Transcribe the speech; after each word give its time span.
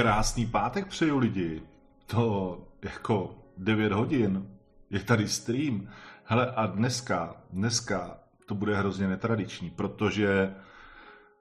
Krásný 0.00 0.46
pátek 0.46 0.86
přeju 0.86 1.18
lidi. 1.18 1.62
To 2.06 2.58
jako 2.82 3.34
9 3.56 3.92
hodin. 3.92 4.46
Je 4.90 5.00
tady 5.00 5.28
stream. 5.28 5.88
Hele 6.24 6.52
a 6.56 6.66
dneska, 6.66 7.36
dneska 7.50 8.18
to 8.46 8.54
bude 8.54 8.76
hrozně 8.76 9.08
netradiční, 9.08 9.70
protože 9.70 10.54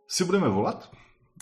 si 0.07 0.25
budeme 0.25 0.49
volat, 0.49 0.91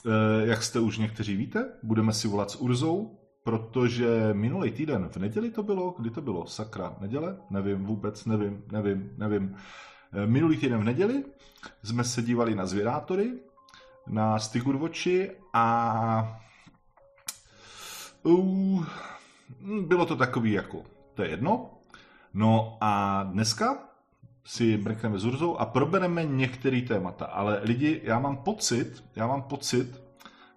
eh, 0.06 0.10
jak 0.48 0.64
jste 0.64 0.80
už 0.80 0.98
někteří 0.98 1.36
víte, 1.36 1.70
budeme 1.84 2.14
si 2.14 2.28
volat 2.28 2.52
s 2.52 2.56
Urzou, 2.56 3.20
protože 3.44 4.30
minulý 4.34 4.72
týden, 4.72 5.10
v 5.10 5.18
neděli 5.18 5.52
to 5.52 5.64
bylo, 5.64 5.96
kdy 6.00 6.10
to 6.10 6.22
bylo, 6.22 6.46
sakra, 6.46 6.96
neděle? 7.02 7.38
Nevím, 7.50 7.86
vůbec 7.86 8.26
nevím, 8.26 8.64
nevím, 8.72 9.12
nevím. 9.18 9.56
Eh, 10.14 10.28
minulý 10.28 10.58
týden 10.58 10.80
v 10.80 10.84
neděli 10.84 11.26
jsme 11.84 12.04
se 12.04 12.22
dívali 12.22 12.56
na 12.56 12.66
zvědátory, 12.66 13.34
na 14.08 14.40
Stigurvoči 14.40 15.32
a 15.54 16.42
Bylo 19.82 20.06
to 20.06 20.16
takový 20.16 20.52
jako, 20.52 20.84
to 21.14 21.24
je 21.24 21.30
jedno. 21.30 21.70
No 22.34 22.78
a 22.82 23.24
dneska 23.24 23.78
si 24.46 24.78
mrkneme 24.78 25.20
s 25.20 25.26
Urzou 25.26 25.58
a 25.58 25.66
probereme 25.66 26.24
některé 26.26 26.82
témata. 26.82 27.26
Ale 27.26 27.60
lidi, 27.64 28.02
já 28.04 28.20
mám 28.20 28.38
pocit, 28.38 29.04
já 29.16 29.28
mám 29.28 29.42
pocit, 29.42 30.02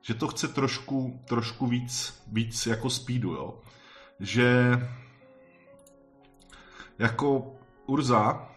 že 0.02 0.14
to 0.14 0.28
chce 0.28 0.48
trošku, 0.48 1.20
trošku 1.28 1.66
víc, 1.66 2.22
víc 2.32 2.66
jako 2.66 2.90
speedu, 2.90 3.32
jo. 3.32 3.58
Že 4.20 4.78
jako 6.98 7.52
Urza, 7.86 8.48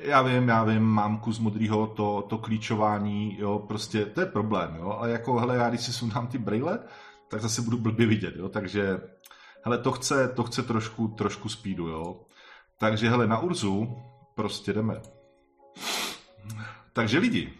já 0.00 0.22
vím, 0.22 0.48
já 0.48 0.64
vím, 0.64 0.82
mám 0.82 1.18
kus 1.18 1.38
modrýho, 1.38 1.86
to, 1.86 2.26
to 2.28 2.38
klíčování, 2.38 3.36
jo, 3.38 3.58
prostě 3.58 4.06
to 4.06 4.20
je 4.20 4.26
problém, 4.26 4.76
jo, 4.76 4.90
ale 4.90 5.10
jako, 5.10 5.38
hele, 5.38 5.56
já 5.56 5.68
když 5.68 5.80
si 5.80 5.92
sundám 5.92 6.26
ty 6.26 6.38
brýle, 6.38 6.78
tak 7.28 7.40
zase 7.40 7.62
budu 7.62 7.78
blbě 7.78 8.06
vidět, 8.06 8.36
jo, 8.36 8.48
takže 8.48 9.00
hele, 9.62 9.78
to 9.78 9.92
chce, 9.92 10.28
to 10.28 10.42
chce 10.44 10.62
trošku, 10.62 11.08
trošku 11.08 11.48
speedu, 11.48 11.88
jo. 11.88 12.24
Takže 12.78 13.08
hele, 13.08 13.26
na 13.26 13.38
Urzu 13.38 13.96
prostě 14.34 14.72
jdeme. 14.72 15.00
Takže 16.92 17.18
lidi, 17.18 17.52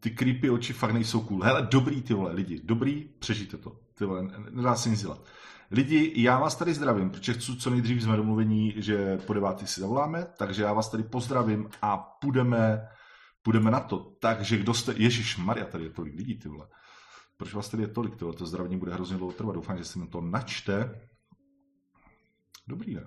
ty 0.00 0.10
creepy 0.10 0.50
oči 0.50 0.72
fakt 0.72 0.92
nejsou 0.92 1.20
cool. 1.20 1.42
Hele, 1.42 1.68
dobrý 1.70 2.02
ty 2.02 2.14
vole, 2.14 2.32
lidi, 2.32 2.60
dobrý, 2.64 3.08
přežijte 3.18 3.56
to. 3.56 3.76
Ty 3.94 4.04
vole, 4.04 4.22
nedá 4.50 4.74
se 4.74 4.88
nic 4.88 5.00
dělat. 5.00 5.24
Lidi, 5.70 6.12
já 6.16 6.38
vás 6.38 6.56
tady 6.56 6.74
zdravím, 6.74 7.10
protože 7.10 7.32
chci 7.32 7.56
co 7.56 7.70
nejdřív 7.70 8.02
jsme 8.02 8.16
domluvení, 8.16 8.74
že 8.76 9.18
po 9.18 9.34
devátý 9.34 9.66
si 9.66 9.80
zavoláme, 9.80 10.26
takže 10.38 10.62
já 10.62 10.72
vás 10.72 10.90
tady 10.90 11.02
pozdravím 11.02 11.68
a 11.82 11.96
půjdeme, 11.96 12.88
půjdeme 13.42 13.70
na 13.70 13.80
to. 13.80 13.98
Takže 14.20 14.56
kdo 14.56 14.74
jste, 14.74 14.94
Ježíš 14.96 15.36
Maria, 15.36 15.66
tady 15.66 15.84
je 15.84 15.90
tolik 15.90 16.14
lidí, 16.14 16.38
ty 16.38 16.48
vole. 16.48 16.66
Proč 17.36 17.54
vás 17.54 17.68
tady 17.68 17.82
je 17.82 17.88
tolik? 17.88 18.16
Tohle 18.16 18.34
to 18.34 18.46
zdravení 18.46 18.76
bude 18.76 18.94
hrozně 18.94 19.16
dlouho 19.16 19.32
trvat. 19.32 19.54
Doufám, 19.54 19.78
že 19.78 19.84
si 19.84 19.98
mi 19.98 20.06
to 20.06 20.20
načte. 20.20 21.00
Dobrý, 22.68 22.94
ne? 22.94 23.04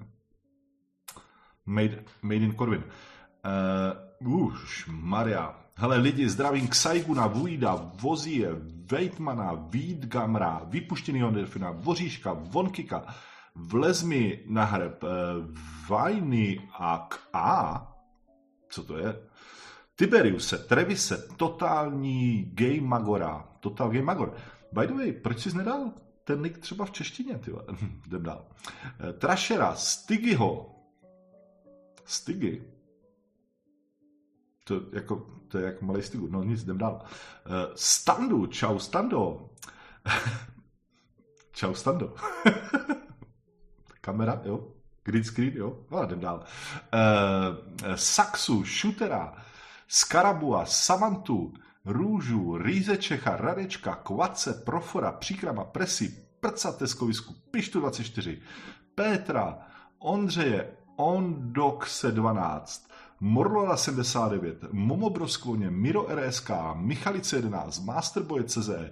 Made, 1.66 2.04
made 2.22 2.46
in 2.46 2.56
Corvin. 2.56 2.84
Uh, 4.22 4.46
už, 4.46 4.90
Maria. 4.92 5.60
Hele, 5.76 5.98
lidi, 5.98 6.30
zdravím 6.30 6.68
Ksaiguna, 6.68 7.28
Vujda, 7.28 7.76
Vozie, 7.76 8.50
Vejtmana, 8.92 9.54
Vídgamra, 9.54 10.62
vypuštěnýho 10.66 11.32
delfina, 11.32 11.72
Voříška, 11.72 12.34
Vonkika, 12.34 13.16
Vlezmi 13.56 14.44
na 14.48 14.66
hreb, 14.66 15.04
uh, 15.04 15.10
Vajny 15.90 16.70
a 16.80 17.08
k 17.10 17.20
A. 17.34 17.88
Co 18.70 18.84
to 18.84 18.98
je? 18.98 19.22
Tiberiuse, 19.96 20.58
Trevise, 20.58 21.28
totální 21.38 22.44
gay 22.44 22.82
magora, 22.82 23.49
total 23.60 23.90
gay 23.90 24.02
magor. 24.02 24.36
By 24.72 24.88
the 24.88 24.94
way, 24.94 25.12
proč 25.12 25.40
jsi 25.40 25.58
nedal 25.58 25.94
ten 26.24 26.42
link 26.42 26.58
třeba 26.58 26.86
v 26.86 26.92
češtině, 26.92 27.38
ty 27.38 27.52
Jdem 28.08 28.24
dál. 28.24 28.46
Eh, 29.10 29.14
Trashera, 29.14 29.76
Stigyho, 29.76 30.76
Stigy, 32.06 32.62
to, 34.70 34.82
jako, 34.94 35.28
to 35.48 35.58
je 35.58 35.66
jak 35.66 35.82
malý 35.82 36.02
Stigu, 36.02 36.28
no 36.28 36.44
nic, 36.44 36.64
jdem 36.64 36.78
dál. 36.78 37.02
Uh, 37.02 37.54
Standu, 37.76 38.46
čau 38.48 38.80
Stando. 38.80 39.50
čau 41.52 41.74
Stando. 41.74 42.16
Kamera, 44.02 44.42
jo. 44.44 44.68
Green 45.04 45.24
screen, 45.24 45.54
jo. 45.56 45.86
No, 45.92 46.04
jdem 46.04 46.20
dál. 46.20 46.44
Uh, 46.94 47.96
Saxu, 47.96 48.64
Shootera, 48.66 49.34
Skarabua, 49.88 50.66
Samantu, 50.66 51.54
Růžu, 51.90 52.58
Rýze 52.58 52.98
Čecha, 52.98 53.38
Radečka, 53.38 53.96
Kvace, 53.96 54.54
Profora, 54.66 55.12
Příkrama, 55.12 55.64
Presi, 55.64 56.26
Prca 56.40 56.72
Teskovisku, 56.72 57.36
Pištu 57.52 57.80
24, 57.80 58.42
Pétra, 58.96 59.58
Ondřeje, 60.00 60.72
Ondoxe 60.96 62.12
12, 62.12 62.90
Morlola 63.20 63.78
79, 63.78 64.66
Momo 64.72 65.10
Broskvoně, 65.10 65.70
Miro 65.70 66.08
RSK, 66.16 66.52
Michalice 66.76 67.36
11, 67.36 67.86
Masterboy 67.86 68.44
CZ, 68.44 68.70
eh, 68.70 68.92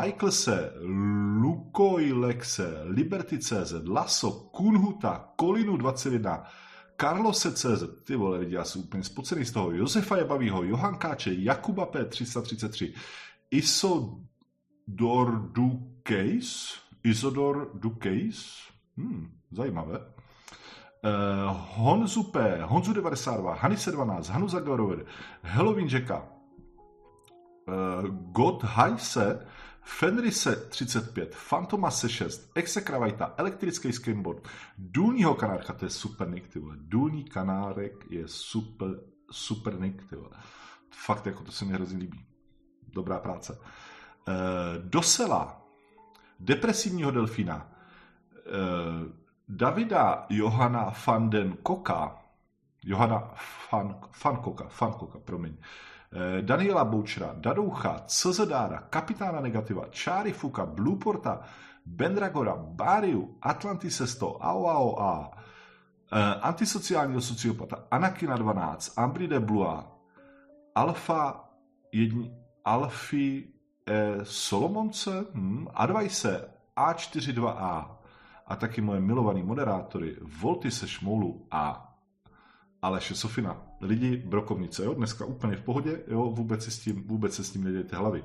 Michaelse, 0.00 0.72
Lukojlexe, 1.40 2.80
Liberty 2.84 3.38
CZ, 3.38 3.74
Laso, 3.88 4.30
Kunhuta, 4.30 5.28
Kolinu 5.36 5.76
21, 5.76 6.44
Karlose 6.96 7.52
CZ, 7.52 8.04
ty 8.04 8.16
vole 8.16 8.38
lidi, 8.38 8.54
já 8.54 8.64
jsem 8.64 8.80
úplně 8.80 9.04
spocený 9.04 9.44
z 9.44 9.52
toho, 9.52 9.72
Josefa 9.72 10.16
Jabavýho, 10.16 10.62
Johan 10.62 10.98
Káče, 10.98 11.34
Jakuba 11.34 11.86
P333, 11.86 12.92
Isodor 13.50 15.50
Dukejs, 15.52 16.78
Isodor 17.04 17.70
Dukejs, 17.74 18.56
hmm, 18.96 19.30
zajímavé. 19.50 19.98
Uh, 19.98 21.56
Honzu 21.76 22.22
P, 22.22 22.58
Honzu 22.62 22.92
92, 22.92 23.54
Hanise 23.54 23.92
12, 23.92 24.28
Hanu 24.28 24.48
Zagorover, 24.48 25.04
Halloween 25.42 25.88
Jacka, 25.88 26.28
uh, 27.68 28.08
God 28.32 28.62
Heise, 28.62 29.46
Fenrise 29.84 30.56
35, 30.56 31.34
Fantomase 31.34 32.08
6, 32.08 32.50
Exekravajta, 32.54 33.34
elektrický 33.36 33.92
skateboard, 33.92 34.48
důlního 34.78 35.34
kanárka, 35.34 35.72
to 35.72 35.84
je 35.84 35.90
super 35.90 36.28
nick, 36.28 36.48
ty 36.48 36.58
vole. 36.58 36.76
Důlní 36.78 37.24
kanárek 37.24 38.10
je 38.10 38.28
super, 38.28 38.88
super 39.30 39.80
nick, 39.80 40.08
ty 40.08 40.16
vole. 40.16 40.36
Fakt, 40.90 41.26
jako 41.26 41.44
to 41.44 41.52
se 41.52 41.64
mi 41.64 41.72
hrozně 41.72 41.98
líbí. 41.98 42.26
Dobrá 42.92 43.18
práce. 43.18 43.58
E, 44.28 44.32
dosela, 44.78 45.62
depresivního 46.40 47.10
delfína, 47.10 47.72
e, 48.36 48.50
Davida 49.48 50.26
Johana 50.28 50.92
van 51.06 51.30
den 51.30 51.56
Koka, 51.62 52.18
Johana 52.84 53.34
van, 53.72 54.00
van 54.24 54.36
Koka, 54.36 54.68
van 54.80 54.92
Koka, 54.92 55.18
promiň, 55.18 55.56
Eh, 55.56 55.58
Daniela 56.40 56.84
Boučera, 56.84 57.34
Dadoucha, 57.36 58.04
Czodára, 58.06 58.86
Kapitána 58.90 59.40
Negativa, 59.40 59.86
Čáry 59.90 60.32
Fuka, 60.32 60.66
Blueporta, 60.66 61.40
Bendragora, 61.86 62.56
Báriu, 62.56 63.38
Atlantisesto, 63.42 64.44
AOAOA, 64.44 65.30
eh, 66.12 66.40
Antisociálního 66.42 67.20
sociopata, 67.20 67.86
Anakina 67.90 68.36
12, 68.36 68.92
Ambride 68.96 69.40
Blua, 69.40 69.98
Alfa, 70.74 71.48
jedni, 71.92 72.32
Alfy 72.64 73.48
e, 73.86 74.18
Solomonce, 74.22 75.26
hm, 75.34 75.66
Advice, 75.74 76.50
A42A 76.76 77.98
a 78.46 78.56
taky 78.56 78.80
moje 78.80 79.00
milovaný 79.00 79.42
moderátory 79.42 80.16
Volty 80.40 80.70
se 80.70 80.88
Šmoulu 80.88 81.46
a 81.50 81.94
Aleše 82.82 83.14
Sofina. 83.14 83.71
Lidi, 83.82 84.16
brokovnice, 84.16 84.84
jo, 84.84 84.94
dneska 84.94 85.24
úplně 85.24 85.56
v 85.56 85.62
pohodě, 85.62 86.02
jo, 86.06 86.30
vůbec 86.30 86.64
se 86.64 86.70
s 86.70 86.78
tím, 86.78 87.06
vůbec 87.06 87.34
se 87.34 87.44
s 87.44 87.50
tím 87.50 87.64
nedějte 87.64 87.96
hlavy. 87.96 88.24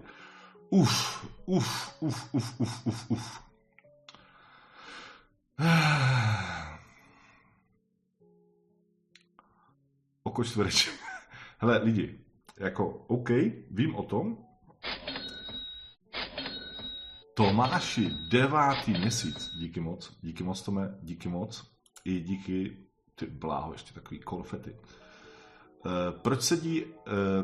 Uf, 0.69 1.25
uf, 1.45 1.95
uf, 1.99 2.33
uf, 2.33 2.59
uf, 2.59 2.87
uf, 2.87 3.11
uf. 3.11 3.41
Oko 10.23 10.43
čtvereč. 10.43 10.91
Hele, 11.59 11.77
lidi, 11.77 12.19
jako, 12.59 13.05
OK, 13.07 13.29
vím 13.71 13.95
o 13.95 14.03
tom. 14.03 14.37
Tomáši, 17.33 18.09
devátý 18.31 18.91
měsíc. 18.91 19.49
Díky 19.59 19.79
moc, 19.79 20.17
díky 20.21 20.43
moc, 20.43 20.61
Tome, 20.61 20.97
díky 21.01 21.29
moc. 21.29 21.71
I 22.05 22.19
díky 22.19 22.77
ty 23.15 23.25
bláho, 23.25 23.73
ještě 23.73 23.93
takový 23.93 24.19
konfety. 24.19 24.75
Uh, 25.85 26.19
proč 26.21 26.41
sedí, 26.41 26.83
uh, 26.85 26.91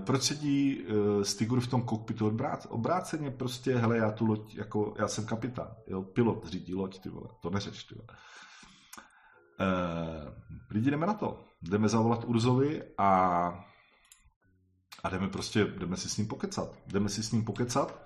proč 0.06 0.22
sedí 0.24 0.86
Stigur 1.24 1.60
v 1.60 1.68
tom 1.68 1.82
kokpitu 1.82 2.28
obrát, 2.28 2.68
obráceně 2.70 3.32
prostě, 3.32 3.76
hele, 3.76 3.98
já 3.98 4.12
tu 4.12 4.26
loď, 4.26 4.56
jako, 4.56 4.94
já 5.00 5.08
jsem 5.08 5.26
kapitán, 5.26 5.68
jo, 5.88 6.02
pilot 6.02 6.46
řídí 6.48 6.74
loď, 6.74 7.00
ty 7.00 7.10
vole, 7.10 7.30
to 7.42 7.50
neřeš, 7.50 7.84
ty 7.84 7.96
vole. 7.96 8.08
Lidi, 10.70 10.92
jdeme 10.92 11.06
na 11.06 11.14
to. 11.14 11.46
Jdeme 11.62 11.90
zavolat 11.90 12.24
Urzovi 12.24 12.84
a 12.98 13.10
A 15.04 15.10
jdeme 15.10 15.28
prostě, 15.30 15.66
jdeme 15.66 15.98
si 15.98 16.10
s 16.10 16.18
ním 16.18 16.28
pokecat. 16.28 16.76
Jdeme 16.88 17.10
si 17.10 17.24
s 17.24 17.32
ním 17.32 17.46
pokecat. 17.46 18.06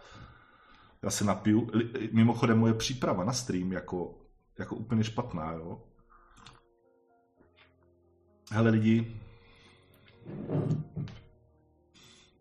Já 1.04 1.10
se 1.10 1.24
napiju. 1.26 1.72
Mimochodem 2.12 2.60
moje 2.60 2.74
příprava 2.74 3.24
na 3.24 3.34
stream 3.34 3.72
jako, 3.72 4.16
jako 4.60 4.76
úplně 4.76 5.04
špatná, 5.04 5.52
jo. 5.52 5.84
Hele 8.52 8.70
lidi, 8.70 9.22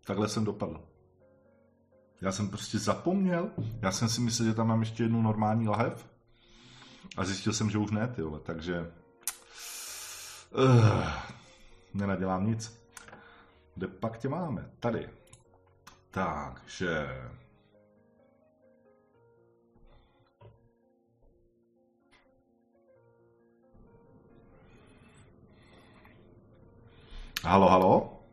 takhle 0.05 0.29
jsem 0.29 0.45
dopadl. 0.45 0.81
Já 2.21 2.31
jsem 2.31 2.49
prostě 2.49 2.79
zapomněl, 2.79 3.49
já 3.81 3.91
jsem 3.91 4.09
si 4.09 4.21
myslel, 4.21 4.47
že 4.47 4.53
tam 4.53 4.67
mám 4.67 4.79
ještě 4.79 5.03
jednu 5.03 5.21
normální 5.21 5.67
lahev 5.67 6.09
a 7.17 7.25
zjistil 7.25 7.53
jsem, 7.53 7.69
že 7.69 7.77
už 7.77 7.91
ne, 7.91 8.07
ty 8.07 8.21
vole, 8.21 8.39
takže 8.39 8.91
uh, 10.51 11.09
nenadělám 11.93 12.47
nic. 12.47 12.81
Kde 13.75 13.87
pak 13.87 14.17
tě 14.17 14.29
máme? 14.29 14.69
Tady. 14.79 15.09
Takže... 16.11 17.07
Halo, 27.47 27.69
halo? 27.69 28.23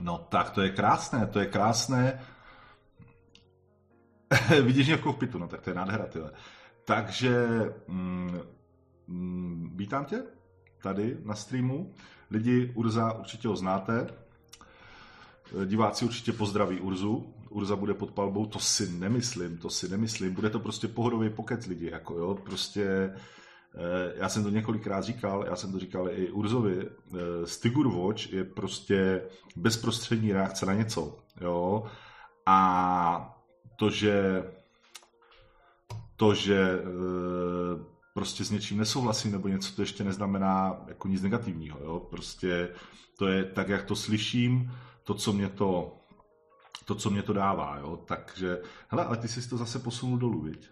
No 0.00 0.26
tak 0.30 0.50
to 0.50 0.62
je 0.62 0.70
krásné, 0.70 1.26
to 1.26 1.38
je 1.38 1.46
krásné. 1.46 2.20
Vidíš 4.62 4.86
mě 4.86 4.96
v 4.96 5.00
kokpitu, 5.00 5.38
no 5.38 5.48
tak 5.48 5.60
to 5.60 5.70
je 5.70 5.74
nádhera, 5.74 6.06
tyhle. 6.06 6.30
Takže 6.84 7.46
mm, 7.88 8.40
mm, 9.06 9.72
vítám 9.76 10.04
tě 10.04 10.22
tady 10.82 11.16
na 11.24 11.34
streamu. 11.34 11.94
Lidi, 12.30 12.72
Urza 12.74 13.12
určitě 13.12 13.48
ho 13.48 13.56
znáte. 13.56 14.06
Diváci 15.64 16.04
určitě 16.04 16.32
pozdraví 16.32 16.80
Urzu. 16.80 17.34
Urza 17.50 17.76
bude 17.76 17.94
pod 17.94 18.10
palbou, 18.10 18.46
to 18.46 18.58
si 18.58 18.92
nemyslím, 18.92 19.58
to 19.58 19.70
si 19.70 19.88
nemyslím. 19.88 20.34
Bude 20.34 20.50
to 20.50 20.60
prostě 20.60 20.88
pohodový 20.88 21.30
pokec 21.30 21.66
lidi, 21.66 21.90
jako 21.90 22.18
jo, 22.18 22.34
prostě 22.34 23.10
Eh, 23.10 23.20
já 24.16 24.28
jsem 24.28 24.42
to 24.42 24.50
několikrát 24.50 25.04
říkal, 25.04 25.44
já 25.46 25.56
jsem 25.56 25.72
to 25.72 25.78
říkal 25.78 26.10
i 26.10 26.30
Urzovi, 26.30 26.88
eh, 26.88 27.46
Stigur 27.46 27.88
Watch 27.88 28.32
je 28.32 28.44
prostě 28.44 29.22
bezprostřední 29.56 30.32
reakce 30.32 30.66
na 30.66 30.74
něco, 30.74 31.18
jo, 31.40 31.84
a 32.46 33.38
to, 33.76 33.90
že 33.90 34.44
to, 36.16 36.34
že 36.34 36.80
eh, 36.80 37.84
prostě 38.14 38.44
s 38.44 38.50
něčím 38.50 38.78
nesouhlasím 38.78 39.32
nebo 39.32 39.48
něco, 39.48 39.76
to 39.76 39.82
ještě 39.82 40.04
neznamená 40.04 40.84
jako 40.88 41.08
nic 41.08 41.22
negativního, 41.22 41.78
jo, 41.84 42.00
prostě 42.10 42.68
to 43.18 43.26
je 43.28 43.44
tak, 43.44 43.68
jak 43.68 43.84
to 43.84 43.96
slyším, 43.96 44.72
to, 45.04 45.14
co 45.14 45.32
mě 45.32 45.48
to 45.48 45.92
to, 46.84 46.94
co 46.94 47.10
mě 47.10 47.22
to 47.22 47.32
dává, 47.32 47.78
jo, 47.78 47.96
takže, 47.96 48.62
hele, 48.88 49.04
ale 49.04 49.16
ty 49.16 49.28
jsi 49.28 49.48
to 49.48 49.56
zase 49.56 49.78
posunul 49.78 50.18
dolů, 50.18 50.40
viď? 50.40 50.70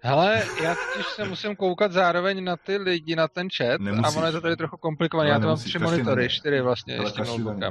Hele, 0.00 0.42
já 0.62 0.74
totiž 0.74 1.06
se 1.06 1.24
musím 1.28 1.56
koukat 1.56 1.92
zároveň 1.92 2.44
na 2.44 2.56
ty 2.56 2.76
lidi, 2.76 3.16
na 3.16 3.28
ten 3.28 3.48
chat 3.56 3.80
Nemusíš. 3.80 4.16
a 4.16 4.18
ono 4.18 4.26
je 4.26 4.32
to 4.32 4.40
tady 4.40 4.56
trochu 4.56 4.76
komplikované. 4.76 5.30
Já 5.30 5.40
to 5.40 5.46
mám 5.46 5.56
tři 5.56 5.78
monitory, 5.78 6.28
čtyři 6.28 6.60
vlastně, 6.60 6.94
ještě 6.94 7.22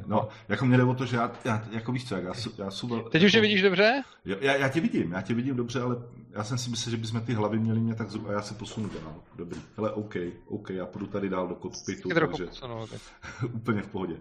No, 0.07 0.29
jako 0.49 0.65
mě 0.65 0.77
jde 0.77 0.83
o 0.83 0.93
to, 0.93 1.05
že 1.05 1.17
já, 1.17 1.31
já 1.45 1.63
jako 1.71 1.91
víš 1.91 2.07
co, 2.07 2.15
já, 2.15 2.33
já 2.57 2.71
jsou, 2.71 2.87
Teď 2.87 3.13
jako, 3.13 3.25
už 3.25 3.33
je 3.33 3.41
vidíš 3.41 3.61
dobře? 3.61 4.01
Já, 4.25 4.55
já, 4.55 4.69
tě 4.69 4.81
vidím, 4.81 5.11
já 5.11 5.21
tě 5.21 5.33
vidím 5.33 5.55
dobře, 5.55 5.81
ale 5.81 5.95
já 6.31 6.43
jsem 6.43 6.57
si 6.57 6.69
myslel, 6.69 6.91
že 6.91 6.97
bychom 6.97 7.21
ty 7.21 7.33
hlavy 7.33 7.59
měli 7.59 7.79
mě 7.79 7.95
tak 7.95 8.09
zhruba, 8.09 8.29
a 8.29 8.33
já 8.33 8.41
se 8.41 8.53
posunu 8.53 8.89
dál. 8.89 9.15
Dobrý. 9.35 9.61
Hele, 9.77 9.91
OK, 9.91 10.15
OK, 10.47 10.69
já 10.69 10.85
půjdu 10.85 11.07
tady 11.07 11.29
dál 11.29 11.47
do 11.47 11.55
kokpitu, 11.55 12.09
takže 12.09 12.45
posunu, 12.45 12.87
tak. 12.87 13.01
úplně 13.53 13.81
v 13.81 13.87
pohodě. 13.87 14.17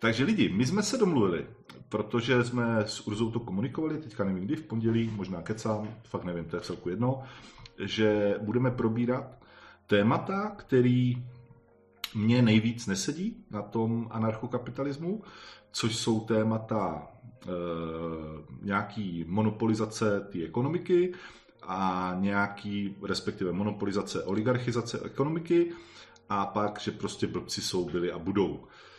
Takže 0.00 0.24
lidi, 0.24 0.48
my 0.48 0.66
jsme 0.66 0.82
se 0.82 0.98
domluvili, 0.98 1.46
protože 1.88 2.44
jsme 2.44 2.78
s 2.86 3.00
Urzou 3.06 3.30
to 3.30 3.40
komunikovali, 3.40 3.98
teďka 3.98 4.24
nevím 4.24 4.44
kdy, 4.44 4.56
v 4.56 4.62
pondělí, 4.62 5.10
možná 5.16 5.42
kecám, 5.42 5.94
fakt 6.04 6.24
nevím, 6.24 6.44
to 6.44 6.56
je 6.56 6.62
celku 6.62 6.88
jedno, 6.88 7.22
že 7.78 8.36
budeme 8.42 8.70
probírat 8.70 9.38
témata, 9.86 10.54
který 10.56 11.24
mě 12.14 12.42
nejvíc 12.42 12.86
nesedí 12.86 13.44
na 13.50 13.62
tom 13.62 14.08
anarchokapitalismu, 14.10 15.22
což 15.72 15.96
jsou 15.96 16.20
témata 16.20 17.06
e, 17.06 17.48
nějaký 18.62 19.24
monopolizace 19.28 20.20
té 20.20 20.44
ekonomiky 20.44 21.12
a 21.62 22.12
nějaký, 22.20 22.96
respektive 23.02 23.52
monopolizace, 23.52 24.24
oligarchizace 24.24 25.00
ekonomiky 25.04 25.72
a 26.28 26.46
pak, 26.46 26.80
že 26.80 26.90
prostě 26.90 27.26
blbci 27.26 27.62
jsou, 27.62 27.90
byli 27.90 28.12
a 28.12 28.18
budou. 28.18 28.66
Eh, 28.66 28.89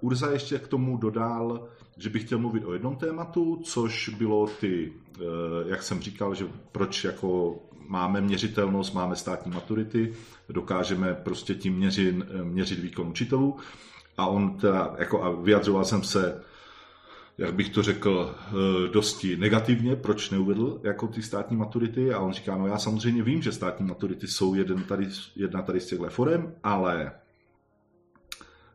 Urza 0.00 0.30
ještě 0.30 0.58
k 0.58 0.68
tomu 0.68 0.96
dodal, 0.96 1.68
že 1.98 2.10
bych 2.10 2.24
chtěl 2.24 2.38
mluvit 2.38 2.64
o 2.64 2.72
jednom 2.72 2.96
tématu, 2.96 3.60
což 3.64 4.08
bylo 4.08 4.46
ty, 4.46 4.92
eh, 5.16 5.22
jak 5.66 5.82
jsem 5.82 6.00
říkal, 6.00 6.34
že 6.34 6.46
proč 6.72 7.04
jako 7.04 7.58
máme 7.88 8.20
měřitelnost, 8.20 8.94
máme 8.94 9.16
státní 9.16 9.52
maturity, 9.52 10.12
dokážeme 10.48 11.14
prostě 11.14 11.54
tím 11.54 11.74
měřit, 11.74 12.16
měřit 12.42 12.78
výkon 12.78 13.08
učitelů. 13.08 13.56
A 14.16 14.26
on 14.26 14.56
teda, 14.56 14.94
jako 14.98 15.22
a 15.22 15.30
vyjadřoval 15.30 15.84
jsem 15.84 16.02
se, 16.02 16.42
jak 17.38 17.54
bych 17.54 17.68
to 17.68 17.82
řekl, 17.82 18.34
eh, 18.34 18.88
dosti 18.88 19.36
negativně, 19.36 19.96
proč 19.96 20.30
neuvedl 20.30 20.80
jako 20.82 21.06
ty 21.06 21.22
státní 21.22 21.56
maturity. 21.56 22.12
A 22.12 22.18
on 22.18 22.32
říká, 22.32 22.56
no 22.56 22.66
já 22.66 22.78
samozřejmě 22.78 23.22
vím, 23.22 23.42
že 23.42 23.52
státní 23.52 23.86
maturity 23.86 24.26
jsou 24.26 24.54
jeden 24.54 24.82
tady, 24.82 25.08
jedna 25.36 25.62
tady 25.62 25.80
z 25.80 25.86
těchto 25.86 26.10
forem, 26.10 26.54
ale 26.62 27.12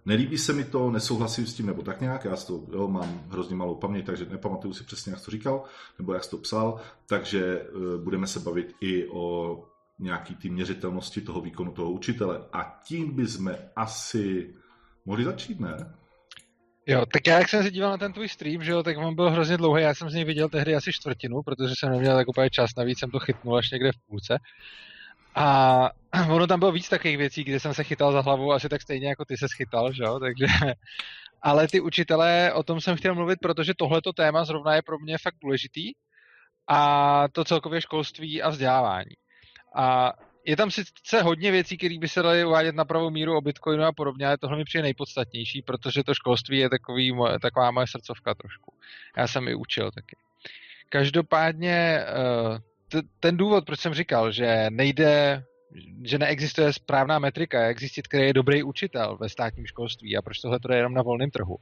Nelíbí 0.05 0.37
se 0.37 0.53
mi 0.53 0.63
to, 0.63 0.91
nesouhlasím 0.91 1.47
s 1.47 1.53
tím, 1.53 1.65
nebo 1.65 1.81
tak 1.81 2.01
nějak, 2.01 2.25
já 2.25 2.35
to 2.35 2.63
jo, 2.73 2.87
mám 2.87 3.23
hrozně 3.29 3.55
malou 3.55 3.75
paměť, 3.75 4.05
takže 4.05 4.25
nepamatuju 4.25 4.73
si 4.73 4.83
přesně, 4.83 5.11
jak 5.11 5.25
to 5.25 5.31
říkal, 5.31 5.63
nebo 5.99 6.13
jak 6.13 6.27
to 6.27 6.37
psal, 6.37 6.79
takže 7.07 7.61
uh, 7.61 8.03
budeme 8.03 8.27
se 8.27 8.39
bavit 8.39 8.75
i 8.81 9.07
o 9.07 9.63
nějaký 9.99 10.35
ty 10.35 10.49
měřitelnosti 10.49 11.21
toho 11.21 11.41
výkonu 11.41 11.71
toho 11.71 11.91
učitele. 11.91 12.45
A 12.53 12.81
tím 12.87 13.15
bychom 13.15 13.55
asi 13.75 14.53
mohli 15.05 15.23
začít, 15.23 15.59
ne? 15.59 15.93
Jo, 16.87 17.05
tak 17.13 17.27
já 17.27 17.39
jak 17.39 17.49
jsem 17.49 17.63
se 17.63 17.71
díval 17.71 17.91
na 17.91 17.97
ten 17.97 18.13
tvůj 18.13 18.29
stream, 18.29 18.63
že 18.63 18.71
jo, 18.71 18.83
tak 18.83 18.97
on 18.97 19.15
byl 19.15 19.29
hrozně 19.29 19.57
dlouhý, 19.57 19.83
já 19.83 19.93
jsem 19.93 20.09
z 20.09 20.13
něj 20.13 20.23
viděl 20.23 20.49
tehdy 20.49 20.75
asi 20.75 20.93
čtvrtinu, 20.93 21.41
protože 21.41 21.73
jsem 21.77 21.91
neměl 21.91 22.15
tak 22.15 22.27
úplně 22.27 22.49
čas, 22.49 22.71
navíc 22.77 22.99
jsem 22.99 23.11
to 23.11 23.19
chytnul 23.19 23.57
až 23.57 23.71
někde 23.71 23.91
v 23.91 24.07
půlce. 24.09 24.37
A 25.35 25.89
ono 26.29 26.47
tam 26.47 26.59
bylo 26.59 26.71
víc 26.71 26.89
takových 26.89 27.17
věcí, 27.17 27.43
kde 27.43 27.59
jsem 27.59 27.73
se 27.73 27.83
chytal 27.83 28.11
za 28.11 28.21
hlavu, 28.21 28.53
asi 28.53 28.69
tak 28.69 28.81
stejně 28.81 29.07
jako 29.07 29.25
ty 29.25 29.37
se 29.37 29.47
schytal, 29.47 29.93
že 29.93 30.03
jo? 30.03 30.19
Takže, 30.19 30.45
ale 31.41 31.67
ty 31.67 31.79
učitelé, 31.79 32.53
o 32.53 32.63
tom 32.63 32.81
jsem 32.81 32.97
chtěl 32.97 33.15
mluvit, 33.15 33.39
protože 33.41 33.73
tohleto 33.77 34.13
téma 34.13 34.45
zrovna 34.45 34.75
je 34.75 34.81
pro 34.81 34.99
mě 34.99 35.17
fakt 35.17 35.35
důležitý 35.41 35.91
a 36.67 37.27
to 37.31 37.43
celkově 37.43 37.81
školství 37.81 38.41
a 38.41 38.49
vzdělávání. 38.49 39.15
A 39.75 40.13
je 40.45 40.57
tam 40.57 40.71
sice 40.71 41.21
hodně 41.21 41.51
věcí, 41.51 41.77
které 41.77 41.99
by 41.99 42.07
se 42.07 42.21
daly 42.21 42.45
uvádět 42.45 42.75
na 42.75 42.85
pravou 42.85 43.09
míru 43.09 43.37
o 43.37 43.41
Bitcoinu 43.41 43.83
a 43.83 43.91
podobně, 43.91 44.27
ale 44.27 44.37
tohle 44.37 44.57
mi 44.57 44.63
přijde 44.63 44.81
nejpodstatnější, 44.81 45.61
protože 45.61 46.03
to 46.03 46.13
školství 46.13 46.57
je 46.57 46.69
takový, 46.69 47.17
taková 47.41 47.71
moje 47.71 47.87
srdcovka 47.87 48.33
trošku. 48.33 48.73
Já 49.17 49.27
jsem 49.27 49.47
i 49.47 49.55
učil 49.55 49.91
taky. 49.91 50.15
Každopádně 50.89 52.05
eh, 52.93 53.01
ten 53.19 53.37
důvod, 53.37 53.65
proč 53.65 53.79
jsem 53.79 53.93
říkal, 53.93 54.31
že 54.31 54.67
nejde, 54.69 55.43
že 56.03 56.17
neexistuje 56.17 56.73
správná 56.73 57.19
metrika, 57.19 57.61
jak 57.61 57.79
zjistit, 57.79 58.07
který 58.07 58.23
je 58.23 58.33
dobrý 58.33 58.63
učitel 58.63 59.17
ve 59.21 59.29
státním 59.29 59.65
školství 59.65 60.17
a 60.17 60.21
proč 60.21 60.39
tohle 60.39 60.59
to 60.59 60.71
je 60.71 60.77
jenom 60.77 60.93
na 60.93 61.01
volném 61.01 61.31
trhu. 61.31 61.57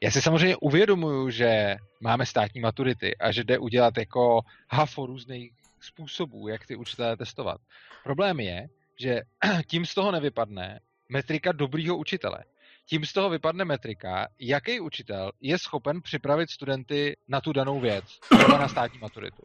Já 0.00 0.10
si 0.10 0.22
samozřejmě 0.22 0.56
uvědomuju, 0.56 1.30
že 1.30 1.76
máme 2.00 2.26
státní 2.26 2.60
maturity 2.60 3.16
a 3.16 3.32
že 3.32 3.44
jde 3.44 3.58
udělat 3.58 3.98
jako 3.98 4.40
hafo 4.70 5.06
různých 5.06 5.52
způsobů, 5.80 6.48
jak 6.48 6.66
ty 6.66 6.76
učitelé 6.76 7.16
testovat. 7.16 7.60
Problém 8.04 8.40
je, 8.40 8.68
že 9.00 9.20
tím 9.66 9.86
z 9.86 9.94
toho 9.94 10.12
nevypadne 10.12 10.80
metrika 11.08 11.52
dobrýho 11.52 11.96
učitele. 11.96 12.44
Tím 12.88 13.04
z 13.04 13.12
toho 13.12 13.30
vypadne 13.30 13.64
metrika, 13.64 14.28
jaký 14.40 14.80
učitel 14.80 15.32
je 15.40 15.58
schopen 15.58 16.02
připravit 16.02 16.50
studenty 16.50 17.16
na 17.28 17.40
tu 17.40 17.52
danou 17.52 17.80
věc, 17.80 18.04
třeba 18.20 18.58
na 18.58 18.68
státní 18.68 18.98
maturitu. 18.98 19.42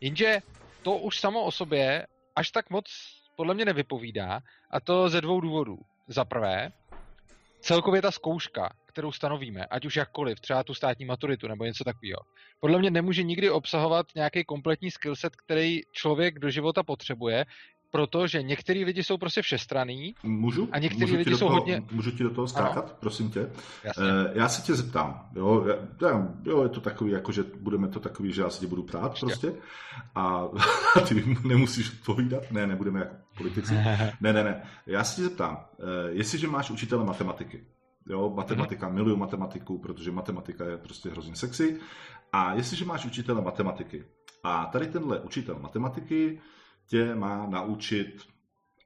Jenže 0.00 0.38
to 0.82 0.96
už 0.96 1.20
samo 1.20 1.42
o 1.42 1.50
sobě 1.50 2.06
až 2.36 2.50
tak 2.50 2.70
moc 2.70 2.84
podle 3.36 3.54
mě 3.54 3.64
nevypovídá 3.64 4.40
a 4.70 4.80
to 4.80 5.08
ze 5.08 5.20
dvou 5.20 5.40
důvodů. 5.40 5.78
Za 6.08 6.24
prvé, 6.24 6.72
celkově 7.60 8.02
ta 8.02 8.10
zkouška, 8.10 8.76
kterou 8.86 9.12
stanovíme, 9.12 9.64
ať 9.64 9.86
už 9.86 9.96
jakkoliv, 9.96 10.40
třeba 10.40 10.64
tu 10.64 10.74
státní 10.74 11.04
maturitu 11.04 11.48
nebo 11.48 11.64
něco 11.64 11.84
takového, 11.84 12.20
podle 12.60 12.78
mě 12.78 12.90
nemůže 12.90 13.22
nikdy 13.22 13.50
obsahovat 13.50 14.06
nějaký 14.14 14.44
kompletní 14.44 14.90
skillset, 14.90 15.36
který 15.36 15.80
člověk 15.92 16.38
do 16.38 16.50
života 16.50 16.82
potřebuje, 16.82 17.44
protože 17.90 18.42
některý 18.42 18.84
lidi 18.84 19.04
jsou 19.04 19.16
prostě 19.16 19.42
všestraný 19.42 20.14
můžu? 20.22 20.68
a 20.72 20.78
některý 20.78 21.00
můžu 21.00 21.16
lidi 21.16 21.30
jsou 21.30 21.38
toho, 21.38 21.50
hodně... 21.50 21.82
Můžu 21.92 22.10
ti 22.10 22.22
do 22.22 22.30
toho 22.30 22.48
skákat, 22.48 22.84
ano? 22.84 22.96
prosím 23.00 23.30
tě? 23.30 23.50
Jasně. 23.84 24.04
Uh, 24.04 24.10
já 24.32 24.48
se 24.48 24.62
tě 24.62 24.74
zeptám, 24.74 25.28
jo, 25.34 25.66
já, 26.02 26.28
jo, 26.44 26.62
je 26.62 26.68
to 26.68 26.80
takový, 26.80 27.12
jako 27.12 27.32
že 27.32 27.44
budeme 27.60 27.88
to 27.88 28.00
takový, 28.00 28.32
že 28.32 28.42
já 28.42 28.50
se 28.50 28.60
tě 28.60 28.66
budu 28.66 28.82
prát 28.82 29.12
Ještě. 29.12 29.26
prostě 29.26 29.52
a 30.14 30.48
ty 31.08 31.36
nemusíš 31.44 31.92
odpovídat, 31.92 32.50
ne, 32.50 32.66
nebudeme 32.66 33.00
jako 33.00 33.14
politici, 33.38 33.74
ne, 34.20 34.32
ne, 34.32 34.44
ne, 34.44 34.62
já 34.86 35.04
se 35.04 35.16
tě 35.16 35.22
zeptám, 35.22 35.56
uh, 35.78 35.84
jestliže 36.08 36.48
máš 36.48 36.70
učitele 36.70 37.04
matematiky, 37.04 37.64
Jo, 38.08 38.32
matematika, 38.36 38.88
mm-hmm. 38.88 38.92
miluju 38.92 39.16
matematiku, 39.16 39.78
protože 39.78 40.10
matematika 40.10 40.64
je 40.64 40.76
prostě 40.76 41.10
hrozně 41.10 41.36
sexy. 41.36 41.80
A 42.32 42.54
jestliže 42.54 42.84
máš 42.84 43.04
učitele 43.04 43.42
matematiky 43.42 44.04
a 44.44 44.66
tady 44.66 44.86
tenhle 44.86 45.20
učitel 45.20 45.58
matematiky 45.58 46.40
tě 46.86 47.14
má 47.14 47.46
naučit 47.46 48.22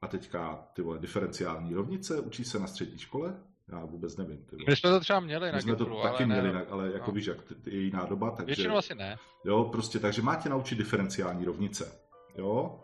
a 0.03 0.07
teďka 0.09 0.67
ty 0.73 0.83
vole, 0.83 0.99
diferenciální 0.99 1.75
rovnice, 1.75 2.21
učí 2.21 2.45
se 2.45 2.59
na 2.59 2.67
střední 2.67 2.99
škole, 2.99 3.35
já 3.69 3.85
vůbec 3.85 4.17
nevím. 4.17 4.45
Ty 4.45 4.57
My 4.69 4.77
jsme 4.77 4.91
to 4.91 5.01
třeba 5.01 5.21
měli 5.21 5.47
My 5.47 5.53
na 5.53 5.61
jsme 5.61 5.77
to 5.77 5.85
Gimplu, 5.85 6.03
taky 6.03 6.25
ale 6.25 6.27
měli, 6.27 6.53
ne, 6.53 6.67
ale 6.71 6.93
jako 6.93 7.11
no. 7.11 7.15
víš, 7.15 7.27
jak 7.27 7.39
je 7.67 7.81
jiná 7.81 8.05
doba, 8.05 8.31
takže... 8.31 8.47
Většinou 8.47 8.77
asi 8.77 8.95
ne. 8.95 9.19
Jo, 9.45 9.65
prostě, 9.65 9.99
takže 9.99 10.23
má 10.23 10.37
tě 10.37 10.49
naučit 10.49 10.79
diferenciální 10.79 11.45
rovnice. 11.45 11.93
Jo? 12.37 12.81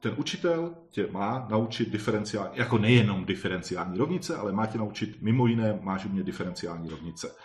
Ten 0.00 0.14
učitel 0.16 0.74
tě 0.90 1.06
má 1.10 1.46
naučit 1.50 1.90
diferenciální, 1.90 2.58
jako 2.58 2.78
nejenom 2.78 3.24
diferenciální 3.24 3.98
rovnice, 3.98 4.36
ale 4.36 4.52
má 4.52 4.66
tě 4.66 4.78
naučit, 4.78 5.22
mimo 5.22 5.46
jiné, 5.46 5.78
máš 5.82 6.04
umět 6.04 6.26
diferenciální 6.26 6.90
rovnice. 6.90 7.36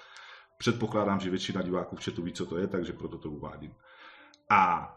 Předpokládám, 0.58 1.20
že 1.20 1.30
většina 1.30 1.62
diváků 1.62 1.96
v 1.96 2.04
chatu 2.04 2.22
ví, 2.22 2.34
co 2.34 2.46
to 2.46 2.58
je, 2.58 2.68
takže 2.68 2.94
proto 2.94 3.18
to 3.18 3.30
uvádím. 3.30 3.76
A 4.50 4.94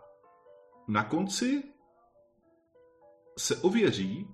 na 0.88 1.04
konci 1.04 1.62
se 3.38 3.56
ověří 3.56 4.28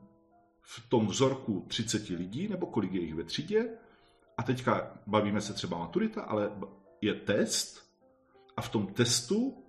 v 0.60 0.88
tom 0.88 1.06
vzorku 1.06 1.64
30 1.68 2.08
lidí, 2.08 2.48
nebo 2.48 2.66
kolik 2.66 2.92
je 2.92 3.00
jich 3.00 3.14
ve 3.14 3.24
třídě, 3.24 3.68
a 4.36 4.42
teďka 4.42 4.92
bavíme 5.06 5.40
se 5.40 5.52
třeba 5.52 5.78
maturita, 5.78 6.22
ale 6.22 6.50
je 7.00 7.14
test 7.14 7.82
a 8.56 8.62
v 8.62 8.68
tom 8.68 8.86
testu 8.86 9.64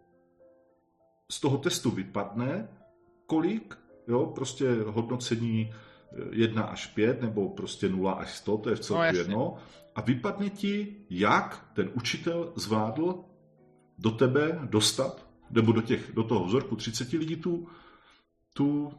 z 1.32 1.40
toho 1.40 1.58
testu 1.58 1.92
vypadne, 1.92 2.68
kolik, 3.26 3.78
jo, 4.08 4.26
prostě 4.26 4.72
hodnocení 4.86 5.74
1 6.32 6.64
až 6.64 6.88
5, 6.88 7.22
nebo 7.22 7.50
prostě 7.50 7.90
0 7.90 8.12
až 8.12 8.38
100, 8.38 8.58
to 8.58 8.70
je 8.70 8.76
v 8.76 8.80
celku 8.80 8.98
No, 8.98 9.02
no, 9.02 9.06
jasně. 9.06 9.20
jedno, 9.20 9.56
a 9.96 10.02
vypadne 10.02 10.50
ti, 10.50 10.96
jak 11.10 11.70
ten 11.74 11.90
učitel 11.94 12.54
zvládl 12.56 13.24
do 13.98 14.12
tebe 14.12 14.60
dostat, 14.64 15.28
nebo 15.50 15.72
do, 15.72 15.82
těch, 15.82 16.12
do 16.14 16.24
toho 16.24 16.46
vzorku 16.46 16.76
30 16.76 17.12
lidí 17.12 17.36
tu, 17.36 17.68
tu 18.54 18.94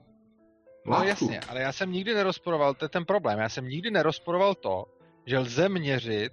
No 0.87 1.03
jasně, 1.03 1.41
ale 1.41 1.61
já 1.61 1.73
jsem 1.73 1.93
nikdy 1.93 2.15
nerozporoval, 2.15 2.75
to 2.75 2.85
je 2.85 2.89
ten 2.89 3.05
problém, 3.05 3.39
já 3.39 3.49
jsem 3.49 3.69
nikdy 3.69 3.91
nerozporoval 3.91 4.55
to, 4.55 4.85
že 5.27 5.39
lze 5.39 5.69
měřit, 5.69 6.33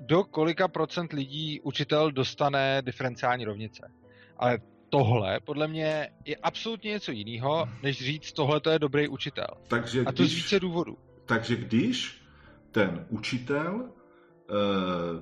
do 0.00 0.24
kolika 0.24 0.68
procent 0.68 1.12
lidí 1.12 1.60
učitel 1.60 2.12
dostane 2.12 2.82
diferenciální 2.82 3.44
rovnice. 3.44 3.90
Ale 4.36 4.58
tohle 4.88 5.40
podle 5.40 5.68
mě 5.68 6.08
je 6.24 6.36
absolutně 6.36 6.90
něco 6.90 7.12
jiného, 7.12 7.68
než 7.82 7.98
říct, 7.98 8.32
tohle 8.32 8.60
to 8.60 8.70
je 8.70 8.78
dobrý 8.78 9.08
učitel. 9.08 9.46
Takže 9.68 10.00
A 10.00 10.12
to 10.12 10.22
z 10.22 10.26
když, 10.26 10.36
více 10.36 10.60
důvodů. 10.60 10.98
takže 11.26 11.56
když 11.56 12.22
ten 12.70 13.06
učitel 13.08 13.88
eh, 13.88 14.54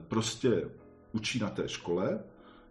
prostě 0.09 0.51
učí 1.13 1.39
na 1.39 1.51
té 1.51 1.69
škole, 1.69 2.19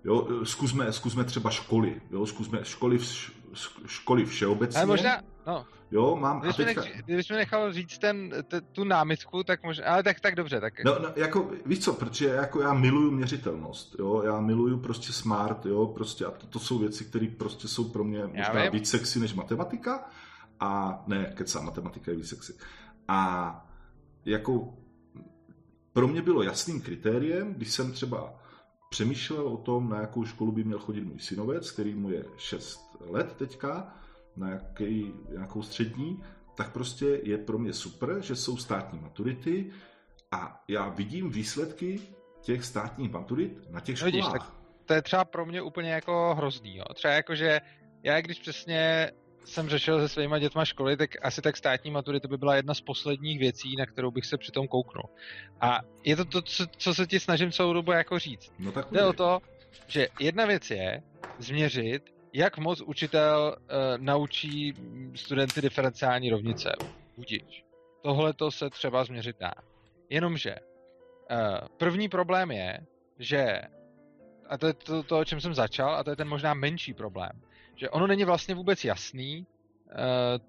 jo, 0.06 0.28
eh, 0.42 0.46
zkusme, 0.46 0.94
zkusme 0.94 1.24
třeba 1.24 1.50
školy, 1.50 2.02
jo, 2.12 2.26
zkusme 2.26 2.60
školy, 2.64 2.98
v, 2.98 3.32
školy 3.86 4.26
všeobecně, 4.26 4.78
Ale 4.78 4.88
možná, 4.88 5.22
no, 5.48 5.66
jo, 5.92 6.16
mám, 6.16 6.38
a 6.38 6.40
kdybychom, 6.40 6.66
teďka, 6.66 6.82
nech, 6.82 7.02
kdybychom 7.06 7.38
nechal 7.38 7.74
říct 7.74 7.98
ten, 7.98 8.34
t, 8.48 8.62
tu 8.62 8.84
námitku, 8.84 9.44
tak 9.44 9.64
možná, 9.64 9.86
ale 9.86 10.04
tak, 10.04 10.20
tak 10.20 10.36
dobře, 10.36 10.62
tak 10.62 10.74
No, 10.86 11.00
no, 11.00 11.10
jako, 11.16 11.52
víš 11.66 11.80
co, 11.80 11.94
protože 11.94 12.26
jako 12.26 12.62
já 12.62 12.74
miluju 12.74 13.12
měřitelnost, 13.12 13.96
jo, 14.00 14.22
já 14.26 14.40
miluju 14.40 14.80
prostě 14.80 15.14
smart, 15.14 15.66
jo, 15.66 15.86
prostě 15.86 16.26
a 16.26 16.32
to, 16.32 16.48
to 16.48 16.60
jsou 16.60 16.80
věci, 16.80 17.06
které 17.06 17.28
prostě 17.38 17.68
jsou 17.68 17.90
pro 17.90 18.04
mě 18.04 18.26
možná 18.26 18.64
vím. 18.64 18.72
víc 18.72 18.90
sexy 18.90 19.20
než 19.20 19.34
matematika 19.34 20.10
a 20.60 21.04
ne, 21.08 21.34
kecá, 21.36 21.62
matematika 21.62 22.12
je 22.12 22.18
víc 22.18 22.30
sexy. 22.30 22.54
A 23.08 23.66
jako 24.26 24.74
pro 25.94 26.08
mě 26.08 26.22
bylo 26.22 26.44
jasným 26.44 26.82
kritériem, 26.82 27.54
když 27.54 27.72
jsem 27.72 27.92
třeba 27.92 28.43
přemýšlel 28.94 29.48
o 29.48 29.58
tom, 29.58 29.90
na 29.90 30.02
jakou 30.02 30.26
školu 30.26 30.52
by 30.52 30.64
měl 30.64 30.80
chodit 30.80 31.02
můj 31.02 31.20
synovec, 31.20 31.72
který 31.72 31.96
mu 31.96 32.10
je 32.10 32.26
6 32.38 32.80
let 33.00 33.34
teďka, 33.36 33.96
na 34.38 34.50
jaký, 34.50 35.14
nějakou 35.30 35.62
střední, 35.64 36.24
tak 36.56 36.72
prostě 36.74 37.20
je 37.24 37.38
pro 37.38 37.58
mě 37.58 37.74
super, 37.74 38.22
že 38.22 38.36
jsou 38.36 38.58
státní 38.58 39.00
maturity 39.00 39.72
a 40.32 40.64
já 40.68 40.90
vidím 40.90 41.30
výsledky 41.30 42.00
těch 42.42 42.66
státních 42.66 43.12
maturit 43.12 43.72
na 43.72 43.80
těch 43.80 44.00
No 44.02 44.06
vidíš, 44.06 44.26
školách. 44.26 44.56
to 44.86 44.94
je 44.94 45.02
třeba 45.02 45.26
pro 45.26 45.46
mě 45.46 45.62
úplně 45.62 45.92
jako 45.92 46.36
hrozný, 46.38 46.76
jo. 46.78 46.84
Třeba 46.94 47.14
jako, 47.14 47.36
že 47.36 47.62
já 48.04 48.22
když 48.22 48.40
přesně 48.40 49.12
jsem 49.46 49.70
řešil 49.70 50.00
se 50.00 50.10
svýma 50.10 50.40
dětma 50.40 50.66
školy, 50.66 50.98
tak 50.98 51.10
asi 51.22 51.42
tak 51.42 51.58
státní 51.58 51.92
maturita 51.92 52.28
by 52.28 52.38
byla 52.38 52.56
jedna 52.56 52.74
z 52.74 52.82
posledních 52.82 53.40
věcí, 53.40 53.76
na 53.76 53.86
kterou 53.86 54.12
bych 54.12 54.26
se 54.26 54.38
přitom 54.38 54.68
kouknul. 54.68 55.10
A 55.62 55.80
je 56.04 56.16
to 56.16 56.26
to, 56.26 56.42
co, 56.42 56.66
co 56.78 56.94
se 56.94 57.08
ti 57.08 57.20
snažím 57.20 57.52
celou 57.52 57.74
dobu 57.74 57.92
jako 57.92 58.20
říct. 58.20 58.52
No 58.60 58.72
tak 58.72 58.92
Jde 58.92 59.06
o 59.06 59.14
to, 59.14 59.40
že 59.88 60.08
jedna 60.20 60.46
věc 60.46 60.72
je 60.72 61.04
změřit, 61.40 62.04
jak 62.34 62.58
moc 62.58 62.82
učitel 62.82 63.56
uh, 63.58 63.68
naučí 63.98 64.74
studenty 65.16 65.62
diferenciální 65.62 66.30
rovnice. 66.30 66.72
Budič. 67.18 67.64
Tohle 68.02 68.34
to 68.34 68.52
se 68.52 68.70
třeba 68.70 69.04
změřit 69.04 69.36
dá. 69.40 69.54
Jenomže 70.10 70.56
uh, 70.56 71.68
první 71.78 72.10
problém 72.10 72.52
je, 72.52 72.80
že 73.20 73.62
a 74.50 74.58
to 74.58 74.68
je 74.68 74.74
to, 74.74 75.04
to, 75.04 75.20
o 75.20 75.26
čem 75.26 75.42
jsem 75.42 75.54
začal, 75.54 75.96
a 75.96 76.04
to 76.04 76.10
je 76.10 76.16
ten 76.16 76.28
možná 76.28 76.54
menší 76.54 76.94
problém, 76.94 77.32
že 77.76 77.90
ono 77.90 78.08
není 78.08 78.26
vlastně 78.26 78.56
vůbec 78.56 78.86
jasný, 78.86 79.46
uh, 79.92 79.96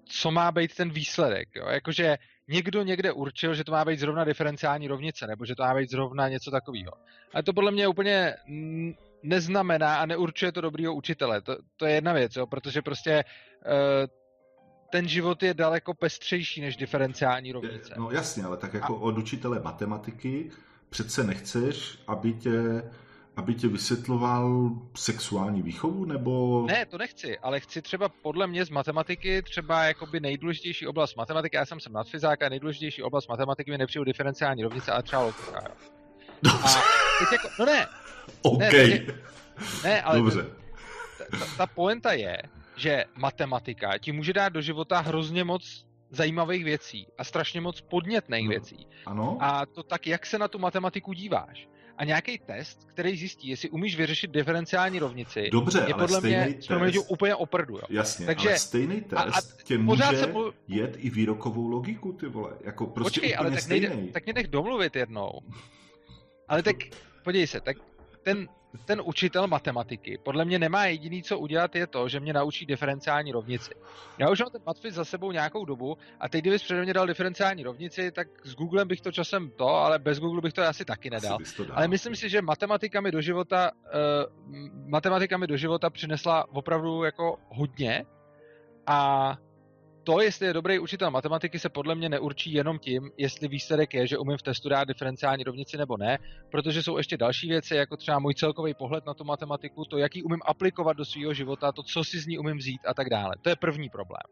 co 0.05 0.31
má 0.31 0.51
být 0.51 0.75
ten 0.75 0.89
výsledek. 0.89 1.49
Jo? 1.55 1.65
Jakože 1.69 2.17
někdo 2.47 2.83
někde 2.83 3.11
určil, 3.11 3.55
že 3.55 3.63
to 3.63 3.71
má 3.71 3.85
být 3.85 3.99
zrovna 3.99 4.23
diferenciální 4.23 4.87
rovnice, 4.87 5.27
nebo 5.27 5.45
že 5.45 5.55
to 5.55 5.63
má 5.63 5.75
být 5.75 5.89
zrovna 5.89 6.29
něco 6.29 6.51
takového. 6.51 6.91
Ale 7.33 7.43
to 7.43 7.53
podle 7.53 7.71
mě 7.71 7.87
úplně 7.87 8.35
neznamená 9.23 9.95
a 9.95 10.05
neurčuje 10.05 10.51
to 10.51 10.61
dobrýho 10.61 10.93
učitele. 10.93 11.41
To, 11.41 11.57
to 11.77 11.85
je 11.85 11.93
jedna 11.93 12.13
věc, 12.13 12.35
jo? 12.35 12.47
protože 12.47 12.81
prostě 12.81 13.23
uh, 13.65 13.71
ten 14.91 15.07
život 15.07 15.43
je 15.43 15.53
daleko 15.53 15.93
pestřejší 15.93 16.61
než 16.61 16.77
diferenciální 16.77 17.51
rovnice. 17.51 17.93
No 17.97 18.11
jasně, 18.11 18.43
ale 18.43 18.57
tak 18.57 18.73
jako 18.73 18.97
a... 18.97 18.99
od 18.99 19.17
učitele 19.17 19.59
matematiky 19.59 20.51
přece 20.89 21.23
nechceš, 21.23 21.99
aby 22.07 22.33
tě, 22.33 22.83
aby 23.37 23.55
tě 23.55 23.67
vysvětloval 23.67 24.69
sexuální 24.95 25.61
výchovu, 25.61 26.05
nebo... 26.05 26.65
Ne, 26.67 26.85
to 26.85 26.97
nechci, 26.97 27.39
ale 27.39 27.59
chci 27.59 27.81
třeba 27.81 28.09
podle 28.09 28.47
mě 28.47 28.65
z 28.65 28.69
matematiky 28.69 29.41
třeba 29.41 29.83
jakoby 29.83 30.19
nejdůležitější 30.19 30.87
oblast 30.87 31.15
matematiky, 31.15 31.55
já 31.55 31.65
jsem 31.65 31.79
jsem 31.79 31.93
nadfyzák 31.93 32.41
a 32.43 32.49
nejdůležitější 32.49 33.03
oblast 33.03 33.29
matematiky 33.29 33.71
mi 33.71 33.77
nepřijde 33.77 34.05
diferenciální 34.05 34.63
rovnice, 34.63 34.91
ale 34.91 35.03
třeba 35.03 35.21
logika. 35.23 35.61
Jo. 35.69 36.51
A 36.63 36.67
teď 37.19 37.31
jako, 37.31 37.47
no 37.59 37.65
ne, 37.65 37.87
OK. 38.41 38.59
ne, 38.59 38.69
teď 38.71 39.15
ne, 39.83 40.01
ale 40.01 40.17
Dobře. 40.17 40.45
ta, 41.17 41.37
ta, 41.39 41.45
ta 41.57 41.67
poenta 41.67 42.13
je, 42.13 42.37
že 42.75 43.03
matematika 43.15 43.97
ti 43.97 44.11
může 44.11 44.33
dát 44.33 44.49
do 44.49 44.61
života 44.61 44.99
hrozně 44.99 45.43
moc 45.43 45.85
zajímavých 46.09 46.63
věcí 46.63 47.07
a 47.17 47.23
strašně 47.23 47.61
moc 47.61 47.81
podnětných 47.81 48.43
No. 48.43 48.49
věcí. 48.49 48.87
Ano? 49.05 49.37
A 49.39 49.65
to 49.65 49.83
tak, 49.83 50.07
jak 50.07 50.25
se 50.25 50.37
na 50.37 50.47
tu 50.47 50.59
matematiku 50.59 51.13
díváš. 51.13 51.67
A 51.97 52.03
nějaký 52.05 52.37
test, 52.37 52.87
který 52.93 53.17
zjistí, 53.17 53.47
jestli 53.49 53.69
umíš 53.69 53.95
vyřešit 53.95 54.31
diferenciální 54.31 54.99
rovnici, 54.99 55.49
Dobře, 55.51 55.79
je 55.87 55.93
ale 55.93 56.03
podle 56.03 56.21
mě 56.21 56.41
stejný 56.41 56.67
proměnutím 56.67 57.01
test... 57.01 57.11
úplně 57.11 57.35
oprdu. 57.35 57.75
Jo. 57.75 57.81
Jasně, 57.89 58.25
Takže- 58.25 58.49
ale 58.49 58.59
stejný 58.59 59.01
test 59.01 59.19
a- 59.19 59.21
a 59.37 59.41
tě 59.63 59.77
může 59.77 60.03
se 60.03 60.27
po- 60.27 60.53
jet 60.67 60.95
i 60.97 61.09
výrokovou 61.09 61.67
logiku, 61.67 62.13
ty 62.13 62.25
vole. 62.27 62.51
Jako 62.63 62.87
prostě 62.87 63.19
Počkej, 63.21 63.35
ale 63.37 63.47
úplně 63.47 63.61
tak, 63.61 63.69
nejde, 63.69 63.87
stejný. 63.87 64.07
tak 64.11 64.25
mě 64.25 64.33
nech 64.33 64.47
domluvit 64.47 64.95
jednou. 64.95 65.29
Ale 66.47 66.63
tak, 66.63 66.75
podívej 67.23 67.47
se, 67.47 67.61
tak 67.61 67.77
ten, 68.23 68.47
ten 68.85 69.01
učitel 69.05 69.47
matematiky 69.47 70.19
podle 70.23 70.45
mě 70.45 70.59
nemá 70.59 70.85
jediný, 70.85 71.23
co 71.23 71.39
udělat, 71.39 71.75
je 71.75 71.87
to, 71.87 72.09
že 72.09 72.19
mě 72.19 72.33
naučí 72.33 72.65
diferenciální 72.65 73.31
rovnici. 73.31 73.71
Já 74.17 74.29
už 74.29 74.39
mám 74.39 74.49
ten 74.51 74.61
matfiz 74.65 74.93
za 74.93 75.05
sebou 75.05 75.31
nějakou 75.31 75.65
dobu 75.65 75.97
a 76.19 76.29
teď, 76.29 76.41
kdybys 76.41 76.63
přede 76.63 76.83
mě 76.83 76.93
dal 76.93 77.07
diferenciální 77.07 77.63
rovnici, 77.63 78.11
tak 78.11 78.27
s 78.43 78.55
Googlem 78.55 78.87
bych 78.87 79.01
to 79.01 79.11
časem 79.11 79.51
to, 79.55 79.67
ale 79.67 79.99
bez 79.99 80.19
Google 80.19 80.41
bych 80.41 80.53
to 80.53 80.61
asi 80.63 80.85
taky 80.85 81.09
Asi 81.09 81.25
nedal. 81.25 81.37
dal. 81.57 81.77
Ale 81.77 81.87
myslím 81.87 82.15
si, 82.15 82.29
že 82.29 82.41
matematika 82.41 83.01
mi 83.01 83.11
do 83.11 83.21
života, 83.21 83.71
uh, 83.71 84.89
matematika 84.89 85.37
mi 85.37 85.47
do 85.47 85.57
života 85.57 85.89
přinesla 85.89 86.45
opravdu 86.49 87.03
jako 87.03 87.37
hodně 87.49 88.05
a 88.87 89.31
to, 90.05 90.21
jestli 90.21 90.45
je 90.45 90.53
dobrý 90.53 90.79
učitel 90.79 91.11
matematiky, 91.11 91.59
se 91.59 91.69
podle 91.69 91.95
mě 91.95 92.09
neurčí 92.09 92.53
jenom 92.53 92.79
tím, 92.79 93.11
jestli 93.17 93.47
výsledek 93.47 93.93
je, 93.93 94.07
že 94.07 94.17
umím 94.17 94.37
v 94.37 94.41
testu 94.41 94.69
dát 94.69 94.87
diferenciální 94.87 95.43
rovnici 95.43 95.77
nebo 95.77 95.97
ne, 95.97 96.17
protože 96.51 96.83
jsou 96.83 96.97
ještě 96.97 97.17
další 97.17 97.49
věci, 97.49 97.75
jako 97.75 97.97
třeba 97.97 98.19
můj 98.19 98.33
celkový 98.33 98.73
pohled 98.73 99.05
na 99.05 99.13
tu 99.13 99.23
matematiku, 99.23 99.85
to, 99.85 99.97
jaký 99.97 100.23
umím 100.23 100.39
aplikovat 100.45 100.97
do 100.97 101.05
svého 101.05 101.33
života, 101.33 101.71
to, 101.71 101.83
co 101.83 102.03
si 102.03 102.19
z 102.19 102.27
ní 102.27 102.37
umím 102.37 102.57
vzít 102.57 102.81
a 102.87 102.93
tak 102.93 103.09
dále. 103.09 103.35
To 103.41 103.49
je 103.49 103.55
první 103.55 103.89
problém. 103.89 104.23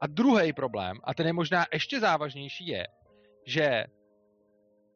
A 0.00 0.06
druhý 0.06 0.52
problém, 0.52 0.96
a 1.04 1.14
ten 1.14 1.26
je 1.26 1.32
možná 1.32 1.66
ještě 1.72 2.00
závažnější, 2.00 2.66
je, 2.66 2.86
že 3.46 3.84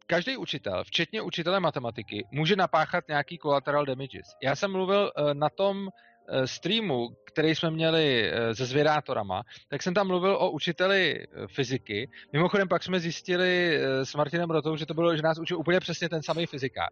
každý 0.07 0.37
učitel, 0.37 0.85
včetně 0.85 1.23
učitele 1.23 1.61
matematiky, 1.61 2.27
může 2.33 2.57
napáchat 2.57 3.09
nějaký 3.09 3.39
collateral 3.39 3.85
damages. 3.85 4.27
Já 4.43 4.57
jsem 4.57 4.73
mluvil 4.73 5.11
uh, 5.19 5.35
na 5.35 5.49
tom 5.51 5.89
eh, 5.89 5.91
streamu, 6.45 7.09
který 7.25 7.54
jsme 7.54 7.71
měli 7.71 8.30
eh, 8.33 8.54
se 8.54 8.66
zvědátorama, 8.66 9.42
tak 9.68 9.83
jsem 9.83 9.95
tam 9.95 10.06
mluvil 10.06 10.37
o 10.37 10.50
učiteli 10.50 11.21
eh, 11.21 11.47
fyziky. 11.47 12.11
Mimochodem 12.33 12.68
pak 12.68 12.83
jsme 12.83 13.00
zjistili 13.00 13.78
s 14.02 14.14
Martinem 14.14 14.50
Rotou, 14.50 14.76
že 14.76 14.87
to 14.87 14.95
bylo, 14.95 15.16
že 15.16 15.23
nás 15.23 15.38
učil 15.38 15.59
úplně 15.59 15.80
přesně 15.80 16.09
ten 16.09 16.23
samý 16.23 16.47
fyzikák. 16.47 16.90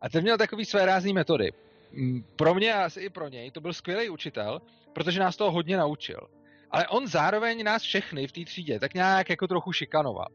A 0.00 0.08
ten 0.08 0.22
měl 0.22 0.38
takový 0.38 0.64
své 0.64 0.86
rázný 0.86 1.12
metody. 1.12 1.52
Mm, 1.92 2.24
pro 2.36 2.54
mě 2.54 2.74
a 2.74 2.84
asi 2.84 3.00
i 3.00 3.10
pro 3.10 3.28
něj 3.28 3.50
to 3.50 3.60
byl 3.60 3.72
skvělý 3.72 4.08
učitel, 4.08 4.60
protože 4.92 5.20
nás 5.20 5.36
toho 5.36 5.50
hodně 5.50 5.76
naučil. 5.76 6.20
Ale 6.70 6.88
on 6.88 7.06
zároveň 7.06 7.64
nás 7.64 7.82
všechny 7.82 8.26
v 8.26 8.32
té 8.32 8.44
třídě 8.44 8.80
tak 8.80 8.94
nějak 8.94 9.30
jako 9.30 9.46
trochu 9.46 9.72
šikanoval. 9.72 10.28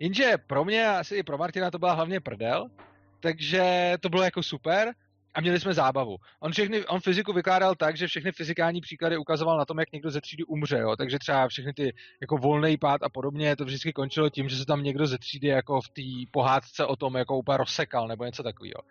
Jenže 0.00 0.34
pro 0.46 0.64
mě 0.64 0.88
a 0.88 0.98
asi 0.98 1.16
i 1.16 1.22
pro 1.22 1.38
Martina 1.38 1.70
to 1.70 1.78
byla 1.78 1.92
hlavně 1.92 2.20
prdel, 2.20 2.66
takže 3.20 3.94
to 4.00 4.08
bylo 4.08 4.22
jako 4.22 4.42
super 4.42 4.92
a 5.34 5.40
měli 5.40 5.60
jsme 5.60 5.74
zábavu. 5.74 6.16
On, 6.40 6.52
všechny, 6.52 6.86
on 6.86 7.00
fyziku 7.00 7.32
vykládal 7.32 7.74
tak, 7.74 7.96
že 7.96 8.06
všechny 8.06 8.32
fyzikální 8.32 8.80
příklady 8.80 9.16
ukazoval 9.16 9.58
na 9.58 9.64
tom, 9.64 9.78
jak 9.78 9.92
někdo 9.92 10.10
ze 10.10 10.20
třídy 10.20 10.44
umře, 10.44 10.78
jo? 10.78 10.96
takže 10.96 11.18
třeba 11.18 11.48
všechny 11.48 11.72
ty 11.72 11.94
jako 12.20 12.36
volný 12.36 12.76
pád 12.76 13.02
a 13.02 13.08
podobně, 13.08 13.56
to 13.56 13.64
vždycky 13.64 13.92
končilo 13.92 14.30
tím, 14.30 14.48
že 14.48 14.56
se 14.56 14.66
tam 14.66 14.82
někdo 14.82 15.06
ze 15.06 15.18
třídy 15.18 15.48
jako 15.48 15.80
v 15.80 15.88
té 15.88 16.30
pohádce 16.30 16.86
o 16.86 16.96
tom 16.96 17.16
jako 17.16 17.38
úplně 17.38 17.56
rozsekal 17.56 18.08
nebo 18.08 18.24
něco 18.24 18.42
takového. 18.42 18.82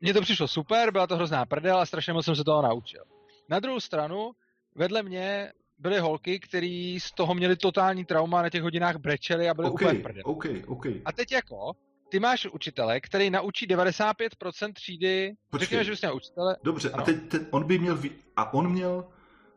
Mně 0.00 0.14
to 0.14 0.20
přišlo 0.20 0.48
super, 0.48 0.92
byla 0.92 1.06
to 1.06 1.16
hrozná 1.16 1.46
prdel 1.46 1.80
a 1.80 1.86
strašně 1.86 2.12
moc 2.12 2.24
jsem 2.24 2.36
se 2.36 2.44
toho 2.44 2.62
naučil. 2.62 3.04
Na 3.48 3.60
druhou 3.60 3.80
stranu, 3.80 4.30
vedle 4.74 5.02
mě 5.02 5.52
byly 5.78 5.98
holky, 5.98 6.40
které 6.40 6.98
z 7.00 7.12
toho 7.12 7.34
měly 7.34 7.56
totální 7.56 8.04
trauma, 8.04 8.42
na 8.42 8.50
těch 8.50 8.62
hodinách 8.62 8.96
brečely 8.96 9.48
a 9.48 9.54
byly 9.54 9.68
okay, 9.68 9.86
úplně 9.86 10.02
prdel. 10.02 10.22
Okay, 10.26 10.62
okay. 10.66 11.02
A 11.04 11.12
teď 11.12 11.32
jako, 11.32 11.72
ty 12.10 12.20
máš 12.20 12.46
učitele, 12.46 13.00
který 13.00 13.30
naučí 13.30 13.66
95% 13.66 14.72
třídy, 14.72 15.32
Počkej. 15.50 15.64
řekněme, 15.64 15.84
že 15.84 15.90
bys 15.90 16.00
měl 16.00 16.16
učitele. 16.16 16.56
Dobře, 16.62 16.90
ano. 16.90 17.02
a 17.02 17.06
teď 17.06 17.28
ten, 17.28 17.46
on 17.50 17.64
by 17.64 17.78
měl, 17.78 17.98
a 18.36 18.54
on 18.54 18.72
měl, 18.72 19.08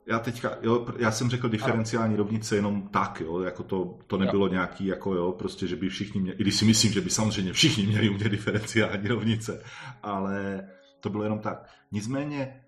já 0.06 0.20
teďka, 0.20 0.58
jo, 0.62 0.88
já 0.98 1.12
jsem 1.12 1.30
řekl 1.30 1.50
diferenciální 1.50 2.14
ano. 2.14 2.24
rovnice 2.24 2.56
jenom 2.56 2.88
tak, 2.88 3.20
jo, 3.20 3.40
jako 3.40 3.64
to, 3.64 4.00
to 4.08 4.18
nebylo 4.18 4.46
jo. 4.46 4.52
nějaký, 4.52 4.86
jako 4.86 5.16
jo, 5.16 5.32
prostě, 5.32 5.68
že 5.68 5.76
by 5.76 5.90
všichni 5.90 6.22
měli, 6.22 6.38
i 6.38 6.42
když 6.42 6.56
si 6.56 6.66
myslím, 6.66 6.92
že 6.92 7.02
by 7.02 7.10
samozřejmě 7.10 7.54
všichni 7.54 7.86
měli 7.88 8.10
umět 8.10 8.30
diferenciální 8.30 9.08
rovnice, 9.08 9.64
ale 10.04 10.68
to 11.00 11.10
bylo 11.10 11.24
jenom 11.24 11.40
tak. 11.40 11.70
Nicméně 11.92 12.66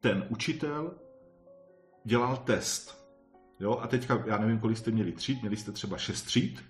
ten 0.00 0.26
učitel 0.28 0.94
dělal 2.04 2.36
test, 2.36 2.98
jo, 3.60 3.78
a 3.82 3.86
teďka, 3.86 4.24
já 4.26 4.38
nevím, 4.38 4.58
kolik 4.58 4.78
jste 4.78 4.90
měli 4.90 5.12
tříd, 5.12 5.40
měli 5.40 5.56
jste 5.56 5.72
třeba 5.72 5.98
šest 5.98 6.22
tříd, 6.22 6.64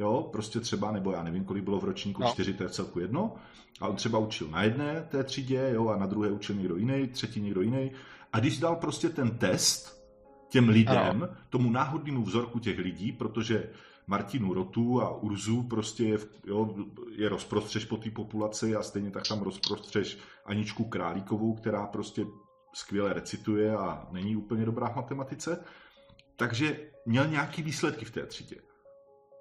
jo, 0.00 0.28
prostě 0.32 0.60
třeba, 0.60 0.92
nebo 0.92 1.12
já 1.12 1.22
nevím, 1.22 1.44
kolik 1.44 1.64
bylo 1.64 1.80
v 1.80 1.84
ročníku, 1.84 2.22
no. 2.22 2.28
čtyři, 2.28 2.54
to 2.54 2.62
je 2.62 2.68
v 2.68 2.72
celku 2.72 3.00
jedno, 3.00 3.34
a 3.80 3.88
on 3.88 3.96
třeba 3.96 4.18
učil 4.18 4.48
na 4.48 4.62
jedné 4.62 5.06
té 5.10 5.24
třídě, 5.24 5.70
jo, 5.74 5.88
a 5.88 5.96
na 5.96 6.06
druhé 6.06 6.30
učil 6.30 6.56
někdo 6.56 6.76
jiný, 6.76 7.08
třetí 7.08 7.40
někdo 7.40 7.60
jiný, 7.60 7.90
a 8.32 8.40
když 8.40 8.58
dal 8.58 8.76
prostě 8.76 9.08
ten 9.08 9.30
test 9.30 10.00
těm 10.48 10.68
lidem, 10.68 11.22
ano. 11.22 11.28
tomu 11.50 11.70
náhodnému 11.70 12.22
vzorku 12.22 12.58
těch 12.58 12.78
lidí, 12.78 13.12
protože 13.12 13.70
Martinu 14.06 14.54
Rotu 14.54 15.02
a 15.02 15.16
Urzu 15.22 15.62
prostě 15.62 16.04
je, 16.04 16.18
jo, 16.46 16.74
je 17.10 17.28
rozprostřeš 17.28 17.84
po 17.84 17.96
té 17.96 18.10
populaci 18.10 18.76
a 18.76 18.82
stejně 18.82 19.10
tak 19.10 19.28
tam 19.28 19.42
rozprostřeš 19.42 20.18
Aničku 20.44 20.84
Králíkovou, 20.84 21.54
která 21.54 21.86
prostě 21.86 22.26
skvěle 22.74 23.12
recituje 23.12 23.76
a 23.76 24.08
není 24.10 24.36
úplně 24.36 24.64
dobrá 24.64 24.88
v 24.88 24.96
matematice. 24.96 25.64
Takže 26.36 26.80
měl 27.06 27.26
nějaký 27.26 27.62
výsledky 27.62 28.04
v 28.04 28.10
té 28.10 28.26
třídě. 28.26 28.56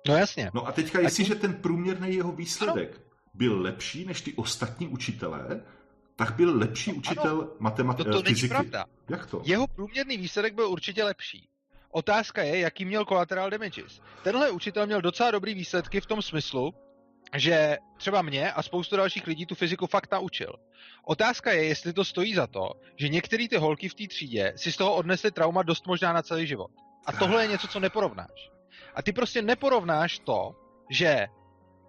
No 0.08 0.18
jasně. 0.18 0.52
No 0.54 0.68
a 0.68 0.72
teďka, 0.72 1.00
jestliže 1.00 1.36
ten 1.36 1.54
průměrný 1.54 2.16
jeho 2.16 2.32
výsledek 2.32 2.90
ano. 2.96 3.04
byl 3.34 3.62
lepší 3.62 4.06
než 4.06 4.22
ty 4.22 4.34
ostatní 4.34 4.88
učitelé, 4.88 5.62
tak 6.16 6.36
byl 6.36 6.58
lepší 6.58 6.94
učitel 6.94 7.52
matematiky. 7.60 8.10
No 8.10 8.22
to 8.22 8.30
není 8.30 8.48
pravda. 8.48 8.86
Jak 9.10 9.26
to? 9.26 9.42
Jeho 9.46 9.68
průměrný 9.68 10.18
výsledek 10.18 10.54
byl 10.54 10.70
určitě 10.70 11.04
lepší. 11.04 11.50
Otázka 11.92 12.44
je, 12.44 12.60
jaký 12.60 12.86
měl 12.86 13.06
collateral 13.06 13.50
damages. 13.50 14.02
Tenhle 14.24 14.52
učitel 14.52 14.86
měl 14.86 15.02
docela 15.02 15.32
dobrý 15.32 15.54
výsledky 15.54 16.02
v 16.02 16.06
tom 16.06 16.22
smyslu, 16.22 16.74
že 17.36 17.78
třeba 17.98 18.22
mě 18.22 18.52
a 18.52 18.64
spoustu 18.64 18.98
dalších 18.98 19.28
lidí 19.28 19.46
tu 19.46 19.56
fyziku 19.56 19.88
fakt 19.88 20.12
naučil. 20.12 20.54
Otázka 21.06 21.52
je, 21.52 21.66
jestli 21.66 21.94
to 21.94 22.06
stojí 22.06 22.34
za 22.34 22.48
to, 22.48 22.70
že 22.96 23.10
některé 23.10 23.48
ty 23.48 23.58
holky 23.58 23.90
v 23.90 23.94
té 23.94 24.08
třídě 24.08 24.54
si 24.56 24.72
z 24.72 24.78
toho 24.78 24.96
odnesly 24.96 25.32
trauma 25.32 25.64
dost 25.64 25.88
možná 25.88 26.14
na 26.14 26.22
celý 26.22 26.48
život. 26.48 26.72
A 27.06 27.12
tohle 27.12 27.44
je 27.44 27.48
něco, 27.48 27.68
co 27.68 27.80
neporovnáš. 27.80 28.50
A 28.96 29.02
ty 29.02 29.14
prostě 29.14 29.42
neporovnáš 29.42 30.20
to, 30.20 30.56
že 30.90 31.28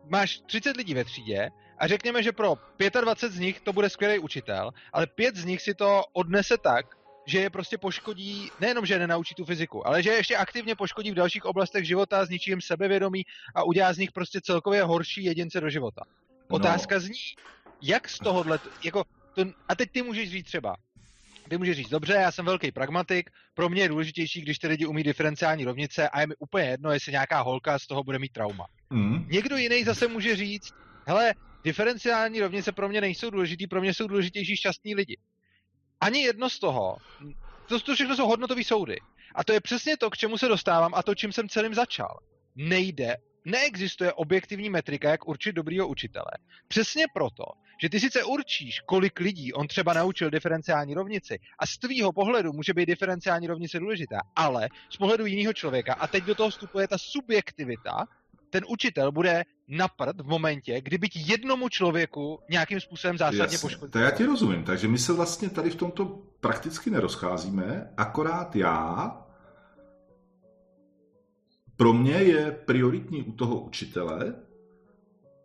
máš 0.08 0.40
30 0.46 0.76
lidí 0.76 0.94
ve 0.94 1.04
třídě 1.04 1.50
a 1.78 1.86
řekněme, 1.86 2.22
že 2.22 2.32
pro 2.32 2.54
25 3.00 3.32
z 3.32 3.38
nich 3.38 3.60
to 3.60 3.72
bude 3.72 3.90
skvělý 3.90 4.18
učitel, 4.18 4.70
ale 4.92 5.06
pět 5.06 5.36
z 5.36 5.44
nich 5.44 5.62
si 5.62 5.74
to 5.74 6.04
odnese 6.12 6.58
tak, 6.58 6.86
že 7.26 7.40
je 7.40 7.50
prostě 7.50 7.78
poškodí, 7.78 8.50
nejenom, 8.60 8.86
že 8.86 8.98
nenaučí 8.98 9.34
tu 9.34 9.44
fyziku, 9.44 9.86
ale 9.86 10.02
že 10.02 10.10
je 10.10 10.16
ještě 10.16 10.36
aktivně 10.36 10.74
poškodí 10.74 11.10
v 11.10 11.14
dalších 11.14 11.44
oblastech 11.44 11.84
života, 11.84 12.24
zničí 12.24 12.50
jim 12.50 12.60
sebevědomí 12.60 13.22
a 13.54 13.62
udělá 13.62 13.92
z 13.92 13.98
nich 13.98 14.12
prostě 14.12 14.40
celkově 14.40 14.82
horší 14.82 15.24
jedince 15.24 15.60
do 15.60 15.70
života. 15.70 16.02
No. 16.50 16.56
Otázka 16.56 16.94
no. 16.94 17.00
zní, 17.00 17.14
jak 17.82 18.08
z 18.08 18.18
tohohle, 18.18 18.58
jako, 18.84 19.04
to, 19.34 19.42
a 19.68 19.74
teď 19.74 19.90
ty 19.90 20.02
můžeš 20.02 20.30
říct 20.30 20.46
třeba, 20.46 20.76
ty 21.50 21.58
můžeš 21.58 21.76
říct, 21.76 21.88
dobře, 21.88 22.12
já 22.12 22.32
jsem 22.32 22.44
velký 22.44 22.72
pragmatik, 22.72 23.30
pro 23.54 23.68
mě 23.68 23.82
je 23.82 23.88
důležitější, 23.88 24.40
když 24.40 24.58
ty 24.58 24.68
lidi 24.68 24.86
umí 24.86 25.02
diferenciální 25.02 25.64
rovnice 25.64 26.08
a 26.08 26.20
je 26.20 26.26
mi 26.26 26.34
úplně 26.38 26.64
jedno, 26.64 26.92
jestli 26.92 27.12
nějaká 27.12 27.40
holka 27.40 27.78
z 27.78 27.86
toho 27.86 28.04
bude 28.04 28.18
mít 28.18 28.32
trauma. 28.32 28.66
Mm. 28.90 29.26
Někdo 29.28 29.56
jiný 29.56 29.84
zase 29.84 30.08
může 30.08 30.36
říct, 30.36 30.74
hele, 31.06 31.34
diferenciální 31.64 32.40
rovnice 32.40 32.72
pro 32.72 32.88
mě 32.88 33.00
nejsou 33.00 33.30
důležitý, 33.30 33.66
pro 33.66 33.80
mě 33.80 33.94
jsou 33.94 34.06
důležitější 34.06 34.56
šťastní 34.56 34.94
lidi. 34.94 35.18
Ani 36.00 36.22
jedno 36.22 36.50
z 36.50 36.58
toho, 36.58 36.96
to, 37.68 37.80
to 37.80 37.94
všechno 37.94 38.16
jsou 38.16 38.26
hodnotové 38.26 38.64
soudy. 38.64 38.96
A 39.34 39.44
to 39.44 39.52
je 39.52 39.60
přesně 39.60 39.96
to, 39.96 40.10
k 40.10 40.16
čemu 40.16 40.38
se 40.38 40.48
dostávám 40.48 40.94
a 40.94 41.02
to, 41.02 41.14
čím 41.14 41.32
jsem 41.32 41.48
celým 41.48 41.74
začal. 41.74 42.18
Nejde 42.56 43.16
neexistuje 43.44 44.12
objektivní 44.12 44.70
metrika, 44.70 45.10
jak 45.10 45.28
určit 45.28 45.52
dobrýho 45.52 45.88
učitele. 45.88 46.30
Přesně 46.68 47.04
proto, 47.14 47.44
že 47.82 47.88
ty 47.88 48.00
sice 48.00 48.24
určíš, 48.24 48.80
kolik 48.80 49.20
lidí 49.20 49.52
on 49.52 49.66
třeba 49.66 49.92
naučil 49.92 50.30
diferenciální 50.30 50.94
rovnici 50.94 51.38
a 51.58 51.66
z 51.66 51.78
tvýho 51.78 52.12
pohledu 52.12 52.52
může 52.52 52.74
být 52.74 52.86
diferenciální 52.86 53.46
rovnice 53.46 53.78
důležitá, 53.78 54.20
ale 54.36 54.68
z 54.90 54.96
pohledu 54.96 55.26
jiného 55.26 55.52
člověka, 55.52 55.94
a 55.94 56.06
teď 56.06 56.24
do 56.24 56.34
toho 56.34 56.50
vstupuje 56.50 56.88
ta 56.88 56.98
subjektivita, 56.98 58.04
ten 58.50 58.64
učitel 58.68 59.12
bude 59.12 59.44
naprt 59.68 60.20
v 60.20 60.26
momentě, 60.26 60.80
kdy 60.80 60.98
byť 60.98 61.16
jednomu 61.30 61.68
člověku 61.68 62.40
nějakým 62.50 62.80
způsobem 62.80 63.18
zásadně 63.18 63.58
poškodí. 63.58 63.92
To 63.92 63.98
já 63.98 64.10
ti 64.10 64.24
rozumím, 64.26 64.64
takže 64.64 64.88
my 64.88 64.98
se 64.98 65.12
vlastně 65.12 65.50
tady 65.50 65.70
v 65.70 65.74
tomto 65.74 66.04
prakticky 66.40 66.90
nerozcházíme, 66.90 67.90
akorát 67.96 68.56
já 68.56 69.16
pro 71.76 71.92
mě 71.92 72.12
je 72.14 72.50
prioritní 72.50 73.22
u 73.22 73.32
toho 73.32 73.60
učitele, 73.60 74.34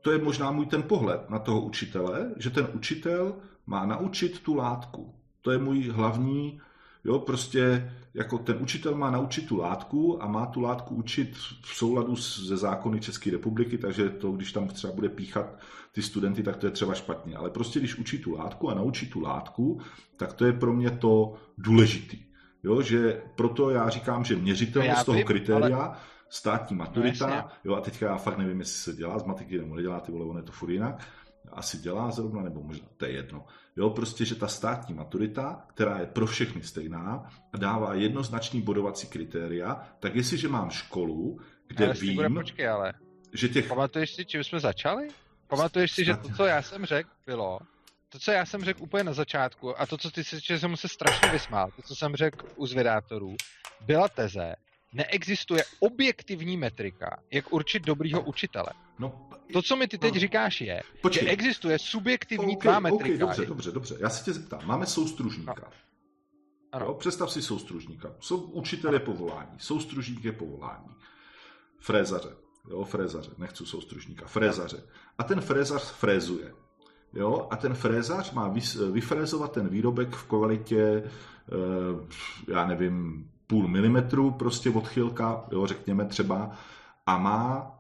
to 0.06 0.12
je 0.12 0.18
možná 0.18 0.52
můj 0.52 0.66
ten 0.66 0.84
pohled 0.84 1.30
na 1.30 1.40
toho 1.40 1.62
učitele, 1.62 2.32
že 2.38 2.50
ten 2.50 2.68
učitel 2.74 3.36
má 3.66 3.86
naučit 3.86 4.40
tu 4.40 4.56
látku. 4.56 5.14
To 5.42 5.52
je 5.52 5.58
můj 5.58 5.90
hlavní, 5.90 6.62
jo, 7.04 7.20
prostě 7.20 7.94
jako 8.14 8.38
ten 8.38 8.58
učitel 8.62 8.96
má 8.96 9.12
naučit 9.12 9.48
tu 9.48 9.58
látku 9.58 10.24
a 10.24 10.28
má 10.28 10.46
tu 10.46 10.62
látku 10.62 10.96
učit 10.96 11.38
v 11.62 11.76
souladu 11.76 12.16
se 12.16 12.58
zákony 12.58 13.00
České 13.00 13.32
republiky, 13.32 13.78
takže 13.78 14.10
to, 14.10 14.32
když 14.32 14.52
tam 14.52 14.68
třeba 14.68 14.94
bude 14.94 15.10
píchat 15.10 15.60
ty 15.92 16.02
studenty, 16.02 16.44
tak 16.44 16.56
to 16.56 16.68
je 16.68 16.72
třeba 16.72 16.94
špatně. 16.94 17.36
Ale 17.36 17.50
prostě 17.50 17.80
když 17.80 17.96
učí 17.96 18.18
tu 18.18 18.32
látku 18.32 18.70
a 18.70 18.74
naučí 18.74 19.10
tu 19.10 19.22
látku, 19.22 19.82
tak 20.18 20.34
to 20.34 20.46
je 20.46 20.54
pro 20.54 20.74
mě 20.74 20.92
to 20.92 21.34
důležitý. 21.58 22.18
Jo, 22.64 22.82
že 22.82 23.22
proto 23.36 23.70
já 23.70 23.90
říkám, 23.90 24.26
že 24.26 24.36
měřitelnost 24.36 25.08
no 25.08 25.14
toho 25.14 25.24
kritéria 25.24 25.78
ale 25.78 25.96
státní 26.36 26.76
maturita, 26.76 27.28
no, 27.28 27.50
jo, 27.64 27.76
a 27.76 27.82
teďka 27.82 28.06
já 28.06 28.18
fakt 28.18 28.38
nevím, 28.38 28.60
jestli 28.60 28.92
se 28.92 28.98
dělá 28.98 29.20
z 29.20 29.24
matiky 29.24 29.58
nebo 29.58 29.76
nedělá, 29.76 30.00
ty 30.00 30.12
vole, 30.12 30.26
ono 30.26 30.40
je 30.40 30.44
to 30.44 30.52
furt 30.52 30.70
jinak, 30.70 31.08
asi 31.52 31.78
dělá 31.78 32.12
zrovna, 32.12 32.42
nebo 32.42 32.64
možná, 32.64 32.88
to 32.98 33.06
je 33.06 33.12
jedno. 33.12 33.46
Jo, 33.76 33.90
prostě, 33.90 34.26
že 34.26 34.36
ta 34.36 34.48
státní 34.48 34.96
maturita, 34.96 35.66
která 35.68 36.00
je 36.00 36.06
pro 36.06 36.28
všechny 36.28 36.64
stejná 36.64 37.30
a 37.54 37.58
dává 37.58 37.94
jednoznačný 37.94 38.62
bodovací 38.62 39.08
kritéria, 39.08 39.88
tak 40.00 40.16
jestliže 40.16 40.48
mám 40.48 40.70
školu, 40.70 41.40
kde 41.68 41.86
ale 41.86 41.94
vím, 41.94 42.16
bude, 42.16 42.30
počkej, 42.30 42.68
ale. 42.68 42.94
že 43.34 43.50
těch... 43.50 43.68
Pamatuješ 43.68 44.16
si, 44.16 44.26
čím 44.26 44.44
jsme 44.44 44.60
začali? 44.60 45.08
Pamatuješ 45.48 45.92
si, 45.92 46.06
že 46.06 46.16
to, 46.16 46.30
co 46.30 46.46
já 46.46 46.62
jsem 46.62 46.86
řekl, 46.86 47.10
bylo, 47.26 47.60
to, 48.10 48.20
co 48.20 48.32
já 48.32 48.46
jsem 48.46 48.64
řekl 48.64 48.84
úplně 48.84 49.04
na 49.04 49.14
začátku, 49.14 49.82
a 49.82 49.86
to, 49.86 49.98
co 49.98 50.12
ty 50.12 50.24
si, 50.24 50.40
že 50.44 50.60
jsem 50.60 50.78
se 50.78 50.88
strašně 50.88 51.30
vysmál, 51.30 51.72
to, 51.76 51.82
co 51.82 51.96
jsem 51.96 52.16
řekl 52.16 52.46
u 52.56 52.68
zvědátorů, 52.68 53.36
byla 53.86 54.10
teze, 54.10 54.56
neexistuje 54.96 55.64
objektivní 55.80 56.58
metrika, 56.58 57.20
jak 57.32 57.54
určit 57.54 57.84
dobrýho 57.84 58.22
učitele. 58.22 58.70
No, 59.00 59.30
to, 59.54 59.62
co 59.62 59.76
mi 59.76 59.88
ty 59.88 59.98
teď 59.98 60.14
no, 60.14 60.20
říkáš, 60.20 60.62
je, 60.62 60.82
počkej. 61.02 61.24
že 61.24 61.32
existuje 61.32 61.80
subjektivní 61.80 62.58
okay, 62.58 62.72
tvá 62.72 62.80
metrika. 62.80 63.06
Okay, 63.06 63.18
dobře, 63.18 63.46
dobře, 63.46 63.72
dobře. 63.72 63.96
Já 64.00 64.10
se 64.10 64.24
tě 64.24 64.34
zeptám. 64.34 64.62
Máme 64.66 64.86
soustružníka. 64.86 65.56
No. 65.58 65.68
Ano. 66.72 66.86
Jo, 66.86 66.94
představ 66.94 67.32
si 67.32 67.42
soustružníka. 67.42 68.16
Jsou 68.20 68.38
učitel 68.38 68.94
je 68.94 69.00
povolání, 69.00 69.60
soustružník 69.60 70.26
je 70.26 70.32
povolání. 70.32 70.90
Frézaře, 71.80 72.30
jo, 72.70 72.84
frézaře, 72.84 73.32
nechci 73.38 73.66
soustružníka, 73.66 74.26
frézaře. 74.26 74.84
A 75.18 75.24
ten 75.24 75.42
frézař 75.42 75.84
frézuje. 75.84 76.54
jo, 77.14 77.48
a 77.52 77.56
ten 77.56 77.74
frézař 77.74 78.32
má 78.32 78.54
vyfrézovat 78.92 79.52
ten 79.52 79.70
výrobek 79.70 80.16
v 80.16 80.24
kvalitě, 80.24 81.04
já 82.48 82.66
nevím, 82.68 83.30
půl 83.48 83.68
milimetru 83.68 84.32
prostě 84.32 84.70
odchylka, 84.70 85.46
jo, 85.52 85.68
řekněme 85.68 86.06
třeba, 86.06 86.52
a 87.06 87.18
má 87.18 87.72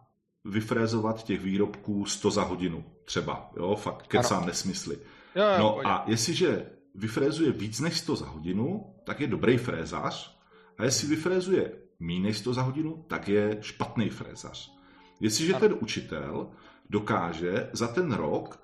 vyfrézovat 0.45 1.23
těch 1.23 1.41
výrobků 1.41 2.05
100 2.05 2.31
za 2.31 2.43
hodinu 2.43 2.83
třeba, 3.05 3.51
jo, 3.57 3.75
fakt 3.75 4.07
kecám 4.07 4.37
ano. 4.37 4.47
nesmysly. 4.47 4.97
Jo, 5.35 5.43
jo, 5.43 5.57
no 5.59 5.87
a 5.87 6.03
jestliže 6.07 6.71
vyfrézuje 6.95 7.51
víc 7.51 7.79
než 7.79 7.97
100 7.97 8.15
za 8.15 8.25
hodinu, 8.25 8.95
tak 9.03 9.19
je 9.19 9.27
dobrý 9.27 9.57
frézař, 9.57 10.39
a 10.77 10.83
jestli 10.83 11.07
vyfrézuje 11.07 11.71
méně 11.99 12.19
než 12.19 12.37
100 12.37 12.53
za 12.53 12.61
hodinu, 12.61 13.05
tak 13.07 13.27
je 13.27 13.57
špatný 13.61 14.09
frézař. 14.09 14.75
Jestliže 15.19 15.53
ano. 15.53 15.59
ten 15.59 15.75
učitel 15.81 16.49
dokáže 16.89 17.69
za 17.73 17.87
ten 17.87 18.11
rok, 18.11 18.63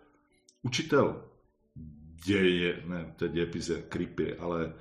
učitel 0.61 1.23
děje, 2.25 2.83
ne, 2.85 3.13
to 3.15 3.25
je 3.25 3.31
dějepis 3.31 3.69
je 3.69 3.81
creepy, 3.81 4.37
ale 4.37 4.73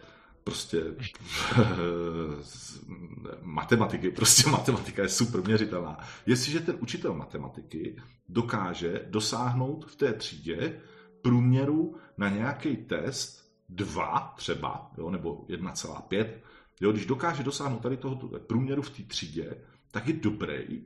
prostě 0.51 0.83
matematiky, 3.43 4.11
prostě 4.11 4.51
matematika 4.51 5.03
je 5.03 5.09
super 5.09 5.45
měřitelná. 5.45 5.99
Jestliže 6.27 6.61
ten 6.61 6.77
učitel 6.81 7.15
matematiky 7.15 7.97
dokáže 8.29 9.07
dosáhnout 9.11 9.85
v 9.85 9.97
té 9.97 10.13
třídě 10.13 10.81
průměru 11.23 11.97
na 12.19 12.29
nějaký 12.29 12.77
test 12.77 13.53
2 13.69 14.35
třeba, 14.37 14.91
jo, 14.99 15.11
nebo 15.11 15.45
1,5, 15.49 16.27
jo, 16.81 16.93
když 16.93 17.07
dokáže 17.07 17.43
dosáhnout 17.43 17.83
tady 17.83 17.97
tohoto 17.97 18.39
průměru 18.39 18.83
v 18.83 18.91
té 18.91 19.03
třídě, 19.03 19.55
tak 19.91 20.07
je 20.07 20.15
dobrý, 20.15 20.83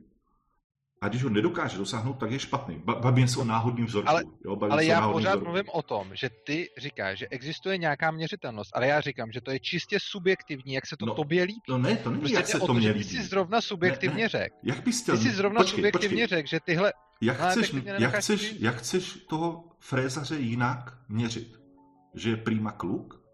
a 1.01 1.07
když 1.07 1.23
ho 1.23 1.29
nedokáže 1.29 1.77
dosáhnout, 1.77 2.13
tak 2.13 2.31
je 2.31 2.39
špatný. 2.39 2.81
Bavím 2.85 3.27
se 3.27 3.39
o 3.39 3.43
náhodním 3.43 3.85
vzorku. 3.85 4.09
Ale, 4.09 4.23
jo, 4.45 4.57
ale 4.69 4.85
já 4.85 5.09
pořád 5.09 5.29
vzorku. 5.29 5.45
mluvím 5.45 5.69
o 5.71 5.81
tom, 5.81 6.09
že 6.13 6.29
ty 6.29 6.69
říkáš, 6.77 7.19
že 7.19 7.27
existuje 7.27 7.77
nějaká 7.77 8.11
měřitelnost, 8.11 8.71
ale 8.73 8.87
já 8.87 9.01
říkám, 9.01 9.31
že 9.31 9.41
to 9.41 9.51
je 9.51 9.59
čistě 9.59 9.97
subjektivní, 10.01 10.73
jak 10.73 10.85
se 10.85 10.97
to 10.97 11.05
no, 11.05 11.13
tobě 11.13 11.43
líbí. 11.43 11.61
No 11.69 11.77
ne, 11.77 11.95
to 11.95 12.09
není, 12.09 12.19
prostě 12.19 12.37
jak 12.37 12.47
se 12.47 12.59
to, 12.59 12.73
mě 12.73 12.91
líbí. 12.91 13.03
Ty 13.03 13.09
jsi 13.09 13.23
zrovna 13.23 13.61
subjektivně 13.61 14.29
řekl. 14.29 14.55
Jak 14.63 14.83
bys 14.83 15.01
Ty 15.03 15.17
jsi 15.17 15.31
zrovna 15.31 15.61
počkej, 15.61 15.75
subjektivně 15.75 16.27
řekl, 16.27 16.47
že 16.47 16.59
tyhle... 16.59 16.93
Jak, 17.21 17.49
chceš, 17.49 17.73
jak, 17.99 18.15
chceš, 18.15 18.55
jak 18.59 18.75
chceš 18.75 19.13
toho 19.29 19.63
frézaře 19.79 20.35
jinak 20.35 20.97
měřit? 21.09 21.59
Že 22.15 22.29
je 22.29 22.37
prýma 22.37 22.71
kluk? 22.71 23.25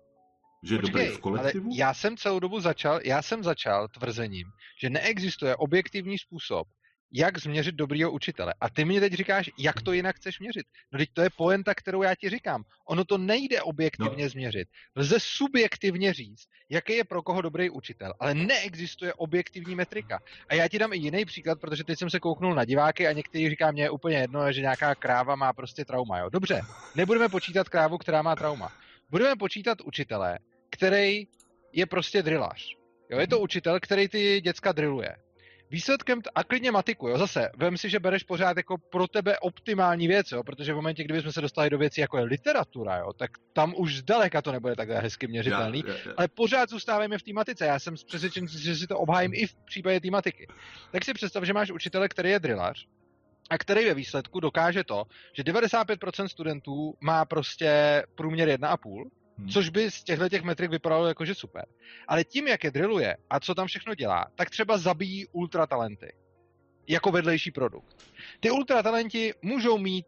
Že 0.64 0.76
je 0.76 0.80
Počkej, 0.80 1.06
dobrý 1.06 1.18
v 1.18 1.20
kolektivu? 1.20 1.66
Ale 1.66 1.78
já 1.78 1.94
jsem 1.94 2.18
celou 2.18 2.40
dobu 2.40 2.60
začal, 2.60 3.00
já 3.06 3.22
jsem 3.22 3.44
začal 3.44 3.88
tvrzením, 3.88 4.48
že 4.82 4.90
neexistuje 4.90 5.56
objektivní 5.56 6.18
způsob, 6.18 6.68
jak 7.14 7.38
změřit 7.38 7.76
dobrýho 7.76 8.12
učitele. 8.12 8.54
A 8.62 8.70
ty 8.70 8.86
mi 8.86 9.00
teď 9.00 9.14
říkáš, 9.14 9.50
jak 9.60 9.82
to 9.82 9.94
jinak 9.94 10.16
chceš 10.16 10.40
měřit. 10.40 10.66
No 10.92 11.00
teď 11.00 11.10
to 11.14 11.22
je 11.22 11.30
poenta, 11.38 11.76
kterou 11.76 12.02
já 12.02 12.16
ti 12.16 12.30
říkám. 12.30 12.64
Ono 12.88 13.06
to 13.06 13.18
nejde 13.18 13.62
objektivně 13.62 14.24
no. 14.24 14.30
změřit. 14.30 14.68
Lze 14.96 15.16
subjektivně 15.20 16.14
říct, 16.14 16.48
jaký 16.70 16.94
je 16.94 17.04
pro 17.04 17.22
koho 17.22 17.42
dobrý 17.42 17.70
učitel, 17.70 18.14
ale 18.20 18.34
neexistuje 18.34 19.14
objektivní 19.14 19.76
metrika. 19.76 20.20
A 20.50 20.56
já 20.56 20.68
ti 20.68 20.80
dám 20.80 20.94
i 20.94 20.98
jiný 20.98 21.26
příklad, 21.26 21.60
protože 21.60 21.84
teď 21.84 22.00
jsem 22.00 22.10
se 22.10 22.20
kouknul 22.20 22.56
na 22.56 22.66
diváky 22.66 23.08
a 23.08 23.12
někteří 23.12 23.50
říká, 23.50 23.72
mě 23.72 23.84
je 23.84 23.90
úplně 23.90 24.18
jedno, 24.18 24.52
že 24.52 24.62
nějaká 24.62 24.96
kráva 24.96 25.36
má 25.36 25.54
prostě 25.54 25.86
trauma. 25.86 26.20
Jo? 26.20 26.30
Dobře, 26.30 26.62
nebudeme 26.96 27.30
počítat 27.30 27.70
krávu, 27.70 27.98
která 27.98 28.22
má 28.22 28.36
trauma. 28.36 28.72
Budeme 29.10 29.36
počítat 29.36 29.82
učitele, 29.82 30.40
který 30.70 31.28
je 31.74 31.86
prostě 31.86 32.24
drillař. 32.24 32.76
Jo, 33.10 33.20
je 33.20 33.28
to 33.28 33.40
učitel, 33.40 33.80
který 33.80 34.08
ty 34.08 34.42
děcka 34.42 34.72
drilluje. 34.72 35.16
Výsledkem, 35.72 36.22
t- 36.22 36.30
a 36.36 36.44
klidně 36.44 36.72
matiku, 36.72 37.08
jo, 37.08 37.18
zase, 37.18 37.50
vem 37.58 37.78
si, 37.78 37.90
že 37.90 38.00
bereš 38.00 38.24
pořád 38.24 38.58
jako 38.58 38.78
pro 38.78 39.08
tebe 39.08 39.40
optimální 39.40 40.08
věc, 40.08 40.32
jo, 40.32 40.44
protože 40.44 40.74
v 40.74 40.76
momentě, 40.76 41.04
kdybychom 41.04 41.32
se 41.32 41.42
dostali 41.42 41.70
do 41.70 41.78
věcí, 41.78 42.02
jako 42.02 42.18
je 42.18 42.24
literatura, 42.24 42.98
jo, 42.98 43.14
tak 43.14 43.32
tam 43.54 43.74
už 43.78 43.96
zdaleka 43.96 44.42
to 44.42 44.52
nebude 44.52 44.76
takhle 44.76 45.00
hezky 45.00 45.28
měřitelný, 45.28 45.84
ja, 45.88 45.94
ja, 45.94 46.00
ja. 46.06 46.14
ale 46.18 46.28
pořád 46.28 46.70
zůstáváme 46.70 47.18
v 47.18 47.24
té 47.24 47.34
matice. 47.34 47.66
Já 47.66 47.80
jsem 47.80 47.96
přesvědčen, 48.08 48.48
že 48.48 48.76
si 48.76 48.88
to 48.88 49.00
obhájím 49.00 49.32
i 49.34 49.48
v 49.48 49.56
případě 49.56 50.00
té 50.00 50.10
matiky. 50.10 50.48
Tak 50.92 51.06
si 51.06 51.14
představ, 51.14 51.44
že 51.44 51.54
máš 51.54 51.72
učitele, 51.72 52.10
který 52.10 52.30
je 52.30 52.40
drillař, 52.40 52.88
a 53.50 53.58
který 53.58 53.86
ve 53.86 53.94
výsledku 53.94 54.40
dokáže 54.40 54.84
to, 54.84 55.04
že 55.34 55.44
95% 55.44 56.28
studentů 56.28 56.94
má 57.02 57.26
prostě 57.26 58.04
průměr 58.16 58.50
1,5, 58.50 59.10
Hmm. 59.42 59.50
Což 59.50 59.70
by 59.70 59.92
z 59.92 60.04
těchto 60.04 60.30
těch 60.30 60.44
metrik 60.44 60.72
vypadalo 60.72 61.08
jako, 61.08 61.26
že 61.26 61.36
super. 61.36 61.66
Ale 62.08 62.24
tím, 62.24 62.48
jak 62.48 62.64
je 62.64 62.72
drilluje 62.72 63.18
a 63.30 63.40
co 63.40 63.56
tam 63.56 63.68
všechno 63.68 63.96
dělá, 63.96 64.28
tak 64.36 64.50
třeba 64.50 64.78
zabíjí 64.78 65.28
ultratalenty. 65.32 66.14
Jako 66.88 67.12
vedlejší 67.12 67.52
produkt. 67.52 67.98
Ty 68.40 68.52
ultratalenti 68.52 69.34
můžou 69.42 69.78
mít 69.78 70.06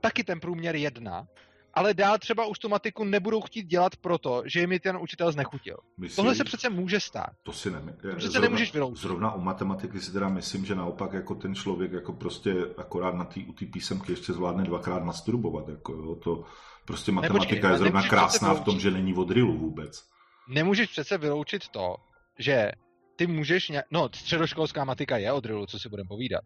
taky 0.00 0.24
ten 0.24 0.40
průměr 0.40 0.76
jedna, 0.76 1.28
ale 1.76 1.94
dál 1.94 2.18
třeba 2.18 2.46
už 2.46 2.58
tu 2.58 2.68
matiku 2.68 3.04
nebudou 3.04 3.40
chtít 3.40 3.66
dělat 3.66 3.96
proto, 3.96 4.42
že 4.46 4.60
jim 4.60 4.78
ten 4.78 4.96
učitel 4.96 5.32
znechutil. 5.32 5.76
Myslím, 5.98 6.16
Tohle 6.16 6.34
se 6.34 6.44
přece 6.44 6.70
může 6.70 7.00
stát. 7.00 7.30
To 7.42 7.52
si 7.52 7.70
ne, 7.70 7.80
to 7.80 8.08
přece 8.16 8.32
zrovna, 8.32 8.40
nemůžeš 8.40 8.72
vyloučit. 8.72 9.02
Zrovna 9.02 9.34
u 9.34 9.40
matematiky 9.40 10.00
si 10.00 10.12
teda 10.12 10.28
myslím, 10.28 10.64
že 10.64 10.74
naopak 10.74 11.12
jako 11.12 11.34
ten 11.34 11.54
člověk 11.54 11.92
jako 11.92 12.12
prostě 12.12 12.54
akorát 12.76 13.14
na 13.14 13.24
tý, 13.24 13.44
u 13.44 13.52
té 13.52 13.66
písemky 13.66 14.12
ještě 14.12 14.32
zvládne 14.32 14.64
dvakrát 14.64 15.04
masturbovat. 15.04 15.68
Jako, 15.68 15.92
jo, 15.92 16.14
to, 16.14 16.44
Prostě 16.86 17.12
matematika 17.12 17.54
Nepočkej, 17.54 17.70
je 17.70 17.78
zrovna 17.78 18.08
krásná 18.08 18.54
v 18.54 18.64
tom, 18.64 18.80
že 18.80 18.90
není 18.90 19.14
o 19.14 19.24
drillu 19.24 19.58
vůbec. 19.58 20.04
Nemůžeš 20.48 20.90
přece 20.90 21.18
vyloučit 21.18 21.68
to, 21.68 21.96
že 22.38 22.72
ty 23.16 23.26
můžeš... 23.26 23.68
Nějak... 23.68 23.86
No, 23.90 24.08
středoškolská 24.14 24.84
matika 24.84 25.16
je 25.16 25.32
o 25.32 25.40
drillu, 25.40 25.66
co 25.66 25.78
si 25.78 25.88
budeme 25.88 26.08
povídat. 26.08 26.44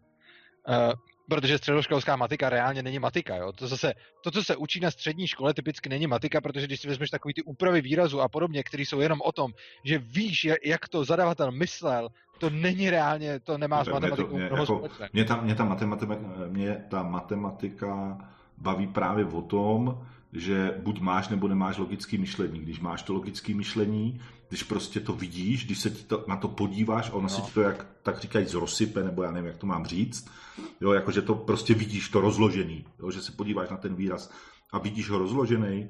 Uh, 0.67 0.93
protože 1.29 1.57
středoškolská 1.57 2.15
matika 2.15 2.49
reálně 2.49 2.83
není 2.83 2.99
matika. 2.99 3.35
Jo? 3.35 3.51
To, 3.51 3.67
zase, 3.67 3.93
to, 4.21 4.31
co 4.31 4.43
se 4.43 4.55
učí 4.55 4.79
na 4.79 4.91
střední 4.91 5.27
škole, 5.27 5.53
typicky 5.53 5.89
není 5.89 6.07
matika, 6.07 6.41
protože 6.41 6.67
když 6.67 6.81
si 6.81 6.87
vezmeš 6.87 7.09
takový 7.09 7.33
ty 7.33 7.41
úpravy 7.43 7.81
výrazu 7.81 8.21
a 8.21 8.29
podobně, 8.29 8.63
které 8.63 8.83
jsou 8.83 8.99
jenom 8.99 9.19
o 9.21 9.31
tom, 9.31 9.51
že 9.83 9.97
víš, 9.97 10.47
jak 10.65 10.89
to 10.89 11.03
zadavatel 11.03 11.51
myslel, 11.51 12.09
to 12.39 12.49
není 12.49 12.89
reálně, 12.89 13.39
to 13.39 13.57
nemá 13.57 13.83
s 13.83 13.87
matematikou 13.87 14.37
mě, 14.37 14.49
to, 14.49 14.55
mě, 14.55 14.61
jako, 14.61 14.89
mě, 15.13 15.25
ta, 15.25 15.41
mě, 15.41 15.55
ta 15.55 15.65
matematika, 15.65 16.17
mě 16.47 16.85
ta 16.89 17.03
matematika 17.03 18.17
baví 18.57 18.87
právě 18.87 19.25
o 19.25 19.41
tom, 19.41 20.07
že 20.33 20.73
buď 20.77 20.99
máš 20.99 21.29
nebo 21.29 21.47
nemáš 21.47 21.77
logické 21.77 22.17
myšlení. 22.17 22.59
Když 22.59 22.79
máš 22.79 23.03
to 23.03 23.13
logické 23.13 23.53
myšlení, 23.53 24.21
když 24.49 24.63
prostě 24.63 24.99
to 24.99 25.13
vidíš, 25.13 25.65
když 25.65 25.79
se 25.79 25.89
ti 25.89 26.03
to, 26.03 26.25
na 26.27 26.37
to 26.37 26.47
podíváš, 26.47 27.09
ono 27.11 27.21
no. 27.21 27.29
se 27.29 27.41
ti 27.41 27.51
to, 27.51 27.61
jak 27.61 27.85
tak 28.03 28.19
říkají, 28.19 28.45
zrosype, 28.45 29.03
nebo 29.03 29.23
já 29.23 29.31
nevím, 29.31 29.47
jak 29.47 29.57
to 29.57 29.67
mám 29.67 29.85
říct, 29.85 30.29
jo, 30.81 30.91
jakože 30.91 31.21
to 31.21 31.35
prostě 31.35 31.73
vidíš, 31.73 32.09
to 32.09 32.21
rozložený, 32.21 32.85
jo, 32.99 33.11
že 33.11 33.21
se 33.21 33.31
podíváš 33.31 33.69
na 33.69 33.77
ten 33.77 33.95
výraz 33.95 34.31
a 34.71 34.79
vidíš 34.79 35.09
ho 35.09 35.17
rozložený, 35.17 35.89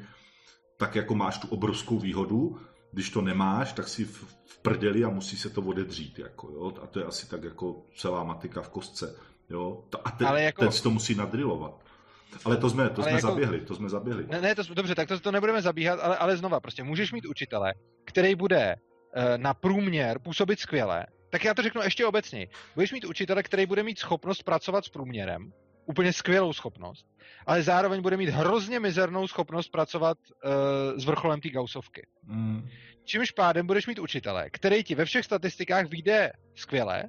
tak 0.78 0.96
jako 0.96 1.16
máš 1.16 1.38
tu 1.38 1.48
obrovskou 1.48 2.00
výhodu, 2.00 2.58
když 2.92 3.10
to 3.10 3.22
nemáš, 3.22 3.74
tak 3.74 3.88
si 3.88 4.06
v, 4.06 4.24
v 4.46 4.58
prdeli 4.62 5.04
a 5.04 5.10
musí 5.10 5.38
se 5.38 5.50
to 5.50 5.62
odedřít, 5.62 6.20
jako, 6.20 6.50
jo, 6.50 6.74
a 6.84 6.88
to 6.88 7.00
je 7.00 7.06
asi 7.06 7.30
tak 7.30 7.44
jako 7.44 7.86
celá 7.98 8.24
matika 8.24 8.62
v 8.62 8.70
kostce, 8.70 9.16
jo, 9.50 9.84
a 10.04 10.12
ten, 10.12 10.28
Ale 10.28 10.44
jako... 10.44 10.62
ten 10.62 10.72
si 10.72 10.84
to 10.84 10.90
musí 10.90 11.16
nadrilovat. 11.16 11.91
Ale 12.46 12.58
to 12.58 12.70
jsme, 12.70 12.90
to 12.90 13.02
jsme 13.02 13.12
jako... 13.12 13.28
zaběhli, 13.28 13.62
to 13.62 13.76
jsme 13.76 13.90
zaběhli. 13.90 14.26
Ne, 14.28 14.42
ne 14.42 14.56
to, 14.56 14.74
dobře, 14.74 14.96
tak 14.96 15.08
to, 15.08 15.20
to 15.20 15.32
nebudeme 15.32 15.62
zabíhat, 15.62 16.00
ale, 16.00 16.18
ale 16.18 16.38
znova, 16.38 16.60
prostě 16.60 16.84
můžeš 16.84 17.12
mít 17.12 17.26
učitele, 17.26 17.74
který 18.06 18.36
bude 18.36 18.76
uh, 18.76 19.24
na 19.38 19.54
průměr 19.54 20.20
působit 20.20 20.60
skvěle, 20.60 21.06
tak 21.30 21.44
já 21.44 21.54
to 21.54 21.62
řeknu 21.62 21.82
ještě 21.82 22.06
obecně. 22.06 22.48
Budeš 22.76 22.92
mít 22.92 23.06
učitele, 23.06 23.44
který 23.44 23.66
bude 23.66 23.84
mít 23.84 24.00
schopnost 24.00 24.44
pracovat 24.44 24.86
s 24.86 24.90
průměrem, 24.90 25.52
úplně 25.86 26.14
skvělou 26.14 26.54
schopnost, 26.54 27.06
ale 27.46 27.64
zároveň 27.64 28.02
bude 28.02 28.18
mít 28.18 28.30
hrozně 28.30 28.80
mizernou 28.80 29.28
schopnost 29.28 29.70
pracovat 29.70 30.18
uh, 30.28 30.52
s 31.00 31.06
vrcholem 31.06 31.42
té 31.42 31.50
gausovky. 31.50 32.08
Mm. 32.24 32.68
Čímž 33.06 33.32
pádem 33.32 33.68
budeš 33.68 33.88
mít 33.88 34.00
učitele, 34.00 34.50
který 34.50 34.84
ti 34.84 34.96
ve 34.96 35.06
všech 35.06 35.26
statistikách 35.26 35.86
vyjde 35.90 36.32
skvěle, 36.56 37.04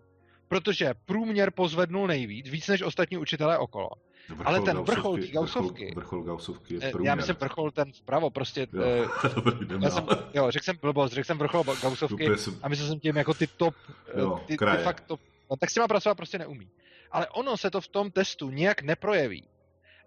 protože 0.48 0.94
průměr 1.04 1.50
pozvednul 1.50 2.06
nejvíc, 2.06 2.48
víc 2.48 2.68
než 2.68 2.82
ostatní 2.82 3.18
učitelé 3.18 3.58
okolo. 3.58 3.88
Vrchol 4.28 4.46
ale 4.46 4.60
ten 4.60 4.82
vrchol 4.82 5.16
gausovky. 5.16 5.84
Vrchol, 5.84 5.94
vrchol 5.94 6.22
gausovky 6.22 6.74
je 6.74 6.80
eh, 6.82 6.90
průměr. 6.90 7.10
Já 7.10 7.14
myslím 7.14 7.36
vrchol 7.40 7.70
ten 7.70 7.92
vpravo, 7.92 8.30
prostě. 8.30 8.66
Jo, 8.72 8.82
eh, 8.82 9.28
dobrý, 9.34 9.82
já 9.82 9.90
jsem, 9.90 10.06
jo 10.34 10.50
řekl 10.50 10.64
jsem 10.64 10.76
blbost, 10.82 11.12
řekl 11.12 11.26
jsem 11.26 11.38
vrchol 11.38 11.64
gausovky 11.82 12.38
jsem... 12.38 12.58
a 12.62 12.68
myslel 12.68 12.88
jsem 12.88 13.00
tím 13.00 13.16
jako 13.16 13.34
ty 13.34 13.46
top, 13.46 13.74
eh, 14.14 14.20
jo, 14.20 14.40
ty, 14.46 14.56
ty, 14.56 14.82
fakt 14.82 15.00
top. 15.06 15.20
No, 15.50 15.56
tak 15.56 15.70
s 15.70 15.74
těma 15.74 15.88
pracovat 15.88 16.14
prostě 16.14 16.38
neumí. 16.38 16.68
Ale 17.10 17.28
ono 17.28 17.56
se 17.56 17.70
to 17.70 17.80
v 17.80 17.88
tom 17.88 18.10
testu 18.10 18.50
nijak 18.50 18.82
neprojeví. 18.82 19.44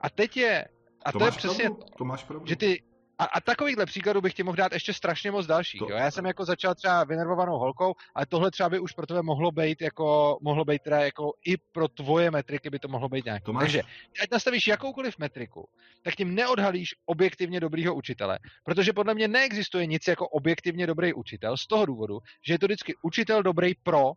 A 0.02 0.10
teď 0.10 0.38
je, 0.38 0.68
a 1.06 1.12
to, 1.12 1.20
to 1.20 1.26
je 1.26 1.32
přesně, 1.32 1.70
to 1.98 2.06
máš 2.06 2.26
že 2.44 2.56
ty 2.56 2.84
a, 3.20 3.24
a 3.24 3.42
takovýchhle 3.42 3.86
příkladů 3.86 4.22
bych 4.22 4.34
ti 4.34 4.44
mohl 4.44 4.56
dát 4.56 4.74
ještě 4.74 4.94
strašně 4.94 5.32
moc 5.32 5.46
dalších. 5.46 5.80
To, 5.80 5.90
jo? 5.90 5.98
Já 5.98 6.12
jsem 6.12 6.26
jako 6.26 6.46
začal 6.46 6.76
třeba 6.76 7.04
vynervovanou 7.04 7.58
holkou, 7.58 7.94
ale 8.16 8.26
tohle 8.26 8.52
třeba 8.52 8.70
by 8.70 8.80
už 8.80 8.92
pro 8.92 9.06
tebe 9.06 9.22
mohlo 9.22 9.52
být 9.52 9.82
jako, 9.82 10.38
mohlo 10.42 10.66
být 10.66 10.82
teda 10.82 11.00
jako 11.00 11.32
i 11.46 11.58
pro 11.58 11.88
tvoje 11.88 12.32
metriky 12.32 12.70
by 12.70 12.80
to 12.80 12.88
mohlo 12.88 13.10
být 13.10 13.26
nějak. 13.26 13.44
Takže 13.60 13.82
ať 14.24 14.32
nastavíš 14.32 14.68
jakoukoliv 14.68 15.18
metriku, 15.18 15.70
tak 16.04 16.16
tím 16.16 16.36
neodhalíš 16.36 16.96
objektivně 17.06 17.60
dobrýho 17.60 17.96
učitele, 17.96 18.40
protože 18.64 18.94
podle 18.94 19.14
mě 19.14 19.28
neexistuje 19.28 19.86
nic 19.86 20.08
jako 20.08 20.28
objektivně 20.28 20.88
dobrý 20.88 21.14
učitel 21.14 21.58
z 21.58 21.68
toho 21.68 21.86
důvodu, 21.86 22.20
že 22.48 22.54
je 22.54 22.60
to 22.60 22.66
vždycky 22.66 22.94
učitel 23.02 23.44
dobrý 23.44 23.74
pro 23.84 24.12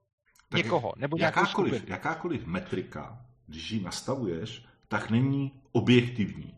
tak 0.49 0.65
někoho 0.65 0.93
nebo 0.97 1.17
jakákoliv, 1.21 1.89
jakákoliv 1.89 2.47
metrika, 2.47 3.25
když 3.47 3.71
ji 3.71 3.83
nastavuješ, 3.83 4.65
tak 4.89 5.11
není 5.11 5.53
objektivní. 5.73 6.58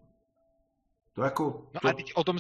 To 1.21 1.25
jako... 1.25 1.67
No 1.75 1.81
to... 1.81 1.89
a 1.89 1.93
teď 1.93 2.13
o 2.15 2.25
tom, 2.25 2.39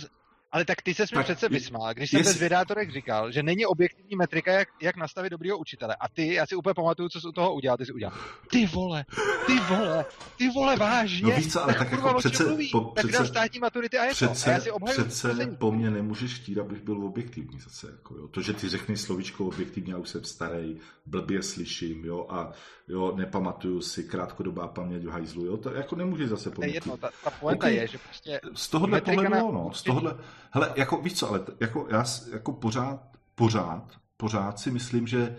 ale 0.53 0.65
tak 0.65 0.83
ty 0.83 0.95
se 0.95 1.03
mi 1.03 1.07
Tak 1.15 1.25
přece 1.25 1.49
vysmál, 1.49 1.95
když 1.95 2.11
jsem 2.11 2.23
bez 2.23 2.39
vědátorek 2.39 2.93
říkal, 2.93 3.33
že 3.33 3.43
není 3.43 3.67
objektivní 3.67 4.17
metrika, 4.17 4.53
jak, 4.53 4.69
jak 4.83 4.97
nastavit 4.97 5.31
dobrýho 5.31 5.59
učitele. 5.59 5.97
A 6.01 6.09
ty, 6.09 6.35
já 6.35 6.47
si 6.47 6.55
úplně 6.55 6.75
pamatuju, 6.75 7.09
co 7.09 7.21
jsi 7.21 7.29
u 7.29 7.33
toho 7.33 7.55
udělal. 7.55 7.77
Ty 7.77 7.87
jsi 7.87 7.93
udělal. 7.93 8.15
Ty 8.51 8.67
vole, 8.67 9.05
ty 9.47 9.59
vole, 9.59 10.05
ty 10.39 10.49
vole, 10.49 10.77
vážně. 10.77 11.31
No 11.31 11.37
víš 11.37 11.53
co, 11.53 11.63
ale 11.63 11.75
tak 11.75 11.91
kurva, 11.91 12.07
jako 12.09 12.19
přece- 12.19 12.45
mluví? 12.47 12.69
po- 12.73 12.81
tak 12.81 13.07
přece- 13.07 13.27
státní 13.27 13.61
maturity 13.61 13.99
a 13.99 14.05
je 14.05 14.15
to. 14.15 14.25
A 14.25 14.29
Přece, 14.29 14.51
já 14.51 14.61
si 14.61 14.71
obhajuju 14.71 15.05
přece 15.05 15.47
po 15.59 15.73
mně 15.73 15.91
nemůžeš 15.91 16.35
chtít, 16.35 16.59
abych 16.59 16.83
byl 16.83 17.05
objektivní 17.05 17.61
zase. 17.61 17.87
Jako, 17.87 18.15
jo. 18.15 18.29
To, 18.29 18.43
že 18.43 18.53
ty 18.53 18.69
řekneš 18.69 19.01
slovíčko 19.01 19.47
objektivně, 19.47 19.93
já 19.93 19.99
už 19.99 20.09
jsem 20.09 20.25
starý, 20.25 20.77
blbě 21.07 21.43
slyším, 21.43 22.05
jo, 22.05 22.27
a 22.29 22.53
jo, 22.89 23.13
nepamatuju 23.17 23.81
si 23.81 24.05
krátkodobá 24.05 24.69
paměť 24.69 25.05
v 25.05 25.09
hajzlu, 25.09 25.45
jo, 25.45 25.57
to 25.57 25.71
jako 25.75 25.97
nemůžeš 25.97 26.29
zase 26.29 26.51
po 26.51 26.57
To 26.57 26.67
je 26.67 26.75
jedno, 26.75 26.97
ta, 26.97 27.11
ta 27.25 27.31
poenta 27.31 27.67
Ok. 27.67 27.73
je, 27.73 27.87
že 27.87 27.99
prostě 27.99 28.41
Z 28.55 28.69
tohohle 28.69 29.01
pohledu, 29.01 29.53
no, 29.53 29.71
z 29.75 29.83
tohohle, 29.83 30.17
hele, 30.51 30.73
jako 30.77 30.97
víš 31.03 31.15
co, 31.15 31.29
ale 31.29 31.39
t- 31.39 31.53
jako 31.61 31.87
já 31.91 32.05
jako 32.33 32.53
pořád, 32.53 33.11
pořád, 33.35 33.97
pořád 34.17 34.59
si 34.59 34.71
myslím, 34.71 35.07
že 35.07 35.37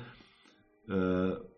eh, 0.89 1.52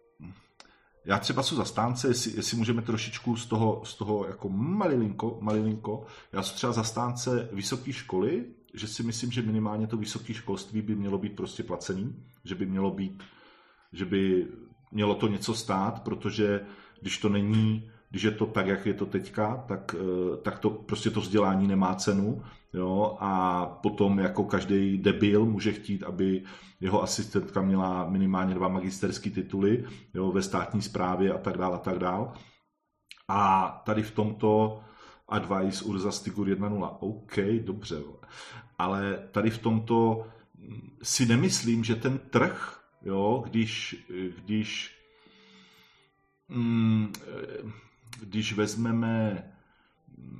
já 1.05 1.19
třeba 1.19 1.43
jsou 1.43 1.55
zastánce, 1.55 2.07
jestli, 2.07 2.31
jestli 2.35 2.57
můžeme 2.57 2.81
trošičku 2.81 3.35
z 3.35 3.45
toho, 3.45 3.81
z 3.85 3.95
toho 3.95 4.27
jako 4.27 4.49
malilinko, 4.49 5.37
malilinko, 5.41 6.05
já 6.31 6.43
jsem 6.43 6.55
třeba 6.55 6.73
zastánce 6.73 7.49
vysoké 7.51 7.93
školy, 7.93 8.45
že 8.73 8.87
si 8.87 9.03
myslím, 9.03 9.31
že 9.31 9.41
minimálně 9.41 9.87
to 9.87 9.97
vysoké 9.97 10.33
školství 10.33 10.81
by 10.81 10.95
mělo 10.95 11.17
být 11.17 11.35
prostě 11.35 11.63
placený, 11.63 12.15
že 12.43 12.55
by 12.55 12.65
mělo 12.65 12.91
být, 12.91 13.23
že 13.93 14.05
by 14.05 14.47
mělo 14.91 15.15
to 15.15 15.27
něco 15.27 15.55
stát, 15.55 16.03
protože 16.03 16.61
když 17.01 17.17
to 17.17 17.29
není, 17.29 17.91
když 18.09 18.23
je 18.23 18.31
to 18.31 18.45
tak, 18.45 18.67
jak 18.67 18.85
je 18.85 18.93
to 18.93 19.05
teďka, 19.05 19.63
tak, 19.67 19.95
eh, 19.99 20.37
tak 20.37 20.59
to 20.59 20.69
prostě 20.69 21.09
to 21.09 21.21
vzdělání 21.21 21.67
nemá 21.67 21.95
cenu, 21.95 22.43
jo, 22.73 23.17
a 23.19 23.65
potom 23.65 24.19
jako 24.19 24.43
každý 24.43 24.97
debil 24.97 25.45
může 25.45 25.71
chtít, 25.73 26.03
aby 26.03 26.43
jeho 26.79 27.03
asistentka 27.03 27.61
měla 27.61 28.09
minimálně 28.09 28.55
dva 28.55 28.67
magisterské 28.67 29.29
tituly, 29.29 29.85
jo, 30.13 30.31
ve 30.31 30.41
státní 30.41 30.81
správě 30.81 31.33
a 31.33 31.37
tak 31.37 31.57
dále 31.57 31.75
a 31.75 31.79
tak 31.79 31.99
dále. 31.99 32.27
A 33.27 33.69
tady 33.85 34.03
v 34.03 34.11
tomto 34.11 34.81
advice 35.27 35.85
Urza 35.85 36.11
Stigur 36.11 36.47
1.0, 36.47 36.97
OK, 36.99 37.37
dobře, 37.63 37.95
ale 38.77 39.27
tady 39.31 39.49
v 39.49 39.57
tomto 39.57 40.27
mm, 40.57 40.97
si 41.03 41.25
nemyslím, 41.25 41.83
že 41.83 41.95
ten 41.95 42.19
trh, 42.19 42.83
jo, 43.01 43.43
když, 43.47 44.05
když 44.45 44.91
mm, 46.49 47.13
eh, 47.27 47.83
když 48.19 48.53
vezmeme 48.53 49.43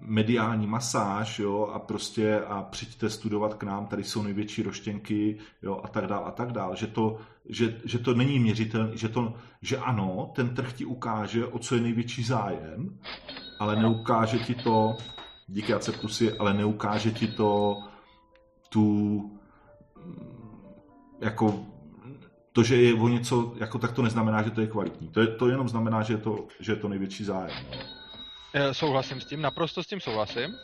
mediální 0.02 0.68
masáž, 0.68 1.40
jo, 1.40 1.70
a 1.74 1.80
prostě 1.80 2.40
a 2.40 2.64
přijďte 2.64 3.10
studovat 3.10 3.54
k 3.54 3.64
nám, 3.64 3.88
tady 3.88 4.04
jsou 4.04 4.24
největší 4.24 4.64
roštěnky, 4.64 5.38
jo, 5.62 5.82
a 5.84 5.88
tak 5.88 6.08
dál, 6.08 6.24
a 6.26 6.32
tak 6.32 6.52
dál, 6.52 6.76
že 6.76 6.88
to, 6.88 7.18
že, 7.50 7.82
že 7.86 8.00
to 8.00 8.14
není 8.14 8.40
měřitelné, 8.40 8.98
že 8.98 9.10
to, 9.10 9.34
že 9.62 9.78
ano, 9.78 10.32
ten 10.36 10.56
trh 10.56 10.74
ti 10.74 10.86
ukáže, 10.86 11.46
o 11.46 11.60
co 11.60 11.76
je 11.76 11.82
největší 11.82 12.24
zájem, 12.24 13.00
ale 13.60 13.76
neukáže 13.76 14.40
ti 14.40 14.56
to, 14.56 14.98
díky 15.48 15.74
Aceptusy, 15.74 16.34
ale 16.34 16.54
neukáže 16.54 17.12
ti 17.12 17.28
to 17.28 17.78
tu 18.70 19.32
jako 21.22 21.66
to, 22.52 22.64
že 22.64 22.82
je 22.82 22.94
o 22.94 23.08
něco, 23.08 23.54
jako 23.60 23.80
tak 23.80 23.92
to 23.92 24.02
neznamená, 24.02 24.44
že 24.44 24.52
to 24.52 24.62
je 24.62 24.68
kvalitní. 24.68 25.08
To, 25.08 25.22
je, 25.22 25.28
to 25.28 25.50
jenom 25.50 25.70
znamená, 25.70 26.02
že 26.02 26.14
je 26.14 26.18
to, 26.18 26.48
že 26.60 26.72
je 26.72 26.76
to 26.76 26.88
největší 26.88 27.24
zájem. 27.24 27.66
No. 27.72 28.03
Eh, 28.54 28.74
Souhlasím 28.74 29.22
s 29.22 29.26
tím, 29.26 29.42
naprosto 29.42 29.84
s 29.84 29.88
tím 29.88 30.00
souhlasím. 30.00 30.56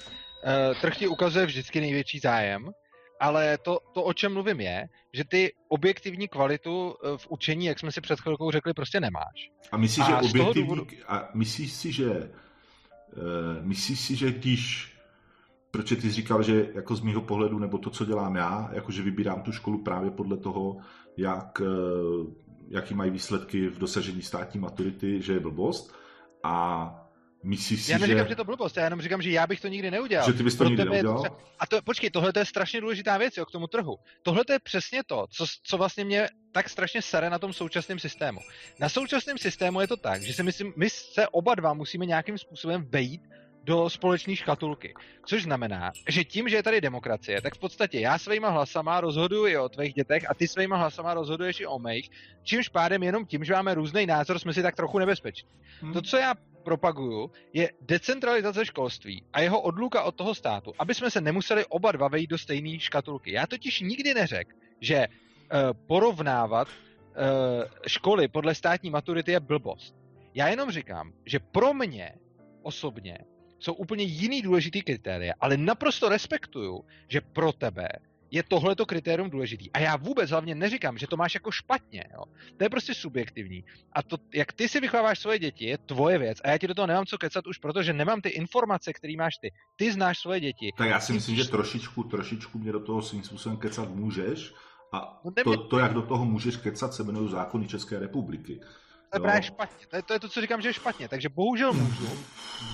Eh, 0.43 0.75
Trh 0.81 0.97
ti 0.97 1.07
ukazuje 1.07 1.45
vždycky 1.45 1.81
největší 1.81 2.19
zájem, 2.19 2.69
ale 3.19 3.57
to, 3.57 3.79
to, 3.93 4.03
o 4.03 4.13
čem 4.13 4.33
mluvím, 4.33 4.59
je, 4.59 4.87
že 5.13 5.23
ty 5.23 5.53
objektivní 5.67 6.27
kvalitu 6.27 6.95
eh, 6.95 7.17
v 7.17 7.27
učení, 7.29 7.65
jak 7.65 7.79
jsme 7.79 7.91
si 7.91 8.01
před 8.01 8.19
chvilkou 8.19 8.51
řekli, 8.51 8.73
prostě 8.73 8.99
nemáš. 8.99 9.51
A 9.71 9.77
myslíš, 9.77 10.05
A 10.05 10.09
že 10.09 10.15
objektivní, 10.15 10.69
důvodu- 10.69 10.87
a 11.07 11.29
myslíš 11.33 11.73
si, 11.73 11.91
že 11.91 12.09
uh, 12.09 13.65
myslíš 13.65 13.99
si, 13.99 14.15
že 14.15 14.31
když 14.31 14.93
proč 15.71 15.89
ty 15.89 16.01
jsi 16.01 16.11
říkal, 16.11 16.43
že 16.43 16.69
jako 16.73 16.95
z 16.95 17.01
mýho 17.01 17.21
pohledu, 17.21 17.59
nebo 17.59 17.77
to, 17.77 17.89
co 17.89 18.05
dělám 18.05 18.35
já, 18.35 18.69
jako 18.73 18.91
že 18.91 19.01
vybírám 19.01 19.41
tu 19.41 19.51
školu 19.51 19.83
právě 19.83 20.11
podle 20.11 20.37
toho, 20.37 20.77
jak, 21.17 21.61
jaký 22.67 22.93
mají 22.93 23.11
výsledky 23.11 23.67
v 23.67 23.77
dosažení 23.77 24.21
státní 24.21 24.59
maturity, 24.59 25.21
že 25.21 25.33
je 25.33 25.39
blbost. 25.39 25.95
A 26.43 27.08
myslíš 27.43 27.83
si, 27.83 27.91
Já 27.91 27.97
neříkám, 27.97 28.23
že, 28.25 28.29
že 28.29 28.35
to 28.35 28.43
blbost, 28.43 28.77
já 28.77 28.83
jenom 28.83 29.01
říkám, 29.01 29.21
že 29.21 29.31
já 29.31 29.47
bych 29.47 29.61
to 29.61 29.67
nikdy 29.67 29.91
neudělal. 29.91 30.27
že 30.31 30.37
ty 30.37 30.43
bys 30.43 30.53
to 30.53 30.57
Pro 30.57 30.69
nikdy 30.69 30.83
to 30.83 30.89
neudělal? 30.89 31.19
třeba- 31.23 31.37
A 31.59 31.67
to, 31.67 31.81
počkej, 31.81 32.09
tohle 32.09 32.33
to 32.33 32.39
je 32.39 32.45
strašně 32.45 32.81
důležitá 32.81 33.17
věc 33.17 33.37
jo, 33.37 33.45
k 33.45 33.51
tomu 33.51 33.67
trhu. 33.67 33.97
Tohle 34.23 34.45
to 34.45 34.53
je 34.53 34.59
přesně 34.59 35.03
to, 35.03 35.25
co, 35.31 35.45
co 35.63 35.77
vlastně 35.77 36.03
mě 36.05 36.29
tak 36.51 36.69
strašně 36.69 37.01
sere 37.01 37.29
na 37.29 37.39
tom 37.39 37.53
současném 37.53 37.99
systému. 37.99 38.39
Na 38.79 38.89
současném 38.89 39.37
systému 39.37 39.81
je 39.81 39.87
to 39.87 39.97
tak, 39.97 40.21
že 40.23 40.33
si 40.33 40.43
myslím, 40.43 40.73
my 40.77 40.89
se 40.89 41.27
oba 41.27 41.55
dva 41.55 41.73
musíme 41.73 42.05
nějakým 42.05 42.37
způsobem 42.37 42.85
vejít 42.89 43.21
do 43.63 43.89
společné 43.89 44.35
škatulky. 44.35 44.93
Což 45.25 45.43
znamená, 45.43 45.91
že 46.09 46.23
tím, 46.23 46.49
že 46.49 46.55
je 46.55 46.63
tady 46.63 46.81
demokracie, 46.81 47.41
tak 47.41 47.55
v 47.55 47.59
podstatě 47.59 47.99
já 47.99 48.17
svýma 48.17 48.49
hlasama 48.49 49.01
rozhoduju 49.01 49.47
i 49.47 49.57
o 49.57 49.69
tvých 49.69 49.93
dětech 49.93 50.29
a 50.29 50.33
ty 50.33 50.47
svýma 50.47 50.77
hlasama 50.77 51.13
rozhoduješ 51.13 51.59
i 51.59 51.65
o 51.65 51.79
mých, 51.79 52.09
čímž 52.43 52.69
pádem 52.69 53.03
jenom 53.03 53.25
tím, 53.25 53.43
že 53.43 53.53
máme 53.53 53.73
různý 53.73 54.05
názor, 54.05 54.39
jsme 54.39 54.53
si 54.53 54.61
tak 54.61 54.75
trochu 54.75 54.99
nebezpeční. 54.99 55.49
Hm. 55.81 55.93
To, 55.93 56.01
co 56.01 56.17
já 56.17 56.35
propaguju, 56.63 57.31
je 57.53 57.71
decentralizace 57.81 58.65
školství 58.65 59.23
a 59.33 59.41
jeho 59.41 59.61
odluka 59.61 60.03
od 60.03 60.15
toho 60.15 60.35
státu, 60.35 60.73
aby 60.79 60.95
jsme 60.95 61.11
se 61.11 61.21
nemuseli 61.21 61.65
oba 61.65 61.91
dva 61.91 62.07
vejít 62.07 62.29
do 62.29 62.37
stejné 62.37 62.79
škatulky. 62.79 63.31
Já 63.31 63.47
totiž 63.47 63.81
nikdy 63.81 64.13
neřekl, 64.13 64.51
že 64.81 65.07
uh, 65.07 65.57
porovnávat 65.87 66.67
uh, 66.67 66.73
školy 67.87 68.27
podle 68.27 68.55
státní 68.55 68.89
maturity 68.89 69.31
je 69.31 69.39
blbost. 69.39 69.95
Já 70.33 70.47
jenom 70.47 70.71
říkám, 70.71 71.13
že 71.25 71.39
pro 71.39 71.73
mě 71.73 72.13
osobně 72.61 73.17
jsou 73.59 73.73
úplně 73.73 74.03
jiný 74.03 74.41
důležitý 74.41 74.81
kritéria, 74.81 75.33
ale 75.39 75.57
naprosto 75.57 76.09
respektuju, 76.09 76.85
že 77.07 77.21
pro 77.21 77.51
tebe 77.51 77.89
je 78.31 78.43
tohleto 78.43 78.85
kritérium 78.85 79.29
důležitý. 79.29 79.71
A 79.71 79.79
já 79.79 79.95
vůbec 79.95 80.29
hlavně 80.29 80.55
neříkám, 80.55 80.97
že 80.97 81.07
to 81.07 81.17
máš 81.17 81.33
jako 81.33 81.51
špatně. 81.51 82.03
Jo. 82.13 82.23
To 82.57 82.63
je 82.63 82.69
prostě 82.69 82.93
subjektivní. 82.93 83.63
A 83.93 84.03
to, 84.03 84.17
jak 84.33 84.53
ty 84.53 84.69
si 84.69 84.79
vychováváš 84.79 85.19
svoje 85.19 85.39
děti, 85.39 85.65
je 85.65 85.77
tvoje 85.77 86.17
věc. 86.17 86.37
A 86.43 86.49
já 86.49 86.57
ti 86.57 86.67
do 86.67 86.73
toho 86.73 86.87
nemám 86.87 87.05
co 87.05 87.17
kecat 87.17 87.47
už, 87.47 87.57
protože 87.57 87.93
nemám 87.93 88.21
ty 88.21 88.29
informace, 88.29 88.93
které 88.93 89.13
máš 89.17 89.33
ty. 89.41 89.51
Ty 89.75 89.91
znáš 89.91 90.19
svoje 90.19 90.39
děti. 90.39 90.73
Tak 90.77 90.89
já 90.89 90.99
si 90.99 91.07
Ty 91.07 91.13
myslím, 91.13 91.35
že 91.35 91.49
trošičku, 91.49 92.03
trošičku 92.03 92.59
mě 92.59 92.71
do 92.71 92.79
toho 92.79 93.01
svým 93.01 93.23
způsobem 93.23 93.57
kecat 93.57 93.89
můžeš. 93.89 94.53
A 94.93 95.21
No, 95.25 95.31
to, 95.43 95.57
to, 95.57 95.79
jak 95.79 95.93
do 95.93 96.01
toho 96.01 96.25
můžeš 96.25 96.57
kecat, 96.57 96.93
se 96.93 97.03
jmenují 97.03 97.31
zákony 97.31 97.67
České 97.67 97.99
republiky. 97.99 98.61
To 99.09 99.17
je 99.17 99.21
právě 99.21 99.43
špatně. 99.43 99.87
To 99.89 99.95
je, 99.95 100.01
to 100.01 100.13
je 100.13 100.19
to, 100.19 100.29
co 100.29 100.41
říkám, 100.41 100.61
že 100.61 100.69
je 100.69 100.73
špatně. 100.73 101.07
Takže 101.09 101.29
bohužel 101.29 101.73
můžu. 101.73 102.09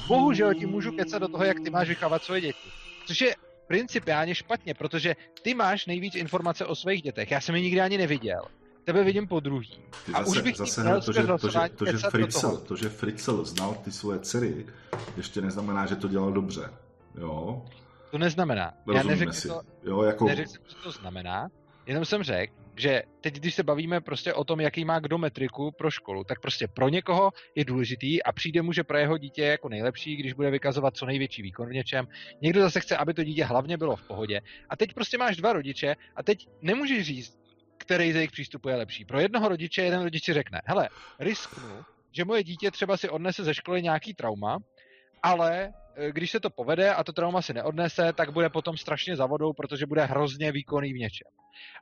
Bohužel 0.08 0.54
ti 0.54 0.66
můžu 0.66 0.92
kecat 0.92 1.22
do 1.22 1.28
toho, 1.28 1.44
jak 1.44 1.60
ty 1.60 1.70
máš 1.70 1.88
vychovávat 1.90 2.24
svoje 2.24 2.42
děti. 2.42 2.70
Což 3.08 3.22
je 3.22 3.36
principiálně 3.68 4.36
špatně, 4.36 4.74
protože 4.74 5.16
ty 5.42 5.54
máš 5.54 5.86
nejvíc 5.86 6.16
informace 6.16 6.66
o 6.66 6.76
svých 6.76 7.02
dětech. 7.02 7.32
Já 7.32 7.42
jsem 7.42 7.56
je 7.56 7.62
nikdy 7.62 7.82
ani 7.82 7.98
neviděl. 7.98 8.42
Tebe 8.84 9.04
vidím 9.04 9.28
po 9.28 9.40
druhý. 9.40 9.80
Ty 10.06 10.12
A 10.14 10.20
zase, 10.24 10.32
už 10.32 10.42
bych 10.42 10.56
zase 10.58 10.84
hele, 10.84 11.02
to, 11.02 11.14
že, 11.14 11.24
to, 11.24 11.50
že, 11.50 11.60
to, 11.76 11.86
že, 11.86 11.98
Fritzl, 12.10 12.58
to, 12.58 12.76
že 12.76 12.90
Fritzl 12.90 13.46
znal 13.46 13.76
ty 13.84 13.92
svoje 13.92 14.20
dcery, 14.20 14.66
ještě 15.18 15.42
neznamená, 15.42 15.86
že 15.86 15.96
to 15.96 16.08
dělal 16.08 16.32
dobře. 16.32 16.70
Jo, 17.18 17.66
To 18.12 18.18
neznamená. 18.18 18.62
Já 18.64 18.94
rozumíme 18.94 19.12
neřekl, 19.12 19.34
si. 19.34 19.48
to, 19.48 19.62
Jo, 19.84 20.04
jako, 20.04 20.26
neřekl 20.26 20.50
jsem, 20.50 20.62
co 20.68 20.76
to 20.84 20.92
znamená, 20.92 21.48
jenom 21.86 22.06
jsem 22.06 22.24
řekl, 22.24 22.54
že 22.78 23.04
teď, 23.22 23.36
když 23.36 23.56
se 23.56 23.64
bavíme 23.64 24.02
prostě 24.02 24.34
o 24.34 24.44
tom, 24.44 24.60
jaký 24.60 24.86
má 24.86 25.00
kdo 25.00 25.18
metriku 25.18 25.72
pro 25.72 25.92
školu, 25.92 26.24
tak 26.24 26.40
prostě 26.40 26.68
pro 26.68 26.90
někoho 26.90 27.32
je 27.56 27.66
důležitý 27.66 28.24
a 28.24 28.32
přijde 28.32 28.62
mu, 28.62 28.74
že 28.74 28.84
pro 28.84 28.98
jeho 28.98 29.18
dítě 29.18 29.42
je 29.42 29.48
jako 29.48 29.70
nejlepší, 29.70 30.16
když 30.16 30.34
bude 30.34 30.52
vykazovat 30.52 30.98
co 30.98 31.06
největší 31.06 31.42
výkon 31.42 31.70
v 31.70 31.74
něčem. 31.74 32.08
Někdo 32.42 32.62
zase 32.62 32.80
chce, 32.80 32.98
aby 32.98 33.14
to 33.14 33.24
dítě 33.24 33.46
hlavně 33.46 33.78
bylo 33.78 33.96
v 33.96 34.08
pohodě. 34.08 34.42
A 34.70 34.78
teď 34.78 34.94
prostě 34.94 35.18
máš 35.18 35.38
dva 35.38 35.54
rodiče 35.54 35.96
a 36.16 36.24
teď 36.24 36.48
nemůžeš 36.62 37.06
říct, 37.06 37.40
který 37.78 38.12
z 38.12 38.16
jejich 38.16 38.32
přístupů 38.32 38.70
je 38.70 38.76
lepší. 38.76 39.06
Pro 39.06 39.20
jednoho 39.20 39.50
rodiče 39.50 39.82
jeden 39.82 40.04
rodič 40.04 40.26
si 40.26 40.34
řekne, 40.34 40.62
hele, 40.66 40.90
risknu, 41.20 41.86
že 42.12 42.26
moje 42.26 42.44
dítě 42.44 42.72
třeba 42.72 42.98
si 42.98 43.10
odnese 43.10 43.44
ze 43.44 43.54
školy 43.54 43.82
nějaký 43.82 44.14
trauma, 44.14 44.58
ale 45.24 45.74
když 46.12 46.32
se 46.32 46.40
to 46.40 46.50
povede 46.50 46.94
a 46.94 47.04
to 47.04 47.14
trauma 47.14 47.42
si 47.42 47.54
neodnese, 47.54 48.14
tak 48.14 48.30
bude 48.30 48.50
potom 48.50 48.78
strašně 48.78 49.16
za 49.16 49.26
vodou, 49.26 49.54
protože 49.54 49.86
bude 49.86 50.06
hrozně 50.06 50.52
výkonný 50.52 50.94
v 50.94 50.98
něčem. 50.98 51.28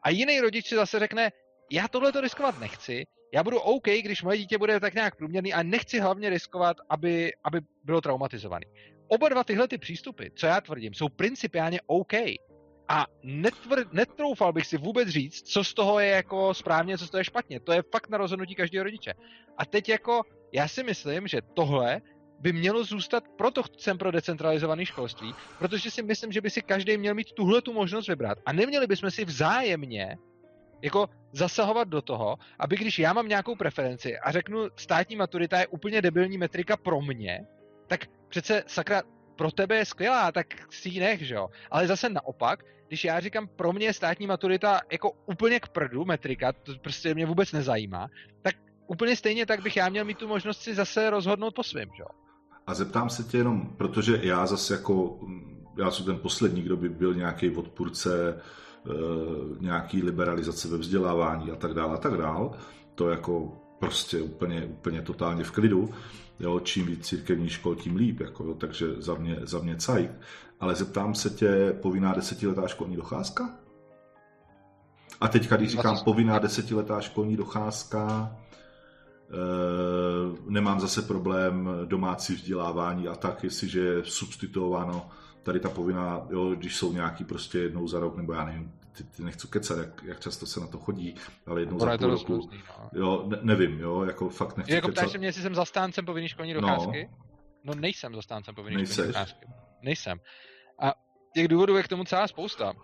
A 0.03 0.09
jiný 0.09 0.39
rodič 0.39 0.67
si 0.67 0.75
zase 0.75 0.99
řekne, 0.99 1.31
já 1.71 1.87
tohle 1.87 2.11
to 2.11 2.21
riskovat 2.21 2.59
nechci, 2.59 3.05
já 3.33 3.43
budu 3.43 3.59
OK, 3.59 3.87
když 3.87 4.23
moje 4.23 4.37
dítě 4.37 4.57
bude 4.57 4.79
tak 4.79 4.93
nějak 4.93 5.15
průměrný 5.15 5.53
a 5.53 5.63
nechci 5.63 5.99
hlavně 5.99 6.29
riskovat, 6.29 6.77
aby, 6.89 7.33
aby 7.43 7.61
bylo 7.83 8.01
traumatizovaný. 8.01 8.65
Oba 9.07 9.29
dva 9.29 9.43
tyhle 9.43 9.67
ty 9.67 9.77
přístupy, 9.77 10.27
co 10.35 10.47
já 10.47 10.61
tvrdím, 10.61 10.93
jsou 10.93 11.09
principiálně 11.09 11.79
OK. 11.85 12.13
A 12.87 13.05
netvr, 13.23 13.85
netroufal 13.91 14.53
bych 14.53 14.67
si 14.67 14.77
vůbec 14.77 15.09
říct, 15.09 15.41
co 15.41 15.63
z 15.63 15.73
toho 15.73 15.99
je 15.99 16.07
jako 16.07 16.53
správně, 16.53 16.97
co 16.97 17.07
z 17.07 17.09
toho 17.09 17.19
je 17.19 17.25
špatně. 17.25 17.59
To 17.59 17.71
je 17.71 17.83
fakt 17.91 18.09
na 18.09 18.17
rozhodnutí 18.17 18.55
každého 18.55 18.83
rodiče. 18.83 19.13
A 19.57 19.65
teď 19.65 19.89
jako, 19.89 20.21
já 20.53 20.67
si 20.67 20.83
myslím, 20.83 21.27
že 21.27 21.41
tohle 21.53 22.01
by 22.39 22.53
mělo 22.53 22.83
zůstat, 22.83 23.23
proto 23.37 23.61
jsem 23.77 23.97
pro 23.97 24.11
decentralizované 24.11 24.85
školství, 24.85 25.35
protože 25.59 25.91
si 25.91 26.03
myslím, 26.03 26.31
že 26.31 26.41
by 26.41 26.49
si 26.49 26.61
každý 26.61 26.97
měl 26.97 27.15
mít 27.15 27.31
tuhle 27.33 27.61
tu 27.61 27.73
možnost 27.73 28.07
vybrat. 28.07 28.37
A 28.45 28.53
neměli 28.53 28.87
bychom 28.87 29.11
si 29.11 29.25
vzájemně 29.25 30.17
jako 30.81 31.09
zasahovat 31.31 31.87
do 31.87 32.01
toho, 32.01 32.37
aby 32.59 32.75
když 32.75 32.99
já 32.99 33.13
mám 33.13 33.27
nějakou 33.27 33.55
preferenci 33.55 34.17
a 34.17 34.31
řeknu 34.31 34.67
státní 34.75 35.15
maturita 35.15 35.59
je 35.59 35.67
úplně 35.67 36.01
debilní 36.01 36.37
metrika 36.37 36.77
pro 36.77 37.01
mě, 37.01 37.45
tak 37.87 37.99
přece 38.29 38.63
sakra 38.67 39.01
pro 39.35 39.51
tebe 39.51 39.75
je 39.75 39.85
skvělá, 39.85 40.31
tak 40.31 40.47
si 40.69 40.89
ji 40.89 40.99
nech, 40.99 41.21
že 41.21 41.35
jo. 41.35 41.49
Ale 41.71 41.87
zase 41.87 42.09
naopak, 42.09 42.63
když 42.87 43.03
já 43.03 43.19
říkám, 43.19 43.47
pro 43.47 43.73
mě 43.73 43.85
je 43.85 43.93
státní 43.93 44.27
maturita 44.27 44.81
jako 44.91 45.11
úplně 45.25 45.59
k 45.59 45.67
prdu 45.67 46.05
metrika, 46.05 46.53
to 46.53 46.73
prostě 46.81 47.13
mě 47.13 47.25
vůbec 47.25 47.51
nezajímá, 47.51 48.07
tak 48.41 48.55
úplně 48.87 49.15
stejně 49.15 49.45
tak 49.45 49.61
bych 49.61 49.77
já 49.77 49.89
měl 49.89 50.05
mít 50.05 50.17
tu 50.17 50.27
možnost 50.27 50.61
si 50.61 50.75
zase 50.75 51.09
rozhodnout 51.09 51.55
po 51.55 51.63
svém, 51.63 51.89
že 51.97 52.01
jo. 52.01 52.22
A 52.67 52.73
zeptám 52.73 53.09
se 53.09 53.23
tě 53.23 53.37
jenom, 53.37 53.69
protože 53.77 54.19
já 54.23 54.45
zase 54.45 54.73
jako, 54.73 55.19
já 55.77 55.91
jsem 55.91 56.05
ten 56.05 56.17
poslední, 56.17 56.61
kdo 56.61 56.77
by 56.77 56.89
byl 56.89 57.13
nějaký 57.13 57.49
odpůrce 57.49 58.29
e, 58.29 58.39
nějaký 59.59 60.03
liberalizace 60.03 60.67
ve 60.67 60.77
vzdělávání 60.77 61.51
a 61.51 61.55
tak 61.55 61.73
dále 61.73 61.93
a 61.93 61.97
tak 61.97 62.17
dále, 62.17 62.49
to 62.95 63.09
jako 63.09 63.51
prostě 63.79 64.21
úplně, 64.21 64.65
úplně 64.65 65.01
totálně 65.01 65.43
v 65.43 65.51
klidu, 65.51 65.89
jo, 66.39 66.59
čím 66.59 66.85
víc 66.85 67.07
církevní 67.07 67.49
škol, 67.49 67.75
tím 67.75 67.95
líp, 67.95 68.19
jako, 68.19 68.43
jo, 68.43 68.53
takže 68.53 68.87
za 68.97 69.15
mě, 69.15 69.39
za 69.43 69.59
mě 69.59 69.75
cajk. 69.75 70.11
Ale 70.59 70.75
zeptám 70.75 71.15
se 71.15 71.29
tě, 71.29 71.75
povinná 71.81 72.13
desetiletá 72.13 72.67
školní 72.67 72.95
docházka? 72.95 73.49
A 75.21 75.27
teďka, 75.27 75.55
když 75.55 75.71
říkám 75.71 75.97
povinná 76.03 76.39
desetiletá 76.39 77.01
školní 77.01 77.37
docházka, 77.37 78.35
nemám 80.49 80.79
zase 80.79 81.01
problém 81.01 81.69
domácí 81.85 82.35
vzdělávání 82.35 83.07
a 83.07 83.15
tak, 83.15 83.43
jestliže 83.43 83.79
je 83.79 84.05
substituováno 84.05 85.09
tady 85.43 85.59
ta 85.59 85.69
povinná, 85.69 86.27
jo, 86.29 86.55
když 86.55 86.75
jsou 86.75 86.93
nějaký 86.93 87.23
prostě 87.23 87.59
jednou 87.59 87.87
za 87.87 87.99
rok, 87.99 88.17
nebo 88.17 88.33
já 88.33 88.45
nevím, 88.45 88.73
ty, 88.97 89.03
ty 89.03 89.23
nechci 89.23 89.47
kecat, 89.47 89.77
jak, 89.77 90.03
jak 90.03 90.19
často 90.19 90.45
se 90.45 90.59
na 90.59 90.67
to 90.67 90.77
chodí, 90.77 91.15
ale 91.45 91.61
jednou 91.61 91.77
Bude 91.77 91.91
za 91.91 91.97
půl 91.97 92.09
roku, 92.09 92.49
no. 92.69 92.89
jo, 92.93 93.23
ne, 93.27 93.37
nevím, 93.41 93.79
jo, 93.79 94.03
jako 94.03 94.29
fakt 94.29 94.57
nechci 94.57 94.73
jako 94.73 94.87
kecat. 94.87 95.03
Jako 95.03 95.17
mě, 95.17 95.27
jestli 95.27 95.41
jsem 95.41 95.55
zastáncem 95.55 96.05
povinné 96.05 96.29
školní 96.29 96.53
no. 96.53 96.61
docházky? 96.61 97.09
No. 97.11 97.17
no 97.63 97.81
nejsem 97.81 98.15
zastáncem 98.15 98.55
povinné 98.55 98.85
školní 98.85 99.11
docházky. 99.11 99.45
Nejsem. 99.81 100.19
A 100.79 100.93
těch 101.33 101.47
důvodů 101.47 101.77
je 101.77 101.83
k 101.83 101.87
tomu 101.87 102.03
celá 102.03 102.27
spousta. 102.27 102.71
Uh, 102.71 102.75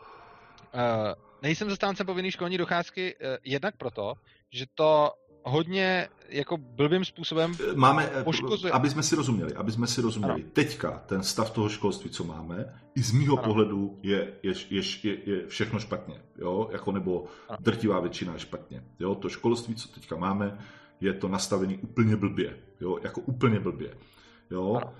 nejsem 1.41 1.69
zastáncem 1.69 2.05
povinné 2.05 2.31
školní 2.31 2.57
docházky 2.57 3.15
uh, 3.15 3.37
jednak 3.43 3.77
proto, 3.77 4.13
že 4.51 4.65
to 4.75 5.11
hodně 5.43 6.07
jako 6.29 6.57
blbým 6.57 7.05
způsobem 7.05 7.55
máme, 7.75 8.09
eh, 8.13 8.23
poškozuje. 8.23 8.73
Aby 8.73 8.89
jsme 8.89 9.03
si 9.03 9.15
rozuměli, 9.15 9.55
aby 9.55 9.71
jsme 9.71 9.87
si 9.87 10.01
rozuměli. 10.01 10.41
Ano. 10.41 10.51
Teďka 10.53 11.03
ten 11.05 11.23
stav 11.23 11.51
toho 11.51 11.69
školství, 11.69 12.09
co 12.09 12.23
máme, 12.23 12.73
i 12.95 13.01
z 13.01 13.11
mýho 13.11 13.37
ano. 13.37 13.47
pohledu 13.47 13.99
je, 14.03 14.33
je, 14.43 14.53
je, 14.69 14.81
je, 15.03 15.17
je 15.25 15.47
všechno 15.47 15.79
špatně. 15.79 16.21
Jo? 16.37 16.69
Jako 16.71 16.91
nebo 16.91 17.25
ano. 17.49 17.57
drtivá 17.61 17.99
většina 17.99 18.33
je 18.33 18.39
špatně. 18.39 18.83
Jo? 18.99 19.15
To 19.15 19.29
školství, 19.29 19.75
co 19.75 19.87
teďka 19.87 20.15
máme, 20.15 20.57
je 21.01 21.13
to 21.13 21.27
nastavený 21.27 21.77
úplně 21.77 22.15
blbě. 22.15 22.57
Jo? 22.81 22.97
Jako 23.03 23.21
úplně 23.21 23.59
blbě. 23.59 23.93
Jo? 24.51 24.73
Ano. 24.81 24.93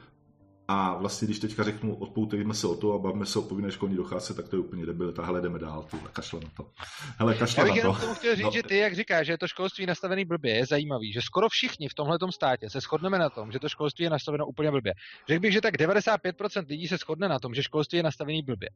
A 0.71 0.97
vlastně, 0.97 1.25
když 1.25 1.39
teďka 1.39 1.63
řeknu, 1.63 1.95
odpoutejme 1.95 2.53
se 2.53 2.67
o 2.67 2.75
to 2.75 2.93
a 2.93 2.97
bavíme 2.97 3.25
se 3.25 3.39
o 3.39 3.41
povinné 3.41 3.71
školní 3.71 3.95
docházce, 3.95 4.33
tak 4.33 4.47
to 4.47 4.55
je 4.55 4.59
úplně 4.59 4.85
debil. 4.85 5.11
Tahle 5.11 5.41
jdeme 5.41 5.59
dál, 5.59 5.83
ty 5.83 5.97
kašle 6.13 6.39
na 6.39 6.49
to. 6.57 6.69
Hele, 7.17 7.35
kašle 7.35 7.61
Já 7.61 7.63
bych 7.63 7.71
na 7.71 7.77
jenom 7.77 7.95
to. 7.95 8.01
tomu 8.01 8.13
chtěl 8.13 8.35
říct, 8.35 8.45
no. 8.45 8.51
že 8.51 8.63
ty, 8.63 8.77
jak 8.77 8.95
říkáš, 8.95 9.25
že 9.25 9.33
je 9.33 9.37
to 9.37 9.47
školství 9.47 9.85
nastavený 9.85 10.25
blbě, 10.25 10.55
je 10.55 10.65
zajímavý, 10.65 11.13
že 11.13 11.21
skoro 11.21 11.49
všichni 11.49 11.89
v 11.89 11.93
tomhle 11.93 12.17
státě 12.31 12.69
se 12.69 12.79
shodneme 12.79 13.19
na 13.19 13.29
tom, 13.29 13.51
že 13.51 13.59
to 13.59 13.69
školství 13.69 14.03
je 14.03 14.09
nastaveno 14.09 14.45
úplně 14.47 14.71
blbě. 14.71 14.93
Řekl 15.27 15.41
bych, 15.41 15.53
že 15.53 15.61
tak 15.61 15.75
95% 15.75 16.65
lidí 16.69 16.87
se 16.87 16.97
shodne 16.97 17.29
na 17.29 17.39
tom, 17.39 17.53
že 17.53 17.63
školství 17.63 17.97
je 17.97 18.03
nastavený 18.03 18.43
blbě. 18.43 18.69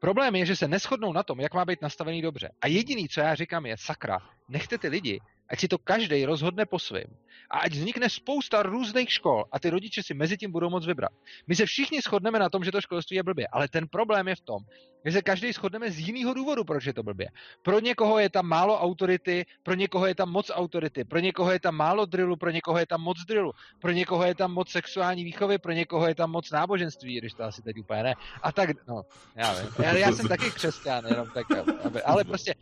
Problém 0.00 0.36
je, 0.36 0.46
že 0.46 0.56
se 0.56 0.68
neschodnou 0.68 1.12
na 1.12 1.22
tom, 1.22 1.40
jak 1.40 1.54
má 1.54 1.64
být 1.64 1.82
nastavený 1.82 2.22
dobře. 2.22 2.48
A 2.60 2.66
jediný, 2.66 3.08
co 3.08 3.20
já 3.20 3.34
říkám, 3.34 3.66
je 3.66 3.76
sakra, 3.78 4.18
nechte 4.48 4.78
ty 4.78 4.88
lidi, 4.88 5.20
ať 5.48 5.58
si 5.60 5.68
to 5.68 5.78
každý 5.78 6.24
rozhodne 6.24 6.66
po 6.66 6.78
svém. 6.78 7.08
A 7.50 7.64
ať 7.64 7.72
vznikne 7.72 8.08
spousta 8.12 8.62
různých 8.62 9.08
škol 9.08 9.48
a 9.52 9.56
ty 9.58 9.70
rodiče 9.70 10.02
si 10.02 10.14
mezi 10.14 10.36
tím 10.36 10.52
budou 10.52 10.70
moc 10.70 10.86
vybrat. 10.86 11.12
My 11.46 11.56
se 11.56 11.66
všichni 11.66 12.00
shodneme 12.00 12.38
na 12.38 12.48
tom, 12.48 12.64
že 12.64 12.72
to 12.72 12.80
školství 12.80 13.16
je 13.16 13.22
blbě, 13.22 13.46
ale 13.52 13.68
ten 13.68 13.88
problém 13.88 14.28
je 14.28 14.36
v 14.36 14.40
tom, 14.40 14.60
že 15.04 15.12
se 15.12 15.22
každý 15.22 15.52
shodneme 15.52 15.90
z 15.90 15.98
jiného 15.98 16.34
důvodu, 16.34 16.64
proč 16.64 16.84
je 16.84 16.92
to 16.92 17.02
blbě. 17.02 17.28
Pro 17.62 17.80
někoho 17.80 18.18
je 18.18 18.30
tam 18.30 18.46
málo 18.46 18.80
autority, 18.80 19.46
pro 19.62 19.74
někoho 19.74 20.06
je 20.06 20.14
tam 20.14 20.30
moc 20.30 20.50
autority, 20.54 21.04
pro 21.04 21.18
někoho 21.18 21.50
je 21.52 21.60
tam 21.60 21.74
málo 21.74 22.06
drillu, 22.06 22.36
pro 22.36 22.50
někoho 22.50 22.78
je 22.78 22.86
tam 22.86 23.00
moc 23.00 23.18
drillu, 23.24 23.52
pro 23.80 23.90
někoho 23.90 24.24
je 24.24 24.34
tam 24.34 24.52
moc 24.52 24.70
sexuální 24.70 25.24
výchovy, 25.24 25.58
pro 25.58 25.72
někoho 25.72 26.08
je 26.08 26.14
tam 26.14 26.30
moc 26.30 26.50
náboženství, 26.50 27.18
když 27.18 27.32
to 27.32 27.42
asi 27.44 27.62
teď 27.62 27.78
úplně 27.78 28.02
ne. 28.02 28.14
A 28.42 28.52
tak, 28.52 28.86
no, 28.88 29.02
já 29.36 29.52
vím. 29.54 29.68
Já, 29.78 29.92
já 29.92 30.12
jsem 30.12 30.28
taky 30.28 30.50
křesťan, 30.50 31.04
jenom 31.06 31.30
tak, 31.34 31.46
aby, 31.84 32.02
ale 32.02 32.24
prostě, 32.24 32.54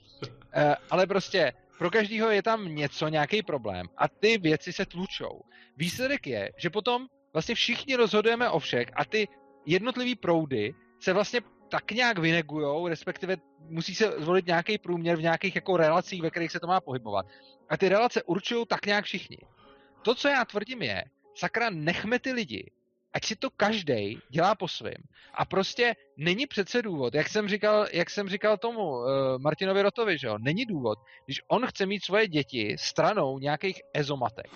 uh, 0.56 0.74
ale 0.90 1.06
prostě 1.06 1.52
pro 1.78 1.90
každého 1.90 2.30
je 2.30 2.42
tam 2.42 2.74
něco, 2.74 3.08
nějaký 3.08 3.42
problém 3.42 3.86
a 3.96 4.08
ty 4.08 4.38
věci 4.38 4.72
se 4.72 4.86
tlučou. 4.86 5.40
Výsledek 5.76 6.26
je, 6.26 6.52
že 6.56 6.70
potom 6.70 7.06
vlastně 7.32 7.54
všichni 7.54 7.96
rozhodujeme 7.96 8.50
o 8.50 8.58
všech 8.58 8.88
a 8.94 9.04
ty 9.04 9.28
jednotlivý 9.66 10.14
proudy 10.14 10.74
se 11.00 11.12
vlastně 11.12 11.40
tak 11.70 11.90
nějak 11.90 12.18
vynegujou, 12.18 12.88
respektive 12.88 13.36
musí 13.68 13.94
se 13.94 14.12
zvolit 14.18 14.46
nějaký 14.46 14.78
průměr 14.78 15.16
v 15.16 15.22
nějakých 15.22 15.54
jako 15.54 15.76
relacích, 15.76 16.22
ve 16.22 16.30
kterých 16.30 16.52
se 16.52 16.60
to 16.60 16.66
má 16.66 16.80
pohybovat. 16.80 17.26
A 17.68 17.76
ty 17.76 17.88
relace 17.88 18.22
určují 18.22 18.66
tak 18.66 18.86
nějak 18.86 19.04
všichni. 19.04 19.38
To, 20.02 20.14
co 20.14 20.28
já 20.28 20.44
tvrdím, 20.44 20.82
je, 20.82 21.04
sakra, 21.34 21.70
nechme 21.70 22.18
ty 22.18 22.32
lidi, 22.32 22.70
ať 23.16 23.24
si 23.24 23.36
to 23.36 23.48
každý 23.56 24.20
dělá 24.28 24.54
po 24.54 24.68
svém. 24.68 25.00
A 25.34 25.44
prostě 25.44 25.96
není 26.16 26.46
přece 26.46 26.82
důvod, 26.82 27.14
jak 27.14 27.28
jsem 27.28 27.48
říkal, 27.48 27.86
jak 27.92 28.10
jsem 28.10 28.28
říkal 28.28 28.56
tomu 28.56 28.90
uh, 28.90 29.04
Martinovi 29.40 29.82
Rotovi, 29.82 30.18
že 30.18 30.26
jo, 30.26 30.36
není 30.38 30.64
důvod, 30.66 30.98
když 31.24 31.40
on 31.48 31.66
chce 31.66 31.86
mít 31.86 32.04
svoje 32.04 32.28
děti 32.28 32.76
stranou 32.78 33.38
nějakých 33.38 33.80
ezomatek, 33.94 34.46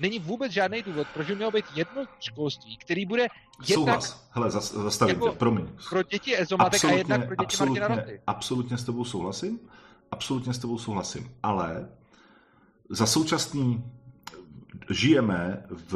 není 0.00 0.18
vůbec 0.18 0.52
žádný 0.52 0.82
důvod, 0.82 1.06
proč 1.14 1.26
by 1.26 1.36
mělo 1.36 1.50
být 1.50 1.64
jedno 1.74 2.04
školství, 2.20 2.76
který 2.76 3.06
bude 3.06 3.22
jednak... 3.22 4.02
Souhlas. 4.02 4.28
Hele, 4.30 4.50
zastavím 4.50 5.14
jako 5.14 5.30
tě, 5.30 5.36
promiň. 5.36 5.68
Pro 5.90 6.02
děti 6.02 6.40
ezomatek 6.40 6.74
absolutně, 6.74 6.94
a 6.94 6.98
jednak 6.98 7.26
pro 7.26 7.36
děti 7.36 7.44
absolutně, 7.44 7.80
Martina 7.80 8.02
Roty. 8.02 8.20
Absolutně 8.26 8.78
s 8.78 8.84
tebou 8.84 9.04
souhlasím, 9.04 9.60
absolutně 10.10 10.54
s 10.54 10.58
tebou 10.58 10.78
souhlasím, 10.78 11.36
ale 11.42 11.88
za 12.90 13.06
současný 13.06 13.84
žijeme 14.90 15.66
v 15.70 15.94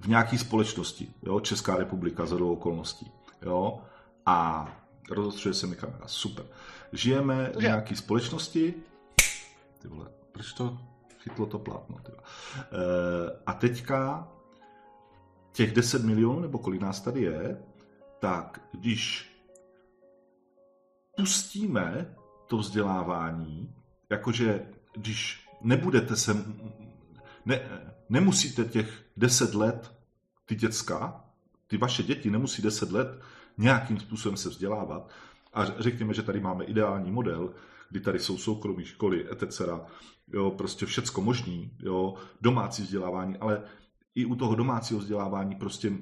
v 0.00 0.06
nějaké 0.08 0.38
společnosti, 0.38 1.08
jo, 1.22 1.40
Česká 1.40 1.76
republika 1.76 2.26
za 2.26 2.36
dvou 2.36 2.52
okolností, 2.52 3.10
jo, 3.42 3.80
a 4.26 4.68
rozostřuje 5.10 5.54
se 5.54 5.66
mi 5.66 5.76
kamera, 5.76 6.06
super. 6.06 6.46
Žijeme 6.92 7.52
v 7.58 7.62
nějaké 7.62 7.96
společnosti, 7.96 8.74
ty 9.78 9.88
vole, 9.88 10.06
proč 10.32 10.52
to 10.52 10.78
chytlo 11.18 11.46
to 11.46 11.58
plátno, 11.58 11.98
ty 11.98 12.12
e, 12.12 12.16
a 13.46 13.52
teďka 13.52 14.28
těch 15.52 15.72
10 15.72 16.04
milionů, 16.04 16.40
nebo 16.40 16.58
kolik 16.58 16.80
nás 16.80 17.00
tady 17.00 17.22
je, 17.22 17.62
tak 18.18 18.60
když 18.72 19.30
pustíme 21.16 22.16
to 22.46 22.56
vzdělávání, 22.56 23.74
jakože 24.10 24.66
když 24.94 25.48
nebudete 25.60 26.16
se 26.16 26.34
ne, 27.44 27.60
nemusíte 28.08 28.64
těch 28.64 29.04
deset 29.20 29.54
let, 29.54 29.92
ty 30.46 30.54
děcka, 30.54 31.24
ty 31.66 31.76
vaše 31.76 32.02
děti 32.02 32.30
nemusí 32.30 32.62
deset 32.62 32.92
let 32.92 33.20
nějakým 33.58 34.00
způsobem 34.00 34.36
se 34.36 34.48
vzdělávat 34.48 35.10
a 35.52 35.64
řekněme, 35.64 36.14
že 36.14 36.22
tady 36.22 36.40
máme 36.40 36.64
ideální 36.64 37.10
model, 37.10 37.54
kdy 37.90 38.00
tady 38.00 38.18
jsou 38.18 38.38
soukromé 38.38 38.84
školy, 38.84 39.30
etc., 39.30 39.60
jo, 40.32 40.50
prostě 40.50 40.86
všecko 40.86 41.20
možný, 41.20 41.70
jo, 41.78 42.14
domácí 42.40 42.82
vzdělávání, 42.82 43.36
ale 43.36 43.62
i 44.14 44.24
u 44.24 44.34
toho 44.34 44.54
domácího 44.54 45.00
vzdělávání 45.00 45.54
prostě 45.54 45.92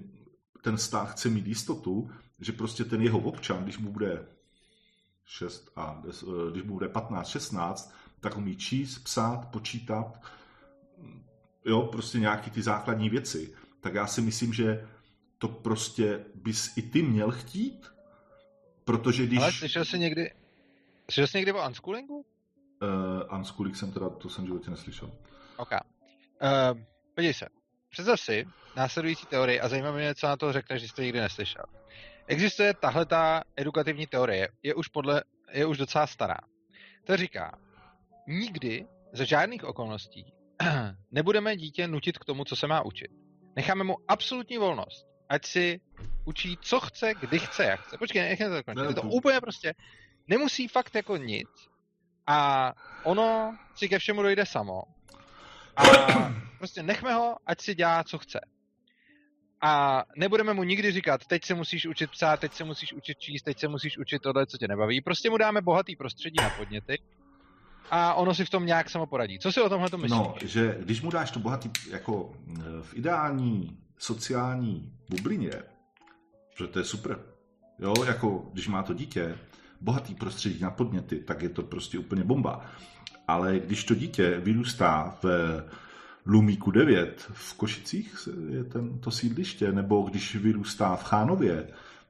ten 0.63 0.79
stát 0.79 1.11
chce 1.11 1.29
mít 1.29 1.47
jistotu, 1.47 2.11
že 2.41 2.53
prostě 2.53 2.85
ten 2.85 3.03
jeho 3.03 3.19
občan, 3.19 3.63
když 3.63 3.79
mu 3.79 3.93
bude 3.93 4.27
6 5.25 5.71
a 5.77 6.03
když 6.51 6.63
mu 6.63 6.73
bude 6.73 6.89
15, 6.89 7.29
16, 7.29 7.95
tak 8.21 8.37
umí 8.37 8.57
číst, 8.57 8.99
psát, 8.99 9.49
počítat, 9.51 10.21
jo, 11.65 11.83
prostě 11.83 12.19
nějaký 12.19 12.51
ty 12.51 12.63
základní 12.63 13.11
věci, 13.11 13.55
tak 13.81 13.95
já 13.95 14.07
si 14.07 14.21
myslím, 14.21 14.53
že 14.53 14.89
to 15.39 15.49
prostě 15.49 16.25
bys 16.35 16.77
i 16.77 16.83
ty 16.83 17.03
měl 17.03 17.31
chtít, 17.31 17.87
protože 18.85 19.27
když... 19.27 19.39
Ale 19.39 19.53
slyšel 19.53 19.85
jsi 19.85 19.99
někdy, 19.99 20.33
slyšel 21.11 21.27
jsi 21.27 21.37
někdy 21.39 21.53
o 21.53 21.67
unschoolingu? 21.67 22.27
Uh, 22.83 23.39
unschooling 23.39 23.77
jsem 23.77 23.93
teda, 23.93 24.09
to 24.09 24.29
jsem 24.29 24.45
v 24.45 24.47
životě 24.47 24.71
neslyšel. 24.71 25.13
OK. 25.57 25.71
Uh, 25.73 26.81
podívej 27.15 27.35
se, 27.35 27.47
představ 27.91 28.21
si 28.21 28.47
následující 28.77 29.27
teorii 29.27 29.61
a 29.61 29.69
zajímavé 29.69 29.99
mě, 29.99 30.15
co 30.15 30.27
na 30.27 30.37
to 30.37 30.53
řekneš, 30.53 30.83
že 30.83 30.89
jsi 30.89 30.95
to 30.95 31.03
nikdy 31.03 31.21
neslyšel. 31.21 31.65
Existuje 32.27 32.75
tahle 32.75 33.07
ta 33.07 33.43
edukativní 33.57 34.07
teorie, 34.07 34.49
je 34.63 34.75
už, 34.75 34.89
podle, 34.89 35.23
je 35.53 35.67
už 35.67 35.79
docela 35.79 36.07
stará. 36.07 36.39
To 37.05 37.17
říká, 37.17 37.59
nikdy 38.27 38.87
za 39.13 39.25
žádných 39.25 39.65
okolností 39.65 40.33
nebudeme 41.13 41.57
dítě 41.57 41.89
nutit 41.89 42.19
k 42.19 42.25
tomu, 42.25 42.45
co 42.45 42.57
se 42.57 42.67
má 42.67 42.85
učit. 42.85 43.11
necháme 43.57 43.85
mu 43.85 43.97
absolutní 44.09 44.59
volnost, 44.59 45.07
ať 45.29 45.47
si 45.47 45.81
učí, 46.25 46.59
co 46.61 46.81
chce, 46.81 47.15
kdy 47.21 47.39
chce, 47.39 47.65
jak 47.65 47.81
chce. 47.81 47.99
Počkej, 47.99 48.23
nechme 48.23 48.49
to 48.49 48.55
dokončit. 48.55 48.89
Je 48.89 48.95
to 48.95 49.03
úplně 49.03 49.41
prostě, 49.41 49.75
nemusí 50.29 50.69
fakt 50.69 50.95
jako 50.95 51.17
nic 51.17 51.49
a 52.27 52.73
ono 53.05 53.59
si 53.75 53.89
ke 53.89 53.99
všemu 53.99 54.23
dojde 54.23 54.47
samo. 54.47 54.83
A 55.77 55.83
prostě 56.59 56.83
nechme 56.83 57.15
ho, 57.15 57.37
ať 57.47 57.61
si 57.61 57.75
dělá, 57.75 58.05
co 58.05 58.19
chce. 58.19 58.41
A 59.61 60.03
nebudeme 60.17 60.55
mu 60.55 60.63
nikdy 60.63 60.93
říkat, 60.93 61.27
teď 61.27 61.45
se 61.45 61.55
musíš 61.55 61.87
učit 61.87 62.11
psát, 62.11 62.41
teď 62.41 62.53
se 62.53 62.65
musíš 62.65 62.93
učit 62.93 63.19
číst, 63.19 63.43
teď 63.43 63.59
se 63.59 63.69
musíš 63.69 63.99
učit 63.99 64.23
tohle, 64.23 64.47
co 64.47 64.59
tě 64.59 64.69
nebaví. 64.69 65.01
Prostě 65.01 65.31
mu 65.31 65.37
dáme 65.37 65.61
bohatý 65.61 65.97
prostředí 65.97 66.37
na 66.43 66.51
podněty 66.51 66.99
a 67.91 68.15
ono 68.15 68.35
si 68.35 68.45
v 68.45 68.51
tom 68.51 68.67
nějak 68.67 68.91
samo 68.91 69.07
poradí. 69.07 69.39
Co 69.39 69.53
si 69.53 69.61
o 69.61 69.69
tomhle 69.69 69.91
to 69.91 69.99
myslíš? 69.99 70.11
No, 70.11 70.35
že 70.45 70.79
když 70.81 71.03
mu 71.03 71.11
dáš 71.11 71.31
to 71.31 71.41
bohatý, 71.41 71.71
jako 71.91 72.33
eh, 72.51 72.63
v 72.83 72.97
ideální 72.97 73.79
sociální 73.99 74.93
bublině, 75.09 75.51
že 76.59 76.67
to 76.67 76.79
je 76.79 76.85
super, 76.85 77.19
jo, 77.79 77.95
jako 78.07 78.49
když 78.53 78.69
má 78.69 78.83
to 78.83 78.95
dítě, 78.95 79.39
bohatý 79.81 80.15
prostředí 80.15 80.61
na 80.61 80.71
podněty, 80.71 81.21
tak 81.21 81.43
je 81.43 81.49
to 81.49 81.63
prostě 81.63 81.99
úplně 81.99 82.25
bomba. 82.25 82.65
Ale 83.29 83.59
když 83.59 83.85
to 83.85 83.95
dítě 83.95 84.41
vyrůstá 84.41 85.19
v 85.23 85.27
Lumíku 86.27 86.71
9 86.71 87.31
v 87.33 87.55
Košicích 87.55 88.29
je 88.49 88.65
ten, 88.65 88.99
to 88.99 89.11
sídliště, 89.11 89.73
nebo 89.73 90.03
když 90.03 90.37
vyrůstá 90.37 90.97
v 90.97 91.05
Chánově, 91.05 91.69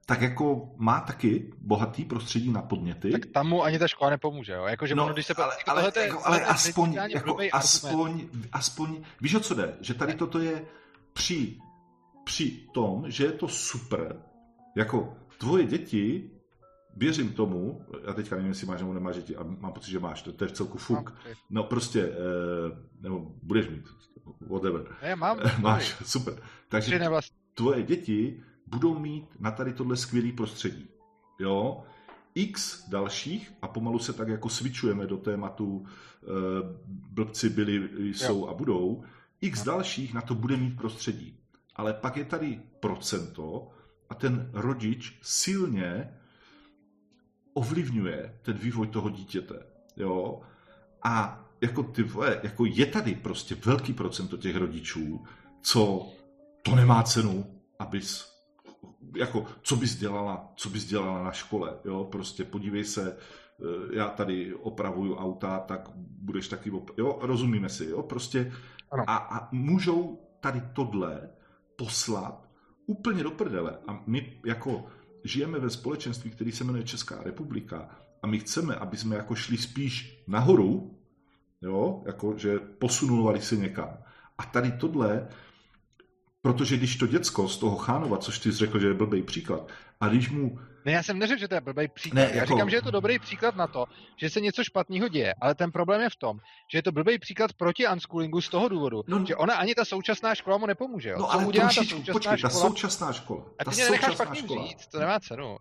tak 0.09 0.23
jako 0.23 0.71
má 0.77 1.01
taky 1.01 1.53
bohatý 1.59 2.05
prostředí 2.05 2.53
na 2.53 2.63
podněty. 2.63 3.11
Tak 3.11 3.27
tam 3.27 3.49
mu 3.49 3.63
ani 3.65 3.79
ta 3.79 3.89
škola 3.89 4.11
nepomůže, 4.11 4.53
jo? 4.53 4.65
Jako, 4.65 4.87
že 4.87 4.95
no, 4.95 5.05
ono, 5.05 5.13
když 5.13 5.27
se 5.27 5.35
ale, 5.35 5.55
jako 5.59 5.71
ale, 5.71 5.83
tohle 5.83 6.07
jako, 6.07 6.27
ale 6.27 6.45
aspoň, 6.45 6.93
jako, 6.93 7.37
aspoň, 7.53 8.29
aspoň, 8.53 9.03
víš 9.21 9.35
o 9.35 9.41
co 9.41 9.55
jde? 9.55 9.77
Že 9.81 9.95
tady 9.95 10.15
toto 10.15 10.39
je 10.39 10.65
při, 11.13 11.59
při 12.25 12.51
tom, 12.51 13.11
že 13.11 13.25
je 13.25 13.33
to 13.33 13.49
super, 13.49 14.17
jako 14.77 15.17
tvoje 15.39 15.65
děti 15.65 16.31
věřím 16.97 17.33
tomu, 17.33 17.85
já 18.07 18.13
teďka 18.13 18.37
nevím, 18.37 18.51
jestli 18.51 18.67
máš 18.67 18.81
nebo 18.81 18.95
nemáš 18.95 19.17
děti, 19.17 19.37
a 19.37 19.43
mám 19.43 19.73
pocit, 19.73 19.91
že 19.91 19.99
máš, 19.99 20.23
to, 20.23 20.33
to 20.33 20.45
je 20.45 20.49
v 20.49 20.53
celku 20.53 20.79
fuk. 20.79 21.11
No, 21.25 21.33
no 21.51 21.65
prostě, 21.65 22.03
eh, 22.03 22.77
nebo 23.01 23.33
budeš 23.43 23.69
mít, 23.69 23.85
whatever. 24.41 24.97
Ne, 25.03 25.17
mám. 25.17 25.39
máš, 25.61 25.97
super. 26.05 26.43
Takže 26.69 27.01
tvoje 27.55 27.83
děti 27.83 28.43
budou 28.71 28.99
mít 28.99 29.27
na 29.41 29.51
tady 29.51 29.73
tohle 29.73 29.97
skvělý 29.97 30.33
prostředí. 30.33 30.89
Jo? 31.39 31.85
X 32.35 32.89
dalších, 32.89 33.53
a 33.63 33.69
pomalu 33.69 33.99
se 33.99 34.13
tak 34.13 34.29
jako 34.29 34.49
svičujeme 34.49 35.07
do 35.07 35.17
tématu 35.17 35.87
e, 35.87 36.27
blbci 36.87 37.49
byli, 37.49 37.91
jsou 38.15 38.39
jo. 38.39 38.47
a 38.47 38.55
budou, 38.55 39.05
X 39.41 39.65
dalších 39.65 40.15
na 40.15 40.21
to 40.21 40.35
bude 40.35 40.57
mít 40.57 40.77
prostředí. 40.77 41.39
Ale 41.77 41.93
pak 41.93 42.17
je 42.17 42.25
tady 42.25 42.63
procento 42.81 43.71
a 44.11 44.15
ten 44.15 44.51
rodič 44.53 45.19
silně 45.23 46.11
ovlivňuje 47.53 48.39
ten 48.43 48.57
vývoj 48.57 48.87
toho 48.87 49.11
dítěte. 49.11 49.67
Jo? 49.97 50.41
A 51.03 51.45
jako 51.61 51.83
ty 51.83 52.03
vole, 52.03 52.41
jako 52.43 52.65
je 52.65 52.87
tady 52.87 53.15
prostě 53.15 53.55
velký 53.55 53.93
procento 53.93 54.37
těch 54.37 54.57
rodičů, 54.57 55.25
co 55.61 56.13
to 56.63 56.75
nemá 56.75 57.03
cenu, 57.03 57.47
abys 57.79 58.38
jako, 59.17 59.47
co 59.63 59.77
bys 59.77 59.97
dělala, 59.97 60.53
co 60.57 60.71
bys 60.71 60.85
dělala 60.85 61.23
na 61.25 61.33
škole, 61.33 61.79
jo, 61.85 62.09
prostě 62.13 62.45
podívej 62.45 62.85
se, 62.85 63.17
eh, 63.17 63.97
já 63.97 64.09
tady 64.09 64.55
opravuju 64.55 65.17
auta, 65.17 65.59
tak 65.59 65.91
budeš 65.97 66.49
taky, 66.49 66.71
op- 66.71 66.95
jo, 66.99 67.19
rozumíme 67.21 67.69
si, 67.69 67.85
jo, 67.85 68.03
prostě 68.03 68.53
a, 69.07 69.17
a 69.17 69.49
můžou 69.53 70.19
tady 70.41 70.63
tohle 70.73 71.31
poslat 71.77 72.49
úplně 72.87 73.23
do 73.23 73.31
prdele. 73.31 73.79
A 73.87 74.03
my 74.07 74.41
jako 74.47 74.87
žijeme 75.25 75.59
ve 75.59 75.71
společenství, 75.71 76.31
který 76.31 76.53
se 76.53 76.65
jmenuje 76.65 76.85
Česká 76.85 77.23
republika 77.23 77.89
a 78.23 78.27
my 78.27 78.39
chceme, 78.39 78.75
aby 78.75 78.97
jsme 78.97 79.17
jako 79.17 79.35
šli 79.35 79.57
spíš 79.57 80.25
nahoru, 80.27 80.99
jo, 81.63 82.03
jako 82.07 82.35
že 82.37 82.59
posunovali 82.59 83.41
se 83.41 83.57
někam. 83.57 83.99
A 84.39 84.43
tady 84.43 84.73
tohle, 84.73 85.29
protože 86.49 86.77
když 86.77 86.97
to 86.97 87.07
děcko 87.07 87.49
z 87.49 87.59
toho 87.59 87.77
Chánova, 87.77 88.19
což 88.19 88.39
ty 88.39 88.53
jsi 88.53 88.59
řekl, 88.59 88.79
že 88.79 88.87
je 88.87 88.95
blbý 88.95 89.23
příklad, 89.23 89.69
a 90.01 90.09
když 90.09 90.31
mu 90.31 90.59
ne, 90.85 90.93
já 90.93 91.03
jsem 91.03 91.19
neřekl, 91.19 91.41
že 91.41 91.49
to 91.49 91.55
je 91.55 91.61
blbý 91.61 91.89
příklad. 91.89 92.21
Ne, 92.21 92.23
jako... 92.23 92.37
Já 92.39 92.45
říkám, 92.45 92.71
že 92.71 92.77
je 92.77 92.83
to 92.83 92.91
dobrý 92.91 93.19
příklad 93.19 93.57
na 93.57 93.67
to, 93.67 93.85
že 94.17 94.31
se 94.31 94.41
něco 94.41 94.65
špatného 94.65 95.09
děje, 95.09 95.35
ale 95.41 95.55
ten 95.55 95.73
problém 95.73 96.01
je 96.01 96.11
v 96.11 96.17
tom, 96.17 96.39
že 96.73 96.79
je 96.79 96.83
to 96.83 96.93
blbý 96.93 97.19
příklad 97.19 97.53
proti 97.53 97.89
unschoolingu 97.89 98.41
z 98.41 98.49
toho 98.49 98.69
důvodu, 98.69 99.05
no, 99.07 99.25
že 99.27 99.37
ona 99.37 99.55
ani 99.55 99.75
ta 99.75 99.85
současná 99.85 100.35
škola 100.35 100.59
mu 100.59 100.67
nepomůže. 100.67 101.09
Jo? 101.09 101.17
No, 101.19 101.33
ale 101.33 101.47
udělá 101.47 101.67
ta 101.67 101.73
současná 101.73 102.13
počkej, 102.13 102.39
škola? 102.39 102.53
ta 102.53 102.59
současná 102.59 103.13
škola. 103.13 103.45
A 103.59 103.65
ty 103.65 103.71
mě 103.71 103.91
necháš 103.91 104.17
fakt 104.17 104.35
škola. 104.35 104.67
říct, 104.67 104.87
to 104.87 104.99
nemá 104.99 105.21
cenu. 105.21 105.57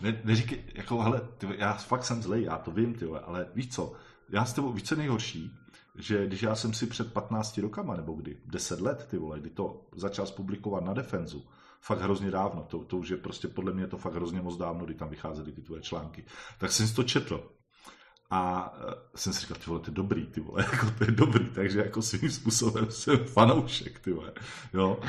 Ne, 0.00 0.20
neříkej, 0.24 0.64
jako, 0.74 1.02
hele, 1.02 1.20
ty, 1.38 1.46
já 1.58 1.72
fakt 1.72 2.04
jsem 2.04 2.22
zlej, 2.22 2.42
já 2.42 2.58
to 2.58 2.70
vím, 2.70 2.94
ty, 2.94 3.06
ale 3.24 3.46
víš 3.54 3.74
co, 3.74 3.92
já 4.30 4.44
s 4.44 4.52
tebou, 4.52 4.72
víš 4.72 4.82
co 4.82 4.96
nejhorší, 4.96 5.50
že 5.98 6.26
když 6.26 6.42
já 6.42 6.54
jsem 6.54 6.72
si 6.72 6.86
před 6.86 7.12
15 7.12 7.58
rokama, 7.58 7.96
nebo 7.96 8.12
kdy, 8.12 8.36
10 8.46 8.80
let, 8.80 9.06
ty 9.10 9.18
vole, 9.18 9.40
kdy 9.40 9.50
to 9.50 9.86
začal 9.96 10.26
publikovat 10.26 10.84
na 10.84 10.94
Defenzu, 10.94 11.44
fakt 11.80 12.00
hrozně 12.00 12.30
dávno, 12.30 12.62
to, 12.62 12.84
to 12.84 12.96
už 12.96 13.08
je 13.08 13.16
prostě 13.16 13.48
podle 13.48 13.72
mě 13.72 13.86
to 13.86 13.98
fakt 13.98 14.14
hrozně 14.14 14.42
moc 14.42 14.56
dávno, 14.56 14.84
kdy 14.84 14.94
tam 14.94 15.08
vycházely 15.08 15.52
ty 15.52 15.62
tvoje 15.62 15.82
články, 15.82 16.24
tak 16.58 16.72
jsem 16.72 16.88
si 16.88 16.94
to 16.94 17.02
četl. 17.02 17.50
A 18.30 18.72
uh, 18.72 18.92
jsem 19.14 19.32
si 19.32 19.40
říkal, 19.40 19.56
ty 19.56 19.64
vole, 19.66 19.80
to 19.80 19.90
je 19.90 19.94
dobrý, 19.94 20.26
ty 20.26 20.40
vole, 20.40 20.66
jako 20.72 20.90
to 20.98 21.04
je 21.04 21.10
dobrý, 21.10 21.50
takže 21.54 21.78
jako 21.78 22.02
svým 22.02 22.30
způsobem 22.30 22.90
jsem 22.90 23.24
fanoušek, 23.24 23.98
ty 23.98 24.12
vole, 24.12 24.32
jo. 24.74 25.00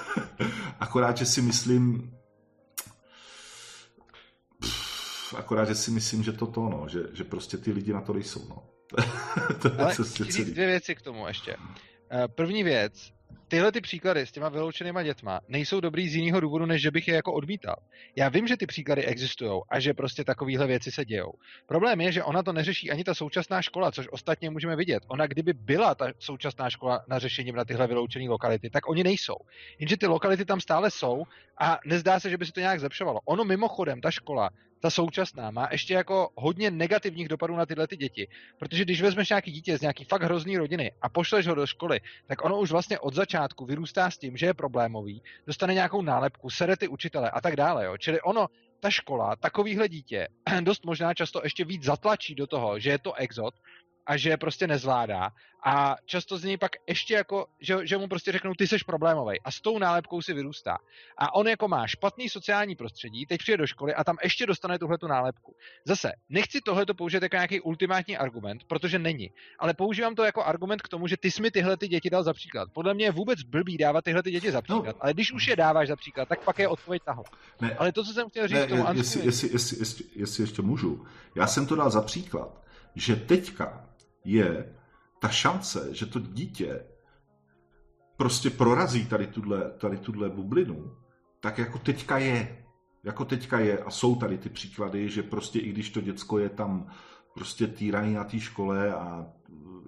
akorát, 0.80 1.16
že 1.16 1.26
si 1.26 1.42
myslím, 1.42 2.12
akorát, 5.36 5.64
že 5.64 5.74
si 5.74 5.90
myslím, 5.90 6.22
že 6.22 6.32
to 6.32 6.46
to, 6.46 6.60
no, 6.60 6.88
že, 6.88 7.02
že 7.12 7.24
prostě 7.24 7.56
ty 7.56 7.72
lidi 7.72 7.92
na 7.92 8.00
to 8.00 8.12
nejsou, 8.12 8.48
no. 8.48 8.62
to 9.62 9.68
je 9.68 9.74
Ale 9.78 9.94
chci 9.94 10.44
dvě 10.44 10.66
věci 10.66 10.94
k 10.94 11.02
tomu 11.02 11.28
ještě. 11.28 11.56
Eh, 12.10 12.28
první 12.28 12.62
věc, 12.62 13.12
tyhle 13.52 13.72
ty 13.72 13.80
příklady 13.80 14.20
s 14.20 14.32
těma 14.32 14.48
vyloučenýma 14.48 15.02
dětma 15.02 15.40
nejsou 15.48 15.80
dobrý 15.80 16.08
z 16.08 16.14
jiného 16.14 16.40
důvodu, 16.40 16.66
než 16.66 16.82
že 16.82 16.90
bych 16.90 17.08
je 17.08 17.14
jako 17.14 17.32
odmítal. 17.32 17.76
Já 18.16 18.28
vím, 18.28 18.46
že 18.46 18.56
ty 18.56 18.66
příklady 18.66 19.04
existují 19.04 19.60
a 19.70 19.80
že 19.80 19.94
prostě 19.94 20.24
takovéhle 20.24 20.66
věci 20.66 20.92
se 20.92 21.04
dějou. 21.04 21.32
Problém 21.66 22.00
je, 22.00 22.12
že 22.12 22.24
ona 22.24 22.42
to 22.42 22.52
neřeší 22.52 22.90
ani 22.90 23.04
ta 23.04 23.14
současná 23.14 23.62
škola, 23.62 23.92
což 23.92 24.08
ostatně 24.10 24.50
můžeme 24.50 24.76
vidět. 24.76 25.02
Ona, 25.08 25.26
kdyby 25.26 25.52
byla 25.52 25.94
ta 25.94 26.06
současná 26.18 26.70
škola 26.70 27.04
na 27.08 27.18
řešením 27.18 27.54
na 27.54 27.64
tyhle 27.64 27.86
vyloučené 27.86 28.28
lokality, 28.28 28.70
tak 28.70 28.88
oni 28.88 29.04
nejsou. 29.04 29.36
Jenže 29.78 29.96
ty 29.96 30.06
lokality 30.06 30.44
tam 30.44 30.60
stále 30.60 30.90
jsou 30.90 31.24
a 31.58 31.78
nezdá 31.86 32.20
se, 32.20 32.30
že 32.30 32.36
by 32.36 32.46
se 32.46 32.52
to 32.52 32.60
nějak 32.60 32.80
zlepšovalo. 32.80 33.20
Ono 33.24 33.44
mimochodem, 33.44 34.00
ta 34.00 34.10
škola 34.10 34.50
ta 34.82 34.90
současná 34.90 35.50
má 35.50 35.68
ještě 35.72 35.94
jako 35.94 36.28
hodně 36.34 36.70
negativních 36.70 37.28
dopadů 37.28 37.56
na 37.56 37.66
tyhle 37.66 37.86
ty 37.86 37.96
děti. 37.96 38.28
Protože 38.58 38.84
když 38.84 39.02
vezmeš 39.02 39.28
nějaký 39.28 39.52
dítě 39.52 39.78
z 39.78 39.80
nějaký 39.80 40.04
fakt 40.04 40.22
hrozný 40.22 40.56
rodiny 40.58 40.92
a 41.02 41.08
pošleš 41.08 41.46
ho 41.46 41.54
do 41.54 41.66
školy, 41.66 42.00
tak 42.26 42.44
ono 42.44 42.60
už 42.60 42.70
vlastně 42.70 42.98
od 42.98 43.14
začátku 43.14 43.41
vyrůstá 43.66 44.10
s 44.10 44.18
tím, 44.18 44.36
že 44.36 44.46
je 44.46 44.54
problémový, 44.54 45.22
dostane 45.46 45.74
nějakou 45.74 46.02
nálepku, 46.02 46.50
sere 46.50 46.76
ty 46.76 46.88
učitele 46.88 47.30
a 47.30 47.40
tak 47.40 47.56
dále. 47.56 47.84
Jo. 47.84 47.96
Čili 47.96 48.20
ono, 48.20 48.46
ta 48.80 48.90
škola, 48.90 49.36
takovýhle 49.36 49.88
dítě 49.88 50.28
dost 50.60 50.84
možná 50.84 51.14
často 51.14 51.40
ještě 51.44 51.64
víc 51.64 51.82
zatlačí 51.82 52.34
do 52.34 52.46
toho, 52.46 52.78
že 52.78 52.90
je 52.90 52.98
to 52.98 53.14
exot 53.14 53.54
a 54.06 54.16
že 54.16 54.30
je 54.30 54.36
prostě 54.36 54.66
nezvládá 54.66 55.30
a 55.64 55.96
často 56.06 56.38
z 56.38 56.44
něj 56.44 56.56
pak 56.56 56.70
ještě 56.88 57.14
jako, 57.14 57.46
že, 57.60 57.76
že 57.84 57.98
mu 57.98 58.08
prostě 58.08 58.32
řeknou, 58.32 58.54
ty 58.54 58.66
seš 58.66 58.82
problémový 58.82 59.40
a 59.40 59.50
s 59.50 59.60
tou 59.60 59.78
nálepkou 59.78 60.22
si 60.22 60.34
vyrůstá. 60.34 60.78
A 61.18 61.34
on 61.34 61.48
jako 61.48 61.68
má 61.68 61.86
špatný 61.86 62.28
sociální 62.28 62.76
prostředí, 62.76 63.26
teď 63.26 63.38
přijde 63.38 63.56
do 63.56 63.66
školy 63.66 63.94
a 63.94 64.04
tam 64.04 64.16
ještě 64.22 64.46
dostane 64.46 64.78
tuhle 64.78 64.98
tu 64.98 65.06
nálepku. 65.06 65.54
Zase, 65.84 66.12
nechci 66.28 66.60
tohleto 66.60 66.94
použít 66.94 67.22
jako 67.22 67.36
nějaký 67.36 67.60
ultimátní 67.60 68.16
argument, 68.16 68.64
protože 68.64 68.98
není, 68.98 69.30
ale 69.58 69.74
používám 69.74 70.14
to 70.14 70.24
jako 70.24 70.44
argument 70.44 70.82
k 70.82 70.88
tomu, 70.88 71.06
že 71.06 71.16
ty 71.16 71.30
jsi 71.30 71.42
mi 71.42 71.50
tyhle 71.50 71.76
ty 71.76 71.88
děti 71.88 72.10
dal 72.10 72.22
za 72.22 72.32
příklad. 72.32 72.68
Podle 72.72 72.94
mě 72.94 73.04
je 73.04 73.10
vůbec 73.10 73.42
blbý 73.42 73.76
dávat 73.76 74.04
tyhle 74.04 74.22
ty 74.22 74.30
děti 74.30 74.52
za 74.52 74.58
no. 74.58 74.62
příklad, 74.62 74.96
no. 74.96 75.02
ale 75.02 75.14
když 75.14 75.32
už 75.32 75.46
je 75.46 75.56
dáváš 75.56 75.88
za 75.88 75.96
příklad, 75.96 76.28
tak 76.28 76.44
pak 76.44 76.58
je 76.58 76.68
odpověď 76.68 77.02
tahle. 77.04 77.24
Ne, 77.60 77.74
ale 77.74 77.92
to, 77.92 78.04
co 78.04 78.12
jsem 78.12 78.28
chtěl 78.28 78.48
říct 78.48 78.58
ne, 78.58 78.66
k 78.66 78.68
tomu 78.68 78.84
jestli, 78.92 79.24
jestli, 79.24 79.48
jestli, 79.52 79.78
jestli, 79.78 80.04
jestli 80.16 80.42
ještě 80.42 80.62
můžu. 80.62 81.06
Já 81.34 81.46
jsem 81.46 81.66
to 81.66 81.76
dal 81.76 81.90
za 81.90 82.02
příklad, 82.02 82.62
že 82.94 83.16
teďka 83.16 83.91
je 84.24 84.74
ta 85.20 85.28
šance, 85.28 85.88
že 85.94 86.06
to 86.06 86.20
dítě 86.20 86.84
prostě 88.16 88.50
prorazí 88.50 89.06
tady 89.06 89.26
tuhle, 89.26 89.70
tady 89.70 89.96
tuhle 89.96 90.30
bublinu, 90.30 90.96
tak 91.40 91.58
jako 91.58 91.78
teďka 91.78 92.18
je. 92.18 92.64
Jako 93.04 93.24
teďka 93.24 93.58
je 93.58 93.78
a 93.78 93.90
jsou 93.90 94.16
tady 94.16 94.38
ty 94.38 94.48
příklady, 94.48 95.08
že 95.08 95.22
prostě 95.22 95.58
i 95.58 95.72
když 95.72 95.90
to 95.90 96.00
děcko 96.00 96.38
je 96.38 96.48
tam 96.48 96.86
prostě 97.34 97.66
týraný 97.66 98.14
na 98.14 98.24
té 98.24 98.40
škole 98.40 98.94
a 98.94 99.26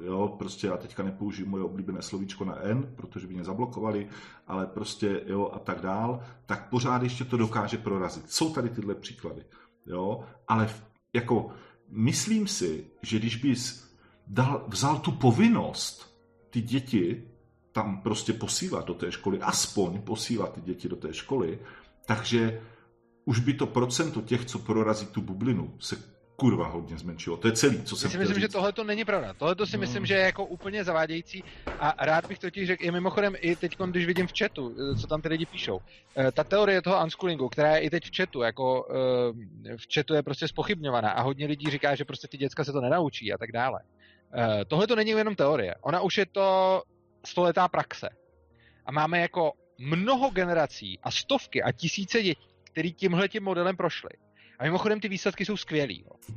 jo, 0.04 0.34
prostě 0.38 0.66
já 0.66 0.76
teďka 0.76 1.02
nepoužiju 1.02 1.48
moje 1.48 1.64
oblíbené 1.64 2.02
slovíčko 2.02 2.44
na 2.44 2.62
N, 2.62 2.92
protože 2.96 3.26
by 3.26 3.34
mě 3.34 3.44
zablokovali, 3.44 4.08
ale 4.46 4.66
prostě 4.66 5.22
jo 5.26 5.50
a 5.52 5.58
tak 5.58 5.80
dál, 5.80 6.20
tak 6.46 6.68
pořád 6.68 7.02
ještě 7.02 7.24
to 7.24 7.36
dokáže 7.36 7.78
prorazit. 7.78 8.30
Jsou 8.30 8.52
tady 8.52 8.68
tyhle 8.68 8.94
příklady, 8.94 9.44
jo, 9.86 10.24
ale 10.48 10.70
jako 11.12 11.50
myslím 11.88 12.46
si, 12.46 12.90
že 13.02 13.18
když 13.18 13.36
bys 13.36 13.83
dal, 14.26 14.64
vzal 14.68 14.98
tu 14.98 15.12
povinnost 15.12 16.14
ty 16.50 16.60
děti 16.60 17.22
tam 17.72 18.02
prostě 18.02 18.32
posílat 18.32 18.86
do 18.86 18.94
té 18.94 19.12
školy, 19.12 19.40
aspoň 19.40 20.02
posílat 20.02 20.52
ty 20.52 20.60
děti 20.60 20.88
do 20.88 20.96
té 20.96 21.14
školy, 21.14 21.58
takže 22.06 22.60
už 23.24 23.38
by 23.38 23.54
to 23.54 23.66
procento 23.66 24.20
těch, 24.20 24.44
co 24.44 24.58
prorazí 24.58 25.06
tu 25.06 25.20
bublinu, 25.20 25.74
se 25.78 25.96
kurva 26.36 26.68
hodně 26.68 26.98
zmenšilo. 26.98 27.36
To 27.36 27.48
je 27.48 27.52
celý, 27.52 27.82
co 27.82 27.96
jsem 27.96 28.10
si 28.10 28.18
myslím, 28.18 28.34
říct. 28.34 28.42
že 28.42 28.48
tohle 28.48 28.72
to 28.72 28.84
není 28.84 29.04
pravda. 29.04 29.34
Tohle 29.34 29.54
to 29.54 29.66
si 29.66 29.76
no. 29.76 29.80
myslím, 29.80 30.06
že 30.06 30.14
je 30.14 30.20
jako 30.20 30.44
úplně 30.44 30.84
zavádějící 30.84 31.44
a 31.78 32.06
rád 32.06 32.26
bych 32.26 32.38
totiž 32.38 32.66
řekl, 32.66 32.84
i 32.84 32.90
mimochodem 32.90 33.34
i 33.40 33.56
teď, 33.56 33.76
když 33.90 34.06
vidím 34.06 34.26
v 34.26 34.32
chatu, 34.38 34.74
co 35.00 35.06
tam 35.06 35.22
ty 35.22 35.28
lidi 35.28 35.46
píšou, 35.46 35.80
eh, 36.16 36.32
ta 36.32 36.44
teorie 36.44 36.82
toho 36.82 37.04
unschoolingu, 37.04 37.48
která 37.48 37.76
je 37.76 37.80
i 37.80 37.90
teď 37.90 38.04
v 38.04 38.16
chatu, 38.16 38.42
jako 38.42 38.86
eh, 38.90 39.76
v 39.76 39.94
chatu 39.94 40.14
je 40.14 40.22
prostě 40.22 40.48
spochybňovaná 40.48 41.10
a 41.10 41.22
hodně 41.22 41.46
lidí 41.46 41.70
říká, 41.70 41.94
že 41.94 42.04
prostě 42.04 42.28
ty 42.28 42.36
děcka 42.38 42.64
se 42.64 42.72
to 42.72 42.80
nenaučí 42.80 43.32
a 43.32 43.38
tak 43.38 43.52
dále. 43.52 43.80
Eh, 44.36 44.64
tohle 44.64 44.86
to 44.86 44.96
není 44.96 45.10
jenom 45.10 45.34
teorie. 45.34 45.74
Ona 45.80 46.00
už 46.00 46.18
je 46.18 46.26
to 46.26 46.82
stoletá 47.26 47.68
praxe. 47.68 48.08
A 48.86 48.92
máme 48.92 49.20
jako 49.20 49.52
mnoho 49.78 50.30
generací 50.30 50.98
a 51.02 51.10
stovky 51.10 51.62
a 51.62 51.72
tisíce 51.72 52.22
dětí, 52.22 52.48
který 52.62 52.92
tímhle 52.92 53.28
tím 53.28 53.42
modelem 53.42 53.76
prošli. 53.76 54.10
A 54.58 54.64
mimochodem 54.64 55.00
ty 55.00 55.08
výsledky 55.08 55.44
jsou 55.44 55.56
skvělý. 55.56 56.04
Jo. 56.06 56.34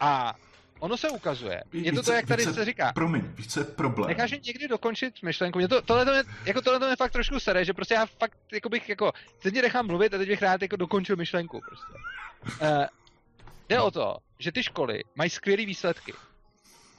A 0.00 0.34
ono 0.82 0.96
se 0.96 1.10
ukazuje, 1.10 1.62
je 1.72 1.92
to 1.92 2.02
to, 2.02 2.12
jak 2.12 2.26
tady 2.26 2.42
více, 2.42 2.54
se 2.54 2.64
říká. 2.64 2.92
Promiň, 2.92 3.22
víš, 3.34 3.46
co 3.46 3.60
je 3.60 3.64
problém? 3.64 4.08
Nekáže 4.08 4.36
někdy 4.46 4.68
dokončit 4.68 5.22
myšlenku. 5.22 5.58
Mě 5.58 5.68
to, 5.68 5.82
tohle 5.82 6.04
to 6.04 6.10
mě, 6.10 6.22
jako 6.44 6.62
tohle 6.62 6.80
to 6.80 6.86
mě 6.86 6.96
fakt 6.96 7.12
trošku 7.12 7.40
sere, 7.40 7.64
že 7.64 7.72
prostě 7.72 7.94
já 7.94 8.06
fakt, 8.06 8.38
jako 8.52 8.68
bych, 8.68 8.88
jako, 8.88 9.12
teď 9.42 9.52
mě 9.52 9.62
nechám 9.62 9.86
mluvit 9.86 10.14
a 10.14 10.18
teď 10.18 10.28
bych 10.28 10.42
rád 10.42 10.62
jako 10.62 10.76
dokončil 10.76 11.16
myšlenku 11.16 11.60
prostě. 11.68 11.92
Uh, 12.62 12.84
jde 13.68 13.80
o 13.80 13.90
to, 13.90 14.16
že 14.38 14.52
ty 14.52 14.62
školy 14.62 15.04
mají 15.14 15.30
skvělé 15.30 15.66
výsledky. 15.66 16.12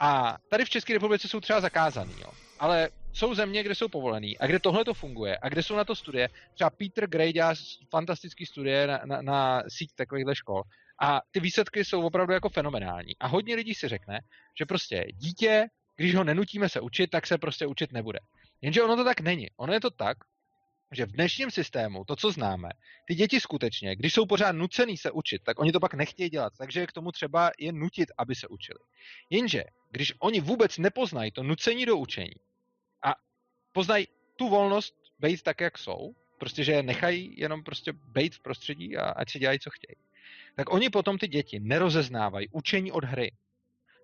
A 0.00 0.36
tady 0.48 0.64
v 0.64 0.70
České 0.70 0.92
republice 0.92 1.28
jsou 1.28 1.40
třeba 1.40 1.60
zakázaný, 1.60 2.14
jo. 2.20 2.30
Ale 2.58 2.88
jsou 3.12 3.34
země, 3.34 3.62
kde 3.62 3.74
jsou 3.74 3.88
povolený 3.88 4.38
a 4.38 4.46
kde 4.46 4.58
tohle 4.58 4.84
to 4.84 4.94
funguje 4.94 5.38
a 5.42 5.48
kde 5.48 5.62
jsou 5.62 5.76
na 5.76 5.84
to 5.84 5.94
studie. 5.94 6.28
Třeba 6.54 6.70
Peter 6.70 7.06
Gray 7.06 7.32
dělá 7.32 7.54
fantastické 7.90 8.46
studie 8.46 8.86
na, 8.86 9.00
na, 9.04 9.22
na 9.22 9.62
síť 9.68 9.90
takovýchhle 9.94 10.36
škol 10.36 10.62
a 11.02 11.20
ty 11.30 11.40
výsledky 11.40 11.84
jsou 11.84 12.02
opravdu 12.02 12.32
jako 12.32 12.48
fenomenální. 12.48 13.16
A 13.20 13.26
hodně 13.26 13.56
lidí 13.56 13.74
si 13.74 13.88
řekne, 13.88 14.20
že 14.58 14.66
prostě 14.66 15.06
dítě, 15.14 15.66
když 15.96 16.14
ho 16.14 16.24
nenutíme 16.24 16.68
se 16.68 16.80
učit, 16.80 17.10
tak 17.10 17.26
se 17.26 17.38
prostě 17.38 17.66
učit 17.66 17.92
nebude. 17.92 18.18
Jenže 18.62 18.82
ono 18.82 18.96
to 18.96 19.04
tak 19.04 19.20
není. 19.20 19.48
Ono 19.56 19.72
je 19.72 19.80
to 19.80 19.90
tak, 19.90 20.16
že 20.92 21.06
v 21.06 21.12
dnešním 21.12 21.50
systému, 21.50 22.04
to, 22.04 22.16
co 22.16 22.30
známe, 22.32 22.68
ty 23.04 23.14
děti 23.14 23.40
skutečně, 23.40 23.96
když 23.96 24.14
jsou 24.14 24.26
pořád 24.26 24.52
nucený 24.52 24.96
se 24.96 25.10
učit, 25.10 25.42
tak 25.44 25.58
oni 25.58 25.72
to 25.72 25.80
pak 25.80 25.94
nechtějí 25.94 26.30
dělat, 26.30 26.52
takže 26.58 26.86
k 26.86 26.92
tomu 26.92 27.12
třeba 27.12 27.50
je 27.58 27.72
nutit, 27.72 28.08
aby 28.18 28.34
se 28.34 28.48
učili. 28.48 28.78
Jenže, 29.30 29.64
když 29.90 30.12
oni 30.18 30.40
vůbec 30.40 30.78
nepoznají 30.78 31.30
to 31.30 31.42
nucení 31.42 31.86
do 31.86 31.96
učení 31.96 32.34
a 33.02 33.14
poznají 33.72 34.08
tu 34.36 34.48
volnost 34.48 34.94
být 35.18 35.42
tak, 35.42 35.60
jak 35.60 35.78
jsou, 35.78 36.14
prostě, 36.38 36.64
že 36.64 36.82
nechají 36.82 37.34
jenom 37.36 37.62
prostě 37.62 37.92
být 37.92 38.34
v 38.34 38.40
prostředí 38.40 38.96
a 38.96 39.10
ať 39.10 39.30
si 39.30 39.38
dělají, 39.38 39.58
co 39.58 39.70
chtějí, 39.70 39.96
tak 40.56 40.72
oni 40.72 40.90
potom 40.90 41.18
ty 41.18 41.28
děti 41.28 41.60
nerozeznávají 41.60 42.48
učení 42.52 42.92
od 42.92 43.04
hry. 43.04 43.32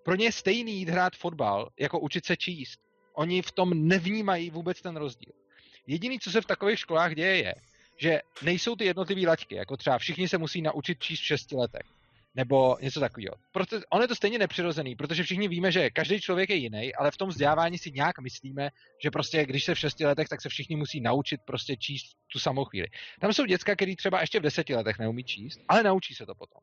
Pro 0.03 0.15
ně 0.15 0.25
je 0.25 0.31
stejný 0.31 0.79
jít 0.79 0.89
hrát 0.89 1.15
fotbal, 1.15 1.69
jako 1.79 1.99
učit 1.99 2.25
se 2.25 2.37
číst. 2.37 2.79
Oni 3.13 3.41
v 3.41 3.51
tom 3.51 3.87
nevnímají 3.87 4.49
vůbec 4.49 4.81
ten 4.81 4.95
rozdíl. 4.95 5.40
Jediný, 5.87 6.19
co 6.19 6.31
se 6.31 6.41
v 6.41 6.45
takových 6.45 6.79
školách 6.79 7.15
děje, 7.15 7.37
je, 7.37 7.55
že 7.97 8.21
nejsou 8.41 8.75
ty 8.75 8.85
jednotlivé 8.85 9.27
laťky, 9.27 9.55
jako 9.55 9.77
třeba 9.77 9.97
všichni 9.97 10.27
se 10.27 10.37
musí 10.37 10.61
naučit 10.61 10.99
číst 10.99 11.19
v 11.19 11.25
šesti 11.25 11.55
letech. 11.55 11.87
Nebo 12.35 12.77
něco 12.81 12.99
takového. 12.99 13.35
Proto, 13.51 13.79
ono 13.89 14.03
je 14.03 14.07
to 14.07 14.15
stejně 14.15 14.39
nepřirozený, 14.39 14.95
protože 14.95 15.23
všichni 15.23 15.47
víme, 15.47 15.71
že 15.71 15.89
každý 15.89 16.21
člověk 16.21 16.49
je 16.49 16.55
jiný, 16.55 16.95
ale 16.95 17.11
v 17.11 17.17
tom 17.17 17.29
vzdělávání 17.29 17.77
si 17.77 17.91
nějak 17.91 18.19
myslíme, 18.19 18.69
že 19.03 19.11
prostě 19.11 19.45
když 19.45 19.63
se 19.63 19.75
v 19.75 19.79
šesti 19.79 20.05
letech, 20.05 20.27
tak 20.27 20.41
se 20.41 20.49
všichni 20.49 20.75
musí 20.75 21.01
naučit 21.01 21.41
prostě 21.45 21.77
číst 21.77 22.15
tu 22.31 22.39
samou 22.39 22.65
chvíli. 22.65 22.87
Tam 23.19 23.33
jsou 23.33 23.45
děcka, 23.45 23.75
který 23.75 23.95
třeba 23.95 24.21
ještě 24.21 24.39
v 24.39 24.43
deseti 24.43 24.75
letech 24.75 24.99
neumí 24.99 25.23
číst, 25.23 25.59
ale 25.67 25.83
naučí 25.83 26.15
se 26.15 26.25
to 26.25 26.35
potom. 26.35 26.61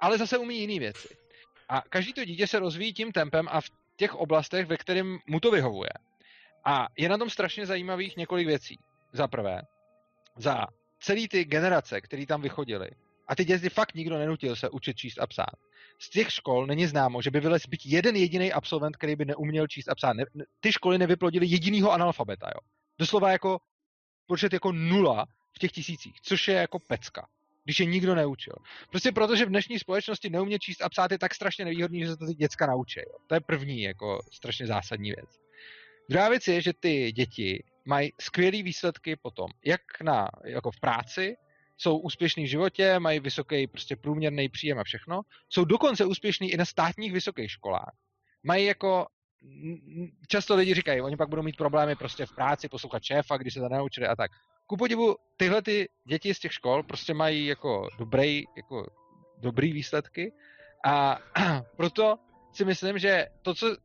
Ale 0.00 0.18
zase 0.18 0.38
umí 0.38 0.60
jiné 0.60 0.78
věci. 0.78 1.08
A 1.68 1.80
každý 1.80 2.12
to 2.12 2.24
dítě 2.24 2.46
se 2.46 2.58
rozvíjí 2.58 2.92
tím 2.92 3.12
tempem 3.12 3.46
a 3.50 3.60
v 3.60 3.70
těch 3.96 4.14
oblastech, 4.14 4.66
ve 4.66 4.76
kterém 4.76 5.18
mu 5.26 5.40
to 5.40 5.50
vyhovuje. 5.50 5.90
A 6.64 6.86
je 6.98 7.08
na 7.08 7.18
tom 7.18 7.30
strašně 7.30 7.66
zajímavých 7.66 8.16
několik 8.16 8.46
věcí. 8.46 8.78
Za 9.12 9.28
prvé, 9.28 9.62
za 10.36 10.66
celý 11.00 11.28
ty 11.28 11.44
generace, 11.44 12.00
které 12.00 12.26
tam 12.26 12.42
vychodili, 12.42 12.90
a 13.28 13.36
ty 13.36 13.44
děti 13.44 13.68
fakt 13.68 13.94
nikdo 13.94 14.18
nenutil 14.18 14.56
se 14.56 14.70
učit 14.70 14.96
číst 14.96 15.18
a 15.18 15.26
psát. 15.26 15.54
Z 15.98 16.10
těch 16.10 16.32
škol 16.32 16.66
není 16.66 16.86
známo, 16.86 17.22
že 17.22 17.30
by 17.30 17.40
vylez 17.40 17.66
být 17.66 17.80
jeden 17.84 18.16
jediný 18.16 18.52
absolvent, 18.52 18.96
který 18.96 19.16
by 19.16 19.24
neuměl 19.24 19.66
číst 19.66 19.88
a 19.88 19.94
psát. 19.94 20.12
Ne, 20.12 20.24
ty 20.60 20.72
školy 20.72 20.98
nevyplodily 20.98 21.46
jedinýho 21.46 21.92
analfabeta, 21.92 22.46
jo. 22.46 22.60
Doslova 22.98 23.32
jako 23.32 23.58
počet 24.26 24.52
jako 24.52 24.72
nula 24.72 25.26
v 25.52 25.58
těch 25.58 25.72
tisících, 25.72 26.20
což 26.20 26.48
je 26.48 26.54
jako 26.54 26.78
pecka 26.78 27.26
když 27.64 27.80
je 27.80 27.86
nikdo 27.86 28.14
neučil. 28.14 28.54
Prostě 28.90 29.12
proto, 29.12 29.36
že 29.36 29.46
v 29.46 29.48
dnešní 29.48 29.78
společnosti 29.78 30.30
neumě 30.30 30.58
číst 30.58 30.82
a 30.82 30.88
psát 30.88 31.10
je 31.10 31.18
tak 31.18 31.34
strašně 31.34 31.64
nevýhodný, 31.64 32.00
že 32.00 32.08
se 32.08 32.16
to 32.16 32.26
ty 32.26 32.34
děcka 32.34 32.66
naučí. 32.66 33.00
Jo. 33.00 33.18
To 33.26 33.34
je 33.34 33.40
první 33.40 33.82
jako 33.82 34.20
strašně 34.32 34.66
zásadní 34.66 35.10
věc. 35.10 35.38
Druhá 36.10 36.28
věc 36.28 36.48
je, 36.48 36.60
že 36.60 36.72
ty 36.72 37.12
děti 37.12 37.64
mají 37.84 38.12
skvělé 38.20 38.62
výsledky 38.62 39.16
potom, 39.16 39.50
jak 39.64 39.80
na, 40.02 40.28
jako 40.44 40.70
v 40.70 40.80
práci, 40.80 41.36
jsou 41.76 41.98
úspěšní 41.98 42.44
v 42.44 42.48
životě, 42.48 42.98
mají 42.98 43.20
vysoký 43.20 43.66
prostě 43.66 43.96
průměrný 43.96 44.48
příjem 44.48 44.78
a 44.78 44.84
všechno, 44.84 45.20
jsou 45.48 45.64
dokonce 45.64 46.04
úspěšní 46.04 46.50
i 46.50 46.56
na 46.56 46.64
státních 46.64 47.12
vysokých 47.12 47.50
školách. 47.50 47.94
Mají 48.42 48.64
jako 48.66 49.06
často 50.28 50.56
lidi 50.56 50.74
říkají, 50.74 51.00
oni 51.00 51.16
pak 51.16 51.28
budou 51.28 51.42
mít 51.42 51.56
problémy 51.56 51.96
prostě 51.96 52.26
v 52.26 52.34
práci, 52.34 52.68
poslouchat 52.68 53.02
šéfa, 53.02 53.36
když 53.36 53.54
se 53.54 53.60
to 53.60 53.68
naučili 53.68 54.06
a 54.06 54.16
tak. 54.16 54.30
Ku 54.66 54.76
podivu, 54.76 55.16
tyhle 55.36 55.62
ty 55.62 55.88
děti 56.04 56.34
z 56.34 56.38
těch 56.38 56.52
škol 56.52 56.82
prostě 56.82 57.14
mají 57.14 57.46
jako 57.46 57.88
dobrý, 57.98 58.44
jako 58.56 58.86
dobrý 59.38 59.72
výsledky 59.72 60.32
a 60.84 61.18
proto 61.76 62.16
si 62.52 62.64
myslím, 62.64 62.98
že 62.98 63.26
to, 63.42 63.54
co 63.54 63.76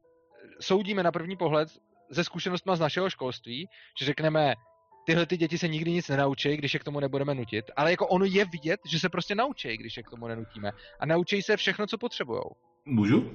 soudíme 0.59 1.03
na 1.03 1.11
první 1.11 1.37
pohled 1.37 1.69
ze 2.09 2.23
zkušenostmi 2.23 2.71
z 2.75 2.79
našeho 2.79 3.09
školství, 3.09 3.69
že 3.99 4.05
řekneme, 4.05 4.53
tyhle 5.05 5.25
ty 5.25 5.37
děti 5.37 5.57
se 5.57 5.67
nikdy 5.67 5.91
nic 5.91 6.07
nenaučí, 6.07 6.57
když 6.57 6.73
je 6.73 6.79
k 6.79 6.83
tomu 6.83 6.99
nebudeme 6.99 7.35
nutit, 7.35 7.65
ale 7.75 7.91
jako 7.91 8.07
ono 8.07 8.25
je 8.25 8.45
vidět, 8.45 8.79
že 8.85 8.99
se 8.99 9.09
prostě 9.09 9.35
naučí, 9.35 9.77
když 9.77 9.97
je 9.97 10.03
k 10.03 10.09
tomu 10.09 10.27
nenutíme. 10.27 10.71
A 10.99 11.05
naučí 11.05 11.41
se 11.41 11.57
všechno, 11.57 11.87
co 11.87 11.97
potřebují. 11.97 12.41
Můžu? 12.85 13.31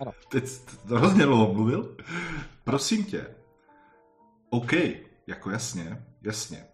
Ano. 0.00 0.12
Teď 0.28 0.44
to 0.88 0.94
hrozně 0.94 1.24
dlouho 1.24 1.54
mluvil. 1.54 1.96
Prosím 2.64 3.04
tě. 3.04 3.26
OK, 4.50 4.72
jako 5.26 5.50
jasně, 5.50 6.04
jasně. 6.22 6.64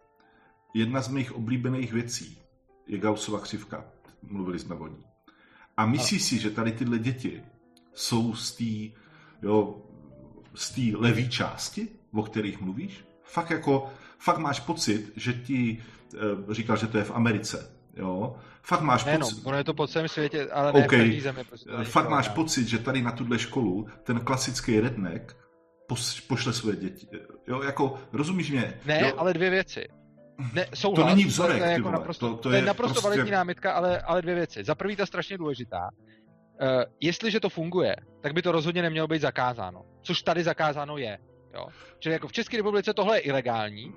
Jedna 0.74 1.00
z 1.00 1.08
mých 1.08 1.32
oblíbených 1.32 1.92
věcí 1.92 2.38
je 2.86 2.98
Gaussova 2.98 3.40
křivka. 3.40 3.84
Mluvili 4.22 4.58
jsme 4.58 4.74
o 4.74 4.86
ní. 4.86 5.04
A 5.76 5.86
myslíš 5.86 6.22
si, 6.22 6.38
že 6.38 6.50
tady 6.50 6.72
tyhle 6.72 6.98
děti 6.98 7.42
jsou 7.94 8.34
z 8.34 8.56
té 8.56 8.98
jo, 9.42 9.82
z 10.54 10.70
té 10.70 10.98
levé 10.98 11.22
části, 11.22 11.88
o 12.12 12.22
kterých 12.22 12.60
mluvíš? 12.60 13.04
Fakt 13.22 13.50
jako, 13.50 13.90
fakt 14.18 14.38
máš 14.38 14.60
pocit, 14.60 15.12
že 15.16 15.32
ti, 15.32 15.82
e, 16.50 16.54
říkal, 16.54 16.76
že 16.76 16.86
to 16.86 16.98
je 16.98 17.04
v 17.04 17.10
Americe, 17.10 17.70
jo? 17.96 18.36
Fakt 18.62 18.80
máš 18.80 19.04
ne, 19.04 19.18
pocit... 19.18 19.36
No, 19.36 19.48
ono 19.48 19.58
je 19.58 19.64
to 19.64 19.74
po 19.74 19.86
celém 19.86 20.08
světě, 20.08 20.48
ale 20.52 20.72
ne 20.72 20.84
okay. 20.84 21.10
v 21.10 21.20
zemi. 21.20 21.44
Prostě 21.44 21.70
fakt 21.84 22.08
máš 22.08 22.28
ne. 22.28 22.34
pocit, 22.34 22.68
že 22.68 22.78
tady 22.78 23.02
na 23.02 23.12
tuhle 23.12 23.38
školu 23.38 23.86
ten 24.02 24.20
klasický 24.20 24.80
redneck 24.80 25.36
pošle 26.28 26.52
své 26.52 26.76
děti. 26.76 27.08
Jo, 27.46 27.62
jako, 27.62 27.98
rozumíš 28.12 28.50
mě? 28.50 28.74
Ne, 28.84 29.00
jo? 29.00 29.14
ale 29.16 29.34
dvě 29.34 29.50
věci. 29.50 29.88
Ne, 30.52 30.66
souhlas, 30.74 31.08
to 31.08 31.14
není 31.14 31.24
vzorek, 31.24 31.58
to 31.58 31.64
je, 31.64 31.72
jako 31.72 31.90
naprosto, 31.90 32.28
to, 32.28 32.36
to, 32.36 32.48
je, 32.48 32.52
to 32.52 32.56
je 32.56 32.66
naprosto 32.66 32.92
prostě... 32.92 33.08
validní 33.08 33.30
námitka, 33.30 33.72
ale, 33.72 34.00
ale 34.00 34.22
dvě 34.22 34.34
věci. 34.34 34.64
Za 34.64 34.74
prvý 34.74 34.96
ta 34.96 35.06
strašně 35.06 35.38
důležitá. 35.38 35.88
Uh, 36.60 36.82
jestliže 37.00 37.40
to 37.40 37.48
funguje, 37.48 37.96
tak 38.20 38.32
by 38.32 38.42
to 38.42 38.52
rozhodně 38.52 38.82
nemělo 38.82 39.08
být 39.08 39.22
zakázáno. 39.22 39.84
Což 40.02 40.22
tady 40.22 40.42
zakázáno 40.42 40.98
je. 40.98 41.18
Jo? 41.54 41.66
Čili 41.98 42.12
jako 42.12 42.28
v 42.28 42.32
České 42.32 42.56
republice 42.56 42.94
tohle 42.94 43.16
je 43.16 43.20
ilegální 43.20 43.92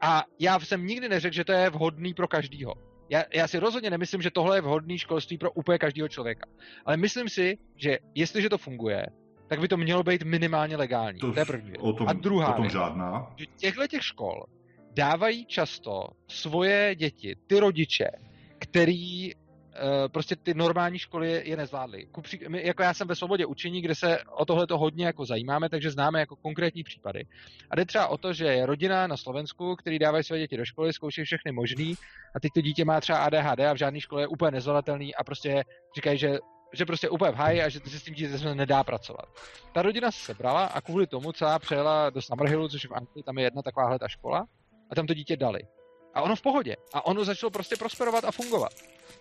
a 0.00 0.24
já 0.38 0.60
jsem 0.60 0.86
nikdy 0.86 1.08
neřekl, 1.08 1.34
že 1.34 1.44
to 1.44 1.52
je 1.52 1.70
vhodný 1.70 2.14
pro 2.14 2.28
každýho. 2.28 2.74
Já, 3.08 3.22
já 3.34 3.48
si 3.48 3.58
rozhodně 3.58 3.90
nemyslím, 3.90 4.22
že 4.22 4.30
tohle 4.30 4.56
je 4.56 4.60
vhodný 4.60 4.98
školství 4.98 5.38
pro 5.38 5.52
úplně 5.52 5.78
každého 5.78 6.08
člověka. 6.08 6.46
Ale 6.84 6.96
myslím 6.96 7.28
si, 7.28 7.58
že 7.76 7.98
jestliže 8.14 8.48
to 8.48 8.58
funguje, 8.58 9.06
tak 9.46 9.60
by 9.60 9.68
to 9.68 9.76
mělo 9.76 10.02
být 10.02 10.22
minimálně 10.22 10.76
legální. 10.76 11.20
To, 11.20 11.32
to 11.32 11.40
je 11.40 11.46
první 11.46 11.70
věc. 11.70 11.82
O 11.82 11.92
tom, 11.92 12.08
a 12.08 12.12
druhá 12.12 12.48
o 12.48 12.52
tom 12.52 12.62
věc, 12.62 12.72
žádná. 12.72 13.32
že 13.36 13.46
těchto 13.46 13.86
těch 13.86 14.04
škol 14.04 14.44
dávají 14.94 15.46
často 15.46 16.08
svoje 16.28 16.94
děti, 16.94 17.36
ty 17.46 17.60
rodiče, 17.60 18.10
který 18.58 19.32
prostě 20.12 20.36
ty 20.36 20.54
normální 20.54 20.98
školy 20.98 21.42
je 21.44 21.56
nezvládly. 21.56 22.06
My, 22.48 22.66
jako 22.66 22.82
já 22.82 22.94
jsem 22.94 23.08
ve 23.08 23.14
svobodě 23.14 23.46
učení, 23.46 23.82
kde 23.82 23.94
se 23.94 24.18
o 24.24 24.44
tohle 24.44 24.66
to 24.66 24.78
hodně 24.78 25.06
jako 25.06 25.24
zajímáme, 25.24 25.68
takže 25.68 25.90
známe 25.90 26.20
jako 26.20 26.36
konkrétní 26.36 26.82
případy. 26.84 27.26
A 27.70 27.76
jde 27.76 27.84
třeba 27.84 28.06
o 28.06 28.18
to, 28.18 28.32
že 28.32 28.44
je 28.44 28.66
rodina 28.66 29.06
na 29.06 29.16
Slovensku, 29.16 29.76
který 29.76 29.98
dávají 29.98 30.24
své 30.24 30.38
děti 30.38 30.56
do 30.56 30.64
školy, 30.64 30.92
zkouší 30.92 31.24
všechny 31.24 31.52
možný 31.52 31.94
a 32.36 32.40
teď 32.40 32.52
to 32.54 32.60
dítě 32.60 32.84
má 32.84 33.00
třeba 33.00 33.18
ADHD 33.18 33.60
a 33.60 33.72
v 33.72 33.76
žádné 33.78 34.00
škole 34.00 34.22
je 34.22 34.26
úplně 34.26 34.50
nezvladatelný 34.50 35.14
a 35.14 35.24
prostě 35.24 35.64
říkají, 35.96 36.18
že 36.18 36.38
že 36.74 36.86
prostě 36.86 37.08
úplně 37.08 37.32
v 37.32 37.34
háji 37.34 37.62
a 37.62 37.68
že 37.68 37.80
se 37.80 37.98
s 37.98 38.02
tím 38.02 38.14
dítětem 38.14 38.56
nedá 38.56 38.84
pracovat. 38.84 39.28
Ta 39.72 39.82
rodina 39.82 40.10
se 40.10 40.18
sebrala 40.24 40.64
a 40.66 40.80
kvůli 40.80 41.06
tomu 41.06 41.32
celá 41.32 41.58
přejela 41.58 42.10
do 42.10 42.22
Summerhillu, 42.22 42.68
což 42.68 42.84
je 42.84 42.88
v 42.88 42.92
Anglii, 42.92 43.22
tam 43.22 43.38
je 43.38 43.44
jedna 43.44 43.62
takováhle 43.62 43.98
ta 43.98 44.08
škola, 44.08 44.46
a 44.90 44.94
tam 44.94 45.06
to 45.06 45.14
dítě 45.14 45.36
dali. 45.36 45.60
A 46.14 46.22
ono 46.22 46.36
v 46.36 46.42
pohodě. 46.42 46.76
A 46.92 47.06
ono 47.06 47.24
začalo 47.24 47.50
prostě 47.50 47.76
prosperovat 47.76 48.24
a 48.24 48.32
fungovat. 48.32 48.72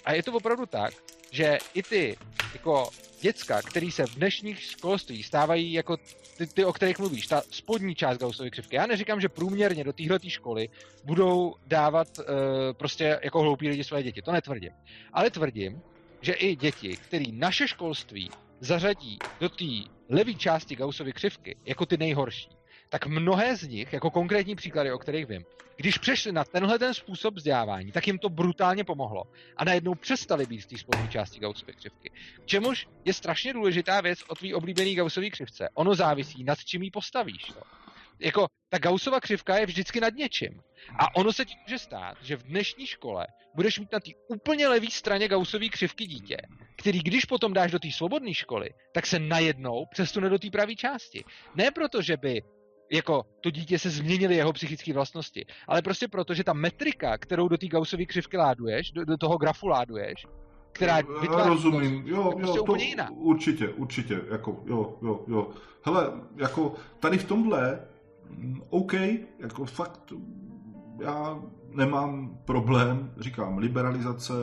A 0.05 0.13
je 0.13 0.23
to 0.23 0.33
opravdu 0.33 0.65
tak, 0.65 0.93
že 1.31 1.57
i 1.73 1.83
ty 1.83 2.17
jako 2.53 2.89
děcka, 3.21 3.61
který 3.61 3.91
se 3.91 4.05
v 4.05 4.15
dnešních 4.15 4.61
školství 4.61 5.23
stávají 5.23 5.73
jako 5.73 5.97
ty, 6.37 6.47
ty, 6.47 6.65
o 6.65 6.73
kterých 6.73 6.99
mluvíš, 6.99 7.27
ta 7.27 7.41
spodní 7.51 7.95
část 7.95 8.17
Gaussovy 8.17 8.51
křivky. 8.51 8.75
Já 8.75 8.85
neříkám, 8.87 9.21
že 9.21 9.29
průměrně 9.29 9.83
do 9.83 9.93
téhle 9.93 10.19
školy 10.27 10.69
budou 11.03 11.55
dávat 11.67 12.07
uh, 12.19 12.25
prostě 12.73 13.19
jako 13.23 13.41
hloupí 13.41 13.69
lidi 13.69 13.83
své 13.83 14.03
děti. 14.03 14.21
To 14.21 14.31
netvrdím. 14.31 14.71
Ale 15.13 15.29
tvrdím, 15.29 15.81
že 16.21 16.33
i 16.33 16.55
děti, 16.55 16.97
které 16.97 17.25
naše 17.31 17.67
školství 17.67 18.31
zařadí 18.59 19.19
do 19.39 19.49
té 19.49 19.65
levé 20.09 20.33
části 20.33 20.75
Gaussovy 20.75 21.13
křivky 21.13 21.55
jako 21.65 21.85
ty 21.85 21.97
nejhorší, 21.97 22.49
tak 22.93 23.07
mnohé 23.07 23.55
z 23.55 23.67
nich, 23.67 23.93
jako 23.93 24.11
konkrétní 24.11 24.55
příklady, 24.55 24.91
o 24.91 24.97
kterých 24.97 25.25
vím, 25.25 25.45
když 25.75 25.97
přešli 25.97 26.31
na 26.31 26.43
tenhle 26.43 26.79
ten 26.79 26.93
způsob 26.93 27.35
vzdělávání, 27.35 27.91
tak 27.91 28.07
jim 28.07 28.17
to 28.17 28.29
brutálně 28.29 28.83
pomohlo 28.83 29.23
a 29.57 29.65
najednou 29.65 29.95
přestali 29.95 30.45
být 30.45 30.61
v 30.61 30.65
té 30.65 30.77
spodní 30.77 31.09
části 31.09 31.39
Gaussovy 31.39 31.73
křivky. 31.73 32.09
K 32.43 32.45
čemuž 32.45 32.87
je 33.05 33.13
strašně 33.13 33.53
důležitá 33.53 34.01
věc 34.01 34.19
o 34.27 34.35
tvý 34.35 34.53
oblíbený 34.53 34.95
Gaussový 34.95 35.31
křivce. 35.31 35.69
Ono 35.73 35.95
závisí, 35.95 36.43
nad 36.43 36.59
čím 36.63 36.83
ji 36.83 36.91
postavíš. 36.91 37.43
To. 37.43 37.61
Jako, 38.19 38.47
ta 38.69 38.77
Gaussova 38.77 39.19
křivka 39.19 39.57
je 39.57 39.65
vždycky 39.65 39.99
nad 39.99 40.13
něčím. 40.13 40.61
A 40.99 41.15
ono 41.15 41.33
se 41.33 41.45
ti 41.45 41.53
může 41.67 41.79
stát, 41.79 42.17
že 42.21 42.35
v 42.35 42.43
dnešní 42.43 42.87
škole 42.87 43.27
budeš 43.55 43.79
mít 43.79 43.91
na 43.91 43.99
té 43.99 44.11
úplně 44.27 44.67
levé 44.67 44.87
straně 44.89 45.27
Gaussové 45.27 45.69
křivky 45.69 46.05
dítě, 46.05 46.37
který 46.75 46.99
když 46.99 47.25
potom 47.25 47.53
dáš 47.53 47.71
do 47.71 47.79
té 47.79 47.91
svobodné 47.91 48.33
školy, 48.33 48.69
tak 48.93 49.05
se 49.05 49.19
najednou 49.19 49.85
přesune 49.91 50.29
do 50.29 50.39
té 50.39 50.49
pravé 50.49 50.75
části. 50.75 51.23
Ne 51.55 51.71
proto, 51.71 52.01
že 52.01 52.17
by 52.17 52.41
jako 52.93 53.25
to 53.41 53.49
dítě 53.49 53.79
se 53.79 53.89
změnily 53.89 54.35
jeho 54.35 54.53
psychické 54.53 54.93
vlastnosti, 54.93 55.45
ale 55.67 55.81
prostě 55.81 56.07
proto, 56.07 56.33
že 56.33 56.43
ta 56.43 56.53
metrika, 56.53 57.17
kterou 57.17 57.47
do 57.47 57.57
té 57.57 57.67
Gaussové 57.67 58.05
křivky 58.05 58.37
láduješ, 58.37 58.91
do, 58.91 59.05
do 59.05 59.17
toho 59.17 59.37
grafu 59.37 59.67
láduješ, 59.67 60.25
která 60.71 60.97
vytváří 61.21 61.49
Rozumím, 61.49 62.03
jo, 62.05 62.15
jo, 62.15 62.31
prostě 62.31 62.57
to 62.57 62.63
úplně 62.63 62.85
jiná. 62.85 63.09
určitě, 63.11 63.67
určitě, 63.67 64.21
jako, 64.31 64.63
jo, 64.65 64.97
jo, 65.01 65.25
jo. 65.27 65.49
Hele, 65.85 66.11
jako 66.35 66.73
tady 66.99 67.17
v 67.17 67.23
tomhle, 67.23 67.79
mm, 68.29 68.61
OK, 68.69 68.93
jako 69.39 69.65
fakt, 69.65 70.13
já 71.01 71.39
nemám 71.69 72.37
problém, 72.45 73.13
říkám, 73.17 73.57
liberalizace, 73.57 74.33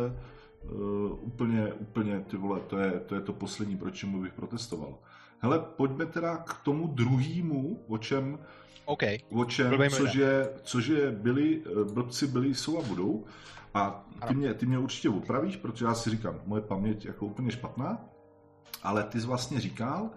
uh, 0.62 1.18
úplně, 1.20 1.72
úplně, 1.72 2.20
ty 2.20 2.36
vole, 2.36 2.60
to 2.60 2.78
je, 2.78 3.00
to 3.00 3.14
je 3.14 3.20
to 3.20 3.32
poslední, 3.32 3.76
proč 3.76 3.94
čemu 3.94 4.22
bych 4.22 4.32
protestoval. 4.32 4.98
Hele, 5.42 5.58
pojďme 5.76 6.06
teda 6.06 6.36
k 6.36 6.62
tomu 6.64 6.86
druhému, 6.86 7.84
o 7.88 7.98
čem, 7.98 8.38
okay. 8.84 9.18
o 9.30 9.44
čem 9.44 9.72
což, 9.90 10.14
je, 10.14 10.50
což 10.62 10.86
je 10.86 11.10
byli, 11.10 11.62
eh, 11.66 11.92
blbci 11.92 12.26
byli, 12.26 12.54
jsou 12.54 12.78
a 12.78 12.82
budou. 12.82 13.24
A 13.74 14.06
ty 14.28 14.34
mě, 14.34 14.54
ty 14.54 14.66
mě 14.66 14.78
určitě 14.78 15.08
opravíš, 15.08 15.56
protože 15.56 15.84
já 15.84 15.94
si 15.94 16.10
říkám, 16.10 16.40
moje 16.46 16.62
paměť 16.62 17.04
jako 17.04 17.26
úplně 17.26 17.50
špatná, 17.50 17.98
ale 18.82 19.04
ty 19.04 19.20
jsi 19.20 19.26
vlastně 19.26 19.60
říkal, 19.60 20.10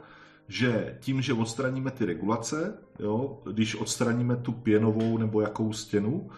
že 0.48 0.98
tím, 1.00 1.22
že 1.22 1.34
odstraníme 1.34 1.92
ty 1.92 2.06
regulace, 2.06 2.78
jo, 3.00 3.42
když 3.52 3.76
odstraníme 3.76 4.36
tu 4.36 4.52
pěnovou 4.52 5.18
nebo 5.18 5.42
jakou 5.42 5.74
stěnu, 5.74 6.30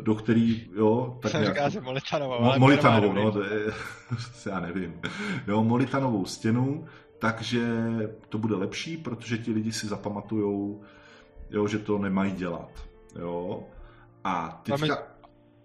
do 0.00 0.14
který, 0.14 0.70
jo, 0.76 1.18
tak 1.22 1.30
Jsem 1.30 1.40
nějak... 1.40 1.56
říká, 1.56 1.68
že 1.68 1.80
Molitanovou, 1.80 2.38
ale 2.38 2.58
Molitanovou, 2.58 3.12
no, 3.12 3.32
to 3.32 3.42
je, 3.44 3.72
já 4.46 4.60
nevím, 4.60 5.00
jo, 5.46 5.64
Molitanovou 5.64 6.24
stěnu, 6.24 6.86
takže 7.20 7.62
to 8.28 8.38
bude 8.38 8.54
lepší, 8.54 8.96
protože 8.96 9.38
ti 9.38 9.52
lidi 9.52 9.72
si 9.72 9.86
zapamatujou, 9.86 10.82
jo, 11.50 11.68
že 11.68 11.78
to 11.78 11.98
nemají 11.98 12.32
dělat. 12.32 12.70
Jo. 13.18 13.64
A 14.24 14.60
teďka, 14.62 14.98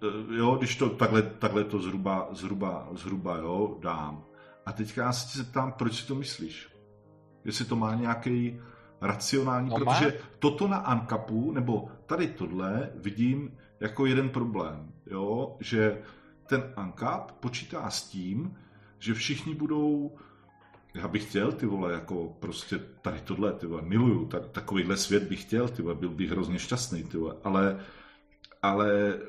eh, 0.04 0.36
jo, 0.36 0.56
když 0.56 0.76
to 0.76 0.90
takhle, 0.90 1.22
takhle 1.22 1.64
to 1.64 1.80
zhruba, 1.80 2.30
zhruba, 2.32 2.88
zhruba 2.92 3.38
jo, 3.38 3.78
dám. 3.82 4.24
A 4.66 4.72
teďka 4.72 5.02
já 5.02 5.14
se 5.14 5.38
zeptám, 5.38 5.72
proč 5.72 6.02
si 6.02 6.08
to 6.08 6.16
myslíš? 6.16 6.70
Jestli 7.46 7.66
to 7.66 7.76
má 7.76 7.96
nějaký 7.96 8.60
racionální, 9.02 9.70
no 9.70 9.76
protože 9.76 10.06
má? 10.06 10.26
toto 10.40 10.68
na 10.68 10.78
Ankapu, 10.78 11.52
nebo 11.52 11.88
tady 12.06 12.28
tohle 12.28 12.90
vidím 12.96 13.58
jako 13.80 14.06
jeden 14.06 14.30
problém, 14.30 14.92
jo, 15.06 15.58
že 15.60 16.02
ten 16.48 16.74
Ankap 16.76 17.32
počítá 17.32 17.90
s 17.90 18.04
tím, 18.10 18.58
že 19.00 19.14
všichni 19.14 19.56
budou 19.56 20.18
já 20.96 21.08
bych 21.08 21.30
chtěl, 21.30 21.52
ty 21.52 21.66
vole, 21.66 21.94
jako 21.94 22.38
prostě 22.40 22.80
tady 23.02 23.22
tohle, 23.22 23.54
ty 23.54 23.66
vole, 23.66 23.82
miluju, 23.82 24.26
tak, 24.26 24.48
takovýhle 24.48 24.98
svět 24.98 25.24
bych 25.24 25.42
chtěl, 25.42 25.68
ty 25.68 25.82
vole, 25.82 25.96
byl 25.96 26.10
bych 26.10 26.30
hrozně 26.30 26.60
šťastný, 26.60 27.04
ty 27.04 27.18
vole, 27.18 27.36
ale, 27.44 27.80
ale 28.62 29.20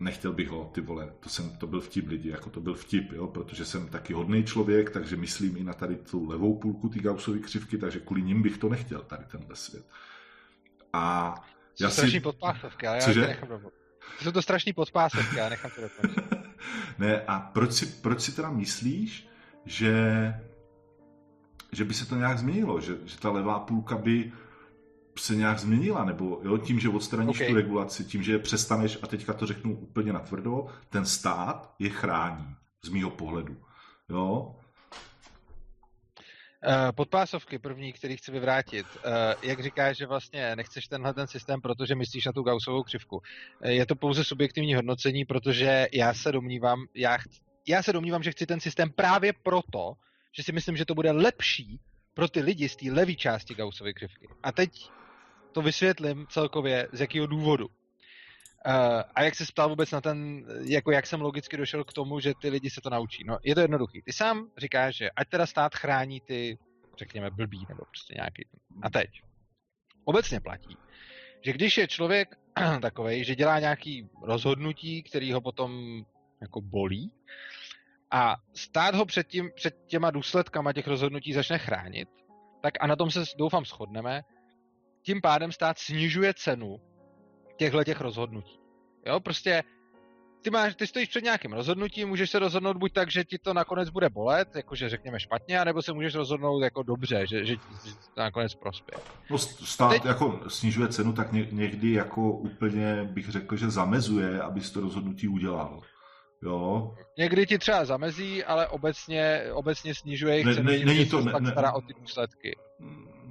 nechtěl 0.00 0.32
bych 0.32 0.48
ho, 0.48 0.70
ty 0.74 0.80
vole, 0.80 1.12
to, 1.20 1.28
jsem, 1.28 1.56
to 1.56 1.66
byl 1.66 1.80
vtip 1.80 2.08
lidi, 2.08 2.28
jako 2.28 2.50
to 2.50 2.60
byl 2.60 2.74
vtip, 2.74 3.12
jo, 3.12 3.26
protože 3.26 3.64
jsem 3.64 3.88
taky 3.88 4.12
hodný 4.12 4.44
člověk, 4.44 4.90
takže 4.90 5.16
myslím 5.16 5.56
i 5.56 5.64
na 5.64 5.72
tady 5.72 5.96
tu 5.96 6.28
levou 6.28 6.58
půlku 6.58 6.88
ty 6.88 7.00
Gaussovy 7.00 7.40
křivky, 7.40 7.78
takže 7.78 8.00
kvůli 8.00 8.22
ním 8.22 8.42
bych 8.42 8.58
to 8.58 8.68
nechtěl, 8.68 9.00
tady 9.00 9.24
tenhle 9.24 9.56
svět. 9.56 9.86
A 10.92 11.34
já 11.80 11.90
si... 11.90 11.96
Strašný 11.96 12.20
podpásovky, 12.20 12.86
ale 12.86 12.98
já 13.00 13.26
nechám 13.26 13.48
do... 13.48 13.58
To 14.18 14.24
jsou 14.24 14.32
to 14.32 14.42
strašný 14.42 14.72
podpásovky, 14.72 15.36
já 15.36 15.48
nechám 15.48 15.70
to 15.70 15.80
dokončit. 15.80 16.24
ne, 16.98 17.22
a 17.26 17.40
proč 17.40 17.72
si, 17.72 17.86
proč 17.86 18.20
si 18.20 18.32
teda 18.32 18.50
myslíš, 18.50 19.31
že, 19.64 19.94
že 21.72 21.84
by 21.84 21.94
se 21.94 22.06
to 22.06 22.16
nějak 22.16 22.38
změnilo, 22.38 22.80
že, 22.80 22.96
že 23.04 23.18
ta 23.18 23.30
levá 23.30 23.58
půlka 23.60 23.96
by 23.96 24.32
se 25.18 25.34
nějak 25.34 25.58
změnila, 25.58 26.04
nebo 26.04 26.40
jo, 26.42 26.58
tím, 26.58 26.80
že 26.80 26.88
odstraníš 26.88 27.36
okay. 27.36 27.48
tu 27.48 27.54
regulaci, 27.54 28.04
tím, 28.04 28.22
že 28.22 28.32
je 28.32 28.38
přestaneš, 28.38 28.98
a 29.02 29.06
teďka 29.06 29.32
to 29.32 29.46
řeknu 29.46 29.76
úplně 29.76 30.12
natvrdo, 30.12 30.66
ten 30.88 31.04
stát 31.06 31.74
je 31.78 31.90
chrání, 31.90 32.56
z 32.84 32.88
mýho 32.88 33.10
pohledu. 33.10 33.56
Jo? 34.08 34.56
Eh, 36.64 36.92
podpásovky 36.92 37.58
první, 37.58 37.92
který 37.92 38.16
chci 38.16 38.32
vyvrátit. 38.32 38.86
Eh, 39.04 39.34
jak 39.42 39.62
říkáš, 39.62 39.96
že 39.96 40.06
vlastně 40.06 40.56
nechceš 40.56 40.86
tenhle 40.86 41.14
ten 41.14 41.26
systém, 41.26 41.60
protože 41.60 41.94
myslíš 41.94 42.24
na 42.24 42.32
tu 42.32 42.42
Gaussovou 42.42 42.82
křivku. 42.82 43.22
Eh, 43.62 43.72
je 43.72 43.86
to 43.86 43.96
pouze 43.96 44.24
subjektivní 44.24 44.74
hodnocení, 44.74 45.24
protože 45.24 45.86
já 45.92 46.14
se 46.14 46.32
domnívám, 46.32 46.78
já 46.94 47.18
já 47.68 47.82
se 47.82 47.92
domnívám, 47.92 48.22
že 48.22 48.32
chci 48.32 48.46
ten 48.46 48.60
systém 48.60 48.90
právě 48.90 49.32
proto, 49.32 49.94
že 50.32 50.42
si 50.42 50.52
myslím, 50.52 50.76
že 50.76 50.84
to 50.84 50.94
bude 50.94 51.10
lepší 51.10 51.80
pro 52.14 52.28
ty 52.28 52.40
lidi 52.40 52.68
z 52.68 52.76
té 52.76 52.92
levé 52.92 53.14
části 53.14 53.54
Gaussovy 53.54 53.94
křivky. 53.94 54.28
A 54.42 54.52
teď 54.52 54.90
to 55.52 55.62
vysvětlím 55.62 56.26
celkově, 56.30 56.88
z 56.92 57.00
jakého 57.00 57.26
důvodu. 57.26 57.66
Uh, 57.66 59.02
a 59.14 59.22
jak 59.22 59.34
se 59.34 59.44
ptal 59.44 59.68
vůbec 59.68 59.90
na 59.90 60.00
ten, 60.00 60.44
jako 60.60 60.90
jak 60.90 61.06
jsem 61.06 61.20
logicky 61.20 61.56
došel 61.56 61.84
k 61.84 61.92
tomu, 61.92 62.20
že 62.20 62.32
ty 62.40 62.48
lidi 62.48 62.70
se 62.70 62.80
to 62.80 62.90
naučí. 62.90 63.24
No, 63.24 63.38
je 63.42 63.54
to 63.54 63.60
jednoduchý. 63.60 64.02
Ty 64.02 64.12
sám 64.12 64.50
říkáš, 64.58 64.96
že 64.96 65.10
ať 65.10 65.28
teda 65.28 65.46
stát 65.46 65.74
chrání 65.74 66.20
ty, 66.20 66.58
řekněme, 66.98 67.30
blbý 67.30 67.66
nebo 67.68 67.84
prostě 67.84 68.14
nějaký. 68.14 68.44
A 68.82 68.90
teď. 68.90 69.22
Obecně 70.04 70.40
platí, 70.40 70.76
že 71.40 71.52
když 71.52 71.78
je 71.78 71.88
člověk 71.88 72.38
takový, 72.82 73.24
že 73.24 73.36
dělá 73.36 73.60
nějaký 73.60 74.08
rozhodnutí, 74.22 75.02
který 75.02 75.32
ho 75.32 75.40
potom 75.40 76.04
jako 76.42 76.60
bolí, 76.60 77.12
a 78.10 78.36
stát 78.54 78.94
ho 78.94 79.04
před, 79.06 79.26
tím, 79.26 79.50
před 79.54 79.74
těma 79.86 80.10
důsledkama 80.10 80.72
těch 80.72 80.86
rozhodnutí 80.86 81.32
začne 81.32 81.58
chránit, 81.58 82.08
tak 82.62 82.74
a 82.80 82.86
na 82.86 82.96
tom 82.96 83.10
se 83.10 83.24
doufám 83.38 83.64
shodneme, 83.64 84.22
tím 85.02 85.20
pádem 85.20 85.52
stát 85.52 85.78
snižuje 85.78 86.34
cenu 86.34 86.80
těchto 87.56 87.84
těch 87.84 88.00
rozhodnutí. 88.00 88.58
Jo, 89.06 89.20
prostě 89.20 89.62
ty, 90.42 90.50
máš, 90.50 90.74
ty 90.74 90.86
stojíš 90.86 91.08
před 91.08 91.24
nějakým 91.24 91.52
rozhodnutím, 91.52 92.08
můžeš 92.08 92.30
se 92.30 92.38
rozhodnout 92.38 92.76
buď 92.76 92.92
tak, 92.92 93.10
že 93.10 93.24
ti 93.24 93.38
to 93.38 93.54
nakonec 93.54 93.90
bude 93.90 94.10
bolet, 94.10 94.56
jakože 94.56 94.88
řekněme 94.88 95.20
špatně, 95.20 95.60
anebo 95.60 95.82
se 95.82 95.92
můžeš 95.92 96.14
rozhodnout 96.14 96.62
jako 96.62 96.82
dobře, 96.82 97.26
že, 97.26 97.44
že 97.44 97.56
ti 97.56 97.90
to 98.14 98.20
nakonec 98.20 98.54
prospěje. 98.54 99.02
No 99.30 99.38
stát 99.38 99.90
Teď... 99.90 100.04
jako 100.04 100.40
snižuje 100.48 100.88
cenu, 100.88 101.12
tak 101.12 101.32
někdy 101.32 101.92
jako 101.92 102.32
úplně 102.32 103.04
bych 103.04 103.28
řekl, 103.28 103.56
že 103.56 103.70
zamezuje, 103.70 104.42
abys 104.42 104.70
to 104.70 104.80
rozhodnutí 104.80 105.28
udělal. 105.28 105.80
Jo. 106.42 106.94
Někdy 107.18 107.46
ti 107.46 107.58
třeba 107.58 107.84
zamezí, 107.84 108.44
ale 108.44 108.68
obecně, 108.68 109.42
obecně 109.52 109.94
snižuje 109.94 110.34
jejich 110.34 110.54
cenu, 110.54 110.70
ne, 110.70 110.78
není 110.78 111.06
to, 111.06 111.20
ne, 111.20 111.32
ne, 111.40 111.50
stará 111.50 111.72
o 111.72 111.80
ty 111.80 111.94
důsledky. 112.00 112.56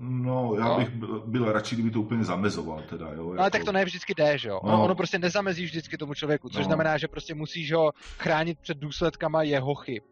No, 0.03 0.55
já 0.57 0.68
no. 0.68 0.78
bych 0.78 0.89
byl, 0.89 1.24
byl 1.28 1.51
radši, 1.51 1.76
kdyby 1.76 1.91
to 1.91 2.01
úplně 2.01 2.24
zamezoval 2.24 2.84
teda, 2.89 3.07
jo. 3.07 3.24
No, 3.24 3.32
jako... 3.32 3.41
ale 3.41 3.51
tak 3.51 3.64
to 3.64 3.72
ne 3.72 3.86
vždycky 3.86 4.14
jde, 4.14 4.38
že 4.38 4.49
jo. 4.49 4.59
No. 4.64 4.74
Ono, 4.74 4.84
ono 4.84 4.95
prostě 4.95 5.20
nezamezí 5.20 5.66
vždycky 5.66 5.97
tomu 5.97 6.14
člověku, 6.14 6.49
což 6.49 6.59
no. 6.59 6.64
znamená, 6.64 6.97
že 6.97 7.07
prostě 7.07 7.36
musíš 7.36 7.74
ho 7.74 7.91
chránit 8.18 8.59
před 8.59 8.78
důsledkama 8.78 9.43
jeho 9.43 9.76
chyb. 9.76 10.03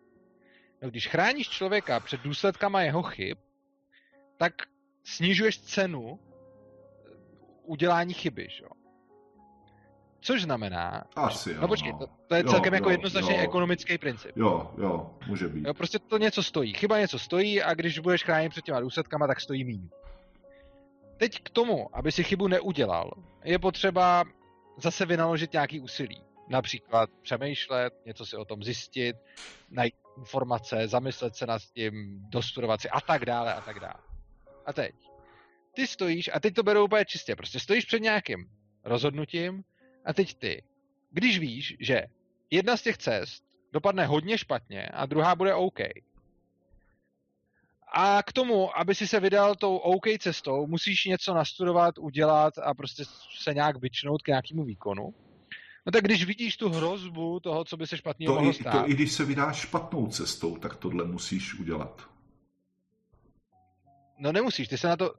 No, 0.82 0.90
když 0.90 1.08
chráníš 1.08 1.50
člověka 1.50 2.00
před 2.00 2.22
důsledkama 2.22 2.82
jeho 2.82 3.04
chyb, 3.04 3.38
tak 4.38 4.54
snižuješ 5.04 5.60
cenu 5.60 6.20
udělání 7.64 8.14
chyby, 8.14 8.48
že 8.50 8.64
jo. 8.64 8.79
Což 10.22 10.42
znamená... 10.42 11.04
Asi 11.16 11.52
jo, 11.52 11.62
No 11.62 11.68
počkej, 11.68 11.94
to, 11.94 12.08
to 12.28 12.36
je 12.36 12.44
Jo, 12.46 12.52
celkem 12.52 12.74
jako 12.74 12.90
jo, 12.90 12.92
jednoznačně 12.92 13.38
jo. 13.38 13.44
ekonomický 13.44 13.98
princip. 13.98 14.32
Jo, 14.36 14.72
jo, 14.78 15.18
může 15.28 15.48
být. 15.48 15.68
Jo, 15.68 15.74
prostě 15.74 16.00
to 16.00 16.18
něco 16.18 16.44
stojí. 16.44 16.74
Chyba 16.74 17.00
něco 17.00 17.20
stojí 17.20 17.62
a 17.64 17.74
když 17.74 18.00
budeš 18.00 18.24
chránit 18.24 18.50
před 18.50 18.66
těma 18.66 18.80
důsledkama, 18.80 19.28
tak 19.28 19.42
stojí 19.42 19.64
méně. 19.64 19.90
Teď 21.18 21.44
k 21.44 21.50
tomu, 21.50 21.96
aby 21.98 22.12
si 22.12 22.24
chybu 22.24 22.48
neudělal, 22.48 23.12
je 23.44 23.60
potřeba 23.60 24.24
zase 24.78 25.06
vynaložit 25.06 25.54
nějaký 25.54 25.80
úsilí. 25.80 26.24
Například 26.50 27.10
přemýšlet, 27.22 27.94
něco 28.06 28.26
si 28.26 28.36
o 28.36 28.46
tom 28.46 28.64
zjistit, 28.64 29.16
najít 29.70 29.96
informace, 30.18 30.88
zamyslet 30.88 31.36
se 31.36 31.46
nad 31.46 31.62
tím, 31.62 32.20
dostudovat 32.30 32.82
si 32.82 32.90
a 32.90 33.02
tak 33.02 33.26
dále 33.26 33.54
a 33.54 33.62
tak 33.62 33.80
dále. 33.80 34.00
A 34.66 34.74
teď. 34.74 34.96
Ty 35.76 35.88
stojíš, 35.88 36.30
a 36.34 36.40
teď 36.40 36.54
to 36.54 36.64
beru 36.64 36.84
úplně 36.84 37.06
čistě, 37.06 37.36
prostě 37.36 37.60
stojíš 37.60 37.86
před 37.86 38.00
nějakým 38.00 38.50
rozhodnutím 38.84 39.64
a 40.06 40.14
teď 40.14 40.34
ty, 40.34 40.64
když 41.12 41.40
víš, 41.40 41.76
že 41.80 42.04
jedna 42.52 42.78
z 42.78 42.82
těch 42.82 42.98
cest 42.98 43.44
dopadne 43.74 44.06
hodně 44.06 44.38
špatně 44.38 44.88
a 44.88 45.06
druhá 45.06 45.36
bude 45.36 45.54
OK. 45.54 45.80
A 47.94 48.24
k 48.24 48.34
tomu, 48.34 48.78
aby 48.78 48.96
si 48.96 49.08
se 49.08 49.20
vydal 49.20 49.56
tou 49.56 49.78
OK 49.78 50.06
cestou, 50.20 50.68
musíš 50.68 51.06
něco 51.06 51.34
nastudovat, 51.34 51.98
udělat 51.98 52.58
a 52.58 52.74
prostě 52.74 53.04
se 53.40 53.54
nějak 53.54 53.82
vyčnout 53.82 54.22
k 54.22 54.28
nějakému 54.28 54.64
výkonu. 54.64 55.14
No 55.86 55.92
tak 55.92 56.04
když 56.04 56.26
vidíš 56.26 56.58
tu 56.58 56.70
hrozbu 56.70 57.40
toho, 57.40 57.66
co 57.66 57.78
by 57.78 57.88
se 57.88 57.98
špatného 57.98 58.34
To 58.34 58.36
mohlo 58.36 58.52
i, 58.52 58.54
stát, 58.54 58.86
to 58.86 58.90
i 58.90 58.94
když 58.94 59.12
se 59.12 59.26
vydáš 59.26 59.58
špatnou 59.58 60.08
cestou, 60.08 60.58
tak 60.58 60.76
tohle 60.76 61.06
musíš 61.06 61.60
udělat. 61.60 62.10
no 64.20 64.32
nemusíš, 64.32 64.68
ty 64.68 64.78
se 64.78 64.88
na 64.88 64.98
to... 64.98 65.14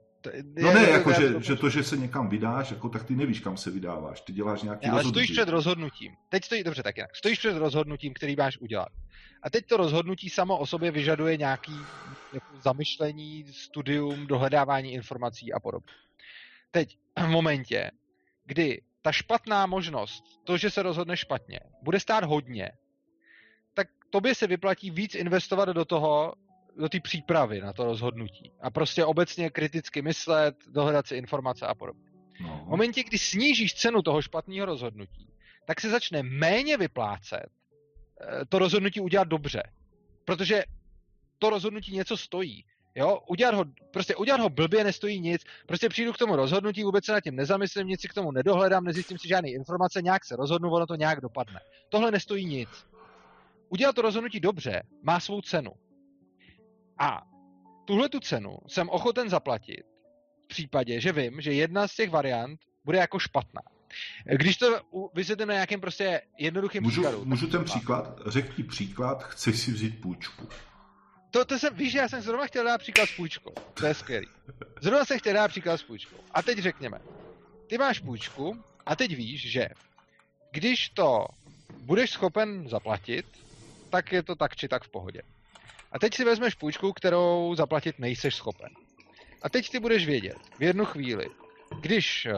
No 0.61 0.73
ne, 0.73 0.89
jako 0.89 1.13
že, 1.13 1.33
že 1.39 1.55
to, 1.55 1.69
že 1.69 1.83
se 1.83 1.97
někam 1.97 2.29
vydáš, 2.29 2.71
jako 2.71 2.89
tak 2.89 3.03
ty 3.03 3.15
nevíš, 3.15 3.39
kam 3.39 3.57
se 3.57 3.71
vydáváš. 3.71 4.21
Ty 4.21 4.33
děláš 4.33 4.61
nějaký 4.61 4.85
Ne, 4.85 4.91
ale 4.91 4.99
rozhodnutí. 4.99 5.25
stojíš 5.25 5.37
před 5.39 5.49
rozhodnutím. 5.49 6.13
Teď 6.29 6.43
stojí, 6.45 6.63
dobře, 6.63 6.83
tak 6.83 6.97
jinak. 6.97 7.15
Stojíš 7.15 7.39
před 7.39 7.57
rozhodnutím, 7.57 8.13
který 8.13 8.35
máš 8.35 8.57
udělat. 8.57 8.89
A 9.43 9.49
teď 9.49 9.65
to 9.65 9.77
rozhodnutí 9.77 10.29
samo 10.29 10.57
o 10.57 10.65
sobě 10.65 10.91
vyžaduje 10.91 11.37
nějaký 11.37 11.75
jako 12.33 12.57
zamyšlení, 12.61 13.45
studium, 13.51 14.27
dohledávání 14.27 14.93
informací 14.93 15.53
a 15.53 15.59
podobně. 15.59 15.93
Teď 16.71 16.97
v 17.19 17.27
momentě, 17.27 17.91
kdy 18.45 18.81
ta 19.01 19.11
špatná 19.11 19.65
možnost, 19.65 20.23
to, 20.43 20.57
že 20.57 20.69
se 20.69 20.83
rozhodne 20.83 21.17
špatně, 21.17 21.59
bude 21.83 21.99
stát 21.99 22.23
hodně, 22.23 22.71
tak 23.73 23.87
tobě 24.09 24.35
se 24.35 24.47
vyplatí 24.47 24.91
víc 24.91 25.15
investovat 25.15 25.65
do 25.69 25.85
toho, 25.85 26.33
do 26.77 26.89
té 26.89 26.99
přípravy 26.99 27.61
na 27.61 27.73
to 27.73 27.85
rozhodnutí. 27.85 28.51
A 28.61 28.69
prostě 28.69 29.05
obecně 29.05 29.49
kriticky 29.49 30.01
myslet, 30.01 30.55
dohledat 30.67 31.07
si 31.07 31.15
informace 31.15 31.67
a 31.67 31.75
podobně. 31.75 32.11
No. 32.41 32.63
V 32.65 32.69
momentě, 32.69 33.03
kdy 33.03 33.17
snížíš 33.17 33.73
cenu 33.73 34.01
toho 34.01 34.21
špatného 34.21 34.65
rozhodnutí, 34.65 35.27
tak 35.65 35.81
se 35.81 35.89
začne 35.89 36.23
méně 36.23 36.77
vyplácet 36.77 37.45
eh, 38.21 38.45
to 38.45 38.59
rozhodnutí 38.59 38.99
udělat 38.99 39.27
dobře. 39.27 39.63
Protože 40.25 40.63
to 41.39 41.49
rozhodnutí 41.49 41.95
něco 41.95 42.17
stojí. 42.17 42.65
Jo, 42.95 43.19
udělat 43.29 43.55
ho, 43.55 43.65
prostě 43.91 44.15
udělat 44.15 44.41
ho 44.41 44.49
blbě 44.49 44.83
nestojí 44.83 45.19
nic, 45.19 45.41
prostě 45.67 45.89
přijdu 45.89 46.13
k 46.13 46.17
tomu 46.17 46.35
rozhodnutí, 46.35 46.83
vůbec 46.83 47.05
se 47.05 47.11
nad 47.11 47.21
tím 47.21 47.35
nezamyslím, 47.35 47.87
nic 47.87 48.01
si 48.01 48.07
k 48.07 48.13
tomu 48.13 48.31
nedohledám, 48.31 48.83
nezjistím 48.83 49.17
si 49.17 49.27
žádné 49.27 49.49
informace, 49.51 50.01
nějak 50.01 50.25
se 50.25 50.35
rozhodnu, 50.35 50.71
ono 50.71 50.87
to 50.87 50.95
nějak 50.95 51.21
dopadne. 51.21 51.59
Tohle 51.89 52.11
nestojí 52.11 52.45
nic. 52.45 52.69
Udělat 53.69 53.95
to 53.95 54.01
rozhodnutí 54.01 54.39
dobře 54.39 54.83
má 55.03 55.19
svou 55.19 55.41
cenu. 55.41 55.71
A 56.97 57.21
tuhle 57.85 58.09
tu 58.09 58.19
cenu 58.19 58.57
jsem 58.67 58.89
ochoten 58.89 59.29
zaplatit 59.29 59.83
v 60.43 60.47
případě, 60.47 61.01
že 61.01 61.11
vím, 61.11 61.41
že 61.41 61.53
jedna 61.53 61.87
z 61.87 61.95
těch 61.95 62.09
variant 62.09 62.59
bude 62.85 62.97
jako 62.97 63.19
špatná. 63.19 63.61
Když 64.37 64.57
to 64.57 64.79
vysvětlím 65.13 65.47
na 65.47 65.53
nějakém 65.53 65.81
prostě 65.81 66.21
jednoduchém 66.37 66.83
Můžu, 66.83 67.01
příkladu. 67.01 67.25
můžu 67.25 67.47
ten 67.47 67.63
příklad? 67.63 68.19
Řekni 68.27 68.63
příklad, 68.63 69.23
chceš 69.23 69.59
si 69.59 69.71
vzít 69.71 70.01
půjčku. 70.01 70.47
To, 71.31 71.45
to 71.45 71.59
jsem, 71.59 71.75
víš, 71.75 71.93
já 71.93 72.09
jsem 72.09 72.21
zrovna 72.21 72.45
chtěl 72.45 72.65
dát 72.65 72.77
příklad 72.77 73.09
s 73.09 73.15
půjčkou. 73.15 73.51
To 73.73 73.85
je 73.85 73.93
skvělý. 73.93 74.27
Zrovna 74.81 75.05
jsem 75.05 75.19
chtěl 75.19 75.33
dát 75.33 75.47
příklad 75.47 75.77
s 75.77 75.83
půjčkou. 75.83 76.17
A 76.31 76.41
teď 76.41 76.57
řekněme, 76.57 76.99
ty 77.67 77.77
máš 77.77 77.99
půjčku 77.99 78.63
a 78.85 78.95
teď 78.95 79.15
víš, 79.15 79.51
že 79.51 79.69
když 80.51 80.89
to 80.89 81.25
budeš 81.81 82.11
schopen 82.11 82.69
zaplatit, 82.69 83.25
tak 83.89 84.11
je 84.11 84.23
to 84.23 84.35
tak 84.35 84.55
či 84.55 84.67
tak 84.67 84.83
v 84.83 84.89
pohodě. 84.89 85.21
A 85.91 85.99
teď 85.99 86.15
si 86.15 86.25
vezmeš 86.25 86.55
půjčku, 86.55 86.93
kterou 86.93 87.55
zaplatit 87.55 87.99
nejseš 87.99 88.35
schopen. 88.35 88.69
A 89.41 89.49
teď 89.49 89.69
ty 89.69 89.79
budeš 89.79 90.05
vědět 90.05 90.37
v 90.59 90.63
jednu 90.63 90.85
chvíli, 90.85 91.25
když 91.81 92.25
eh, 92.25 92.33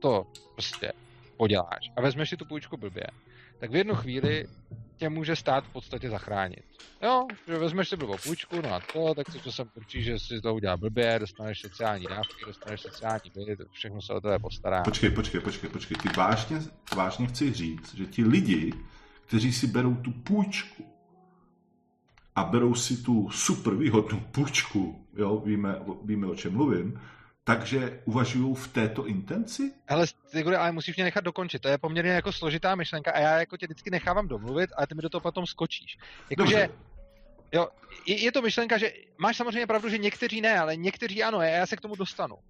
to 0.00 0.26
prostě 0.54 0.92
poděláš 1.36 1.90
a 1.96 2.00
vezmeš 2.00 2.30
si 2.30 2.36
tu 2.36 2.44
půjčku 2.44 2.76
blbě, 2.76 3.06
tak 3.58 3.70
v 3.70 3.76
jednu 3.76 3.94
chvíli 3.94 4.46
tě 4.96 5.08
může 5.08 5.36
stát 5.36 5.64
v 5.64 5.72
podstatě 5.72 6.10
zachránit. 6.10 6.64
Jo, 7.02 7.26
že 7.46 7.58
vezmeš 7.58 7.88
si 7.88 7.96
blbou 7.96 8.16
půjčku, 8.24 8.60
no 8.62 8.74
a 8.74 8.80
to, 8.92 9.14
tak 9.14 9.32
si 9.32 9.38
to 9.38 9.52
sem 9.52 9.70
určí, 9.74 10.02
že 10.02 10.18
si 10.18 10.40
to 10.40 10.54
udělá 10.54 10.76
blbě, 10.76 11.18
dostaneš 11.18 11.60
sociální 11.60 12.06
dávky, 12.06 12.44
dostaneš 12.46 12.80
sociální 12.80 13.30
byt, 13.34 13.58
všechno 13.72 14.02
se 14.02 14.12
o 14.12 14.20
tebe 14.20 14.38
postará. 14.38 14.82
Počkej, 14.82 15.10
počkej, 15.10 15.40
počkej, 15.40 15.70
počkej. 15.70 15.96
Ty 15.96 16.08
vážně, 16.16 16.56
vážně 16.96 17.26
chci 17.26 17.52
říct, 17.52 17.94
že 17.94 18.06
ti 18.06 18.24
lidi, 18.24 18.72
kteří 19.26 19.52
si 19.52 19.66
berou 19.66 19.94
tu 19.94 20.12
půjčku 20.12 20.99
a 22.40 22.44
berou 22.44 22.74
si 22.74 22.96
tu 22.96 23.30
super 23.30 23.74
výhodnou 23.74 24.20
půjčku, 24.20 25.06
jo, 25.16 25.42
víme, 25.44 25.76
víme 26.04 26.26
o 26.26 26.34
čem 26.34 26.52
mluvím, 26.52 27.00
takže 27.44 28.00
uvažují 28.04 28.54
v 28.54 28.68
této 28.68 29.06
intenci? 29.06 29.72
Ale, 29.88 30.06
ty, 30.30 30.42
Gure, 30.42 30.56
ale 30.56 30.72
musíš 30.72 30.96
mě 30.96 31.04
nechat 31.04 31.24
dokončit, 31.24 31.62
to 31.62 31.68
je 31.68 31.78
poměrně 31.78 32.10
jako 32.10 32.32
složitá 32.32 32.74
myšlenka 32.74 33.12
a 33.12 33.18
já 33.18 33.38
jako 33.38 33.56
tě 33.56 33.66
vždycky 33.66 33.90
nechávám 33.90 34.28
domluvit, 34.28 34.70
ale 34.76 34.86
ty 34.86 34.94
mi 34.94 35.02
do 35.02 35.08
toho 35.08 35.20
potom 35.20 35.46
skočíš. 35.46 35.98
Jakože, 36.30 36.68
jo, 37.52 37.68
je, 38.06 38.24
je 38.24 38.32
to 38.32 38.42
myšlenka, 38.42 38.78
že 38.78 38.92
máš 39.18 39.36
samozřejmě 39.36 39.66
pravdu, 39.66 39.88
že 39.88 39.98
někteří 39.98 40.40
ne, 40.40 40.58
ale 40.58 40.76
někteří 40.76 41.22
ano, 41.22 41.40
já 41.40 41.66
se 41.66 41.76
k 41.76 41.80
tomu 41.80 41.96
dostanu. 41.96 42.34
Uh, 42.34 42.40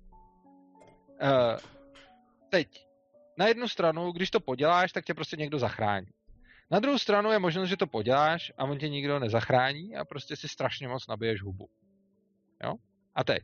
teď, 2.49 2.87
na 3.39 3.47
jednu 3.47 3.69
stranu, 3.69 4.13
když 4.13 4.31
to 4.31 4.41
poděláš, 4.41 4.93
tak 4.93 5.05
tě 5.05 5.15
prostě 5.15 5.37
někdo 5.37 5.59
zachrání. 5.59 6.07
Na 6.71 6.81
druhou 6.81 6.99
stranu 6.99 7.31
je 7.33 7.39
možnost, 7.39 7.69
že 7.69 7.77
to 7.77 7.87
poděláš 7.87 8.53
a 8.59 8.65
on 8.65 8.79
tě 8.79 8.89
nikdo 8.89 9.19
nezachrání 9.19 9.97
a 9.97 10.05
prostě 10.05 10.37
si 10.37 10.49
strašně 10.49 10.89
moc 10.89 11.07
nabiješ 11.09 11.43
hubu. 11.43 11.69
Jo? 12.65 12.75
A 13.15 13.25
teď. 13.25 13.43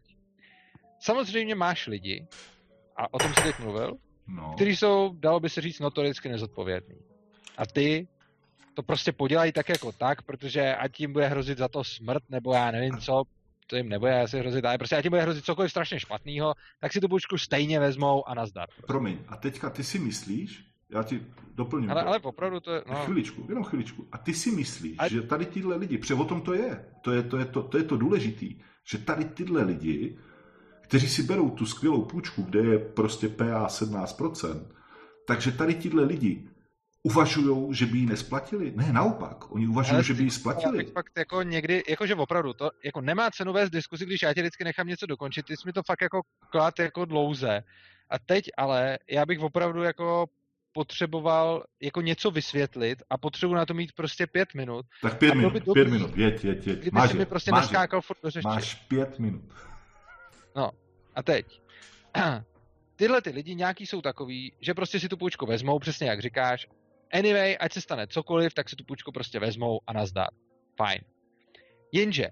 Samozřejmě 1.00 1.54
máš 1.54 1.86
lidi, 1.86 2.26
a 2.96 3.14
o 3.14 3.18
tom 3.18 3.34
jsi 3.34 3.42
teď 3.42 3.58
mluvil, 3.58 3.92
No. 4.28 4.52
kteří 4.56 4.76
jsou, 4.76 5.14
dalo 5.18 5.40
by 5.40 5.48
se 5.48 5.60
říct, 5.60 5.80
notoricky 5.80 6.28
nezodpovědní. 6.28 6.96
A 7.56 7.66
ty 7.66 8.08
to 8.74 8.82
prostě 8.82 9.12
podělají 9.12 9.52
tak 9.52 9.68
jako 9.68 9.92
tak, 9.92 10.22
protože 10.22 10.74
ať 10.76 11.00
jim 11.00 11.12
bude 11.12 11.26
hrozit 11.28 11.58
za 11.58 11.68
to 11.68 11.84
smrt, 11.84 12.22
nebo 12.30 12.54
já 12.54 12.70
nevím 12.70 12.98
co, 12.98 13.22
to 13.66 13.76
jim 13.76 13.88
nebude 13.88 14.20
asi 14.22 14.38
hrozit, 14.38 14.64
ale 14.64 14.78
prostě 14.78 14.96
ať 14.96 15.04
jim 15.04 15.10
bude 15.10 15.22
hrozit 15.22 15.44
cokoliv 15.44 15.70
strašně 15.70 16.00
špatného, 16.00 16.54
tak 16.80 16.92
si 16.92 17.00
tu 17.00 17.08
půjčku 17.08 17.38
stejně 17.38 17.80
vezmou 17.80 18.28
a 18.28 18.34
nazdar. 18.34 18.66
Promiň, 18.86 19.18
a 19.28 19.36
teďka 19.36 19.70
ty 19.70 19.84
si 19.84 19.98
myslíš, 19.98 20.64
já 20.90 21.02
ti 21.02 21.26
doplním 21.54 21.90
Ale, 21.90 22.02
to. 22.02 22.08
ale 22.08 22.18
opravdu 22.18 22.60
to 22.60 22.72
je, 22.72 22.82
No. 22.88 22.94
Chviličku, 23.04 23.46
jenom 23.48 23.64
chviličku. 23.64 24.06
A 24.12 24.18
ty 24.18 24.34
si 24.34 24.50
myslíš, 24.50 24.96
A- 24.98 25.08
že 25.08 25.22
tady 25.22 25.46
tyhle 25.46 25.76
lidi, 25.76 25.98
protože 25.98 26.14
o 26.14 26.24
tom 26.24 26.40
to 26.40 26.54
je, 26.54 26.84
to 27.02 27.12
je 27.12 27.22
to, 27.22 27.36
je 27.38 27.44
to, 27.44 27.62
to, 27.62 27.78
je 27.78 27.84
to 27.84 27.96
důležitý, 27.96 28.60
že 28.90 28.98
tady 28.98 29.24
tyhle 29.24 29.62
lidi, 29.62 30.18
kteří 30.82 31.08
si 31.08 31.22
berou 31.22 31.50
tu 31.50 31.66
skvělou 31.66 32.02
půjčku, 32.04 32.42
kde 32.42 32.60
je 32.60 32.78
prostě 32.78 33.28
PA 33.28 33.66
17%, 33.66 34.66
takže 35.26 35.52
tady 35.52 35.74
tyhle 35.74 36.04
lidi 36.04 36.48
uvažují, 37.02 37.74
že 37.74 37.86
by 37.86 37.98
ji 37.98 38.06
nesplatili? 38.06 38.72
Ne, 38.76 38.92
naopak, 38.92 39.52
oni 39.54 39.66
uvažují, 39.66 39.94
Ale 39.94 40.02
že 40.04 40.14
by 40.14 40.22
ji 40.22 40.30
splatili. 40.30 40.78
bych 40.78 40.92
fakt 40.92 41.12
jako 41.18 41.42
někdy, 41.42 41.82
jakože 41.88 42.14
opravdu, 42.14 42.52
to 42.52 42.70
jako 42.84 43.00
nemá 43.00 43.30
cenu 43.30 43.52
vést 43.52 43.70
diskuzi, 43.70 44.06
když 44.06 44.22
já 44.22 44.34
tě 44.34 44.40
vždycky 44.42 44.64
nechám 44.64 44.86
něco 44.86 45.06
dokončit, 45.06 45.46
ty 45.46 45.56
jsi 45.56 45.62
mi 45.66 45.72
to 45.72 45.82
fakt 45.82 46.00
jako 46.02 46.20
klad 46.50 46.78
jako 46.78 47.04
dlouze. 47.04 47.62
A 48.10 48.18
teď 48.18 48.44
ale 48.56 48.98
já 49.10 49.26
bych 49.26 49.40
opravdu 49.40 49.82
jako 49.82 50.26
potřeboval 50.76 51.64
jako 51.80 52.00
něco 52.00 52.30
vysvětlit 52.30 53.02
a 53.10 53.18
potřebuji 53.18 53.54
na 53.54 53.66
to 53.66 53.74
mít 53.74 53.92
prostě 53.92 54.26
pět 54.26 54.54
minut. 54.54 54.86
Tak 55.02 55.18
pět 55.18 55.34
minut, 55.34 55.52
by 55.52 55.60
pět 55.60 55.84
dobrý, 55.84 55.90
minut, 55.90 56.16
jeď, 56.16 56.44
jeď, 56.44 56.66
jeď. 56.66 56.78
Kdyby 56.78 56.94
Máš 56.94 57.10
si 57.10 57.16
je, 57.16 57.18
mi 57.18 57.26
prostě 57.26 57.50
máš 57.50 57.58
je. 57.58 57.62
neskákal 57.62 58.00
furt 58.00 58.18
do 58.22 58.30
řeči. 58.30 58.46
Máš 58.48 58.74
pět 58.74 59.18
minut. 59.18 59.44
A 61.14 61.22
teď. 61.22 61.60
Tyhle 62.96 63.22
ty 63.22 63.30
lidi 63.30 63.54
nějaký 63.54 63.86
jsou 63.86 64.00
takový, 64.02 64.52
že 64.60 64.74
prostě 64.74 65.00
si 65.00 65.08
tu 65.08 65.16
půjčku 65.16 65.46
vezmou, 65.46 65.78
přesně 65.78 66.08
jak 66.08 66.20
říkáš. 66.20 66.66
Anyway, 67.12 67.56
ať 67.60 67.72
se 67.72 67.80
stane 67.80 68.06
cokoliv, 68.06 68.54
tak 68.54 68.68
si 68.68 68.76
tu 68.76 68.84
půjčku 68.84 69.12
prostě 69.12 69.38
vezmou 69.38 69.80
a 69.86 69.92
nazdar. 69.92 70.28
Fajn. 70.76 71.00
Jenže, 71.92 72.28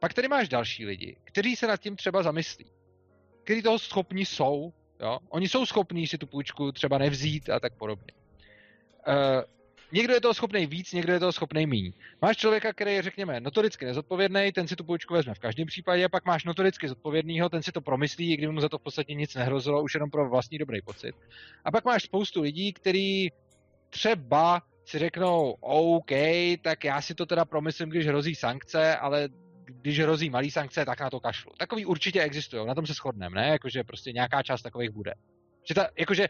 pak 0.00 0.14
tady 0.14 0.28
máš 0.28 0.48
další 0.48 0.86
lidi, 0.86 1.16
kteří 1.24 1.56
se 1.56 1.66
nad 1.66 1.80
tím 1.80 1.96
třeba 1.96 2.22
zamyslí. 2.22 2.70
Kteří 3.44 3.62
toho 3.62 3.78
schopní 3.78 4.24
jsou, 4.24 4.72
jo. 5.00 5.18
Oni 5.28 5.48
jsou 5.48 5.66
schopní 5.66 6.06
si 6.06 6.18
tu 6.18 6.26
půjčku 6.26 6.72
třeba 6.72 6.98
nevzít 6.98 7.50
a 7.50 7.60
tak 7.60 7.72
podobně. 7.74 8.12
Uh, 9.08 9.14
někdo 9.92 10.14
je 10.14 10.20
toho 10.20 10.34
schopný 10.34 10.66
víc, 10.66 10.92
někdo 10.92 11.12
je 11.12 11.18
toho 11.18 11.32
schopný 11.32 11.66
míň. 11.66 11.92
Máš 12.22 12.36
člověka, 12.36 12.72
který 12.72 12.94
je, 12.94 13.02
řekněme, 13.02 13.40
notoricky 13.40 13.84
nezodpovědný, 13.84 14.52
ten 14.52 14.68
si 14.68 14.76
tu 14.76 14.84
půjčku 14.84 15.14
vezme 15.14 15.34
v 15.34 15.38
každém 15.38 15.66
případě, 15.66 16.08
pak 16.08 16.24
máš 16.24 16.44
notoricky 16.44 16.88
zodpovědného, 16.88 17.48
ten 17.48 17.62
si 17.62 17.72
to 17.72 17.80
promyslí, 17.80 18.32
i 18.32 18.36
kdyby 18.36 18.52
mu 18.52 18.60
za 18.60 18.68
to 18.68 18.78
v 18.78 18.82
podstatě 18.82 19.14
nic 19.14 19.34
nehrozilo, 19.34 19.82
už 19.82 19.94
jenom 19.94 20.10
pro 20.10 20.28
vlastní 20.28 20.58
dobrý 20.58 20.82
pocit. 20.82 21.14
A 21.64 21.70
pak 21.70 21.84
máš 21.84 22.02
spoustu 22.02 22.42
lidí, 22.42 22.72
kteří 22.72 23.32
třeba 23.90 24.62
si 24.84 24.98
řeknou, 24.98 25.56
OK, 25.60 26.10
tak 26.62 26.84
já 26.84 27.00
si 27.00 27.14
to 27.14 27.26
teda 27.26 27.44
promyslím, 27.44 27.88
když 27.88 28.06
hrozí 28.06 28.34
sankce, 28.34 28.96
ale 28.96 29.28
když 29.70 30.00
hrozí 30.00 30.30
malý 30.30 30.50
sankce, 30.50 30.84
tak 30.84 31.00
na 31.00 31.10
to 31.10 31.20
kašlu. 31.20 31.52
Takový 31.58 31.86
určitě 31.86 32.22
existují, 32.22 32.66
na 32.66 32.74
tom 32.74 32.86
se 32.86 32.92
shodneme, 32.92 33.40
ne? 33.40 33.48
Jakože 33.48 33.84
prostě 33.84 34.12
nějaká 34.12 34.42
část 34.42 34.62
takových 34.62 34.90
bude. 34.90 35.14
Že 35.68 35.74
ta, 35.74 35.88
jakože 35.98 36.28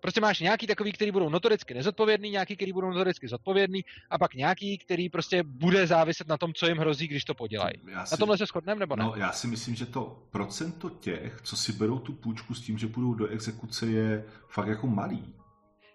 Prostě 0.00 0.20
máš 0.20 0.40
nějaký 0.40 0.66
takový, 0.66 0.92
který 0.92 1.10
budou 1.10 1.28
notoricky 1.28 1.74
nezodpovědný, 1.74 2.30
nějaký, 2.30 2.56
který 2.56 2.72
budou 2.72 2.90
notoricky 2.90 3.28
zodpovědný, 3.28 3.84
a 4.10 4.18
pak 4.18 4.34
nějaký, 4.34 4.78
který 4.78 5.08
prostě 5.08 5.42
bude 5.42 5.86
záviset 5.86 6.28
na 6.28 6.36
tom, 6.36 6.52
co 6.54 6.66
jim 6.66 6.76
hrozí, 6.76 7.08
když 7.08 7.24
to 7.24 7.34
podělají. 7.34 7.74
Si, 8.04 8.10
na 8.10 8.16
tomhle 8.16 8.38
se 8.38 8.46
shodneme 8.46 8.80
nebo 8.80 8.96
ne? 8.96 9.04
No, 9.04 9.14
já 9.16 9.32
si 9.32 9.46
myslím, 9.46 9.74
že 9.74 9.86
to 9.86 10.22
procento 10.30 10.90
těch, 10.90 11.40
co 11.42 11.56
si 11.56 11.72
berou 11.72 11.98
tu 11.98 12.12
půjčku 12.12 12.54
s 12.54 12.62
tím, 12.62 12.78
že 12.78 12.86
půjdou 12.86 13.14
do 13.14 13.26
exekuce, 13.26 13.86
je 13.86 14.24
fakt 14.48 14.68
jako 14.68 14.86
malý. 14.86 15.34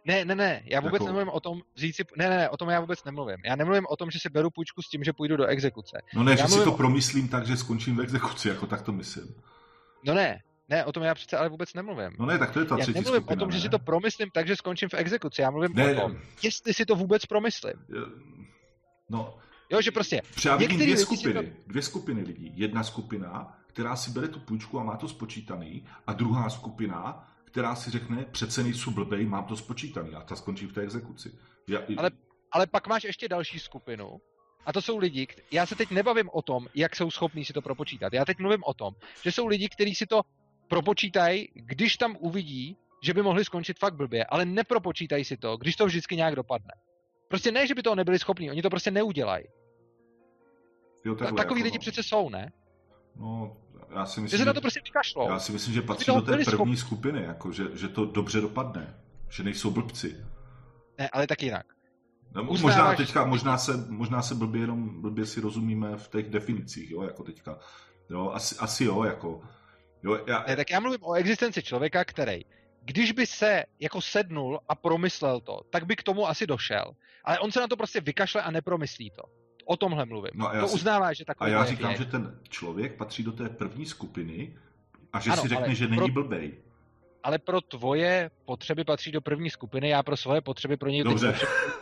Ne, 0.05 0.25
ne, 0.25 0.35
ne, 0.35 0.63
já 0.65 0.79
vůbec 0.79 0.93
jako... 0.93 1.05
nemluvím 1.05 1.29
o 1.29 1.39
tom 1.39 1.61
si, 1.77 1.91
ne, 2.17 2.29
ne, 2.29 2.37
ne, 2.37 2.49
o 2.49 2.57
tom 2.57 2.69
já 2.69 2.79
vůbec 2.79 3.03
nemluvím. 3.03 3.37
Já 3.45 3.55
nemluvím 3.55 3.85
o 3.89 3.95
tom, 3.95 4.11
že 4.11 4.19
si 4.19 4.29
beru 4.29 4.49
půjčku 4.49 4.81
s 4.81 4.89
tím, 4.89 5.03
že 5.03 5.13
půjdu 5.13 5.37
do 5.37 5.45
exekuce. 5.45 6.01
No 6.15 6.23
ne, 6.23 6.31
já 6.31 6.37
že 6.37 6.47
si 6.47 6.63
to 6.63 6.73
o... 6.73 6.77
promyslím 6.77 7.27
tak, 7.27 7.47
že 7.47 7.57
skončím 7.57 7.95
v 7.95 8.01
exekuci, 8.01 8.47
jako 8.49 8.67
tak 8.67 8.81
to 8.81 8.91
myslím. 8.91 9.35
No 10.05 10.13
ne, 10.13 10.41
ne, 10.69 10.85
o 10.85 10.91
tom 10.91 11.03
já 11.03 11.15
přece 11.15 11.37
ale 11.37 11.49
vůbec 11.49 11.73
nemluvím. 11.73 12.09
No 12.19 12.25
ne, 12.25 12.37
tak 12.39 12.51
to 12.51 12.59
je 12.59 12.65
ta 12.65 12.75
já 12.75 12.81
třetí 12.81 12.99
nemluvím 12.99 13.21
skupina, 13.21 13.37
o 13.37 13.39
tom, 13.39 13.49
ne? 13.49 13.55
že 13.55 13.61
si 13.61 13.69
to 13.69 13.79
promyslím 13.79 14.29
tak, 14.33 14.47
že 14.47 14.55
skončím 14.55 14.89
v 14.89 14.93
exekuci. 14.93 15.41
Já 15.41 15.51
mluvím 15.51 15.73
ne, 15.73 15.95
o 15.95 16.01
tom, 16.01 16.17
jestli 16.43 16.73
si 16.73 16.85
to 16.85 16.95
vůbec 16.95 17.25
promyslím. 17.25 17.73
No, 19.09 19.37
jo, 19.71 19.81
že 19.81 19.91
prostě. 19.91 20.21
Třeba 20.35 20.55
vidím 20.55 20.79
dvě 20.79 20.97
skupiny, 20.97 21.33
to... 21.33 21.41
dvě 21.67 21.81
skupiny 21.81 22.21
lidí. 22.21 22.51
Jedna 22.55 22.83
skupina, 22.83 23.57
která 23.67 23.95
si 23.95 24.11
bere 24.11 24.27
tu 24.27 24.39
půjčku 24.39 24.79
a 24.79 24.83
má 24.83 24.97
to 24.97 25.07
spočítaný, 25.07 25.85
a 26.07 26.13
druhá 26.13 26.49
skupina, 26.49 27.27
která 27.55 27.75
si 27.75 27.91
řekne, 27.91 28.25
přece 28.31 28.63
nejsou 28.63 28.91
blbej, 28.91 29.25
mám 29.25 29.45
to 29.45 29.57
spočítaný 29.57 30.15
a 30.15 30.21
ta 30.21 30.35
skončí 30.35 30.65
v 30.65 30.73
té 30.73 30.81
exekuci. 30.81 31.31
Já... 31.67 31.79
Ale, 31.97 32.11
ale 32.51 32.67
pak 32.67 32.87
máš 32.87 33.03
ještě 33.03 33.29
další 33.29 33.59
skupinu, 33.59 34.21
a 34.65 34.73
to 34.73 34.81
jsou 34.81 34.97
lidi, 34.97 35.27
já 35.51 35.65
se 35.65 35.75
teď 35.75 35.91
nebavím 35.91 36.29
o 36.33 36.41
tom, 36.41 36.67
jak 36.75 36.95
jsou 36.95 37.11
schopní 37.11 37.45
si 37.45 37.53
to 37.53 37.61
propočítat. 37.61 38.13
Já 38.13 38.25
teď 38.25 38.39
mluvím 38.39 38.63
o 38.65 38.73
tom, 38.73 38.93
že 39.23 39.31
jsou 39.31 39.47
lidi, 39.47 39.69
kteří 39.69 39.95
si 39.95 40.05
to 40.05 40.21
propočítají, 40.67 41.47
když 41.53 41.97
tam 41.97 42.17
uvidí, 42.19 42.77
že 43.01 43.13
by 43.13 43.21
mohli 43.21 43.45
skončit 43.45 43.79
fakt 43.79 43.95
blbě, 43.95 44.25
ale 44.25 44.45
nepropočítají 44.45 45.25
si 45.25 45.37
to, 45.37 45.57
když 45.57 45.75
to 45.75 45.85
vždycky 45.85 46.15
nějak 46.15 46.35
dopadne. 46.35 46.73
Prostě 47.27 47.51
ne, 47.51 47.67
že 47.67 47.75
by 47.75 47.83
toho 47.83 47.95
nebyli 47.95 48.19
schopní, 48.19 48.51
oni 48.51 48.61
to 48.61 48.69
prostě 48.69 48.91
neudělají. 48.91 49.45
Jo, 51.05 51.15
takhle, 51.15 51.37
Takový 51.37 51.59
jako, 51.59 51.65
lidi 51.65 51.77
no. 51.77 51.81
přece 51.81 52.03
jsou, 52.03 52.29
ne? 52.29 52.51
No, 53.15 53.57
já 53.95 54.05
si 54.05 54.21
myslím, 54.21 54.37
že 54.37 54.43
se 54.43 54.45
na 54.45 54.53
to 54.53 54.61
prostě 54.61 54.81
vykašlou. 54.83 55.29
Já 55.29 55.39
si 55.39 55.51
myslím, 55.51 55.73
že 55.73 55.81
patří 55.81 56.11
do 56.11 56.21
té 56.21 56.31
první 56.31 56.45
schopni. 56.45 56.77
skupiny, 56.77 57.23
jako, 57.23 57.51
že, 57.51 57.63
že 57.73 57.87
to 57.87 58.05
dobře 58.05 58.41
dopadne. 58.41 58.95
Že 59.29 59.43
nejsou 59.43 59.71
blbci. 59.71 60.25
Ne, 60.97 61.09
ale 61.09 61.27
tak 61.27 61.43
jinak. 61.43 61.65
No, 62.35 62.43
možná 62.43 62.95
teďka, 62.95 63.25
možná 63.25 63.57
se, 63.57 63.85
možná 63.89 64.21
se 64.21 64.35
blbě 64.35 64.61
jenom 64.61 65.01
blbě 65.01 65.25
si 65.25 65.41
rozumíme 65.41 65.97
v 65.97 66.07
těch 66.07 66.29
definicích, 66.29 66.91
jo, 66.91 67.03
jako 67.03 67.23
teďka. 67.23 67.59
Jo, 68.09 68.31
asi, 68.33 68.55
asi 68.59 68.83
jo, 68.83 69.03
jako. 69.03 69.41
Jo, 70.03 70.19
já... 70.27 70.45
Ne, 70.47 70.55
tak 70.55 70.69
já 70.69 70.79
mluvím 70.79 71.03
o 71.03 71.13
existenci 71.13 71.63
člověka, 71.63 72.05
který, 72.05 72.41
když 72.81 73.11
by 73.11 73.27
se 73.27 73.63
jako 73.79 74.01
sednul 74.01 74.59
a 74.69 74.75
promyslel 74.75 75.39
to, 75.39 75.61
tak 75.69 75.85
by 75.85 75.95
k 75.95 76.03
tomu 76.03 76.27
asi 76.27 76.47
došel. 76.47 76.91
Ale 77.23 77.39
on 77.39 77.51
se 77.51 77.59
na 77.59 77.67
to 77.67 77.77
prostě 77.77 78.01
vykašle 78.01 78.41
a 78.41 78.51
nepromyslí 78.51 79.11
to. 79.11 79.23
O 79.65 79.77
tomhle 79.77 80.05
mluvím. 80.05 80.31
No 80.33 80.51
to 80.59 80.67
si... 80.67 80.75
uznává, 80.75 81.13
že 81.13 81.25
takový 81.25 81.51
A 81.51 81.53
já 81.53 81.65
říkám, 81.65 81.91
je. 81.91 81.97
že 81.97 82.05
ten 82.05 82.39
člověk 82.49 82.95
patří 82.95 83.23
do 83.23 83.31
té 83.31 83.49
první 83.49 83.85
skupiny 83.85 84.53
a 85.13 85.19
že 85.19 85.31
ano, 85.31 85.41
si 85.41 85.47
řekne, 85.47 85.75
že 85.75 85.87
není 85.87 85.97
pro... 85.97 86.07
blbej 86.07 86.53
ale 87.25 87.39
pro 87.39 87.61
tvoje 87.61 88.31
potřeby 88.45 88.83
patří 88.83 89.11
do 89.11 89.21
první 89.21 89.49
skupiny, 89.49 89.89
já 89.89 90.03
pro 90.03 90.17
svoje 90.17 90.41
potřeby 90.41 90.77
pro 90.77 90.89
něj 90.89 91.03
Dobře. 91.03 91.35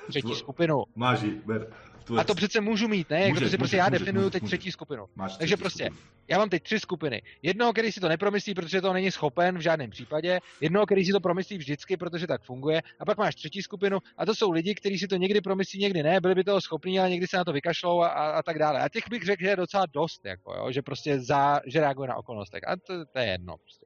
třetí 0.10 0.36
skupinu. 0.36 0.84
Máš 0.96 1.24
ber. 1.46 1.68
Tvoje... 2.04 2.22
A 2.22 2.24
to 2.24 2.36
přece 2.36 2.62
můžu 2.62 2.88
mít, 2.88 3.10
ne? 3.10 3.22
Jako 3.22 3.30
může, 3.30 3.46
to 3.46 3.50
si 3.50 3.58
prostě 3.58 3.76
může, 3.76 3.84
já 3.84 3.90
definuju 3.90 4.24
může, 4.24 4.32
teď 4.32 4.42
může. 4.42 4.58
třetí 4.58 4.72
skupinu. 4.72 5.06
Máš 5.16 5.38
Takže 5.38 5.58
prostě, 5.58 5.84
skupinu. 5.86 6.08
já 6.28 6.38
mám 6.38 6.50
teď 6.50 6.64
tři 6.64 6.80
skupiny. 6.80 7.22
Jednoho, 7.42 7.74
který 7.74 7.92
si 7.92 8.00
to 8.00 8.10
nepromyslí, 8.10 8.54
protože 8.54 8.82
to 8.82 8.94
není 8.94 9.12
schopen 9.12 9.58
v 9.58 9.62
žádném 9.62 9.90
případě. 9.90 10.40
Jednoho, 10.62 10.86
který 10.86 11.06
si 11.06 11.12
to 11.12 11.20
promyslí 11.20 11.58
vždycky, 11.58 11.98
protože 11.98 12.28
tak 12.28 12.44
funguje. 12.44 12.82
A 13.00 13.06
pak 13.06 13.18
máš 13.18 13.36
třetí 13.36 13.62
skupinu 13.62 14.00
a 14.18 14.26
to 14.26 14.36
jsou 14.36 14.52
lidi, 14.52 14.76
kteří 14.76 15.00
si 15.00 15.08
to 15.08 15.16
někdy 15.16 15.42
promyslí, 15.42 15.80
někdy 15.80 16.04
ne. 16.04 16.22
Byli 16.22 16.36
by 16.36 16.44
toho 16.44 16.62
schopní, 16.62 17.00
ale 17.00 17.10
někdy 17.10 17.28
se 17.28 17.38
na 17.38 17.44
to 17.44 17.54
vykašlou 17.54 18.02
a, 18.02 18.08
a, 18.08 18.30
a 18.30 18.44
tak 18.44 18.60
dále. 18.60 18.80
A 18.82 18.90
těch 18.90 19.04
bych 19.10 19.24
řekl, 19.24 19.44
že 19.44 19.50
je 19.50 19.56
docela 19.56 19.86
dost, 19.86 20.26
jako, 20.26 20.54
jo? 20.54 20.72
že 20.72 20.82
prostě 20.82 21.20
za, 21.20 21.62
že 21.66 21.80
reaguje 21.80 22.10
na 22.10 22.16
okolnostech. 22.16 22.62
A 22.68 22.76
to, 22.76 23.06
to 23.06 23.20
je 23.20 23.26
jedno. 23.26 23.58
Prostě. 23.58 23.86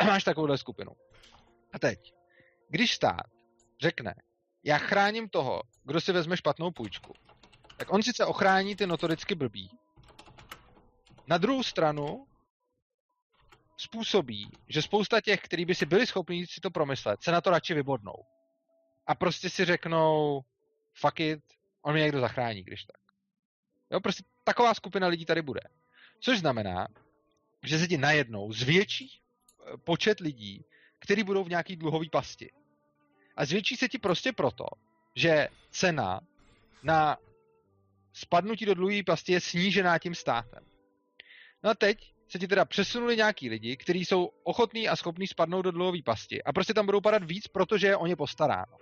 máš 0.06 0.24
takovouhle 0.24 0.58
skupinu. 0.58 0.92
A 1.72 1.78
teď, 1.78 1.98
když 2.68 2.94
stát 2.94 3.26
řekne, 3.80 4.14
já 4.64 4.78
chráním 4.78 5.28
toho, 5.28 5.62
kdo 5.84 6.00
si 6.00 6.12
vezme 6.12 6.36
špatnou 6.36 6.70
půjčku, 6.70 7.12
tak 7.80 7.92
on 7.92 8.02
sice 8.02 8.26
ochrání 8.26 8.76
ty 8.76 8.86
notoricky 8.86 9.34
blbý. 9.34 9.70
Na 11.26 11.38
druhou 11.38 11.62
stranu 11.62 12.26
způsobí, 13.76 14.50
že 14.68 14.82
spousta 14.82 15.20
těch, 15.20 15.40
kteří 15.40 15.64
by 15.64 15.74
si 15.74 15.86
byli 15.86 16.06
schopni 16.06 16.46
si 16.46 16.60
to 16.60 16.70
promyslet, 16.70 17.22
se 17.22 17.32
na 17.32 17.40
to 17.40 17.50
radši 17.50 17.74
vybodnou. 17.74 18.14
A 19.06 19.14
prostě 19.14 19.50
si 19.50 19.64
řeknou, 19.64 20.40
fuck 20.94 21.20
it, 21.20 21.40
on 21.82 21.92
mě 21.92 22.02
někdo 22.02 22.20
zachrání, 22.20 22.62
když 22.62 22.84
tak. 22.84 23.00
Jo, 23.90 24.00
prostě 24.00 24.24
taková 24.44 24.74
skupina 24.74 25.06
lidí 25.06 25.24
tady 25.24 25.42
bude. 25.42 25.60
Což 26.20 26.38
znamená, 26.38 26.88
že 27.62 27.78
se 27.78 27.88
ti 27.88 27.98
najednou 27.98 28.52
zvětší 28.52 29.10
eh, 29.10 29.76
počet 29.76 30.20
lidí, 30.20 30.64
kteří 30.98 31.22
budou 31.22 31.44
v 31.44 31.50
nějaký 31.50 31.76
dluhový 31.76 32.10
pasti. 32.10 32.50
A 33.36 33.44
zvětší 33.44 33.76
se 33.76 33.88
ti 33.88 33.98
prostě 33.98 34.32
proto, 34.32 34.66
že 35.14 35.48
cena 35.70 36.20
na 36.82 37.16
spadnutí 38.12 38.66
do 38.66 38.74
dluhové 38.74 39.02
pasti 39.02 39.32
je 39.32 39.40
snížená 39.40 39.98
tím 39.98 40.14
státem. 40.14 40.64
No 41.62 41.70
a 41.70 41.74
teď 41.74 42.14
se 42.28 42.38
ti 42.38 42.48
teda 42.48 42.64
přesunuli 42.64 43.16
nějaký 43.16 43.48
lidi, 43.48 43.76
kteří 43.76 44.04
jsou 44.04 44.30
ochotní 44.42 44.88
a 44.88 44.96
schopní 44.96 45.26
spadnout 45.26 45.64
do 45.64 45.70
dluhové 45.70 45.98
pasti 46.04 46.42
a 46.42 46.52
prostě 46.52 46.74
tam 46.74 46.86
budou 46.86 47.00
padat 47.00 47.24
víc, 47.24 47.48
protože 47.48 47.86
je 47.86 47.96
o 47.96 48.06
ně 48.06 48.16
postaráno. 48.16 48.76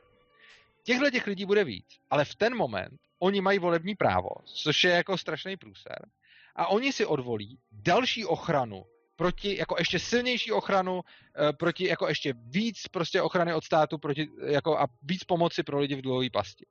Těchhle 0.83 1.11
těch 1.11 1.27
lidí 1.27 1.45
bude 1.45 1.65
víc, 1.65 1.87
ale 2.11 2.25
v 2.25 2.35
ten 2.35 2.57
moment 2.57 3.01
oni 3.19 3.41
mají 3.41 3.59
volební 3.59 3.95
právo, 3.95 4.29
což 4.45 4.85
je 4.85 4.91
jako 4.91 5.19
strašný 5.19 5.57
průser, 5.57 6.09
a 6.57 6.67
oni 6.67 6.93
si 6.93 7.07
odvolí 7.07 7.59
další 7.73 8.25
ochranu 8.25 8.85
proti 9.17 9.57
jako 9.57 9.77
ještě 9.79 9.99
silnější 9.99 10.53
ochranu, 10.53 11.01
eh, 11.01 11.53
proti 11.53 11.89
jako 11.89 12.09
ještě 12.09 12.35
víc 12.37 12.89
prostě 12.89 13.23
ochrany 13.23 13.55
od 13.55 13.65
státu 13.65 13.99
proti, 13.99 14.29
jako 14.47 14.79
a 14.79 14.87
víc 15.03 15.25
pomoci 15.25 15.63
pro 15.63 15.79
lidi 15.79 15.95
v 15.95 16.03
dluhové 16.03 16.31
pasti. 16.31 16.67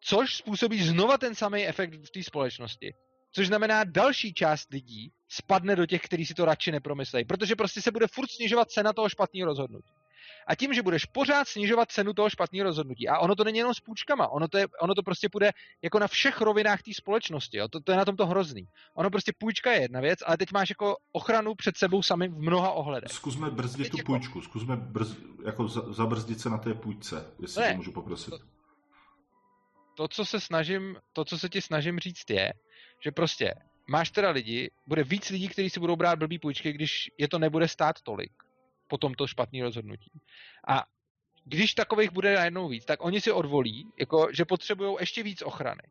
Což 0.00 0.36
způsobí 0.36 0.82
znova 0.82 1.18
ten 1.18 1.34
samý 1.34 1.66
efekt 1.66 1.94
v 2.06 2.10
té 2.10 2.22
společnosti. 2.22 2.94
Což 3.32 3.46
znamená, 3.46 3.84
další 3.84 4.34
část 4.34 4.70
lidí 4.70 5.12
spadne 5.28 5.76
do 5.76 5.86
těch, 5.86 6.02
kteří 6.02 6.26
si 6.26 6.34
to 6.34 6.44
radši 6.44 6.72
nepromyslejí, 6.72 7.24
protože 7.24 7.56
prostě 7.56 7.82
se 7.82 7.90
bude 7.90 8.06
furt 8.06 8.30
snižovat 8.30 8.70
cena 8.70 8.92
toho 8.92 9.08
špatného 9.08 9.46
rozhodnutí. 9.46 9.90
A 10.46 10.54
tím, 10.54 10.74
že 10.74 10.82
budeš 10.82 11.04
pořád 11.04 11.48
snižovat 11.48 11.90
cenu 11.90 12.12
toho 12.12 12.30
špatného 12.30 12.64
rozhodnutí, 12.64 13.08
a 13.08 13.18
ono 13.18 13.34
to 13.34 13.44
není 13.44 13.58
jenom 13.58 13.74
s 13.74 13.80
půjčkama, 13.80 14.28
ono 14.28 14.48
to, 14.48 14.58
je, 14.58 14.66
ono 14.80 14.94
to 14.94 15.02
prostě 15.02 15.28
půjde 15.28 15.50
jako 15.82 15.98
na 15.98 16.08
všech 16.08 16.40
rovinách 16.40 16.82
té 16.82 16.94
společnosti, 16.94 17.58
jo? 17.58 17.68
To, 17.68 17.80
to, 17.80 17.92
je 17.92 17.98
na 17.98 18.04
tom 18.04 18.16
to 18.16 18.26
hrozný. 18.26 18.68
Ono 18.94 19.10
prostě 19.10 19.32
půjčka 19.38 19.72
je 19.72 19.80
jedna 19.80 20.00
věc, 20.00 20.18
ale 20.26 20.36
teď 20.36 20.52
máš 20.52 20.68
jako 20.68 20.96
ochranu 21.12 21.54
před 21.54 21.76
sebou 21.76 22.02
sami 22.02 22.28
v 22.28 22.38
mnoha 22.38 22.70
ohledech. 22.70 23.12
Zkusme 23.12 23.50
brzdit 23.50 23.82
teď 23.82 23.90
tu 23.90 23.98
jako... 23.98 24.12
půjčku, 24.12 24.42
zkusme 24.42 24.76
brz, 24.76 25.16
jako 25.46 25.68
zabrzdit 25.68 26.40
se 26.40 26.50
na 26.50 26.58
té 26.58 26.74
půjčce, 26.74 27.26
jestli 27.40 27.62
ne, 27.62 27.70
to 27.70 27.76
můžu 27.76 27.92
poprosit. 27.92 28.30
To, 28.30 28.38
to, 29.98 30.08
co 30.08 30.24
se 30.24 30.40
snažím, 30.40 30.96
to, 31.12 31.24
co 31.24 31.38
se 31.38 31.48
ti 31.48 31.62
snažím 31.62 31.98
říct 31.98 32.30
je, 32.30 32.52
že 33.04 33.10
prostě 33.10 33.54
máš 33.88 34.10
teda 34.10 34.30
lidi, 34.30 34.70
bude 34.86 35.04
víc 35.04 35.30
lidí, 35.30 35.48
kteří 35.48 35.70
si 35.70 35.80
budou 35.80 35.96
brát 35.96 36.18
blbý 36.18 36.38
půjčky, 36.38 36.72
když 36.72 37.10
je 37.18 37.28
to 37.28 37.38
nebude 37.38 37.68
stát 37.68 38.02
tolik 38.02 38.32
po 38.86 38.98
tomto 38.98 39.26
špatný 39.26 39.62
rozhodnutí. 39.62 40.10
A 40.68 40.84
když 41.44 41.74
takových 41.74 42.10
bude 42.10 42.34
najednou 42.34 42.68
víc, 42.68 42.84
tak 42.84 43.04
oni 43.04 43.20
si 43.20 43.32
odvolí, 43.32 43.90
jako, 43.98 44.28
že 44.32 44.44
potřebují 44.44 44.96
ještě 45.00 45.22
víc 45.22 45.42
ochrany. 45.42 45.82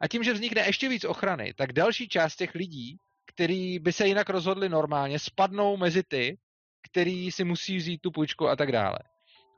A 0.00 0.08
tím, 0.08 0.22
že 0.22 0.32
vznikne 0.32 0.66
ještě 0.66 0.88
víc 0.88 1.04
ochrany, 1.04 1.54
tak 1.54 1.72
další 1.72 2.08
část 2.08 2.36
těch 2.36 2.54
lidí, 2.54 2.96
který 3.26 3.78
by 3.78 3.92
se 3.92 4.06
jinak 4.06 4.30
rozhodli 4.30 4.68
normálně, 4.68 5.18
spadnou 5.18 5.76
mezi 5.76 6.02
ty, 6.02 6.38
který 6.90 7.32
si 7.32 7.44
musí 7.44 7.76
vzít 7.76 8.00
tu 8.00 8.10
půjčku 8.10 8.48
a 8.48 8.56
tak 8.56 8.72
dále. 8.72 8.98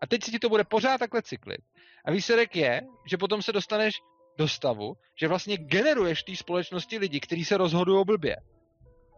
A 0.01 0.07
teď 0.07 0.25
si 0.25 0.31
ti 0.31 0.39
to 0.39 0.49
bude 0.49 0.65
pořád 0.65 0.99
takhle 0.99 1.23
cyklit. 1.23 1.61
A 2.05 2.11
výsledek 2.11 2.57
je, 2.57 2.81
že 3.11 3.17
potom 3.17 3.43
se 3.43 3.53
dostaneš 3.53 3.95
do 4.39 4.49
stavu, 4.49 4.95
že 5.21 5.29
vlastně 5.29 5.57
generuješ 5.57 6.23
té 6.23 6.37
společnosti 6.37 6.99
lidi, 6.99 7.21
kteří 7.21 7.45
se 7.45 7.57
rozhodují 7.57 8.05
blbě. 8.05 8.37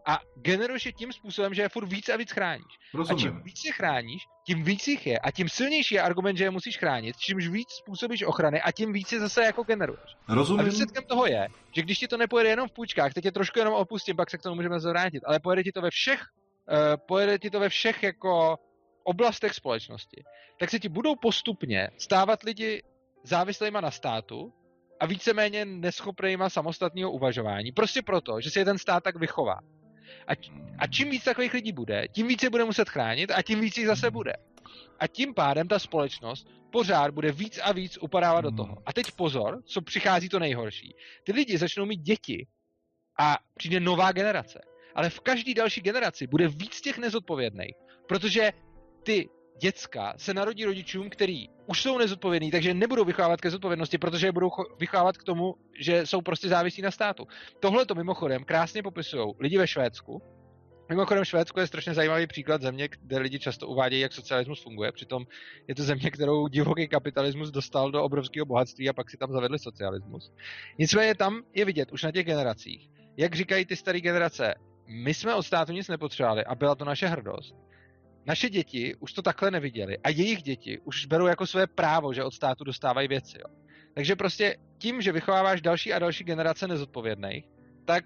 a 0.05 0.19
generuješ 0.35 0.85
je 0.85 0.93
tím 0.93 1.13
způsobem, 1.13 1.53
že 1.53 1.61
je 1.61 1.69
furt 1.69 1.85
víc 1.85 2.09
a 2.09 2.17
víc 2.17 2.31
chráníš. 2.31 2.73
Rozumím. 2.93 3.17
A 3.17 3.21
čím 3.21 3.43
víc 3.43 3.65
je 3.65 3.71
chráníš, 3.71 4.21
tím 4.45 4.63
víc 4.63 4.87
jich 4.87 5.07
je 5.07 5.19
a 5.19 5.31
tím 5.31 5.49
silnější 5.49 5.95
je 5.95 6.01
argument, 6.01 6.37
že 6.37 6.43
je 6.43 6.51
musíš 6.51 6.77
chránit, 6.77 7.17
čímž 7.17 7.47
víc 7.47 7.69
způsobíš 7.69 8.23
ochrany 8.23 8.61
a 8.61 8.71
tím 8.71 8.93
víc 8.93 9.11
je 9.11 9.19
zase 9.19 9.43
jako 9.43 9.63
generuješ. 9.63 10.15
Rozumím. 10.29 10.59
A 10.59 10.63
výsledkem 10.63 11.03
toho 11.03 11.25
je, 11.25 11.47
že 11.75 11.81
když 11.81 11.99
ti 11.99 12.07
to 12.07 12.17
nepojede 12.17 12.49
jenom 12.49 12.67
v 12.67 12.71
půjčkách, 12.71 13.13
teď 13.13 13.25
je 13.25 13.31
trošku 13.31 13.59
jenom 13.59 13.73
opustím, 13.73 14.15
pak 14.15 14.29
se 14.29 14.37
k 14.37 14.41
tomu 14.41 14.55
můžeme 14.55 14.79
zvrátit, 14.79 15.23
ale 15.25 15.39
pojede 15.39 15.63
ti 15.63 15.71
to 15.71 15.81
ve 15.81 15.89
všech, 15.89 16.21
uh, 16.21 16.77
pojede 17.07 17.39
ti 17.39 17.49
to 17.49 17.59
ve 17.59 17.69
všech 17.69 18.03
jako 18.03 18.57
oblastech 19.03 19.53
společnosti, 19.53 20.23
tak 20.59 20.69
se 20.69 20.79
ti 20.79 20.89
budou 20.89 21.15
postupně 21.15 21.89
stávat 21.97 22.43
lidi 22.43 22.83
závislýma 23.23 23.81
na 23.81 23.91
státu 23.91 24.53
a 24.99 25.05
víceméně 25.05 25.65
neschopnýma 25.65 26.49
samostatného 26.49 27.11
uvažování. 27.11 27.71
Prostě 27.71 28.01
proto, 28.01 28.41
že 28.41 28.49
se 28.49 28.65
ten 28.65 28.77
stát 28.77 29.03
tak 29.03 29.15
vychová. 29.15 29.59
A, 30.27 30.31
a 30.79 30.87
čím 30.87 31.09
víc 31.09 31.23
takových 31.23 31.53
lidí 31.53 31.71
bude, 31.71 32.07
tím 32.11 32.27
víc 32.27 32.43
je 32.43 32.49
bude 32.49 32.65
muset 32.65 32.89
chránit 32.89 33.31
a 33.31 33.41
tím 33.41 33.61
víc 33.61 33.77
jich 33.77 33.87
zase 33.87 34.11
bude. 34.11 34.33
A 34.99 35.07
tím 35.07 35.33
pádem 35.33 35.67
ta 35.67 35.79
společnost 35.79 36.47
pořád 36.71 37.11
bude 37.11 37.31
víc 37.31 37.59
a 37.63 37.71
víc 37.71 37.97
upadávat 38.01 38.41
do 38.41 38.51
toho. 38.51 38.77
A 38.85 38.93
teď 38.93 39.11
pozor, 39.11 39.61
co 39.65 39.81
přichází 39.81 40.29
to 40.29 40.39
nejhorší. 40.39 40.95
Ty 41.23 41.31
lidi 41.31 41.57
začnou 41.57 41.85
mít 41.85 42.01
děti 42.01 42.47
a 43.19 43.37
přijde 43.57 43.79
nová 43.79 44.11
generace. 44.11 44.61
Ale 44.95 45.09
v 45.09 45.19
každé 45.19 45.53
další 45.53 45.81
generaci 45.81 46.27
bude 46.27 46.47
víc 46.47 46.81
těch 46.81 46.97
nezodpovědných, 46.97 47.75
protože 48.07 48.51
ty 49.03 49.29
děcka 49.61 50.13
se 50.17 50.33
narodí 50.33 50.65
rodičům, 50.65 51.09
který 51.09 51.47
už 51.67 51.81
jsou 51.81 51.97
nezodpovědní, 51.97 52.51
takže 52.51 52.73
nebudou 52.73 53.05
vychovávat 53.05 53.41
ke 53.41 53.49
zodpovědnosti, 53.49 53.97
protože 53.97 54.27
je 54.27 54.31
budou 54.31 54.49
vychovávat 54.79 55.17
k 55.17 55.23
tomu, 55.23 55.55
že 55.79 56.05
jsou 56.05 56.21
prostě 56.21 56.49
závislí 56.49 56.83
na 56.83 56.91
státu. 56.91 57.27
Tohle 57.59 57.85
to 57.85 57.95
mimochodem 57.95 58.43
krásně 58.43 58.83
popisují 58.83 59.33
lidi 59.39 59.57
ve 59.57 59.67
Švédsku. 59.67 60.21
Mimochodem 60.89 61.25
Švédsko 61.25 61.59
je 61.59 61.67
strašně 61.67 61.93
zajímavý 61.93 62.27
příklad 62.27 62.61
země, 62.61 62.89
kde 63.01 63.19
lidi 63.19 63.39
často 63.39 63.67
uvádějí, 63.67 64.01
jak 64.01 64.13
socialismus 64.13 64.63
funguje. 64.63 64.91
Přitom 64.91 65.25
je 65.67 65.75
to 65.75 65.83
země, 65.83 66.11
kterou 66.11 66.47
divoký 66.47 66.87
kapitalismus 66.87 67.51
dostal 67.51 67.91
do 67.91 68.03
obrovského 68.03 68.45
bohatství 68.45 68.89
a 68.89 68.93
pak 68.93 69.09
si 69.09 69.17
tam 69.17 69.31
zavedli 69.31 69.59
socialismus. 69.59 70.31
Nicméně 70.79 71.15
tam 71.15 71.41
je 71.53 71.65
vidět 71.65 71.91
už 71.91 72.03
na 72.03 72.11
těch 72.11 72.25
generacích, 72.25 72.89
jak 73.17 73.35
říkají 73.35 73.65
ty 73.65 73.75
staré 73.75 74.01
generace, 74.01 74.53
my 74.87 75.13
jsme 75.13 75.35
od 75.35 75.43
státu 75.43 75.71
nic 75.71 75.87
nepotřebovali 75.87 76.45
a 76.45 76.55
byla 76.55 76.75
to 76.75 76.85
naše 76.85 77.07
hrdost 77.07 77.55
naše 78.25 78.49
děti 78.49 78.95
už 78.99 79.13
to 79.13 79.21
takhle 79.21 79.51
neviděli 79.51 79.97
a 79.97 80.09
jejich 80.09 80.43
děti 80.43 80.79
už 80.79 81.05
berou 81.05 81.25
jako 81.25 81.47
své 81.47 81.67
právo, 81.67 82.13
že 82.13 82.23
od 82.23 82.33
státu 82.33 82.63
dostávají 82.63 83.07
věci. 83.07 83.37
Jo. 83.39 83.55
Takže 83.93 84.15
prostě 84.15 84.57
tím, 84.77 85.01
že 85.01 85.11
vychováváš 85.11 85.61
další 85.61 85.93
a 85.93 85.99
další 85.99 86.23
generace 86.23 86.67
nezodpovědných, 86.67 87.45
tak 87.85 88.05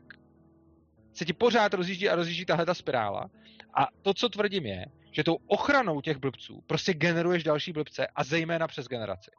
se 1.14 1.26
ti 1.26 1.34
pořád 1.34 1.74
rozjíždí 1.74 2.10
a 2.10 2.16
rozjíždí 2.16 2.46
tahle 2.46 2.66
ta 2.66 2.74
spirála. 2.74 3.30
A 3.74 3.88
to, 4.02 4.14
co 4.14 4.30
tvrdím, 4.30 4.66
je, 4.66 4.86
že 5.12 5.24
tou 5.24 5.38
ochranou 5.48 6.02
těch 6.02 6.18
blbců 6.18 6.64
prostě 6.68 6.94
generuješ 6.94 7.44
další 7.44 7.74
blbce 7.74 8.08
a 8.16 8.24
zejména 8.24 8.68
přes 8.68 8.88
generaci. 8.88 9.32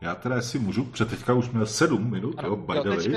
Já 0.00 0.14
teda 0.14 0.42
si 0.42 0.58
můžu, 0.58 0.84
protože 0.84 1.04
teďka 1.04 1.34
už 1.34 1.48
měl 1.48 1.66
sedm 1.66 2.10
minut, 2.10 2.34
ano, 2.38 2.48
jo, 2.48 2.56
by 2.56 2.76
jo, 2.76 2.84
teď 2.84 3.08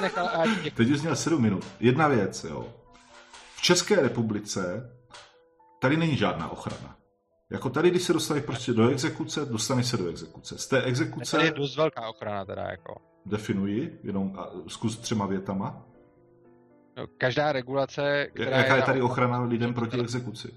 nechal 0.00 0.26
a 0.26 0.44
Teď 0.74 0.88
jsi 0.88 1.00
měl 1.00 1.16
sedm 1.16 1.42
minut. 1.42 1.64
Jedna 1.80 2.08
věc, 2.08 2.44
jo. 2.44 2.74
V 3.54 3.62
České 3.62 3.96
republice 3.96 4.90
tady 5.80 5.96
není 5.96 6.16
žádná 6.16 6.52
ochrana. 6.52 6.96
Jako 7.50 7.70
tady, 7.70 7.90
když 7.90 8.02
se 8.02 8.12
dostaneš 8.12 8.44
prostě 8.44 8.72
do 8.72 8.88
exekuce, 8.88 9.44
dostaneš 9.44 9.86
se 9.86 9.96
do 9.96 10.08
exekuce. 10.08 10.58
Z 10.58 10.66
té 10.66 10.82
exekuce... 10.82 11.36
Tady 11.36 11.48
je 11.48 11.52
dost 11.52 11.76
velká 11.76 12.08
ochrana 12.08 12.44
teda, 12.44 12.62
jako. 12.62 12.96
Definuji, 13.26 14.00
jenom 14.02 14.38
a 14.38 14.50
zkus 14.68 14.98
třema 14.98 15.26
větama. 15.26 15.82
No, 16.96 17.06
každá 17.18 17.52
regulace, 17.52 18.26
která 18.34 18.56
Jaká 18.56 18.76
je 18.76 18.82
tady 18.82 19.02
ochrana 19.02 19.42
lidem 19.42 19.74
proti 19.74 20.00
exekuci? 20.00 20.48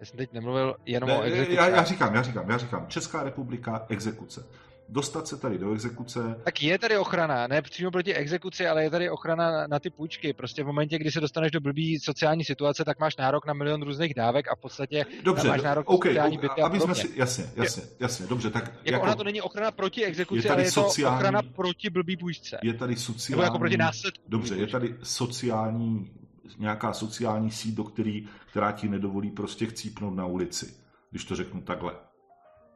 Já 0.00 0.06
jsem 0.06 0.16
teď 0.16 0.32
nemluvil 0.32 0.76
jenom 0.86 1.08
ne, 1.08 1.18
o 1.18 1.22
exekuci. 1.22 1.56
Já, 1.56 1.68
já 1.68 1.84
říkám, 1.84 2.14
já 2.14 2.22
říkám, 2.22 2.50
já 2.50 2.58
říkám. 2.58 2.86
Česká 2.88 3.22
republika, 3.22 3.86
exekuce 3.88 4.46
dostat 4.88 5.28
se 5.28 5.36
tady 5.36 5.58
do 5.58 5.72
exekuce. 5.72 6.40
Tak 6.44 6.62
je 6.62 6.78
tady 6.78 6.98
ochrana, 6.98 7.46
ne 7.46 7.62
přímo 7.62 7.90
proti 7.90 8.14
exekuci, 8.14 8.66
ale 8.66 8.82
je 8.82 8.90
tady 8.90 9.10
ochrana 9.10 9.50
na, 9.50 9.66
na 9.66 9.78
ty 9.78 9.90
půjčky. 9.90 10.32
Prostě 10.32 10.62
v 10.62 10.66
momentě, 10.66 10.98
kdy 10.98 11.10
se 11.10 11.20
dostaneš 11.20 11.50
do 11.50 11.60
blbý 11.60 11.98
sociální 11.98 12.44
situace, 12.44 12.84
tak 12.84 13.00
máš 13.00 13.16
nárok 13.16 13.46
na 13.46 13.54
milion 13.54 13.82
různých 13.82 14.14
dávek 14.14 14.48
a 14.48 14.54
v 14.54 14.60
podstatě 14.60 15.06
dobře, 15.22 15.48
máš 15.48 15.62
nárok 15.62 15.90
okay, 15.90 16.14
na 16.14 16.22
sociální 16.22 16.38
byty 16.38 16.62
a 16.62 16.66
aby 16.66 16.80
jsme 16.80 16.94
si, 16.94 17.10
jasně, 17.14 17.50
jasně, 17.56 17.82
jasně, 18.00 18.26
dobře, 18.26 18.50
tak 18.50 18.64
jako, 18.66 18.78
jako 18.84 19.04
ona 19.04 19.14
to 19.14 19.24
není 19.24 19.40
ochrana 19.40 19.70
proti 19.70 20.04
exekuci, 20.04 20.46
je 20.46 20.52
ale 20.52 20.62
je 20.62 20.70
sociální, 20.70 21.14
to 21.14 21.18
ochrana 21.18 21.42
proti 21.42 21.90
blbý 21.90 22.16
půjčce. 22.16 22.58
Je 22.62 22.74
tady 22.74 22.96
sociální, 22.96 23.40
Nebo 23.40 23.42
jako 23.42 23.58
proti 23.58 23.76
následku. 23.76 24.24
Dobře, 24.28 24.56
je 24.56 24.66
tady 24.66 24.94
sociální 25.02 26.10
nějaká 26.58 26.92
sociální 26.92 27.50
síť, 27.50 27.74
do 27.74 27.84
který, 27.84 28.28
která 28.50 28.72
ti 28.72 28.88
nedovolí 28.88 29.30
prostě 29.30 29.66
chcípnout 29.66 30.14
na 30.14 30.26
ulici, 30.26 30.74
když 31.10 31.24
to 31.24 31.36
řeknu 31.36 31.60
takhle. 31.60 31.92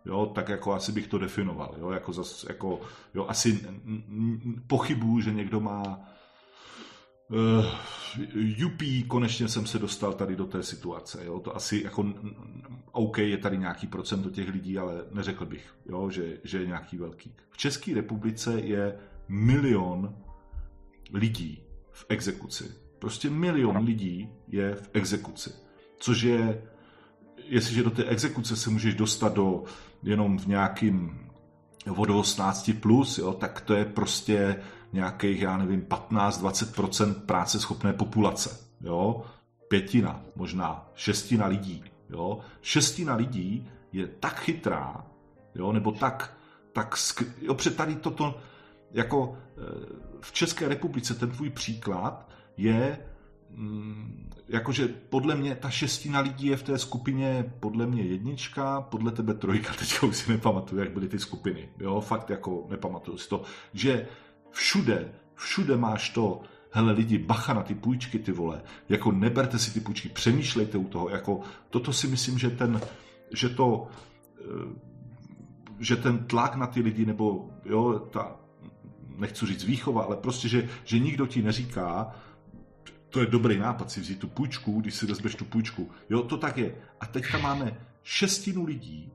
Jo, 0.05 0.32
tak 0.34 0.49
jako 0.49 0.74
asi 0.74 0.92
bych 0.92 1.09
to 1.09 1.18
definoval. 1.18 1.74
Jo, 1.78 1.90
jako 1.90 2.12
zas, 2.12 2.44
jako, 2.49 2.80
jo, 3.14 3.26
asi 3.28 3.68
pochybuju, 4.66 5.20
že 5.20 5.32
někdo 5.32 5.61
má 5.61 6.01
uh, 7.28 7.64
jupí, 8.34 9.03
konečně 9.03 9.49
jsem 9.49 9.66
se 9.66 9.78
dostal 9.78 10.12
tady 10.12 10.36
do 10.36 10.46
té 10.46 10.62
situace. 10.62 11.24
Jo, 11.24 11.40
to 11.40 11.57
asi 11.57 11.82
jako 11.84 12.14
OK, 12.92 13.18
je 13.18 13.38
tady 13.38 13.59
nějaký 13.59 13.86
procent 13.86 14.22
do 14.22 14.30
těch 14.30 14.49
lidí, 14.49 14.78
ale 14.78 15.05
neřekl 15.12 15.46
bych, 15.46 15.74
jo, 15.86 16.11
že, 16.11 16.38
že 16.44 16.59
je 16.59 16.66
nějaký 16.66 16.99
velký. 16.99 17.34
V 17.51 17.57
České 17.57 17.94
republice 17.94 18.61
je 18.61 18.99
milion 19.28 20.16
lidí 21.12 21.62
v 21.90 22.07
exekuci. 22.09 22.74
Prostě 22.99 23.30
milion 23.30 23.84
lidí 23.84 24.28
je 24.49 24.74
v 24.74 24.90
exekuci. 24.92 25.51
Což 25.99 26.22
je, 26.22 26.62
jestliže 27.44 27.82
do 27.82 27.90
té 27.90 28.05
exekuce 28.05 28.57
se 28.57 28.70
můžeš 28.70 28.94
dostat 28.94 29.34
do 29.34 29.64
jenom 30.03 30.38
v 30.38 30.46
nějakým 30.46 31.28
vodou 31.86 32.18
18 32.18 32.70
plus, 32.80 33.18
jo, 33.18 33.32
tak 33.32 33.61
to 33.61 33.74
je 33.74 33.84
prostě 33.84 34.57
nějakých, 34.92 35.40
já 35.40 35.57
nevím, 35.57 35.82
15-20% 35.82 37.14
práce 37.14 37.61
schopné 37.61 37.92
populace. 37.92 38.59
Jo? 38.80 39.22
Pětina, 39.68 40.20
možná 40.36 40.88
šestina 40.94 41.46
lidí. 41.46 41.84
Jo? 42.11 42.38
Šestina 42.62 43.14
lidí 43.14 43.70
je 43.92 44.07
tak 44.07 44.40
chytrá, 44.40 45.07
jo? 45.55 45.72
nebo 45.72 45.92
tak, 45.92 46.38
tak 46.72 46.96
skr... 46.96 47.24
jo, 47.40 47.55
tady 47.55 47.96
toto, 47.96 48.40
jako 48.90 49.38
eh, 49.38 49.61
v 50.20 50.32
České 50.32 50.68
republice 50.68 51.14
ten 51.14 51.30
tvůj 51.30 51.51
příklad 51.51 52.28
je 52.57 52.99
jakože 54.49 54.88
podle 54.88 55.34
mě 55.34 55.55
ta 55.55 55.70
šestina 55.70 56.20
lidí 56.20 56.46
je 56.46 56.57
v 56.57 56.62
té 56.62 56.78
skupině 56.78 57.53
podle 57.61 57.86
mě 57.86 58.03
jednička, 58.03 58.80
podle 58.80 59.12
tebe 59.12 59.34
trojka, 59.34 59.72
teďka 59.78 60.07
už 60.07 60.16
si 60.16 60.32
nepamatuju, 60.32 60.80
jak 60.80 60.92
byly 60.92 61.09
ty 61.09 61.18
skupiny, 61.18 61.68
jo, 61.78 62.01
fakt 62.01 62.30
jako 62.30 62.66
nepamatuju 62.70 63.18
si 63.18 63.28
to, 63.28 63.42
že 63.72 64.09
všude, 64.51 65.12
všude 65.34 65.76
máš 65.76 66.11
to, 66.11 66.40
hele 66.70 66.92
lidi, 66.92 67.18
bacha 67.18 67.55
na 67.55 67.62
ty 67.62 67.74
půjčky, 67.74 68.18
ty 68.18 68.32
vole, 68.32 68.62
jako 68.88 69.12
neberte 69.12 69.59
si 69.59 69.74
ty 69.74 69.80
půjčky, 69.80 70.09
přemýšlejte 70.09 70.78
u 70.78 70.84
toho, 70.84 71.09
jako 71.09 71.40
toto 71.70 71.92
si 71.92 72.07
myslím, 72.09 72.38
že 72.38 72.51
ten, 72.51 72.80
že 73.30 73.49
to, 73.49 73.86
eh, 74.40 74.88
že 75.78 75.96
ten 75.96 76.18
tlak 76.18 76.57
na 76.57 76.66
ty 76.66 76.80
lidi, 76.80 77.07
nebo 77.07 77.51
jo, 77.64 77.99
ta, 77.99 78.36
nechci 79.16 79.46
říct 79.46 79.64
výchova, 79.64 80.03
ale 80.03 80.16
prostě, 80.16 80.49
že, 80.49 80.68
že 80.84 80.99
nikdo 80.99 81.26
ti 81.26 81.42
neříká, 81.42 82.14
to 83.11 83.21
je 83.21 83.27
dobrý 83.27 83.59
nápad 83.59 83.91
si 83.91 84.01
vzít 84.01 84.19
tu 84.19 84.29
půjčku, 84.29 84.81
když 84.81 84.95
si 84.95 85.07
vezmeš 85.07 85.35
tu 85.35 85.45
půjčku. 85.45 85.91
Jo, 86.11 86.23
to 86.23 86.37
tak 86.37 86.59
je. 86.59 86.75
A 87.01 87.07
teďka 87.07 87.39
máme 87.39 87.81
šestinu 88.03 88.65
lidí, 88.65 89.13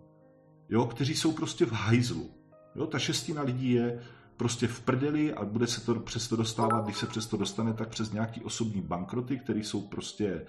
jo, 0.69 0.85
kteří 0.85 1.15
jsou 1.15 1.31
prostě 1.31 1.65
v 1.65 1.71
hajzlu. 1.71 2.31
Jo, 2.75 2.87
ta 2.87 2.99
šestina 2.99 3.41
lidí 3.41 3.71
je 3.71 4.03
prostě 4.37 4.67
v 4.67 4.81
prdeli 4.81 5.33
a 5.33 5.45
bude 5.45 5.67
se 5.67 5.81
to 5.85 5.95
přesto 5.95 6.35
dostávat, 6.35 6.85
když 6.85 6.97
se 6.97 7.07
přesto 7.07 7.37
dostane, 7.37 7.73
tak 7.73 7.89
přes 7.89 8.11
nějaký 8.11 8.41
osobní 8.41 8.81
bankroty, 8.81 9.37
které 9.37 9.59
jsou 9.59 9.81
prostě 9.81 10.45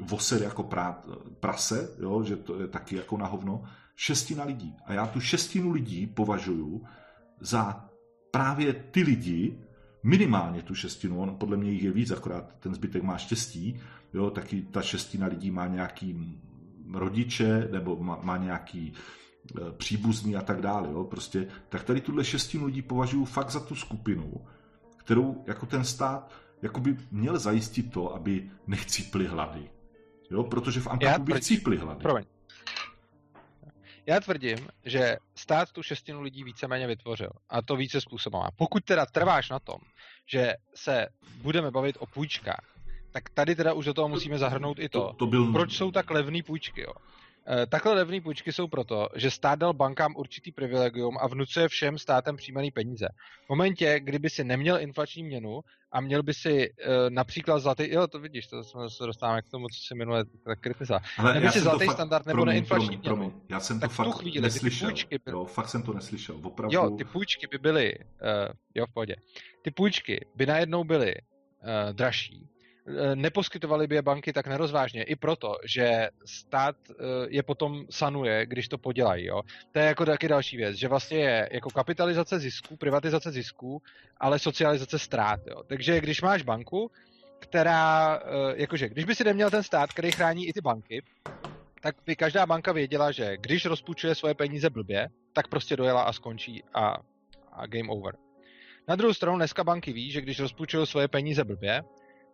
voser 0.00 0.42
jako 0.42 0.70
prase, 1.40 1.96
jo, 2.00 2.22
že 2.22 2.36
to 2.36 2.60
je 2.60 2.68
taky 2.68 2.96
jako 2.96 3.16
na 3.16 3.26
hovno. 3.26 3.62
Šestina 3.96 4.44
lidí. 4.44 4.76
A 4.86 4.92
já 4.92 5.06
tu 5.06 5.20
šestinu 5.20 5.72
lidí 5.72 6.06
považuji 6.06 6.84
za 7.40 7.88
právě 8.30 8.72
ty 8.72 9.02
lidi, 9.02 9.58
minimálně 10.02 10.62
tu 10.62 10.74
šestinu, 10.74 11.20
on 11.20 11.36
podle 11.36 11.56
mě 11.56 11.70
jich 11.70 11.82
je 11.82 11.92
víc, 11.92 12.10
akorát 12.10 12.54
ten 12.60 12.74
zbytek 12.74 13.02
má 13.02 13.18
štěstí, 13.18 13.80
jo, 14.14 14.30
taky 14.30 14.62
ta 14.62 14.82
šestina 14.82 15.26
lidí 15.26 15.50
má 15.50 15.66
nějaký 15.66 16.38
rodiče, 16.94 17.68
nebo 17.72 17.96
má, 17.96 18.18
má 18.22 18.36
nějaký 18.36 18.92
e, 19.60 19.72
příbuzný 19.72 20.36
a 20.36 20.42
tak 20.42 20.60
dále, 20.60 20.88
jo, 20.92 21.04
prostě, 21.04 21.46
tak 21.68 21.84
tady 21.84 22.00
tuhle 22.00 22.24
šestinu 22.24 22.66
lidí 22.66 22.82
považuji 22.82 23.24
fakt 23.24 23.50
za 23.50 23.60
tu 23.60 23.74
skupinu, 23.74 24.32
kterou 24.96 25.44
jako 25.46 25.66
ten 25.66 25.84
stát 25.84 26.32
jako 26.62 26.80
by 26.80 26.96
měl 27.10 27.38
zajistit 27.38 27.92
to, 27.92 28.14
aby 28.14 28.50
nechcípli 28.66 29.26
hlady. 29.26 29.70
Jo, 30.30 30.44
protože 30.44 30.80
v 30.80 30.86
Ankapu 30.86 31.24
by 31.24 31.40
cípli 31.40 31.76
hlady. 31.76 32.02
Promiň. 32.02 32.24
Já 34.06 34.20
tvrdím, 34.20 34.68
že 34.84 35.16
stát 35.34 35.72
tu 35.72 35.82
šestinu 35.82 36.22
lidí 36.22 36.44
víceméně 36.44 36.86
vytvořil. 36.86 37.30
A 37.48 37.62
to 37.62 37.76
více 37.76 38.00
způsobama. 38.00 38.50
Pokud 38.56 38.84
teda 38.84 39.06
trváš 39.06 39.50
na 39.50 39.58
tom, 39.58 39.78
že 40.26 40.54
se 40.74 41.06
budeme 41.36 41.70
bavit 41.70 41.96
o 42.00 42.06
půjčkách, 42.06 42.72
tak 43.12 43.30
tady 43.30 43.54
teda 43.54 43.72
už 43.72 43.84
do 43.84 43.94
toho 43.94 44.08
musíme 44.08 44.38
zahrnout 44.38 44.78
i 44.78 44.88
to, 44.88 45.00
to, 45.00 45.12
to 45.12 45.26
byl... 45.26 45.52
proč 45.52 45.76
jsou 45.76 45.90
tak 45.90 46.10
levné 46.10 46.42
půjčky. 46.42 46.80
Jo. 46.80 46.92
Eh, 47.46 47.66
takhle 47.66 47.94
levné 47.94 48.20
půjčky 48.20 48.52
jsou 48.52 48.66
proto, 48.66 49.08
že 49.14 49.30
stát 49.30 49.58
dal 49.58 49.72
bankám 49.72 50.14
určitý 50.16 50.52
privilegium 50.52 51.18
a 51.20 51.26
vnucuje 51.26 51.68
všem 51.68 51.98
státem 51.98 52.36
přijímaný 52.36 52.70
peníze. 52.70 53.08
V 53.46 53.48
momentě, 53.48 54.00
kdyby 54.00 54.30
si 54.30 54.44
neměl 54.44 54.80
inflační 54.80 55.22
měnu 55.24 55.60
a 55.92 56.00
měl 56.00 56.22
by 56.22 56.34
si 56.34 56.70
uh, 56.70 56.86
například 57.08 57.58
zlatý, 57.58 57.92
jo, 57.92 58.06
to 58.06 58.18
vidíš, 58.18 58.46
to 58.46 58.64
jsme 58.64 58.90
se 58.90 59.06
dostáváme 59.06 59.42
k 59.42 59.48
tomu, 59.48 59.66
co 59.68 59.80
si 59.86 59.94
minule 59.94 60.24
tak 60.44 60.60
kritizoval. 60.60 61.00
By 61.40 61.48
si 61.48 61.60
zlatý 61.60 61.84
fakt, 61.84 61.94
standard 61.94 62.26
nebo 62.26 62.36
promiň, 62.36 62.52
neinflační 62.52 62.98
promiň, 62.98 63.18
měnu. 63.18 63.30
Promiň, 63.30 63.46
já 63.48 63.60
jsem 63.60 63.80
to 63.80 63.88
fakt 63.88 64.16
chvíli, 64.18 64.40
neslyšel. 64.40 64.88
Ty 64.88 64.92
půjčky 64.92 65.18
by... 65.24 65.30
jo, 65.30 65.44
fakt 65.44 65.68
jsem 65.68 65.82
to 65.82 65.92
neslyšel, 65.92 66.36
opravdu. 66.42 66.76
Jo, 66.76 66.90
ty 66.90 67.04
půjčky 67.04 67.46
by 67.46 67.58
byly, 67.58 67.98
uh, 67.98 68.04
jo, 68.74 68.86
v 68.86 68.92
pohodě. 68.92 69.16
Ty 69.62 69.70
půjčky 69.70 70.26
by 70.36 70.46
najednou 70.46 70.84
byly 70.84 71.14
uh, 71.14 71.92
dražší, 71.92 72.48
neposkytovaly 73.14 73.86
by 73.86 73.94
je 73.94 74.02
banky 74.02 74.32
tak 74.32 74.46
nerozvážně. 74.46 75.02
I 75.02 75.16
proto, 75.16 75.56
že 75.64 76.08
stát 76.24 76.76
eh, 76.90 76.94
je 77.28 77.42
potom 77.42 77.84
sanuje, 77.90 78.46
když 78.46 78.68
to 78.68 78.78
podělají. 78.78 79.26
Jo? 79.26 79.42
To 79.72 79.78
je 79.78 79.84
jako 79.84 80.04
taky 80.04 80.28
další 80.28 80.56
věc, 80.56 80.76
že 80.76 80.88
vlastně 80.88 81.18
je 81.18 81.48
jako 81.52 81.70
kapitalizace 81.70 82.38
zisků, 82.38 82.76
privatizace 82.76 83.30
zisků, 83.30 83.82
ale 84.20 84.38
socializace 84.38 84.98
ztrát. 84.98 85.40
Jo? 85.46 85.62
Takže 85.66 86.00
když 86.00 86.22
máš 86.22 86.42
banku, 86.42 86.90
která, 87.38 88.20
eh, 88.22 88.54
jakože, 88.56 88.88
když 88.88 89.04
by 89.04 89.14
si 89.14 89.24
neměl 89.24 89.50
ten 89.50 89.62
stát, 89.62 89.92
který 89.92 90.10
chrání 90.10 90.48
i 90.48 90.52
ty 90.52 90.60
banky, 90.60 91.02
tak 91.80 91.96
by 92.06 92.16
každá 92.16 92.46
banka 92.46 92.72
věděla, 92.72 93.12
že 93.12 93.36
když 93.36 93.64
rozpůjčuje 93.64 94.14
svoje 94.14 94.34
peníze 94.34 94.70
blbě, 94.70 95.08
tak 95.32 95.48
prostě 95.48 95.76
dojela 95.76 96.02
a 96.02 96.12
skončí 96.12 96.62
a, 96.74 96.96
a 97.52 97.66
game 97.66 97.88
over. 97.88 98.16
Na 98.88 98.96
druhou 98.96 99.14
stranu 99.14 99.36
dneska 99.36 99.64
banky 99.64 99.92
ví, 99.92 100.10
že 100.10 100.20
když 100.20 100.40
rozpůjčují 100.40 100.86
svoje 100.86 101.08
peníze 101.08 101.44
blbě, 101.44 101.82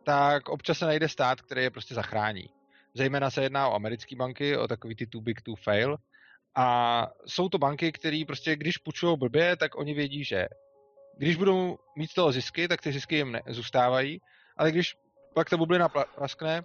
tak 0.09 0.49
občas 0.49 0.79
se 0.79 0.87
najde 0.87 1.09
stát, 1.09 1.41
který 1.41 1.63
je 1.63 1.71
prostě 1.71 1.95
zachrání. 1.95 2.45
Zejména 2.95 3.31
se 3.31 3.43
jedná 3.43 3.69
o 3.69 3.75
americké 3.75 4.17
banky, 4.17 4.57
o 4.57 4.69
takový 4.69 4.95
ty 4.95 5.07
too 5.07 5.21
big 5.21 5.43
to 5.43 5.57
fail. 5.57 5.97
A 6.57 7.07
jsou 7.27 7.49
to 7.49 7.59
banky, 7.59 7.93
které 7.93 8.23
prostě, 8.27 8.57
když 8.57 8.79
půjčují 8.79 9.19
blbě, 9.19 9.57
tak 9.57 9.79
oni 9.79 9.95
vědí, 9.95 10.25
že 10.25 10.49
když 11.19 11.37
budou 11.37 11.79
mít 11.97 12.11
z 12.11 12.15
toho 12.15 12.33
zisky, 12.33 12.69
tak 12.69 12.81
ty 12.81 12.93
zisky 12.93 13.17
jim 13.17 13.39
zůstávají, 13.49 14.21
ale 14.57 14.73
když 14.73 14.97
pak 15.35 15.51
ta 15.51 15.57
bublina 15.57 15.89
praskne, 15.89 16.63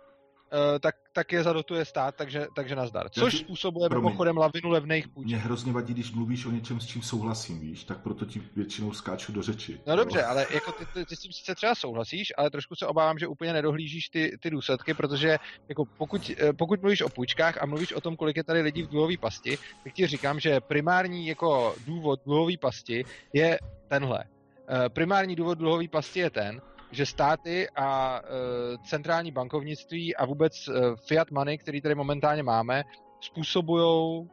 tak, 0.80 0.96
tak 1.14 1.32
je 1.32 1.44
zadotuje 1.44 1.86
stát, 1.86 2.16
takže, 2.16 2.48
takže 2.56 2.76
nazdar. 2.76 3.10
Což 3.10 3.38
způsobuje 3.38 3.90
promiň, 3.90 4.06
mimochodem 4.06 4.38
lavinu 4.38 4.70
levných 4.70 5.08
půjček. 5.08 5.28
Mě 5.28 5.38
hrozně 5.38 5.72
vadí, 5.72 5.94
když 5.94 6.12
mluvíš 6.12 6.46
o 6.46 6.52
něčem, 6.52 6.80
s 6.80 6.86
čím 6.86 7.02
souhlasím, 7.02 7.60
víš, 7.60 7.84
tak 7.84 7.98
proto 7.98 8.26
ti 8.26 8.42
většinou 8.56 8.94
skáču 8.94 9.32
do 9.32 9.42
řeči. 9.42 9.80
No 9.88 9.96
dobře, 9.96 10.24
ale 10.24 10.46
jako 10.54 10.72
ty, 10.72 10.86
ty, 10.86 11.06
ty 11.06 11.16
s 11.16 11.20
tím 11.20 11.32
sice 11.32 11.56
třeba 11.56 11.76
souhlasíš, 11.76 12.34
ale 12.38 12.50
trošku 12.50 12.76
se 12.76 12.88
obávám, 12.88 13.20
že 13.20 13.28
úplně 13.28 13.54
nedohlížíš 13.54 14.10
ty, 14.10 14.38
ty 14.42 14.50
důsledky, 14.50 14.94
protože 14.94 15.38
jako 15.70 15.86
pokud, 15.98 16.32
eh, 16.38 16.54
pokud 16.54 16.82
mluvíš 16.82 17.02
o 17.02 17.10
půjčkách 17.10 17.62
a 17.62 17.66
mluvíš 17.66 17.94
o 17.94 18.02
tom, 18.02 18.16
kolik 18.16 18.38
je 18.38 18.44
tady 18.44 18.62
lidí 18.62 18.84
v 18.84 18.88
dluhové 18.88 19.18
pasti, 19.18 19.58
tak 19.84 19.94
ti 19.94 20.08
říkám, 20.08 20.40
že 20.40 20.62
primární 20.62 21.28
jako 21.28 21.76
důvod 21.86 22.20
dluhové 22.26 22.54
pasti 22.62 23.06
je 23.34 23.60
tenhle. 23.88 24.24
Eh, 24.70 24.90
primární 24.90 25.36
důvod 25.36 25.58
dluhové 25.58 25.88
pasti 25.88 26.20
je 26.20 26.30
ten, 26.30 26.62
že 26.94 27.06
státy 27.06 27.68
a 27.76 28.22
e, 28.24 28.78
centrální 28.78 29.32
bankovnictví 29.32 30.16
a 30.16 30.26
vůbec 30.26 30.68
e, 30.68 30.72
fiat 31.08 31.32
money, 31.32 31.58
který 31.58 31.82
tady 31.82 31.96
momentálně 31.96 32.44
máme, 32.44 32.84
způsobují 33.22 34.30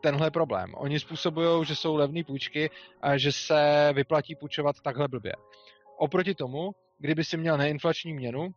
tenhle 0.00 0.30
problém. 0.30 0.74
Oni 0.74 1.00
způsobují, 1.00 1.64
že 1.64 1.76
jsou 1.76 1.96
levné 1.96 2.24
půjčky 2.24 2.70
a 3.02 3.18
že 3.18 3.32
se 3.32 3.90
vyplatí 3.92 4.34
půjčovat 4.34 4.76
takhle 4.80 5.08
blbě. 5.08 5.32
Oproti 5.98 6.34
tomu, 6.34 6.70
kdyby 6.98 7.24
si 7.24 7.36
měl 7.36 7.58
neinflační 7.58 8.12
měnu, 8.12 8.48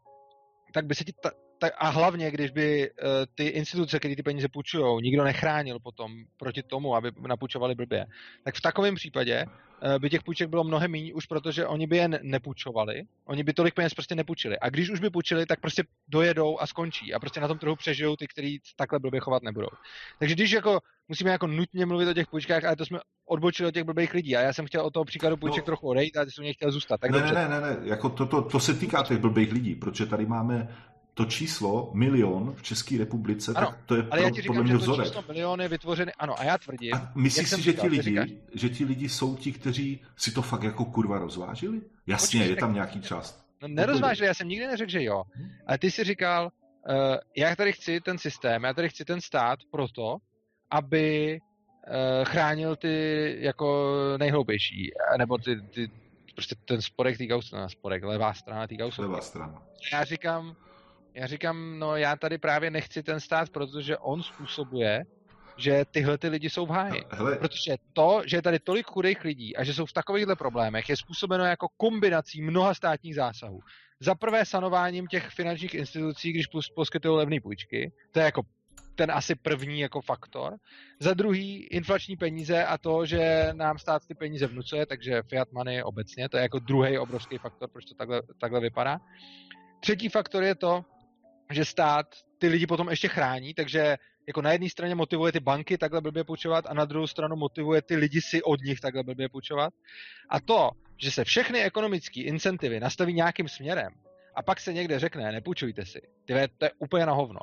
tak 0.74 0.86
by 0.86 0.96
se 0.96 1.04
ti 1.04 1.14
ta, 1.24 1.32
ta, 1.60 1.70
a 1.78 1.90
hlavně, 1.90 2.32
když 2.32 2.52
by 2.52 2.92
uh, 2.92 3.08
ty 3.36 3.48
instituce, 3.48 4.00
které 4.00 4.16
ty 4.16 4.24
peníze 4.24 4.48
půjčují, 4.54 5.02
nikdo 5.04 5.24
nechránil 5.24 5.80
potom 5.80 6.12
proti 6.38 6.64
tomu, 6.64 6.96
aby 6.96 7.12
napůjčovali 7.28 7.76
blbě, 7.76 8.06
tak 8.44 8.56
v 8.56 8.62
takovém 8.62 8.96
případě 8.96 9.46
by 10.00 10.10
těch 10.10 10.24
půjček 10.24 10.50
bylo 10.50 10.64
mnohem 10.64 10.92
méně, 10.92 11.14
už 11.14 11.26
protože 11.26 11.68
oni 11.68 11.88
by 11.88 11.98
je 11.98 12.08
nepůjčovali, 12.08 13.04
oni 13.26 13.44
by 13.44 13.54
tolik 13.54 13.74
peněz 13.74 13.94
prostě 13.94 14.16
nepůjčili. 14.16 14.60
A 14.60 14.70
když 14.70 14.90
už 14.90 15.00
by 15.00 15.10
půjčili, 15.10 15.46
tak 15.46 15.60
prostě 15.60 15.84
dojedou 16.08 16.60
a 16.60 16.68
skončí 16.68 17.14
a 17.14 17.20
prostě 17.20 17.40
na 17.40 17.48
tom 17.48 17.58
trhu 17.58 17.76
přežijou 17.76 18.16
ty, 18.16 18.28
kteří 18.28 18.60
takhle 18.76 19.00
blbě 19.00 19.20
chovat 19.20 19.44
nebudou. 19.44 19.70
Takže 20.20 20.36
když 20.36 20.52
jako 20.52 20.80
musíme 21.08 21.32
jako 21.32 21.48
nutně 21.48 21.86
mluvit 21.86 22.08
o 22.10 22.14
těch 22.14 22.28
půjčkách, 22.28 22.64
ale 22.64 22.76
to 22.76 22.86
jsme 22.86 23.00
odbočili 23.26 23.68
od 23.68 23.74
těch 23.74 23.84
blbých 23.84 24.14
lidí. 24.14 24.36
A 24.36 24.42
já 24.42 24.54
jsem 24.54 24.66
chtěl 24.66 24.86
o 24.86 24.92
toho 24.92 25.06
příkladu 25.06 25.38
půjček 25.38 25.64
no, 25.64 25.66
trochu 25.66 25.88
odejít, 25.88 26.18
a 26.18 26.26
ty 26.26 26.32
jsi 26.32 26.42
mě 26.42 26.54
chtěl 26.54 26.72
zůstat. 26.72 27.00
Tak 27.02 27.12
ne, 27.12 27.20
dobře. 27.20 27.34
ne, 27.34 27.48
ne, 27.50 27.62
ne, 27.62 27.78
jako 27.84 28.10
to, 28.10 28.26
to, 28.26 28.42
to, 28.42 28.60
se 28.60 28.74
týká 28.74 29.04
těch 29.04 29.18
blbých 29.18 29.52
lidí, 29.52 29.76
protože 29.76 30.06
tady 30.06 30.26
máme 30.26 30.76
to 31.14 31.26
číslo 31.26 31.92
milion 31.94 32.54
v 32.56 32.64
České 32.64 32.98
republice, 32.98 33.54
ano, 33.56 33.68
tak 33.68 33.80
to 33.86 33.96
je 33.96 34.08
ale 34.12 34.22
já 34.22 34.30
ti 34.30 34.42
říkám, 34.42 34.56
podle 34.56 34.64
mě 34.64 34.76
vzorek. 34.76 35.08
to 35.08 35.10
číslo 35.10 35.24
milion 35.28 35.62
je 35.62 35.68
vytvořený, 35.68 36.12
ano, 36.20 36.40
a 36.40 36.44
já 36.44 36.58
tvrdím. 36.58 36.94
A 36.94 37.12
myslíš 37.16 37.50
si, 37.50 37.62
že 37.62 37.74
ti, 37.74 37.88
lidi, 37.88 38.42
že 38.54 38.70
ti 38.70 38.86
lidi 38.86 39.10
jsou 39.10 39.36
ti, 39.36 39.52
kteří 39.52 40.00
si 40.16 40.32
to 40.32 40.42
fakt 40.42 40.64
jako 40.64 40.86
kurva 40.86 41.20
rozvážili? 41.20 41.82
Jasně, 42.08 42.40
Počkej, 42.40 42.50
je 42.50 42.56
tam 42.56 42.74
nějaký 42.74 43.02
část. 43.02 43.46
No 43.62 43.68
nerozvážili, 43.68 44.28
já 44.28 44.34
jsem 44.34 44.48
nikdy 44.48 44.68
neřekl, 44.68 44.92
že 44.92 45.04
jo. 45.04 45.24
Hm? 45.36 45.50
Ale 45.68 45.78
ty 45.78 45.92
si 45.92 46.04
říkal, 46.04 46.46
uh, 46.90 47.18
já 47.38 47.56
tady 47.56 47.74
chci 47.74 48.02
ten 48.02 48.18
systém, 48.18 48.64
já 48.64 48.74
tady 48.74 48.90
chci 48.90 49.06
ten 49.06 49.22
stát 49.22 49.60
proto, 49.72 50.18
aby 50.72 51.40
uh, 51.40 52.26
chránil 52.26 52.76
ty 52.76 53.36
jako 53.40 53.96
nejhloupější, 54.18 54.92
nebo 55.18 55.38
ty, 55.38 55.62
ty 55.62 55.92
prostě 56.36 56.56
ten 56.66 56.82
sporek 56.82 57.18
týká 57.18 57.42
se, 57.42 57.56
sporek, 57.68 58.04
levá 58.04 58.34
strana 58.34 58.68
týká 58.68 58.92
se. 58.92 59.02
Levá 59.02 59.22
strana. 59.22 59.62
Já 59.94 60.04
říkám, 60.04 60.56
já 61.14 61.28
říkám, 61.28 61.80
no 61.80 61.96
já 61.96 62.16
tady 62.16 62.38
právě 62.38 62.72
nechci 62.72 63.04
ten 63.04 63.20
stát, 63.20 63.50
protože 63.50 63.98
on 63.98 64.24
způsobuje, 64.24 65.04
že 65.58 65.86
tyhle 65.92 66.18
ty 66.18 66.28
lidi 66.28 66.50
jsou 66.50 66.66
v 66.66 66.70
háji. 66.70 67.04
Hele. 67.10 67.36
Protože 67.36 67.76
to, 67.94 68.22
že 68.26 68.38
je 68.38 68.42
tady 68.42 68.60
tolik 68.60 68.88
chudých 68.88 69.24
lidí 69.24 69.56
a 69.56 69.64
že 69.64 69.74
jsou 69.74 69.86
v 69.86 69.94
takovýchhle 69.94 70.36
problémech, 70.36 70.90
je 70.90 70.98
způsobeno 70.98 71.46
jako 71.46 71.68
kombinací 71.78 72.42
mnoha 72.42 72.74
státních 72.74 73.16
zásahů. 73.16 73.60
Za 74.00 74.16
prvé 74.16 74.46
sanováním 74.46 75.08
těch 75.08 75.30
finančních 75.30 75.74
institucí, 75.74 76.34
když 76.34 76.48
poskytují 76.76 77.18
levné 77.18 77.42
půjčky, 77.42 77.92
to 78.12 78.20
je 78.20 78.26
jako 78.26 78.42
ten 78.96 79.12
asi 79.12 79.36
první 79.36 79.80
jako 79.80 80.02
faktor. 80.02 80.58
Za 81.00 81.14
druhý 81.14 81.64
inflační 81.64 82.18
peníze 82.18 82.66
a 82.66 82.78
to, 82.78 83.06
že 83.06 83.50
nám 83.54 83.78
stát 83.78 84.02
ty 84.08 84.16
peníze 84.16 84.48
vnucuje, 84.48 84.86
takže 84.86 85.24
fiat 85.30 85.52
money 85.52 85.84
obecně, 85.84 86.30
to 86.30 86.38
je 86.38 86.44
jako 86.44 86.60
druhý 86.60 86.98
obrovský 86.98 87.38
faktor, 87.38 87.70
proč 87.70 87.86
to 87.86 87.96
takhle, 87.96 88.22
takhle 88.40 88.60
vypadá. 88.60 89.00
Třetí 89.80 90.10
faktor 90.10 90.44
je 90.44 90.56
to, 90.56 90.86
že 91.52 91.66
stát 91.66 92.08
ty 92.38 92.48
lidi 92.48 92.68
potom 92.68 92.90
ještě 92.90 93.08
chrání, 93.08 93.54
takže 93.54 93.98
jako 94.28 94.42
na 94.42 94.52
jedné 94.52 94.70
straně 94.70 94.96
motivuje 94.96 95.32
ty 95.32 95.40
banky 95.40 95.78
takhle 95.78 96.02
blbě 96.02 96.24
půjčovat 96.24 96.66
a 96.68 96.74
na 96.74 96.86
druhou 96.86 97.08
stranu 97.08 97.36
motivuje 97.36 97.82
ty 97.82 97.96
lidi 97.96 98.22
si 98.22 98.44
od 98.44 98.62
nich 98.62 98.80
takhle 98.80 99.04
blbě 99.04 99.30
půjčovat. 99.30 99.74
A 100.30 100.40
to, 100.40 100.72
že 100.98 101.12
se 101.12 101.24
všechny 101.24 101.64
ekonomické 101.64 102.22
incentivy 102.22 102.80
nastaví 102.80 103.14
nějakým 103.14 103.48
směrem 103.48 103.94
a 104.36 104.44
pak 104.44 104.60
se 104.60 104.74
někde 104.74 105.00
řekne, 105.00 105.32
nepůjčujte 105.32 105.86
si, 105.86 106.02
tyhle, 106.26 106.48
to 106.48 106.66
je 106.66 106.72
úplně 106.80 107.06
na 107.06 107.14
hovno. 107.14 107.40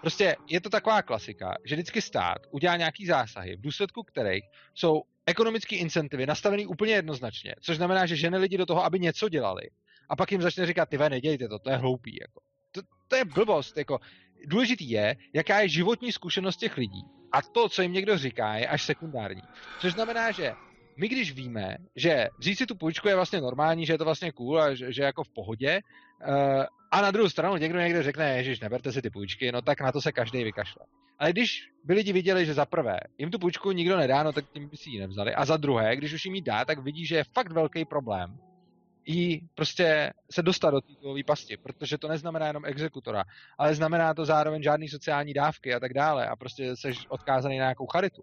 Prostě 0.00 0.36
je 0.48 0.60
to 0.60 0.70
taková 0.70 1.02
klasika, 1.02 1.54
že 1.64 1.74
vždycky 1.74 2.02
stát 2.02 2.38
udělá 2.50 2.76
nějaký 2.76 3.06
zásahy, 3.06 3.56
v 3.56 3.60
důsledku 3.60 4.02
kterých 4.02 4.44
jsou 4.74 5.02
ekonomické 5.26 5.76
incentivy 5.76 6.26
nastavený 6.26 6.66
úplně 6.66 6.92
jednoznačně, 6.92 7.54
což 7.60 7.76
znamená, 7.76 8.06
že 8.06 8.16
žene 8.16 8.38
lidi 8.38 8.58
do 8.58 8.66
toho, 8.66 8.84
aby 8.84 8.98
něco 8.98 9.28
dělali. 9.28 9.62
A 10.08 10.16
pak 10.16 10.32
jim 10.32 10.42
začne 10.42 10.66
říkat, 10.66 10.88
ty 10.88 10.98
nedělejte 10.98 11.48
to, 11.48 11.58
to 11.58 11.70
je 11.70 11.76
hloupý. 11.76 12.18
Jako 12.20 12.40
to, 13.08 13.16
je 13.16 13.24
blbost. 13.24 13.76
Jako, 13.76 13.98
důležitý 14.46 14.90
je, 14.90 15.16
jaká 15.32 15.60
je 15.60 15.68
životní 15.68 16.12
zkušenost 16.12 16.56
těch 16.56 16.76
lidí. 16.76 17.04
A 17.32 17.42
to, 17.42 17.68
co 17.68 17.82
jim 17.82 17.92
někdo 17.92 18.18
říká, 18.18 18.54
je 18.54 18.68
až 18.68 18.84
sekundární. 18.84 19.42
Což 19.80 19.92
znamená, 19.92 20.30
že 20.30 20.52
my 20.96 21.08
když 21.08 21.32
víme, 21.32 21.76
že 21.96 22.28
vzít 22.38 22.56
si 22.56 22.66
tu 22.66 22.74
půjčku 22.74 23.08
je 23.08 23.14
vlastně 23.14 23.40
normální, 23.40 23.86
že 23.86 23.92
je 23.92 23.98
to 23.98 24.04
vlastně 24.04 24.32
cool 24.32 24.62
a 24.62 24.74
že, 24.74 24.92
že 24.92 25.02
jako 25.02 25.24
v 25.24 25.28
pohodě, 25.28 25.80
uh, 26.28 26.64
a 26.90 27.00
na 27.02 27.10
druhou 27.10 27.28
stranu 27.28 27.56
někdo 27.56 27.78
někdo 27.80 28.02
řekne, 28.02 28.44
že 28.44 28.54
neberte 28.62 28.92
si 28.92 29.02
ty 29.02 29.10
půjčky, 29.10 29.52
no 29.52 29.62
tak 29.62 29.80
na 29.80 29.92
to 29.92 30.00
se 30.00 30.12
každý 30.12 30.44
vykašle. 30.44 30.82
Ale 31.18 31.32
když 31.32 31.68
by 31.84 31.94
lidi 31.94 32.12
viděli, 32.12 32.46
že 32.46 32.54
za 32.54 32.66
prvé 32.66 33.00
jim 33.18 33.30
tu 33.30 33.38
půjčku 33.38 33.72
nikdo 33.72 33.96
nedá, 33.96 34.22
no 34.22 34.32
tak 34.32 34.44
tím 34.52 34.68
by 34.68 34.76
si 34.76 34.90
ji 34.90 35.00
nevzali. 35.00 35.34
A 35.34 35.44
za 35.44 35.56
druhé, 35.56 35.96
když 35.96 36.12
už 36.12 36.24
jim 36.24 36.34
ji 36.34 36.42
dá, 36.42 36.64
tak 36.64 36.78
vidí, 36.78 37.06
že 37.06 37.16
je 37.16 37.24
fakt 37.24 37.52
velký 37.52 37.84
problém 37.84 38.38
jí 39.06 39.48
prostě 39.54 40.12
se 40.30 40.42
dostat 40.42 40.70
do 40.70 40.80
té 40.80 41.24
pasti, 41.26 41.56
protože 41.56 41.98
to 41.98 42.08
neznamená 42.08 42.46
jenom 42.46 42.64
exekutora, 42.64 43.24
ale 43.58 43.74
znamená 43.74 44.14
to 44.14 44.24
zároveň 44.24 44.62
žádný 44.62 44.88
sociální 44.88 45.34
dávky 45.34 45.74
a 45.74 45.80
tak 45.80 45.94
dále 45.94 46.28
a 46.28 46.36
prostě 46.36 46.76
jsi 46.76 46.92
odkázaný 47.08 47.58
na 47.58 47.64
nějakou 47.64 47.86
charitu. 47.86 48.22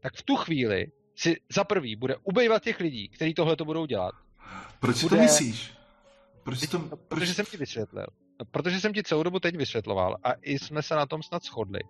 Tak 0.00 0.14
v 0.14 0.22
tu 0.22 0.36
chvíli 0.36 0.86
si 1.16 1.36
za 1.54 1.64
prvý 1.64 1.96
bude 1.96 2.16
ubejvat 2.16 2.62
těch 2.62 2.80
lidí, 2.80 3.08
kteří 3.08 3.34
tohle 3.34 3.56
to 3.56 3.64
budou 3.64 3.86
dělat. 3.86 4.14
Proč 4.80 5.02
bude... 5.02 5.16
to 5.16 5.22
myslíš? 5.22 5.74
Proč 6.42 6.66
to, 6.66 6.78
proč... 6.78 7.00
Protože 7.08 7.34
jsem 7.34 7.46
ti 7.46 7.56
vysvětlil. 7.56 8.06
Protože 8.50 8.80
jsem 8.80 8.92
ti 8.92 9.02
celou 9.02 9.22
dobu 9.22 9.40
teď 9.40 9.56
vysvětloval 9.56 10.16
a 10.22 10.32
i 10.42 10.58
jsme 10.58 10.82
se 10.82 10.94
na 10.94 11.06
tom 11.06 11.22
snad 11.22 11.44
shodli, 11.44 11.80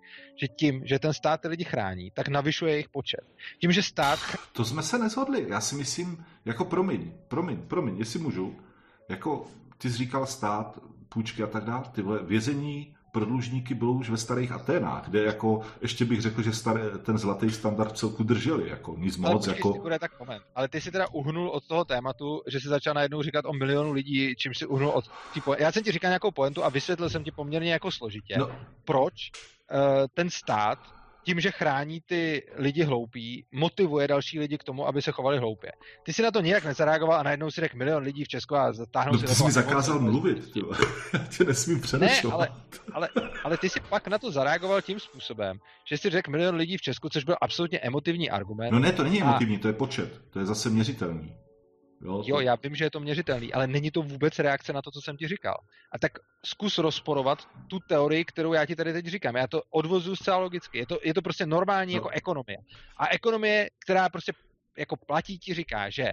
že 0.40 0.48
tím, 0.48 0.82
že 0.86 0.98
ten 0.98 1.12
stát 1.12 1.40
ty 1.40 1.48
lidi 1.48 1.64
chrání, 1.64 2.10
tak 2.10 2.28
navyšuje 2.28 2.72
jejich 2.72 2.88
počet. 2.88 3.20
Tím, 3.60 3.72
že 3.72 3.82
stát... 3.82 4.18
To 4.52 4.64
jsme 4.64 4.82
se 4.82 4.98
neshodli. 4.98 5.46
Já 5.48 5.60
si 5.60 5.74
myslím, 5.74 6.24
jako 6.44 6.64
promiň, 6.64 7.12
promiň, 7.28 7.56
promiň, 7.56 7.98
jestli 7.98 8.18
můžu, 8.18 8.60
jako 9.08 9.46
ty 9.78 9.90
jsi 9.90 9.96
říkal 9.96 10.26
stát, 10.26 10.78
půjčky 11.08 11.42
a 11.42 11.46
tak 11.46 11.64
dále. 11.64 11.84
Ty 11.92 12.02
vězení 12.22 12.94
pro 13.12 13.24
dlužníky 13.24 13.74
bylo 13.74 13.92
už 13.92 14.10
ve 14.10 14.16
starých 14.16 14.52
Aténách, 14.52 15.08
kde 15.08 15.24
jako, 15.24 15.60
ještě 15.80 16.04
bych 16.04 16.20
řekl, 16.20 16.42
že 16.42 16.52
staré, 16.52 16.98
ten 16.98 17.18
zlatý 17.18 17.50
standard 17.50 17.98
celku 17.98 18.22
drželi, 18.22 18.68
jako 18.68 18.94
nic 18.98 19.16
moc. 19.16 19.48
Ale 19.48 19.56
jako... 19.56 19.72
bude 19.72 19.98
tak 19.98 20.20
moment. 20.20 20.42
Ale 20.54 20.68
ty 20.68 20.80
si 20.80 20.90
teda 20.90 21.08
uhnul 21.12 21.48
od 21.48 21.64
toho 21.66 21.84
tématu, 21.84 22.42
že 22.46 22.60
si 22.60 22.68
začal 22.68 22.94
najednou 22.94 23.22
říkat 23.22 23.44
o 23.44 23.52
milionu 23.52 23.92
lidí, 23.92 24.34
čím 24.36 24.54
si 24.54 24.66
uhnul 24.66 24.90
od 24.90 25.04
tý 25.34 25.40
po... 25.40 25.54
Já 25.58 25.72
jsem 25.72 25.82
ti 25.82 25.92
říkal 25.92 26.08
nějakou 26.08 26.30
pointu 26.30 26.64
a 26.64 26.68
vysvětlil 26.68 27.10
jsem 27.10 27.24
ti 27.24 27.30
poměrně 27.30 27.72
jako 27.72 27.90
složitě, 27.90 28.38
no. 28.38 28.50
proč 28.84 29.30
uh, 29.72 30.06
ten 30.14 30.30
stát 30.30 30.78
tím, 31.24 31.40
že 31.40 31.50
chrání 31.50 32.00
ty 32.06 32.42
lidi 32.56 32.82
hloupí, 32.82 33.44
motivuje 33.52 34.08
další 34.08 34.38
lidi 34.38 34.58
k 34.58 34.64
tomu, 34.64 34.86
aby 34.86 35.02
se 35.02 35.12
chovali 35.12 35.38
hloupě. 35.38 35.72
Ty 36.02 36.12
si 36.12 36.22
na 36.22 36.30
to 36.30 36.40
nijak 36.40 36.64
nezareagoval 36.64 37.20
a 37.20 37.22
najednou 37.22 37.50
si 37.50 37.60
řekl 37.60 37.76
milion 37.76 38.02
lidí 38.02 38.24
v 38.24 38.28
Česku 38.28 38.56
a 38.56 38.72
zatáhnou 38.72 39.12
no, 39.12 39.18
si 39.18 39.26
ty 39.26 39.34
jsi 39.34 39.44
mi 39.44 39.52
zakázal 39.52 39.98
nebo... 39.98 40.10
mluvit, 40.10 40.52
tyjo. 40.52 40.72
já 41.12 41.18
tě 41.18 41.44
nesmím 41.44 41.80
přerušovat. 41.80 42.50
Ne, 42.50 42.78
ale, 42.92 43.08
ale, 43.16 43.30
ale, 43.44 43.56
ty 43.56 43.68
si 43.68 43.80
pak 43.80 44.08
na 44.08 44.18
to 44.18 44.30
zareagoval 44.30 44.82
tím 44.82 45.00
způsobem, 45.00 45.58
že 45.84 45.98
jsi 45.98 46.10
řekl 46.10 46.30
milion 46.30 46.54
lidí 46.54 46.76
v 46.76 46.82
Česku, 46.82 47.08
což 47.08 47.24
byl 47.24 47.36
absolutně 47.40 47.78
emotivní 47.78 48.30
argument. 48.30 48.70
No 48.70 48.78
ne, 48.78 48.92
to 48.92 49.04
není 49.04 49.22
emotivní, 49.22 49.56
a... 49.56 49.58
to 49.58 49.68
je 49.68 49.74
počet, 49.74 50.20
to 50.30 50.38
je 50.38 50.46
zase 50.46 50.70
měřitelný. 50.70 51.32
Jo, 52.02 52.22
jo, 52.26 52.40
já 52.40 52.56
vím, 52.62 52.74
že 52.74 52.84
je 52.84 52.90
to 52.90 53.00
měřitelný, 53.00 53.52
ale 53.52 53.66
není 53.66 53.90
to 53.90 54.02
vůbec 54.02 54.38
reakce 54.38 54.72
na 54.72 54.82
to, 54.82 54.90
co 54.90 55.00
jsem 55.00 55.16
ti 55.16 55.28
říkal. 55.28 55.60
A 55.92 55.98
tak 55.98 56.12
zkus 56.44 56.78
rozporovat 56.78 57.48
tu 57.68 57.78
teorii, 57.88 58.24
kterou 58.24 58.52
já 58.52 58.66
ti 58.66 58.76
tady 58.76 58.92
teď 58.92 59.06
říkám. 59.06 59.36
Já 59.36 59.46
to 59.46 59.62
odvozu 59.70 60.16
zcela 60.16 60.36
logicky. 60.36 60.78
Je 60.78 60.86
to, 60.86 60.98
je 61.04 61.14
to 61.14 61.22
prostě 61.22 61.46
normální 61.46 61.94
no. 61.94 61.96
jako 61.96 62.08
ekonomie. 62.08 62.58
A 62.96 63.08
ekonomie, 63.08 63.70
která 63.84 64.08
prostě 64.08 64.32
jako 64.78 64.96
platí, 64.96 65.38
ti 65.38 65.54
říká, 65.54 65.90
že 65.90 66.12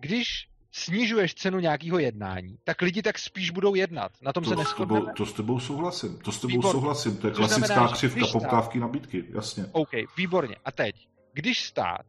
když 0.00 0.48
snižuješ 0.72 1.34
cenu 1.34 1.58
nějakého 1.58 1.98
jednání, 1.98 2.58
tak 2.64 2.82
lidi 2.82 3.02
tak 3.02 3.18
spíš 3.18 3.50
budou 3.50 3.74
jednat. 3.74 4.12
Na 4.22 4.32
tom 4.32 4.44
to 4.44 4.50
se 4.50 4.56
neschodneme. 4.56 5.12
To 5.16 5.26
s 5.26 5.32
tebou 5.32 5.60
souhlasím. 5.60 6.18
To 6.18 6.32
s 6.32 6.40
tebou 6.40 6.52
výborně. 6.52 6.72
souhlasím. 6.72 7.16
To 7.16 7.26
je 7.26 7.32
klasická 7.32 7.66
znamená, 7.66 7.92
křivka 7.92 8.26
poptávky 8.32 8.80
nabídky. 8.80 9.24
Jasně. 9.30 9.66
OK, 9.72 9.90
výborně. 10.16 10.56
A 10.64 10.72
teď, 10.72 11.08
když 11.32 11.64
stát 11.64 12.06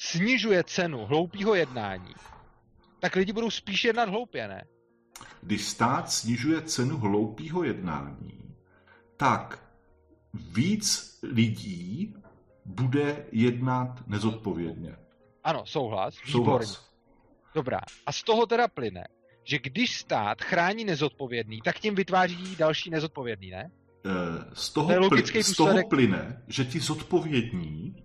snižuje 0.00 0.64
cenu 0.64 1.06
hloupého 1.06 1.54
jednání, 1.54 2.14
tak 3.00 3.16
lidi 3.16 3.32
budou 3.32 3.50
spíš 3.50 3.84
jednat 3.84 4.08
hloupě, 4.08 4.48
ne? 4.48 4.64
Když 5.42 5.68
stát 5.68 6.12
snižuje 6.12 6.62
cenu 6.62 6.96
hloupého 6.96 7.64
jednání, 7.64 8.56
tak 9.16 9.72
víc 10.34 11.18
lidí 11.22 12.14
bude 12.64 13.26
jednat 13.32 14.06
nezodpovědně. 14.06 14.96
Ano, 15.44 15.66
souhlas. 15.66 16.14
Výborně. 16.26 16.66
Souhlas. 16.66 16.90
Dobrá. 17.54 17.80
A 18.06 18.12
z 18.12 18.22
toho 18.22 18.46
teda 18.46 18.68
plyne, 18.68 19.08
že 19.44 19.58
když 19.58 19.98
stát 19.98 20.42
chrání 20.42 20.84
nezodpovědný, 20.84 21.60
tak 21.64 21.78
tím 21.78 21.94
vytváří 21.94 22.56
další 22.56 22.90
nezodpovědný, 22.90 23.50
ne? 23.50 23.70
Eh, 24.06 24.10
z 24.52 24.70
toho, 24.70 24.88
to 24.88 25.00
pl- 25.00 25.42
z 25.42 25.56
toho 25.56 25.88
plyne, 25.88 26.42
že 26.48 26.64
ti 26.64 26.80
zodpovědní 26.80 27.96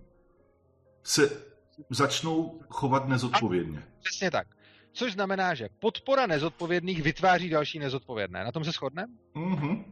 se 1.02 1.45
začnou 1.90 2.60
chovat 2.68 3.08
nezodpovědně. 3.08 3.78
A, 3.78 3.82
přesně 4.02 4.30
tak. 4.30 4.46
Což 4.92 5.12
znamená, 5.12 5.54
že 5.54 5.68
podpora 5.80 6.26
nezodpovědných 6.26 7.02
vytváří 7.02 7.48
další 7.48 7.78
nezodpovědné. 7.78 8.44
Na 8.44 8.52
tom 8.52 8.64
se 8.64 8.72
shodneme? 8.72 9.12
Mm-hmm. 9.34 9.84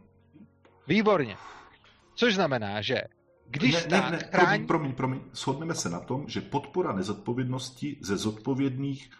Výborně. 0.89 1.37
Což 2.15 2.35
znamená, 2.35 2.83
že 2.83 3.03
když 3.49 3.73
ne, 3.75 3.81
stát 3.81 4.11
ne, 4.11 4.11
ne, 4.11 4.19
chrání... 4.19 4.67
Promiň, 4.67 4.67
promiň, 4.67 4.93
promiň. 4.93 5.21
Shodneme 5.33 5.75
se 5.75 5.89
na 5.89 6.01
tom, 6.01 6.29
že 6.29 6.41
podpora 6.41 6.93
nezodpovědnosti 6.93 7.97
ze 8.01 8.17
zodpovědných 8.17 9.11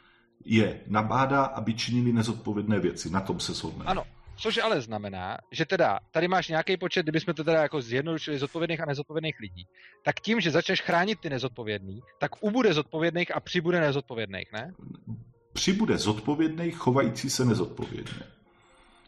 je 0.45 0.81
nabádá, 0.87 1.45
aby 1.45 1.75
činili 1.75 2.13
nezodpovědné 2.13 2.81
věci. 2.81 3.11
Na 3.11 3.21
tom 3.21 3.41
se 3.41 3.55
shodneme. 3.55 3.91
Ano, 3.91 4.05
Což 4.37 4.59
ale 4.59 4.81
znamená, 4.81 5.39
že 5.51 5.65
teda 5.65 5.99
tady 6.11 6.29
máš 6.29 6.49
nějaký 6.49 6.77
počet, 6.77 7.03
kdybychom 7.03 7.35
to 7.35 7.45
teda 7.45 7.63
jako 7.63 7.81
zjednodušili 7.81 8.39
zodpovědných 8.39 8.81
a 8.81 8.87
nezodpovědných 8.87 9.41
lidí, 9.41 9.67
tak 10.05 10.21
tím, 10.21 10.41
že 10.41 10.51
začneš 10.51 10.81
chránit 10.83 11.21
ty 11.21 11.31
nezodpovědný, 11.31 12.03
tak 12.19 12.31
ubude 12.41 12.75
zodpovědných 12.75 13.37
a 13.37 13.41
přibude 13.41 13.81
nezodpovědných, 13.81 14.53
ne? 14.53 14.75
Přibude 15.53 15.99
zodpovědných, 15.99 16.77
chovající 16.77 17.31
se 17.31 17.45
nezodpovědně. 17.45 18.23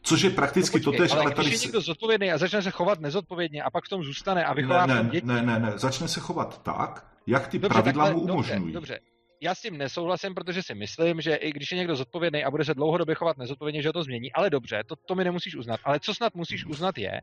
Což 0.02 0.22
je 0.22 0.30
prakticky 0.30 0.78
no 0.78 0.84
počkej, 0.84 0.98
totež, 0.98 1.12
ale, 1.12 1.22
ale 1.22 1.34
tady... 1.34 1.48
Když 1.48 1.60
je 1.62 1.66
někdo 1.66 1.80
zodpovědný 1.80 2.32
a 2.32 2.38
začne 2.38 2.62
se 2.62 2.70
chovat 2.70 3.00
nezodpovědně 3.00 3.62
a 3.62 3.70
pak 3.70 3.84
v 3.84 3.88
tom 3.88 4.04
zůstane 4.04 4.44
a 4.44 4.54
vychová 4.54 4.86
ne, 4.86 5.02
ne, 5.02 5.10
děti... 5.10 5.26
Ne, 5.26 5.42
ne, 5.42 5.58
ne, 5.58 5.72
začne 5.76 6.08
se 6.08 6.20
chovat 6.20 6.62
tak, 6.62 7.06
jak 7.26 7.48
ty 7.48 7.58
dobře, 7.58 7.74
pravidla 7.74 8.04
takhle, 8.04 8.24
mu 8.24 8.32
umožňují. 8.32 8.72
Dobře, 8.72 8.72
dobře, 8.72 9.15
já 9.40 9.54
s 9.54 9.60
tím 9.60 9.78
nesouhlasím, 9.78 10.34
protože 10.34 10.62
si 10.62 10.74
myslím, 10.74 11.20
že 11.20 11.34
i 11.34 11.52
když 11.52 11.72
je 11.72 11.78
někdo 11.78 11.96
zodpovědný 11.96 12.44
a 12.44 12.50
bude 12.50 12.64
se 12.64 12.74
dlouhodobě 12.74 13.14
chovat 13.14 13.38
nezodpovědně, 13.38 13.82
že 13.82 13.92
to 13.92 14.02
změní. 14.02 14.32
Ale 14.32 14.50
dobře, 14.50 14.82
to, 14.86 14.94
to 14.96 15.14
mi 15.14 15.24
nemusíš 15.24 15.56
uznat. 15.56 15.80
Ale 15.84 16.00
co 16.00 16.14
snad 16.14 16.34
musíš 16.34 16.66
uznat 16.66 16.98
je, 16.98 17.20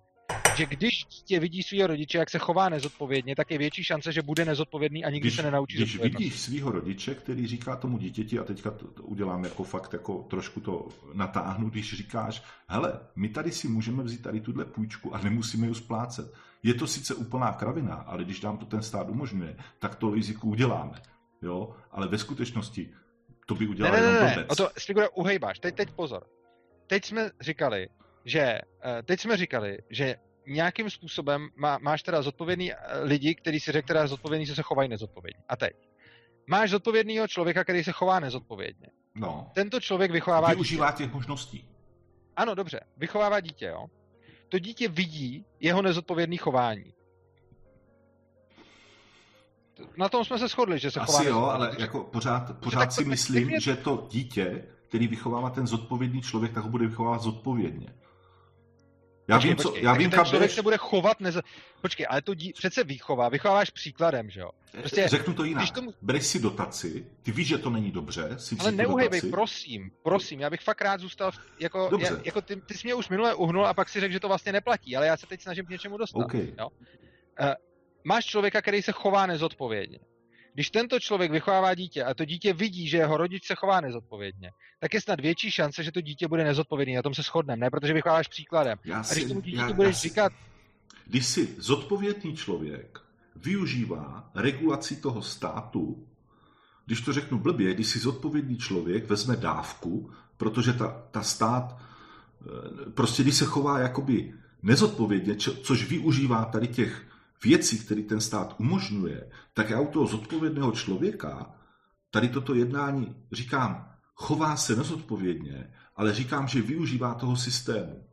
že 0.58 0.66
když 0.66 1.04
tě 1.04 1.40
vidí 1.40 1.64
svého 1.64 1.88
rodiče, 1.88 2.18
jak 2.18 2.30
se 2.30 2.40
chová 2.40 2.70
nezodpovědně, 2.70 3.36
tak 3.36 3.52
je 3.52 3.58
větší 3.58 3.84
šance, 3.84 4.12
že 4.12 4.22
bude 4.22 4.46
nezodpovědný 4.46 5.06
a 5.06 5.10
nikdy 5.10 5.28
když, 5.28 5.36
se 5.36 5.44
nenaučí 5.44 5.78
Když 5.78 6.00
vidíš 6.00 6.40
svého 6.40 6.72
rodiče, 6.72 7.16
který 7.16 7.48
říká 7.48 7.76
tomu 7.76 7.98
dítěti, 7.98 8.40
a 8.40 8.44
teďka 8.44 8.72
to, 8.72 8.88
to 8.88 9.04
udělám 9.04 9.44
jako 9.44 9.64
fakt, 9.64 9.94
jako 9.94 10.24
trošku 10.30 10.60
to 10.60 10.88
natáhnu, 11.14 11.70
když 11.70 11.94
říkáš, 11.94 12.44
hele, 12.68 13.00
my 13.16 13.30
tady 13.30 13.52
si 13.52 13.68
můžeme 13.68 14.04
vzít 14.04 14.22
tady 14.22 14.42
tuhle 14.42 14.66
půjčku 14.66 15.16
a 15.16 15.22
nemusíme 15.22 15.68
ji 15.68 15.76
splácet. 15.76 16.34
Je 16.64 16.74
to 16.74 16.88
sice 16.88 17.16
úplná 17.16 17.54
kravina, 17.54 17.96
ale 17.96 18.24
když 18.24 18.42
nám 18.42 18.58
to 18.58 18.66
ten 18.66 18.82
stát 18.82 19.10
umožňuje, 19.10 19.56
tak 19.80 19.96
to 19.96 20.14
riziku 20.14 20.50
uděláme 20.50 21.02
jo, 21.44 21.76
ale 21.92 22.08
ve 22.08 22.18
skutečnosti 22.18 22.94
to 23.46 23.56
by 23.56 23.68
udělal 23.68 23.92
ne, 23.94 24.02
ne, 24.02 24.08
jenom 24.08 24.24
ne, 24.24 24.36
ne, 24.36 24.46
o 24.46 24.56
to 24.56 24.70
Spigura 24.78 25.10
uhejbáš, 25.10 25.60
teď, 25.60 25.76
teď 25.76 25.92
pozor. 25.92 26.28
Teď 26.88 27.06
jsme 27.06 27.32
říkali, 27.42 27.90
že, 28.26 28.40
eh, 28.40 29.04
teď 29.04 29.20
jsme 29.20 29.38
říkali, 29.38 29.78
že 29.90 30.16
nějakým 30.48 30.90
způsobem 30.90 31.50
má, 31.56 31.78
máš 31.78 32.04
teda 32.04 32.22
zodpovědný 32.22 32.74
eh, 32.74 32.78
lidi, 33.02 33.36
kteří 33.36 33.60
si 33.60 33.72
řekl 33.72 33.88
teda 33.88 34.08
zodpovědný, 34.08 34.46
že 34.46 34.56
se 34.56 34.62
chovají 34.62 34.90
nezodpovědně. 34.90 35.44
A 35.50 35.56
teď. 35.56 35.74
Máš 36.48 36.70
zodpovědného 36.70 37.28
člověka, 37.28 37.64
který 37.64 37.84
se 37.84 37.92
chová 37.92 38.20
nezodpovědně. 38.20 38.88
No. 39.16 39.52
Tento 39.56 39.80
člověk 39.80 40.12
vychovává 40.12 40.48
Využívá 40.50 40.92
dítě. 40.92 41.04
těch 41.04 41.14
možností. 41.14 41.70
Ano, 42.36 42.56
dobře. 42.56 42.80
Vychovává 42.98 43.40
dítě, 43.40 43.66
jo. 43.66 43.86
To 44.50 44.60
dítě 44.60 44.88
vidí 44.88 45.46
jeho 45.60 45.82
nezodpovědný 45.82 46.38
chování 46.38 46.94
na 49.98 50.10
tom 50.10 50.26
jsme 50.26 50.40
se 50.40 50.48
shodli, 50.48 50.80
že 50.80 50.92
se 50.92 51.00
Asi 51.00 51.28
jo, 51.28 51.44
ale 51.44 51.76
jako 51.80 52.04
pořád, 52.04 52.60
pořád 52.60 52.94
si 52.94 53.06
myslím, 53.06 53.50
je... 53.50 53.60
že 53.60 53.76
to 53.76 54.08
dítě, 54.10 54.64
který 54.88 55.08
vychovává 55.08 55.50
ten 55.50 55.68
zodpovědný 55.68 56.22
člověk, 56.22 56.54
tak 56.54 56.64
ho 56.64 56.70
bude 56.70 56.88
vychovávat 56.88 57.22
zodpovědně. 57.22 57.88
Já 59.28 59.36
počkej, 59.36 59.50
vím, 59.50 59.58
co, 59.58 59.70
počkej, 59.70 59.84
já 59.84 59.94
vím, 59.94 60.10
ten 60.10 60.26
člověk 60.26 60.52
se 60.52 60.62
bude 60.62 60.78
chovat 60.78 61.20
neza... 61.20 61.42
Počkej, 61.82 62.06
ale 62.10 62.22
to 62.22 62.34
dí... 62.34 62.54
přece 62.54 62.84
výchova, 62.84 63.30
vychováváš 63.30 63.70
příkladem, 63.70 64.30
že 64.30 64.40
jo? 64.40 64.50
Prostě, 64.72 65.08
Řeknu 65.08 65.34
to 65.34 65.44
jinak. 65.44 65.72
Tomu... 65.72 65.94
Bereš 66.02 66.26
si 66.26 66.40
dotaci, 66.40 67.08
ty 67.22 67.32
víš, 67.32 67.48
že 67.48 67.58
to 67.58 67.70
není 67.70 67.92
dobře, 67.92 68.30
si 68.40 68.58
Ale 68.60 68.72
neuhejbej, 68.72 69.22
prosím, 69.22 69.92
prosím, 70.04 70.40
já 70.40 70.50
bych 70.50 70.62
fakt 70.62 70.82
rád 70.82 71.00
zůstal, 71.00 71.32
v... 71.32 71.40
jako, 71.60 71.88
dobře. 71.92 72.08
Já, 72.08 72.22
jako 72.24 72.42
ty, 72.42 72.56
ty 72.56 72.74
jsi 72.74 72.88
mě 72.88 72.96
už 72.96 73.10
minule 73.10 73.34
uhnul 73.34 73.68
a 73.68 73.74
pak 73.74 73.90
si 73.90 74.00
řekl, 74.00 74.14
že 74.14 74.20
to 74.20 74.28
vlastně 74.28 74.52
neplatí, 74.52 74.96
ale 74.96 75.08
já 75.08 75.18
se 75.18 75.28
teď 75.28 75.42
snažím 75.42 75.66
k 75.66 75.70
něčemu 75.70 75.98
dostat. 75.98 76.20
Okay. 76.20 76.54
Jo? 76.60 76.70
Uh, 77.42 77.54
máš 78.04 78.26
člověka, 78.26 78.62
který 78.62 78.82
se 78.82 78.92
chová 78.92 79.26
nezodpovědně. 79.26 80.00
Když 80.54 80.70
tento 80.70 81.00
člověk 81.00 81.32
vychovává 81.32 81.76
dítě 81.76 82.04
a 82.04 82.14
to 82.14 82.26
dítě 82.26 82.54
vidí, 82.54 82.88
že 82.88 82.98
jeho 82.98 83.18
rodič 83.18 83.48
se 83.48 83.56
chová 83.56 83.82
nezodpovědně, 83.82 84.52
tak 84.80 84.94
je 84.94 85.02
snad 85.02 85.20
větší 85.20 85.52
šance, 85.52 85.84
že 85.84 85.92
to 85.92 86.02
dítě 86.02 86.28
bude 86.28 86.44
nezodpovědný. 86.44 86.96
Na 86.96 87.02
tom 87.02 87.14
se 87.14 87.22
shodneme, 87.22 87.60
ne? 87.60 87.70
Protože 87.70 87.94
vychováváš 87.94 88.28
příkladem. 88.28 88.78
Já 88.86 89.00
a 89.00 89.14
když 89.14 89.26
tomu 89.26 89.42
dítěti 89.42 89.62
já, 89.62 89.74
budeš 89.74 89.96
já 89.96 90.02
říkat... 90.02 90.34
Když 91.08 91.26
si 91.26 91.56
zodpovědný 91.58 92.36
člověk 92.36 93.00
využívá 93.36 94.32
regulací 94.36 94.96
toho 94.96 95.22
státu, 95.22 96.08
když 96.86 97.02
to 97.02 97.14
řeknu 97.14 97.40
blbě, 97.40 97.74
když 97.74 97.88
si 97.88 98.00
zodpovědný 98.00 98.58
člověk 98.58 99.10
vezme 99.10 99.36
dávku, 99.36 100.12
protože 100.38 100.74
ta, 100.74 101.04
ta 101.12 101.24
stát, 101.24 101.78
eh, 101.78 102.92
prostě 102.92 103.24
když 103.24 103.36
se 103.36 103.46
chová 103.46 103.80
jakoby 103.80 104.34
nezodpovědně, 104.64 105.36
což 105.36 105.90
využívá 105.90 106.46
tady 106.46 106.68
těch 106.68 107.08
věci, 107.44 107.78
které 107.78 108.02
ten 108.02 108.22
stát 108.22 108.56
umožňuje, 108.58 109.30
tak 109.54 109.70
já 109.70 109.80
u 109.80 109.88
toho 109.88 110.06
zodpovědného 110.06 110.72
člověka 110.72 111.56
tady 112.12 112.30
toto 112.30 112.56
jednání 112.56 113.16
říkám, 113.32 113.96
chová 114.16 114.56
se 114.56 114.76
nezodpovědně, 114.76 115.74
ale 115.96 116.14
říkám, 116.14 116.48
že 116.48 116.62
využívá 116.62 117.14
toho 117.14 117.36
systému. 117.36 118.08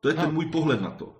To 0.00 0.08
je 0.08 0.14
no, 0.14 0.22
ten 0.22 0.34
můj 0.34 0.46
pohled 0.46 0.80
na 0.80 0.90
to. 0.90 1.18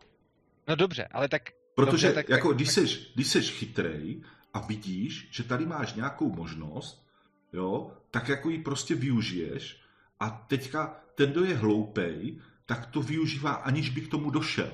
No 0.68 0.76
dobře, 0.76 1.04
ale 1.04 1.28
tak... 1.28 1.42
Protože 1.74 2.06
dobře, 2.06 2.14
tak, 2.14 2.28
jako 2.28 2.48
tak, 2.48 2.56
když, 2.56 2.68
tak... 2.68 2.74
Seš, 2.74 3.12
když 3.14 3.26
seš 3.26 3.50
chytrej 3.50 4.22
a 4.54 4.60
vidíš, 4.60 5.28
že 5.30 5.42
tady 5.42 5.66
máš 5.66 5.94
nějakou 5.94 6.32
možnost, 6.32 7.06
jo, 7.52 7.90
tak 8.10 8.28
jako 8.28 8.50
ji 8.50 8.58
prostě 8.58 8.94
využiješ 8.94 9.80
a 10.20 10.30
teďka 10.30 11.00
ten, 11.14 11.30
kdo 11.30 11.44
je 11.44 11.56
hloupej, 11.56 12.40
tak 12.66 12.86
to 12.86 13.02
využívá, 13.02 13.52
aniž 13.52 13.90
by 13.90 14.00
k 14.00 14.10
tomu 14.10 14.30
došel 14.30 14.72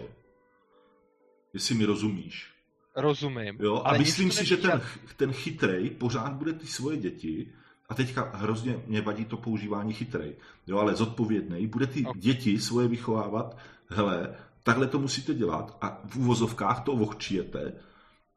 jestli 1.54 1.74
mi 1.74 1.84
rozumíš. 1.84 2.52
Rozumím. 2.96 3.58
Jo? 3.60 3.82
A 3.84 3.98
myslím 3.98 4.30
si, 4.30 4.46
že 4.46 4.56
ten, 4.56 4.82
ten 5.16 5.32
chytrej 5.32 5.90
pořád 5.90 6.32
bude 6.32 6.52
ty 6.52 6.66
svoje 6.66 6.96
děti 6.96 7.52
a 7.88 7.94
teďka 7.94 8.30
hrozně 8.34 8.82
mě 8.86 9.00
vadí 9.00 9.24
to 9.24 9.36
používání 9.36 9.94
chytrej, 9.94 10.36
jo, 10.66 10.78
ale 10.78 10.96
zodpovědný, 10.96 11.66
bude 11.66 11.86
ty 11.86 12.06
okay. 12.06 12.20
děti 12.20 12.60
svoje 12.60 12.88
vychovávat, 12.88 13.58
hele, 13.88 14.34
takhle 14.62 14.86
to 14.86 14.98
musíte 14.98 15.34
dělat 15.34 15.78
a 15.80 16.02
v 16.04 16.16
úvozovkách 16.16 16.84
to 16.84 16.92
ohčijete, 16.92 17.72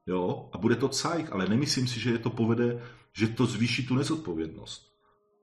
jo, 0.08 0.50
a 0.54 0.58
bude 0.58 0.76
to 0.76 0.90
cajk, 0.90 1.32
ale 1.32 1.48
nemyslím 1.48 1.88
si, 1.88 2.00
že 2.00 2.12
je 2.12 2.18
to 2.18 2.30
povede, 2.30 2.84
že 3.14 3.28
to 3.28 3.46
zvýší 3.46 3.88
tu 3.88 3.96
nezodpovědnost. 3.96 4.91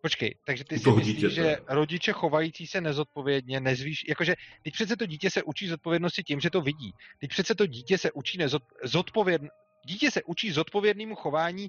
Počkej, 0.03 0.35
takže 0.45 0.65
ty 0.65 0.79
si 0.79 0.91
myslíš, 0.91 1.15
dítěte. 1.15 1.35
že 1.35 1.57
rodiče 1.69 2.13
chovající 2.13 2.67
se 2.67 2.81
nezodpovědně 2.81 3.61
nezvíš, 3.61 4.05
jakože 4.09 4.35
teď 4.63 4.75
přece 4.75 4.97
to 4.97 5.07
dítě 5.07 5.31
se 5.31 5.43
učí 5.43 5.69
zodpovědnosti 5.69 6.23
tím, 6.23 6.41
že 6.41 6.51
to 6.51 6.61
vidí. 6.61 6.93
Teď 7.21 7.31
přece 7.31 7.55
to 7.55 7.67
dítě 7.67 7.99
se 7.99 8.13
učí 8.13 8.39
nezod, 8.39 8.63
zodpovědn, 8.85 9.47
dítě 9.87 10.11
se 10.11 10.23
učí 10.23 10.51
zodpovědnému 10.51 11.15
chování 11.15 11.69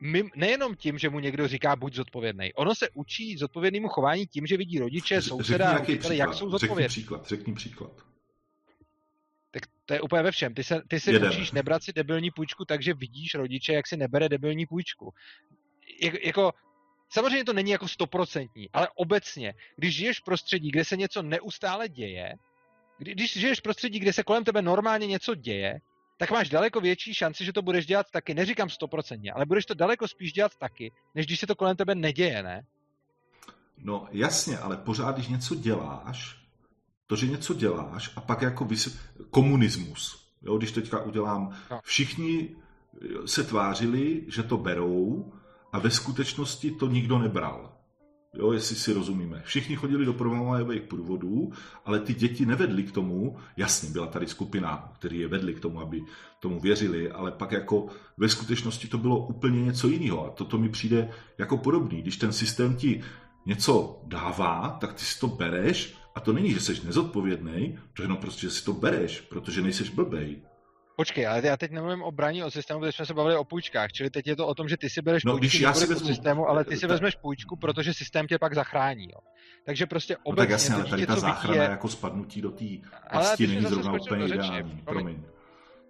mým, 0.00 0.30
nejenom 0.36 0.74
tím, 0.74 0.98
že 0.98 1.10
mu 1.10 1.20
někdo 1.20 1.48
říká 1.48 1.76
buď 1.76 1.94
zodpovědný. 1.94 2.54
Ono 2.54 2.74
se 2.74 2.88
učí 2.94 3.36
zodpovědnému 3.36 3.88
chování 3.88 4.26
tím, 4.26 4.46
že 4.46 4.56
vidí 4.56 4.78
rodiče, 4.78 5.22
souseda, 5.22 5.80
učitele, 5.80 6.16
jak 6.16 6.34
jsou 6.34 6.50
zodpovědní. 6.50 6.88
Řekni 6.88 7.02
příklad, 7.02 7.26
řekni 7.28 7.54
příklad. 7.54 7.92
Tak 9.50 9.62
to 9.86 9.94
je 9.94 10.00
úplně 10.00 10.22
ve 10.22 10.30
všem. 10.30 10.54
Ty 10.54 10.64
se, 10.64 10.82
ty 10.88 11.00
se 11.00 11.28
učíš 11.28 11.52
nebrat 11.52 11.82
si 11.82 11.92
debilní 11.92 12.30
půjčku, 12.30 12.64
takže 12.64 12.94
vidíš 12.94 13.34
rodiče, 13.34 13.72
jak 13.72 13.86
si 13.86 13.96
nebere 13.96 14.28
debilní 14.28 14.66
půjčku. 14.66 15.14
Jak, 16.02 16.24
jako, 16.24 16.52
samozřejmě 17.08 17.44
to 17.44 17.52
není 17.52 17.70
jako 17.70 17.88
stoprocentní, 17.88 18.70
ale 18.72 18.88
obecně, 18.94 19.54
když 19.76 19.96
žiješ 19.96 20.20
v 20.20 20.24
prostředí, 20.24 20.70
kde 20.70 20.84
se 20.84 20.96
něco 20.96 21.22
neustále 21.22 21.88
děje, 21.88 22.34
když 22.98 23.32
žiješ 23.32 23.58
v 23.58 23.62
prostředí, 23.62 23.98
kde 23.98 24.12
se 24.12 24.22
kolem 24.22 24.44
tebe 24.44 24.62
normálně 24.62 25.06
něco 25.06 25.34
děje, 25.34 25.80
tak 26.18 26.30
máš 26.30 26.48
daleko 26.48 26.80
větší 26.80 27.14
šanci, 27.14 27.44
že 27.44 27.52
to 27.52 27.62
budeš 27.62 27.86
dělat 27.86 28.06
taky. 28.10 28.34
Neříkám 28.34 28.70
stoprocentně, 28.70 29.32
ale 29.32 29.46
budeš 29.46 29.66
to 29.66 29.74
daleko 29.74 30.08
spíš 30.08 30.32
dělat 30.32 30.56
taky, 30.56 30.92
než 31.14 31.26
když 31.26 31.40
se 31.40 31.46
to 31.46 31.54
kolem 31.54 31.76
tebe 31.76 31.94
neděje, 31.94 32.42
ne? 32.42 32.66
No 33.78 34.08
jasně, 34.10 34.58
ale 34.58 34.76
pořád, 34.76 35.14
když 35.14 35.28
něco 35.28 35.54
děláš, 35.54 36.36
to, 37.06 37.16
že 37.16 37.26
něco 37.26 37.54
děláš 37.54 38.10
a 38.16 38.20
pak 38.20 38.42
jako 38.42 38.64
vys... 38.64 38.98
komunismus, 39.30 40.32
jo, 40.42 40.58
když 40.58 40.72
teďka 40.72 41.02
udělám, 41.02 41.56
no. 41.70 41.80
všichni 41.84 42.56
se 43.26 43.44
tvářili, 43.44 44.24
že 44.28 44.42
to 44.42 44.56
berou 44.56 45.32
a 45.76 45.78
ve 45.78 45.90
skutečnosti 45.90 46.70
to 46.70 46.86
nikdo 46.86 47.18
nebral. 47.18 47.72
Jo, 48.34 48.52
jestli 48.52 48.76
si 48.76 48.92
rozumíme. 48.92 49.42
Všichni 49.44 49.76
chodili 49.76 50.04
do 50.04 50.12
problémových 50.12 50.82
průvodů, 50.82 51.52
ale 51.84 52.00
ty 52.00 52.14
děti 52.14 52.46
nevedly 52.46 52.82
k 52.82 52.92
tomu, 52.92 53.36
jasně, 53.56 53.90
byla 53.90 54.06
tady 54.06 54.26
skupina, 54.26 54.92
který 54.94 55.18
je 55.18 55.28
vedli 55.28 55.54
k 55.54 55.60
tomu, 55.60 55.80
aby 55.80 56.04
tomu 56.40 56.60
věřili, 56.60 57.10
ale 57.10 57.32
pak 57.32 57.52
jako 57.52 57.86
ve 58.16 58.28
skutečnosti 58.28 58.88
to 58.88 58.98
bylo 58.98 59.26
úplně 59.26 59.62
něco 59.64 59.88
jiného. 59.88 60.26
A 60.26 60.30
toto 60.30 60.58
mi 60.58 60.68
přijde 60.68 61.10
jako 61.38 61.58
podobný. 61.58 62.02
Když 62.02 62.16
ten 62.16 62.32
systém 62.32 62.76
ti 62.76 63.02
něco 63.46 64.00
dává, 64.06 64.76
tak 64.80 64.92
ty 64.92 65.04
si 65.04 65.20
to 65.20 65.26
bereš 65.28 65.94
a 66.14 66.20
to 66.20 66.32
není, 66.32 66.52
že 66.52 66.60
jsi 66.60 66.86
nezodpovědný, 66.86 67.78
to 67.92 68.02
jenom 68.02 68.16
prostě, 68.18 68.40
že 68.40 68.50
si 68.50 68.64
to 68.64 68.72
bereš, 68.72 69.20
protože 69.20 69.62
nejseš 69.62 69.90
blbej. 69.90 70.42
Počkej, 70.96 71.26
ale 71.26 71.40
já 71.44 71.56
teď 71.56 71.70
nemluvím 71.70 72.02
o 72.02 72.12
braní 72.12 72.44
o 72.44 72.50
systému, 72.50 72.80
protože 72.80 72.92
jsme 72.92 73.06
se 73.06 73.14
bavili 73.14 73.36
o 73.36 73.44
půjčkách, 73.44 73.92
čili 73.92 74.10
teď 74.10 74.26
je 74.26 74.36
to 74.36 74.46
o 74.46 74.54
tom, 74.54 74.68
že 74.68 74.76
ty 74.76 74.90
si 74.90 75.02
bereš 75.02 75.24
no, 75.24 75.32
půjčku, 75.32 75.40
když 75.40 75.60
já 75.60 75.74
si 75.74 75.86
vezmu, 75.86 76.06
systému, 76.06 76.48
ale 76.48 76.64
ty 76.64 76.76
si 76.76 76.86
vezmeš 76.86 77.14
půjčku, 77.14 77.56
protože 77.56 77.94
systém 77.94 78.26
tě 78.26 78.38
pak 78.38 78.54
zachrání. 78.54 79.04
Jo. 79.04 79.20
Takže 79.64 79.86
prostě 79.86 80.16
obecně... 80.16 80.30
No 80.30 80.36
tak 80.36 80.50
jasně, 80.50 80.74
ale 80.74 80.84
tady 80.84 81.06
ta 81.06 81.16
záchrana 81.16 81.62
je... 81.62 81.70
jako 81.70 81.88
spadnutí 81.88 82.40
do 82.42 82.50
té 82.50 82.64
pasti 83.12 83.46
není 83.46 83.66
zrovna 83.66 83.92
úplně 83.92 84.26
ideální. 84.26 84.82
Promiň. 84.84 85.22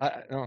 A, 0.01 0.11
no, 0.31 0.39
uh, 0.39 0.47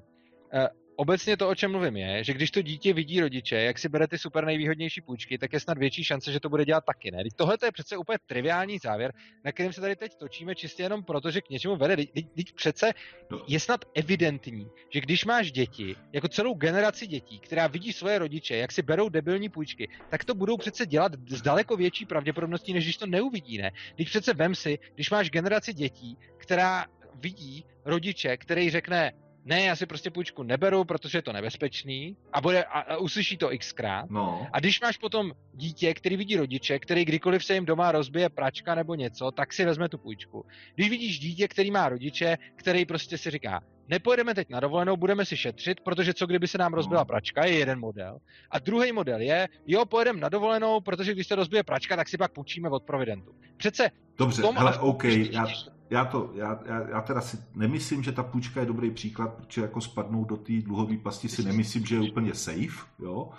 obecně 1.00 1.38
to, 1.38 1.50
o 1.50 1.56
čem 1.56 1.72
mluvím, 1.72 1.98
je, 1.98 2.24
že 2.24 2.34
když 2.34 2.52
to 2.52 2.62
dítě 2.62 2.94
vidí 2.94 3.22
rodiče, 3.22 3.56
jak 3.56 3.80
si 3.80 3.90
bere 3.90 4.08
ty 4.08 4.18
super 4.18 4.46
nejvýhodnější 4.46 5.02
půjčky, 5.02 5.38
tak 5.38 5.54
je 5.54 5.60
snad 5.60 5.78
větší 5.78 6.04
šance, 6.04 6.32
že 6.32 6.40
to 6.40 6.50
bude 6.50 6.66
dělat 6.66 6.84
taky. 6.86 7.12
Ne? 7.12 7.24
Tohle 7.36 7.58
je 7.66 7.72
přece 7.72 7.98
úplně 7.98 8.18
triviální 8.26 8.78
závěr, 8.78 9.14
na 9.46 9.52
kterým 9.52 9.74
se 9.74 9.82
tady 9.82 9.96
teď 9.96 10.16
točíme 10.16 10.56
čistě 10.56 10.84
jenom 10.84 11.04
proto, 11.04 11.32
že 11.32 11.42
k 11.42 11.50
něčemu 11.50 11.76
vede. 11.76 11.96
Teď 12.36 12.54
přece 12.56 12.92
no. 13.32 13.42
je 13.48 13.60
snad 13.60 13.86
evidentní, 13.96 14.68
že 14.94 15.02
když 15.02 15.26
máš 15.26 15.52
děti, 15.52 15.96
jako 16.14 16.28
celou 16.28 16.54
generaci 16.54 17.08
dětí, 17.08 17.40
která 17.40 17.68
vidí 17.68 17.94
svoje 17.94 18.20
rodiče, 18.20 18.58
jak 18.58 18.72
si 18.72 18.82
berou 18.82 19.10
debilní 19.10 19.50
půjčky, 19.50 19.90
tak 20.10 20.26
to 20.26 20.36
budou 20.36 20.58
přece 20.58 20.86
dělat 20.86 21.12
s 21.28 21.42
daleko 21.42 21.78
větší 21.78 22.06
pravděpodobností, 22.06 22.74
než 22.74 22.84
když 22.84 22.98
to 22.98 23.06
neuvidí. 23.06 23.58
Ne? 23.58 23.72
Když 23.96 24.10
přece 24.10 24.34
vem 24.34 24.56
si, 24.56 24.80
když 24.96 25.10
máš 25.10 25.30
generaci 25.30 25.74
dětí, 25.74 26.18
která 26.38 26.86
vidí 27.16 27.66
rodiče, 27.86 28.38
který 28.38 28.70
řekne, 28.70 29.12
ne, 29.46 29.62
já 29.62 29.76
si 29.76 29.86
prostě 29.86 30.12
půjčku 30.12 30.44
neberu, 30.44 30.84
protože 30.84 31.18
je 31.18 31.22
to 31.22 31.34
nebezpečný 31.34 32.18
a, 32.34 32.42
bude, 32.42 32.64
a, 32.64 32.80
a 32.80 32.98
uslyší 32.98 33.38
to 33.38 33.50
xkrát. 33.58 34.10
No. 34.10 34.48
A 34.54 34.60
když 34.60 34.82
máš 34.82 34.98
potom 34.98 35.32
dítě, 35.54 35.94
který 35.94 36.18
vidí 36.18 36.36
rodiče, 36.36 36.80
který 36.80 37.06
kdykoliv 37.06 37.46
se 37.46 37.54
jim 37.54 37.66
doma 37.66 37.92
rozbije 37.92 38.30
pračka 38.30 38.76
nebo 38.76 38.96
něco, 38.96 39.32
tak 39.32 39.54
si 39.54 39.66
vezme 39.66 39.90
tu 39.90 39.98
půjčku. 39.98 40.46
Když 40.76 40.90
vidíš 40.90 41.20
dítě, 41.20 41.48
který 41.48 41.72
má 41.72 41.90
rodiče, 41.90 42.38
který 42.56 42.86
prostě 42.86 43.18
si 43.18 43.32
říká, 43.32 43.62
nepojedeme 43.88 44.36
teď 44.36 44.50
na 44.50 44.60
dovolenou, 44.60 44.98
budeme 44.98 45.26
si 45.26 45.38
šetřit, 45.38 45.80
protože 45.80 46.14
co 46.14 46.26
kdyby 46.26 46.48
se 46.48 46.58
nám 46.58 46.74
rozbila 46.74 47.02
no. 47.02 47.06
pračka, 47.06 47.46
je 47.46 47.54
jeden 47.54 47.80
model. 47.80 48.18
A 48.52 48.60
druhý 48.60 48.92
model 48.92 49.20
je, 49.20 49.48
jo, 49.68 49.86
pojedeme 49.86 50.20
na 50.20 50.30
dovolenou, 50.30 50.82
protože 50.82 51.14
když 51.14 51.28
se 51.28 51.36
rozbije 51.36 51.64
pračka, 51.64 51.96
tak 51.96 52.10
si 52.10 52.18
pak 52.18 52.32
půjčíme 52.32 52.70
od 52.70 52.84
Providentu. 52.84 53.32
Přece 53.58 53.92
Dobře, 54.18 54.44
hele, 54.56 54.78
OK, 54.78 55.04
já, 55.04 55.48
já, 55.90 56.06
to, 56.06 56.32
já, 56.34 56.60
já, 56.66 56.90
já 56.90 57.02
teda 57.02 57.22
si 57.22 57.38
nemyslím, 57.56 58.04
že 58.04 58.12
ta 58.12 58.24
půjčka 58.24 58.60
je 58.60 58.66
dobrý 58.66 58.92
příklad, 58.92 59.34
protože 59.34 59.62
jako 59.62 59.82
spadnout 59.82 60.28
do 60.28 60.38
té 60.38 60.54
dluhové 60.62 60.98
pasti 60.98 61.30
si 61.30 61.44
nemyslím, 61.44 61.86
že 61.86 61.96
je 61.96 62.12
úplně 62.12 62.34
safe, 62.34 62.88
jo, 63.00 63.30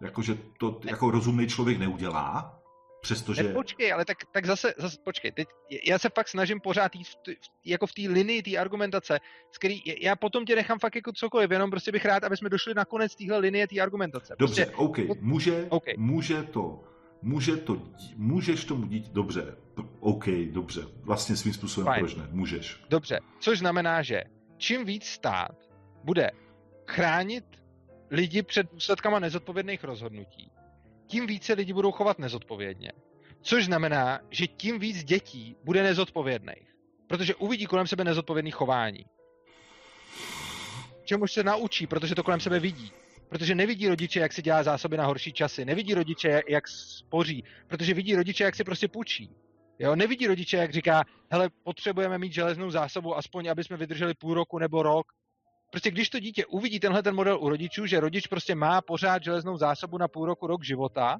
jakože 0.00 0.38
to 0.58 0.80
jako 0.84 1.10
rozumný 1.10 1.46
člověk 1.46 1.78
neudělá, 1.78 2.60
Přestože... 3.00 3.42
Ne, 3.42 3.52
počkej, 3.52 3.92
ale 3.92 4.04
tak, 4.04 4.18
tak 4.32 4.46
zase, 4.46 4.74
zase, 4.78 4.98
počkej, 5.04 5.32
teď 5.32 5.48
já 5.86 5.98
se 5.98 6.08
fakt 6.08 6.28
snažím 6.28 6.60
pořád 6.60 6.96
jít 6.96 7.08
v 7.08 7.14
t, 7.14 7.36
jako 7.64 7.86
v 7.86 7.92
té 7.92 8.02
linii 8.02 8.42
té 8.42 8.56
argumentace, 8.56 9.18
z 9.52 9.58
který 9.58 9.82
já 10.00 10.16
potom 10.16 10.44
tě 10.44 10.56
nechám 10.56 10.78
fakt 10.78 10.96
jako 10.96 11.12
cokoliv, 11.12 11.50
jenom 11.50 11.70
prostě 11.70 11.92
bych 11.92 12.04
rád, 12.04 12.24
aby 12.24 12.36
jsme 12.36 12.48
došli 12.48 12.74
na 12.74 12.84
konec 12.84 13.14
téhle 13.14 13.38
linie 13.38 13.68
té 13.68 13.80
argumentace. 13.80 14.34
Dobře, 14.38 14.66
prostě, 14.66 14.76
OK, 14.76 14.98
může, 15.20 15.66
okay. 15.68 15.94
může 15.96 16.42
to, 16.42 16.84
může 17.22 17.56
to, 17.56 17.82
můžeš 18.16 18.64
tomu 18.64 18.86
dít, 18.86 19.08
dobře, 19.08 19.56
OK, 20.00 20.26
dobře, 20.50 20.80
vlastně 21.02 21.36
svým 21.36 21.54
způsobem 21.54 21.94
Fine. 21.94 22.06
proč 22.06 22.14
ne, 22.16 22.28
můžeš. 22.30 22.80
Dobře, 22.90 23.20
což 23.40 23.58
znamená, 23.58 24.02
že 24.02 24.24
čím 24.56 24.84
víc 24.84 25.04
stát 25.04 25.68
bude 26.04 26.30
chránit 26.86 27.44
lidi 28.10 28.42
před 28.42 28.72
důsledkama 28.72 29.18
nezodpovědných 29.18 29.84
rozhodnutí, 29.84 30.50
tím 31.06 31.26
více 31.26 31.52
lidi 31.52 31.72
budou 31.72 31.92
chovat 31.92 32.18
nezodpovědně. 32.18 32.92
Což 33.42 33.64
znamená, 33.64 34.20
že 34.30 34.46
tím 34.46 34.78
víc 34.78 35.04
dětí 35.04 35.56
bude 35.64 35.82
nezodpovědných. 35.82 36.74
Protože 37.06 37.34
uvidí 37.34 37.66
kolem 37.66 37.86
sebe 37.86 38.04
nezodpovědný 38.04 38.50
chování. 38.50 39.04
Čemuž 41.04 41.32
se 41.32 41.42
naučí, 41.42 41.86
protože 41.86 42.14
to 42.14 42.22
kolem 42.22 42.40
sebe 42.40 42.60
vidí. 42.60 42.92
Protože 43.30 43.54
nevidí 43.54 43.88
rodiče, 43.88 44.20
jak 44.20 44.32
si 44.32 44.42
dělá 44.42 44.62
zásoby 44.62 44.96
na 44.96 45.06
horší 45.06 45.32
časy. 45.32 45.64
Nevidí 45.64 45.94
rodiče, 45.94 46.42
jak 46.48 46.68
spoří. 46.68 47.44
Protože 47.66 47.94
vidí 47.94 48.16
rodiče, 48.16 48.44
jak 48.44 48.56
si 48.56 48.64
prostě 48.64 48.88
půjčí. 48.88 49.30
Jo, 49.78 49.96
nevidí 49.96 50.26
rodiče, 50.26 50.56
jak 50.56 50.72
říká, 50.72 51.04
hele, 51.30 51.50
potřebujeme 51.64 52.18
mít 52.18 52.32
železnou 52.32 52.70
zásobu, 52.70 53.16
aspoň 53.16 53.48
aby 53.48 53.64
jsme 53.64 53.76
vydrželi 53.76 54.14
půl 54.14 54.34
roku 54.34 54.58
nebo 54.58 54.82
rok, 54.82 55.06
prostě 55.70 55.90
když 55.90 56.10
to 56.10 56.20
dítě 56.20 56.46
uvidí 56.46 56.80
tenhle 56.80 57.02
ten 57.02 57.14
model 57.14 57.38
u 57.40 57.48
rodičů, 57.48 57.86
že 57.86 58.00
rodič 58.00 58.26
prostě 58.26 58.54
má 58.54 58.80
pořád 58.80 59.22
železnou 59.22 59.56
zásobu 59.56 59.98
na 59.98 60.08
půl 60.08 60.26
roku, 60.26 60.46
rok 60.46 60.64
života, 60.64 61.18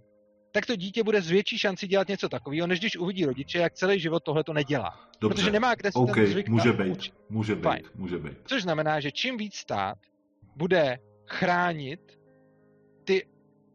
tak 0.53 0.67
to 0.67 0.77
dítě 0.77 1.03
bude 1.03 1.23
z 1.23 1.31
větší 1.31 1.59
šanci 1.59 1.89
dělat 1.89 2.09
něco 2.09 2.29
takového, 2.29 2.67
než 2.67 2.79
když 2.79 2.97
uvidí 2.97 3.25
rodiče, 3.25 3.59
jak 3.59 3.73
celý 3.73 4.01
život 4.01 4.23
tohle 4.25 4.45
to 4.45 4.53
nedělá. 4.53 5.01
Dobře. 5.21 5.35
Protože 5.35 5.51
nemá 5.51 5.75
kde 5.75 5.93
si 5.93 5.99
okay. 5.99 6.15
ten 6.15 6.33
zvyk 6.33 6.49
může 6.49 6.73
být, 6.73 7.13
může 7.29 7.55
být, 7.55 7.95
může 7.95 8.19
být. 8.19 8.39
Což 8.45 8.63
znamená, 8.63 9.01
že 9.01 9.13
čím 9.13 9.37
víc 9.37 9.55
stát 9.55 9.99
bude 10.57 10.99
chránit 11.31 12.19
ty 13.05 13.27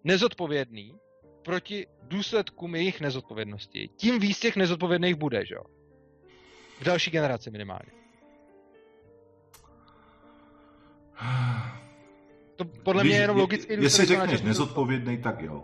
nezodpovědný 0.03 0.99
proti 1.43 1.87
důsledkům 2.01 2.75
jejich 2.75 3.01
nezodpovědnosti, 3.01 3.89
tím 3.95 4.19
víc 4.19 4.39
těch 4.39 4.55
nezodpovědných 4.55 5.15
bude, 5.15 5.45
že 5.45 5.55
jo? 5.55 5.63
V 6.79 6.83
další 6.83 7.11
generaci 7.11 7.51
minimálně. 7.51 7.91
To 12.55 12.65
podle 12.65 13.03
Když, 13.03 13.09
mě 13.09 13.17
je 13.17 13.21
jenom 13.21 13.37
logický 13.37 13.73
Jestli 13.73 14.05
řekneš 14.05 14.41
nezodpovědný, 14.41 15.17
tak 15.17 15.41
jo. 15.41 15.63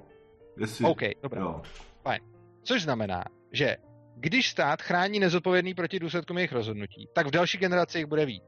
Jestli, 0.57 0.85
OK, 0.85 1.01
dobrá. 1.23 1.41
Jo. 1.41 1.61
Fajn. 2.03 2.21
Což 2.63 2.83
znamená, 2.83 3.23
že 3.51 3.77
když 4.15 4.49
stát 4.49 4.81
chrání 4.81 5.19
nezodpovědný 5.19 5.73
proti 5.73 5.99
důsledkům 5.99 6.37
jejich 6.37 6.51
rozhodnutí, 6.51 7.07
tak 7.13 7.27
v 7.27 7.31
další 7.31 7.57
generaci 7.57 7.97
jich 7.97 8.07
bude 8.07 8.25
víc. 8.25 8.43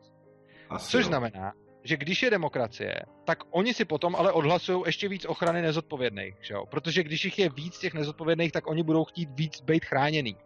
Asi 0.69 0.91
Což 0.91 1.01
jo. 1.01 1.07
znamená, 1.07 1.53
že 1.83 1.97
když 1.97 2.23
je 2.23 2.29
demokracie, 2.29 2.95
tak 3.25 3.43
oni 3.49 3.73
si 3.73 3.85
potom 3.85 4.15
ale 4.15 4.31
odhlasují 4.31 4.83
ještě 4.85 5.07
víc 5.09 5.25
ochrany 5.25 5.61
nezodpovědných, 5.61 6.35
že 6.41 6.53
jo? 6.53 6.65
Protože 6.65 7.03
když 7.03 7.25
jich 7.25 7.39
je 7.39 7.49
víc 7.49 7.79
těch 7.79 7.93
nezodpovědných, 7.93 8.51
tak 8.51 8.67
oni 8.67 8.83
budou 8.83 9.03
chtít 9.03 9.29
víc 9.31 9.61
být 9.61 9.85
chráněný. 9.85 10.37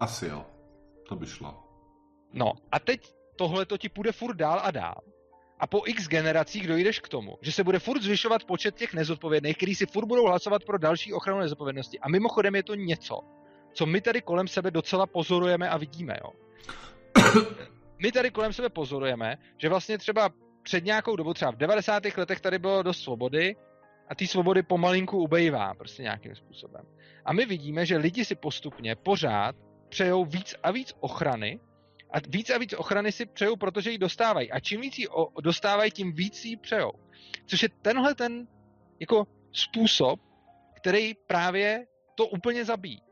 Asi 0.00 0.26
jo. 0.26 0.46
To 1.08 1.16
by 1.16 1.26
šlo. 1.26 1.54
No 2.32 2.52
a 2.72 2.78
teď 2.78 3.14
tohle 3.36 3.66
to 3.66 3.78
ti 3.78 3.88
půjde 3.88 4.12
furt 4.12 4.36
dál 4.36 4.60
a 4.62 4.70
dál. 4.70 5.00
a 5.60 5.66
po 5.66 5.82
x 5.86 6.08
generacích 6.08 6.66
dojdeš 6.66 7.00
k 7.00 7.08
tomu, 7.08 7.38
že 7.40 7.52
se 7.52 7.64
bude 7.64 7.78
furt 7.78 8.02
zvyšovat 8.02 8.44
počet 8.44 8.74
těch 8.74 8.94
nezodpovědných, 8.94 9.56
kteří 9.56 9.74
si 9.74 9.86
furt 9.86 10.06
budou 10.06 10.26
hlasovat 10.26 10.64
pro 10.64 10.78
další 10.78 11.12
ochranu 11.12 11.40
nezodpovědnosti. 11.40 11.98
A 11.98 12.08
mimochodem 12.08 12.54
je 12.54 12.62
to 12.62 12.74
něco, 12.74 13.20
co 13.78 13.86
my 13.86 14.00
tady 14.00 14.22
kolem 14.22 14.48
sebe 14.48 14.70
docela 14.70 15.06
pozorujeme 15.06 15.68
a 15.68 15.76
vidíme. 15.76 16.14
Jo. 16.24 16.30
My 18.02 18.12
tady 18.12 18.30
kolem 18.30 18.52
sebe 18.52 18.68
pozorujeme, 18.68 19.36
že 19.56 19.68
vlastně 19.68 19.98
třeba 19.98 20.30
před 20.62 20.84
nějakou 20.84 21.16
dobu, 21.16 21.34
třeba 21.34 21.50
v 21.50 21.56
90. 21.56 22.02
letech 22.16 22.40
tady 22.40 22.58
bylo 22.58 22.82
dost 22.82 23.02
svobody 23.02 23.56
a 24.08 24.14
ty 24.14 24.26
svobody 24.26 24.62
pomalinku 24.62 25.18
ubejvá 25.18 25.74
prostě 25.74 26.02
nějakým 26.02 26.34
způsobem. 26.34 26.84
A 27.24 27.32
my 27.32 27.46
vidíme, 27.46 27.86
že 27.86 27.96
lidi 27.96 28.24
si 28.24 28.34
postupně 28.34 28.96
pořád 28.96 29.56
přejou 29.88 30.24
víc 30.24 30.54
a 30.62 30.70
víc 30.70 30.94
ochrany 31.00 31.60
a 32.10 32.18
víc 32.28 32.50
a 32.50 32.58
víc 32.58 32.74
ochrany 32.74 33.12
si 33.12 33.26
přejou, 33.26 33.56
protože 33.56 33.90
ji 33.90 33.98
dostávají. 33.98 34.52
A 34.52 34.60
čím 34.60 34.80
víc 34.80 34.98
ji 34.98 35.06
dostávají, 35.42 35.90
tím 35.90 36.12
víc 36.12 36.44
ji 36.44 36.56
přejou. 36.56 36.92
Což 37.46 37.62
je 37.62 37.68
tenhle 37.82 38.14
ten 38.14 38.46
jako 39.00 39.24
způsob, 39.52 40.20
který 40.76 41.14
právě 41.14 41.86
to 42.14 42.26
úplně 42.26 42.64
zabíjí. 42.64 43.07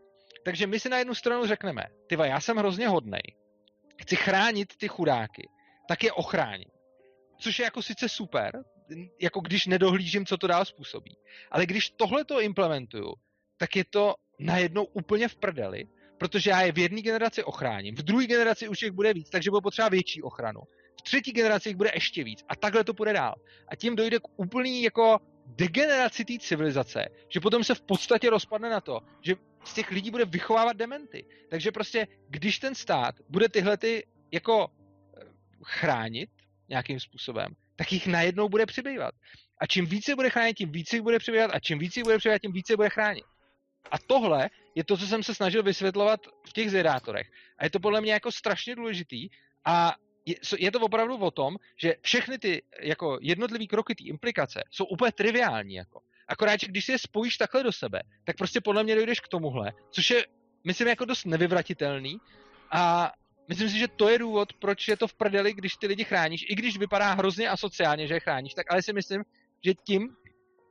Takže 0.47 0.67
my 0.67 0.81
si 0.81 0.89
na 0.89 0.99
jednu 0.99 1.15
stranu 1.15 1.47
řekneme, 1.47 1.83
tyva, 2.07 2.27
já 2.27 2.41
jsem 2.41 2.57
hrozně 2.57 2.89
hodnej, 2.89 3.23
chci 4.03 4.17
chránit 4.17 4.77
ty 4.77 4.89
chudáky, 4.89 5.49
tak 5.89 6.05
je 6.05 6.13
ochránit. 6.13 6.69
Což 7.41 7.59
je 7.59 7.65
jako 7.65 7.83
sice 7.83 8.09
super, 8.09 8.65
jako 9.21 9.41
když 9.41 9.67
nedohlížím, 9.67 10.27
co 10.27 10.37
to 10.37 10.47
dál 10.47 10.65
způsobí. 10.65 11.17
Ale 11.51 11.67
když 11.67 11.91
tohle 11.91 12.25
to 12.25 12.41
implementuju, 12.41 13.15
tak 13.57 13.77
je 13.77 13.85
to 13.85 14.15
najednou 14.39 14.85
úplně 14.85 15.29
v 15.29 15.37
prdeli, 15.37 15.85
protože 16.19 16.51
já 16.51 16.63
je 16.63 16.73
v 16.73 16.79
jedné 16.79 17.03
generaci 17.03 17.45
ochráním, 17.45 17.95
v 17.95 18.03
druhé 18.03 18.27
generaci 18.27 18.69
už 18.69 18.83
jich 18.83 18.93
bude 18.93 19.15
víc, 19.15 19.31
takže 19.31 19.51
bude 19.51 19.63
potřeba 19.63 19.89
větší 19.89 20.23
ochranu. 20.23 20.61
V 20.99 21.03
třetí 21.03 21.33
generaci 21.33 21.69
jich 21.69 21.77
bude 21.77 21.91
ještě 21.95 22.25
víc 22.25 22.45
a 22.49 22.57
takhle 22.57 22.85
to 22.85 22.95
půjde 22.95 23.13
dál. 23.13 23.35
A 23.69 23.77
tím 23.77 23.97
dojde 23.97 24.19
k 24.19 24.41
úplný 24.41 24.83
jako 24.83 25.19
degeneraci 25.47 26.25
té 26.25 26.39
civilizace, 26.39 27.09
že 27.29 27.41
potom 27.41 27.65
se 27.65 27.75
v 27.75 27.81
podstatě 27.81 28.31
rozpadne 28.31 28.71
na 28.71 28.81
to, 28.81 29.01
že 29.21 29.35
z 29.67 29.75
těch 29.75 29.91
lidí 29.91 30.11
bude 30.11 30.25
vychovávat 30.25 30.77
dementy. 30.77 31.25
Takže 31.51 31.73
prostě, 31.73 32.07
když 32.29 32.59
ten 32.59 32.75
stát 32.75 33.15
bude 33.29 33.49
tyhle 33.49 33.77
ty 33.77 34.07
jako 34.33 34.69
eh, 34.69 35.25
chránit 35.65 36.31
nějakým 36.69 37.01
způsobem, 37.01 37.55
tak 37.77 37.93
jich 37.93 38.07
najednou 38.07 38.49
bude 38.49 38.67
přibývat. 38.67 39.15
A 39.59 39.67
čím 39.67 39.87
více 39.87 40.15
bude 40.15 40.31
chránit, 40.31 40.55
tím 40.55 40.73
více 40.73 40.97
jich 40.97 41.03
bude 41.03 41.19
přibývat 41.19 41.51
a 41.55 41.61
čím 41.61 41.79
více 41.79 42.01
jich 42.01 42.05
bude 42.05 42.19
přibývat, 42.19 42.43
tím 42.43 42.53
více 42.53 42.77
bude 42.77 42.89
chránit. 42.91 43.25
A 43.91 43.99
tohle 43.99 44.51
je 44.75 44.85
to, 44.85 44.97
co 44.97 45.07
jsem 45.07 45.23
se 45.23 45.35
snažil 45.35 45.63
vysvětlovat 45.63 46.21
v 46.49 46.53
těch 46.53 46.71
zedátorech. 46.71 47.31
A 47.59 47.65
je 47.65 47.71
to 47.71 47.81
podle 47.81 48.01
mě 48.01 48.13
jako 48.13 48.33
strašně 48.33 48.75
důležitý 48.75 49.29
a 49.65 49.95
je, 50.27 50.35
je 50.59 50.71
to 50.71 50.81
opravdu 50.81 51.17
o 51.17 51.31
tom, 51.31 51.57
že 51.77 51.95
všechny 52.01 52.39
ty 52.39 52.63
jako 52.81 53.19
jednotlivé 53.21 53.67
kroky, 53.67 53.95
ty 53.95 54.05
implikace 54.05 54.63
jsou 54.71 54.85
úplně 54.85 55.13
triviální. 55.13 55.75
Jako. 55.75 56.01
Akorát, 56.29 56.61
že 56.61 56.67
když 56.67 56.85
si 56.85 56.93
je 56.93 56.99
spojíš 56.99 57.37
takhle 57.37 57.63
do 57.63 57.73
sebe, 57.73 58.03
tak 58.25 58.37
prostě 58.37 58.61
podle 58.61 58.85
mě 58.85 58.95
dojdeš 58.95 59.21
k 59.21 59.29
tomuhle, 59.29 59.73
což 59.91 60.11
je, 60.11 60.25
myslím, 60.65 60.89
jako 60.89 61.05
dost 61.05 61.25
nevyvratitelný 61.25 62.19
a 62.71 63.13
myslím 63.49 63.69
si, 63.69 63.79
že 63.79 63.89
to 63.89 64.09
je 64.09 64.19
důvod, 64.19 64.53
proč 64.53 64.89
je 64.89 64.97
to 64.97 65.09
v 65.09 65.15
prdeli, 65.15 65.53
když 65.53 65.77
ty 65.77 65.87
lidi 65.87 66.05
chráníš, 66.05 66.47
i 66.49 66.55
když 66.55 66.79
vypadá 66.79 67.13
hrozně 67.13 67.49
asociálně, 67.49 68.07
že 68.07 68.15
je 68.15 68.21
chráníš, 68.21 68.55
tak 68.55 68.73
ale 68.73 68.83
si 68.83 68.93
myslím, 68.93 69.23
že 69.65 69.75
tím, 69.75 70.09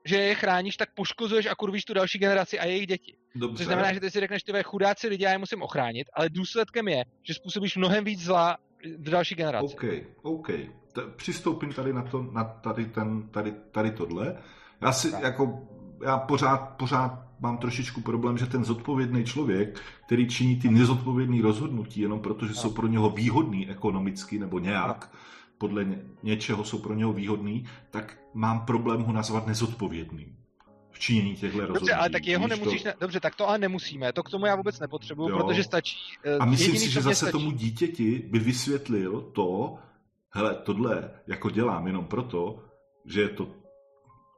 že 0.05 0.17
je 0.17 0.35
chráníš, 0.35 0.77
tak 0.77 0.93
poškozuješ 0.93 1.45
a 1.45 1.55
kurvíš 1.55 1.85
tu 1.85 1.93
další 1.93 2.19
generaci 2.19 2.59
a 2.59 2.65
jejich 2.65 2.87
děti. 2.87 3.15
Dobře. 3.35 3.63
To 3.63 3.67
znamená, 3.67 3.93
že 3.93 3.99
ty 3.99 4.11
si 4.11 4.19
řekneš, 4.19 4.43
ty 4.43 4.63
chudáci 4.63 5.07
lidi, 5.07 5.23
já 5.23 5.31
je 5.31 5.37
musím 5.37 5.61
ochránit, 5.61 6.07
ale 6.13 6.29
důsledkem 6.29 6.87
je, 6.87 7.03
že 7.23 7.33
způsobíš 7.33 7.75
mnohem 7.75 8.03
víc 8.03 8.19
zla 8.19 8.57
v 8.97 9.09
další 9.09 9.35
generaci. 9.35 9.75
OK, 9.75 9.83
OK. 10.21 10.47
T- 10.93 11.01
přistoupím 11.15 11.73
tady 11.73 11.93
na, 11.93 12.01
to, 12.01 12.23
na 12.23 12.43
tady, 12.43 12.85
ten, 12.85 13.29
tady, 13.29 13.53
tady 13.71 13.91
tohle. 13.91 14.43
Já 14.81 14.91
si 14.91 15.11
tak. 15.11 15.23
jako, 15.23 15.59
já 16.05 16.17
pořád, 16.17 16.57
pořád 16.57 17.25
mám 17.39 17.57
trošičku 17.57 18.01
problém, 18.01 18.37
že 18.37 18.45
ten 18.45 18.63
zodpovědný 18.63 19.23
člověk, 19.23 19.81
který 20.05 20.27
činí 20.27 20.55
ty 20.55 20.69
nezodpovědné 20.69 21.41
rozhodnutí 21.41 22.01
jenom 22.01 22.19
proto, 22.19 22.47
že 22.47 22.53
jsou 22.53 22.69
pro 22.69 22.87
něho 22.87 23.09
výhodný 23.09 23.69
ekonomicky 23.69 24.39
nebo 24.39 24.59
nějak, 24.59 25.11
podle 25.57 25.85
ně, 25.85 25.97
něčeho 26.23 26.63
jsou 26.63 26.79
pro 26.79 26.93
něho 26.93 27.13
výhodný, 27.13 27.65
tak 27.91 28.17
mám 28.33 28.65
problém 28.65 29.01
ho 29.01 29.13
nazvat 29.13 29.47
nezodpovědným 29.47 30.35
v 30.91 30.99
činění 30.99 31.35
těchto 31.35 31.59
rozhodnutí. 31.59 31.79
Dobře, 31.79 31.93
ale 31.93 32.09
tak 32.09 32.27
jeho 32.27 32.47
nemusíš, 32.47 32.83
to... 32.83 32.87
ne, 32.87 32.95
dobře, 32.99 33.19
tak 33.19 33.35
to 33.35 33.49
ale 33.49 33.57
nemusíme, 33.57 34.13
to 34.13 34.23
k 34.23 34.29
tomu 34.29 34.45
já 34.45 34.55
vůbec 34.55 34.79
nepotřebuju, 34.79 35.29
jo. 35.29 35.37
protože 35.37 35.63
stačí. 35.63 35.97
Uh, 36.25 36.43
a 36.43 36.45
myslím 36.45 36.73
jediný, 36.73 36.87
si, 36.87 36.93
že 36.93 37.01
zase 37.01 37.15
stačí... 37.15 37.31
tomu 37.31 37.51
dítěti 37.51 38.27
by 38.31 38.39
vysvětlil 38.39 39.21
to, 39.21 39.77
hele, 40.31 40.55
tohle 40.55 41.11
jako 41.27 41.49
dělám 41.49 41.87
jenom 41.87 42.05
proto, 42.05 42.59
že 43.05 43.21
je 43.21 43.29
to 43.29 43.47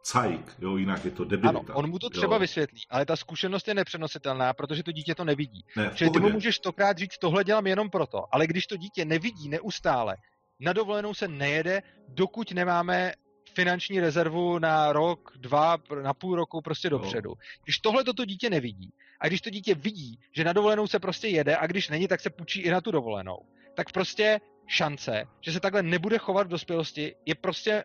cajk, 0.07 0.55
jo, 0.59 0.77
jinak 0.77 1.05
je 1.05 1.11
to 1.11 1.25
debilita. 1.25 1.59
Ano, 1.59 1.73
on 1.73 1.89
mu 1.89 1.99
to 1.99 2.09
třeba 2.09 2.35
jo. 2.35 2.39
vysvětlí, 2.39 2.81
ale 2.89 3.05
ta 3.05 3.15
zkušenost 3.15 3.67
je 3.67 3.73
nepřenositelná, 3.73 4.53
protože 4.53 4.83
to 4.83 4.91
dítě 4.91 5.15
to 5.15 5.23
nevidí. 5.25 5.65
Ne, 5.75 5.91
Čili 5.95 6.09
ty 6.09 6.19
mu 6.19 6.29
můžeš 6.29 6.55
stokrát 6.55 6.97
říct, 6.97 7.17
tohle 7.17 7.43
dělám 7.43 7.67
jenom 7.67 7.89
proto, 7.89 8.23
ale 8.31 8.47
když 8.47 8.67
to 8.67 8.77
dítě 8.77 9.05
nevidí 9.05 9.49
neustále, 9.49 10.15
na 10.59 10.73
dovolenou 10.73 11.13
se 11.13 11.27
nejede, 11.27 11.81
dokud 12.07 12.51
nemáme 12.51 13.13
finanční 13.53 13.99
rezervu 13.99 14.59
na 14.59 14.93
rok, 14.93 15.31
dva, 15.35 15.77
na 16.03 16.13
půl 16.13 16.35
roku 16.35 16.61
prostě 16.61 16.89
dopředu. 16.89 17.33
Když 17.63 17.79
tohle 17.79 18.03
toto 18.03 18.25
dítě 18.25 18.49
nevidí 18.49 18.93
a 19.19 19.27
když 19.27 19.41
to 19.41 19.49
dítě 19.49 19.75
vidí, 19.75 20.19
že 20.31 20.43
na 20.43 20.53
dovolenou 20.53 20.87
se 20.87 20.99
prostě 20.99 21.27
jede 21.27 21.57
a 21.57 21.67
když 21.67 21.89
není, 21.89 22.07
tak 22.07 22.21
se 22.21 22.29
půjčí 22.29 22.61
i 22.61 22.71
na 22.71 22.81
tu 22.81 22.91
dovolenou, 22.91 23.37
tak 23.75 23.91
prostě 23.91 24.39
šance, 24.67 25.25
že 25.41 25.51
se 25.51 25.59
takhle 25.59 25.83
nebude 25.83 26.17
chovat 26.17 26.47
v 26.47 26.49
dospělosti, 26.49 27.15
je 27.25 27.35
prostě, 27.35 27.83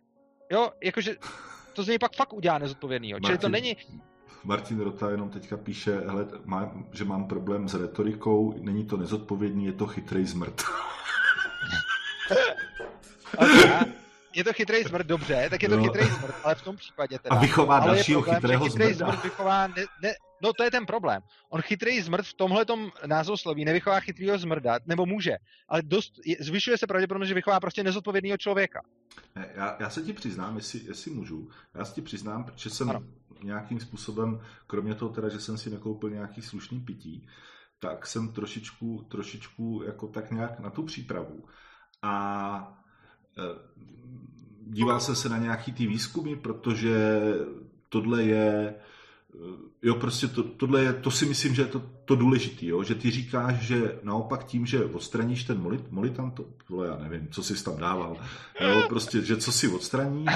jo, 0.52 0.70
jakože 0.82 1.16
to 1.72 1.82
z 1.82 1.88
něj 1.88 1.98
pak 1.98 2.16
fakt 2.16 2.32
udělá 2.32 2.58
nezodpovědnýho. 2.58 3.16
Martin, 3.16 3.26
Čili 3.26 3.38
to 3.38 3.48
není... 3.48 3.76
Martin 4.44 4.80
Rota 4.80 5.10
jenom 5.10 5.30
teďka 5.30 5.56
píše, 5.56 6.02
hele, 6.06 6.26
má, 6.44 6.72
že 6.92 7.04
mám 7.04 7.24
problém 7.24 7.68
s 7.68 7.74
retorikou, 7.74 8.54
není 8.60 8.84
to 8.84 8.96
nezodpovědný, 8.96 9.64
je 9.64 9.72
to 9.72 9.86
chytrý 9.86 10.26
zmrt. 10.26 10.62
je 14.34 14.44
to 14.44 14.52
chytrý 14.52 14.82
zmrt, 14.82 15.06
dobře, 15.06 15.46
tak 15.50 15.62
je 15.62 15.68
to 15.68 15.76
no. 15.76 15.82
chytrý 15.82 16.06
zmrt, 16.06 16.34
ale 16.44 16.54
v 16.54 16.62
tom 16.62 16.76
případě 16.76 17.18
teda. 17.18 17.36
A 17.36 17.38
vychová 17.38 17.80
dalšího 17.80 18.22
problém, 18.22 18.40
chytrého 18.40 18.64
chytrý 18.64 18.94
zmrt 18.94 19.24
vychová, 19.24 19.66
ne, 19.66 19.84
ne, 20.02 20.12
no 20.42 20.52
to 20.52 20.64
je 20.64 20.70
ten 20.70 20.86
problém. 20.86 21.22
On 21.50 21.62
chytrý 21.62 22.00
zmrt 22.00 22.26
v 22.26 22.34
tomhle 22.34 22.64
názvosloví 23.06 23.64
nevychová 23.64 24.00
chytrýho 24.00 24.38
zmrda, 24.38 24.78
nebo 24.86 25.06
může, 25.06 25.36
ale 25.68 25.82
dost, 25.82 26.12
je, 26.24 26.36
zvyšuje 26.40 26.78
se 26.78 26.86
pravděpodobnost, 26.86 27.28
že 27.28 27.34
vychová 27.34 27.60
prostě 27.60 27.84
nezodpovědného 27.84 28.36
člověka. 28.36 28.80
Já, 29.54 29.76
já 29.80 29.90
se 29.90 30.02
ti 30.02 30.12
přiznám, 30.12 30.56
jestli, 30.56 30.80
jestli 30.84 31.10
můžu, 31.10 31.50
já 31.74 31.84
se 31.84 31.94
ti 31.94 32.02
přiznám, 32.02 32.46
že 32.56 32.70
jsem 32.70 32.90
ano. 32.90 33.02
nějakým 33.42 33.80
způsobem, 33.80 34.40
kromě 34.66 34.94
toho 34.94 35.12
teda, 35.12 35.28
že 35.28 35.40
jsem 35.40 35.58
si 35.58 35.70
nekoupil 35.70 36.10
nějaký 36.10 36.42
slušný 36.42 36.80
pití, 36.80 37.28
tak 37.78 38.06
jsem 38.06 38.32
trošičku, 38.32 39.06
trošičku 39.10 39.82
jako 39.86 40.06
tak 40.06 40.30
nějak 40.30 40.60
na 40.60 40.70
tu 40.70 40.82
přípravu. 40.82 41.44
A 42.02 42.81
díval 44.66 45.00
jsem 45.00 45.14
se 45.14 45.28
na 45.28 45.38
nějaký 45.38 45.72
ty 45.72 45.86
výzkumy, 45.86 46.36
protože 46.36 47.22
tohle 47.88 48.22
je 48.22 48.74
eh, 48.74 49.72
jo, 49.82 49.94
prostě 49.94 50.28
to, 50.28 50.42
tohle 50.42 50.82
je, 50.82 50.92
to 50.92 51.10
si 51.10 51.26
myslím, 51.26 51.54
že 51.54 51.62
je 51.62 51.66
to, 51.66 51.82
to 52.04 52.16
důležité, 52.16 52.66
jo, 52.66 52.82
že 52.82 52.94
ty 52.94 53.10
říkáš, 53.10 53.54
že 53.54 53.98
naopak 54.02 54.44
tím, 54.44 54.66
že 54.66 54.84
odstraníš 54.84 55.44
ten 55.44 55.60
molit, 55.60 55.90
molitan, 55.90 56.30
to, 56.30 56.44
tohle 56.66 56.86
já 56.86 56.98
nevím, 56.98 57.28
co 57.28 57.42
jsi 57.42 57.64
tam 57.64 57.76
dával, 57.76 58.16
jo, 58.60 58.82
prostě, 58.88 59.22
že 59.22 59.36
co 59.36 59.52
si 59.52 59.68
odstraníš, 59.68 60.30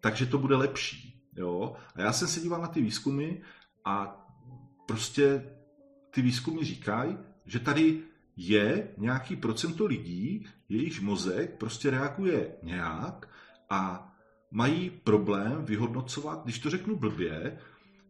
takže 0.00 0.26
to 0.26 0.38
bude 0.38 0.56
lepší, 0.56 1.20
jo, 1.36 1.76
a 1.94 2.00
já 2.00 2.12
jsem 2.12 2.28
se 2.28 2.40
díval 2.40 2.60
na 2.60 2.68
ty 2.68 2.82
výzkumy 2.82 3.30
a 3.84 4.26
prostě 4.86 5.46
ty 6.10 6.22
výzkumy 6.22 6.64
říkají, 6.64 7.18
že 7.46 7.58
tady 7.58 8.02
je 8.36 8.88
nějaký 8.96 9.36
procento 9.36 9.86
lidí, 9.86 10.46
jejichž 10.68 11.00
mozek 11.00 11.58
prostě 11.58 11.90
reaguje 11.90 12.56
nějak 12.62 13.28
a 13.70 14.12
mají 14.50 14.90
problém 14.90 15.64
vyhodnocovat, 15.64 16.44
když 16.44 16.58
to 16.58 16.70
řeknu 16.70 16.96
blbě, 16.96 17.58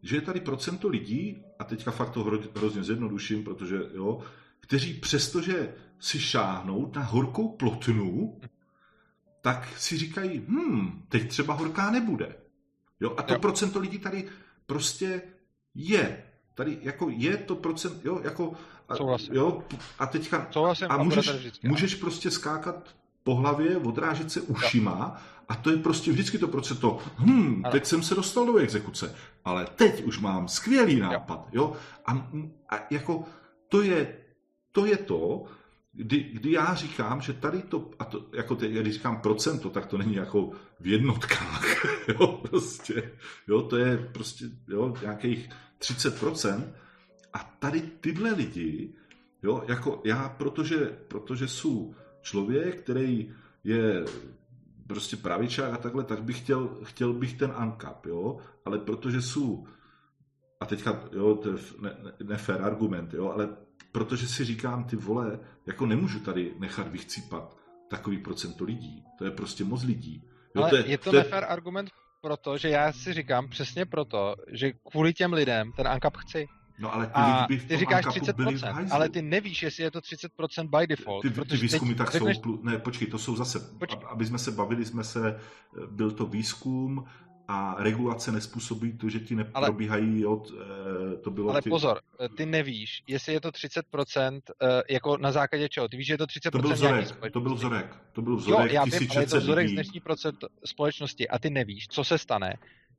že 0.02 0.16
je 0.16 0.20
tady 0.20 0.40
procento 0.40 0.88
lidí, 0.88 1.42
a 1.58 1.64
teďka 1.64 1.90
fakt 1.90 2.10
to 2.10 2.40
hrozně 2.56 2.84
zjednoduším, 2.84 3.44
protože 3.44 3.76
jo, 3.94 4.20
kteří 4.60 4.94
přestože 4.94 5.74
si 5.98 6.20
šáhnou 6.20 6.92
na 6.94 7.02
horkou 7.02 7.48
plotnu, 7.48 8.40
tak 9.40 9.78
si 9.78 9.98
říkají, 9.98 10.44
hm, 10.48 11.02
teď 11.08 11.28
třeba 11.28 11.54
horká 11.54 11.90
nebude. 11.90 12.36
Jo, 13.00 13.14
a 13.16 13.22
to 13.22 13.34
jo. 13.34 13.40
procento 13.40 13.80
lidí 13.80 13.98
tady 13.98 14.28
prostě 14.66 15.22
je. 15.74 16.22
Tady 16.54 16.78
jako 16.82 17.10
je 17.10 17.36
to 17.36 17.56
procent, 17.56 18.04
jo, 18.04 18.20
jako 18.24 18.52
a, 18.88 19.16
Jo, 19.32 19.62
a 19.98 20.06
teďka 20.06 20.46
Souhlasím, 20.50 20.86
a 20.90 21.02
můžeš, 21.02 21.30
vždycky, 21.30 21.68
můžeš 21.68 21.94
prostě 21.94 22.30
skákat 22.30 22.94
po 23.22 23.34
hlavě, 23.34 23.76
odrážet 23.76 24.32
se 24.32 24.40
ušima 24.40 25.22
a 25.48 25.54
to 25.54 25.70
je 25.70 25.76
prostě 25.76 26.12
vždycky 26.12 26.38
to 26.38 26.48
procento, 26.48 26.98
hm, 27.18 27.62
ano. 27.64 27.72
teď 27.72 27.86
jsem 27.86 28.02
se 28.02 28.14
dostal 28.14 28.46
do 28.46 28.56
exekuce, 28.56 29.14
ale 29.44 29.66
teď 29.76 30.04
už 30.04 30.18
mám 30.18 30.48
skvělý 30.48 31.00
nápad, 31.00 31.48
jo, 31.52 31.62
jo? 31.62 31.76
A, 32.06 32.28
a 32.68 32.86
jako 32.90 33.24
to 33.68 33.82
je, 33.82 34.16
to 34.72 34.86
je 34.86 34.96
to, 34.96 35.44
kdy, 35.92 36.20
kdy 36.32 36.52
já 36.52 36.74
říkám, 36.74 37.20
že 37.20 37.32
tady 37.32 37.62
to, 37.62 37.90
a 37.98 38.04
to, 38.04 38.26
jako 38.32 38.56
teď, 38.56 38.70
když 38.70 38.94
říkám 38.94 39.20
procento, 39.20 39.70
tak 39.70 39.86
to 39.86 39.98
není 39.98 40.14
jako 40.14 40.50
v 40.80 40.86
jednotkách, 40.86 41.64
jo, 42.08 42.26
prostě, 42.26 43.12
jo, 43.48 43.62
to 43.62 43.76
je 43.76 43.96
prostě, 43.98 44.44
jo, 44.68 44.94
nějakých 45.02 45.48
30%, 45.80 46.64
a 47.32 47.38
tady 47.58 47.80
tyhle 47.80 48.32
lidi, 48.32 48.94
jo, 49.42 49.64
jako 49.68 50.02
já, 50.04 50.28
protože, 50.28 50.76
protože 51.08 51.48
jsou 51.48 51.94
člověk, 52.22 52.80
který 52.80 53.34
je 53.64 54.04
prostě 54.86 55.16
pravičák 55.16 55.74
a 55.74 55.76
takhle, 55.76 56.04
tak 56.04 56.22
bych 56.22 56.38
chtěl, 56.38 56.78
chtěl 56.82 57.12
bych 57.12 57.34
ten 57.34 57.52
ANCAP, 57.56 58.06
jo, 58.06 58.38
ale 58.64 58.78
protože 58.78 59.22
jsou, 59.22 59.66
a 60.60 60.66
teďka, 60.66 61.04
jo, 61.12 61.34
to 61.34 61.48
je 61.48 61.56
ne, 61.80 61.96
ne, 62.02 62.12
nefér 62.24 62.62
argument, 62.62 63.14
jo, 63.14 63.30
ale 63.30 63.48
protože 63.92 64.28
si 64.28 64.44
říkám, 64.44 64.84
ty 64.84 64.96
vole, 64.96 65.40
jako 65.66 65.86
nemůžu 65.86 66.20
tady 66.20 66.54
nechat 66.58 66.88
vychcípat 66.88 67.56
takový 67.88 68.18
procento 68.18 68.64
lidí. 68.64 69.04
To 69.18 69.24
je 69.24 69.30
prostě 69.30 69.64
moc 69.64 69.82
lidí. 69.82 70.22
Jo, 70.54 70.62
Ale 70.62 70.70
to 70.70 70.76
je, 70.76 70.86
je 70.86 70.98
to, 70.98 71.10
to 71.10 71.16
nefér 71.16 71.42
je... 71.42 71.46
argument 71.46 71.90
proto, 72.20 72.58
že 72.58 72.68
já 72.68 72.92
si 72.92 73.12
říkám 73.12 73.48
přesně 73.48 73.86
proto, 73.86 74.34
že 74.52 74.72
kvůli 74.72 75.14
těm 75.14 75.32
lidem 75.32 75.72
ten 75.72 75.88
ANCAP 75.88 76.16
chci. 76.16 76.46
No 76.78 76.94
ale 76.94 77.06
ty 77.06 77.12
a 77.14 77.46
by 77.48 77.56
ty 77.58 77.76
říkáš 77.76 78.04
30%, 78.04 78.88
ale 78.90 79.08
ty 79.08 79.22
nevíš, 79.22 79.62
jestli 79.62 79.82
je 79.82 79.90
to 79.90 80.00
30% 80.00 80.80
by 80.80 80.86
default. 80.86 81.22
Ty, 81.22 81.30
ty, 81.30 81.56
výzkumy 81.56 81.94
tak 81.94 82.12
řekneš... 82.12 82.36
jsou, 82.36 82.62
ne, 82.62 82.78
počkej, 82.78 83.08
to 83.08 83.18
jsou 83.18 83.36
zase, 83.36 83.60
počkej. 83.78 84.00
aby 84.08 84.26
jsme 84.26 84.38
se 84.38 84.50
bavili, 84.50 84.84
jsme 84.84 85.04
se, 85.04 85.40
byl 85.90 86.10
to 86.10 86.26
výzkum, 86.26 87.06
a 87.48 87.76
regulace 87.78 88.32
nespůsobí 88.32 88.92
to, 88.92 89.08
že 89.08 89.20
ti 89.20 89.34
neprobíhají 89.34 90.24
ale, 90.24 90.34
od, 90.34 90.52
eh, 90.52 91.16
to 91.16 91.30
bylo 91.30 91.50
Ale 91.50 91.62
ty... 91.62 91.70
pozor, 91.70 92.00
eh, 92.20 92.28
ty 92.28 92.46
nevíš, 92.46 93.02
jestli 93.06 93.32
je 93.32 93.40
to 93.40 93.50
30% 93.50 94.40
eh, 94.62 94.82
jako 94.90 95.16
na 95.16 95.32
základě 95.32 95.68
čeho. 95.68 95.88
Ty 95.88 95.96
víš, 95.96 96.06
že 96.06 96.14
je 96.14 96.18
to 96.18 96.26
30% 96.26 96.50
to 96.50 96.58
byl 96.58 96.72
vzorek, 96.72 97.32
to 97.32 97.40
byl 97.40 97.54
vzorek, 97.54 97.96
to 98.12 98.22
byl 98.22 98.36
vzorek 98.36 98.70
jo, 98.70 98.74
já 98.74 98.84
vím, 98.84 99.08
ale 99.10 99.22
je 99.22 99.26
to 99.26 99.40
vzorek 99.40 99.64
lidí. 99.64 99.72
z 99.72 99.76
dnešní 99.76 100.00
procent 100.00 100.44
společnosti 100.64 101.28
a 101.28 101.38
ty 101.38 101.50
nevíš, 101.50 101.88
co 101.88 102.04
se 102.04 102.18
stane, 102.18 102.54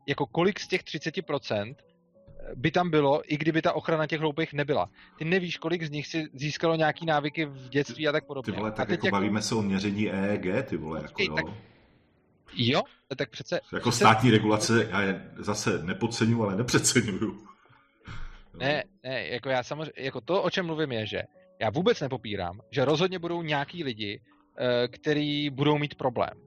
jako 0.07 0.25
kolik 0.25 0.59
z 0.59 0.67
těch 0.67 0.83
30% 0.83 1.75
by 2.55 2.71
tam 2.71 2.89
bylo, 2.89 3.33
i 3.33 3.37
kdyby 3.37 3.61
ta 3.61 3.73
ochrana 3.73 4.07
těch 4.07 4.19
hloupých 4.19 4.53
nebyla. 4.53 4.89
Ty 5.17 5.25
nevíš, 5.25 5.57
kolik 5.57 5.83
z 5.83 5.89
nich 5.89 6.07
si 6.07 6.27
získalo 6.33 6.75
nějaký 6.75 7.05
návyky 7.05 7.45
v 7.45 7.69
dětství 7.69 8.07
a 8.07 8.11
tak 8.11 8.25
podobně. 8.25 8.53
Ty 8.53 8.59
vole, 8.59 8.71
tak 8.71 8.89
a 8.89 8.91
jako 8.91 9.07
jako 9.07 9.15
bavíme 9.15 9.41
se 9.41 9.55
o 9.55 9.61
měření 9.61 10.11
EEG, 10.11 10.65
ty 10.65 10.77
vole, 10.77 11.01
jako 11.01 11.23
jo. 11.23 11.35
Tak 11.35 11.45
Jo, 12.53 12.81
tak 13.15 13.29
přece... 13.29 13.59
Jako 13.73 13.89
přece... 13.89 14.05
státní 14.05 14.31
regulace, 14.31 14.87
já 14.91 15.01
je 15.01 15.31
zase 15.37 15.83
nepodceňuju, 15.83 16.43
ale 16.43 16.55
nepřeceňuju. 16.55 17.47
Ne, 18.53 18.83
ne, 19.03 19.27
jako 19.27 19.49
já 19.49 19.63
samozřejmě, 19.63 19.93
jako 19.97 20.21
to, 20.21 20.43
o 20.43 20.49
čem 20.49 20.65
mluvím 20.65 20.91
je, 20.91 21.05
že 21.05 21.23
já 21.61 21.69
vůbec 21.69 22.01
nepopírám, 22.01 22.61
že 22.71 22.85
rozhodně 22.85 23.19
budou 23.19 23.41
nějaký 23.41 23.83
lidi, 23.83 24.21
eh, 24.57 24.87
který 24.87 25.49
budou 25.49 25.77
mít 25.77 25.95
problém. 25.95 26.46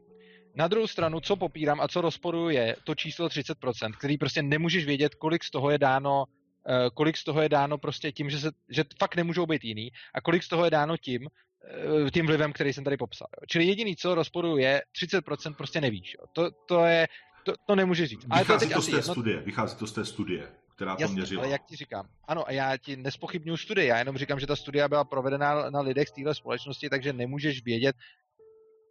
Na 0.55 0.69
druhou 0.69 0.87
stranu, 0.87 1.21
co 1.21 1.37
popírám 1.37 1.81
a 1.81 1.89
co 1.89 2.01
rozporuju 2.01 2.49
je 2.49 2.77
to 2.85 2.95
číslo 2.95 3.29
30%, 3.29 3.93
který 3.99 4.19
prostě 4.19 4.43
nemůžeš 4.43 4.85
vědět, 4.85 5.15
kolik 5.15 5.45
z 5.45 5.51
toho 5.51 5.71
je 5.71 5.79
dáno 5.79 6.25
eh, 6.69 6.91
kolik 6.95 7.17
z 7.17 7.25
toho 7.25 7.43
je 7.43 7.49
dáno 7.49 7.79
prostě 7.79 8.13
tím, 8.13 8.31
že, 8.31 8.39
se, 8.39 8.51
že 8.69 8.85
fakt 8.99 9.17
nemůžou 9.17 9.47
být 9.47 9.65
jiný 9.65 9.91
a 10.15 10.21
kolik 10.21 10.43
z 10.43 10.49
toho 10.49 10.65
je 10.65 10.71
dáno 10.71 10.97
tím, 10.97 11.29
Eh, 11.65 12.11
tím 12.11 12.27
vlivem, 12.27 12.53
který 12.53 12.73
jsem 12.73 12.85
tady 12.85 12.97
popsal. 12.97 13.29
Jo. 13.41 13.47
Čili 13.47 13.65
jediný, 13.65 13.97
co 13.97 14.15
rozporuju, 14.15 14.57
je 14.57 14.83
30% 15.03 15.55
prostě 15.55 15.81
nevíš. 15.81 16.17
Jo. 16.21 16.27
To, 16.33 16.51
to, 16.67 16.85
je, 16.85 17.09
to, 17.45 17.53
to 17.67 17.77
nemůže 17.77 18.07
říct. 18.07 18.27
Ale 18.31 18.41
vychází 18.41 18.69
to, 18.69 18.75
to 18.75 18.83
z 18.83 18.87
té 18.87 18.97
jedno... 18.97 19.15
studie, 19.15 19.41
vychází 19.41 19.77
to 19.77 19.87
z 19.87 19.93
té 19.93 20.05
studie, 20.05 20.49
která 20.77 20.91
Jasně, 20.91 21.07
to 21.07 21.13
měřila. 21.13 21.43
ale 21.43 21.53
jak 21.53 21.65
ti 21.65 21.77
říkám, 21.77 22.09
ano, 22.29 22.49
a 22.49 22.53
já 22.53 22.77
ti 22.77 22.97
nespochybnuju 22.97 23.57
studii, 23.57 23.87
já 23.87 23.99
jenom 23.99 24.19
říkám, 24.19 24.41
že 24.41 24.47
ta 24.47 24.57
studie 24.57 24.89
byla 24.89 25.05
provedena 25.05 25.71
na 25.71 25.81
lidech 25.81 26.09
z 26.09 26.13
téhle 26.13 26.35
společnosti, 26.35 26.89
takže 26.89 27.13
nemůžeš 27.13 27.65
vědět, 27.65 27.97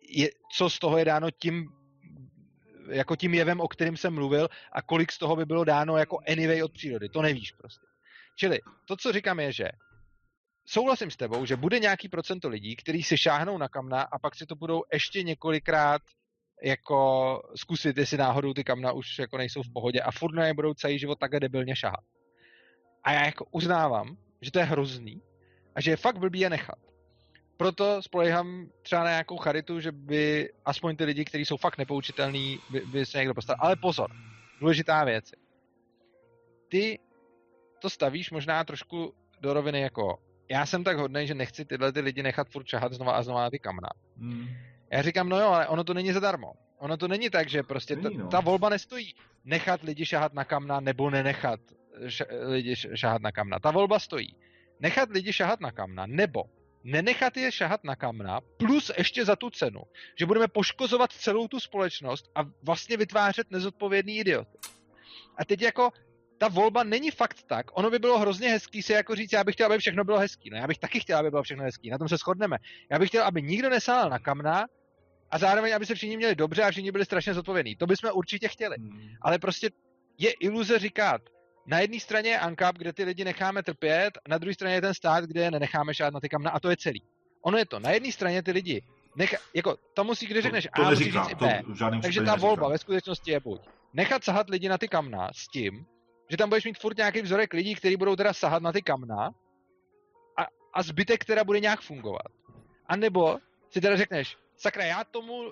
je, 0.10 0.30
co 0.56 0.70
z 0.70 0.80
toho 0.80 0.98
je 0.98 1.06
dáno 1.06 1.32
tím 1.32 1.70
jako 2.90 3.16
tím 3.16 3.34
jevem, 3.34 3.62
o 3.62 3.68
kterým 3.68 3.98
jsem 3.98 4.14
mluvil 4.14 4.50
a 4.72 4.82
kolik 4.82 5.12
z 5.12 5.18
toho 5.18 5.36
by 5.36 5.46
bylo 5.46 5.64
dáno 5.64 5.98
jako 5.98 6.20
anyway 6.28 6.64
od 6.64 6.74
přírody. 6.74 7.10
To 7.10 7.22
nevíš 7.22 7.52
prostě. 7.52 7.86
Čili 8.40 8.60
to, 8.86 8.98
co 8.98 9.12
říkám, 9.12 9.40
je, 9.40 9.52
že 9.52 9.66
souhlasím 10.66 11.12
s 11.12 11.18
tebou, 11.18 11.46
že 11.46 11.56
bude 11.56 11.80
nějaký 11.80 12.10
procento 12.10 12.50
lidí, 12.50 12.76
kteří 12.76 13.04
si 13.04 13.18
šáhnou 13.18 13.58
na 13.58 13.68
kamna 13.68 14.02
a 14.02 14.20
pak 14.20 14.36
si 14.36 14.46
to 14.46 14.56
budou 14.56 14.84
ještě 14.94 15.24
několikrát 15.24 16.02
jako 16.64 17.42
zkusit, 17.56 17.98
jestli 17.98 18.18
náhodou 18.18 18.54
ty 18.54 18.64
kamna 18.64 18.92
už 18.92 19.20
jako 19.20 19.38
nejsou 19.38 19.64
v 19.64 19.74
pohodě 19.74 20.02
a 20.02 20.12
furt 20.12 20.36
na 20.36 20.48
je 20.48 20.54
budou 20.54 20.74
celý 20.74 21.00
život 21.00 21.20
takhle 21.20 21.40
debilně 21.40 21.76
šahat. 21.76 22.04
A 23.04 23.12
já 23.12 23.26
jako 23.26 23.46
uznávám, 23.52 24.18
že 24.42 24.52
to 24.52 24.60
je 24.60 24.66
hrozný 24.66 25.22
a 25.76 25.82
že 25.82 25.92
je 25.92 25.98
fakt 25.98 26.18
blbý 26.18 26.40
je 26.40 26.50
nechat. 26.50 26.89
Proto 27.60 28.02
spolehám 28.02 28.68
třeba 28.82 29.04
na 29.04 29.10
nějakou 29.10 29.38
charitu, 29.38 29.80
že 29.80 29.92
by 29.92 30.50
aspoň 30.66 30.96
ty 30.96 31.04
lidi, 31.04 31.26
kteří 31.26 31.46
jsou 31.46 31.58
fakt 31.58 31.78
nepoučitelní, 31.78 32.60
by, 32.70 32.80
by 32.80 33.06
se 33.06 33.18
někdo 33.18 33.34
postaral. 33.34 33.60
Ale 33.62 33.76
pozor, 33.76 34.12
důležitá 34.60 35.04
věc. 35.04 35.32
Ty 36.70 37.00
to 37.82 37.90
stavíš 37.90 38.32
možná 38.32 38.64
trošku 38.64 39.14
do 39.42 39.54
roviny 39.54 39.82
jako 39.82 40.20
já 40.52 40.66
jsem 40.66 40.84
tak 40.84 40.98
hodný, 40.98 41.28
že 41.28 41.34
nechci 41.36 41.66
tyhle 41.66 41.92
ty 41.92 42.00
lidi 42.00 42.24
nechat 42.24 42.50
furt 42.50 42.64
čahat 42.64 42.94
znova 42.94 43.12
a 43.12 43.24
znova 43.24 43.42
na 43.42 43.50
ty 43.50 43.60
kamna. 43.60 43.90
Hmm. 44.18 44.48
Já 44.92 45.02
říkám, 45.02 45.30
no 45.30 45.40
jo, 45.40 45.48
ale 45.48 45.68
ono 45.68 45.84
to 45.84 45.94
není 45.94 46.14
zadarmo. 46.14 46.54
Ono 46.78 46.98
to 46.98 47.08
není 47.08 47.30
tak, 47.30 47.50
že 47.50 47.64
prostě 47.64 47.96
ta, 47.96 48.10
no. 48.10 48.28
ta 48.28 48.40
volba 48.40 48.70
nestojí 48.70 49.14
nechat 49.46 49.82
lidi 49.82 50.06
šahat 50.06 50.34
na 50.34 50.44
kamna 50.44 50.80
nebo 50.80 51.10
nenechat 51.10 51.60
š, 52.08 52.24
lidi 52.46 52.76
šahat 52.76 53.22
na 53.22 53.32
kamna. 53.32 53.60
Ta 53.60 53.72
volba 53.72 54.00
stojí 54.00 54.36
nechat 54.80 55.10
lidi 55.10 55.34
šahat 55.34 55.60
na 55.60 55.72
kamna 55.72 56.06
nebo 56.06 56.44
nenechat 56.84 57.38
je 57.38 57.52
šahat 57.52 57.84
na 57.84 57.96
kamna 57.96 58.42
plus 58.42 58.92
ještě 58.98 59.26
za 59.26 59.36
tu 59.36 59.50
cenu, 59.50 59.82
že 60.20 60.26
budeme 60.26 60.48
poškozovat 60.48 61.12
celou 61.12 61.48
tu 61.48 61.60
společnost 61.60 62.26
a 62.36 62.42
vlastně 62.64 62.98
vytvářet 62.98 63.52
nezodpovědný 63.52 64.18
idioty. 64.18 64.58
A 65.38 65.46
teď 65.46 65.62
jako 65.62 65.92
ta 66.38 66.48
volba 66.48 66.84
není 66.84 67.12
fakt 67.12 67.44
tak. 67.44 67.66
Ono 67.78 67.90
by 67.90 68.00
bylo 68.00 68.20
hrozně 68.20 68.50
hezký 68.50 68.84
si 68.84 68.94
jako 68.94 69.16
říct, 69.16 69.34
já 69.34 69.44
bych 69.44 69.56
chtěl, 69.56 69.66
aby 69.66 69.78
všechno 69.78 70.04
bylo 70.04 70.18
hezký. 70.18 70.50
No 70.50 70.58
já 70.58 70.68
bych 70.68 70.78
taky 70.78 71.00
chtěl, 71.00 71.18
aby 71.18 71.30
bylo 71.30 71.44
všechno 71.44 71.64
hezký. 71.64 71.90
Na 71.90 71.98
tom 71.98 72.10
se 72.10 72.18
shodneme. 72.18 72.58
Já 72.92 73.00
bych 73.00 73.10
chtěl, 73.10 73.24
aby 73.24 73.42
nikdo 73.42 73.70
nesál 73.70 74.10
na 74.10 74.20
kamna 74.20 74.66
a 75.32 75.38
zároveň, 75.38 75.76
aby 75.76 75.86
se 75.86 75.96
všichni 75.96 76.18
měli 76.18 76.36
dobře 76.36 76.64
a 76.64 76.72
všichni 76.72 76.92
byli 76.92 77.06
strašně 77.06 77.34
zodpovědní. 77.34 77.76
To 77.76 77.88
bychom 77.88 78.12
určitě 78.14 78.48
chtěli. 78.48 78.76
Hmm. 78.80 79.10
Ale 79.22 79.40
prostě 79.40 79.70
je 80.18 80.32
iluze 80.32 80.80
říkat, 80.80 81.22
na 81.70 81.80
jedné 81.80 82.00
straně 82.00 82.30
je 82.30 82.40
ANCAP, 82.40 82.78
kde 82.78 82.94
ty 82.94 83.04
lidi 83.04 83.26
necháme 83.26 83.64
trpět, 83.64 84.18
na 84.28 84.38
druhé 84.38 84.54
straně 84.54 84.76
je 84.76 84.82
ten 84.82 84.94
stát, 84.94 85.24
kde 85.24 85.42
je 85.42 85.52
nenecháme 85.52 85.94
šát 85.94 86.14
na 86.14 86.20
ty 86.20 86.30
kamna 86.30 86.52
a 86.52 86.60
to 86.60 86.70
je 86.70 86.78
celý. 86.78 87.04
Ono 87.42 87.58
je 87.58 87.66
to, 87.66 87.80
na 87.80 87.92
jedné 87.92 88.12
straně 88.12 88.44
ty 88.44 88.52
lidi 88.52 88.82
Nech, 89.16 89.36
jako, 89.54 89.78
to 89.94 90.04
musí, 90.04 90.26
když 90.26 90.44
řekneš 90.44 90.64
to, 90.76 90.82
to 90.82 90.88
A, 90.88 90.90
musí 90.90 91.04
říct 91.04 91.30
i 91.30 91.36
B. 91.36 91.62
Takže 92.02 92.22
ta 92.22 92.36
volba 92.36 92.70
ve 92.70 92.78
skutečnosti 92.78 93.32
je 93.32 93.40
buď 93.40 93.62
nechat 93.94 94.24
sahat 94.24 94.50
lidi 94.50 94.70
na 94.70 94.78
ty 94.78 94.88
kamna 94.88 95.30
s 95.34 95.48
tím, 95.48 95.86
že 96.30 96.38
tam 96.38 96.50
budeš 96.50 96.66
mít 96.66 96.80
furt 96.80 96.98
nějaký 96.98 97.22
vzorek 97.22 97.54
lidí, 97.54 97.76
kteří 97.76 97.98
budou 97.98 98.16
teda 98.16 98.34
sahat 98.34 98.64
na 98.64 98.72
ty 98.72 98.82
kamna 98.82 99.32
a, 100.38 100.48
a 100.74 100.84
zbytek 100.84 101.26
teda 101.26 101.44
bude 101.44 101.60
nějak 101.60 101.82
fungovat. 101.82 102.32
A 102.88 102.96
nebo 102.96 103.38
si 103.70 103.82
teda 103.82 103.98
řekneš, 103.98 104.38
sakra, 104.58 104.86
já 104.86 105.04
tomu 105.04 105.52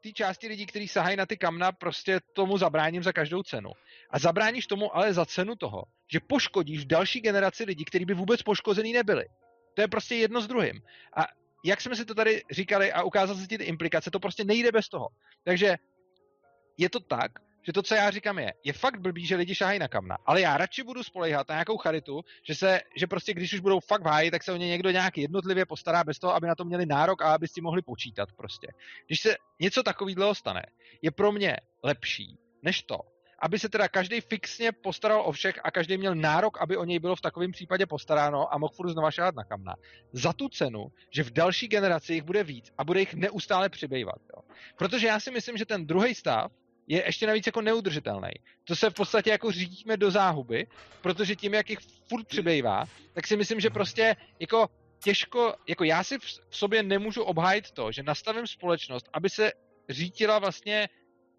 ty 0.00 0.12
části 0.12 0.48
lidí, 0.48 0.66
kteří 0.66 0.88
sahají 0.88 1.16
na 1.16 1.26
ty 1.26 1.36
kamna, 1.36 1.72
prostě 1.72 2.20
tomu 2.32 2.58
zabráním 2.58 3.02
za 3.02 3.12
každou 3.12 3.42
cenu. 3.42 3.70
A 4.10 4.18
zabráníš 4.18 4.66
tomu 4.66 4.96
ale 4.96 5.12
za 5.12 5.26
cenu 5.26 5.56
toho, 5.56 5.84
že 6.12 6.20
poškodíš 6.20 6.84
další 6.84 7.20
generaci 7.20 7.64
lidí, 7.64 7.84
kteří 7.84 8.04
by 8.04 8.14
vůbec 8.14 8.42
poškozený 8.42 8.92
nebyli. 8.92 9.24
To 9.74 9.80
je 9.80 9.88
prostě 9.88 10.14
jedno 10.14 10.40
s 10.40 10.46
druhým. 10.46 10.82
A 11.16 11.26
jak 11.64 11.80
jsme 11.80 11.96
si 11.96 12.04
to 12.04 12.14
tady 12.14 12.42
říkali 12.50 12.92
a 12.92 13.02
ukázal 13.02 13.36
se 13.36 13.46
ti 13.46 13.58
ty 13.58 13.64
implikace, 13.64 14.10
to 14.10 14.20
prostě 14.20 14.44
nejde 14.44 14.72
bez 14.72 14.88
toho. 14.88 15.08
Takže 15.44 15.76
je 16.78 16.90
to 16.90 17.00
tak, 17.00 17.32
že 17.62 17.72
to, 17.72 17.82
co 17.82 17.94
já 17.94 18.10
říkám, 18.10 18.38
je, 18.38 18.52
je 18.64 18.72
fakt 18.72 19.00
blbý, 19.00 19.26
že 19.26 19.36
lidi 19.36 19.54
šahají 19.54 19.78
na 19.78 19.88
kamna, 19.88 20.16
ale 20.26 20.40
já 20.40 20.56
radši 20.56 20.82
budu 20.82 21.02
spolehat 21.02 21.48
na 21.48 21.54
nějakou 21.54 21.76
charitu, 21.76 22.20
že 22.48 22.54
se, 22.54 22.80
že 22.96 23.06
prostě 23.06 23.34
když 23.34 23.52
už 23.52 23.60
budou 23.60 23.80
fakt 23.80 24.02
v 24.02 24.30
tak 24.30 24.42
se 24.42 24.52
o 24.52 24.56
ně 24.56 24.68
někdo 24.68 24.90
nějak 24.90 25.18
jednotlivě 25.18 25.66
postará 25.66 26.04
bez 26.04 26.18
toho, 26.18 26.34
aby 26.34 26.46
na 26.46 26.54
to 26.54 26.64
měli 26.64 26.86
nárok 26.86 27.22
a 27.22 27.34
aby 27.34 27.48
si 27.48 27.60
mohli 27.60 27.82
počítat 27.82 28.28
prostě. 28.36 28.66
Když 29.06 29.20
se 29.20 29.36
něco 29.60 29.82
takového 29.82 30.34
stane, 30.34 30.62
je 31.02 31.10
pro 31.10 31.32
mě 31.32 31.56
lepší, 31.82 32.38
než 32.62 32.82
to, 32.82 32.98
aby 33.38 33.58
se 33.58 33.68
teda 33.68 33.88
každý 33.88 34.20
fixně 34.20 34.72
postaral 34.72 35.22
o 35.26 35.32
všech 35.32 35.60
a 35.64 35.70
každý 35.70 35.98
měl 35.98 36.14
nárok, 36.14 36.60
aby 36.60 36.76
o 36.76 36.84
něj 36.84 36.98
bylo 36.98 37.16
v 37.16 37.20
takovém 37.20 37.52
případě 37.52 37.86
postaráno 37.86 38.54
a 38.54 38.58
mohl 38.58 38.74
furt 38.74 38.90
znova 38.90 39.10
šáhat 39.10 39.34
na 39.34 39.44
kamna. 39.44 39.74
Za 40.12 40.32
tu 40.32 40.48
cenu, 40.48 40.86
že 41.10 41.22
v 41.24 41.30
další 41.30 41.68
generaci 41.68 42.14
jich 42.14 42.22
bude 42.22 42.44
víc 42.44 42.72
a 42.78 42.84
bude 42.84 43.00
jich 43.00 43.14
neustále 43.14 43.68
přibývat. 43.68 44.18
Jo. 44.36 44.42
Protože 44.78 45.06
já 45.06 45.20
si 45.20 45.30
myslím, 45.30 45.56
že 45.56 45.66
ten 45.66 45.86
druhý 45.86 46.14
stav, 46.14 46.52
je 46.88 47.02
ještě 47.06 47.26
navíc 47.26 47.46
jako 47.46 47.60
neudržitelný. 47.60 48.30
To 48.64 48.76
se 48.76 48.90
v 48.90 48.94
podstatě 48.94 49.30
jako 49.30 49.52
řídíme 49.52 49.96
do 49.96 50.10
záhuby, 50.10 50.66
protože 51.00 51.36
tím, 51.36 51.54
jak 51.54 51.70
jich 51.70 51.78
furt 52.08 52.26
přibývá, 52.26 52.84
tak 53.12 53.26
si 53.26 53.36
myslím, 53.36 53.60
že 53.60 53.70
prostě 53.70 54.16
jako 54.40 54.68
těžko, 55.02 55.54
jako 55.68 55.84
já 55.84 56.04
si 56.04 56.18
v 56.18 56.56
sobě 56.56 56.82
nemůžu 56.82 57.22
obhájit 57.22 57.70
to, 57.70 57.92
že 57.92 58.02
nastavím 58.02 58.46
společnost, 58.46 59.08
aby 59.12 59.30
se 59.30 59.52
řítila 59.88 60.38
vlastně 60.38 60.88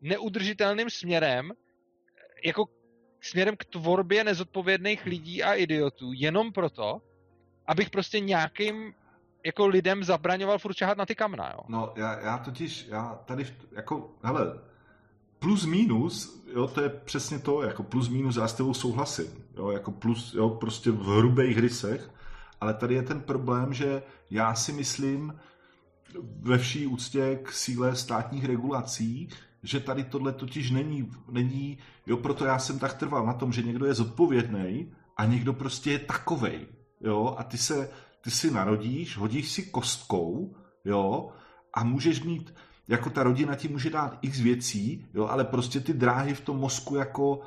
neudržitelným 0.02 0.90
směrem, 0.90 1.52
jako 2.46 2.66
směrem 3.22 3.56
k 3.58 3.66
tvorbě 3.66 4.24
nezodpovědných 4.24 5.06
lidí 5.06 5.44
a 5.44 5.54
idiotů, 5.54 6.12
jenom 6.14 6.52
proto, 6.52 7.02
abych 7.68 7.90
prostě 7.90 8.20
nějakým 8.20 8.94
jako 9.46 9.68
lidem 9.68 10.04
zabraňoval 10.04 10.60
furt 10.60 10.74
čahat 10.74 10.98
na 10.98 11.06
ty 11.06 11.16
kamna, 11.16 11.54
jo? 11.54 11.60
No, 11.68 11.94
já, 11.96 12.20
já 12.20 12.38
totiž, 12.38 12.86
já 12.88 13.20
tady, 13.26 13.46
jako, 13.72 14.16
hele, 14.24 14.69
plus 15.40 15.66
minus, 15.66 16.44
jo, 16.54 16.68
to 16.68 16.82
je 16.82 16.90
přesně 16.90 17.40
to, 17.40 17.62
jako 17.62 17.84
plus 17.84 18.10
minus, 18.10 18.40
tebou 18.58 18.74
souhlasím, 18.74 19.28
jo, 19.58 19.72
jako 19.72 19.92
plus, 19.92 20.34
jo, 20.34 20.50
prostě 20.50 20.92
v 20.92 21.06
hrubých 21.06 21.58
rysech, 21.58 22.12
ale 22.62 22.74
tady 22.74 22.96
je 22.96 23.04
ten 23.04 23.22
problém, 23.22 23.74
že 23.74 24.04
já 24.30 24.56
si 24.56 24.74
myslím, 24.74 25.34
ve 26.42 26.58
vší 26.58 26.88
úctě 26.88 27.40
k 27.44 27.52
síle 27.52 27.96
státních 27.96 28.46
regulací, 28.46 29.30
že 29.64 29.80
tady 29.80 30.04
tohle 30.04 30.34
totiž 30.34 30.72
není, 30.72 31.12
není, 31.30 31.78
jo, 32.08 32.18
proto 32.18 32.46
já 32.46 32.60
jsem 32.60 32.80
tak 32.80 32.94
trval 32.94 33.26
na 33.26 33.34
tom, 33.34 33.52
že 33.52 33.64
někdo 33.64 33.86
je 33.86 33.94
zodpovědný 33.94 34.94
a 35.18 35.26
někdo 35.26 35.54
prostě 35.54 35.92
je 35.92 36.00
takovej, 36.00 36.68
jo, 37.02 37.36
a 37.38 37.44
ty 37.44 37.58
se, 37.58 37.90
ty 38.22 38.32
si 38.32 38.52
narodíš, 38.52 39.18
hodíš 39.18 39.52
si 39.52 39.64
kostkou, 39.64 40.56
jo, 40.86 41.30
a 41.74 41.84
můžeš 41.84 42.24
mít, 42.24 42.54
jako 42.90 43.10
ta 43.10 43.24
rodina 43.24 43.56
ti 43.56 43.68
může 43.68 43.90
dát 43.90 44.18
x 44.22 44.40
věcí, 44.40 45.08
jo, 45.14 45.28
ale 45.28 45.46
prostě 45.46 45.80
ty 45.80 45.94
dráhy 45.94 46.34
v 46.34 46.42
tom 46.42 46.58
mozku 46.58 46.96
jako 46.96 47.42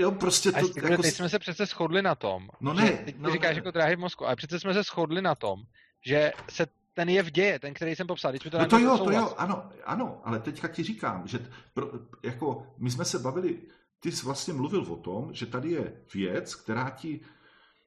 Jo, 0.00 0.12
prostě 0.12 0.52
to... 0.52 0.58
A 0.58 0.60
jako... 0.60 1.02
teď 1.02 1.14
jsme 1.14 1.28
se 1.28 1.38
přece 1.38 1.66
shodli 1.66 2.02
na 2.02 2.14
tom, 2.14 2.48
no 2.60 2.72
ne, 2.72 2.90
teď 2.90 3.18
no, 3.18 3.30
říkáš 3.30 3.50
ne. 3.50 3.58
jako 3.58 3.70
dráhy 3.70 3.96
v 3.96 3.98
mozku, 3.98 4.26
ale 4.26 4.36
přece 4.36 4.60
jsme 4.60 4.74
se 4.74 4.82
shodli 4.82 5.22
na 5.22 5.34
tom, 5.34 5.62
že 6.06 6.32
se 6.50 6.66
ten 6.94 7.08
je 7.08 7.22
v 7.22 7.30
děje, 7.30 7.58
ten, 7.58 7.74
který 7.74 7.96
jsem 7.96 8.06
popsal. 8.06 8.32
Teď 8.32 8.50
to, 8.50 8.58
no 8.58 8.66
to 8.66 8.78
jo, 8.78 8.98
to 8.98 9.10
jo, 9.10 9.34
ano, 9.38 9.70
ano, 9.84 10.20
ale 10.24 10.40
teďka 10.40 10.68
ti 10.68 10.82
říkám, 10.82 11.26
že 11.26 11.38
pro, 11.74 11.90
jako 12.22 12.66
my 12.78 12.90
jsme 12.90 13.04
se 13.04 13.18
bavili, 13.18 13.58
ty 14.00 14.12
jsi 14.12 14.26
vlastně 14.26 14.54
mluvil 14.54 14.80
o 14.80 14.96
tom, 14.96 15.34
že 15.34 15.46
tady 15.46 15.70
je 15.70 15.92
věc, 16.14 16.54
která 16.54 16.90
ti, 16.90 17.20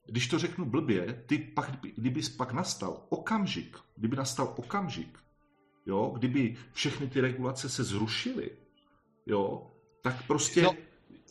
když 0.06 0.28
to 0.28 0.40
řeknu 0.40 0.66
blbě, 0.66 1.24
ty 1.26 1.38
pak, 1.38 1.72
kdyby 1.96 2.22
pak 2.38 2.54
nastal 2.54 3.06
okamžik, 3.10 3.78
kdyby 3.96 4.16
nastal 4.16 4.54
okamžik, 4.58 5.20
jo, 5.86 6.14
kdyby 6.18 6.58
všechny 6.74 7.08
ty 7.08 7.22
regulace 7.22 7.70
se 7.70 7.84
zrušily, 7.84 8.52
jo, 9.26 9.72
tak 10.02 10.28
prostě... 10.28 10.62
No, 10.62 10.72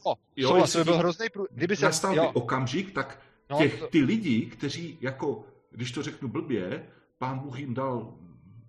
o, 0.05 0.15
jo, 0.37 0.49
souhlas, 0.49 0.77
by 0.77 0.85
byl 0.85 0.99
hrozný 0.99 1.29
prů... 1.33 1.47
Kdyby 1.51 1.77
se... 1.77 1.85
Nastal 1.85 2.17
jo. 2.17 2.31
okamžik, 2.35 2.93
tak 2.93 3.21
no, 3.51 3.59
těch, 3.59 3.81
to... 3.81 3.87
ty 3.87 4.03
lidi, 4.03 4.47
kteří 4.47 4.99
jako, 5.01 5.45
když 5.71 5.93
to 5.93 6.03
řeknu 6.03 6.29
blbě, 6.29 6.87
pán 7.19 7.39
Bůh 7.39 7.59
jim 7.59 7.75
dal 7.75 8.15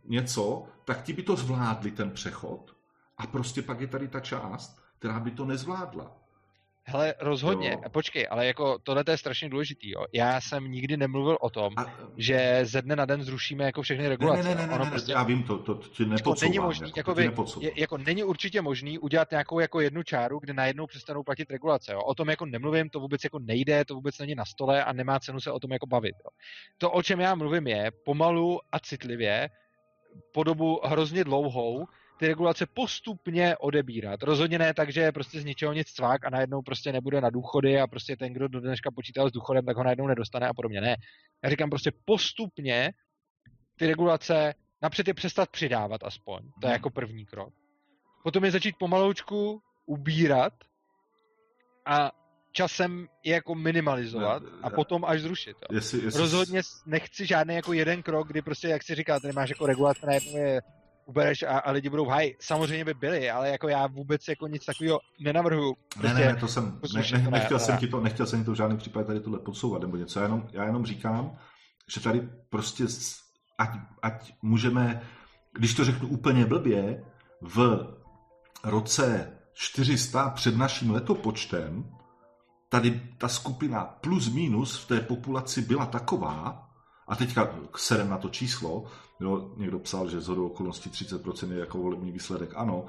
něco, 0.06 0.68
tak 0.86 1.04
ti 1.04 1.14
by 1.14 1.24
to 1.24 1.36
zvládli 1.36 1.92
ten 1.92 2.12
přechod 2.12 2.76
a 3.18 3.28
prostě 3.28 3.62
pak 3.62 3.82
je 3.82 3.88
tady 3.88 4.08
ta 4.08 4.20
část, 4.20 4.82
která 5.00 5.20
by 5.20 5.32
to 5.32 5.46
nezvládla. 5.46 6.21
Hele, 6.84 7.14
rozhodně. 7.20 7.70
Jo. 7.70 7.90
Počkej, 7.92 8.28
ale 8.30 8.48
jako 8.48 8.80
tohle 8.80 9.04
je 9.12 9.18
strašně 9.18 9.50
důležitý. 9.50 9.90
Jo. 9.90 10.06
Já 10.14 10.42
jsem 10.42 10.72
nikdy 10.72 10.98
nemluvil 10.98 11.38
o 11.42 11.50
tom, 11.50 11.74
a, 11.78 11.86
že 12.18 12.60
ze 12.64 12.82
dne 12.82 12.96
na 12.96 13.06
den 13.06 13.24
zrušíme 13.24 13.64
jako 13.64 13.82
všechny 13.82 14.08
regulace. 14.08 14.44
Ne, 14.44 14.56
ne, 14.56 14.62
ne, 14.62 14.68
ne, 14.68 14.74
ono 14.74 14.86
ne, 14.86 14.92
prostě, 14.92 15.12
já 15.12 15.24
vím, 15.24 15.44
to, 15.44 15.58
to, 15.58 15.76
to 15.76 15.88
ti 15.88 16.04
jako 16.04 16.36
není 16.42 16.60
možný, 16.60 16.92
jako, 16.96 17.20
jako, 17.22 17.40
by, 17.60 17.66
je, 17.66 17.72
jako 17.76 17.98
není 17.98 18.24
určitě 18.24 18.62
možný 18.62 19.00
udělat 19.00 19.32
nějakou 19.32 19.60
jako 19.60 19.80
jednu 19.80 20.04
čáru, 20.04 20.40
kde 20.40 20.54
najednou 20.54 20.88
přestanou 20.88 21.24
platit 21.24 21.52
regulace. 21.52 21.94
Jo. 21.94 22.00
O 22.02 22.16
tom 22.16 22.30
jako 22.30 22.46
nemluvím, 22.46 22.90
to 22.90 23.00
vůbec 23.00 23.24
jako 23.24 23.40
nejde, 23.40 23.86
to 23.86 23.96
vůbec 23.96 24.20
není 24.20 24.36
na 24.36 24.46
stole 24.46 24.84
a 24.84 24.94
nemá 24.94 25.20
cenu 25.20 25.40
se 25.40 25.52
o 25.52 25.60
tom 25.60 25.72
jako 25.72 25.88
bavit. 25.88 26.16
Jo. 26.26 26.30
To, 26.78 26.92
o 26.92 27.04
čem 27.04 27.20
já 27.20 27.36
mluvím, 27.36 27.68
je 27.68 27.92
pomalu 28.06 28.60
a 28.72 28.80
citlivě 28.80 29.50
po 30.34 30.44
dobu 30.44 30.82
hrozně 30.84 31.24
dlouhou 31.24 31.88
ty 32.22 32.28
regulace 32.28 32.66
postupně 32.66 33.58
odebírat. 33.58 34.24
Rozhodně 34.24 34.60
ne 34.60 34.74
tak, 34.74 34.92
že 34.92 35.12
prostě 35.12 35.42
z 35.42 35.46
ničeho 35.46 35.74
nic 35.74 35.88
cvák 35.88 36.26
a 36.26 36.30
najednou 36.30 36.62
prostě 36.62 36.92
nebude 36.92 37.22
na 37.22 37.30
důchody 37.30 37.80
a 37.80 37.88
prostě 37.88 38.16
ten, 38.16 38.34
kdo 38.34 38.48
do 38.48 38.60
dneška 38.60 38.92
počítal 38.96 39.30
s 39.30 39.32
důchodem, 39.32 39.66
tak 39.66 39.78
ho 39.78 39.84
najednou 39.84 40.08
nedostane 40.08 40.48
a 40.48 40.54
podobně. 40.54 40.82
Ne. 40.82 40.96
Já 41.44 41.50
říkám 41.50 41.70
prostě 41.70 41.92
postupně 42.06 42.92
ty 43.78 43.88
regulace 43.88 44.54
napřed 44.82 45.08
je 45.08 45.14
přestat 45.14 45.50
přidávat 45.50 46.04
aspoň. 46.04 46.42
To 46.42 46.68
je 46.68 46.70
hmm. 46.70 46.74
jako 46.74 46.90
první 46.90 47.26
krok. 47.26 47.54
Potom 48.24 48.46
je 48.46 48.52
začít 48.52 48.76
pomaloučku 48.80 49.62
ubírat 49.86 50.54
a 51.86 52.12
časem 52.52 53.08
je 53.24 53.34
jako 53.34 53.56
minimalizovat 53.56 54.44
a 54.64 54.70
potom 54.70 55.06
až 55.06 55.22
zrušit. 55.22 55.58
Jo. 55.62 55.76
Jestli, 55.76 56.04
jestli... 56.04 56.22
Rozhodně 56.22 56.62
nechci 56.86 57.26
žádný 57.26 57.56
jako 57.56 57.74
jeden 57.74 58.04
krok, 58.04 58.28
kdy 58.28 58.42
prostě, 58.42 58.68
jak 58.68 58.84
si 58.84 58.96
říkáte, 58.96 59.28
nemáš 59.28 59.50
jako 59.50 59.66
regulace, 59.66 60.06
najednou 60.06 60.38
je 60.38 60.62
ubereš 61.06 61.44
a, 61.44 61.60
a 61.60 61.72
lidi 61.72 61.90
budou 61.90 62.06
v 62.06 62.10
haji. 62.10 62.36
Samozřejmě 62.40 62.86
by 62.86 62.94
byli, 62.94 63.30
ale 63.30 63.50
jako 63.50 63.68
já 63.68 63.88
vůbec 63.88 64.28
jako 64.28 64.48
nic 64.48 64.66
takového 64.66 65.00
nenavrhuju. 65.20 65.76
Prostě, 66.00 66.20
ne, 66.20 66.26
ne, 66.26 66.36
to 66.36 66.48
jsem, 66.48 66.80
ne, 66.96 67.04
ne, 67.12 67.30
nechtěl, 67.32 67.60
jsem 67.60 67.78
ti 67.78 67.88
to, 67.88 68.02
nechtěl 68.02 68.26
jsem 68.26 68.40
ti 68.40 68.46
to 68.46 68.52
v 68.52 68.56
žádném 68.56 68.78
případě 68.78 69.06
tady 69.06 69.20
tohle 69.20 69.40
podsouvat 69.40 69.82
nebo 69.82 69.98
něco. 69.98 70.20
Já 70.20 70.26
jenom, 70.26 70.48
já 70.52 70.66
jenom 70.66 70.86
říkám, 70.86 71.38
že 71.88 72.02
tady 72.02 72.30
prostě 72.50 72.84
ať, 73.58 73.70
ať 74.02 74.34
můžeme, 74.42 75.02
když 75.54 75.74
to 75.74 75.86
řeknu 75.86 76.08
úplně 76.08 76.46
blbě, 76.46 77.04
v 77.42 77.88
roce 78.64 79.38
400 79.54 80.30
před 80.30 80.58
naším 80.58 80.92
letopočtem 80.92 81.92
tady 82.70 83.02
ta 83.18 83.28
skupina 83.28 83.86
plus 83.86 84.30
minus 84.34 84.84
v 84.84 84.88
té 84.88 85.00
populaci 85.00 85.62
byla 85.62 85.86
taková, 85.86 86.71
a 87.12 87.16
teďka 87.16 87.60
serem 87.76 88.10
na 88.10 88.18
to 88.18 88.30
číslo, 88.30 88.86
jo, 89.20 89.52
někdo 89.58 89.80
psal, 89.80 90.10
že 90.10 90.22
z 90.22 90.28
hodou 90.28 90.48
okolností 90.48 90.90
30% 90.90 91.52
je 91.52 91.60
jako 91.60 91.78
volební 91.78 92.12
výsledek, 92.12 92.54
ano, 92.56 92.86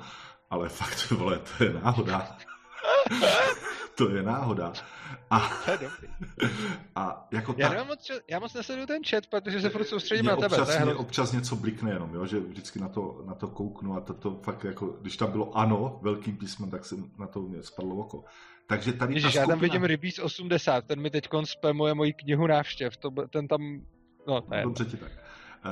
ale 0.50 0.68
fakt, 0.78 1.10
vole, 1.10 1.40
to 1.58 1.64
je 1.64 1.72
náhoda. 1.72 2.36
to 3.94 4.10
je 4.10 4.22
náhoda. 4.22 4.72
A, 5.30 5.38
a 6.96 7.28
jako 7.32 7.54
já, 7.58 7.74
ta, 7.74 7.84
moc, 7.84 8.10
já 8.30 8.38
moc 8.38 8.54
nesleduju 8.54 8.86
ten 8.86 9.04
chat, 9.04 9.26
protože 9.26 9.60
se 9.60 9.70
furt 9.70 9.84
soustředím 9.84 10.26
na 10.26 10.36
tebe. 10.36 10.56
Občas, 10.56 10.84
mě 10.84 10.94
občas 10.94 11.32
něco 11.32 11.56
blikne 11.56 11.90
jenom, 11.90 12.14
jo, 12.14 12.26
že 12.26 12.40
vždycky 12.40 12.80
na 12.80 12.88
to, 12.88 13.22
na 13.26 13.34
to 13.34 13.48
kouknu 13.48 13.96
a 13.96 14.00
to, 14.00 14.14
to 14.14 14.40
fakt 14.42 14.64
jako, 14.64 14.86
když 14.86 15.16
tam 15.16 15.30
bylo 15.30 15.56
ano 15.56 15.98
velkým 16.02 16.36
písmem, 16.36 16.70
tak 16.70 16.84
jsem 16.84 17.10
na 17.18 17.26
to 17.26 17.40
mě 17.40 17.62
spadlo 17.62 17.96
oko. 17.96 18.24
Takže 18.66 18.92
tady 18.92 19.14
Ježiš, 19.14 19.24
ta 19.24 19.30
skupina... 19.30 19.42
já 19.42 19.48
tam 19.48 19.60
vidím 19.60 19.84
Rybíz 19.84 20.18
80, 20.18 20.84
ten 20.86 21.00
mi 21.00 21.10
teď 21.10 21.28
spamuje 21.44 21.94
moji 21.94 22.12
knihu 22.12 22.46
návštěv, 22.46 22.96
to, 22.96 23.10
ten 23.30 23.48
tam 23.48 23.82
No, 24.26 24.42
ne. 24.50 24.62
Dobře 24.62 24.84
ti 24.84 24.96
tak. 24.96 25.10
Uh, 25.12 25.70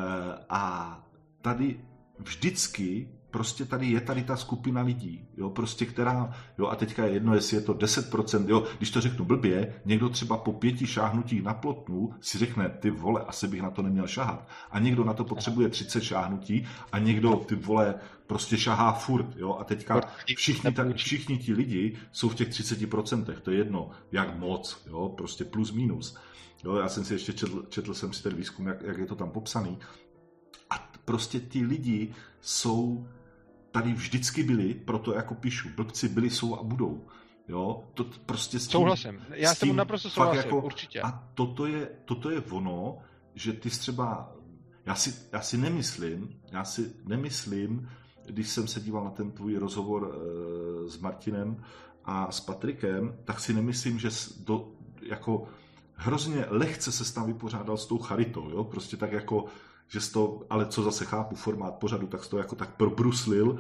a 0.49 1.05
tady 1.43 1.81
vždycky 2.19 3.09
prostě 3.31 3.65
tady 3.65 3.87
je 3.87 4.01
tady 4.01 4.23
ta 4.25 4.37
skupina 4.37 4.83
lidí, 4.83 5.29
jo, 5.37 5.51
prostě 5.51 5.87
která, 5.87 6.35
jo, 6.59 6.67
a 6.67 6.77
teďka 6.77 7.05
je 7.05 7.13
jedno, 7.13 7.35
jestli 7.35 7.57
je 7.57 7.61
to 7.61 7.75
10%, 7.75 8.49
jo, 8.49 8.65
když 8.79 8.91
to 8.91 9.01
řeknu 9.01 9.25
blbě, 9.25 9.75
někdo 9.85 10.09
třeba 10.09 10.37
po 10.37 10.53
pěti 10.53 10.87
šáhnutích 10.87 11.43
na 11.43 11.55
plotnu 11.55 12.15
si 12.21 12.39
řekne, 12.39 12.69
ty 12.69 12.91
vole, 12.91 13.25
asi 13.27 13.49
bych 13.49 13.63
na 13.63 13.71
to 13.71 13.83
neměl 13.83 14.07
šahat. 14.07 14.49
A 14.71 14.79
někdo 14.79 15.05
na 15.05 15.13
to 15.13 15.25
potřebuje 15.25 15.69
30 15.69 16.03
šáhnutí 16.03 16.67
a 16.93 16.99
někdo, 16.99 17.37
ty 17.37 17.55
vole, 17.55 17.95
prostě 18.27 18.59
šahá 18.59 18.93
furt, 18.93 19.37
jo, 19.37 19.57
a 19.61 19.65
teďka 19.65 20.01
všichni, 20.37 20.73
ta, 20.73 20.85
všichni 20.95 21.39
ti 21.39 21.53
lidi 21.53 21.97
jsou 22.13 22.29
v 22.29 22.35
těch 22.35 22.49
30%, 22.49 23.25
to 23.43 23.51
je 23.51 23.59
jedno, 23.59 23.91
jak 24.13 24.39
moc, 24.39 24.83
jo, 24.87 25.09
prostě 25.17 25.45
plus 25.45 25.73
minus. 25.73 26.19
Jo, 26.65 26.77
já 26.77 26.89
jsem 26.89 27.05
si 27.05 27.15
ještě 27.15 27.33
četl, 27.33 27.67
četl 27.69 27.95
jsem 27.95 28.13
si 28.13 28.23
ten 28.23 28.35
výzkum, 28.35 28.67
jak, 28.67 28.83
jak 28.83 28.99
je 28.99 29.07
to 29.07 29.15
tam 29.15 29.31
popsaný. 29.31 29.79
A 30.71 30.91
prostě 31.05 31.41
ti 31.41 31.67
lidi 31.67 32.15
jsou 32.41 33.09
tady 33.71 33.93
vždycky 33.93 34.43
byli, 34.43 34.75
proto 34.75 35.15
jako 35.15 35.35
píšu, 35.35 35.69
blbci 35.77 36.09
byli, 36.09 36.31
jsou 36.31 36.57
a 36.57 36.63
budou. 36.63 37.07
Jo, 37.49 37.85
to 37.95 38.05
prostě 38.27 38.59
s 38.59 38.67
tím, 38.67 38.73
Souhlasím. 38.73 39.23
Já 39.31 39.55
s 39.55 39.59
tím 39.61 39.77
naprosto 39.77 40.11
souhlasím, 40.11 40.43
jako, 40.43 40.63
určitě. 40.63 41.01
A 41.01 41.29
toto 41.35 41.67
je, 41.67 41.91
toto 42.05 42.31
je 42.31 42.41
ono, 42.41 42.99
že 43.35 43.53
ty 43.53 43.71
třeba, 43.71 44.33
já 44.87 44.95
si, 44.95 45.15
já 45.33 45.41
si 45.41 45.59
nemyslím, 45.59 46.41
já 46.53 46.65
si 46.65 46.93
nemyslím, 47.05 47.89
když 48.27 48.49
jsem 48.49 48.69
se 48.69 48.81
díval 48.81 49.05
na 49.05 49.11
ten 49.11 49.31
tvůj 49.31 49.57
rozhovor 49.57 50.15
e, 50.15 50.91
s 50.91 50.99
Martinem 50.99 51.65
a 52.05 52.33
s 52.33 52.41
Patrikem, 52.41 53.17
tak 53.25 53.41
si 53.41 53.55
nemyslím, 53.55 53.99
že 53.99 54.09
do, 54.45 54.69
jako 55.03 55.49
hrozně 56.03 56.45
lehce 56.49 56.93
se 56.93 57.15
tam 57.15 57.27
vypořádal 57.27 57.77
s 57.77 57.87
tou 57.87 57.99
charitou, 57.99 58.51
jo? 58.51 58.65
prostě 58.65 58.97
tak 58.97 59.13
jako, 59.13 59.45
že 59.89 60.13
to, 60.13 60.43
ale 60.51 60.67
co 60.67 60.83
zase 60.83 61.05
chápu, 61.05 61.35
formát 61.37 61.75
pořadu, 61.75 62.07
tak 62.07 62.27
to 62.27 62.39
jako 62.39 62.57
tak 62.57 62.77
probruslil, 62.77 63.59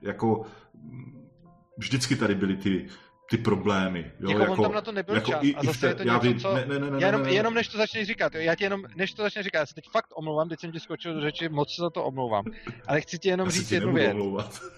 jako 0.00 0.42
vždycky 1.78 2.16
tady 2.16 2.34
byly 2.34 2.56
ty 2.56 2.88
ty 3.30 3.38
problémy. 3.38 4.12
Jo, 4.20 4.30
jako, 4.30 4.40
jako 4.40 4.52
on 4.52 4.62
tam 4.62 4.72
na 4.72 4.80
to 4.80 4.92
nebyl 4.92 5.14
jako 5.14 5.30
čas. 5.30 5.40
I, 5.42 5.54
a 5.54 5.64
zase 5.64 5.86
je 5.86 5.94
to 5.94 6.02
něco, 6.02 6.18
vím, 6.20 6.40
co... 6.40 6.54
Ne, 6.54 6.66
ne, 6.66 6.78
ne, 6.78 6.90
ne, 6.90 7.06
jenom, 7.06 7.22
ne, 7.22 7.28
ne. 7.28 7.34
jenom 7.34 7.54
než 7.54 7.68
to 7.68 7.78
začneš 7.78 8.06
říkat, 8.06 8.34
jo, 8.34 8.40
já 8.40 8.54
ti 8.54 8.64
jenom, 8.64 8.82
než 8.96 9.12
to 9.12 9.22
začneš 9.22 9.44
říkat, 9.44 9.58
já 9.58 9.66
se 9.66 9.74
teď 9.74 9.84
fakt 9.92 10.06
omlouvám, 10.14 10.48
teď 10.48 10.60
jsem 10.60 10.72
ti 10.72 10.80
skočil 10.80 11.14
do 11.14 11.20
řeči, 11.20 11.48
moc 11.48 11.74
se 11.74 11.82
za 11.82 11.90
to 11.90 12.04
omlouvám. 12.04 12.44
Ale 12.86 13.00
chci 13.00 13.18
ti 13.18 13.28
jenom 13.28 13.46
já 13.46 13.50
říct 13.50 13.72
jednu 13.72 13.92
věc. 13.92 14.16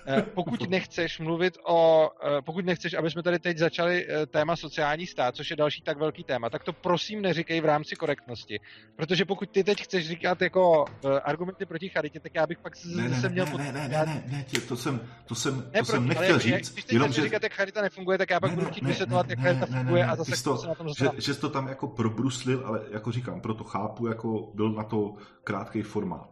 Eh, 0.06 0.22
pokud 0.22 0.70
nechceš 0.70 1.18
mluvit 1.18 1.58
o, 1.66 2.10
eh, 2.24 2.42
pokud 2.42 2.64
nechceš, 2.64 2.94
aby 2.94 3.10
jsme 3.10 3.22
tady 3.22 3.38
teď 3.38 3.58
začali 3.58 4.06
eh, 4.08 4.26
téma 4.26 4.56
sociální 4.56 5.06
stát, 5.06 5.36
což 5.36 5.50
je 5.50 5.56
další 5.56 5.82
tak 5.82 5.98
velký 5.98 6.24
téma, 6.24 6.50
tak 6.50 6.64
to 6.64 6.72
prosím 6.72 7.22
neříkej 7.22 7.60
v 7.60 7.64
rámci 7.64 7.96
korektnosti. 7.96 8.60
Protože 8.96 9.24
pokud 9.24 9.50
ty 9.50 9.64
teď 9.64 9.82
chceš 9.82 10.08
říkat 10.08 10.42
jako 10.42 10.84
argumenty 11.24 11.66
proti 11.66 11.88
charitě, 11.88 12.20
tak 12.20 12.34
já 12.34 12.46
bych 12.46 12.58
pak 12.58 12.72
ne, 12.84 13.08
zase 13.08 13.28
měl... 13.28 13.46
Ne, 13.46 13.52
ne, 13.56 13.72
ne, 13.72 13.88
ne, 13.88 14.04
ne, 14.06 14.24
ne, 14.26 14.44
to 14.68 14.76
jsem, 14.76 15.00
to 15.24 15.34
jsem, 15.34 15.70
to 15.78 15.84
jsem 15.84 16.08
nechtěl 16.08 16.38
říct. 16.38 16.92
Jenom, 16.92 17.12
že... 17.12 17.22
říkat, 17.22 17.42
jak 17.42 17.52
charita 17.52 17.82
nefunguje, 17.82 18.18
tak 18.18 18.30
já 18.30 18.41
pak 18.42 18.50
Ne, 18.50 18.56
budu 18.56 18.70
chtít 18.70 18.84
vysvětlovat, 18.84 19.30
jak 19.30 19.38
ne, 19.38 19.66
funguje 19.66 20.06
a 20.06 20.16
zase 20.16 20.44
to- 20.44 20.58
se 20.58 20.68
na 20.68 20.74
tom 20.74 20.88
že, 20.98 21.08
že 21.18 21.34
jsi 21.34 21.40
to 21.40 21.48
tam 21.48 21.68
jako 21.68 21.86
probruslil, 21.86 22.62
ale 22.66 22.82
jako 22.90 23.12
říkám, 23.12 23.40
proto 23.40 23.64
chápu, 23.64 24.06
jako 24.06 24.50
byl 24.54 24.72
na 24.72 24.84
to 24.84 25.14
krátký 25.44 25.82
formát. 25.82 26.30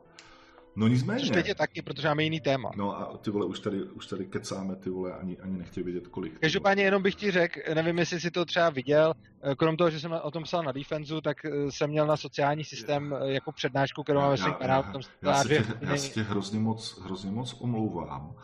No 0.77 0.89
nicméně. 0.89 1.21
Což 1.21 1.31
teď 1.31 1.47
je 1.47 1.55
taky, 1.55 1.83
protože 1.83 2.09
máme 2.09 2.23
jiný 2.23 2.41
téma. 2.41 2.71
No 2.77 2.99
a 3.01 3.17
ty 3.17 3.31
vole, 3.31 3.47
už 3.47 3.61
tady, 3.61 3.83
už 3.83 4.07
tady 4.07 4.27
kecáme, 4.27 4.77
ty 4.77 4.91
vole, 4.91 5.13
ani, 5.13 5.39
ani 5.39 5.59
nechtěl 5.59 5.85
vědět, 5.85 6.09
kolik. 6.09 6.39
Každopádně 6.39 6.85
jenom 6.85 7.03
bych 7.03 7.15
ti 7.15 7.31
řekl, 7.31 7.61
nevím, 7.75 7.99
jestli 7.99 8.21
jsi 8.21 8.31
to 8.31 8.45
třeba 8.45 8.71
viděl, 8.71 9.15
eh, 9.43 9.55
krom 9.55 9.77
toho, 9.77 9.91
že 9.91 10.01
jsem 10.01 10.13
o 10.23 10.31
tom 10.31 10.43
psal 10.43 10.63
na 10.63 10.73
Defenzu, 10.73 11.21
tak 11.21 11.45
eh, 11.45 11.51
jsem 11.71 11.91
měl 11.91 12.07
na 12.07 12.17
sociální 12.17 12.65
systém 12.65 13.15
eh, 13.21 13.33
jako 13.33 13.53
přednášku, 13.53 14.03
kterou 14.03 14.21
máme 14.21 14.37
svým 14.37 14.55
kanálu, 14.55 14.83
tam 14.83 15.03
já, 15.23 15.35
se 15.35 15.45
dvě 15.45 15.59
tě, 15.59 15.65
já 15.69 15.79
hodiny. 15.79 15.99
se 15.99 16.09
tě 16.15 16.23
hrozně 16.23 16.59
moc, 16.59 17.01
hrozně 17.05 17.31
moc 17.31 17.57
omlouvám, 17.61 18.35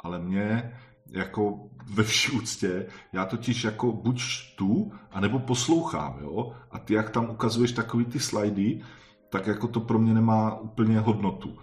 ale 0.00 0.18
mě 0.18 0.72
jako 1.10 1.58
ve 1.94 2.02
vší 2.02 2.32
úctě, 2.32 2.86
já 3.12 3.24
totiž 3.24 3.64
jako 3.64 3.92
buď 3.92 4.18
čtu, 4.18 4.92
anebo 5.10 5.38
poslouchám, 5.38 6.18
jo, 6.22 6.52
a 6.70 6.78
ty 6.78 6.94
jak 6.94 7.10
tam 7.10 7.30
ukazuješ 7.30 7.72
takový 7.72 8.04
ty 8.04 8.20
slajdy, 8.20 8.80
tak 9.28 9.46
jako 9.46 9.68
to 9.68 9.80
pro 9.80 9.98
mě 9.98 10.14
nemá 10.14 10.60
úplně 10.60 10.98
hodnotu. 10.98 11.58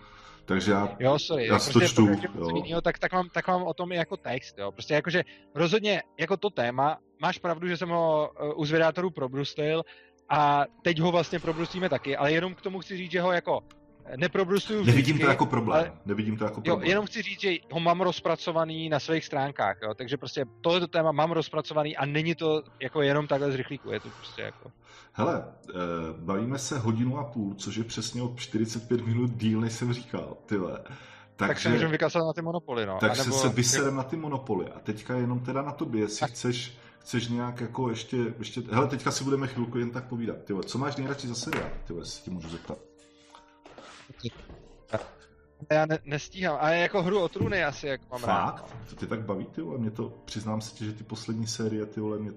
Takže 0.45 0.71
já, 0.71 0.95
Jo, 0.99 1.19
sorry, 1.19 1.47
Já 1.47 1.59
si 1.59 1.73
to 1.73 1.79
prostě 1.79 1.93
čtu, 1.93 2.07
jo. 2.35 2.55
jinýho, 2.55 2.81
tak, 2.81 2.99
tak, 2.99 3.13
mám, 3.13 3.29
tak 3.29 3.47
mám 3.47 3.63
o 3.63 3.73
tom 3.73 3.91
i 3.91 3.95
jako 3.95 4.17
text, 4.17 4.57
jo. 4.57 4.71
Prostě 4.71 4.93
jakože 4.93 5.23
rozhodně 5.55 6.01
jako 6.19 6.37
to 6.37 6.49
téma, 6.49 6.97
máš 7.21 7.37
pravdu, 7.37 7.67
že 7.67 7.77
jsem 7.77 7.89
ho 7.89 8.31
uh, 8.41 8.61
u 8.61 8.65
zvědátorů 8.65 9.09
probruslil 9.09 9.83
a 10.29 10.65
teď 10.81 10.99
ho 10.99 11.11
vlastně 11.11 11.39
probruslíme 11.39 11.89
taky, 11.89 12.17
ale 12.17 12.31
jenom 12.31 12.55
k 12.55 12.61
tomu 12.61 12.79
chci 12.79 12.97
říct, 12.97 13.11
že 13.11 13.21
ho 13.21 13.31
jako 13.31 13.59
neprobrustuju 14.15 14.81
vždycky. 14.81 14.97
nevidím 15.01 15.19
to 15.19 15.27
jako 15.29 15.45
problém. 15.45 15.79
ale- 15.81 15.91
Nevidím 16.05 16.37
to 16.37 16.43
jako 16.43 16.57
Jo, 16.59 16.63
problém. 16.63 16.89
jenom 16.89 17.05
chci 17.05 17.21
říct, 17.21 17.41
že 17.41 17.51
ho 17.71 17.79
mám 17.79 18.01
rozpracovaný 18.01 18.89
na 18.89 18.99
svých 18.99 19.25
stránkách, 19.25 19.77
jo, 19.83 19.93
takže 19.93 20.17
prostě 20.17 20.45
tohleto 20.61 20.87
téma 20.87 21.11
mám 21.11 21.31
rozpracovaný 21.31 21.97
a 21.97 22.05
není 22.05 22.35
to 22.35 22.63
jako 22.79 23.01
jenom 23.01 23.27
takhle 23.27 23.51
z 23.51 23.55
rychlíku, 23.55 23.91
je 23.91 23.99
to 23.99 24.09
prostě 24.09 24.41
jako... 24.41 24.71
Hele, 25.13 25.45
eh, 25.69 25.73
bavíme 26.17 26.59
se 26.59 26.79
hodinu 26.79 27.17
a 27.17 27.23
půl, 27.23 27.53
což 27.55 27.75
je 27.75 27.83
přesně 27.83 28.21
o 28.21 28.33
45 28.35 29.05
minut 29.07 29.31
díl, 29.31 29.61
než 29.61 29.73
jsem 29.73 29.93
říkal, 29.93 30.37
tyhle. 30.45 30.79
Tak, 31.35 31.47
Takže, 31.49 31.63
se 31.63 31.69
můžeme 31.69 31.91
vykasat 31.91 32.25
na 32.25 32.33
ty 32.33 32.41
monopoly, 32.41 32.85
no. 32.85 32.97
takže 32.99 33.21
anebo- 33.21 33.37
se 33.37 33.49
vyserem 33.49 33.95
na 33.95 34.03
ty 34.03 34.15
monopoly. 34.15 34.65
A 34.75 34.79
teďka 34.79 35.15
jenom 35.15 35.39
teda 35.39 35.61
na 35.61 35.71
tobě, 35.71 36.01
jestli 36.01 36.19
Tak. 36.19 36.29
chceš, 36.29 36.77
chceš 36.99 37.27
nějak 37.27 37.61
jako 37.61 37.89
ještě, 37.89 38.17
ještě... 38.39 38.61
Hele, 38.71 38.87
teďka 38.87 39.11
si 39.11 39.23
budeme 39.23 39.47
chvilku 39.47 39.77
jen 39.77 39.91
tak 39.91 40.03
povídat. 40.07 40.37
Tyhle, 40.43 40.63
co 40.63 40.77
máš 40.77 40.95
nejradši 40.95 41.27
za 41.27 41.35
seriál? 41.35 41.69
Tyhle, 41.87 42.01
jestli 42.01 42.23
ti 42.23 42.29
můžu 42.31 42.49
zeptat. 42.49 42.77
Já 45.71 45.85
ne, 45.85 45.99
nestíhám, 46.05 46.57
ale 46.59 46.77
jako 46.77 47.03
hru 47.03 47.19
o 47.19 47.29
trůny 47.29 47.63
asi, 47.63 47.87
jak 47.87 48.11
mám 48.11 48.23
rád. 48.23 48.55
no. 48.55 48.67
Fakt? 48.67 48.89
To 48.89 48.95
tě 48.95 49.07
tak 49.07 49.21
baví, 49.21 49.45
ty 49.45 49.61
vole? 49.61 49.77
Mě 49.77 49.91
to, 49.91 50.13
přiznám 50.25 50.61
se 50.61 50.75
ti, 50.75 50.85
že 50.85 50.93
ty 50.93 51.03
poslední 51.03 51.47
série, 51.47 51.85
ty 51.85 51.99
vole, 51.99 52.19
mě 52.19 52.31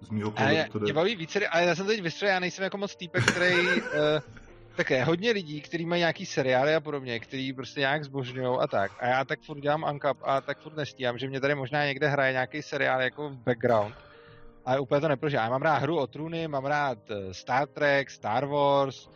z 0.00 0.10
mýho 0.10 0.30
pohledu 0.30 0.72
to 0.72 0.78
mě 0.78 0.86
jde... 0.86 0.92
baví 0.92 1.16
více, 1.16 1.48
ale 1.48 1.64
já 1.64 1.74
jsem 1.74 1.86
teď 1.86 2.02
vystřelil, 2.02 2.34
já 2.34 2.40
nejsem 2.40 2.64
jako 2.64 2.78
moc 2.78 2.96
týpek, 2.96 3.24
který... 3.24 3.66
uh, 3.82 3.82
také 4.76 5.04
hodně 5.04 5.30
lidí, 5.30 5.60
kteří 5.60 5.86
mají 5.86 6.00
nějaký 6.00 6.26
seriály 6.26 6.74
a 6.74 6.80
podobně, 6.80 7.20
který 7.20 7.52
prostě 7.52 7.80
nějak 7.80 8.04
zbožňují 8.04 8.58
a 8.60 8.66
tak. 8.66 8.92
A 9.00 9.06
já 9.06 9.24
tak 9.24 9.40
furt 9.40 9.60
dělám 9.60 9.86
uncap 9.92 10.16
a 10.22 10.40
tak 10.40 10.58
furt 10.58 10.76
nestíhám, 10.76 11.18
že 11.18 11.28
mě 11.28 11.40
tady 11.40 11.54
možná 11.54 11.86
někde 11.86 12.08
hraje 12.08 12.32
nějaký 12.32 12.62
seriál 12.62 13.02
jako 13.02 13.28
v 13.28 13.36
background. 13.36 13.94
Ale 14.64 14.80
úplně 14.80 15.00
to 15.00 15.08
neprožívám. 15.08 15.44
Já 15.44 15.50
mám 15.50 15.62
rád 15.62 15.76
hru 15.76 15.98
o 15.98 16.06
trůny, 16.06 16.48
mám 16.48 16.64
rád 16.64 16.98
eh, 17.10 17.34
Star 17.34 17.68
Trek, 17.68 18.10
Star 18.10 18.46
Wars, 18.46 19.08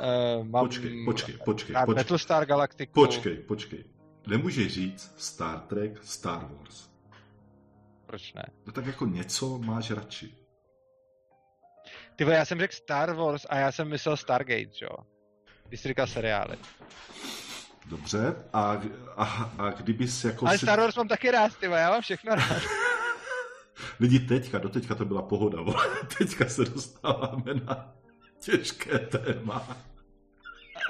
uh, 0.00 0.46
mám 0.46 0.66
Počkej, 0.66 1.04
počkej, 1.04 1.34
počkej, 1.34 1.74
počkej. 1.74 1.94
Battlestar 1.94 2.46
Galactica. 2.46 2.92
Počkej, 2.92 3.36
počkej. 3.36 3.84
Nemůžeš 4.26 4.72
říct 4.72 5.14
Star 5.16 5.60
Trek, 5.60 6.00
Star 6.02 6.48
Wars. 6.52 6.88
Proč 8.06 8.32
ne? 8.32 8.44
No 8.66 8.72
tak 8.72 8.86
jako 8.86 9.06
něco 9.06 9.58
máš 9.58 9.90
radši. 9.90 10.34
Ty 12.16 12.24
já 12.24 12.44
jsem 12.44 12.58
řekl 12.58 12.74
Star 12.74 13.14
Wars 13.14 13.46
a 13.48 13.56
já 13.58 13.72
jsem 13.72 13.88
myslel 13.88 14.16
Stargate, 14.16 14.70
jo. 14.82 14.96
Když 15.68 15.80
jsi 15.80 15.88
říkal 15.88 16.06
seriály. 16.06 16.56
Dobře, 17.86 18.34
a, 18.52 18.82
a, 19.16 19.24
a 19.58 19.70
kdybys 19.70 20.24
jako 20.24 20.46
Ale 20.46 20.58
si... 20.58 20.66
Star 20.66 20.80
Wars 20.80 20.96
mám 20.96 21.08
taky 21.08 21.30
rád, 21.30 21.56
ty 21.56 21.66
já 21.66 21.90
mám 21.90 22.02
všechno 22.02 22.34
rád. 22.34 22.62
Lidi 24.00 24.18
teďka, 24.18 24.58
do 24.58 24.68
teďka 24.68 24.94
to 24.94 25.04
byla 25.04 25.22
pohoda, 25.22 25.62
vole. 25.62 25.86
teďka 26.18 26.48
se 26.48 26.64
dostáváme 26.64 27.54
na 27.54 27.94
těžké 28.40 28.98
téma. 28.98 29.76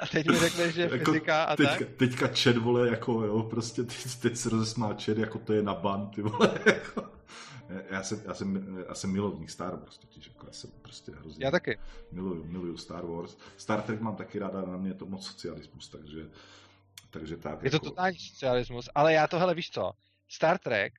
A 0.01 0.07
teď 0.07 0.27
mi 0.27 0.39
řekneš, 0.39 0.75
že 0.75 0.81
Jako 0.81 1.11
fyzika 1.11 1.43
a 1.43 1.55
teďka, 1.55 1.77
tak. 1.77 1.87
teďka 1.97 2.27
chat, 2.27 2.57
vole, 2.57 2.89
jako 2.89 3.23
jo, 3.23 3.43
prostě 3.43 3.83
teď, 3.83 4.15
teď 4.21 4.37
se 4.37 4.49
rozesmál 4.49 4.95
chat, 5.05 5.17
jako 5.17 5.39
to 5.39 5.53
je 5.53 5.63
na 5.63 5.73
ban, 5.73 6.09
ty 6.09 6.21
vole, 6.21 6.59
jako. 6.65 7.09
Já 7.89 8.03
jsem, 8.03 8.21
já 8.25 8.33
jsem, 8.33 8.77
já 8.87 8.95
jsem 8.95 9.11
milovník 9.11 9.49
Star 9.49 9.75
Wars, 9.79 9.97
totiž, 9.97 10.27
jako 10.27 10.47
já 10.47 10.53
jsem 10.53 10.69
prostě 10.81 11.11
hrozně 11.11 11.45
Já 11.45 11.51
taky. 11.51 11.79
miluju, 12.11 12.43
miluju 12.43 12.77
Star 12.77 13.05
Wars. 13.05 13.37
Star 13.57 13.81
Trek 13.81 14.01
mám 14.01 14.15
taky 14.15 14.39
ráda, 14.39 14.61
na 14.61 14.77
mě 14.77 14.89
je 14.89 14.93
to 14.93 15.05
moc 15.05 15.25
socialismus, 15.27 15.89
takže, 15.89 16.21
takže 17.09 17.37
tak. 17.37 17.63
Je 17.63 17.69
to 17.69 17.75
jako, 17.75 17.85
totální 17.85 18.17
socialismus, 18.19 18.89
ale 18.95 19.13
já 19.13 19.27
tohle 19.27 19.55
víš 19.55 19.69
co? 19.71 19.91
Star 20.29 20.57
Trek 20.57 20.93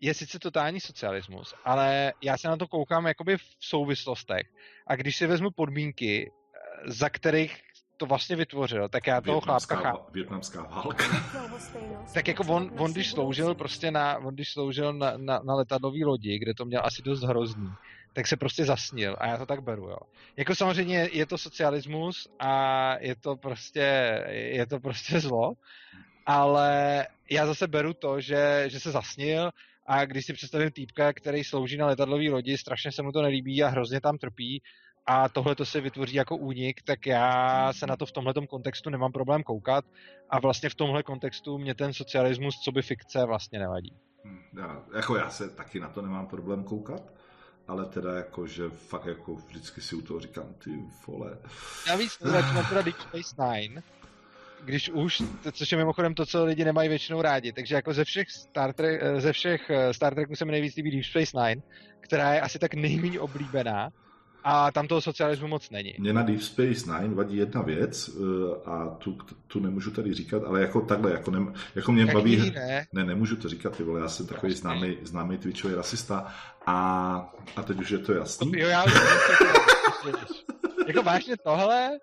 je 0.00 0.14
sice 0.14 0.38
totální 0.38 0.80
socialismus, 0.80 1.54
ale 1.64 2.12
já 2.22 2.38
se 2.38 2.48
na 2.48 2.56
to 2.56 2.66
koukám 2.68 3.06
jakoby 3.06 3.36
v 3.38 3.42
souvislostech. 3.60 4.46
A 4.86 4.96
když 4.96 5.16
si 5.16 5.26
vezmu 5.26 5.50
podmínky, 5.50 6.30
eh, 6.30 6.90
za 6.92 7.08
kterých 7.08 7.62
to 7.98 8.06
vlastně 8.06 8.36
vytvořil, 8.36 8.88
tak 8.88 9.06
já 9.06 9.20
toho 9.20 9.40
chlápka 9.40 9.74
Větnamská, 9.74 9.90
chápu. 9.90 10.12
větnamská 10.12 10.62
válka. 10.62 11.04
Tak 12.14 12.28
jako 12.28 12.44
on, 12.48 12.70
on 12.76 12.92
když 12.92 13.10
sloužil 13.10 13.54
prostě 13.54 13.90
na, 13.90 14.18
on 14.18 14.34
když 14.34 14.52
sloužil 14.52 14.92
na, 14.92 15.12
na, 15.16 15.40
na 15.44 15.54
letadlový 15.54 16.04
lodi, 16.04 16.38
kde 16.38 16.54
to 16.54 16.64
měl 16.64 16.80
asi 16.84 17.02
dost 17.02 17.22
hrozný, 17.22 17.70
tak 18.12 18.26
se 18.26 18.36
prostě 18.36 18.64
zasnil 18.64 19.16
a 19.18 19.26
já 19.26 19.36
to 19.38 19.46
tak 19.46 19.62
beru, 19.62 19.88
jo. 19.88 19.98
Jako 20.36 20.54
samozřejmě 20.54 21.08
je 21.12 21.26
to 21.26 21.38
socialismus 21.38 22.28
a 22.38 22.94
je 23.00 23.16
to 23.16 23.36
prostě, 23.36 23.84
je 24.28 24.66
to 24.66 24.80
prostě 24.80 25.20
zlo, 25.26 25.52
ale 26.26 27.06
já 27.30 27.46
zase 27.46 27.66
beru 27.66 27.94
to, 27.94 28.20
že, 28.20 28.64
že 28.66 28.80
se 28.80 28.90
zasnil 28.90 29.50
a 29.86 30.04
když 30.04 30.26
si 30.26 30.32
představím 30.32 30.70
týpka, 30.70 31.12
který 31.12 31.44
slouží 31.44 31.76
na 31.76 31.86
letadlový 31.86 32.30
lodi, 32.30 32.58
strašně 32.58 32.92
se 32.92 33.02
mu 33.02 33.12
to 33.12 33.22
nelíbí 33.22 33.62
a 33.62 33.68
hrozně 33.68 34.00
tam 34.00 34.18
trpí 34.18 34.62
a 35.08 35.28
tohle 35.28 35.54
to 35.54 35.64
se 35.64 35.80
vytvoří 35.80 36.14
jako 36.14 36.36
únik, 36.36 36.82
tak 36.82 37.06
já 37.06 37.72
se 37.72 37.86
na 37.86 37.96
to 37.96 38.06
v 38.06 38.12
tomhletom 38.12 38.46
kontextu 38.46 38.90
nemám 38.90 39.12
problém 39.12 39.42
koukat 39.42 39.84
a 40.30 40.40
vlastně 40.40 40.68
v 40.68 40.74
tomhle 40.74 41.02
kontextu 41.02 41.58
mě 41.58 41.74
ten 41.74 41.92
socialismus, 41.92 42.54
co 42.64 42.72
by 42.72 42.82
fikce, 42.82 43.24
vlastně 43.26 43.58
nevadí. 43.58 43.96
Hm, 44.24 44.38
Já, 44.58 44.82
jako 44.96 45.16
já 45.16 45.30
se 45.30 45.48
taky 45.50 45.80
na 45.80 45.88
to 45.88 46.02
nemám 46.02 46.26
problém 46.26 46.64
koukat, 46.64 47.02
ale 47.68 47.86
teda 47.86 48.14
jako, 48.16 48.46
že 48.46 48.68
fakt 48.68 49.06
jako 49.06 49.34
vždycky 49.34 49.80
si 49.80 49.94
u 49.96 50.02
toho 50.02 50.20
říkám, 50.20 50.54
ty 50.64 50.70
vole. 51.06 51.38
Navíc 51.88 52.12
začne 52.20 52.62
teda 52.68 52.82
Deep 52.82 52.96
Space 53.00 53.34
Nine, 53.52 53.82
když 54.64 54.90
už, 54.90 55.18
to- 55.42 55.52
což 55.52 55.72
je 55.72 55.78
mimochodem 55.78 56.14
to, 56.14 56.26
co 56.26 56.44
lidi 56.44 56.64
nemají 56.64 56.88
většinou 56.88 57.22
rádi. 57.22 57.52
Takže 57.52 57.74
jako 57.74 57.94
ze 57.94 58.04
všech 58.04 58.26
Star, 58.30 58.72
Trek, 58.72 59.00
ze 59.18 59.32
všech 59.32 59.70
eh, 59.70 59.94
Star 59.94 60.14
Treků 60.14 60.36
se 60.36 60.44
mi 60.44 60.52
nejvíc 60.52 60.76
líbí 60.76 60.90
Deep 60.90 61.04
Space 61.04 61.48
Nine, 61.48 61.62
která 62.00 62.34
je 62.34 62.40
asi 62.40 62.58
tak 62.58 62.74
nejméně 62.74 63.20
oblíbená 63.20 63.88
a 64.44 64.70
tam 64.70 64.88
toho 64.88 65.00
socialismu 65.00 65.48
moc 65.48 65.70
není. 65.70 65.94
Mně 65.98 66.12
na 66.12 66.22
Deep 66.22 66.42
Space 66.42 67.00
Nine 67.00 67.14
vadí 67.14 67.36
jedna 67.36 67.62
věc 67.62 68.08
eh, 68.08 68.20
a 68.70 68.88
tu, 68.98 69.18
tu 69.46 69.60
nemůžu 69.60 69.90
tady 69.90 70.14
říkat, 70.14 70.42
ale 70.46 70.60
jako 70.60 70.80
takhle, 70.80 71.10
jako, 71.10 71.30
ne, 71.30 71.38
jako 71.74 71.92
mě 71.92 72.02
Jak 72.02 72.12
baví... 72.14 72.50
ne? 72.50 72.86
Ne, 72.92 73.04
nemůžu 73.04 73.36
to 73.36 73.48
říkat, 73.48 73.76
ty 73.76 73.82
vole, 73.82 74.00
já 74.00 74.08
jsem 74.08 74.26
takový 74.26 74.52
známý, 74.54 74.96
známý 75.02 75.38
Twitchový 75.38 75.74
rasista 75.74 76.26
a, 76.66 76.76
a 77.56 77.62
teď 77.62 77.80
už 77.80 77.90
je 77.90 77.98
to 77.98 78.12
jasný. 78.12 78.52
Jo, 78.56 78.68
já 78.68 78.84
už 78.84 78.92
Jako 80.88 81.02
vážně 81.02 81.36
tohle? 81.36 81.98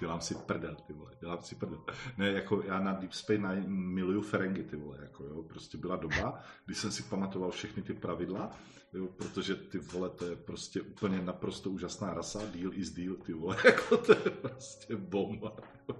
Dělám 0.00 0.20
si 0.20 0.34
prdel, 0.34 0.76
ty 0.86 0.92
vole, 0.92 1.10
dělám 1.20 1.42
si 1.42 1.54
prdel. 1.54 1.84
Ne, 2.16 2.28
jako 2.32 2.62
já 2.62 2.80
na 2.80 2.92
Deep 2.92 3.12
Space 3.12 3.38
Nine 3.38 3.64
miluju 3.68 4.20
Ferengi, 4.22 4.62
ty 4.62 4.76
vole, 4.76 4.98
jako 5.02 5.24
jo, 5.24 5.42
prostě 5.42 5.78
byla 5.78 5.96
doba, 5.96 6.40
kdy 6.66 6.74
jsem 6.74 6.90
si 6.92 7.02
pamatoval 7.02 7.50
všechny 7.50 7.82
ty 7.82 7.94
pravidla, 7.94 8.50
jo, 8.92 9.06
protože 9.06 9.54
ty 9.54 9.78
vole, 9.78 10.10
to 10.10 10.26
je 10.26 10.36
prostě 10.36 10.80
úplně 10.80 11.18
naprosto 11.22 11.70
úžasná 11.70 12.14
rasa, 12.14 12.38
deal 12.54 12.70
is 12.74 12.90
deal, 12.90 13.14
ty 13.14 13.32
vole, 13.32 13.56
jako 13.64 13.96
to 13.96 14.12
je 14.12 14.30
prostě 14.30 14.96
bomba. 14.96 15.56
jo. 15.88 15.96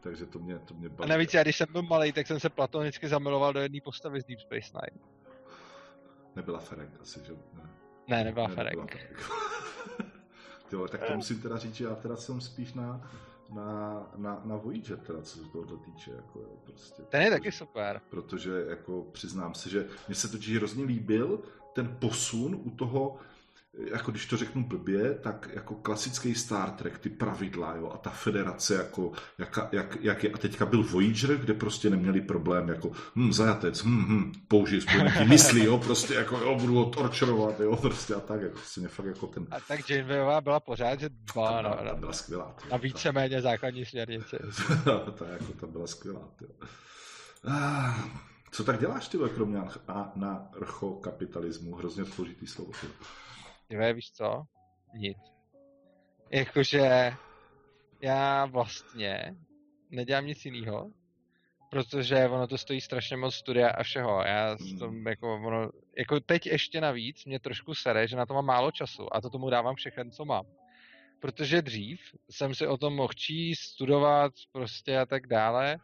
Takže 0.00 0.26
to 0.26 0.38
mě, 0.38 0.58
to 0.58 0.74
mě 0.74 0.88
A 0.88 0.90
baví. 0.90 1.10
navíc 1.10 1.34
já, 1.34 1.42
když 1.42 1.56
jsem 1.56 1.66
byl 1.72 1.82
malý, 1.82 2.12
tak 2.12 2.26
jsem 2.26 2.40
se 2.40 2.48
platonicky 2.50 3.08
zamiloval 3.08 3.52
do 3.52 3.60
jedné 3.60 3.78
postavy 3.84 4.20
z 4.20 4.24
Deep 4.24 4.40
Space 4.40 4.70
Nine. 4.74 5.04
Nebyla 6.36 6.58
Ferenc 6.58 6.90
asi, 7.00 7.20
že? 7.26 7.32
Ne. 7.52 7.70
Ne, 8.08 8.24
nebyla 8.24 8.48
Ne. 8.48 8.54
Ty 8.54 8.68
vole, 10.76 10.88
tak 10.88 11.04
to 11.04 11.16
musím 11.16 11.40
teda 11.40 11.58
říct, 11.58 11.74
že 11.74 11.84
já 11.84 11.94
teda 11.94 12.16
jsem 12.16 12.40
spíš 12.40 12.74
na, 12.74 13.10
na, 13.54 14.02
na, 14.16 14.42
na 14.44 14.56
Voyager, 14.56 14.98
teda, 14.98 15.22
co 15.22 15.38
se 15.38 15.44
tohoto 15.44 15.76
týče, 15.76 16.10
jako 16.10 16.38
jo, 16.38 16.48
prostě. 16.64 17.02
Ten 17.02 17.22
je 17.22 17.30
taky 17.30 17.52
super. 17.52 18.00
Protože, 18.10 18.64
jako 18.68 19.06
přiznám 19.12 19.54
se, 19.54 19.70
že 19.70 19.88
mně 20.08 20.14
se 20.14 20.28
totiž 20.28 20.56
hrozně 20.56 20.84
líbil 20.84 21.40
ten 21.72 21.96
posun 21.98 22.54
u 22.64 22.70
toho, 22.70 23.16
jako 23.78 24.10
když 24.10 24.26
to 24.26 24.36
řeknu 24.36 24.64
blbě, 24.64 25.14
tak 25.14 25.48
jako 25.54 25.74
klasický 25.74 26.34
Star 26.34 26.70
Trek, 26.70 26.98
ty 26.98 27.08
pravidla, 27.08 27.74
jo, 27.76 27.90
a 27.94 27.96
ta 27.96 28.10
federace, 28.10 28.74
jako, 28.74 29.12
jak, 29.38 29.58
jak, 29.72 29.96
jak 30.00 30.24
je, 30.24 30.30
a 30.30 30.38
teďka 30.38 30.66
byl 30.66 30.82
Voyager, 30.82 31.36
kde 31.36 31.54
prostě 31.54 31.90
neměli 31.90 32.20
problém, 32.20 32.68
jako, 32.68 32.90
hm, 33.16 33.32
zajatec, 33.32 33.84
hm, 33.84 34.04
hm, 34.08 34.32
použij 34.48 34.80
spojenky 34.80 35.24
myslí, 35.24 35.64
jo, 35.64 35.78
prostě 35.78 36.14
jako, 36.14 36.38
jo, 36.38 36.58
budu 36.60 36.74
ho 36.74 36.84
torčerovat, 36.84 37.60
jo, 37.60 37.76
prostě 37.76 38.14
a 38.14 38.20
tak, 38.20 38.42
jako, 38.42 38.54
prostě 38.58 38.88
fakt 38.88 39.06
jako 39.06 39.26
ten... 39.26 39.46
A 39.50 39.60
tak 39.60 39.90
Janewayová 39.90 40.40
byla 40.40 40.60
pořád, 40.60 41.00
že 41.00 41.08
dbala 41.08 41.62
ta, 41.62 41.68
na, 41.68 41.90
ta, 41.90 41.96
byla 41.96 42.12
skvělá. 42.12 42.56
na 42.70 42.76
víceméně 42.76 43.42
základní 43.42 43.84
směrnici. 43.84 44.36
ta, 44.84 45.26
jako, 45.28 45.52
ta 45.60 45.66
byla 45.66 45.86
skvělá. 45.86 46.28
Ah, 47.44 47.94
co 48.50 48.64
tak 48.64 48.80
děláš, 48.80 49.08
ty 49.08 49.18
kromě 49.34 49.58
anarchokapitalismu? 49.88 51.74
Hrozně 51.74 52.04
složitý 52.04 52.46
slovo. 52.46 52.72
Tyjo. 52.80 52.92
Tyve, 53.68 53.92
víš 53.92 54.12
co? 54.12 54.42
Nic. 54.94 55.18
Jakože 56.30 57.12
já 58.02 58.46
vlastně 58.46 59.34
nedělám 59.90 60.26
nic 60.26 60.44
jiného, 60.44 60.90
protože 61.70 62.28
ono 62.28 62.46
to 62.46 62.58
stojí 62.58 62.80
strašně 62.80 63.16
moc 63.16 63.34
studia 63.34 63.70
a 63.70 63.82
všeho. 63.82 64.22
Já 64.22 64.56
hmm. 64.60 64.78
tom 64.78 65.06
jako, 65.06 65.34
ono, 65.34 65.70
jako 65.98 66.20
teď 66.20 66.46
ještě 66.46 66.80
navíc 66.80 67.24
mě 67.24 67.40
trošku 67.40 67.74
sere, 67.74 68.08
že 68.08 68.16
na 68.16 68.26
to 68.26 68.34
mám 68.34 68.44
málo 68.44 68.70
času 68.70 69.14
a 69.14 69.20
to 69.20 69.30
tomu 69.30 69.50
dávám 69.50 69.74
všechno, 69.74 70.10
co 70.10 70.24
mám. 70.24 70.46
Protože 71.20 71.62
dřív 71.62 72.00
jsem 72.30 72.54
si 72.54 72.66
o 72.66 72.76
tom 72.76 72.94
mohl 72.94 73.12
číst, 73.12 73.60
studovat 73.60 74.32
prostě 74.52 74.98
a 74.98 75.06
tak 75.06 75.26
dále 75.26 75.78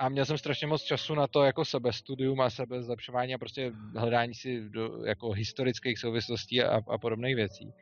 a 0.00 0.08
měl 0.08 0.24
jsem 0.24 0.38
strašně 0.38 0.66
moc 0.66 0.82
času 0.82 1.14
na 1.14 1.26
to 1.26 1.42
jako 1.42 1.64
sebestudium 1.64 2.40
a 2.40 2.50
sebezlepšování 2.50 3.34
a 3.34 3.38
prostě 3.38 3.72
hledání 3.96 4.34
si 4.34 4.68
do 4.68 5.04
jako 5.04 5.30
historických 5.30 5.98
souvislostí 5.98 6.62
a, 6.62 6.80
a 6.88 6.98
podobných 6.98 7.36
věcí. 7.36 7.72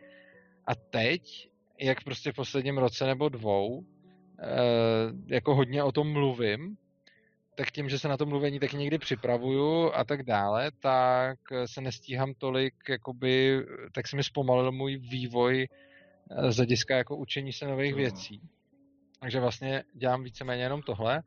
A 0.66 0.74
teď, 0.74 1.48
jak 1.80 2.04
prostě 2.04 2.32
v 2.32 2.34
posledním 2.34 2.78
roce 2.78 3.06
nebo 3.06 3.28
dvou, 3.28 3.82
e, 3.82 5.34
jako 5.34 5.54
hodně 5.54 5.82
o 5.82 5.92
tom 5.92 6.12
mluvím, 6.12 6.76
tak 7.54 7.70
tím, 7.70 7.88
že 7.88 7.98
se 7.98 8.08
na 8.08 8.16
to 8.16 8.26
mluvení 8.26 8.60
taky 8.60 8.76
někdy 8.76 8.98
připravuju 8.98 9.92
a 9.94 10.04
tak 10.04 10.22
dále, 10.22 10.70
tak 10.80 11.38
se 11.66 11.80
nestíhám 11.80 12.34
tolik, 12.38 12.74
jakoby, 12.88 13.64
tak 13.92 14.08
se 14.08 14.16
mi 14.16 14.24
zpomalil 14.24 14.72
můj 14.72 14.96
vývoj 14.96 15.68
eh, 16.30 16.52
z 16.52 16.56
hlediska 16.56 16.96
jako 16.96 17.16
učení 17.16 17.52
se 17.52 17.66
nových 17.66 17.94
věcí. 17.94 18.40
Takže 19.20 19.40
vlastně 19.40 19.84
dělám 19.94 20.24
víceméně 20.24 20.62
jenom 20.62 20.82
tohle. 20.82 21.22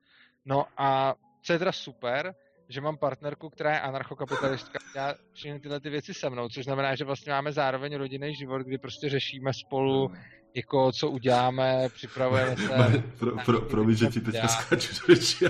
No 0.46 0.66
a 0.78 1.16
co 1.44 1.54
je 1.54 1.60
teda 1.60 1.72
super, 1.72 2.36
že 2.70 2.82
mám 2.82 2.98
partnerku, 2.98 3.50
která 3.50 3.72
je 3.72 3.82
anarchokapitalistka, 3.82 4.80
dělá 4.94 5.16
všechny 5.34 5.60
tyhle 5.60 5.80
ty 5.80 5.90
věci 5.90 6.14
se 6.14 6.30
mnou, 6.30 6.50
což 6.50 6.64
znamená, 6.64 6.96
že 6.96 7.06
vlastně 7.06 7.32
máme 7.32 7.52
zároveň 7.52 7.96
rodinný 7.96 8.36
život, 8.36 8.62
kdy 8.62 8.78
prostě 8.78 9.10
řešíme 9.10 9.54
spolu, 9.54 10.08
hmm. 10.08 10.18
jako 10.56 10.92
co 10.92 11.10
uděláme, 11.10 11.90
připravujeme 11.94 12.58
se. 12.58 13.04
pro, 13.20 13.36
pro, 13.46 13.62
pro, 13.62 13.94
že 13.94 14.08
ti 14.08 14.22
teďka 14.22 14.48
skáču 14.48 15.08
do 15.08 15.16
řeči, 15.16 15.46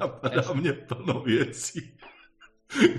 napadá 0.00 0.52
mě 0.52 0.72
plno 0.72 1.20
věcí. 1.20 1.98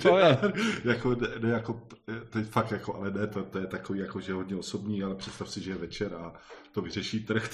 To 0.02 0.18
je. 0.18 0.38
jako, 0.84 1.16
ne, 1.16 1.28
ne, 1.40 1.50
jako, 1.50 1.82
teď 2.30 2.48
fakt 2.48 2.72
jako, 2.72 2.96
ale 2.96 3.12
ne, 3.12 3.28
to, 3.28 3.44
to, 3.44 3.60
je 3.60 3.68
takový 3.68 4.00
jako, 4.00 4.20
že 4.20 4.34
hodně 4.34 4.56
osobní, 4.56 5.04
ale 5.04 5.16
představ 5.16 5.50
si, 5.50 5.62
že 5.62 5.72
je 5.72 5.78
večer 5.78 6.14
a 6.14 6.34
to 6.72 6.82
vyřeší 6.82 7.26
trh. 7.26 7.50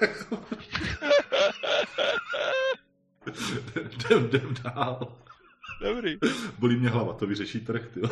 jdem, 3.90 4.26
jdem 4.26 4.54
dál. 4.64 5.18
Dobrý. 5.82 6.18
Bolí 6.58 6.76
mě 6.76 6.88
hlava, 6.88 7.12
to 7.12 7.26
vyřeší 7.26 7.60
trh, 7.60 7.88
ty. 7.94 8.00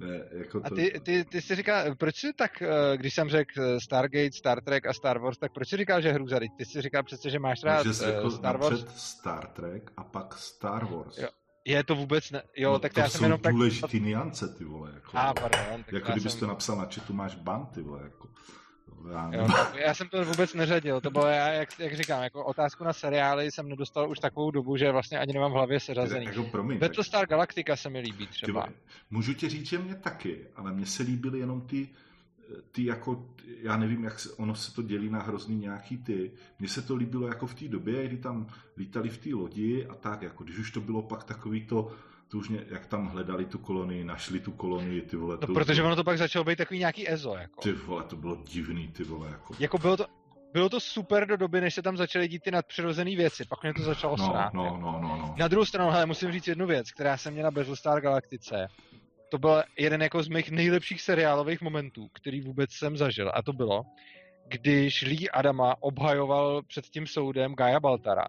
ne, 0.00 0.20
jako 0.32 0.60
to... 0.60 0.66
A 0.66 0.70
ty, 0.70 1.00
ty, 1.02 1.24
ty 1.24 1.42
jsi 1.42 1.54
říkal, 1.54 1.94
proč 1.94 2.16
jsi 2.16 2.32
tak, 2.32 2.62
eh, 2.62 2.96
když 2.96 3.14
jsem 3.14 3.28
řekl 3.28 3.62
eh, 3.62 3.80
Stargate, 3.80 4.32
Star 4.32 4.60
Trek 4.60 4.86
a 4.86 4.92
Star 4.92 5.18
Wars, 5.18 5.38
tak 5.38 5.52
proč 5.52 5.68
jsi 5.68 5.76
říkal, 5.76 6.00
že 6.00 6.12
hrůza? 6.12 6.40
Ty 6.56 6.64
jsi 6.64 6.82
říkal 6.82 7.02
přece, 7.02 7.30
že 7.30 7.38
máš 7.38 7.62
rád 7.62 7.86
že 7.86 8.20
uh, 8.20 8.30
Star 8.30 8.56
Wars. 8.56 8.84
Star 8.96 9.46
Trek 9.46 9.90
a 9.96 10.04
pak 10.04 10.34
Star 10.38 10.84
Wars. 10.84 11.18
Jo. 11.18 11.28
Je 11.66 11.84
to 11.84 11.94
vůbec 11.94 12.30
ne... 12.30 12.42
Jo, 12.56 12.72
no, 12.72 12.78
tak 12.78 12.92
to 12.92 13.00
já 13.00 13.08
jsem 13.08 13.24
jenom 13.24 13.40
tak... 13.40 13.52
důležitý 13.52 14.00
niance, 14.00 14.48
ty 14.48 14.64
vole. 14.64 14.90
Jako, 14.94 15.10
a, 15.18 15.34
pardon. 15.34 15.84
Jako 15.92 16.12
kdybys 16.12 16.32
jsem... 16.32 16.40
to 16.40 16.46
napsal 16.46 16.76
na 16.76 16.84
chatu, 16.84 17.12
máš 17.12 17.34
ban, 17.34 17.66
ty 17.66 17.82
vole. 17.82 18.00
Jako. 18.02 18.28
Já, 19.12 19.30
jo, 19.34 19.46
já 19.74 19.94
jsem 19.94 20.08
to 20.08 20.24
vůbec 20.24 20.54
neřadil, 20.54 21.00
to 21.00 21.10
bylo, 21.10 21.26
já, 21.26 21.48
jak, 21.48 21.68
jak 21.78 21.96
říkám, 21.96 22.22
jako 22.22 22.44
otázku 22.44 22.84
na 22.84 22.92
seriály 22.92 23.50
jsem 23.50 23.68
nedostal 23.68 24.10
už 24.10 24.18
takovou 24.18 24.50
dobu, 24.50 24.76
že 24.76 24.92
vlastně 24.92 25.18
ani 25.18 25.32
nemám 25.32 25.50
v 25.50 25.54
hlavě 25.54 25.80
seřazený. 25.80 26.26
Jako, 26.26 26.42
promiň, 26.42 26.78
Battlestar 26.78 27.26
Galactica 27.26 27.76
se 27.76 27.90
mi 27.90 28.00
líbí 28.00 28.26
třeba. 28.26 28.66
Ty, 28.66 28.72
můžu 29.10 29.34
ti 29.34 29.48
říct, 29.48 29.66
že 29.66 29.78
mě 29.78 29.94
taky, 29.94 30.46
ale 30.56 30.72
mně 30.72 30.86
se 30.86 31.02
líbily 31.02 31.38
jenom 31.38 31.60
ty, 31.60 31.88
ty 32.72 32.84
jako, 32.84 33.26
já 33.62 33.76
nevím, 33.76 34.04
jak 34.04 34.20
se, 34.20 34.32
ono 34.32 34.54
se 34.54 34.74
to 34.74 34.82
dělí 34.82 35.10
na 35.10 35.22
hrozný 35.22 35.56
nějaký 35.56 35.98
ty. 35.98 36.30
Mně 36.58 36.68
se 36.68 36.82
to 36.82 36.96
líbilo 36.96 37.28
jako 37.28 37.46
v 37.46 37.54
té 37.54 37.68
době, 37.68 38.08
kdy 38.08 38.16
tam 38.16 38.46
lítali 38.76 39.08
v 39.08 39.18
té 39.18 39.34
lodi 39.34 39.86
a 39.86 39.94
tak, 39.94 40.22
jako 40.22 40.44
když 40.44 40.58
už 40.58 40.70
to 40.70 40.80
bylo 40.80 41.02
pak 41.02 41.24
takový 41.24 41.66
to, 41.66 41.92
to 42.34 42.38
už 42.38 42.48
mě, 42.48 42.64
jak 42.70 42.86
tam 42.86 43.06
hledali 43.08 43.44
tu 43.44 43.58
kolonii, 43.58 44.04
našli 44.04 44.40
tu 44.40 44.52
kolonii, 44.52 45.02
ty 45.02 45.16
vole. 45.16 45.38
No, 45.40 45.46
to, 45.46 45.54
protože 45.54 45.82
ono 45.82 45.96
to 45.96 46.04
pak 46.04 46.18
začalo 46.18 46.44
být 46.44 46.56
takový 46.56 46.78
nějaký 46.78 47.10
EZO, 47.10 47.34
jako. 47.34 47.60
Ty 47.60 47.72
vole, 47.72 48.04
to 48.04 48.16
bylo 48.16 48.36
divný, 48.44 48.88
ty 48.88 49.04
vole, 49.04 49.28
jako. 49.28 49.54
Jako 49.58 49.78
bylo 49.78 49.96
to, 49.96 50.06
bylo 50.52 50.68
to 50.68 50.80
super 50.80 51.26
do 51.26 51.36
doby, 51.36 51.60
než 51.60 51.74
se 51.74 51.82
tam 51.82 51.96
začaly 51.96 52.28
dít 52.28 52.42
ty 52.42 52.50
nadpřirozené 52.50 53.16
věci, 53.16 53.44
pak 53.48 53.62
mě 53.62 53.74
to 53.74 53.82
začalo 53.82 54.16
no, 54.18 54.26
srát. 54.26 54.54
No, 54.54 54.78
no, 54.80 54.98
no, 55.02 55.16
no. 55.16 55.34
Na 55.38 55.48
druhou 55.48 55.64
stranu, 55.64 55.90
hele, 55.90 56.06
musím 56.06 56.32
říct 56.32 56.48
jednu 56.48 56.66
věc, 56.66 56.92
která 56.92 57.16
se 57.16 57.30
mě 57.30 57.42
na 57.42 57.50
Battlestar 57.50 58.00
Galactice. 58.00 58.66
To 59.30 59.38
byl 59.38 59.62
jeden 59.78 60.02
jako 60.02 60.22
z 60.22 60.28
mých 60.28 60.50
nejlepších 60.50 61.02
seriálových 61.02 61.60
momentů, 61.62 62.08
který 62.12 62.40
vůbec 62.40 62.72
jsem 62.72 62.96
zažil. 62.96 63.30
A 63.34 63.42
to 63.42 63.52
bylo, 63.52 63.82
když 64.48 65.02
Lee 65.02 65.30
Adama 65.30 65.74
obhajoval 65.80 66.62
před 66.62 66.84
tím 66.84 67.06
soudem 67.06 67.54
Gaia 67.54 67.80
Baltara. 67.80 68.24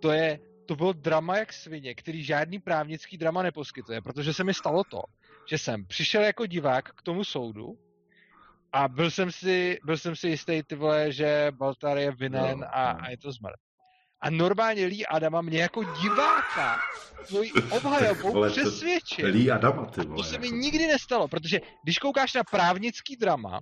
To 0.00 0.10
je 0.10 0.38
to 0.70 0.76
bylo 0.76 0.92
drama 0.92 1.36
jak 1.36 1.52
svině, 1.52 1.94
který 1.94 2.24
žádný 2.24 2.58
právnický 2.58 3.18
drama 3.18 3.42
neposkytuje, 3.42 4.00
protože 4.00 4.34
se 4.34 4.44
mi 4.44 4.54
stalo 4.54 4.84
to, 4.84 5.02
že 5.48 5.58
jsem 5.58 5.86
přišel 5.86 6.22
jako 6.22 6.46
divák 6.46 6.88
k 6.94 7.02
tomu 7.02 7.24
soudu 7.24 7.78
a 8.72 8.88
byl 8.88 9.10
jsem 9.10 9.32
si, 9.32 9.78
byl 9.84 9.98
jsem 9.98 10.16
si 10.16 10.28
jistý, 10.28 10.62
ty 10.62 10.74
vole, 10.74 11.12
že 11.12 11.50
Baltar 11.50 11.98
je 11.98 12.12
vinen 12.12 12.58
no, 12.58 12.66
a, 12.72 12.92
no. 12.92 13.04
a 13.04 13.10
je 13.10 13.18
to 13.18 13.32
zmrt. 13.32 13.60
A 14.20 14.30
normálně 14.30 14.86
Lee 14.86 15.06
Adama 15.06 15.40
mě 15.40 15.62
jako 15.62 15.84
diváka 15.84 16.78
svojí 17.24 17.52
obhajobou 17.52 18.50
přesvědčil. 18.50 19.28
Lee 19.28 19.50
Adama, 19.50 19.86
ty 19.86 20.00
vole. 20.00 20.16
To 20.16 20.22
se 20.22 20.38
mi 20.38 20.46
jako... 20.46 20.56
nikdy 20.56 20.86
nestalo, 20.86 21.28
protože 21.28 21.60
když 21.84 21.98
koukáš 21.98 22.34
na 22.34 22.42
právnický 22.50 23.16
drama, 23.16 23.60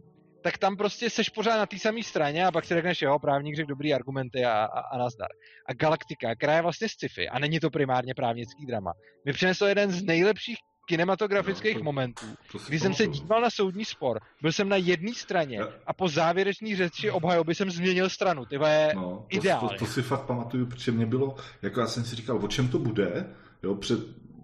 tak 0.48 0.58
tam 0.58 0.76
prostě 0.76 1.10
seš 1.10 1.28
pořád 1.28 1.56
na 1.56 1.66
té 1.66 1.78
samé 1.78 2.02
straně 2.02 2.46
a 2.46 2.52
pak 2.52 2.64
si 2.64 2.74
řekneš, 2.74 3.02
jo, 3.02 3.18
právník 3.18 3.56
řekl 3.56 3.68
dobrý 3.68 3.94
argumenty 3.94 4.44
a, 4.44 4.52
a, 4.52 4.80
a 4.80 4.98
nazdar. 4.98 5.28
A 5.66 5.72
Galaktika, 5.72 6.34
která 6.34 6.56
je 6.56 6.62
vlastně 6.62 6.88
sci-fi 6.88 7.28
a 7.28 7.38
není 7.38 7.60
to 7.60 7.70
primárně 7.70 8.14
právnický 8.14 8.66
drama, 8.66 8.92
mi 9.24 9.32
přinesl 9.32 9.66
jeden 9.66 9.90
z 9.90 10.02
nejlepších 10.02 10.56
kinematografických 10.88 11.74
no, 11.74 11.80
to, 11.80 11.84
momentů, 11.84 12.26
to 12.52 12.58
kdy 12.68 12.78
jsem 12.78 12.94
se 12.94 13.06
díval 13.06 13.40
na 13.40 13.50
soudní 13.50 13.84
spor, 13.84 14.20
byl 14.42 14.52
jsem 14.52 14.68
na 14.68 14.76
jedné 14.76 15.14
straně 15.14 15.60
a 15.86 15.92
po 15.92 16.08
závěrečné 16.08 16.76
řeči 16.76 17.10
obhajoby 17.10 17.54
jsem 17.54 17.70
změnil 17.70 18.08
stranu. 18.08 18.44
Ty 18.44 18.54
je 18.54 18.92
no, 18.94 19.26
ideální. 19.28 19.68
To, 19.68 19.74
to, 19.74 19.84
to, 19.84 19.86
si 19.86 20.02
fakt 20.02 20.22
pamatuju, 20.22 20.66
protože 20.66 20.92
mě 20.92 21.06
bylo, 21.06 21.36
jako 21.62 21.80
já 21.80 21.86
jsem 21.86 22.04
si 22.04 22.16
říkal, 22.16 22.44
o 22.44 22.48
čem 22.48 22.68
to 22.68 22.78
bude, 22.78 23.26
jo, 23.62 23.74
před, 23.74 23.98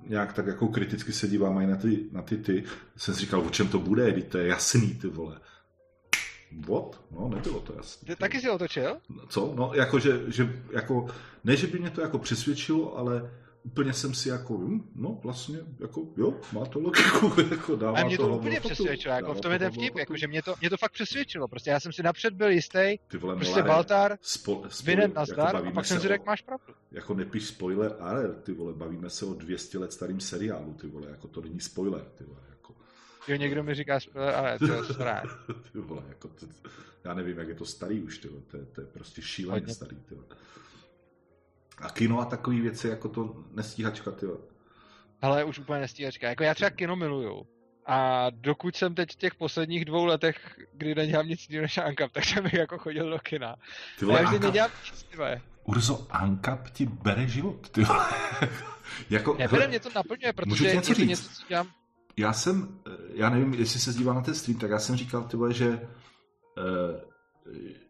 nějak 0.06 0.32
tak 0.32 0.46
jako 0.46 0.68
kriticky 0.68 1.12
se 1.12 1.28
dívám 1.28 1.60
i 1.60 1.66
na 1.66 1.76
ty, 1.76 2.04
na 2.12 2.22
ty 2.22 2.36
ty, 2.36 2.64
jsem 2.96 3.14
si 3.14 3.20
říkal, 3.20 3.40
o 3.40 3.50
čem 3.50 3.68
to 3.68 3.78
bude, 3.78 4.12
to 4.12 4.38
je 4.38 4.46
jasný, 4.46 4.94
ty 4.94 5.08
vole. 5.08 5.40
What? 6.68 7.00
No, 7.10 7.28
nebylo 7.28 7.60
to 7.60 7.74
jasné. 7.76 8.06
Ty 8.06 8.16
taky 8.16 8.40
si 8.40 8.50
otočil? 8.50 8.96
Co? 9.28 9.52
No, 9.56 9.70
jako, 9.74 9.98
že, 9.98 10.20
že, 10.26 10.62
jako, 10.72 11.06
ne, 11.44 11.56
že 11.56 11.66
by 11.66 11.78
mě 11.78 11.90
to 11.90 12.00
jako 12.00 12.18
přesvědčilo, 12.18 12.98
ale 12.98 13.30
úplně 13.64 13.92
jsem 13.92 14.14
si 14.14 14.28
jako, 14.28 14.58
hm, 14.58 14.90
no 14.94 15.18
vlastně, 15.22 15.58
jako 15.80 16.02
jo, 16.16 16.34
má 16.52 16.64
to 16.66 16.80
logiku, 16.80 17.32
jako 17.50 17.76
dává 17.76 17.98
A 17.98 18.04
mě 18.04 18.18
to, 18.18 18.26
to 18.28 18.36
úplně 18.36 18.60
přesvědčilo, 18.60 19.14
jako 19.14 19.34
v 19.34 19.40
tom 19.40 19.52
je 19.52 19.58
ten 19.58 19.70
vtip, 19.70 19.96
jako, 19.96 20.16
že 20.16 20.26
mě 20.26 20.42
to, 20.42 20.54
mě 20.60 20.70
to 20.70 20.76
fakt 20.76 20.92
přesvědčilo, 20.92 21.48
prostě 21.48 21.70
já 21.70 21.80
jsem 21.80 21.92
si 21.92 22.02
napřed 22.02 22.34
byl 22.34 22.50
jistý, 22.50 22.98
Ty 23.08 23.18
vole, 23.18 23.36
prostě 23.36 23.62
Baltar, 23.62 24.18
spo, 24.20 24.62
vinen 24.84 25.12
na 25.14 25.24
zdar, 25.24 25.54
jako 25.54 25.68
a 25.68 25.70
pak 25.70 25.86
jsem 25.86 26.00
si 26.00 26.08
řekl, 26.08 26.24
máš 26.26 26.42
pravdu. 26.42 26.74
Jako 26.92 27.14
nepíš 27.14 27.46
spoiler, 27.46 27.96
ale 28.00 28.34
ty 28.34 28.52
vole, 28.52 28.72
bavíme 28.72 29.10
se 29.10 29.26
o 29.26 29.34
200 29.34 29.78
let 29.78 29.92
starým 29.92 30.20
seriálu, 30.20 30.74
ty 30.74 30.86
vole, 30.86 31.06
jako 31.10 31.28
to 31.28 31.40
není 31.40 31.60
spoiler, 31.60 32.04
ty 32.14 32.24
vole. 32.24 32.40
Jo, 33.28 33.36
někdo 33.36 33.62
mi 33.62 33.74
říká, 33.74 33.98
ale 34.36 34.58
to 34.58 34.72
je 34.72 34.84
staré. 34.94 35.22
ty 35.72 35.78
vole, 35.78 36.02
jako 36.08 36.28
to, 36.28 36.46
já 37.04 37.14
nevím, 37.14 37.38
jak 37.38 37.48
je 37.48 37.54
to 37.54 37.64
starý 37.66 38.02
už, 38.02 38.18
ty 38.18 38.28
to, 38.28 38.56
je, 38.56 38.64
to 38.64 38.80
je 38.80 38.86
prostě 38.86 39.22
šíleně 39.22 39.60
Hodně. 39.60 39.74
starý, 39.74 39.96
ty. 39.96 40.14
A 41.78 41.90
kino 41.90 42.20
a 42.20 42.24
takové 42.24 42.60
věci, 42.60 42.88
jako 42.88 43.08
to 43.08 43.44
nestíhačka, 43.50 44.10
ty. 44.10 44.26
Ale 45.22 45.44
už 45.44 45.58
úplně 45.58 45.80
nestíhačka. 45.80 46.28
Jako 46.28 46.42
já 46.42 46.54
třeba 46.54 46.70
kino 46.70 46.96
miluju. 46.96 47.46
A 47.86 48.26
dokud 48.30 48.76
jsem 48.76 48.94
teď 48.94 49.12
v 49.12 49.16
těch 49.16 49.34
posledních 49.34 49.84
dvou 49.84 50.04
letech, 50.04 50.60
kdy 50.72 50.94
nedělám 50.94 51.28
nic 51.28 51.46
jiného 51.48 51.62
než 51.62 51.78
Ankap, 51.78 52.12
tak 52.12 52.24
jsem 52.24 52.46
jako 52.52 52.78
chodil 52.78 53.10
do 53.10 53.18
kina. 53.18 53.56
Ty 53.98 54.04
vole, 54.04 54.18
a 54.18 54.22
já 54.22 54.28
vždy 54.28 54.38
nedělám 54.46 54.70
nic. 54.84 55.06
Urzo, 55.64 56.06
Ankap 56.10 56.70
ti 56.70 56.86
bere 56.86 57.28
život, 57.28 57.70
ty 57.70 57.84
vole. 57.84 58.06
jako, 59.10 59.34
Nebere, 59.38 59.68
mě 59.68 59.80
to 59.80 59.88
naplňuje, 59.94 60.32
protože 60.32 60.66
je 60.66 60.80
to 60.80 60.92
něco, 61.04 61.28
co 61.28 61.42
dělám 61.48 61.68
já 62.16 62.32
jsem, 62.32 62.78
já 63.14 63.30
nevím, 63.30 63.54
jestli 63.54 63.80
se 63.80 63.92
zdívá 63.92 64.14
na 64.14 64.20
ten 64.20 64.34
stream, 64.34 64.58
tak 64.58 64.70
já 64.70 64.78
jsem 64.78 64.96
říkal, 64.96 65.24
tyhle, 65.24 65.52
že 65.52 65.88
eh, 66.58 67.14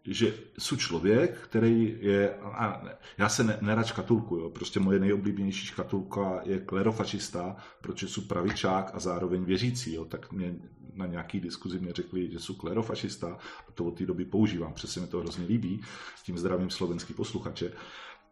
že 0.06 0.34
jsou 0.58 0.76
člověk, 0.76 1.38
který 1.38 1.96
je, 2.00 2.34
a 2.34 2.80
ne, 2.84 2.96
já 3.18 3.28
se 3.28 3.44
ne, 3.44 3.58
nerad 3.60 3.86
škatulku, 3.86 4.36
jo, 4.36 4.50
prostě 4.50 4.80
moje 4.80 4.98
nejoblíbenější 4.98 5.66
škatulka 5.66 6.40
je 6.44 6.58
klerofašista, 6.58 7.56
protože 7.80 8.08
jsou 8.08 8.20
pravičák 8.20 8.90
a 8.94 8.98
zároveň 8.98 9.44
věřící, 9.44 9.94
jo, 9.94 10.04
tak 10.04 10.32
mě 10.32 10.54
na 10.94 11.06
nějaký 11.06 11.40
diskuzi 11.40 11.78
mě 11.78 11.92
řekli, 11.92 12.30
že 12.32 12.40
jsou 12.40 12.54
klerofašista 12.54 13.38
a 13.68 13.72
to 13.72 13.84
od 13.84 13.98
té 13.98 14.06
doby 14.06 14.24
používám, 14.24 14.74
přesně 14.74 15.00
mi 15.00 15.06
to 15.06 15.20
hrozně 15.20 15.46
líbí, 15.46 15.80
s 16.16 16.22
tím 16.22 16.38
zdravím 16.38 16.70
slovenský 16.70 17.14
posluchače. 17.14 17.72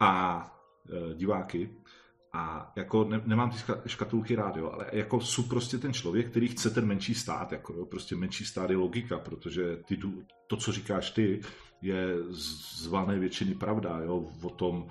A 0.01 0.44
e, 0.90 1.14
diváky, 1.14 1.70
a 2.33 2.73
jako 2.77 3.05
ne, 3.05 3.23
nemám 3.27 3.51
ty 3.51 3.57
škatulky 3.87 4.35
rád, 4.35 4.57
jo, 4.57 4.71
ale 4.71 4.87
jako 4.93 5.21
jsou 5.21 5.43
prostě 5.43 5.79
ten 5.79 5.93
člověk, 5.93 6.31
který 6.31 6.49
chce 6.49 6.71
ten 6.71 6.87
menší 6.87 7.15
stát, 7.15 7.53
jako 7.53 7.73
jo, 7.73 7.87
prostě 7.87 8.17
menší 8.17 8.45
stát 8.45 8.71
je 8.71 8.77
logika, 8.77 9.19
protože 9.19 9.77
ty, 9.77 9.99
to, 10.47 10.57
co 10.57 10.73
říkáš 10.73 11.11
ty, 11.11 11.41
je 11.83 12.17
z 12.31 12.87
valné 12.87 13.19
většiny 13.19 13.55
pravda, 13.55 14.01
jo, 14.05 14.31
o 14.43 14.51
tom 14.51 14.89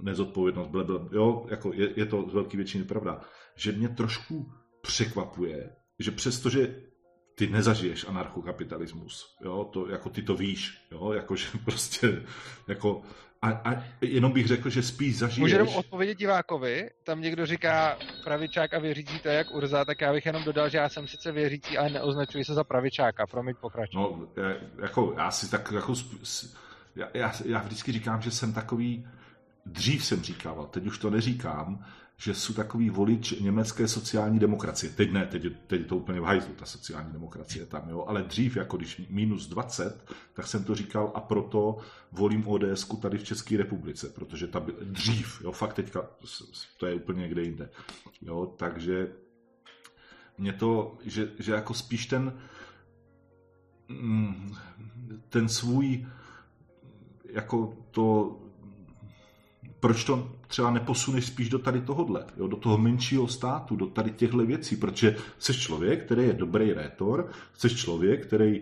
nezodpovědnost, 0.00 0.68
ble, 0.68 0.84
jo, 1.12 1.46
jako 1.48 1.72
je, 1.72 1.92
je 1.96 2.06
to 2.06 2.26
z 2.30 2.34
velké 2.34 2.56
většiny 2.56 2.84
pravda. 2.84 3.20
Že 3.56 3.72
mě 3.72 3.88
trošku 3.88 4.52
překvapuje, 4.80 5.70
že 5.98 6.10
přestože 6.10 6.82
ty 7.34 7.46
nezažiješ 7.46 8.04
anarchokapitalismus, 8.08 9.36
jo, 9.44 9.70
to, 9.72 9.88
jako 9.88 10.10
ty 10.10 10.22
to 10.22 10.34
víš, 10.34 10.86
jo, 10.92 11.12
jako, 11.12 11.36
že 11.36 11.46
prostě, 11.64 12.24
jako, 12.68 13.02
a, 13.42 13.50
a 13.50 13.84
jenom 14.00 14.32
bych 14.32 14.46
řekl, 14.46 14.70
že 14.70 14.82
spíš 14.82 15.18
zažiješ... 15.18 15.38
Můžu 15.38 15.54
jenom 15.54 15.68
odpovědět 15.68 16.18
divákovi, 16.18 16.90
tam 17.04 17.20
někdo 17.20 17.46
říká 17.46 17.98
pravičák 18.24 18.74
a 18.74 18.78
věřící, 18.78 19.18
to 19.20 19.28
je 19.28 19.34
jak 19.34 19.54
Urza, 19.54 19.84
tak 19.84 20.00
já 20.00 20.12
bych 20.12 20.26
jenom 20.26 20.44
dodal, 20.44 20.68
že 20.68 20.78
já 20.78 20.88
jsem 20.88 21.08
sice 21.08 21.32
věřící, 21.32 21.78
ale 21.78 21.90
neoznačuji 21.90 22.44
se 22.44 22.54
za 22.54 22.64
pravičáka, 22.64 23.26
promiň 23.26 23.54
pokračuj. 23.60 24.00
No, 24.00 24.28
jako, 24.82 25.14
já 25.16 25.30
si 25.30 25.50
tak, 25.50 25.72
jako, 25.72 25.94
já, 26.96 27.08
já, 27.14 27.32
já 27.44 27.58
vždycky 27.58 27.92
říkám, 27.92 28.22
že 28.22 28.30
jsem 28.30 28.52
takový, 28.52 29.06
dřív 29.66 30.04
jsem 30.04 30.22
říkal, 30.22 30.66
teď 30.70 30.86
už 30.86 30.98
to 30.98 31.10
neříkám, 31.10 31.84
že 32.20 32.34
jsou 32.34 32.52
takový 32.52 32.90
volič 32.90 33.40
německé 33.40 33.88
sociální 33.88 34.38
demokracie. 34.38 34.92
Teď 34.92 35.12
ne, 35.12 35.26
teď, 35.26 35.42
teď 35.66 35.80
je 35.80 35.86
to 35.86 35.96
úplně 35.96 36.20
v 36.20 36.24
hajzlu, 36.24 36.54
ta 36.54 36.66
sociální 36.66 37.12
demokracie 37.12 37.66
tam, 37.66 37.88
jo, 37.88 38.04
ale 38.08 38.22
dřív, 38.22 38.56
jako 38.56 38.76
když 38.76 39.02
minus 39.10 39.46
20, 39.46 40.12
tak 40.32 40.46
jsem 40.46 40.64
to 40.64 40.74
říkal 40.74 41.12
a 41.14 41.20
proto 41.20 41.78
volím 42.12 42.48
ods 42.48 42.88
tady 43.00 43.18
v 43.18 43.24
České 43.24 43.56
republice, 43.56 44.08
protože 44.08 44.46
ta 44.46 44.60
byl, 44.60 44.74
dřív, 44.82 45.40
jo, 45.44 45.52
fakt 45.52 45.74
teďka, 45.74 46.10
to 46.76 46.86
je 46.86 46.94
úplně 46.94 47.20
někde 47.20 47.42
jinde, 47.42 47.70
jo, 48.22 48.54
takže 48.58 49.12
mě 50.38 50.52
to, 50.52 50.98
že, 51.04 51.32
že 51.38 51.52
jako 51.52 51.74
spíš 51.74 52.06
ten 52.06 52.40
mm, 53.88 54.54
ten 55.28 55.48
svůj 55.48 56.06
jako 57.32 57.76
to 57.90 58.38
proč 59.80 60.04
to 60.04 60.37
třeba 60.48 60.70
neposuneš 60.70 61.26
spíš 61.26 61.48
do 61.48 61.58
tady 61.58 61.80
tohohle, 61.80 62.24
jo, 62.36 62.46
do 62.46 62.56
toho 62.56 62.78
menšího 62.78 63.28
státu, 63.28 63.76
do 63.76 63.86
tady 63.86 64.10
těchto 64.10 64.46
věcí, 64.46 64.76
protože 64.76 65.16
jsi 65.38 65.54
člověk, 65.54 66.04
který 66.04 66.22
je 66.22 66.32
dobrý 66.32 66.72
rétor, 66.72 67.30
jsi 67.54 67.76
člověk, 67.76 68.26
který, 68.26 68.60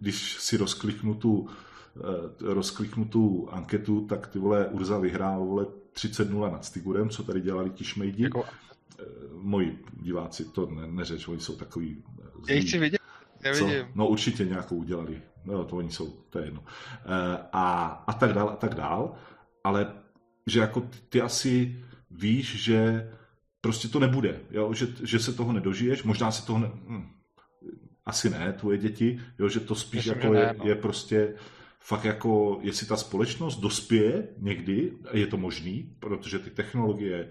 když 0.00 0.36
si 0.40 0.56
rozkliknu 0.56 1.14
tu, 1.14 1.48
eh, 1.96 2.54
rozkliknu 2.54 3.04
tu 3.04 3.48
anketu, 3.50 4.00
tak 4.00 4.26
ty 4.26 4.38
vole 4.38 4.66
Urza 4.66 4.98
vyhrál 4.98 5.44
vole 5.44 5.66
30-0 5.92 6.50
nad 6.50 6.64
Stigurem, 6.64 7.08
co 7.08 7.22
tady 7.22 7.40
dělali 7.40 7.70
ti 7.70 7.84
šmejdi. 7.84 8.22
Jako... 8.22 8.44
Eh, 9.00 9.04
moji 9.32 9.84
diváci 10.02 10.44
to 10.44 10.66
ne, 10.66 10.86
neřeč, 10.86 11.28
oni 11.28 11.40
jsou 11.40 11.56
takový 11.56 12.04
eh, 12.18 12.24
zlí. 12.44 12.56
Já 12.56 12.62
chci 12.62 12.78
vidět. 12.78 13.00
Co? 13.58 13.68
No 13.94 14.08
určitě 14.08 14.44
nějakou 14.44 14.76
udělali. 14.76 15.22
No 15.44 15.64
to 15.64 15.76
oni 15.76 15.90
jsou, 15.90 16.10
to 16.30 16.38
je 16.38 16.44
jedno. 16.44 16.64
A, 17.52 17.86
a 18.06 18.12
tak 18.12 18.32
dál, 18.32 18.48
a 18.48 18.56
tak 18.56 18.74
dál. 18.74 19.14
Ale 19.64 20.01
že 20.46 20.60
jako 20.60 20.88
ty 21.08 21.20
asi 21.20 21.84
víš, 22.10 22.62
že 22.62 23.10
prostě 23.60 23.88
to 23.88 23.98
nebude, 23.98 24.40
jo? 24.50 24.74
Že, 24.74 24.86
že 25.02 25.18
se 25.18 25.32
toho 25.32 25.52
nedožiješ, 25.52 26.02
možná 26.02 26.30
se 26.30 26.46
toho 26.46 26.58
ne, 26.58 26.70
hm, 26.74 27.08
asi 28.04 28.30
ne, 28.30 28.52
tvoje 28.52 28.78
děti, 28.78 29.20
jo? 29.38 29.48
že 29.48 29.60
to 29.60 29.74
spíš 29.74 30.06
Myslím, 30.06 30.22
jako 30.22 30.34
je, 30.34 30.46
ne, 30.46 30.54
no. 30.58 30.68
je 30.68 30.74
prostě 30.74 31.34
fakt 31.80 32.04
jako, 32.04 32.58
jestli 32.62 32.86
ta 32.86 32.96
společnost 32.96 33.60
dospěje 33.60 34.28
někdy, 34.38 34.92
je 35.12 35.26
to 35.26 35.36
možný, 35.36 35.96
protože 36.00 36.38
ty 36.38 36.50
technologie, 36.50 37.28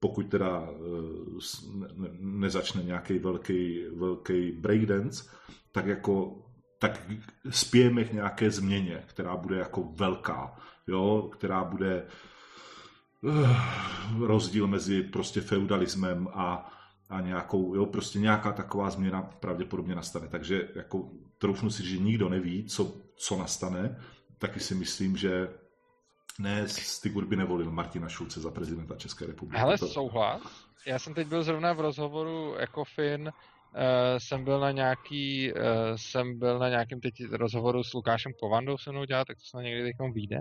pokud 0.00 0.22
teda 0.30 0.68
eh, 0.70 1.88
ne, 1.96 2.08
nezačne 2.18 2.82
nějaký 2.82 3.18
velký, 3.18 3.84
velký 3.96 4.52
breakdance, 4.52 5.24
tak 5.72 5.86
jako 5.86 6.44
tak 6.78 7.02
spějeme 7.50 8.04
k 8.04 8.12
nějaké 8.12 8.50
změně, 8.50 9.02
která 9.06 9.36
bude 9.36 9.56
jako 9.56 9.82
velká, 9.82 10.56
jo, 10.86 11.30
která 11.32 11.64
bude 11.64 12.06
rozdíl 14.26 14.66
mezi 14.66 15.02
prostě 15.02 15.40
feudalismem 15.40 16.28
a, 16.32 16.72
a 17.08 17.20
nějakou, 17.20 17.74
jo, 17.74 17.86
prostě 17.86 18.18
nějaká 18.18 18.52
taková 18.52 18.90
změna 18.90 19.22
pravděpodobně 19.22 19.94
nastane. 19.94 20.28
Takže 20.28 20.68
jako 20.74 21.10
troufnu 21.38 21.70
si, 21.70 21.88
že 21.88 21.98
nikdo 21.98 22.28
neví, 22.28 22.64
co, 22.64 22.92
co 23.16 23.38
nastane, 23.38 24.00
taky 24.38 24.60
si 24.60 24.74
myslím, 24.74 25.16
že 25.16 25.48
ne, 26.38 26.68
Stigur 26.68 27.26
by 27.26 27.36
nevolil 27.36 27.70
Martina 27.70 28.08
Šulce 28.08 28.40
za 28.40 28.50
prezidenta 28.50 28.96
České 28.96 29.26
republiky. 29.26 29.60
Hele, 29.60 29.78
to... 29.78 29.86
souhlas. 29.86 30.68
Já 30.86 30.98
jsem 30.98 31.14
teď 31.14 31.28
byl 31.28 31.42
zrovna 31.42 31.72
v 31.72 31.80
rozhovoru 31.80 32.54
jako 32.58 32.84
Fin 32.84 33.32
Uh, 33.68 34.18
jsem 34.18 34.44
byl 34.44 34.60
na 34.60 34.70
nějaký, 34.70 35.52
uh, 35.52 35.60
jsem 35.96 36.38
byl 36.38 36.58
na 36.58 36.68
nějakém 36.68 37.00
teď 37.00 37.14
rozhovoru 37.32 37.82
s 37.82 37.94
Lukášem 37.94 38.32
Kovandou 38.40 38.78
se 38.78 38.92
mnou 38.92 39.04
dělat, 39.04 39.26
tak 39.26 39.36
to 39.36 39.58
se 39.58 39.62
někdy 39.62 39.82
teď 39.82 39.96
vyjde. 40.12 40.36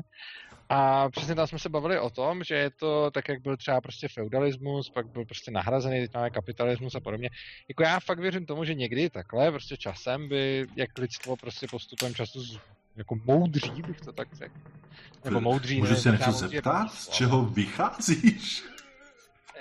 A 0.70 1.10
přesně 1.10 1.36
tam 1.36 1.48
jsme 1.48 1.60
se 1.60 1.70
bavili 1.70 2.00
o 2.00 2.10
tom, 2.10 2.44
že 2.44 2.56
je 2.56 2.70
to 2.70 3.12
tak, 3.12 3.30
jak 3.30 3.42
byl 3.42 3.58
třeba 3.58 3.82
prostě 3.82 4.08
feudalismus, 4.08 4.90
pak 4.90 5.08
byl 5.08 5.26
prostě 5.26 5.52
nahrazený, 5.52 6.00
teď 6.00 6.14
máme 6.14 6.30
kapitalismus 6.30 6.96
a 6.96 7.00
podobně. 7.00 7.30
Jako 7.68 7.84
já 7.84 8.00
fakt 8.00 8.20
věřím 8.20 8.46
tomu, 8.46 8.66
že 8.66 8.74
někdy 8.74 9.10
takhle 9.10 9.52
prostě 9.52 9.78
časem 9.78 10.30
by, 10.30 10.68
jak 10.76 10.98
lidstvo 10.98 11.36
prostě 11.36 11.68
postupem 11.72 12.16
času 12.16 12.42
z, 12.42 12.60
jako 12.96 13.16
moudří, 13.26 13.82
bych 13.88 14.02
to 14.02 14.12
tak 14.12 14.34
řekl. 14.34 14.60
Nebo 15.26 15.42
moudří. 15.42 15.80
Můžu 15.80 15.96
se 15.96 16.12
něco 16.12 16.32
zeptat? 16.32 16.94
Z 16.94 17.10
čeho 17.10 17.46
vycházíš? 17.46 18.64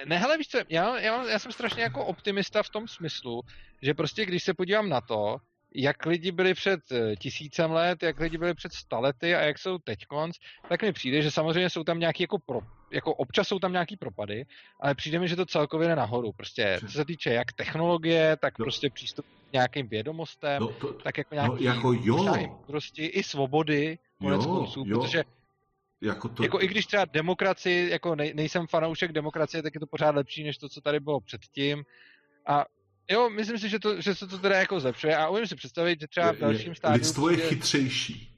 Ne, 0.04 0.18
hele, 0.18 0.38
víš 0.38 0.48
co, 0.48 0.58
já, 0.68 1.00
já, 1.00 1.24
já 1.24 1.38
jsem 1.38 1.52
strašně 1.52 1.82
jako 1.82 2.04
optimista 2.04 2.62
v 2.62 2.70
tom 2.70 2.88
smyslu, 2.88 3.42
že 3.82 3.94
prostě 3.94 4.26
když 4.26 4.42
se 4.42 4.54
podívám 4.54 4.88
na 4.88 5.00
to, 5.00 5.36
jak 5.76 6.06
lidi 6.06 6.32
byli 6.32 6.54
před 6.54 6.80
eh, 6.92 7.16
tisícem 7.16 7.70
let, 7.70 8.02
jak 8.02 8.20
lidi 8.20 8.38
byli 8.38 8.54
před 8.54 8.72
stalety 8.72 9.34
a 9.34 9.40
jak 9.40 9.58
jsou 9.58 9.78
teď 9.78 10.06
konc, 10.06 10.36
tak 10.68 10.82
mi 10.82 10.92
přijde, 10.92 11.22
že 11.22 11.30
samozřejmě 11.30 11.70
jsou 11.70 11.84
tam 11.84 11.98
nějaký 11.98 12.22
jako, 12.22 12.38
pro, 12.38 12.60
jako 12.90 13.14
občas 13.14 13.48
jsou 13.48 13.58
tam 13.58 13.72
nějaký 13.72 13.96
propady, 13.96 14.46
ale 14.80 14.94
přijde 14.94 15.18
mi, 15.18 15.28
že 15.28 15.36
to 15.36 15.46
celkově 15.46 15.88
jde 15.88 15.96
nahoru. 15.96 16.32
Prostě 16.32 16.80
co 16.80 16.92
se 16.92 17.04
týče 17.04 17.30
jak 17.30 17.52
technologie, 17.52 18.36
tak 18.40 18.58
no. 18.58 18.64
prostě 18.64 18.90
přístup 18.90 19.26
k 19.50 19.52
nějakým 19.52 19.88
vědomostem, 19.88 20.62
no, 20.62 20.68
to, 20.68 20.92
tak 20.92 21.18
jako 21.18 21.34
nějaký 21.34 21.64
no, 21.64 21.72
jako 21.72 21.92
jo. 21.92 22.58
prostě 22.66 23.06
i 23.06 23.22
svobody, 23.22 23.98
konec 24.18 24.44
jo, 24.44 24.50
konců, 24.50 24.84
jo. 24.86 25.00
protože 25.00 25.22
jako, 26.02 26.28
to... 26.28 26.42
jako 26.42 26.62
i 26.62 26.66
když 26.68 26.86
třeba 26.86 27.04
demokracii, 27.04 27.90
jako 27.90 28.14
nej, 28.14 28.34
nejsem 28.34 28.66
fanoušek 28.66 29.12
demokracie, 29.12 29.62
tak 29.62 29.74
je 29.74 29.80
to 29.80 29.86
pořád 29.86 30.14
lepší 30.14 30.44
než 30.44 30.58
to, 30.58 30.68
co 30.68 30.80
tady 30.80 31.00
bylo 31.00 31.20
předtím. 31.20 31.84
A 32.46 32.64
jo, 33.10 33.30
myslím 33.30 33.58
si, 33.58 33.68
že, 33.68 33.78
to, 33.78 34.00
že 34.00 34.14
se 34.14 34.26
to 34.26 34.38
teda 34.38 34.58
jako 34.58 34.80
zlepšuje 34.80 35.16
a 35.16 35.28
umím 35.28 35.46
si 35.46 35.56
představit, 35.56 36.00
že 36.00 36.06
třeba 36.06 36.32
v 36.32 36.38
dalším 36.38 36.74
stádiu... 36.74 36.98
Lidstvo 36.98 37.30
je 37.30 37.36
chytřejší. 37.36 38.32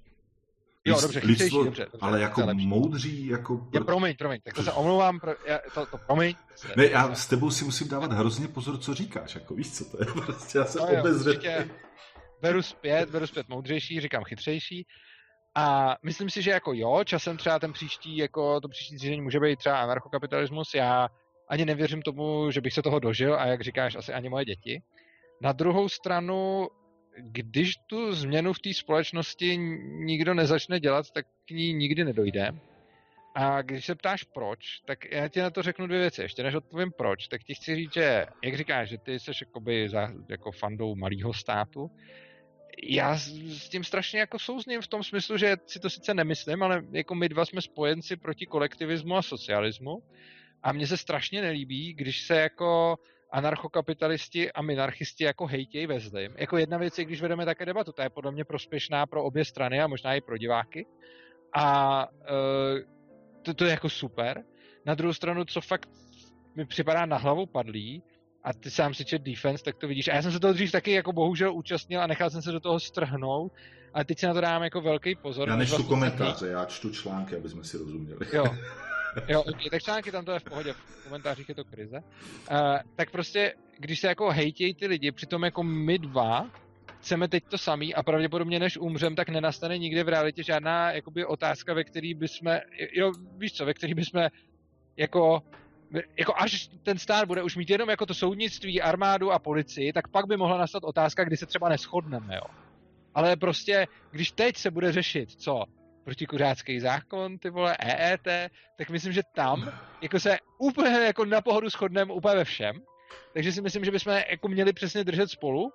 Jo, 0.84 1.00
dobře, 1.00 1.20
chytřejší, 1.20 1.42
lidstvo, 1.42 1.64
dobře, 1.64 1.82
dobře. 1.92 1.98
Ale 2.00 2.20
jako 2.20 2.42
moudří, 2.54 3.26
jako... 3.26 3.68
Je, 3.72 3.80
promiň, 3.80 4.16
promiň, 4.16 4.40
tak 4.44 4.54
to 4.54 4.62
se 4.62 4.72
omlouvám, 4.72 5.20
pro, 5.20 5.34
já, 5.46 5.58
to, 5.74 5.86
to 5.86 5.98
promiň. 5.98 6.34
Ne, 6.76 6.86
já 6.86 7.14
s 7.14 7.26
tebou 7.26 7.50
si 7.50 7.64
musím 7.64 7.88
dávat 7.88 8.12
hrozně 8.12 8.48
pozor, 8.48 8.78
co 8.78 8.94
říkáš, 8.94 9.34
jako 9.34 9.54
víš, 9.54 9.72
co 9.72 9.84
to 9.84 9.98
je, 10.00 10.06
prostě 10.26 10.58
já 10.58 10.64
jsem 10.64 10.82
no 10.82 11.00
obezřetný. 11.00 11.50
Beru 12.42 12.62
zpět, 12.62 13.10
beru 13.10 13.26
zpět 13.26 13.48
moudřejší, 13.48 14.00
říkám 14.00 14.24
chytřejší, 14.24 14.86
a 15.54 15.96
myslím 16.02 16.30
si, 16.30 16.42
že 16.42 16.50
jako 16.50 16.72
jo, 16.72 17.04
časem 17.04 17.36
třeba 17.36 17.58
ten 17.58 17.72
příští, 17.72 18.16
jako 18.16 18.60
to 18.60 18.68
příští 18.68 18.96
zřízení 18.96 19.20
může 19.20 19.40
být 19.40 19.58
třeba 19.58 19.80
anarchokapitalismus. 19.80 20.74
Já 20.74 21.08
ani 21.48 21.64
nevěřím 21.64 22.02
tomu, 22.02 22.50
že 22.50 22.60
bych 22.60 22.72
se 22.72 22.82
toho 22.82 22.98
dožil 22.98 23.34
a 23.34 23.46
jak 23.46 23.60
říkáš, 23.60 23.94
asi 23.94 24.12
ani 24.12 24.28
moje 24.28 24.44
děti. 24.44 24.82
Na 25.40 25.52
druhou 25.52 25.88
stranu, 25.88 26.68
když 27.16 27.72
tu 27.86 28.12
změnu 28.12 28.52
v 28.52 28.58
té 28.58 28.74
společnosti 28.74 29.56
nikdo 30.04 30.34
nezačne 30.34 30.80
dělat, 30.80 31.10
tak 31.10 31.26
k 31.46 31.50
ní 31.50 31.72
nikdy 31.72 32.04
nedojde. 32.04 32.50
A 33.34 33.62
když 33.62 33.86
se 33.86 33.94
ptáš 33.94 34.24
proč, 34.24 34.58
tak 34.86 34.98
já 35.10 35.28
ti 35.28 35.40
na 35.40 35.50
to 35.50 35.62
řeknu 35.62 35.86
dvě 35.86 36.00
věci. 36.00 36.22
Ještě 36.22 36.42
než 36.42 36.54
odpovím 36.54 36.92
proč, 36.98 37.28
tak 37.28 37.42
ti 37.42 37.54
chci 37.54 37.76
říct, 37.76 37.94
že, 37.94 38.26
jak 38.44 38.56
říkáš, 38.56 38.88
že 38.88 38.98
ty 38.98 39.18
jsi 39.18 39.30
jakoby 39.40 39.88
za, 39.88 40.12
jako 40.28 40.52
fandou 40.52 40.94
malého 40.94 41.32
státu, 41.32 41.90
já 42.82 43.18
s 43.18 43.68
tím 43.68 43.84
strašně 43.84 44.20
jako 44.20 44.38
souzním 44.38 44.80
v 44.80 44.86
tom 44.86 45.02
smyslu, 45.02 45.36
že 45.36 45.56
si 45.66 45.80
to 45.80 45.90
sice 45.90 46.14
nemyslím, 46.14 46.62
ale 46.62 46.82
jako 46.92 47.14
my 47.14 47.28
dva 47.28 47.44
jsme 47.44 47.62
spojenci 47.62 48.16
proti 48.16 48.46
kolektivismu 48.46 49.16
a 49.16 49.22
socialismu 49.22 50.02
a 50.62 50.72
mně 50.72 50.86
se 50.86 50.96
strašně 50.96 51.42
nelíbí, 51.42 51.94
když 51.94 52.22
se 52.22 52.36
jako 52.36 52.96
anarchokapitalisti 53.32 54.52
a 54.52 54.62
minarchisti 54.62 55.24
jako 55.24 55.46
hejtěj 55.46 55.86
ve 55.86 56.00
zlým. 56.00 56.34
Jako 56.36 56.58
jedna 56.58 56.78
věc 56.78 56.98
je, 56.98 57.04
když 57.04 57.22
vedeme 57.22 57.44
také 57.44 57.66
debatu, 57.66 57.92
ta 57.92 58.02
je 58.02 58.10
podle 58.10 58.32
mě 58.32 58.44
prospěšná 58.44 59.06
pro 59.06 59.24
obě 59.24 59.44
strany 59.44 59.80
a 59.80 59.86
možná 59.86 60.14
i 60.14 60.20
pro 60.20 60.38
diváky. 60.38 60.86
A 61.54 62.06
uh, 62.08 62.78
to, 63.42 63.54
to 63.54 63.64
je 63.64 63.70
jako 63.70 63.88
super. 63.88 64.44
Na 64.86 64.94
druhou 64.94 65.12
stranu, 65.12 65.44
co 65.44 65.60
fakt 65.60 65.88
mi 66.54 66.66
připadá 66.66 67.06
na 67.06 67.16
hlavu 67.16 67.46
padlý, 67.46 68.02
a 68.44 68.52
ty 68.52 68.70
sám 68.70 68.94
si 68.94 69.04
čet 69.04 69.22
defense, 69.22 69.64
tak 69.64 69.76
to 69.76 69.88
vidíš. 69.88 70.08
A 70.08 70.14
já 70.14 70.22
jsem 70.22 70.32
se 70.32 70.40
toho 70.40 70.52
dřív 70.52 70.72
taky 70.72 70.92
jako 70.92 71.12
bohužel 71.12 71.54
účastnil 71.54 72.00
a 72.00 72.06
nechal 72.06 72.30
jsem 72.30 72.42
se 72.42 72.52
do 72.52 72.60
toho 72.60 72.80
strhnout, 72.80 73.52
ale 73.94 74.04
teď 74.04 74.18
si 74.18 74.26
na 74.26 74.34
to 74.34 74.40
dám 74.40 74.62
jako 74.62 74.80
velký 74.80 75.14
pozor. 75.14 75.48
Já 75.48 75.56
nečtu 75.56 75.76
vlastně 75.76 75.88
komentáře, 75.88 76.48
já 76.48 76.64
čtu 76.64 76.90
články, 76.90 77.36
aby 77.36 77.48
jsme 77.48 77.64
si 77.64 77.76
rozuměli. 77.76 78.26
Jo, 78.32 78.44
Jo, 79.28 79.42
okay, 79.42 79.70
tak 79.70 79.82
články 79.82 80.12
tam 80.12 80.24
to 80.24 80.32
je 80.32 80.38
v 80.38 80.44
pohodě, 80.44 80.72
v 80.72 81.04
komentářích 81.04 81.48
je 81.48 81.54
to 81.54 81.64
krize. 81.64 81.98
Uh, 82.50 82.56
tak 82.96 83.10
prostě, 83.10 83.54
když 83.78 84.00
se 84.00 84.06
jako 84.06 84.30
hejtějí 84.30 84.74
ty 84.74 84.86
lidi, 84.86 85.12
přitom 85.12 85.44
jako 85.44 85.62
my 85.62 85.98
dva 85.98 86.50
chceme 86.98 87.28
teď 87.28 87.44
to 87.44 87.58
samý 87.58 87.94
a 87.94 88.02
pravděpodobně 88.02 88.58
než 88.58 88.76
umřem, 88.76 89.16
tak 89.16 89.28
nenastane 89.28 89.78
nikde 89.78 90.04
v 90.04 90.08
realitě 90.08 90.42
žádná 90.42 90.92
jakoby 90.92 91.24
otázka, 91.24 91.74
ve 91.74 91.84
který 91.84 92.14
bychom, 92.14 92.58
jo, 92.92 93.12
víš 93.36 93.52
co, 93.52 93.66
ve 93.66 93.74
který 93.74 93.94
bychom 93.94 94.28
jako 94.96 95.42
jako 96.18 96.34
až 96.36 96.70
ten 96.82 96.98
stát 96.98 97.24
bude 97.24 97.42
už 97.42 97.56
mít 97.56 97.70
jenom 97.70 97.90
jako 97.90 98.06
to 98.06 98.14
soudnictví, 98.14 98.82
armádu 98.82 99.32
a 99.32 99.38
policii, 99.38 99.92
tak 99.92 100.08
pak 100.08 100.26
by 100.26 100.36
mohla 100.36 100.58
nastat 100.58 100.84
otázka, 100.84 101.24
kdy 101.24 101.36
se 101.36 101.46
třeba 101.46 101.68
neschodneme, 101.68 102.34
jo. 102.34 102.54
Ale 103.14 103.36
prostě, 103.36 103.86
když 104.10 104.32
teď 104.32 104.56
se 104.56 104.70
bude 104.70 104.92
řešit, 104.92 105.30
co? 105.30 105.64
Protikuřácký 106.08 106.80
zákon, 106.80 107.38
ty 107.38 107.50
vole, 107.50 107.76
EET, 107.80 108.50
tak 108.78 108.90
myslím, 108.90 109.12
že 109.12 109.22
tam 109.34 109.72
jako 110.02 110.20
se 110.20 110.38
úplně 110.58 110.90
jako 110.90 111.24
na 111.24 111.40
pohodu 111.40 111.68
shodneme 111.68 112.12
úplně 112.12 112.36
ve 112.36 112.44
všem. 112.44 112.80
Takže 113.34 113.52
si 113.52 113.62
myslím, 113.62 113.84
že 113.84 113.90
bychom 113.90 114.12
jako 114.30 114.48
měli 114.48 114.72
přesně 114.72 115.04
držet 115.04 115.30
spolu 115.30 115.72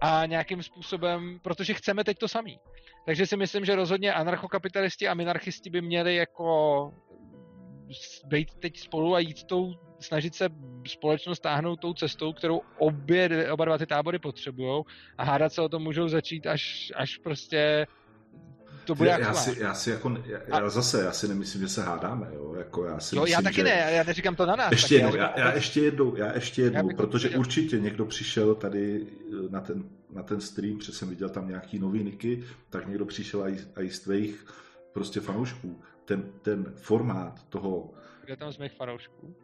a 0.00 0.26
nějakým 0.26 0.62
způsobem, 0.62 1.38
protože 1.42 1.74
chceme 1.74 2.04
teď 2.04 2.18
to 2.18 2.28
samý. 2.28 2.58
Takže 3.06 3.26
si 3.26 3.36
myslím, 3.36 3.64
že 3.64 3.74
rozhodně 3.74 4.12
anarchokapitalisti 4.12 5.08
a 5.08 5.14
minarchisti 5.14 5.70
by 5.70 5.80
měli 5.82 6.16
jako 6.16 6.92
být 8.26 8.54
teď 8.54 8.78
spolu 8.78 9.14
a 9.14 9.18
jít 9.18 9.44
tou, 9.44 9.74
snažit 10.00 10.34
se 10.34 10.48
společnost 10.86 11.40
táhnout 11.40 11.80
tou 11.80 11.94
cestou, 11.94 12.32
kterou 12.32 12.60
obě, 12.78 13.52
oba 13.52 13.64
dva 13.64 13.78
ty 13.78 13.86
tábory 13.86 14.18
potřebují 14.18 14.82
a 15.18 15.24
hádat 15.24 15.52
se 15.52 15.62
o 15.62 15.68
tom 15.68 15.82
můžou 15.82 16.08
začít, 16.08 16.46
až, 16.46 16.92
až 16.96 17.16
prostě 17.16 17.86
to 18.84 18.94
bude 18.94 19.10
já, 19.10 19.18
já, 19.18 19.34
si, 19.34 19.60
já 19.60 19.74
si 19.74 19.90
jako, 19.90 20.16
já, 20.24 20.38
já 20.46 20.70
zase, 20.70 21.02
já 21.02 21.12
si 21.12 21.28
nemyslím, 21.28 21.62
že 21.62 21.68
se 21.68 21.82
hádáme, 21.82 22.28
jo, 22.34 22.54
jako 22.58 22.84
já 22.84 23.00
si 23.00 23.16
jo, 23.16 23.22
myslím, 23.22 23.32
já 23.32 23.42
taky 23.42 23.56
že... 23.56 23.62
ne, 23.62 23.92
já 23.92 24.02
neříkám 24.02 24.36
to 24.36 24.46
na 24.46 24.56
nás. 24.56 24.70
Ještě 24.72 24.94
jednou, 24.94 25.16
já, 25.16 25.32
já, 25.36 25.52
ještě 25.52 25.80
jednou, 25.80 26.16
já 26.16 26.34
ještě 26.34 26.62
jednou, 26.62 26.90
já 26.90 26.96
protože 26.96 27.28
viděl. 27.28 27.40
určitě 27.40 27.80
někdo 27.80 28.04
přišel 28.04 28.54
tady 28.54 29.06
eh, 29.06 29.50
na 29.50 29.60
ten, 29.60 29.84
na 30.12 30.22
ten 30.22 30.40
stream, 30.40 30.78
protože 30.78 30.92
jsem 30.92 31.08
viděl 31.08 31.28
tam 31.28 31.48
nějaký 31.48 31.78
nový 31.78 32.04
niky, 32.04 32.44
tak 32.70 32.86
někdo 32.86 33.04
přišel 33.04 33.48
i, 33.48 33.58
i 33.82 33.90
z 33.90 34.00
tvých 34.00 34.46
prostě 34.92 35.20
fanoušků. 35.20 35.80
Ten, 36.04 36.32
ten 36.42 36.72
formát 36.76 37.42
toho... 37.48 37.90
Kde 38.24 38.36
tam 38.36 38.52
z 38.52 38.58
mých 38.58 38.72
fanoušků? 38.72 39.34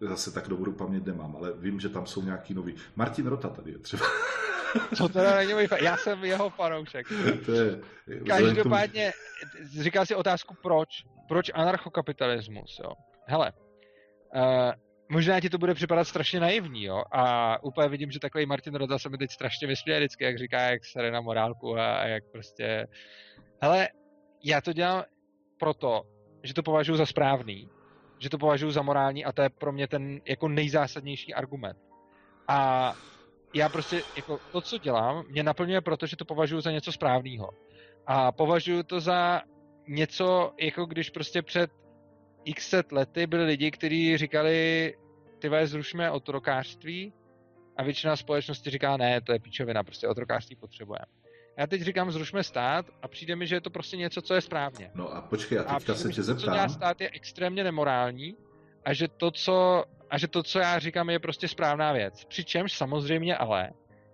Zase 0.00 0.30
tak 0.30 0.48
dobrou 0.48 0.72
paměť 0.72 1.06
nemám, 1.06 1.36
ale 1.36 1.52
vím, 1.56 1.80
že 1.80 1.88
tam 1.88 2.06
jsou 2.06 2.22
nějaký 2.22 2.54
nový. 2.54 2.74
Martin 2.96 3.26
Rota 3.26 3.48
tady 3.48 3.70
je 3.70 3.78
třeba. 3.78 4.06
Co 4.96 5.08
teda 5.08 5.36
není 5.36 5.52
můj 5.54 5.68
Já 5.82 5.96
jsem 5.96 6.24
jeho 6.24 6.50
fanoušek. 6.50 7.06
to 7.46 7.52
je, 7.52 7.80
Každopádně, 8.26 9.12
říkal 9.80 10.06
si 10.06 10.14
otázku 10.14 10.56
proč. 10.62 10.88
Proč 11.28 11.50
anarchokapitalismus, 11.54 12.80
jo? 12.84 12.92
Hele, 13.26 13.52
uh, 14.34 14.72
možná 15.08 15.40
ti 15.40 15.50
to 15.50 15.58
bude 15.58 15.74
připadat 15.74 16.08
strašně 16.08 16.40
naivní, 16.40 16.84
jo? 16.84 17.02
A 17.12 17.62
úplně 17.62 17.88
vidím, 17.88 18.10
že 18.10 18.20
takový 18.20 18.46
Martin 18.46 18.74
Rota 18.74 18.98
se 18.98 19.08
mi 19.08 19.18
teď 19.18 19.30
strašně 19.30 19.66
vysměje 19.68 20.00
vždycky, 20.00 20.24
jak 20.24 20.38
říká, 20.38 20.60
jak 20.60 20.84
se 20.84 21.10
na 21.10 21.20
morálku 21.20 21.76
a, 21.76 21.96
a 21.96 22.06
jak 22.06 22.22
prostě... 22.32 22.86
Hele, 23.62 23.88
já 24.44 24.60
to 24.60 24.72
dělám 24.72 25.04
proto, 25.58 26.02
že 26.42 26.54
to 26.54 26.62
považuji 26.62 26.96
za 26.96 27.06
správný, 27.06 27.68
že 28.18 28.30
to 28.30 28.38
považuji 28.38 28.70
za 28.70 28.82
morální 28.82 29.24
a 29.24 29.32
to 29.32 29.42
je 29.42 29.50
pro 29.50 29.72
mě 29.72 29.88
ten 29.88 30.20
jako 30.28 30.48
nejzásadnější 30.48 31.34
argument. 31.34 31.78
A 32.48 32.92
já 33.54 33.68
prostě, 33.68 34.02
jako 34.16 34.40
to, 34.52 34.60
co 34.60 34.78
dělám, 34.78 35.24
mě 35.28 35.42
naplňuje 35.42 35.80
proto, 35.80 36.06
že 36.06 36.16
to 36.16 36.24
považuji 36.24 36.60
za 36.60 36.70
něco 36.70 36.92
správného. 36.92 37.50
A 38.06 38.32
považuji 38.32 38.82
to 38.82 39.00
za 39.00 39.42
něco, 39.88 40.52
jako 40.60 40.86
když 40.86 41.10
prostě 41.10 41.42
před 41.42 41.70
x 42.44 42.68
set 42.68 42.92
lety 42.92 43.26
byli 43.26 43.44
lidi, 43.44 43.70
kteří 43.70 44.16
říkali, 44.16 44.94
ty 45.38 45.50
zrušme 45.64 46.10
otrokářství 46.10 47.12
a 47.76 47.82
většina 47.82 48.16
společnosti 48.16 48.70
říká, 48.70 48.96
ne, 48.96 49.20
to 49.20 49.32
je 49.32 49.38
píčovina, 49.38 49.84
prostě 49.84 50.08
otrokářství 50.08 50.56
potřebujeme. 50.56 51.04
Já 51.58 51.66
teď 51.66 51.82
říkám, 51.82 52.10
zrušme 52.10 52.42
stát 52.42 52.86
a 53.02 53.08
přijde 53.08 53.36
mi, 53.36 53.46
že 53.46 53.56
je 53.56 53.60
to 53.60 53.70
prostě 53.70 53.96
něco, 53.96 54.22
co 54.22 54.34
je 54.34 54.40
správně. 54.40 54.90
No 54.94 55.14
a 55.14 55.20
počkej, 55.20 55.56
já 55.56 55.64
teďka 55.64 55.92
a 55.92 55.96
se 55.96 56.08
tě 56.08 56.22
zeptám. 56.22 56.44
To, 56.44 56.50
co 56.50 56.54
dělá 56.54 56.68
stát, 56.68 57.00
je 57.00 57.10
extrémně 57.12 57.64
nemorální 57.64 58.36
a 58.84 58.92
že 58.92 59.08
to, 59.08 59.30
co 59.30 59.84
a 60.10 60.18
že 60.18 60.28
to, 60.28 60.42
co 60.42 60.58
já 60.58 60.78
říkám, 60.78 61.10
je 61.10 61.18
prostě 61.18 61.48
správná 61.48 61.92
věc. 61.92 62.24
Přičemž 62.24 62.72
samozřejmě 62.72 63.36
ale 63.36 63.70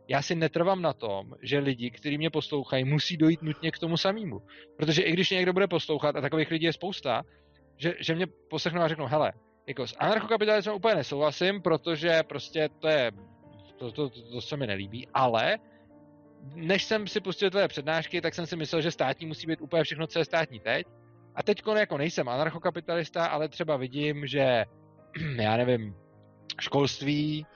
já 0.08 0.22
si 0.22 0.34
netrvám 0.34 0.82
na 0.82 0.92
tom, 0.92 1.32
že 1.42 1.58
lidi, 1.58 1.90
kteří 1.90 2.18
mě 2.18 2.30
poslouchají, 2.30 2.84
musí 2.84 3.16
dojít 3.16 3.42
nutně 3.42 3.70
k 3.70 3.78
tomu 3.78 3.96
samému. 3.96 4.42
Protože 4.76 5.02
i 5.02 5.12
když 5.12 5.30
někdo 5.30 5.52
bude 5.52 5.66
poslouchat, 5.66 6.16
a 6.16 6.20
takových 6.20 6.50
lidí 6.50 6.64
je 6.64 6.72
spousta, 6.72 7.22
že, 7.76 7.94
že 8.00 8.14
mě 8.14 8.26
poslechnou 8.50 8.82
a 8.82 8.88
řeknou, 8.88 9.06
hele, 9.06 9.32
jako 9.66 9.86
s 9.86 9.96
anarchokapitalismem 9.98 10.76
úplně 10.76 10.94
nesouhlasím, 10.94 11.62
protože 11.62 12.22
prostě 12.22 12.68
to 12.78 12.88
je, 12.88 13.12
to, 13.78 13.92
to, 13.92 14.10
to, 14.10 14.30
to 14.32 14.40
se 14.40 14.56
mi 14.56 14.66
nelíbí, 14.66 15.08
ale 15.14 15.58
než 16.54 16.84
jsem 16.84 17.06
si 17.06 17.20
pustil 17.20 17.50
tvoje 17.50 17.68
přednášky, 17.68 18.20
tak 18.20 18.34
jsem 18.34 18.46
si 18.46 18.56
myslel, 18.56 18.82
že 18.82 18.90
státní 18.90 19.26
musí 19.26 19.46
být 19.46 19.60
úplně 19.60 19.84
všechno, 19.84 20.06
co 20.06 20.18
je 20.18 20.24
státní 20.24 20.60
teď. 20.60 20.86
A 21.34 21.42
teď 21.42 21.62
jako 21.76 21.98
nejsem 21.98 22.28
anarchokapitalista, 22.28 23.26
ale 23.26 23.48
třeba 23.48 23.76
vidím, 23.76 24.26
že 24.26 24.64
já 25.36 25.56
nevím, 25.56 25.94
školství 26.60 27.46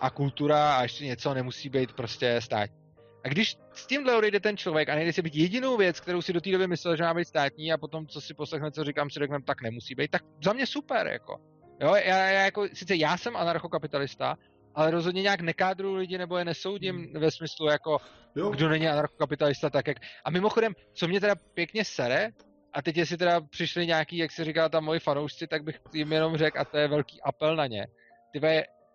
a 0.00 0.10
kultura 0.10 0.76
a 0.76 0.82
ještě 0.82 1.04
něco 1.04 1.34
nemusí 1.34 1.68
být 1.68 1.92
prostě 1.92 2.40
státní. 2.40 2.84
A 3.24 3.28
když 3.28 3.56
s 3.72 3.86
tímhle 3.86 4.16
odejde 4.16 4.40
ten 4.40 4.56
člověk 4.56 4.88
a 4.88 4.94
nejde 4.94 5.12
si 5.12 5.22
být 5.22 5.34
jedinou 5.34 5.76
věc, 5.76 6.00
kterou 6.00 6.22
si 6.22 6.32
do 6.32 6.40
té 6.40 6.50
doby 6.52 6.66
myslel, 6.66 6.96
že 6.96 7.02
má 7.02 7.14
být 7.14 7.28
státní 7.28 7.72
a 7.72 7.78
potom, 7.78 8.06
co 8.06 8.20
si 8.20 8.34
poslechne, 8.34 8.70
co 8.70 8.84
říkám, 8.84 9.10
si 9.10 9.18
řekne, 9.18 9.38
tak 9.42 9.62
nemusí 9.62 9.94
být, 9.94 10.10
tak 10.10 10.22
za 10.44 10.52
mě 10.52 10.66
super, 10.66 11.06
jako. 11.06 11.38
Jo, 11.80 11.94
já, 11.94 12.18
já 12.18 12.40
jako, 12.40 12.68
sice 12.72 12.96
já 12.96 13.16
jsem 13.16 13.36
anarchokapitalista, 13.36 14.36
ale 14.74 14.90
rozhodně 14.90 15.22
nějak 15.22 15.40
nekádruju 15.40 15.94
lidi 15.94 16.18
nebo 16.18 16.36
je 16.36 16.44
nesoudím 16.44 16.96
hmm. 16.96 17.12
ve 17.20 17.30
smyslu 17.30 17.66
jako, 17.66 17.98
jo. 18.36 18.50
kdo 18.50 18.68
není 18.68 18.88
anarchokapitalista, 18.88 19.70
tak 19.70 19.86
jak... 19.86 19.96
A 20.24 20.30
mimochodem, 20.30 20.74
co 20.92 21.08
mě 21.08 21.20
teda 21.20 21.34
pěkně 21.54 21.84
sere, 21.84 22.30
a 22.74 22.82
teď 22.82 22.96
jestli 22.96 23.16
teda 23.16 23.40
přišli 23.40 23.86
nějaký, 23.86 24.16
jak 24.16 24.32
se 24.32 24.44
říká 24.44 24.68
tam 24.68 24.84
moji 24.84 25.00
fanoušci, 25.00 25.46
tak 25.46 25.64
bych 25.64 25.80
jim 25.92 26.12
jenom 26.12 26.36
řekl, 26.36 26.60
a 26.60 26.64
to 26.64 26.78
je 26.78 26.88
velký 26.88 27.22
apel 27.22 27.56
na 27.56 27.66
ně, 27.66 27.86
ty 28.32 28.40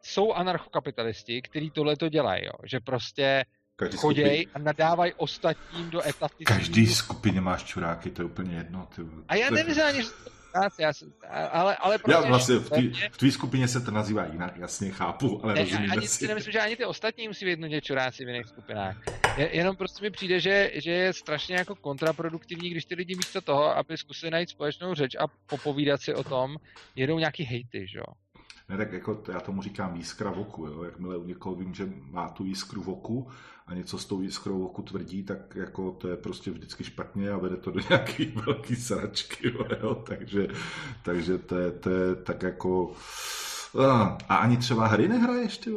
jsou 0.01 0.33
anarchokapitalisti, 0.33 1.41
kteří 1.41 1.71
tohle 1.71 1.95
to 1.95 2.09
dělají, 2.09 2.45
jo? 2.45 2.51
že 2.63 2.79
prostě 2.79 3.45
Každý 3.75 3.97
choděj 3.97 4.47
a 4.53 4.59
nadávají 4.59 5.13
ostatním 5.13 5.89
do 5.89 6.07
etaty. 6.07 6.45
Každý 6.45 6.87
skupině 6.87 7.41
máš 7.41 7.63
čuráky, 7.63 8.09
to 8.09 8.21
je 8.21 8.25
úplně 8.25 8.57
jedno. 8.57 8.87
Ty, 8.95 9.01
a 9.27 9.35
já 9.35 9.49
nevím, 9.49 9.73
že 9.73 9.81
ani 10.53 10.69
já, 10.79 10.91
ale, 11.51 11.75
ale 11.75 11.97
prostě, 11.97 12.11
já 12.11 12.29
vlastně 12.29 12.55
v, 12.55 12.69
tý, 12.69 12.91
v 13.11 13.17
tvý 13.17 13.31
skupině 13.31 13.67
se 13.67 13.81
to 13.81 13.91
nazývá 13.91 14.25
jinak, 14.25 14.57
jasně 14.57 14.91
chápu, 14.91 15.39
ale 15.43 15.53
ne, 15.53 15.61
rozumíme 15.61 15.93
ani, 15.93 16.07
si. 16.07 16.27
nemyslím, 16.27 16.51
že 16.51 16.59
ani 16.59 16.75
ty 16.75 16.85
ostatní 16.85 17.27
musí 17.27 17.45
být 17.45 17.59
nutně 17.59 17.81
čuráci 17.81 18.25
v 18.25 18.27
jiných 18.27 18.47
skupinách. 18.47 18.97
Je, 19.37 19.55
jenom 19.55 19.75
prostě 19.75 20.03
mi 20.03 20.11
přijde, 20.11 20.39
že, 20.39 20.71
že 20.73 20.91
je 20.91 21.13
strašně 21.13 21.55
jako 21.55 21.75
kontraproduktivní, 21.75 22.69
když 22.69 22.85
ty 22.85 22.95
lidi 22.95 23.15
místo 23.15 23.41
toho, 23.41 23.77
aby 23.77 23.97
zkusili 23.97 24.31
najít 24.31 24.49
společnou 24.49 24.93
řeč 24.93 25.15
a 25.15 25.27
popovídat 25.49 26.01
si 26.01 26.13
o 26.13 26.23
tom, 26.23 26.57
jedou 26.95 27.19
nějaký 27.19 27.43
hejty, 27.43 27.87
že 27.87 27.97
jo. 27.97 28.05
Ne, 28.69 28.77
tak 28.77 28.93
jako 28.93 29.23
já 29.31 29.39
tomu 29.39 29.61
říkám 29.61 29.95
jiskra 29.95 30.31
v 30.31 30.39
oku, 30.39 30.65
jo. 30.65 30.83
Jakmile 30.83 31.17
u 31.17 31.23
někoho 31.23 31.55
vím, 31.55 31.73
že 31.73 31.89
má 32.11 32.29
tu 32.29 32.45
jiskru 32.45 32.81
v 32.81 32.89
oku 32.89 33.27
a 33.67 33.73
něco 33.73 33.97
s 33.97 34.05
tou 34.05 34.21
jiskrou 34.21 34.59
v 34.59 34.65
oku 34.65 34.81
tvrdí, 34.81 35.23
tak 35.23 35.55
jako 35.55 35.91
to 35.91 36.07
je 36.07 36.17
prostě 36.17 36.51
vždycky 36.51 36.83
špatně 36.83 37.31
a 37.31 37.37
vede 37.37 37.57
to 37.57 37.71
do 37.71 37.79
nějaký 37.89 38.25
velký 38.25 38.75
sračky, 38.75 39.53
jo. 39.81 39.95
Takže, 39.95 40.47
takže 41.03 41.37
to 41.37 41.57
je, 41.57 41.71
to 41.71 41.89
je 41.89 42.15
tak 42.15 42.43
jako... 42.43 42.93
A 44.29 44.35
ani 44.35 44.57
třeba 44.57 44.87
hry 44.87 45.07
nehraješ, 45.07 45.57
ty 45.57 45.71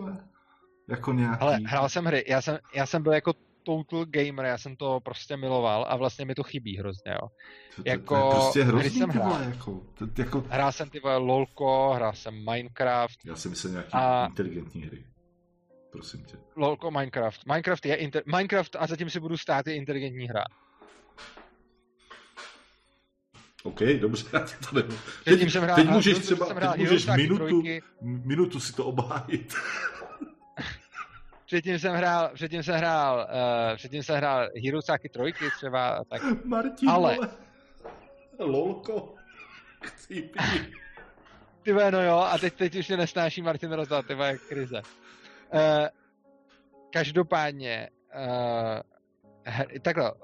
Jako 0.88 1.12
nějaký... 1.12 1.40
Ale 1.40 1.58
hrál 1.66 1.88
jsem 1.88 2.04
hry. 2.04 2.24
Já 2.28 2.42
jsem, 2.42 2.58
já 2.74 2.86
jsem 2.86 3.02
byl 3.02 3.12
jako 3.12 3.34
total 3.62 4.04
gamer, 4.04 4.44
já 4.44 4.58
jsem 4.58 4.76
to 4.76 5.00
prostě 5.00 5.36
miloval 5.36 5.86
a 5.88 5.96
vlastně 5.96 6.24
mi 6.24 6.34
to 6.34 6.42
chybí 6.42 6.78
hrozně, 6.78 7.12
jo. 7.12 7.28
To, 7.76 7.82
to, 7.82 7.88
jako, 7.88 8.14
to 8.14 8.26
je 8.26 8.32
prostě 8.34 8.62
hrozný, 8.64 8.90
jsem 8.90 9.10
hrál. 9.10 9.42
Jako, 9.42 9.82
to, 9.94 10.06
jako... 10.18 10.44
Hrál 10.48 10.72
jsem 10.72 10.90
ty 10.90 11.00
vole 11.00 11.16
LOLko, 11.16 11.92
hrál 11.94 12.12
jsem 12.12 12.34
Minecraft. 12.34 13.18
Já 13.24 13.36
jsem 13.36 13.50
myslel 13.50 13.72
nějaký 13.72 13.92
a... 13.92 14.26
inteligentní 14.26 14.82
hry. 14.82 15.04
Prosím 15.92 16.24
tě. 16.24 16.36
LOLko, 16.56 16.90
Minecraft. 16.90 17.46
Minecraft 17.46 17.86
je 17.86 17.94
inter... 17.94 18.22
Minecraft 18.26 18.76
a 18.78 18.86
zatím 18.86 19.10
si 19.10 19.20
budu 19.20 19.36
stát 19.36 19.66
je 19.66 19.74
inteligentní 19.74 20.28
hra. 20.28 20.44
OK, 23.62 23.80
dobře, 24.00 24.26
já 24.32 24.40
ti 24.40 24.54
to 24.70 24.76
nebudu. 24.76 24.98
Jsem 25.50 25.62
hrál, 25.62 25.76
teď 25.76 25.88
můžeš 25.88 26.18
třeba 26.18 26.46
teď 26.46 26.80
můžeš 26.80 27.06
minutu, 27.06 27.36
trojky. 27.36 27.82
minutu 28.00 28.60
si 28.60 28.72
to 28.72 28.84
obhájit. 28.84 29.54
Předtím 31.52 31.78
jsem 31.78 31.94
hrál, 31.94 32.30
předtím 32.34 32.62
jsem 32.62 32.74
hrál, 32.74 33.28
uh, 33.70 33.76
předtím 33.76 34.02
jsem 34.02 34.16
hrál 34.16 34.48
Hirosáky 34.54 35.08
trojky 35.08 35.44
třeba 35.56 36.04
tak. 36.10 36.44
Martin, 36.44 36.88
Ale-. 36.88 37.18
Lolko. 38.38 39.14
Ty 41.62 41.72
no 41.90 42.02
jo, 42.02 42.18
a 42.18 42.38
teď, 42.38 42.54
teď 42.54 42.76
už 42.76 42.88
mě 42.88 42.96
nesnáší 42.96 43.42
Martin 43.42 43.72
Rota, 43.72 44.02
ty 44.02 44.12
jak 44.12 44.40
krize. 44.40 44.82
Uh, 45.54 45.60
každopádně, 46.90 47.88
uh, 48.14 48.80
her, 49.44 49.66
takhle, 49.82 50.12
uh, 50.12 50.18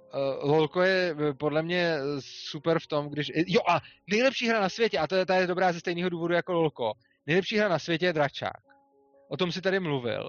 LOLko 0.51 0.83
je 0.83 1.15
podle 1.39 1.63
mě 1.63 1.97
super 2.21 2.79
v 2.79 2.87
tom, 2.87 3.09
když, 3.09 3.33
jo 3.35 3.61
a 3.69 3.81
nejlepší 4.07 4.49
hra 4.49 4.61
na 4.61 4.69
světě, 4.69 4.99
a 4.99 5.07
to 5.07 5.17
je, 5.17 5.27
ta 5.27 5.35
je 5.35 5.47
dobrá 5.47 5.73
ze 5.73 5.81
stejného 5.81 6.09
důvodu 6.09 6.35
jako 6.35 6.53
LOLko, 6.53 6.93
nejlepší 7.27 7.59
hra 7.59 7.69
na 7.69 7.79
světě 7.79 8.07
je 8.07 8.13
Dračák. 8.13 8.63
O 9.29 9.37
tom 9.37 9.53
si 9.53 9.61
tady 9.61 9.81
mluvil. 9.81 10.29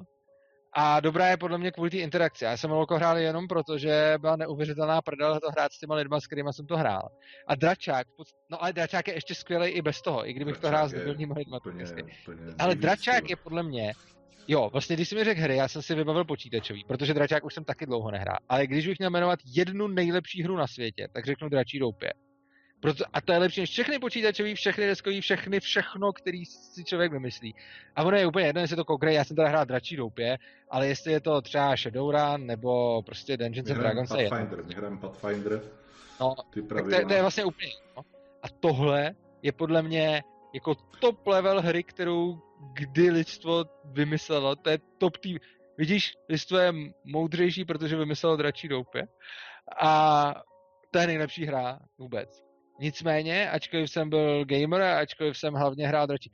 A 0.74 1.00
dobrá 1.00 1.28
je 1.28 1.38
podle 1.38 1.58
mě 1.58 1.72
kvůli 1.72 1.90
té 1.90 1.98
interakci. 1.98 2.46
Já 2.46 2.58
jsem 2.58 2.72
LOLko 2.72 2.96
hrál 2.96 3.18
jenom 3.18 3.48
proto, 3.48 3.78
že 3.78 4.14
byla 4.22 4.36
neuvěřitelná 4.36 5.02
prdel 5.02 5.40
to 5.40 5.52
hrát 5.52 5.72
s 5.72 5.80
těma 5.80 5.96
lidma, 5.96 6.20
s 6.20 6.28
kterými 6.28 6.50
jsem 6.54 6.66
to 6.66 6.78
hrál. 6.78 7.10
A 7.48 7.56
Dračák, 7.56 8.08
no 8.50 8.64
ale 8.64 8.74
Dračák 8.74 9.08
je 9.08 9.14
ještě 9.14 9.36
skvělý 9.36 9.70
i 9.70 9.82
bez 9.82 10.02
toho, 10.02 10.30
i 10.30 10.34
kdybych 10.34 10.58
to 10.58 10.68
hrál 10.68 10.88
s 10.88 10.92
Dračák 10.92 11.00
je 11.00 11.06
debilníma 11.06 11.36
lidma. 11.38 11.58
Úplně, 11.58 11.86
typicky. 11.86 12.04
úplně 12.04 12.54
Ale 12.60 12.76
Dračák 12.76 13.30
je 13.30 13.36
podle 13.36 13.64
mě, 13.64 13.94
jo, 14.48 14.70
vlastně 14.72 14.96
když 14.96 15.10
jsi 15.10 15.16
mi 15.16 15.24
řekl 15.24 15.42
hry, 15.42 15.56
já 15.56 15.68
jsem 15.68 15.82
si 15.82 15.96
vybavil 15.96 16.26
počítačový, 16.26 16.84
protože 16.88 17.14
Dračák 17.14 17.46
už 17.46 17.54
jsem 17.54 17.64
taky 17.64 17.86
dlouho 17.86 18.12
nehrál. 18.12 18.38
Ale 18.50 18.68
když 18.68 18.88
bych 18.88 19.00
měl 19.00 19.12
jmenovat 19.12 19.40
jednu 19.56 19.88
nejlepší 19.88 20.44
hru 20.44 20.56
na 20.56 20.68
světě, 20.68 21.08
tak 21.14 21.26
řeknu 21.26 21.50
Dračí 21.50 21.80
doupě. 21.80 22.14
Proto, 22.80 23.04
a 23.14 23.22
to 23.22 23.34
je 23.34 23.40
lepší 23.40 23.62
než 23.62 23.70
všechny 23.70 24.00
počítačový, 24.00 24.56
všechny 24.56 24.86
deskový, 24.86 25.22
všechny, 25.22 25.60
všechno, 25.60 26.14
který 26.14 26.46
si 26.46 26.84
člověk 26.84 27.12
vymyslí. 27.12 27.56
A 27.96 28.04
ono 28.04 28.18
je 28.18 28.28
úplně 28.28 28.46
jedno, 28.46 28.62
jestli 28.62 28.74
je 28.74 28.78
to 28.78 28.86
Kokrej, 28.86 29.16
já 29.16 29.24
jsem 29.24 29.36
teda 29.36 29.48
hrál 29.48 29.66
Dračí 29.66 29.96
doupě, 29.96 30.38
ale 30.70 30.88
jestli 30.88 31.12
je 31.12 31.20
to 31.20 31.42
třeba 31.42 31.76
Shadowrun 31.76 32.46
nebo 32.46 33.02
prostě 33.02 33.38
Dungeons 33.38 33.70
and 33.70 33.78
Dragons. 33.78 34.10
Pathfinder, 34.10 34.66
my 34.66 34.74
hrajeme 34.74 34.98
Pathfinder, 34.98 35.62
No, 36.20 36.36
ty 36.50 36.62
tak 36.62 36.84
to, 36.84 37.08
to 37.08 37.14
je 37.14 37.22
vlastně 37.22 37.46
úplně 37.46 37.68
jedno. 37.68 38.04
A 38.44 38.50
tohle 38.60 39.16
je 39.42 39.52
podle 39.52 39.82
mě 39.82 40.24
jako 40.54 40.76
top 41.00 41.28
level 41.28 41.62
hry, 41.62 41.84
kterou 41.84 42.42
kdy 42.74 43.12
lidstvo 43.12 43.66
vymyslelo. 43.86 44.56
To 44.56 44.70
je 44.70 44.80
top 44.98 45.18
tým. 45.18 45.40
Vidíš, 45.78 46.14
lidstvo 46.30 46.58
je 46.58 46.74
moudřejší, 47.04 47.66
protože 47.66 47.96
vymyslelo 47.96 48.38
dračí 48.38 48.68
doupě. 48.68 49.08
A 49.82 50.34
to 50.92 51.00
je 51.00 51.08
nejlepší 51.08 51.46
hra 51.46 51.80
vůbec. 51.98 52.49
Nicméně, 52.80 53.50
ačkoliv 53.50 53.90
jsem 53.92 54.10
byl 54.10 54.46
gamer 54.46 54.82
a 54.82 55.00
ačkoliv 55.00 55.38
jsem 55.38 55.54
hlavně 55.54 55.88
hrál 55.88 56.08
dračí, 56.08 56.32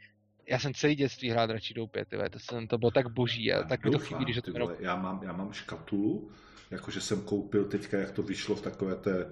já 0.47 0.59
jsem 0.59 0.73
celý 0.73 0.95
dětství 0.95 1.30
hrál 1.30 1.47
dračí 1.47 1.73
doupě, 1.73 2.05
tyhle, 2.05 2.30
to, 2.30 2.39
jsem, 2.39 2.67
to 2.67 2.77
bylo 2.77 2.91
tak 2.91 3.07
boží 3.13 3.53
a 3.53 3.57
Já 3.57 3.63
tak 3.63 3.85
mi 3.85 3.91
to 3.91 3.99
chybí, 3.99 4.23
když 4.23 4.35
je 4.35 4.41
ty 4.41 4.51
to 4.51 4.59
vole, 4.59 4.76
já, 4.80 4.95
mám, 4.95 5.19
já 5.23 5.34
mám 5.34 5.53
škatulu, 5.53 6.30
jakože 6.72 7.01
jsem 7.01 7.22
koupil 7.22 7.65
teďka, 7.65 7.97
jak 7.97 8.11
to 8.11 8.23
vyšlo 8.23 8.55
v 8.55 8.61
takové 8.61 8.95
té, 8.95 9.27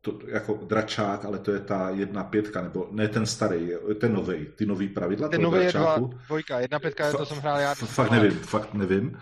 to, 0.00 0.18
jako 0.26 0.54
dračák, 0.66 1.24
ale 1.24 1.38
to 1.38 1.52
je 1.52 1.60
ta 1.60 1.90
jedna 1.90 2.24
pětka, 2.24 2.62
nebo 2.62 2.88
ne 2.90 3.08
ten 3.08 3.26
starý, 3.26 3.68
je 3.88 3.94
ten 3.94 4.12
nový, 4.12 4.46
ty 4.56 4.66
nový 4.66 4.88
pravidla 4.88 5.28
Ten 5.28 5.40
toho 5.40 5.52
nový 5.52 5.64
je 5.66 5.72
dva, 5.72 5.80
dračáku. 5.82 6.06
dvojka, 6.26 6.60
jedna 6.60 6.78
pětka, 6.78 7.12
Fa- 7.12 7.16
to 7.16 7.26
jsem 7.26 7.38
hrál 7.38 7.60
já. 7.60 7.72
F- 7.72 7.78
fakt 7.94 8.10
nevím, 8.10 8.30
fakt 8.30 8.74
nevím. 8.74 9.18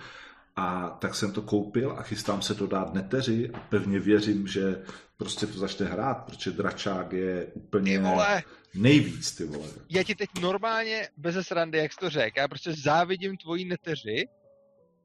A 0.56 0.96
tak 1.00 1.14
jsem 1.14 1.32
to 1.32 1.42
koupil 1.42 1.94
a 1.98 2.02
chystám 2.02 2.42
se 2.42 2.54
to 2.54 2.66
dát 2.66 2.94
neteři 2.94 3.50
a 3.54 3.58
pevně 3.58 4.00
věřím, 4.00 4.46
že 4.46 4.82
prostě 5.16 5.46
to 5.46 5.58
začne 5.58 5.86
hrát, 5.86 6.14
protože 6.14 6.50
dračák 6.50 7.12
je 7.12 7.46
úplně 7.46 7.98
Ty 7.98 8.04
vole, 8.04 8.42
nejvíc, 8.74 9.34
ty 9.34 9.44
vole. 9.44 9.68
já 9.90 10.02
ti 10.02 10.14
teď 10.14 10.28
normálně 10.40 11.08
bez 11.16 11.46
srandy, 11.46 11.78
jak 11.78 11.92
jsi 11.92 11.98
to 11.98 12.10
řekl, 12.10 12.38
já 12.38 12.48
prostě 12.48 12.72
závidím 12.72 13.36
tvojí 13.36 13.64
neteři 13.64 14.28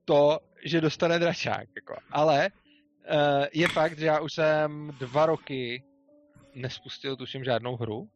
to, 0.06 0.40
že 0.66 0.82
dostane 0.82 1.20
dračák, 1.20 1.68
jako. 1.76 1.96
ale 2.12 2.50
uh, 2.50 3.46
je 3.54 3.68
fakt, 3.68 4.00
že 4.00 4.06
já 4.06 4.20
už 4.20 4.34
jsem 4.34 4.92
dva 5.00 5.26
roky 5.26 5.84
nespustil 6.56 7.16
tuším 7.16 7.44
žádnou 7.44 7.76
hru, 7.76 8.10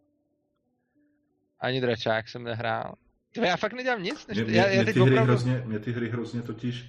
ani 1.60 1.82
dračák 1.82 2.30
jsem 2.30 2.44
nehrál. 2.44 2.94
Tyhle, 3.32 3.48
já 3.48 3.57
fakt 3.57 3.74
nedělám 3.74 4.03
nic, 4.03 4.28
než, 4.28 4.38
Mě, 4.38 4.45
mě, 4.45 4.57
já, 4.57 4.68
já 4.68 4.84
mě, 4.84 4.94
ty 4.94 4.99
hry 4.99 5.11
opravdu, 5.11 5.32
hrozně, 5.32 5.61
mě 5.65 5.80
ty 5.80 5.91
hry 5.91 6.10
hrozně 6.10 6.41
totiž, 6.41 6.86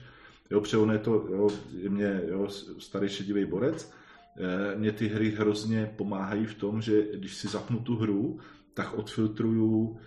jo, 0.51 0.61
protože 0.61 0.77
on 0.77 0.93
je 0.93 0.99
to, 0.99 1.13
jo, 1.13 1.51
je 1.83 1.89
mě, 1.91 2.21
jo, 2.29 2.49
starý 2.79 3.09
šedivý 3.09 3.45
borec, 3.45 3.93
mě 4.77 4.93
ty 4.93 5.09
hry 5.09 5.31
hrozně 5.31 5.93
pomáhají 5.97 6.47
v 6.47 6.55
tom, 6.55 6.83
že 6.83 7.03
když 7.15 7.35
si 7.35 7.49
zapnu 7.49 7.79
tu 7.79 7.97
hru, 7.97 8.39
tak 8.75 8.95
odfiltruju 8.95 9.99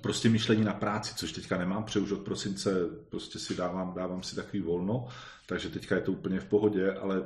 prostě 0.00 0.28
myšlení 0.28 0.64
na 0.64 0.72
práci, 0.72 1.14
což 1.16 1.32
teďka 1.32 1.58
nemám, 1.58 1.84
protože 1.84 2.00
už 2.00 2.12
od 2.12 2.20
prosince 2.20 2.70
prostě 3.08 3.38
si 3.38 3.54
dávám, 3.54 3.94
dávám 3.96 4.22
si 4.22 4.36
takový 4.36 4.62
volno, 4.62 5.06
takže 5.46 5.68
teďka 5.68 5.94
je 5.94 6.00
to 6.00 6.12
úplně 6.12 6.40
v 6.40 6.44
pohodě, 6.44 6.92
ale 6.92 7.22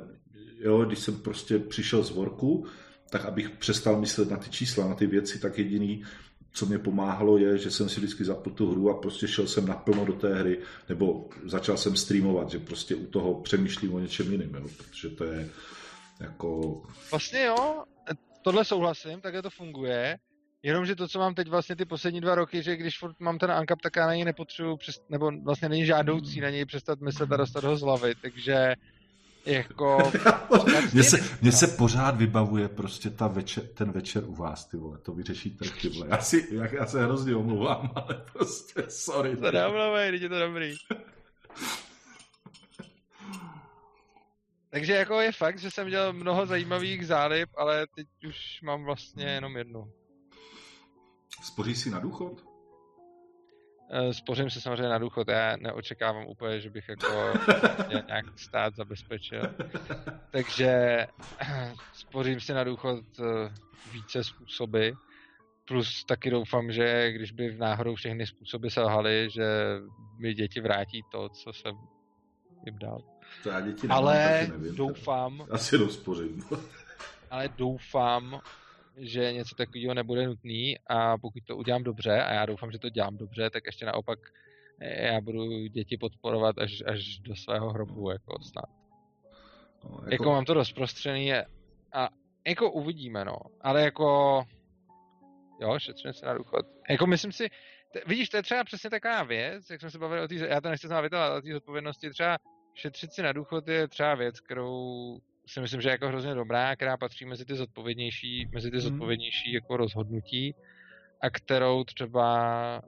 jo, 0.59 0.85
když 0.85 0.99
jsem 0.99 1.15
prostě 1.15 1.59
přišel 1.59 2.03
z 2.03 2.11
worku, 2.11 2.65
tak 3.09 3.25
abych 3.25 3.49
přestal 3.49 3.99
myslet 3.99 4.29
na 4.29 4.37
ty 4.37 4.49
čísla, 4.49 4.87
na 4.87 4.95
ty 4.95 5.07
věci, 5.07 5.39
tak 5.39 5.57
jediný, 5.57 6.03
co 6.51 6.65
mě 6.65 6.79
pomáhalo, 6.79 7.37
je, 7.37 7.57
že 7.57 7.71
jsem 7.71 7.89
si 7.89 7.99
vždycky 7.99 8.25
zapl 8.25 8.49
tu 8.49 8.71
hru 8.71 8.89
a 8.89 8.93
prostě 8.93 9.27
šel 9.27 9.47
jsem 9.47 9.67
naplno 9.67 10.05
do 10.05 10.13
té 10.13 10.35
hry, 10.35 10.59
nebo 10.89 11.29
začal 11.45 11.77
jsem 11.77 11.95
streamovat, 11.95 12.49
že 12.49 12.59
prostě 12.59 12.95
u 12.95 13.05
toho 13.05 13.41
přemýšlím 13.41 13.93
o 13.93 13.99
něčem 13.99 14.31
jiném, 14.31 14.53
jo, 14.53 14.67
protože 14.77 15.09
to 15.09 15.23
je 15.23 15.49
jako... 16.19 16.81
vlastně 17.11 17.45
jo, 17.45 17.83
tohle 18.41 18.65
souhlasím, 18.65 19.21
takhle 19.21 19.41
to 19.41 19.49
funguje, 19.49 20.19
Jenomže 20.63 20.95
to, 20.95 21.07
co 21.07 21.19
mám 21.19 21.35
teď 21.35 21.47
vlastně 21.47 21.75
ty 21.75 21.85
poslední 21.85 22.21
dva 22.21 22.35
roky, 22.35 22.63
že 22.63 22.77
když 22.77 22.99
furt 22.99 23.19
mám 23.19 23.37
ten 23.37 23.51
uncap, 23.59 23.81
tak 23.81 23.95
já 23.95 24.07
na 24.07 24.15
něj 24.15 24.25
nepotřebuji, 24.25 24.77
přes, 24.77 25.01
nebo 25.09 25.31
vlastně 25.43 25.69
není 25.69 25.85
žádoucí 25.85 26.41
na 26.41 26.49
něj 26.49 26.65
přestat 26.65 27.01
myslet 27.01 27.31
a 27.31 27.37
dostat 27.37 27.63
ho 27.63 27.77
z 27.77 27.81
hlavy, 27.81 28.15
takže 28.21 28.75
jako... 29.45 30.11
Mně 30.93 31.03
se, 31.03 31.17
mně 31.41 31.51
se 31.51 31.67
pořád 31.67 32.17
vybavuje 32.17 32.67
prostě 32.67 33.09
ta 33.09 33.27
večer, 33.27 33.63
ten 33.67 33.91
večer 33.91 34.23
u 34.23 34.35
vás, 34.35 34.65
ty 34.65 34.77
vole, 34.77 34.97
to 34.97 35.11
vyřeší 35.11 35.51
tak, 35.51 35.81
ty 35.81 35.89
vole. 35.89 36.07
Já, 36.09 36.21
si, 36.21 36.47
já, 36.51 36.73
já 36.73 36.85
se 36.85 37.03
hrozně 37.03 37.35
omlouvám, 37.35 37.91
ale 37.95 38.25
prostě 38.33 38.83
sorry. 38.89 39.37
To 39.37 39.51
teď 39.51 40.21
je 40.21 40.29
to 40.29 40.39
dobrý. 40.39 40.75
Takže 44.69 44.93
jako 44.93 45.21
je 45.21 45.31
fakt, 45.31 45.59
že 45.59 45.71
jsem 45.71 45.89
dělal 45.89 46.13
mnoho 46.13 46.45
zajímavých 46.45 47.07
zálib, 47.07 47.49
ale 47.57 47.87
teď 47.95 48.07
už 48.27 48.61
mám 48.61 48.83
vlastně 48.83 49.25
jenom 49.25 49.57
jednu. 49.57 49.91
Spoříš 51.43 51.77
si 51.77 51.89
na 51.89 51.99
důchod? 51.99 52.43
Eh, 53.91 54.13
Spořím 54.13 54.49
se 54.49 54.61
samozřejmě 54.61 54.89
na 54.89 54.97
důchod, 54.97 55.27
já 55.27 55.55
neočekávám 55.57 56.25
úplně, 56.27 56.61
že 56.61 56.69
bych 56.69 56.89
jako 56.89 57.07
nějak 58.07 58.39
stát 58.39 58.75
zabezpečil. 58.75 59.41
Takže 60.31 61.07
spořím 61.93 62.39
si 62.39 62.53
na 62.53 62.63
důchod 62.63 63.05
eh, 63.19 63.53
více 63.93 64.23
způsoby. 64.23 64.89
Plus 65.65 66.05
taky 66.05 66.29
doufám, 66.29 66.71
že 66.71 67.11
když 67.11 67.31
by 67.31 67.49
v 67.49 67.57
náhodou 67.57 67.95
všechny 67.95 68.27
způsoby 68.27 68.67
selhaly, 68.67 69.29
že 69.31 69.45
mi 70.19 70.33
děti 70.33 70.61
vrátí 70.61 71.03
to, 71.11 71.29
co 71.29 71.53
jsem 71.53 71.75
jim 72.65 72.77
dal. 72.79 73.16
To 73.43 73.49
já 73.49 73.61
děti 73.61 73.87
nemám, 73.87 74.03
Ale 74.03 74.47
nevím. 74.51 74.75
doufám, 74.75 75.47
Asi 75.51 75.75
jenom 75.75 75.89
spořím. 75.89 76.43
ale 77.31 77.49
doufám, 77.57 78.41
že 78.97 79.33
něco 79.33 79.55
takového 79.55 79.93
nebude 79.93 80.27
nutný 80.27 80.75
a 80.87 81.17
pokud 81.17 81.43
to 81.47 81.57
udělám 81.57 81.83
dobře, 81.83 82.21
a 82.23 82.33
já 82.33 82.45
doufám, 82.45 82.71
že 82.71 82.79
to 82.79 82.89
dělám 82.89 83.17
dobře, 83.17 83.49
tak 83.49 83.63
ještě 83.65 83.85
naopak 83.85 84.19
eh, 84.81 85.07
já 85.13 85.21
budu 85.21 85.67
děti 85.67 85.97
podporovat 85.97 86.57
až, 86.57 86.83
až 86.87 87.19
do 87.19 87.35
svého 87.35 87.69
hrobu, 87.69 88.09
jako 88.09 88.43
snad. 88.43 88.65
No, 89.83 89.89
Jako, 89.95 90.11
jako 90.11 90.31
mám 90.31 90.45
to 90.45 90.53
rozprostřený 90.53 91.33
a 91.93 92.09
jako 92.47 92.71
uvidíme, 92.71 93.25
no. 93.25 93.37
Ale 93.61 93.81
jako, 93.81 94.43
jo, 95.61 95.79
šetříme 95.79 96.13
se 96.13 96.25
na 96.25 96.33
důchod. 96.33 96.65
Jako 96.89 97.07
myslím 97.07 97.31
si, 97.31 97.49
t- 97.93 98.01
vidíš, 98.07 98.29
to 98.29 98.37
je 98.37 98.43
třeba 98.43 98.63
přesně 98.63 98.89
taková 98.89 99.23
věc, 99.23 99.69
jak 99.69 99.79
jsme 99.81 99.91
se 99.91 99.99
bavili 99.99 100.21
o 100.21 100.27
té, 100.27 100.35
já 100.35 100.61
to 100.61 100.69
nechci 100.69 100.87
znát 100.87 101.01
vytahovat, 101.01 101.37
o 101.37 101.41
té 101.41 101.53
zodpovědnosti, 101.53 102.09
třeba 102.09 102.37
šetřit 102.77 103.13
si 103.13 103.21
na 103.21 103.31
důchod 103.31 103.67
je 103.67 103.87
třeba 103.87 104.15
věc, 104.15 104.39
kterou 104.39 105.19
si 105.47 105.59
myslím, 105.61 105.81
že 105.81 105.89
je 105.89 105.91
jako 105.91 106.07
hrozně 106.07 106.35
dobrá, 106.35 106.75
která 106.75 106.97
patří 106.97 107.25
mezi 107.25 107.45
ty 107.45 107.55
zodpovědnější, 107.55 108.49
mezi 108.53 108.71
ty 108.71 108.77
Mhm. 108.77 108.81
zodpovědnější 108.83 109.53
jako 109.53 109.77
rozhodnutí 109.77 110.55
a 111.21 111.29
kterou 111.29 111.83
třeba 111.83 112.81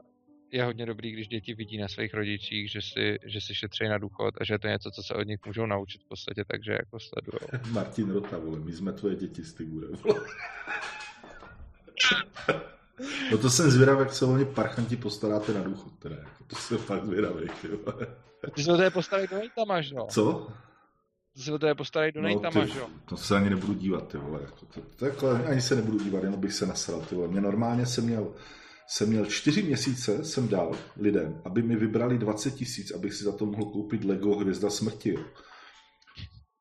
je 0.51 0.63
hodně 0.63 0.85
dobrý, 0.85 1.11
když 1.11 1.27
děti 1.27 1.53
vidí 1.53 1.77
na 1.77 1.87
svých 1.87 2.13
rodičích, 2.13 2.71
že 2.71 2.81
si, 2.81 3.19
že 3.25 3.41
si 3.41 3.55
šetří 3.55 3.87
na 3.87 3.97
důchod 3.97 4.33
a 4.41 4.43
že 4.43 4.53
je 4.53 4.59
to 4.59 4.67
něco, 4.67 4.91
co 4.91 5.03
se 5.03 5.13
od 5.13 5.27
nich 5.27 5.39
můžou 5.45 5.65
naučit 5.65 6.01
v 6.01 6.07
podstatě, 6.07 6.43
takže 6.47 6.71
jako 6.71 6.99
sledujou. 6.99 7.47
Martin 7.73 8.11
Rota, 8.11 8.37
vole, 8.37 8.59
my 8.59 8.73
jsme 8.73 8.93
tvoje 8.93 9.15
děti 9.15 9.43
s 9.43 9.53
Tigurem. 9.53 9.91
vole. 9.95 10.21
No 13.31 13.37
to 13.37 13.49
jsem 13.49 13.71
zvědav, 13.71 13.99
jak 13.99 14.13
se 14.13 14.25
oni 14.25 14.45
parchanti 14.45 14.95
postaráte 14.95 15.53
na 15.53 15.61
důchod, 15.63 15.93
teda. 15.99 16.15
jako, 16.15 16.43
To 16.47 16.55
jsem 16.55 16.77
fakt 16.77 17.05
zvědavý, 17.05 17.47
ty 17.61 17.67
vole. 17.67 18.07
Ty 18.55 18.63
se 18.63 18.71
do 18.71 18.77
té 18.77 18.89
postavy, 18.89 19.27
kdo 19.27 19.39
tam 19.55 19.67
máš, 19.67 19.91
no? 19.91 20.05
Co? 20.05 20.23
Co? 20.23 20.31
No, 20.31 20.55
To 21.35 21.41
se 21.41 21.53
o 21.53 21.59
to 21.59 21.75
postarají 21.75 22.11
do 22.11 22.21
no, 22.21 22.39
ty, 22.39 22.71
že 22.73 22.79
jo? 22.79 22.87
To 23.05 23.17
se 23.17 23.37
ani 23.37 23.49
nebudu 23.49 23.73
dívat, 23.73 24.07
ty 24.07 24.17
vole. 24.17 24.39
To, 24.59 24.65
to, 24.65 24.81
to, 24.81 24.87
to 24.95 25.05
jako, 25.05 25.29
ani 25.29 25.61
se 25.61 25.75
nebudu 25.75 25.99
dívat, 25.99 26.23
jenom 26.23 26.39
bych 26.39 26.53
se 26.53 26.65
nasral, 26.65 27.01
ty 27.01 27.15
vole. 27.15 27.27
Mě 27.27 27.41
normálně 27.41 27.85
jsem 27.85 28.03
měl, 28.03 28.33
jsem 28.87 29.09
měl 29.09 29.25
čtyři 29.25 29.63
měsíce, 29.63 30.25
jsem 30.25 30.47
dal 30.47 30.71
lidem, 30.97 31.41
aby 31.45 31.61
mi 31.61 31.75
vybrali 31.75 32.17
20 32.17 32.51
tisíc, 32.51 32.91
abych 32.91 33.13
si 33.13 33.23
za 33.23 33.31
to 33.31 33.45
mohl 33.45 33.65
koupit 33.65 34.03
Lego 34.03 34.35
Hvězda 34.35 34.69
smrti, 34.69 35.09
jo. 35.13 35.21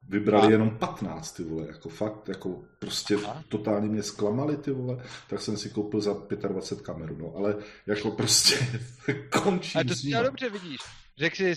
Vybrali 0.08 0.46
a? 0.46 0.50
jenom 0.50 0.70
15, 0.78 1.32
ty 1.32 1.44
vole, 1.44 1.66
jako 1.66 1.88
fakt, 1.88 2.28
jako 2.28 2.62
prostě 2.78 3.16
a? 3.16 3.42
totálně 3.48 3.88
mě 3.88 4.02
zklamali, 4.02 4.56
ty 4.56 4.70
vole, 4.70 5.04
tak 5.28 5.40
jsem 5.40 5.56
si 5.56 5.70
koupil 5.70 6.00
za 6.00 6.16
25 6.48 6.86
kameru, 6.86 7.16
no, 7.18 7.32
ale 7.36 7.56
jako 7.86 8.10
prostě 8.10 8.54
končím 9.42 9.80
A 9.80 9.84
to 9.84 9.94
si 9.94 10.10
dobře 10.22 10.50
vidíš, 10.50 10.76
řekl 11.18 11.36
jsi, 11.36 11.54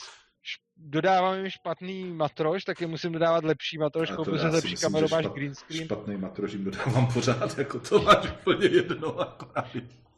dodávám 0.77 1.37
jim 1.37 1.49
špatný 1.49 2.13
matroš, 2.13 2.63
tak 2.63 2.81
je 2.81 2.87
musím 2.87 3.11
dodávat 3.11 3.43
lepší 3.43 3.77
matroš, 3.77 4.11
koupil 4.11 4.39
jsem 4.39 4.51
lepší 4.51 4.75
kameru, 4.75 5.07
máš 5.11 5.25
green 5.25 5.55
screen. 5.55 5.85
Špatný 5.85 6.17
matroš 6.17 6.53
jim 6.53 6.63
dodávám 6.63 7.13
pořád, 7.13 7.57
jako 7.57 7.79
to 7.79 7.99
máš 7.99 8.31
úplně 8.41 8.67
jedno 8.67 9.19
akorát. 9.19 9.67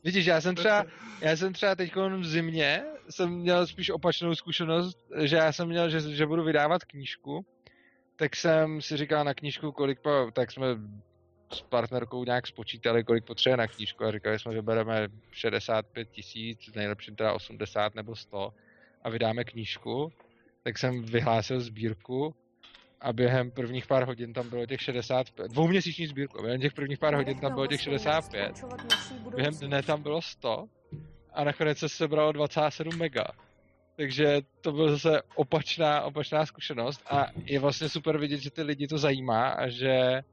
Vidíš, 0.04 0.26
já 0.26 0.42
jsem 0.42 0.56
třeba, 0.56 0.86
já 1.22 1.36
jsem 1.36 1.54
třeba 1.54 1.76
teď 1.76 1.96
v 1.96 2.26
zimě 2.26 2.84
jsem 3.10 3.30
měl 3.30 3.68
spíš 3.68 3.90
opačnou 3.90 4.36
zkušenost, 4.36 4.98
že 5.22 5.36
já 5.36 5.52
jsem 5.52 5.68
měl, 5.68 5.90
že, 5.90 6.00
že 6.00 6.26
budu 6.26 6.44
vydávat 6.44 6.84
knížku, 6.84 7.46
tak 8.16 8.36
jsem 8.36 8.82
si 8.82 8.98
říkal 8.98 9.24
na 9.24 9.34
knížku, 9.34 9.72
kolik, 9.72 10.00
po, 10.00 10.32
tak 10.34 10.52
jsme 10.52 10.68
s 11.54 11.62
partnerkou 11.62 12.24
nějak 12.24 12.48
spočítali, 12.48 13.04
kolik 13.04 13.26
potřebuje 13.26 13.58
na 13.58 13.68
knížku 13.68 14.06
a 14.06 14.12
říkali 14.12 14.40
jsme, 14.40 14.54
že 14.54 14.62
bereme 14.62 15.08
65 15.32 16.10
tisíc, 16.12 16.74
nejlepším 16.76 17.16
teda 17.16 17.34
80 17.34 17.96
nebo 17.96 18.16
100 18.16 18.54
a 19.04 19.10
vydáme 19.10 19.44
knížku, 19.44 20.12
tak 20.64 20.78
jsem 20.78 21.04
vyhlásil 21.04 21.60
sbírku 21.60 22.36
a 23.02 23.14
během 23.14 23.52
prvních 23.52 23.88
pár 23.88 24.06
hodin 24.06 24.34
tam 24.34 24.50
bylo 24.50 24.66
těch 24.66 24.82
65, 24.82 25.52
dvouměsíční 25.52 26.08
sbírku, 26.08 26.42
během 26.42 26.62
těch 26.62 26.74
prvních 26.74 27.00
pár 27.00 27.16
hodin 27.16 27.40
tam 27.40 27.54
bylo 27.54 27.68
těch 27.68 27.82
65, 27.82 28.52
během 29.36 29.54
dne 29.54 29.84
tam 29.84 30.04
bylo 30.04 30.22
100 30.22 30.68
a 31.34 31.44
nakonec 31.44 31.78
se 31.78 31.90
sebralo 31.90 32.32
27 32.32 32.98
mega. 32.98 33.24
Takže 33.96 34.42
to 34.62 34.72
byla 34.72 34.92
zase 34.92 35.22
opačná, 35.36 36.02
opačná 36.02 36.46
zkušenost 36.46 37.02
a 37.10 37.26
je 37.46 37.60
vlastně 37.60 37.90
super 37.90 38.18
vidět, 38.18 38.38
že 38.38 38.52
ty 38.52 38.62
lidi 38.62 38.88
to 38.88 38.98
zajímá 38.98 39.50
a 39.50 39.68
že, 39.68 40.24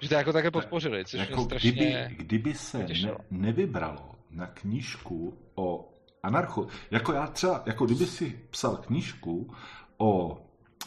že 0.00 0.08
to 0.08 0.14
jako 0.14 0.32
také 0.32 0.50
podpořili, 0.50 1.04
což 1.04 1.20
jako 1.20 1.44
strašně 1.44 1.70
kdyby, 1.70 2.16
kdyby 2.16 2.54
se 2.54 2.78
ne, 2.78 3.14
nevybralo 3.30 4.14
na 4.30 4.46
knížku 4.46 5.38
o 5.54 5.92
anarcho, 6.22 6.66
jako 6.90 7.12
já 7.12 7.26
třeba, 7.26 7.62
jako 7.66 7.86
kdyby 7.86 8.06
si 8.06 8.40
psal 8.50 8.76
knížku 8.76 9.54
o, 9.98 10.42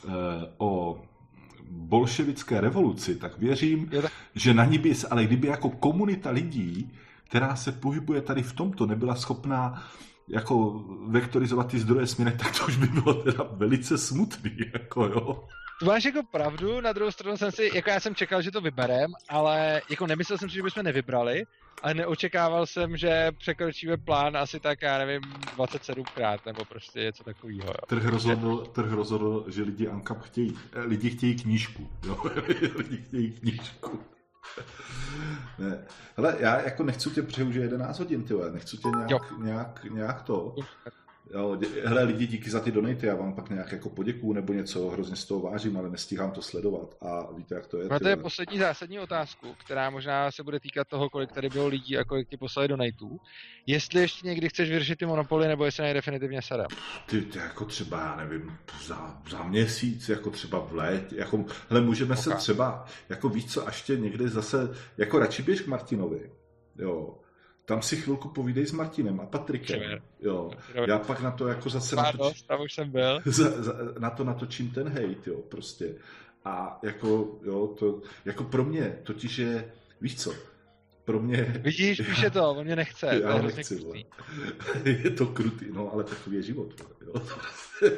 e, 0.08 0.12
o 0.58 1.02
bolševické 1.70 2.62
revoluci, 2.62 3.16
tak 3.16 3.38
věřím, 3.38 3.90
tak... 3.90 4.12
že 4.36 4.54
na 4.54 4.66
ní 4.66 4.78
bys, 4.78 5.06
ale 5.10 5.26
kdyby 5.26 5.48
jako 5.48 5.70
komunita 5.70 6.30
lidí, 6.30 6.92
která 7.24 7.56
se 7.56 7.72
pohybuje 7.72 8.22
tady 8.22 8.44
v 8.44 8.54
tomto, 8.54 8.86
nebyla 8.86 9.16
schopná 9.16 9.84
jako 10.28 10.84
vektorizovat 11.08 11.68
ty 11.68 11.80
zdroje 11.80 12.08
směrem, 12.08 12.38
tak 12.38 12.60
to 12.60 12.66
už 12.66 12.78
by 12.78 12.88
bylo 12.88 13.14
teda 13.14 13.44
velice 13.52 13.98
smutný, 13.98 14.52
jako 14.74 15.06
jo. 15.06 15.44
To 15.80 15.86
máš 15.86 16.06
jako 16.06 16.20
pravdu, 16.32 16.82
na 16.82 16.94
druhou 16.94 17.12
stranu 17.12 17.38
jsem 17.38 17.52
si, 17.52 17.70
jako 17.74 17.90
já 17.90 18.00
jsem 18.00 18.16
čekal, 18.16 18.42
že 18.42 18.52
to 18.52 18.62
vyberem, 18.62 19.12
ale 19.30 19.82
jako 19.90 20.08
nemyslel 20.08 20.38
jsem 20.38 20.50
si, 20.50 20.56
že 20.56 20.64
bychom 20.64 20.84
nevybrali, 20.84 21.46
ale 21.84 21.94
neočekával 21.94 22.66
jsem, 22.66 22.98
že 22.98 23.32
překročíme 23.38 23.98
plán 23.98 24.38
asi 24.38 24.60
tak, 24.60 24.82
já 24.82 24.98
nevím, 24.98 25.22
27krát, 25.58 26.38
nebo 26.46 26.66
prostě 26.66 27.00
něco 27.00 27.24
takového. 27.24 27.74
Trh 27.88 28.06
rozhodl, 28.06 28.66
trh 28.66 28.92
rozhodl, 28.92 29.46
že 29.48 29.64
lidi 29.64 29.88
Ankap 29.88 30.22
chtějí, 30.22 30.58
eh, 30.74 30.82
lidi 30.82 31.10
chtějí 31.10 31.36
knížku, 31.36 31.90
jo? 32.08 32.18
lidi 32.78 32.98
chtějí 32.98 33.32
knížku. 33.32 34.00
ne. 35.60 35.78
Hele, 36.18 36.36
já 36.40 36.62
jako 36.62 36.84
nechci 36.84 37.10
tě 37.10 37.22
přehužit 37.22 37.62
11 37.62 38.00
hodin, 38.00 38.24
ty 38.24 38.34
nechci 38.54 38.78
tě 38.78 38.88
nějak, 38.98 39.40
nějak, 39.40 39.84
nějak 39.84 40.22
to. 40.22 40.56
Jo, 41.34 41.58
hele 41.84 42.04
lidi, 42.04 42.28
díky 42.28 42.50
za 42.50 42.60
ty 42.60 42.72
donaty, 42.72 43.06
já 43.06 43.16
vám 43.16 43.34
pak 43.34 43.50
nějak 43.50 43.72
jako 43.72 43.90
poděkuju 43.90 44.34
nebo 44.34 44.54
něco, 44.54 44.90
hrozně 44.90 45.16
z 45.16 45.26
toho 45.26 45.42
vážím, 45.42 45.78
ale 45.78 45.90
nestíhám 45.90 46.32
to 46.32 46.42
sledovat 46.42 46.96
a 47.02 47.34
víte, 47.34 47.56
jak 47.56 47.68
to 47.68 47.78
je. 47.78 47.90
No 47.90 48.00
to 48.00 48.08
je 48.08 48.16
poslední 48.16 48.60
zásadní 48.60 49.00
otázku, 49.00 49.48
která 49.66 49.90
možná 49.90 50.32
se 50.32 50.44
bude 50.44 50.60
týkat 50.60 50.88
toho, 50.88 51.10
kolik 51.10 51.32
tady 51.32 51.50
bylo 51.50 51.68
lidí 51.68 51.98
a 51.98 52.04
kolik 52.04 52.30
ti 52.30 52.38
poslali 52.38 52.68
donatů. 52.68 53.20
Jestli 53.66 54.02
ještě 54.02 54.28
někdy 54.28 54.50
chceš 54.50 54.70
vyřešit 54.70 55.00
ty 55.00 55.06
monopoly, 55.06 55.48
nebo 55.48 55.66
jestli 55.66 55.84
nej 55.84 55.94
definitivně 55.94 56.42
sadem. 56.42 56.68
Ty, 57.06 57.22
ty, 57.22 57.38
jako 57.40 57.66
třeba, 57.66 58.00
já 58.00 58.16
nevím, 58.16 58.58
za, 58.86 59.22
za 59.30 59.44
měsíc, 59.44 60.10
jako 60.10 60.30
třeba 60.30 60.60
v 60.60 60.74
létě, 60.74 61.16
jako, 61.16 61.46
hele, 61.70 61.82
můžeme 61.82 62.14
okay. 62.14 62.24
se 62.24 62.34
třeba, 62.36 62.86
jako 63.10 63.30
víc 63.30 63.54
co, 63.54 63.68
až 63.68 63.82
tě 63.82 63.98
někdy 63.98 64.30
zase, 64.30 64.76
jako 64.98 65.20
radši 65.20 65.44
běž 65.44 65.62
k 65.62 65.68
Martinovi, 65.68 66.32
jo, 66.78 67.18
tam 67.66 67.82
si 67.82 67.98
chvilku 67.98 68.30
povídej 68.30 68.66
s 68.66 68.72
Martinem 68.72 69.20
a 69.20 69.26
Patrikem. 69.26 69.82
Jo. 70.22 70.52
Já 70.88 71.00
pak 71.00 71.22
na 71.22 71.32
to 71.32 71.48
jako 71.48 71.70
zase 71.70 71.96
natočím, 71.96 72.48
tam 72.48 72.62
už 72.62 72.74
jsem 72.74 72.92
byl. 72.92 73.22
Za, 73.26 73.64
za, 73.64 73.74
na 74.00 74.10
to 74.10 74.24
natočím 74.24 74.72
ten 74.72 74.88
hate, 74.90 75.30
jo, 75.30 75.38
prostě. 75.50 75.96
A 76.46 76.80
jako, 76.84 77.40
jo, 77.46 77.68
to, 77.68 78.02
jako 78.26 78.44
pro 78.44 78.64
mě 78.64 78.98
totiž 79.04 79.38
je, 79.38 79.72
víš 80.02 80.16
co, 80.18 80.34
pro 81.06 81.20
mě... 81.20 81.44
Vidíš, 81.44 82.02
píše 82.02 82.30
to, 82.30 82.52
on 82.52 82.66
mě 82.66 82.76
nechce. 82.76 83.06
Já 83.24 83.32
to 83.32 83.48
je 83.48 83.56
nechci, 83.56 84.06
je 85.04 85.12
to 85.12 85.26
krutý, 85.26 85.66
no, 85.74 85.94
ale 85.94 86.04
takový 86.04 86.36
je 86.36 86.42
život. 86.42 86.74
Jo. 87.06 87.14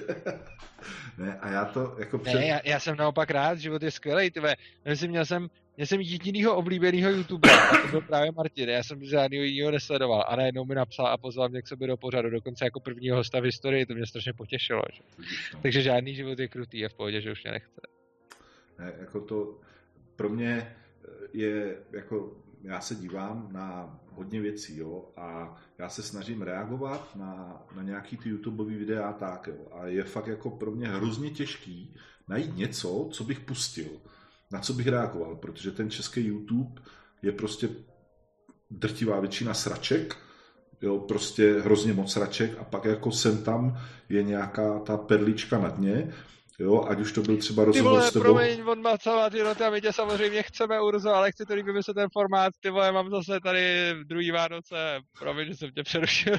ne, 1.18 1.40
a 1.40 1.50
já 1.50 1.66
to 1.66 1.96
jako 2.00 2.18
před... 2.18 2.34
Ne, 2.34 2.46
já, 2.46 2.60
já, 2.64 2.80
jsem 2.80 2.98
naopak 2.98 3.32
rád, 3.32 3.60
život 3.60 3.84
je 3.84 3.92
skvělý, 3.92 4.32
tyve. 4.32 4.56
Myslím, 4.86 5.12
měl 5.12 5.26
jsem 5.26 5.50
Měl 5.78 5.88
jsem 5.88 6.02
jedinýho 6.02 6.56
oblíbeného 6.56 7.10
youtubera 7.10 7.70
a 7.70 7.82
to 7.82 7.88
byl 7.88 8.02
právě 8.02 8.32
Martin. 8.32 8.70
Já 8.70 8.84
jsem 8.84 9.06
žádného 9.06 9.44
jiného 9.44 9.72
nesledoval 9.72 10.26
a 10.28 10.36
najednou 10.36 10.66
mi 10.66 10.76
napsal 10.76 11.08
a 11.08 11.18
pozval 11.18 11.50
mě 11.50 11.62
k 11.62 11.68
sobě 11.68 11.88
do 11.88 11.98
pořadu, 11.98 12.30
dokonce 12.30 12.66
jako 12.66 12.80
prvního 12.80 13.18
hosta 13.18 13.40
v 13.40 13.44
historii, 13.44 13.86
to 13.86 13.94
mě 13.94 14.06
strašně 14.06 14.34
potěšilo. 14.34 14.82
Že? 14.94 15.02
Takže 15.62 15.82
žádný 15.82 16.16
život 16.16 16.40
je 16.40 16.48
krutý 16.48 16.86
a 16.86 16.90
v 16.90 16.94
pohodě, 16.94 17.22
že 17.22 17.32
už 17.32 17.44
mě 17.44 17.52
nechce. 17.52 17.82
Ne, 18.80 18.94
jako 19.00 19.22
to 19.22 19.60
pro 20.16 20.30
mě 20.30 20.76
je 21.34 21.76
jako 21.92 22.36
já 22.62 22.82
se 22.82 22.96
dívám 22.96 23.50
na 23.52 24.00
hodně 24.12 24.42
věcí, 24.42 24.78
jo, 24.78 25.12
a 25.18 25.56
já 25.78 25.90
se 25.90 26.04
snažím 26.04 26.42
reagovat 26.42 27.16
na, 27.16 27.62
na 27.76 27.84
nějaký 27.84 28.18
ty 28.18 28.30
YouTubeový 28.30 28.76
videa 28.76 29.14
tak, 29.14 29.48
jo, 29.48 29.68
a 29.72 29.88
je 29.88 30.04
fakt 30.04 30.28
jako 30.28 30.50
pro 30.50 30.72
mě 30.72 30.88
hrozně 30.88 31.30
těžký 31.30 31.96
najít 32.28 32.58
něco, 32.58 33.10
co 33.12 33.24
bych 33.24 33.40
pustil 33.40 33.90
na 34.52 34.60
co 34.60 34.74
bych 34.74 34.88
reagoval, 34.88 35.36
protože 35.36 35.72
ten 35.72 35.90
český 35.90 36.26
YouTube 36.26 36.82
je 37.22 37.32
prostě 37.32 37.70
drtivá 38.72 39.20
většina 39.20 39.54
sraček, 39.54 40.16
jo, 40.82 41.00
prostě 41.00 41.60
hrozně 41.60 41.94
moc 41.94 42.12
sraček 42.12 42.58
a 42.60 42.64
pak 42.64 42.86
jako 42.86 43.12
sem 43.12 43.44
tam 43.44 43.80
je 44.10 44.24
nějaká 44.24 44.80
ta 44.80 44.98
perlička 44.98 45.60
na 45.60 45.70
dně, 45.70 46.14
jo, 46.60 46.86
ať 46.90 47.00
už 47.00 47.12
to 47.12 47.22
byl 47.22 47.38
třeba 47.38 47.66
rozhovor 47.66 47.92
ty 47.92 47.98
vole, 47.98 48.10
s 48.10 48.14
tebou. 48.14 48.24
promiň, 48.24 48.62
on 48.66 48.82
má 48.82 48.98
celá 48.98 49.30
ty 49.30 49.42
a 49.42 49.70
my 49.70 49.82
tě 49.82 49.94
samozřejmě 49.94 50.44
chceme, 50.44 50.82
Urzo, 50.82 51.10
ale 51.10 51.32
chci 51.32 51.46
to 51.46 51.54
líbit 51.54 51.86
se 51.86 51.94
ten 51.94 52.10
formát, 52.14 52.54
ty 52.60 52.70
vole, 52.70 52.92
mám 52.92 53.10
zase 53.10 53.40
tady 53.40 53.94
druhý 54.04 54.32
Vánoce, 54.32 55.00
promiň, 55.20 55.48
že 55.48 55.56
jsem 55.56 55.72
tě 55.72 55.84
přerušil. 55.84 56.38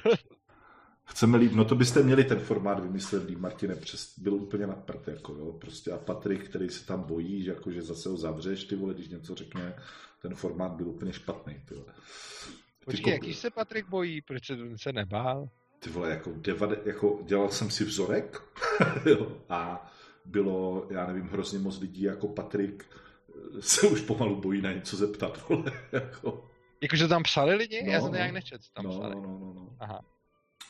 Chceme 1.04 1.38
líp, 1.38 1.52
no 1.52 1.64
to 1.64 1.74
byste 1.74 2.02
měli 2.02 2.24
ten 2.24 2.38
formát 2.38 2.80
vymyslet 2.80 3.30
Martine, 3.30 3.74
přes, 3.76 4.18
byl 4.18 4.34
úplně 4.34 4.66
na 4.66 4.74
prd, 4.74 5.08
jako 5.08 5.32
jo, 5.32 5.52
prostě 5.52 5.92
a 5.92 5.98
Patrik, 5.98 6.48
který 6.48 6.68
se 6.68 6.86
tam 6.86 7.02
bojí, 7.02 7.42
že, 7.42 7.50
jako, 7.50 7.70
že 7.72 7.82
zase 7.82 8.08
ho 8.08 8.16
zavřeš, 8.16 8.64
ty 8.64 8.76
vole, 8.76 8.94
když 8.94 9.08
něco 9.08 9.34
řekne, 9.34 9.74
ten 10.22 10.34
formát 10.34 10.72
byl 10.72 10.88
úplně 10.88 11.12
špatný, 11.12 11.62
ty 11.68 11.74
vole. 11.74 11.94
Počkej, 12.84 13.12
jaký 13.12 13.34
se 13.34 13.50
Patrik 13.50 13.88
bojí, 13.88 14.20
proč 14.20 14.46
se, 14.46 14.56
se 14.76 14.92
nebál? 14.92 15.48
Ty 15.78 15.90
vole, 15.90 16.10
jako, 16.10 16.32
devade, 16.36 16.76
jako 16.84 17.20
dělal 17.24 17.48
jsem 17.50 17.70
si 17.70 17.84
vzorek 17.84 18.42
jo, 19.06 19.36
a 19.48 19.90
bylo, 20.28 20.86
já 20.90 21.06
nevím, 21.06 21.28
hrozně 21.28 21.58
moc 21.58 21.80
lidí 21.80 22.02
jako 22.02 22.28
Patrik 22.28 22.84
se 23.60 23.86
už 23.86 24.00
pomalu 24.00 24.40
bojí 24.40 24.62
na 24.62 24.72
něco 24.72 24.96
zeptat, 24.96 25.44
vole, 25.48 25.72
jako. 25.92 26.50
Jakože 26.80 27.08
tam 27.08 27.22
psali 27.22 27.54
lidi? 27.54 27.82
No, 27.86 27.92
Já 27.92 28.00
jsem 28.00 28.10
to 28.10 28.16
nějak 28.16 28.32
nečet, 28.32 28.60
tam 28.74 28.84
no, 28.84 28.90
psali. 28.90 29.14
No, 29.14 29.20
no, 29.22 29.38
no, 29.38 29.52
no. 29.54 29.76
Aha. 29.80 30.04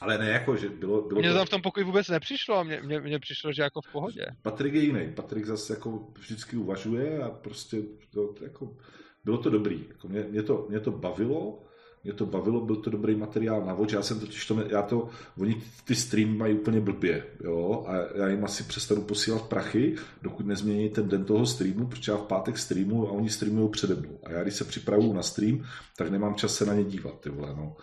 Ale 0.01 0.19
ne 0.19 0.31
jako, 0.31 0.57
že 0.57 0.69
bylo... 0.69 1.03
bylo 1.03 1.21
mně 1.21 1.29
to 1.29 1.37
tam 1.37 1.47
v 1.47 1.51
tom 1.51 1.63
pokoji 1.63 1.85
vůbec 1.85 2.09
nepřišlo, 2.09 2.65
mně, 2.65 2.81
mně, 2.83 3.01
mně 3.01 3.19
přišlo, 3.19 3.53
že 3.53 3.63
jako 3.63 3.81
v 3.81 3.93
pohodě. 3.93 4.27
Patrik 4.43 4.75
je 4.75 4.81
jiný, 4.81 5.13
Patrik 5.13 5.45
zase 5.45 5.73
jako 5.73 6.07
vždycky 6.19 6.57
uvažuje 6.57 7.23
a 7.23 7.31
prostě 7.31 7.77
to, 8.11 8.35
jako, 8.43 8.77
bylo 9.25 9.39
to 9.39 9.51
dobrý. 9.51 9.85
Jako 9.89 10.09
mě, 10.09 10.23
mě, 10.23 10.43
to, 10.43 10.67
mě 10.69 10.81
to 10.81 10.91
bavilo, 10.91 11.63
mě 12.05 12.13
to 12.13 12.27
bavilo, 12.27 12.61
byl 12.61 12.77
to 12.77 12.91
dobrý 12.91 13.15
materiál 13.17 13.65
na 13.65 13.75
voč, 13.75 13.93
já 13.93 14.03
jsem 14.03 14.21
totiž 14.21 14.47
to, 14.47 14.63
já 14.69 14.83
to, 14.83 15.09
oni 15.39 15.63
ty 15.85 15.95
streamy 15.95 16.37
mají 16.37 16.55
úplně 16.55 16.81
blbě, 16.81 17.27
jo, 17.45 17.85
a 17.89 18.19
já 18.19 18.29
jim 18.29 18.45
asi 18.45 18.63
přestanu 18.63 19.03
posílat 19.03 19.43
prachy, 19.43 19.97
dokud 20.23 20.47
nezmění 20.47 20.89
ten 20.89 21.09
den 21.09 21.25
toho 21.25 21.47
streamu, 21.47 21.87
protože 21.87 22.13
já 22.13 22.19
v 22.19 22.23
pátek 22.23 22.59
streamu 22.59 23.09
a 23.09 23.13
oni 23.13 23.31
streamují 23.31 23.71
přede 23.71 23.95
mnou. 23.95 24.19
A 24.25 24.33
já 24.33 24.43
když 24.43 24.55
se 24.55 24.65
připravuju 24.65 25.13
na 25.13 25.23
stream, 25.23 25.65
tak 25.97 26.11
nemám 26.11 26.35
čas 26.35 26.55
se 26.55 26.67
na 26.67 26.75
ně 26.75 26.85
dívat, 26.85 27.21
ty 27.21 27.31
vole, 27.31 27.55
no. 27.57 27.77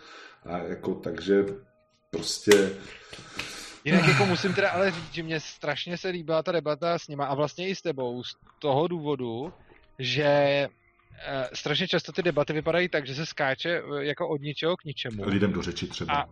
A 0.44 0.58
jako, 0.58 0.94
takže 0.94 1.44
prostě 2.10 2.70
Jinak 3.86 4.08
jako 4.08 4.26
musím 4.26 4.54
teda 4.54 4.70
ale 4.70 4.90
říct, 4.90 5.12
že 5.12 5.22
mě 5.22 5.40
strašně 5.40 5.98
se 5.98 6.08
líbila 6.08 6.42
ta 6.42 6.52
debata 6.52 6.98
s 6.98 7.08
nima 7.08 7.26
a 7.26 7.34
vlastně 7.34 7.68
i 7.68 7.74
s 7.74 7.82
tebou 7.82 8.22
z 8.22 8.36
toho 8.58 8.88
důvodu, 8.88 9.52
že 9.98 10.68
strašně 11.52 11.88
často 11.88 12.12
ty 12.12 12.22
debaty 12.22 12.52
vypadají 12.52 12.88
tak, 12.88 13.06
že 13.06 13.14
se 13.14 13.26
skáče 13.26 13.70
eh, 13.70 14.04
jako 14.04 14.28
od 14.28 14.40
ničeho 14.40 14.76
k 14.76 14.84
ničemu. 14.84 15.28
Lidem 15.28 15.52
do 15.52 15.62
řeči 15.62 15.86
třeba. 15.86 16.14
A... 16.14 16.28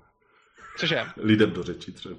Cože? 0.78 1.04
Lidem 1.16 1.50
do 1.50 1.62
řeči 1.62 1.92
třeba. 1.92 2.16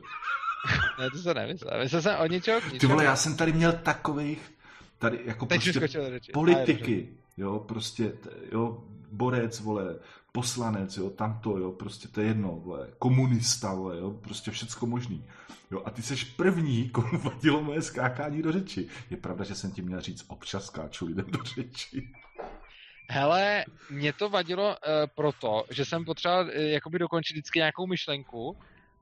ne, 0.99 1.09
to 1.09 1.17
se 1.17 1.33
nemyslel. 1.33 1.79
Myslel 1.79 2.01
jsem 2.01 2.19
od 2.19 2.31
ničeho 2.31 2.61
k 2.61 2.63
ničemu. 2.63 2.79
Ty 2.79 2.87
vole, 2.87 3.03
já 3.03 3.15
jsem 3.15 3.37
tady 3.37 3.53
měl 3.53 3.73
takových, 3.73 4.51
tady 4.97 5.19
jako 5.25 5.45
Teď 5.45 5.73
prostě 5.73 6.21
politiky, 6.33 7.09
jo, 7.37 7.59
prostě, 7.59 8.13
jo, 8.51 8.83
borec, 9.11 9.59
vole, 9.59 9.95
poslanec, 10.31 10.97
jo, 10.97 11.09
tamto, 11.09 11.57
jo, 11.57 11.71
prostě 11.71 12.07
to 12.07 12.21
je 12.21 12.27
jedno, 12.27 12.51
vole, 12.63 12.87
komunista, 12.99 13.73
vole, 13.73 13.97
jo, 13.97 14.11
prostě 14.11 14.51
všecko 14.51 14.85
možný. 14.85 15.25
Jo, 15.71 15.81
a 15.85 15.89
ty 15.89 16.01
seš 16.01 16.23
první, 16.23 16.89
komu 16.95 17.19
vadilo 17.19 17.61
moje 17.61 17.81
skákání 17.81 18.41
do 18.41 18.51
řeči. 18.51 18.87
Je 19.09 19.17
pravda, 19.17 19.43
že 19.43 19.55
jsem 19.55 19.71
ti 19.71 19.81
měl 19.81 20.01
říct, 20.01 20.25
občas 20.27 20.65
skáču 20.65 21.05
lidem 21.05 21.25
do 21.31 21.43
řeči. 21.43 22.09
Hele, 23.09 23.65
mě 23.89 24.13
to 24.13 24.29
vadilo 24.29 24.67
uh, 24.67 24.75
proto, 25.15 25.63
že 25.69 25.85
jsem 25.85 26.05
potřeboval 26.05 26.45
uh, 26.45 26.51
jakoby 26.51 26.99
dokončit 26.99 27.33
vždycky 27.33 27.59
nějakou 27.59 27.87
myšlenku 27.87 28.57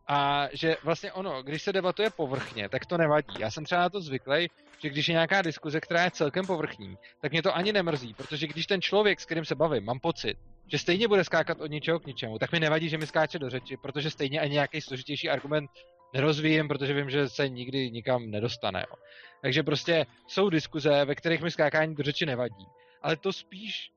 a 0.07 0.47
že 0.53 0.77
vlastně 0.83 1.11
ono, 1.11 1.43
když 1.43 1.61
se 1.61 1.73
debatuje 1.73 2.09
povrchně, 2.09 2.69
tak 2.69 2.85
to 2.85 2.97
nevadí. 2.97 3.35
Já 3.39 3.51
jsem 3.51 3.65
třeba 3.65 3.81
na 3.81 3.89
to 3.89 4.01
zvyklý, 4.01 4.49
že 4.79 4.89
když 4.89 5.07
je 5.07 5.13
nějaká 5.13 5.41
diskuze, 5.41 5.81
která 5.81 6.03
je 6.03 6.11
celkem 6.11 6.45
povrchní, 6.45 6.97
tak 7.21 7.31
mě 7.31 7.43
to 7.43 7.55
ani 7.55 7.73
nemrzí, 7.73 8.13
protože 8.13 8.47
když 8.47 8.67
ten 8.67 8.81
člověk, 8.81 9.19
s 9.19 9.25
kterým 9.25 9.45
se 9.45 9.55
bavím, 9.55 9.85
mám 9.85 9.99
pocit, 9.99 10.37
že 10.67 10.77
stejně 10.77 11.07
bude 11.07 11.23
skákat 11.23 11.61
od 11.61 11.71
ničeho 11.71 11.99
k 11.99 12.05
ničemu, 12.05 12.39
tak 12.39 12.51
mi 12.51 12.59
nevadí, 12.59 12.89
že 12.89 12.97
mi 12.97 13.07
skáče 13.07 13.39
do 13.39 13.49
řeči, 13.49 13.77
protože 13.77 14.11
stejně 14.11 14.39
ani 14.39 14.53
nějaký 14.53 14.81
složitější 14.81 15.29
argument 15.29 15.71
nerozvíjím, 16.13 16.67
protože 16.67 16.93
vím, 16.93 17.09
že 17.09 17.29
se 17.29 17.49
nikdy 17.49 17.91
nikam 17.91 18.31
nedostane. 18.31 18.85
Jo. 18.89 18.95
Takže 19.41 19.63
prostě 19.63 20.05
jsou 20.27 20.49
diskuze, 20.49 21.05
ve 21.05 21.15
kterých 21.15 21.41
mi 21.41 21.51
skákání 21.51 21.95
do 21.95 22.03
řeči 22.03 22.25
nevadí. 22.25 22.65
Ale 23.01 23.15
to 23.15 23.33
spíš 23.33 23.91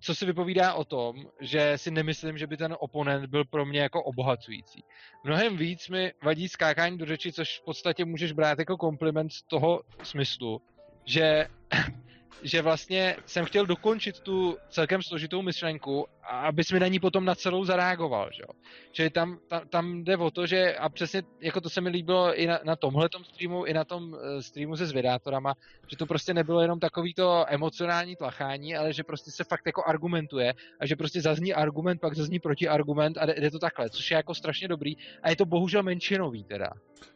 co 0.00 0.14
si 0.14 0.26
vypovídá 0.26 0.74
o 0.74 0.84
tom, 0.84 1.16
že 1.40 1.78
si 1.78 1.90
nemyslím, 1.90 2.38
že 2.38 2.46
by 2.46 2.56
ten 2.56 2.76
oponent 2.80 3.26
byl 3.26 3.44
pro 3.44 3.66
mě 3.66 3.80
jako 3.80 4.02
obohacující. 4.02 4.84
Mnohem 5.24 5.56
víc 5.56 5.88
mi 5.88 6.12
vadí 6.22 6.48
skákání 6.48 6.98
do 6.98 7.06
řeči, 7.06 7.32
což 7.32 7.58
v 7.58 7.64
podstatě 7.64 8.04
můžeš 8.04 8.32
brát 8.32 8.58
jako 8.58 8.76
kompliment 8.76 9.32
z 9.32 9.42
toho 9.42 9.82
smyslu, 10.02 10.62
že 11.04 11.46
že 12.42 12.62
vlastně 12.62 13.16
jsem 13.26 13.44
chtěl 13.44 13.66
dokončit 13.66 14.20
tu 14.20 14.56
celkem 14.68 15.02
složitou 15.02 15.42
myšlenku, 15.42 16.06
abys 16.28 16.72
mi 16.72 16.80
na 16.80 16.88
ní 16.88 17.00
potom 17.00 17.24
na 17.24 17.34
celou 17.34 17.64
zareagoval, 17.64 18.28
že 18.32 18.42
jo. 18.42 18.54
Čili 18.92 19.10
tam, 19.10 19.38
tam, 19.48 19.68
tam 19.68 20.04
jde 20.04 20.16
o 20.16 20.30
to, 20.30 20.46
že 20.46 20.76
a 20.76 20.88
přesně 20.88 21.22
jako 21.40 21.60
to 21.60 21.70
se 21.70 21.80
mi 21.80 21.88
líbilo 21.88 22.34
i 22.34 22.46
na, 22.46 22.60
na 22.64 22.76
tomhle 22.76 23.08
streamu, 23.22 23.64
i 23.64 23.72
na 23.72 23.84
tom 23.84 24.12
uh, 24.12 24.18
streamu 24.40 24.76
se 24.76 24.86
zvědátorama, 24.86 25.54
že 25.86 25.96
to 25.96 26.06
prostě 26.06 26.34
nebylo 26.34 26.60
jenom 26.60 26.80
takový 26.80 27.14
to 27.14 27.44
emocionální 27.48 28.16
tlachání, 28.16 28.76
ale 28.76 28.92
že 28.92 29.04
prostě 29.04 29.30
se 29.30 29.44
fakt 29.44 29.66
jako 29.66 29.82
argumentuje 29.86 30.54
a 30.80 30.86
že 30.86 30.96
prostě 30.96 31.20
zazní 31.20 31.54
argument, 31.54 32.00
pak 32.00 32.14
zazní 32.14 32.38
protiargument 32.38 33.18
a 33.18 33.26
jde, 33.26 33.34
jde 33.40 33.50
to 33.50 33.58
takhle, 33.58 33.90
což 33.90 34.10
je 34.10 34.16
jako 34.16 34.34
strašně 34.34 34.68
dobrý 34.68 34.96
a 35.22 35.30
je 35.30 35.36
to 35.36 35.44
bohužel 35.44 35.82
menšinový 35.82 36.44
teda. 36.44 36.70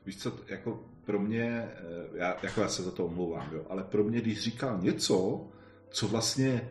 Víš 0.06 0.18
co, 0.18 0.32
jako 0.48 0.80
pro 1.04 1.18
mě, 1.18 1.44
eh, 1.44 1.72
já, 2.14 2.36
jako 2.42 2.60
já 2.60 2.68
se 2.68 2.82
za 2.82 2.90
to 2.90 3.06
omlouvám, 3.06 3.50
jo, 3.52 3.66
ale 3.68 3.84
pro 3.84 4.04
mě, 4.04 4.20
když 4.20 4.40
říkal 4.40 4.78
něco, 4.78 5.46
co 5.90 6.08
vlastně 6.08 6.68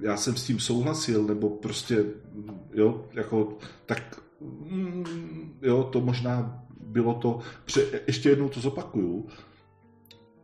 já 0.00 0.16
jsem 0.16 0.36
s 0.36 0.44
tím 0.44 0.60
souhlasil, 0.60 1.24
nebo 1.24 1.50
prostě, 1.50 2.04
jo, 2.72 3.08
jako, 3.12 3.58
tak, 3.86 4.20
mm, 4.40 5.58
jo, 5.62 5.84
to 5.84 6.00
možná 6.00 6.64
bylo 6.80 7.14
to, 7.14 7.40
pře, 7.64 8.02
ještě 8.06 8.28
jednou 8.28 8.48
to 8.48 8.60
zopakuju, 8.60 9.28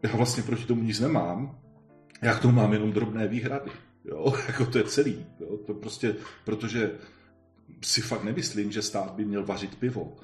já 0.03 0.17
vlastně 0.17 0.43
proti 0.43 0.65
tomu 0.65 0.83
nic 0.83 1.01
nemám, 1.01 1.59
já 2.23 2.35
k 2.35 2.43
tomu 2.43 2.55
mám 2.55 2.73
jenom 2.73 2.93
drobné 2.93 3.29
výhrady, 3.29 3.71
jo, 4.05 4.35
jako 4.47 4.67
to 4.67 4.79
je 4.79 4.85
celý, 4.85 5.27
jo, 5.41 5.57
to 5.67 5.75
prostě, 5.75 6.17
protože 6.45 6.91
si 7.85 8.01
fakt 8.01 8.25
nemyslím, 8.25 8.73
že 8.73 8.83
stát 8.83 9.11
by 9.11 9.25
měl 9.25 9.45
vařit 9.45 9.77
pivo, 9.77 10.17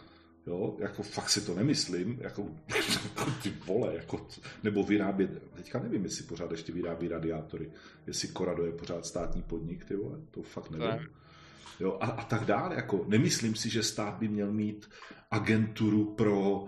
Jo, 0.46 0.76
jako 0.78 1.02
fakt 1.02 1.30
si 1.30 1.40
to 1.40 1.54
nemyslím, 1.54 2.18
jako, 2.20 2.48
jako 2.68 3.30
ty 3.42 3.50
vole, 3.66 3.94
jako, 3.96 4.26
nebo 4.62 4.82
vyrábět, 4.82 5.42
teďka 5.54 5.78
nevím, 5.78 6.04
jestli 6.04 6.24
pořád 6.24 6.50
ještě 6.50 6.72
vyrábí 6.72 7.08
radiátory, 7.08 7.70
jestli 8.06 8.28
Korado 8.28 8.66
je 8.66 8.72
pořád 8.72 9.06
státní 9.06 9.42
podnik, 9.42 9.84
ty 9.84 9.96
vole, 9.96 10.18
to 10.30 10.42
fakt 10.42 10.70
nevím. 10.70 11.08
Jo, 11.80 11.98
a, 12.00 12.06
a 12.06 12.24
tak 12.24 12.44
dále, 12.44 12.74
jako 12.74 13.04
nemyslím 13.08 13.54
si, 13.54 13.70
že 13.70 13.82
stát 13.82 14.14
by 14.14 14.28
měl 14.28 14.52
mít 14.52 14.90
agenturu 15.30 16.14
pro 16.14 16.66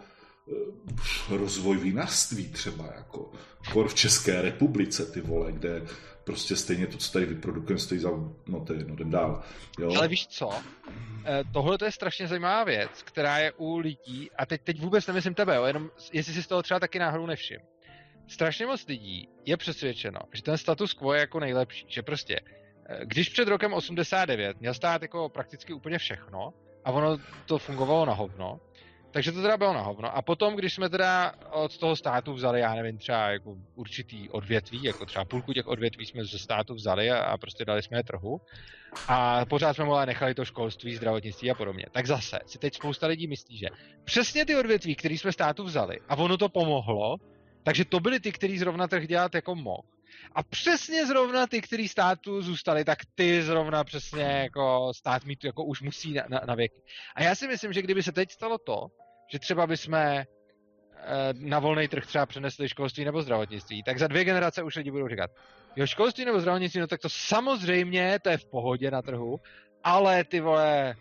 rozvoj 1.30 1.76
vinařství 1.76 2.48
třeba, 2.48 2.92
jako 2.96 3.32
kor 3.72 3.88
v 3.88 3.94
České 3.94 4.42
republice, 4.42 5.06
ty 5.06 5.20
vole, 5.20 5.52
kde 5.52 5.82
prostě 6.24 6.56
stejně 6.56 6.86
to, 6.86 6.98
co 6.98 7.12
tady 7.12 7.26
vyprodukujeme, 7.26 7.80
stojí 7.80 8.00
za, 8.00 8.10
no 8.46 8.64
to 8.64 8.72
je 8.72 8.78
jedno, 8.78 8.94
jdem 8.94 9.10
dál. 9.10 9.42
Jo? 9.78 9.94
Ale 9.96 10.08
víš 10.08 10.26
co? 10.26 10.50
Eh, 11.24 11.44
tohle 11.52 11.78
to 11.78 11.84
je 11.84 11.92
strašně 11.92 12.28
zajímavá 12.28 12.64
věc, 12.64 13.02
která 13.02 13.38
je 13.38 13.52
u 13.52 13.76
lidí, 13.76 14.30
a 14.38 14.46
teď, 14.46 14.60
teď 14.62 14.80
vůbec 14.80 15.06
nemyslím 15.06 15.34
tebe, 15.34 15.56
jo, 15.56 15.64
jenom 15.64 15.90
jestli 16.12 16.32
si 16.34 16.42
z 16.42 16.46
toho 16.46 16.62
třeba 16.62 16.80
taky 16.80 16.98
náhodou 16.98 17.26
nevšim. 17.26 17.60
Strašně 18.28 18.66
moc 18.66 18.86
lidí 18.86 19.28
je 19.44 19.56
přesvědčeno, 19.56 20.20
že 20.32 20.42
ten 20.42 20.58
status 20.58 20.94
quo 20.94 21.12
je 21.12 21.20
jako 21.20 21.40
nejlepší, 21.40 21.86
že 21.88 22.02
prostě 22.02 22.40
eh, 22.86 23.00
když 23.04 23.28
před 23.28 23.48
rokem 23.48 23.72
89 23.72 24.60
měl 24.60 24.74
stát 24.74 25.02
jako 25.02 25.28
prakticky 25.28 25.72
úplně 25.72 25.98
všechno 25.98 26.54
a 26.84 26.90
ono 26.90 27.18
to 27.46 27.58
fungovalo 27.58 28.06
na 28.06 28.12
hovno, 28.12 28.60
takže 29.14 29.32
to 29.32 29.42
teda 29.42 29.56
bylo 29.56 29.72
na 29.72 29.80
hovno. 29.80 30.16
A 30.16 30.22
potom, 30.22 30.56
když 30.56 30.74
jsme 30.74 30.88
teda 30.88 31.32
od 31.50 31.78
toho 31.78 31.96
státu 31.96 32.32
vzali, 32.32 32.60
já 32.60 32.74
nevím, 32.74 32.98
třeba 32.98 33.30
jako 33.30 33.56
určitý 33.74 34.30
odvětví, 34.30 34.82
jako 34.82 35.06
třeba 35.06 35.24
půlku 35.24 35.52
těch 35.52 35.66
odvětví 35.66 36.06
jsme 36.06 36.24
ze 36.24 36.38
státu 36.38 36.74
vzali 36.74 37.10
a, 37.10 37.18
a 37.18 37.38
prostě 37.38 37.64
dali 37.64 37.82
jsme 37.82 37.98
je 37.98 38.04
trhu. 38.04 38.40
A 39.08 39.44
pořád 39.44 39.74
jsme 39.74 39.84
mohli 39.84 40.06
nechali 40.06 40.34
to 40.34 40.44
školství, 40.44 40.96
zdravotnictví 40.96 41.50
a 41.50 41.54
podobně. 41.54 41.84
Tak 41.92 42.06
zase 42.06 42.38
si 42.46 42.58
teď 42.58 42.74
spousta 42.74 43.06
lidí 43.06 43.26
myslí, 43.26 43.58
že 43.58 43.66
přesně 44.04 44.46
ty 44.46 44.56
odvětví, 44.56 44.94
které 44.94 45.14
jsme 45.14 45.32
státu 45.32 45.64
vzali 45.64 45.98
a 46.08 46.16
ono 46.16 46.36
to 46.36 46.48
pomohlo, 46.48 47.16
takže 47.62 47.84
to 47.84 48.00
byly 48.00 48.20
ty, 48.20 48.32
který 48.32 48.58
zrovna 48.58 48.88
trh 48.88 49.06
dělat 49.06 49.34
jako 49.34 49.54
mohl. 49.54 49.82
A 50.34 50.42
přesně 50.42 51.06
zrovna 51.06 51.46
ty, 51.46 51.60
který 51.60 51.88
státu 51.88 52.42
zůstali, 52.42 52.84
tak 52.84 52.98
ty 53.14 53.42
zrovna 53.42 53.84
přesně 53.84 54.22
jako 54.22 54.92
stát 54.94 55.24
mít 55.24 55.44
jako 55.44 55.64
už 55.64 55.82
musí 55.82 56.12
na, 56.12 56.24
na, 56.28 56.40
na 56.46 56.54
věky. 56.54 56.82
A 57.14 57.22
já 57.22 57.34
si 57.34 57.48
myslím, 57.48 57.72
že 57.72 57.82
kdyby 57.82 58.02
se 58.02 58.12
teď 58.12 58.30
stalo 58.30 58.58
to, 58.58 58.90
že 59.34 59.38
třeba 59.38 59.66
bychom 59.66 59.94
eh, 59.94 60.26
na 61.32 61.58
volný 61.58 61.88
trh 61.88 62.06
třeba 62.06 62.26
přenesli 62.26 62.68
školství 62.68 63.04
nebo 63.04 63.22
zdravotnictví, 63.22 63.82
tak 63.82 63.98
za 63.98 64.06
dvě 64.06 64.24
generace 64.24 64.62
už 64.62 64.76
lidi 64.76 64.90
budou 64.90 65.08
říkat, 65.08 65.30
jo, 65.76 65.86
školství 65.86 66.24
nebo 66.24 66.40
zdravotnictví, 66.40 66.80
no 66.80 66.86
tak 66.86 67.00
to 67.00 67.08
samozřejmě, 67.08 68.18
to 68.22 68.30
je 68.30 68.38
v 68.38 68.46
pohodě 68.46 68.90
na 68.90 69.02
trhu, 69.02 69.40
ale 69.84 70.24
ty 70.24 70.40
vole, 70.40 70.94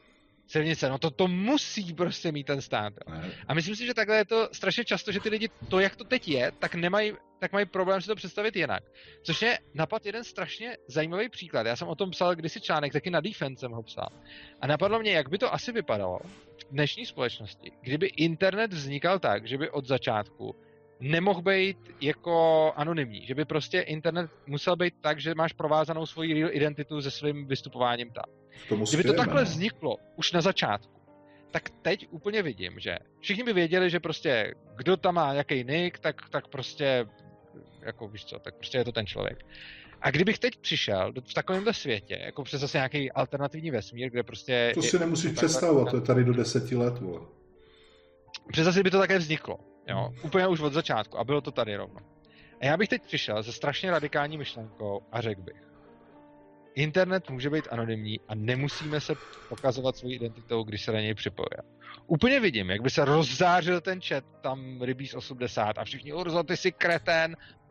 silnice, 0.53 0.89
no 0.89 0.97
to, 0.97 1.09
to 1.09 1.27
musí 1.27 1.93
prostě 1.93 2.31
mít 2.31 2.47
ten 2.47 2.61
stát. 2.61 2.93
Jo. 3.07 3.21
A 3.47 3.53
myslím 3.53 3.75
si, 3.75 3.85
že 3.85 3.93
takhle 3.93 4.17
je 4.17 4.25
to 4.25 4.49
strašně 4.51 4.85
často, 4.85 5.11
že 5.11 5.19
ty 5.19 5.29
lidi 5.29 5.49
to, 5.69 5.79
jak 5.79 5.95
to 5.95 6.03
teď 6.03 6.27
je, 6.27 6.51
tak 6.59 6.75
nemají, 6.75 7.13
tak 7.39 7.53
mají 7.53 7.65
problém 7.65 8.01
si 8.01 8.07
to 8.07 8.15
představit 8.15 8.55
jinak. 8.55 8.83
Což 9.23 9.41
je 9.41 9.59
napad 9.73 10.05
jeden 10.05 10.23
strašně 10.23 10.77
zajímavý 10.87 11.29
příklad. 11.29 11.65
Já 11.65 11.75
jsem 11.75 11.87
o 11.87 11.95
tom 11.95 12.11
psal 12.11 12.35
kdysi 12.35 12.61
článek, 12.61 12.93
taky 12.93 13.09
na 13.09 13.21
Defense 13.21 13.59
jsem 13.59 13.71
ho 13.71 13.83
psal. 13.83 14.09
A 14.61 14.67
napadlo 14.67 14.99
mě, 14.99 15.11
jak 15.11 15.29
by 15.29 15.37
to 15.37 15.53
asi 15.53 15.71
vypadalo 15.71 16.19
v 16.23 16.65
dnešní 16.71 17.05
společnosti, 17.05 17.71
kdyby 17.81 18.07
internet 18.07 18.73
vznikal 18.73 19.19
tak, 19.19 19.47
že 19.47 19.57
by 19.57 19.69
od 19.69 19.87
začátku 19.87 20.55
nemohl 21.03 21.41
být 21.41 21.77
jako 22.01 22.73
anonymní, 22.75 23.25
že 23.25 23.35
by 23.35 23.45
prostě 23.45 23.79
internet 23.79 24.31
musel 24.47 24.75
být 24.75 24.93
tak, 25.01 25.19
že 25.19 25.35
máš 25.35 25.53
provázanou 25.53 26.05
svoji 26.05 26.33
real 26.33 26.49
identitu 26.53 27.01
se 27.01 27.11
svým 27.11 27.47
vystupováním 27.47 28.09
tam. 28.09 28.23
Kdyby 28.87 29.03
to 29.03 29.13
takhle 29.13 29.41
no. 29.41 29.45
vzniklo 29.45 29.97
už 30.15 30.31
na 30.31 30.41
začátku, 30.41 31.01
tak 31.51 31.69
teď 31.81 32.07
úplně 32.09 32.43
vidím, 32.43 32.79
že 32.79 32.97
všichni 33.19 33.43
by 33.43 33.53
věděli, 33.53 33.89
že 33.89 33.99
prostě 33.99 34.53
kdo 34.75 34.97
tam 34.97 35.15
má 35.15 35.33
jaký 35.33 35.63
nick, 35.63 35.99
tak, 35.99 36.29
tak 36.29 36.47
prostě 36.47 37.05
jako 37.81 38.07
víš 38.07 38.25
co, 38.25 38.39
tak 38.39 38.55
prostě 38.55 38.77
je 38.77 38.85
to 38.85 38.91
ten 38.91 39.05
člověk. 39.05 39.45
A 40.01 40.11
kdybych 40.11 40.39
teď 40.39 40.57
přišel 40.57 41.11
do, 41.11 41.21
v 41.21 41.33
takovémhle 41.33 41.73
světě, 41.73 42.19
jako 42.25 42.43
přes 42.43 42.61
zase 42.61 42.77
nějaký 42.77 43.11
alternativní 43.11 43.71
vesmír, 43.71 44.09
kde 44.09 44.23
prostě... 44.23 44.71
To 44.73 44.81
si 44.81 44.95
je, 44.95 44.99
nemmusíš 44.99 45.31
představovat, 45.31 45.91
to 45.91 45.97
je 45.97 46.01
tady 46.01 46.23
do 46.23 46.33
deseti 46.33 46.75
let, 46.75 46.99
vole. 46.99 47.21
Přes 48.51 48.65
zase 48.65 48.83
by 48.83 48.91
to 48.91 48.99
také 48.99 49.17
vzniklo, 49.17 49.59
jo, 49.87 50.13
úplně 50.23 50.47
už 50.47 50.59
od 50.59 50.73
začátku 50.73 51.17
a 51.19 51.23
bylo 51.23 51.41
to 51.41 51.51
tady 51.51 51.75
rovno. 51.75 51.99
A 52.61 52.65
já 52.65 52.77
bych 52.77 52.89
teď 52.89 53.03
přišel 53.03 53.43
se 53.43 53.51
strašně 53.51 53.91
radikální 53.91 54.37
myšlenkou 54.37 55.01
a 55.11 55.21
řekl 55.21 55.41
bych, 55.41 55.63
internet 56.75 57.29
může 57.29 57.49
být 57.49 57.67
anonymní 57.71 58.19
a 58.27 58.35
nemusíme 58.35 59.01
se 59.01 59.13
pokazovat 59.49 59.97
svou 59.97 60.09
identitou, 60.09 60.63
když 60.63 60.81
se 60.81 60.91
na 60.91 60.99
něj 61.01 61.13
připojíme. 61.13 61.73
Úplně 62.07 62.39
vidím, 62.39 62.69
jak 62.69 62.81
by 62.81 62.89
se 62.89 63.05
rozzářil 63.05 63.81
ten 63.81 64.01
chat, 64.01 64.23
tam 64.41 64.81
Rybís 64.81 65.13
80 65.13 65.77
a 65.77 65.83
všichni, 65.83 66.13
Urzo, 66.13 66.43
ty 66.43 66.57
jsi 66.57 66.71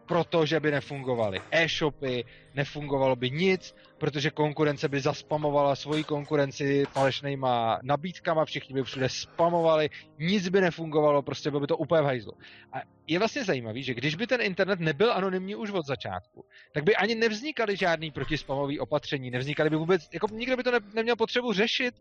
protože 0.07 0.61
by 0.61 0.71
nefungovaly 0.71 1.41
e-shopy, 1.51 2.25
nefungovalo 2.55 3.17
by 3.17 3.31
nic, 3.31 3.75
protože 3.99 4.31
konkurence 4.31 4.89
by 4.89 5.01
zaspamovala 5.01 5.77
svoji 5.77 6.05
konkurenci 6.05 6.85
falešnýma 6.93 7.79
nabídkama, 7.83 8.45
všichni 8.45 8.75
by 8.75 8.83
všude 8.83 9.09
spamovali, 9.09 9.91
nic 10.19 10.49
by 10.49 10.61
nefungovalo, 10.61 11.23
prostě 11.23 11.51
bylo 11.51 11.61
by 11.61 11.67
to 11.67 11.77
úplně 11.77 12.03
v 12.03 12.05
hajzlu. 12.05 12.33
A 12.73 12.77
je 13.07 13.19
vlastně 13.19 13.45
zajímavý, 13.45 13.83
že 13.83 13.95
když 13.95 14.15
by 14.15 14.27
ten 14.27 14.41
internet 14.41 14.81
nebyl 14.81 15.13
anonymní 15.13 15.57
už 15.57 15.71
od 15.71 15.87
začátku, 15.87 16.45
tak 16.75 16.85
by 16.85 16.97
ani 16.97 17.15
nevznikaly 17.15 17.77
žádný 17.77 18.11
protispamový 18.11 18.81
opatření, 18.81 19.31
nevznikaly 19.31 19.71
by 19.71 19.77
vůbec, 19.77 20.09
jako 20.13 20.27
nikdo 20.33 20.57
by 20.57 20.63
to 20.63 20.71
ne, 20.71 20.79
neměl 20.95 21.17
potřebu 21.17 21.53
řešit. 21.53 21.95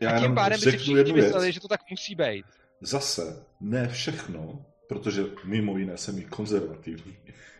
Já 0.00 0.10
a 0.10 0.20
tím 0.20 0.34
pádem 0.34 0.60
by 0.60 0.70
si 0.70 0.78
všichni 0.78 1.12
mysleli, 1.12 1.52
že 1.52 1.60
to 1.60 1.68
tak 1.68 1.80
musí 1.90 2.14
být. 2.14 2.46
Zase, 2.80 3.44
ne 3.60 3.88
všechno, 3.88 4.64
protože 4.86 5.24
mimo 5.44 5.78
jiné 5.78 5.96
jsem 5.96 6.18
i 6.18 6.24
konzervativní, 6.24 7.16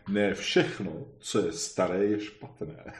ne 0.09 0.33
všechno, 0.33 0.91
co 1.19 1.45
je 1.45 1.51
staré, 1.51 2.03
je 2.05 2.19
špatné. 2.19 2.93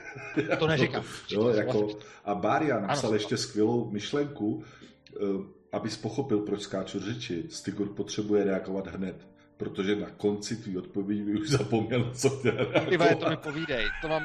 To 0.58 0.66
neříkám. 0.66 1.04
jo, 1.30 1.48
jako, 1.48 1.88
a 2.24 2.34
Bária 2.34 2.80
napsal 2.80 3.10
ano, 3.10 3.16
ještě 3.16 3.36
skvělou 3.36 3.90
myšlenku, 3.90 4.64
eh, 5.16 5.18
abys 5.72 5.96
pochopil, 5.96 6.38
proč 6.38 6.62
skáču 6.62 7.00
řeči. 7.00 7.44
Stigur 7.50 7.94
potřebuje 7.94 8.44
reagovat 8.44 8.86
hned, 8.86 9.28
protože 9.56 9.96
na 9.96 10.10
konci 10.10 10.56
tvý 10.56 10.78
odpovědi 10.78 11.34
už 11.34 11.48
zapomněl, 11.48 12.10
co 12.14 12.30
chtěl 12.30 12.56
reagovat. 12.56 13.18
to 13.18 13.30
mi 13.30 13.36
povídej. 13.36 13.86
To 14.02 14.08
mám, 14.08 14.22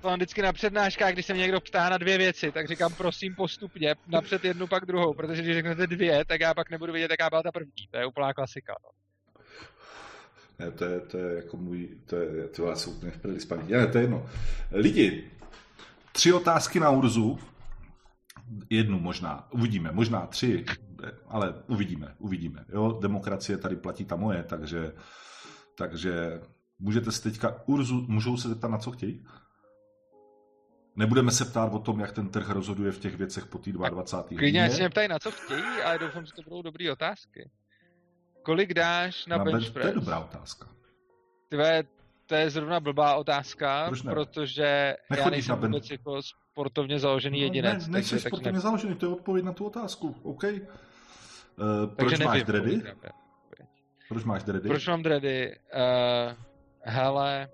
to 0.00 0.08
mám 0.08 0.16
vždycky 0.16 0.42
na 0.42 0.52
přednáškách, 0.52 1.12
když 1.12 1.26
se 1.26 1.34
mě 1.34 1.42
někdo 1.42 1.60
ptá 1.60 1.88
na 1.88 1.98
dvě 1.98 2.18
věci, 2.18 2.52
tak 2.52 2.68
říkám 2.68 2.94
prosím 2.94 3.34
postupně, 3.34 3.94
napřed 4.06 4.44
jednu, 4.44 4.66
pak 4.66 4.86
druhou, 4.86 5.14
protože 5.14 5.42
když 5.42 5.54
řeknete 5.56 5.86
dvě, 5.86 6.24
tak 6.24 6.40
já 6.40 6.54
pak 6.54 6.70
nebudu 6.70 6.92
vědět, 6.92 7.10
jaká 7.10 7.30
byla 7.30 7.42
ta 7.42 7.52
první. 7.52 7.86
To 7.90 7.98
je 7.98 8.06
úplná 8.06 8.34
klasika. 8.34 8.74
No. 8.84 9.03
Ne, 10.58 10.70
to 10.70 10.84
je, 10.84 11.00
to 11.00 11.18
je 11.18 11.36
jako 11.36 11.56
můj, 11.56 11.88
to 12.06 12.16
je, 12.16 12.48
to 12.48 12.66
já 12.66 12.76
jsem 12.76 12.92
úplně 12.92 13.12
v 13.12 13.18
prdeli 13.18 13.40
spaní. 13.40 13.72
Ne, 13.72 13.86
to 13.86 13.98
je 13.98 14.04
jedno. 14.04 14.26
Lidi, 14.72 15.30
tři 16.12 16.32
otázky 16.32 16.80
na 16.80 16.90
Urzu, 16.90 17.38
jednu 18.70 19.00
možná, 19.00 19.52
uvidíme, 19.52 19.92
možná 19.92 20.26
tři, 20.26 20.64
ale 21.28 21.54
uvidíme, 21.66 22.14
uvidíme. 22.18 22.64
Jo, 22.68 22.98
demokracie 23.02 23.58
tady 23.58 23.76
platí 23.76 24.04
ta 24.04 24.16
moje, 24.16 24.42
takže, 24.42 24.92
takže 25.78 26.40
můžete 26.78 27.12
se 27.12 27.22
teďka, 27.22 27.62
Urzu, 27.66 28.06
můžou 28.08 28.36
se 28.36 28.48
zeptat 28.48 28.68
na 28.68 28.78
co 28.78 28.90
chtějí? 28.90 29.26
Nebudeme 30.96 31.30
se 31.30 31.44
ptát 31.44 31.72
o 31.72 31.78
tom, 31.78 32.00
jak 32.00 32.12
ten 32.12 32.28
trh 32.28 32.50
rozhoduje 32.50 32.92
v 32.92 32.98
těch 32.98 33.16
věcech 33.16 33.46
po 33.46 33.58
té 33.58 33.72
22. 33.72 34.38
Klidně 34.38 34.70
se 34.70 34.76
mě 34.78 34.88
ptají 34.88 35.08
na 35.08 35.18
co 35.18 35.30
chtějí, 35.30 35.62
ale 35.84 35.98
doufám, 35.98 36.26
že 36.26 36.32
to 36.32 36.42
budou 36.42 36.62
dobré 36.62 36.92
otázky. 36.92 37.50
Kolik 38.44 38.74
dáš 38.74 39.26
na, 39.26 39.36
na 39.36 39.44
bench 39.44 39.70
press? 39.70 39.84
To 39.84 39.88
je 39.88 39.94
dobrá 39.94 40.18
otázka. 40.18 40.68
Tvé, 41.48 41.84
to 42.26 42.34
je 42.34 42.50
zrovna 42.50 42.80
blbá 42.80 43.14
otázka, 43.14 43.90
protože 44.04 44.96
Nechodíš 45.10 45.24
já 45.24 45.30
nejsem 45.30 45.56
vůbec 45.56 45.90
jako 45.90 46.22
sportovně 46.22 46.98
založený 46.98 47.38
no, 47.40 47.44
jedinec. 47.44 47.86
Ne, 47.86 47.92
nejsi 47.92 48.20
sportovně 48.20 48.52
ne... 48.52 48.60
založený, 48.60 48.94
to 48.94 49.06
je 49.06 49.12
odpověď 49.12 49.44
na 49.44 49.52
tu 49.52 49.66
otázku, 49.66 50.16
OK. 50.22 50.42
Uh, 50.44 50.50
proč 51.96 52.12
nevím, 52.12 52.26
máš 52.26 52.42
dready? 52.42 52.82
Proč 54.08 54.24
máš 54.24 54.42
dready? 54.42 54.68
Proč 54.68 54.86
mám 54.88 55.02
dready? 55.02 55.56
Uh, 55.74 56.32
hele, 56.80 57.48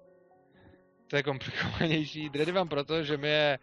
to 1.07 1.17
je 1.17 1.23
komplikovanější. 1.23 2.29
Dready 2.29 2.53
mám 2.53 2.69
proto, 2.69 3.03
že 3.03 3.17
mi 3.17 3.29
je, 3.29 3.59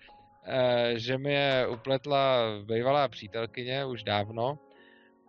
uh, 0.47 0.97
že 0.97 1.17
mi 1.17 1.33
je 1.33 1.67
upletla 1.67 2.37
bývalá 2.63 3.07
přítelkyně 3.07 3.85
už 3.85 4.03
dávno 4.03 4.59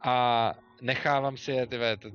a 0.02 0.54
nechávám 0.80 1.36
si 1.36 1.52
je, 1.52 1.66
tyve, 1.66 1.96
to, 1.96 2.10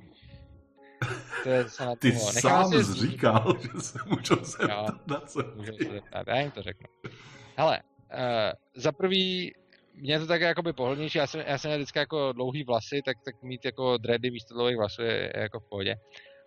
to 1.44 1.50
je 1.50 1.70
se 1.70 1.86
na 1.86 1.96
Ty 1.96 2.12
toho. 2.12 2.32
Nechávám 2.32 2.72
sám 2.72 2.84
jsi 2.84 3.08
říkal, 3.08 3.58
že 3.62 3.82
se 3.82 4.00
můžou 4.06 4.44
zeptat 4.44 5.08
na 5.08 5.20
co. 5.20 5.40
Můžou 5.56 5.78
se 5.78 5.92
zeptat, 5.92 6.28
já 6.28 6.40
jim 6.40 6.52
to 6.52 6.62
řeknu. 6.62 6.88
Hele, 7.58 7.80
uh, 8.14 8.20
za 8.76 8.92
prvý, 8.92 9.54
mě 9.96 10.20
to 10.20 10.28
tak 10.28 10.42
jakoby 10.42 10.74
pohodlnější, 10.74 11.18
já 11.18 11.28
jsem, 11.28 11.44
já 11.48 11.58
jsem 11.58 11.70
měl 11.70 11.78
vždycky 11.78 12.00
jako 12.00 12.34
dlouhý 12.34 12.64
vlasy, 12.64 13.02
tak, 13.06 13.18
tak 13.26 13.44
mít 13.44 13.66
jako 13.66 13.98
dready 13.98 14.32
místo 14.32 14.54
dlouhých 14.54 14.78
vlasů 14.78 15.02
je, 15.02 15.14
je 15.14 15.42
jako 15.42 15.60
v 15.60 15.70
pohodě. 15.70 15.96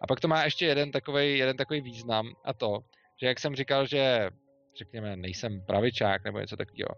A 0.00 0.06
pak 0.06 0.20
to 0.20 0.28
má 0.28 0.44
ještě 0.44 0.66
jeden 0.66 0.90
takový 0.90 1.38
jeden 1.38 1.56
takový 1.56 1.80
význam 1.80 2.32
a 2.44 2.52
to, 2.54 2.78
že 3.20 3.26
jak 3.26 3.40
jsem 3.40 3.56
říkal, 3.56 3.86
že 3.86 4.30
řekněme, 4.78 5.16
nejsem 5.16 5.60
pravičák 5.66 6.24
nebo 6.24 6.38
něco 6.38 6.56
takového, 6.56 6.88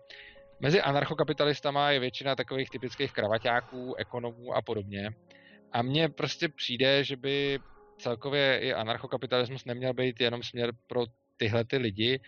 Mezi 0.60 0.80
anarchokapitalistama 0.80 1.90
je 1.90 2.00
většina 2.00 2.36
takových 2.36 2.70
typických 2.70 3.12
kravaťáků, 3.12 3.94
ekonomů 3.94 4.54
a 4.54 4.62
podobně. 4.62 5.10
A 5.72 5.82
mně 5.82 6.08
prostě 6.08 6.48
přijde, 6.48 7.04
že 7.04 7.16
by 7.16 7.58
celkově 7.98 8.58
i 8.58 8.72
anarchokapitalismus 8.72 9.64
neměl 9.64 9.94
být 9.94 10.20
jenom 10.20 10.42
směr 10.42 10.72
pro 10.86 11.04
tyhle 11.36 11.64
ty 11.64 11.76
lidi 11.76 12.20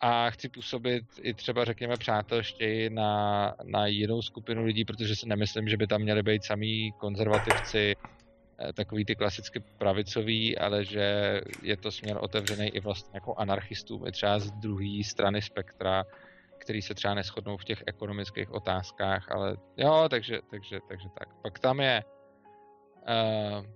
a 0.00 0.30
chci 0.30 0.48
působit 0.48 1.04
i 1.20 1.34
třeba, 1.34 1.64
řekněme, 1.64 1.96
přátelštěji 1.96 2.90
na, 2.90 3.54
na 3.64 3.86
jinou 3.86 4.22
skupinu 4.22 4.64
lidí, 4.64 4.84
protože 4.84 5.16
si 5.16 5.28
nemyslím, 5.28 5.68
že 5.68 5.76
by 5.76 5.86
tam 5.86 6.02
měli 6.02 6.22
být 6.22 6.44
samý 6.44 6.92
konzervativci, 6.92 7.94
eh, 8.58 8.72
takový 8.72 9.04
ty 9.04 9.14
klasicky 9.14 9.60
pravicoví, 9.78 10.58
ale 10.58 10.84
že 10.84 11.40
je 11.62 11.76
to 11.76 11.90
směr 11.90 12.18
otevřený 12.20 12.68
i 12.68 12.80
vlastně 12.80 13.10
jako 13.14 13.34
anarchistům, 13.34 14.06
i 14.06 14.12
třeba 14.12 14.38
z 14.38 14.50
druhé 14.50 15.04
strany 15.04 15.42
spektra, 15.42 16.04
který 16.64 16.82
se 16.82 16.94
třeba 16.94 17.14
neschodnou 17.14 17.56
v 17.56 17.64
těch 17.64 17.82
ekonomických 17.86 18.50
otázkách, 18.50 19.32
ale 19.32 19.56
jo, 19.76 20.06
takže, 20.10 20.40
takže, 20.50 20.78
takže 20.88 21.08
tak. 21.18 21.28
Pak 21.42 21.58
tam 21.58 21.80
je 21.80 22.04
uh, 23.08 23.66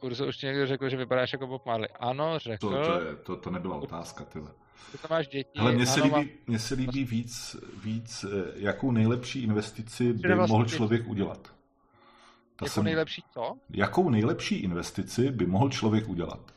Urzo 0.00 0.26
už 0.26 0.42
někdo 0.42 0.66
řekl, 0.66 0.88
že 0.88 0.96
vypadáš 0.96 1.32
jako 1.32 1.46
Bob 1.46 1.66
Marley. 1.66 1.88
Ano, 2.00 2.38
řekl. 2.38 2.70
To, 2.70 2.84
to, 2.84 3.00
je, 3.00 3.16
to, 3.16 3.36
to 3.36 3.50
nebyla 3.50 3.76
otázka, 3.76 4.24
tyhle. 4.24 4.50
Ty 4.92 4.98
to 4.98 5.06
máš 5.10 5.28
děti. 5.28 5.58
Ale 5.58 5.72
mně 5.72 5.86
se, 5.86 6.02
líbí, 6.02 6.10
má... 6.10 6.24
mně 6.46 6.58
se 6.58 6.74
líbí 6.74 7.04
víc, 7.04 7.56
víc, 7.84 8.24
eh, 8.24 8.52
jakou 8.54 8.90
nejlepší 8.90 9.42
investici 9.42 10.12
by 10.12 10.34
vlastně 10.34 10.52
mohl 10.52 10.68
člověk 10.68 11.00
děti. 11.00 11.10
udělat. 11.10 11.42
Ta 11.42 12.64
jakou 12.64 12.68
jsem... 12.68 12.84
nejlepší 12.84 13.22
co? 13.34 13.56
Jakou 13.70 14.10
nejlepší 14.10 14.54
investici 14.54 15.30
by 15.30 15.46
mohl 15.46 15.70
člověk 15.70 16.08
udělat? 16.08 16.54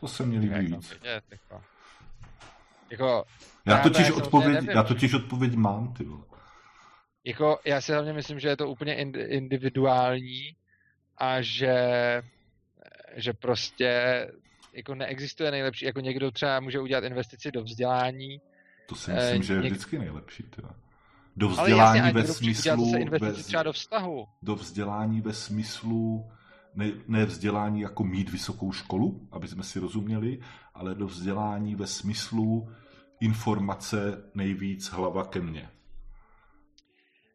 To 0.00 0.08
se 0.08 0.26
mi 0.26 0.38
líbí 0.38 0.66
víc. 0.66 0.92
Vidět, 0.92 1.24
jako. 1.30 1.62
Jako, 2.90 3.24
já 3.66 3.78
totiž, 3.78 4.10
odpověď, 4.10 4.64
já 4.74 4.82
totiž 4.82 5.14
odpověď 5.14 5.54
mám, 5.54 5.92
ty 5.92 6.04
vole. 6.04 6.24
Jako, 7.24 7.58
já 7.64 7.80
si 7.80 7.92
hlavně 7.92 8.12
myslím, 8.12 8.40
že 8.40 8.48
je 8.48 8.56
to 8.56 8.68
úplně 8.68 8.94
individuální 9.14 10.56
a 11.18 11.42
že, 11.42 11.76
že 13.16 13.32
prostě 13.32 14.26
jako 14.72 14.94
neexistuje 14.94 15.50
nejlepší, 15.50 15.84
jako 15.84 16.00
někdo 16.00 16.30
třeba 16.30 16.60
může 16.60 16.80
udělat 16.80 17.04
investici 17.04 17.52
do 17.52 17.62
vzdělání. 17.62 18.40
To 18.88 18.94
si 18.94 19.10
myslím, 19.10 19.40
eh, 19.40 19.44
že 19.44 19.54
je 19.54 19.62
něk... 19.62 19.72
vždycky 19.72 19.98
nejlepší, 19.98 20.42
tyhle. 20.42 20.70
Do 21.36 21.48
vzdělání 21.48 21.98
jasně, 21.98 22.12
ve 22.12 22.26
smyslu... 22.26 22.96
Investici 22.96 23.44
třeba 23.44 23.62
do 23.62 23.72
vztahu. 23.72 24.26
Do 24.42 24.54
vzdělání 24.54 25.20
ve 25.20 25.32
smyslu 25.32 26.30
ne, 26.74 26.90
ne 27.06 27.24
vzdělání 27.24 27.80
jako 27.80 28.04
mít 28.04 28.30
vysokou 28.30 28.72
školu, 28.72 29.28
aby 29.32 29.48
jsme 29.48 29.62
si 29.62 29.78
rozuměli, 29.78 30.38
ale 30.78 30.94
do 30.94 31.06
vzdělání 31.06 31.74
ve 31.74 31.86
smyslu 31.86 32.68
informace 33.20 34.22
nejvíc 34.34 34.88
hlava 34.88 35.24
ke 35.24 35.40
mně. 35.40 35.68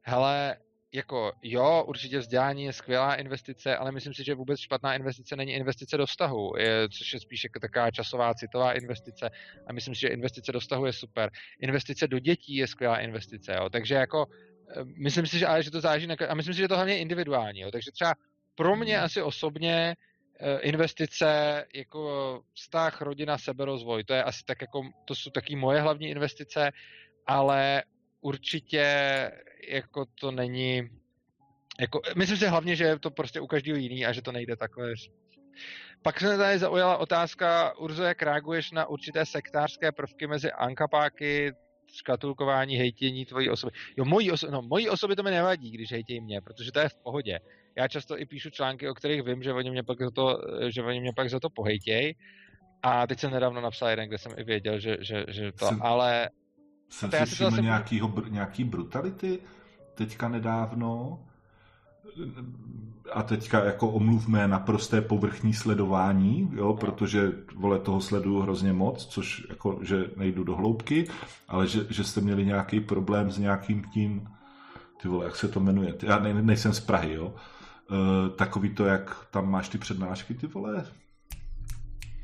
Hele, 0.01 0.57
jako 0.93 1.31
jo, 1.43 1.83
určitě 1.87 2.19
vzdělání 2.19 2.63
je 2.63 2.73
skvělá 2.73 3.15
investice, 3.15 3.77
ale 3.77 3.91
myslím 3.91 4.13
si, 4.13 4.23
že 4.23 4.35
vůbec 4.35 4.59
špatná 4.59 4.95
investice 4.95 5.35
není 5.35 5.53
investice 5.53 5.97
do 5.97 6.05
vztahu, 6.05 6.51
je, 6.57 6.89
což 6.89 7.13
je 7.13 7.19
spíš 7.19 7.43
jako 7.43 7.59
taková 7.59 7.91
časová 7.91 8.33
citová 8.33 8.73
investice 8.73 9.29
a 9.67 9.73
myslím 9.73 9.95
si, 9.95 10.01
že 10.01 10.07
investice 10.07 10.51
do 10.51 10.59
vztahu 10.59 10.85
je 10.85 10.93
super. 10.93 11.29
Investice 11.59 12.07
do 12.07 12.19
dětí 12.19 12.55
je 12.55 12.67
skvělá 12.67 12.99
investice, 12.99 13.53
jo. 13.53 13.69
takže 13.69 13.95
jako 13.95 14.25
eh, 14.77 14.83
myslím 15.03 15.27
si, 15.27 15.39
že, 15.39 15.47
ale 15.47 15.63
že 15.63 15.71
to 15.71 15.81
záleží 15.81 16.07
na, 16.07 16.15
a 16.29 16.35
myslím 16.35 16.53
si, 16.53 16.59
že 16.59 16.67
to 16.67 16.75
hlavně 16.75 16.93
je 16.93 16.99
individuální, 16.99 17.59
jo. 17.59 17.71
takže 17.71 17.91
třeba 17.91 18.13
pro 18.55 18.75
mě 18.75 18.99
asi 18.99 19.21
osobně 19.21 19.95
investice 20.61 21.65
jako 21.73 22.41
vztah, 22.53 23.01
rodina, 23.01 23.37
seberozvoj, 23.37 24.03
to 24.03 24.13
je 24.13 24.23
asi 24.23 24.43
tak 24.45 24.61
jako, 24.61 24.81
to 25.05 25.15
jsou 25.15 25.29
taky 25.29 25.55
moje 25.55 25.81
hlavní 25.81 26.07
investice, 26.07 26.71
ale 27.27 27.83
určitě 28.21 28.85
jako 29.69 30.05
to 30.19 30.31
není, 30.31 30.89
jako, 31.79 32.01
myslím 32.15 32.37
si 32.37 32.47
hlavně, 32.47 32.75
že 32.75 32.83
je 32.83 32.99
to 32.99 33.11
prostě 33.11 33.39
u 33.39 33.47
každého 33.47 33.77
jiný 33.77 34.05
a 34.05 34.11
že 34.11 34.21
to 34.21 34.31
nejde 34.31 34.55
takhle 34.55 34.93
pak 36.01 36.19
se 36.19 36.37
tady 36.37 36.59
zaujala 36.59 36.97
otázka, 36.97 37.77
Urzo, 37.77 38.03
jak 38.03 38.21
reaguješ 38.21 38.71
na 38.71 38.85
určité 38.85 39.25
sektářské 39.25 39.91
prvky 39.91 40.27
mezi 40.27 40.51
ankapáky, 40.51 41.53
škatulkování, 41.93 42.75
hejtění 42.75 43.25
tvojí 43.25 43.49
osoby. 43.49 43.71
Jo, 43.97 44.05
mojí, 44.05 44.31
oso- 44.31 44.51
no, 44.51 44.61
mojí 44.61 44.89
osoby 44.89 45.15
to 45.15 45.23
mi 45.23 45.31
nevadí, 45.31 45.71
když 45.71 45.91
hejtějí 45.91 46.21
mě, 46.21 46.41
protože 46.41 46.71
to 46.71 46.79
je 46.79 46.89
v 46.89 46.97
pohodě 47.03 47.39
já 47.75 47.87
často 47.87 48.19
i 48.19 48.25
píšu 48.25 48.49
články, 48.49 48.89
o 48.89 48.93
kterých 48.93 49.23
vím, 49.23 49.43
že 49.43 49.53
oni 49.53 49.71
mě 49.71 49.83
pak 49.83 50.01
za 50.01 50.11
to, 50.11 50.37
že 50.67 50.83
oni 50.83 50.99
mě 50.99 51.13
pak 51.15 51.29
za 51.29 51.39
to 51.39 51.49
pohejtějí. 51.49 52.15
A 52.83 53.07
teď 53.07 53.19
jsem 53.19 53.31
nedávno 53.31 53.61
napsal 53.61 53.89
jeden, 53.89 54.07
kde 54.07 54.17
jsem 54.17 54.31
i 54.37 54.43
věděl, 54.43 54.79
že, 54.79 54.97
že, 54.99 55.25
že 55.27 55.51
to, 55.51 55.65
jsem, 55.65 55.81
ale... 55.81 56.29
Jsem 56.89 57.11
si 57.11 57.25
všiml 57.25 57.49
zase... 57.49 57.61
nějakýho, 57.61 58.13
nějaký 58.29 58.63
brutality 58.63 59.39
teďka 59.95 60.29
nedávno. 60.29 61.19
a 63.11 63.23
teďka 63.23 63.63
jako 63.63 63.89
omluvme 63.89 64.47
naprosté 64.47 65.01
povrchní 65.01 65.53
sledování, 65.53 66.49
jo, 66.55 66.73
protože 66.73 67.31
vole 67.55 67.79
toho 67.79 68.01
sleduju 68.01 68.39
hrozně 68.39 68.73
moc, 68.73 69.05
což 69.05 69.47
jako, 69.49 69.79
že 69.81 70.05
nejdu 70.15 70.43
do 70.43 70.55
hloubky, 70.55 71.07
ale 71.47 71.67
že, 71.67 71.85
že 71.89 72.03
jste 72.03 72.21
měli 72.21 72.45
nějaký 72.45 72.79
problém 72.79 73.31
s 73.31 73.37
nějakým 73.37 73.83
tím, 73.83 74.27
ty 75.01 75.07
vole, 75.07 75.25
jak 75.25 75.35
se 75.35 75.47
to 75.47 75.59
jmenuje, 75.59 75.95
já 76.03 76.19
ne, 76.19 76.33
nejsem 76.33 76.73
z 76.73 76.79
Prahy, 76.79 77.13
jo, 77.13 77.33
takový 78.35 78.69
to, 78.75 78.85
jak 78.85 79.27
tam 79.31 79.51
máš 79.51 79.69
ty 79.69 79.77
přednášky, 79.77 80.33
ty 80.33 80.47
vole, 80.47 80.85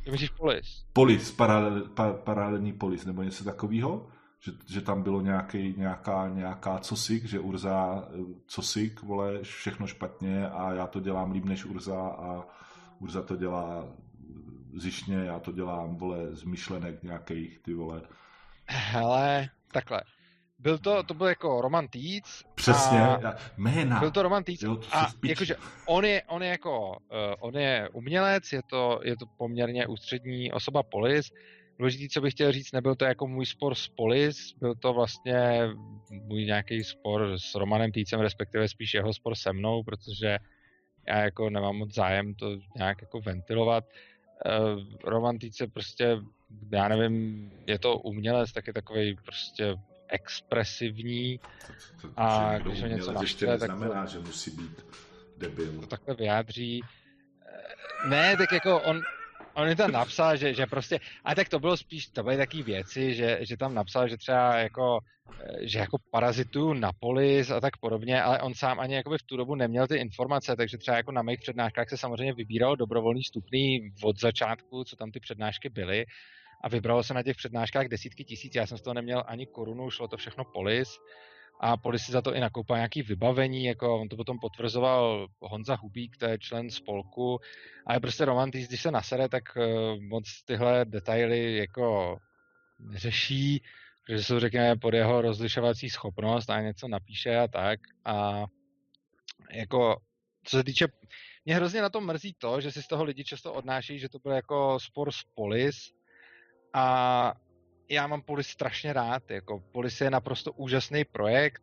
ty 0.09 0.11
myslíš 0.11 0.29
polis? 0.29 0.85
Polis, 0.93 1.31
paralel, 1.31 1.81
pa, 1.81 2.13
paralelní 2.13 2.73
polis, 2.73 3.05
nebo 3.05 3.23
něco 3.23 3.43
takového? 3.43 4.07
Že, 4.39 4.51
že 4.67 4.81
tam 4.81 5.03
bylo 5.03 5.21
nějaký, 5.21 5.73
nějaká, 5.77 6.29
nějaká 6.29 6.79
cosik, 6.79 7.25
že 7.25 7.39
Urza 7.39 8.07
cosik, 8.47 9.01
vole, 9.01 9.43
všechno 9.43 9.87
špatně 9.87 10.49
a 10.49 10.73
já 10.73 10.87
to 10.87 10.99
dělám 10.99 11.31
líp 11.31 11.45
než 11.45 11.65
Urza 11.65 12.01
a 12.01 12.45
Urza 12.99 13.21
to 13.21 13.35
dělá 13.35 13.87
zjišně, 14.73 15.15
já 15.15 15.39
to 15.39 15.51
dělám, 15.51 15.95
vole, 15.95 16.35
z 16.35 16.43
myšlenek 16.43 17.03
nějakých, 17.03 17.59
ty 17.59 17.73
vole. 17.73 18.01
Hele, 18.67 19.49
takhle. 19.71 20.01
Byl 20.59 20.77
to, 20.77 21.03
to 21.03 21.13
byl 21.13 21.27
jako 21.27 21.61
Roman 21.61 21.87
Týc. 21.87 22.43
Přesně, 22.55 22.99
a 22.99 23.35
jména. 23.57 23.99
Byl 23.99 24.11
to 24.11 24.23
Roman 24.23 24.43
Týc 24.43 24.61
jo, 24.61 24.75
to 24.75 24.87
a 24.91 25.07
jakože 25.25 25.55
on 25.85 26.05
je, 26.05 26.23
on 26.27 26.43
je 26.43 26.49
jako, 26.49 26.89
uh, 26.89 26.95
on 27.39 27.57
je 27.57 27.89
umělec, 27.93 28.53
je 28.53 28.61
to, 28.69 28.99
je 29.03 29.17
to 29.17 29.25
poměrně 29.37 29.87
ústřední 29.87 30.51
osoba 30.51 30.83
Polis. 30.83 31.31
Důležitý, 31.79 32.09
co 32.09 32.21
bych 32.21 32.33
chtěl 32.33 32.51
říct, 32.51 32.71
nebyl 32.71 32.95
to 32.95 33.05
jako 33.05 33.27
můj 33.27 33.45
spor 33.45 33.75
s 33.75 33.87
Polis, 33.87 34.53
byl 34.59 34.75
to 34.75 34.93
vlastně 34.93 35.61
můj 36.11 36.45
nějaký 36.45 36.83
spor 36.83 37.33
s 37.37 37.55
Romanem 37.55 37.91
Týcem, 37.91 38.19
respektive 38.19 38.67
spíš 38.67 38.93
jeho 38.93 39.13
spor 39.13 39.35
se 39.35 39.53
mnou, 39.53 39.83
protože 39.83 40.37
já 41.07 41.19
jako 41.19 41.49
nemám 41.49 41.75
moc 41.75 41.93
zájem 41.93 42.35
to 42.35 42.57
nějak 42.75 43.01
jako 43.01 43.21
ventilovat. 43.21 43.83
Uh, 43.85 44.83
Roman 45.03 45.37
Týc 45.37 45.59
je 45.59 45.67
prostě, 45.67 46.17
já 46.71 46.87
nevím, 46.87 47.51
je 47.67 47.79
to 47.79 47.97
umělec, 47.97 48.51
tak 48.51 48.67
je 48.67 48.73
takový 48.73 49.15
prostě 49.25 49.75
expresivní 50.09 51.39
to, 52.01 52.07
to, 52.07 52.13
a 52.17 52.57
když 52.57 52.81
ho 52.81 52.87
něco 52.87 53.11
naštve, 53.11 53.57
tak 53.57 53.71
znamená, 53.71 54.05
že 54.05 54.19
musí 54.19 54.51
být 54.51 54.85
debil. 55.37 55.81
To 55.81 55.87
takhle 55.87 56.15
vyjádří. 56.15 56.81
Eh, 56.83 58.09
ne, 58.09 58.37
tak 58.37 58.51
jako 58.51 58.81
on, 58.81 59.01
on 59.53 59.67
je 59.67 59.75
tam 59.75 59.91
napsal, 59.91 60.37
že, 60.37 60.53
že 60.53 60.65
prostě, 60.65 60.99
a 61.25 61.35
tak 61.35 61.49
to 61.49 61.59
bylo 61.59 61.77
spíš, 61.77 62.07
to 62.07 62.23
byly 62.23 62.37
takové 62.37 62.63
věci, 62.63 63.15
že, 63.15 63.39
že 63.41 63.57
tam 63.57 63.73
napsal, 63.73 64.07
že 64.07 64.17
třeba 64.17 64.57
jako, 64.57 64.99
eh, 65.39 65.67
že 65.67 65.79
jako 65.79 65.97
parazituju 66.11 66.73
na 66.73 66.91
polis 66.99 67.51
a 67.51 67.59
tak 67.59 67.77
podobně, 67.77 68.21
ale 68.21 68.41
on 68.41 68.53
sám 68.53 68.79
ani 68.79 68.95
jakoby 68.95 69.17
v 69.17 69.23
tu 69.23 69.37
dobu 69.37 69.55
neměl 69.55 69.87
ty 69.87 69.95
informace, 69.95 70.55
takže 70.55 70.77
třeba 70.77 70.97
jako 70.97 71.11
na 71.11 71.21
mých 71.21 71.39
přednáškách 71.39 71.89
se 71.89 71.97
samozřejmě 71.97 72.33
vybíral 72.33 72.75
dobrovolný 72.75 73.23
stupný 73.23 73.93
od 74.03 74.19
začátku, 74.19 74.83
co 74.83 74.95
tam 74.95 75.11
ty 75.11 75.19
přednášky 75.19 75.69
byly 75.69 76.05
a 76.61 76.69
vybralo 76.69 77.03
se 77.03 77.13
na 77.13 77.23
těch 77.23 77.37
přednáškách 77.37 77.87
desítky 77.87 78.23
tisíc, 78.23 78.55
já 78.55 78.67
jsem 78.67 78.77
z 78.77 78.81
toho 78.81 78.93
neměl 78.93 79.23
ani 79.27 79.45
korunu, 79.45 79.89
šlo 79.89 80.07
to 80.07 80.17
všechno 80.17 80.43
polis. 80.45 80.89
A 81.61 81.77
polis 81.77 82.03
si 82.03 82.11
za 82.11 82.21
to 82.21 82.35
i 82.35 82.39
nakoupil 82.39 82.75
nějaký 82.75 83.01
vybavení, 83.01 83.65
jako 83.65 84.01
on 84.01 84.09
to 84.09 84.15
potom 84.15 84.39
potvrzoval 84.39 85.27
Honza 85.39 85.75
Hubík, 85.75 86.17
to 86.17 86.25
je 86.25 86.39
člen 86.39 86.69
spolku, 86.69 87.39
ale 87.85 87.99
prostě 87.99 88.25
romantiz, 88.25 88.67
když 88.67 88.81
se 88.81 88.91
nasere, 88.91 89.29
tak 89.29 89.43
eh, 89.57 89.95
moc 89.99 90.43
tyhle 90.45 90.85
detaily 90.85 91.57
jako 91.57 92.17
neřeší, 92.79 93.63
že 94.09 94.23
jsou 94.23 94.39
řekněme 94.39 94.75
pod 94.75 94.93
jeho 94.93 95.21
rozlišovací 95.21 95.89
schopnost 95.89 96.49
a 96.49 96.61
něco 96.61 96.87
napíše 96.87 97.37
a 97.37 97.47
tak. 97.47 97.79
A 98.05 98.45
jako 99.51 99.97
co 100.43 100.57
se 100.57 100.63
týče, 100.63 100.87
mě 101.45 101.55
hrozně 101.55 101.81
na 101.81 101.89
tom 101.89 102.05
mrzí 102.05 102.33
to, 102.37 102.61
že 102.61 102.71
si 102.71 102.83
z 102.83 102.87
toho 102.87 103.03
lidi 103.03 103.23
často 103.23 103.53
odnáší, 103.53 103.99
že 103.99 104.09
to 104.09 104.19
byl 104.19 104.31
jako 104.31 104.79
spor 104.79 105.11
s 105.11 105.23
polis, 105.35 105.75
a 106.73 107.33
já 107.89 108.07
mám 108.07 108.21
Polis 108.21 108.47
strašně 108.47 108.93
rád. 108.93 109.31
Jako 109.31 109.63
Polis 109.71 110.01
je 110.01 110.09
naprosto 110.09 110.51
úžasný 110.51 111.05
projekt. 111.05 111.61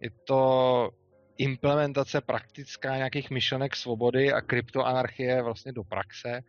Je 0.00 0.10
to 0.10 0.90
implementace 1.38 2.20
praktická 2.20 2.96
nějakých 2.96 3.30
myšlenek 3.30 3.76
svobody 3.76 4.32
a 4.32 4.40
kryptoanarchie 4.40 5.42
vlastně 5.42 5.72
do 5.72 5.84
praxe. 5.84 6.40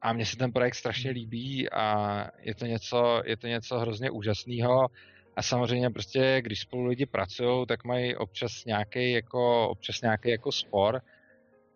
A 0.00 0.12
mně 0.12 0.26
se 0.26 0.36
ten 0.36 0.52
projekt 0.52 0.74
strašně 0.74 1.10
líbí 1.10 1.70
a 1.70 2.24
je 2.38 2.54
to 2.54 2.66
něco, 2.66 3.22
je 3.24 3.36
to 3.36 3.46
něco 3.46 3.78
hrozně 3.78 4.10
úžasného. 4.10 4.88
A 5.36 5.42
samozřejmě 5.42 5.90
prostě, 5.90 6.40
když 6.42 6.60
spolu 6.60 6.84
lidi 6.84 7.06
pracují, 7.06 7.66
tak 7.66 7.84
mají 7.84 8.16
občas 8.16 8.64
nějaký 8.64 9.12
jako, 9.12 9.68
občas 9.68 10.00
nějaký 10.00 10.30
jako 10.30 10.52
spor 10.52 11.02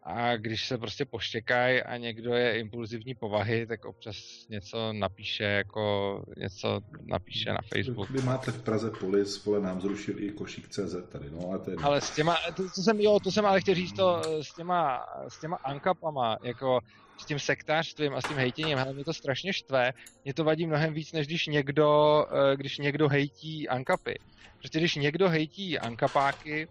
a 0.03 0.37
když 0.37 0.67
se 0.67 0.79
prostě 0.79 1.05
poštěkají 1.05 1.83
a 1.83 1.97
někdo 1.97 2.35
je 2.35 2.59
impulzivní 2.59 3.15
povahy, 3.15 3.67
tak 3.67 3.85
občas 3.85 4.17
něco 4.49 4.93
napíše, 4.93 5.45
jako 5.45 6.25
něco 6.37 6.81
napíše 7.05 7.53
na 7.53 7.59
Facebook. 7.75 8.11
Vy 8.11 8.23
máte 8.23 8.51
v 8.51 8.63
Praze 8.63 8.91
polis, 8.91 9.45
vole, 9.45 9.61
nám 9.61 9.81
zrušil 9.81 10.19
i 10.19 10.31
košík 10.31 10.69
CZ 10.69 10.97
tady, 11.09 11.31
no 11.31 11.49
ale 11.49 11.59
ten... 11.59 11.77
Ale 11.83 12.01
s 12.01 12.11
těma, 12.11 12.37
to, 12.57 12.63
to 12.63 12.83
jsem, 12.83 13.01
jo, 13.01 13.21
to 13.21 13.31
jsem 13.31 13.47
ale 13.47 13.61
chtěl 13.61 13.75
říct 13.75 13.93
to, 13.93 14.23
s 14.43 14.55
těma, 14.55 15.07
s 15.29 15.41
těma 15.41 15.57
ankapama, 15.57 16.39
jako 16.43 16.81
s 17.19 17.25
tím 17.25 17.39
sektářstvím 17.39 18.15
a 18.15 18.21
s 18.21 18.29
tím 18.29 18.37
hejtěním, 18.37 18.79
hele, 18.79 18.93
mě 18.93 19.05
to 19.05 19.13
strašně 19.15 19.53
štve, 19.53 19.93
mě 20.25 20.35
to 20.35 20.45
vadí 20.45 20.67
mnohem 20.67 20.95
víc, 20.95 21.13
než 21.13 21.27
když 21.27 21.47
někdo, 21.47 22.25
eh, 22.31 22.57
když 22.57 22.79
někdo 22.79 23.09
hejtí 23.09 23.69
ankapy. 23.69 24.19
Protože 24.59 24.79
když 24.79 24.95
někdo 24.95 25.29
hejtí 25.29 25.79
ankapáky, 25.79 26.69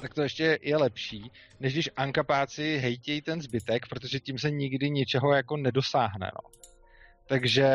tak 0.00 0.14
to 0.14 0.22
ještě 0.22 0.58
je 0.62 0.76
lepší, 0.76 1.30
než 1.60 1.72
když 1.72 1.90
ankapáci 1.96 2.78
hejtějí 2.78 3.22
ten 3.22 3.42
zbytek, 3.42 3.86
protože 3.88 4.20
tím 4.20 4.38
se 4.38 4.50
nikdy 4.50 4.90
ničeho 4.90 5.32
jako 5.32 5.56
nedosáhne, 5.56 6.30
no. 6.34 6.50
Takže 7.26 7.68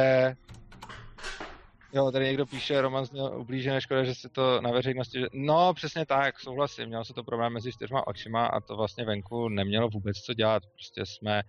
Jo, 1.94 2.12
tady 2.12 2.26
někdo 2.26 2.46
píše, 2.46 2.82
Roman 2.82 3.06
měl 3.12 3.40
ublížené 3.40 3.82
škoda, 3.82 4.04
že 4.04 4.16
si 4.16 4.30
to 4.30 4.62
na 4.62 4.72
veřejnosti... 4.72 5.26
No, 5.34 5.74
přesně 5.74 6.06
tak, 6.06 6.40
souhlasím. 6.40 6.86
Měl 6.88 7.06
se 7.06 7.14
to 7.14 7.24
problém 7.24 7.54
mezi 7.54 7.72
čtyřma 7.72 8.08
očima 8.08 8.46
a 8.46 8.62
to 8.62 8.76
vlastně 8.76 9.06
venku 9.06 9.50
nemělo 9.50 9.90
vůbec 9.90 10.18
co 10.18 10.34
dělat. 10.34 10.64
Prostě 10.74 11.06
jsme, 11.06 11.42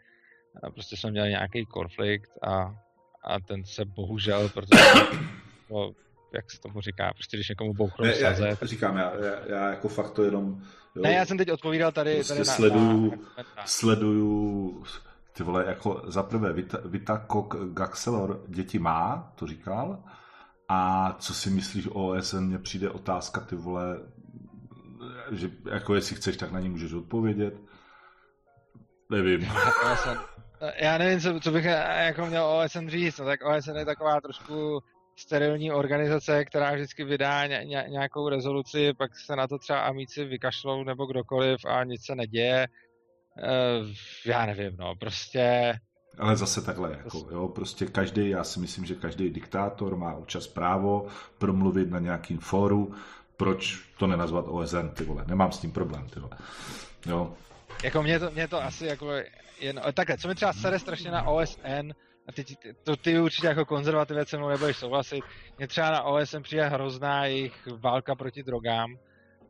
prostě 0.74 0.96
jsme 0.96 1.10
měli 1.10 1.28
nějaký 1.28 1.66
konflikt 1.66 2.30
a, 2.42 2.74
a 3.24 3.40
ten 3.40 3.64
se 3.64 3.84
bohužel, 3.84 4.48
protože 4.48 4.84
to 5.68 5.92
jak 6.32 6.50
se 6.50 6.60
tomu 6.60 6.80
říká, 6.80 7.12
prostě 7.14 7.36
když 7.36 7.48
někomu 7.48 7.74
bouchnou 7.74 8.04
ne, 8.06 8.14
saze. 8.14 8.48
Já, 8.48 8.56
říkám, 8.62 8.96
já, 8.96 9.12
já, 9.16 9.46
já, 9.46 9.70
jako 9.70 9.88
fakt 9.88 10.10
to 10.10 10.24
jenom... 10.24 10.62
Jo, 10.94 11.02
ne, 11.02 11.12
já 11.12 11.26
jsem 11.26 11.38
teď 11.38 11.52
odpovídal 11.52 11.92
tady, 11.92 12.14
prostě 12.14 12.34
tady 12.34 12.46
na, 12.46 12.54
sleduju, 12.54 13.24
na, 13.56 13.66
sleduju, 13.66 14.84
ty 15.32 15.42
vole, 15.42 15.64
jako 15.66 16.02
za 16.06 16.22
prvé 16.22 16.52
Vita, 16.52 16.78
Vita 16.84 17.18
Kok 17.18 17.56
Gaxelor 17.72 18.44
děti 18.48 18.78
má, 18.78 19.32
to 19.34 19.46
říkal, 19.46 20.04
a 20.68 21.12
co 21.18 21.34
si 21.34 21.50
myslíš 21.50 21.86
o 21.86 22.08
OSN, 22.08 22.38
mně 22.38 22.58
přijde 22.58 22.90
otázka, 22.90 23.40
ty 23.40 23.56
vole, 23.56 23.98
že 25.30 25.50
jako 25.70 25.94
jestli 25.94 26.16
chceš, 26.16 26.36
tak 26.36 26.52
na 26.52 26.60
ní 26.60 26.68
můžeš 26.68 26.92
odpovědět. 26.92 27.54
Nevím. 29.10 29.40
Já 30.80 30.98
nevím, 30.98 31.20
co, 31.20 31.40
co 31.40 31.50
bych 31.50 31.64
jako 31.64 32.26
měl 32.26 32.44
OSN 32.44 32.88
říct, 32.88 33.18
no 33.18 33.24
tak 33.24 33.40
OSN 33.44 33.76
je 33.76 33.84
taková 33.84 34.20
trošku 34.20 34.82
sterilní 35.18 35.72
organizace, 35.72 36.44
která 36.44 36.74
vždycky 36.74 37.04
vydá 37.04 37.46
ně, 37.46 37.60
ně, 37.64 37.84
nějakou 37.88 38.28
rezoluci, 38.28 38.94
pak 38.94 39.18
se 39.18 39.36
na 39.36 39.48
to 39.48 39.58
třeba 39.58 39.80
amici 39.80 40.24
vykašlou 40.24 40.84
nebo 40.84 41.06
kdokoliv 41.06 41.64
a 41.64 41.84
nic 41.84 42.04
se 42.04 42.14
neděje. 42.14 42.62
E, 42.62 42.68
já 44.26 44.46
nevím, 44.46 44.76
no, 44.78 44.94
prostě... 44.96 45.74
Ale 46.18 46.36
zase 46.36 46.62
takhle, 46.62 46.90
jako, 46.90 47.28
jo, 47.30 47.48
prostě 47.48 47.86
každý, 47.86 48.28
já 48.28 48.44
si 48.44 48.60
myslím, 48.60 48.84
že 48.84 48.94
každý 48.94 49.30
diktátor 49.30 49.96
má 49.96 50.14
občas 50.14 50.46
právo 50.46 51.06
promluvit 51.38 51.90
na 51.90 51.98
nějakým 51.98 52.38
fóru, 52.38 52.94
proč 53.36 53.88
to 53.98 54.06
nenazvat 54.06 54.44
OSN, 54.48 54.88
ty 54.88 55.04
vole, 55.04 55.24
nemám 55.26 55.52
s 55.52 55.58
tím 55.58 55.72
problém, 55.72 56.08
ty 56.08 56.20
vole, 56.20 56.36
jo. 57.06 57.34
Jako 57.84 58.02
mě 58.02 58.18
to, 58.18 58.30
mě 58.30 58.48
to 58.48 58.62
asi 58.62 58.86
jako, 58.86 59.12
jen, 59.60 59.80
takhle, 59.94 60.18
co 60.18 60.28
mi 60.28 60.34
třeba 60.34 60.52
sere 60.52 60.78
strašně 60.78 61.10
na 61.10 61.28
OSN, 61.28 61.92
a 62.28 62.32
teď 62.32 62.56
to 62.82 62.96
ty 62.96 63.20
určitě 63.20 63.46
jako 63.46 63.64
konzervativec 63.64 64.28
se 64.28 64.36
mnou 64.36 64.48
nebudeš 64.48 64.76
souhlasit, 64.76 65.24
mě 65.58 65.68
třeba 65.68 65.90
na 65.90 66.02
OSN 66.02 66.42
přijde 66.42 66.68
hrozná 66.68 67.24
jejich 67.26 67.68
válka 67.80 68.14
proti 68.14 68.42
drogám 68.42 68.98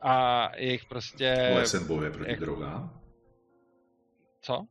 a 0.01 0.49
jejich 0.57 0.85
prostě... 0.85 1.57
OSN 1.63 1.87
bojuje 1.87 2.11
proti 2.11 2.31
jak... 2.31 2.41
drogám? 2.41 3.01
Co? 4.41 4.67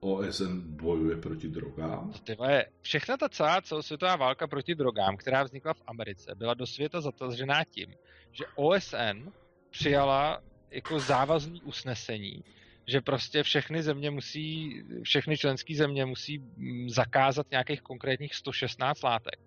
OSN 0.00 0.60
bojuje 0.60 1.16
proti 1.16 1.48
drogám? 1.48 2.12
Ty 2.24 2.34
vole, 2.34 2.64
všechna 2.80 3.16
ta 3.16 3.28
celá 3.28 3.60
celosvětová 3.60 4.16
válka 4.16 4.46
proti 4.46 4.74
drogám, 4.74 5.16
která 5.16 5.42
vznikla 5.42 5.74
v 5.74 5.82
Americe, 5.86 6.34
byla 6.34 6.54
do 6.54 6.66
světa 6.66 7.00
zatažená 7.00 7.64
tím, 7.64 7.94
že 8.32 8.44
OSN 8.56 9.30
přijala 9.70 10.42
jako 10.70 11.00
závazný 11.00 11.62
usnesení, 11.62 12.44
že 12.88 13.00
prostě 13.00 13.42
všechny 13.42 13.82
země 13.82 14.10
musí, 14.10 14.82
všechny 15.02 15.38
členské 15.38 15.74
země 15.74 16.06
musí 16.06 16.38
mm, 16.38 16.90
zakázat 16.90 17.50
nějakých 17.50 17.82
konkrétních 17.82 18.34
116 18.34 19.02
látek. 19.02 19.40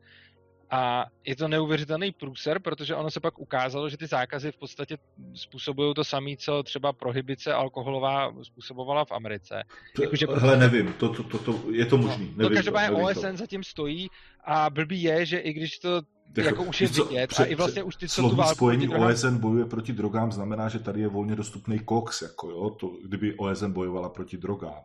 A 0.72 1.06
je 1.26 1.36
to 1.36 1.48
neuvěřitelný 1.48 2.12
průser, 2.12 2.60
protože 2.60 2.96
ono 2.96 3.12
se 3.12 3.20
pak 3.20 3.40
ukázalo, 3.40 3.90
že 3.90 3.98
ty 3.98 4.08
zákazy 4.08 4.52
v 4.52 4.58
podstatě 4.58 4.98
způsobují 5.34 5.94
to 5.94 6.04
samé, 6.04 6.32
co 6.38 6.64
třeba 6.64 6.94
prohibice 6.94 7.54
alkoholová 7.54 8.34
způsobovala 8.44 9.06
v 9.06 9.12
Americe. 9.12 9.64
Jako, 10.02 10.16
že 10.16 10.28
Hele, 10.36 10.58
nevím, 10.58 10.94
to, 10.94 11.10
to, 11.10 11.24
to, 11.24 11.38
to, 11.38 11.72
je 11.72 11.86
to 11.86 11.98
možný. 11.98 12.26
No, 12.26 12.34
nevím 12.36 12.50
to 12.50 12.56
každopádně 12.56 12.98
OSN 12.98 13.32
to. 13.32 13.38
zatím 13.38 13.64
stojí 13.64 14.10
a 14.46 14.70
blbý 14.70 15.02
je, 15.02 15.26
že 15.26 15.38
i 15.38 15.54
když 15.54 15.80
to 15.80 16.02
jako, 16.38 16.50
jako 16.50 16.64
už 16.64 16.82
je 16.82 16.90
co, 16.90 17.06
vidět 17.06 17.28
před, 17.28 17.44
a 17.44 17.46
i 17.46 17.56
vlastně 17.56 17.84
už 17.84 17.96
ty, 17.96 18.10
co 18.10 18.30
tu 18.30 18.36
válku 18.36 18.56
spojení 18.56 18.88
drogám... 18.88 19.12
OSN 19.12 19.38
bojuje 19.38 19.66
proti 19.66 19.94
drogám 19.94 20.32
znamená, 20.32 20.70
že 20.70 20.80
tady 20.80 21.02
je 21.02 21.08
volně 21.08 21.36
dostupný 21.36 21.80
koks, 21.80 22.22
jako 22.22 22.50
jo, 22.50 22.70
to, 22.70 22.88
kdyby 23.06 23.34
OSN 23.38 23.72
bojovala 23.72 24.10
proti 24.10 24.38
drogám. 24.38 24.82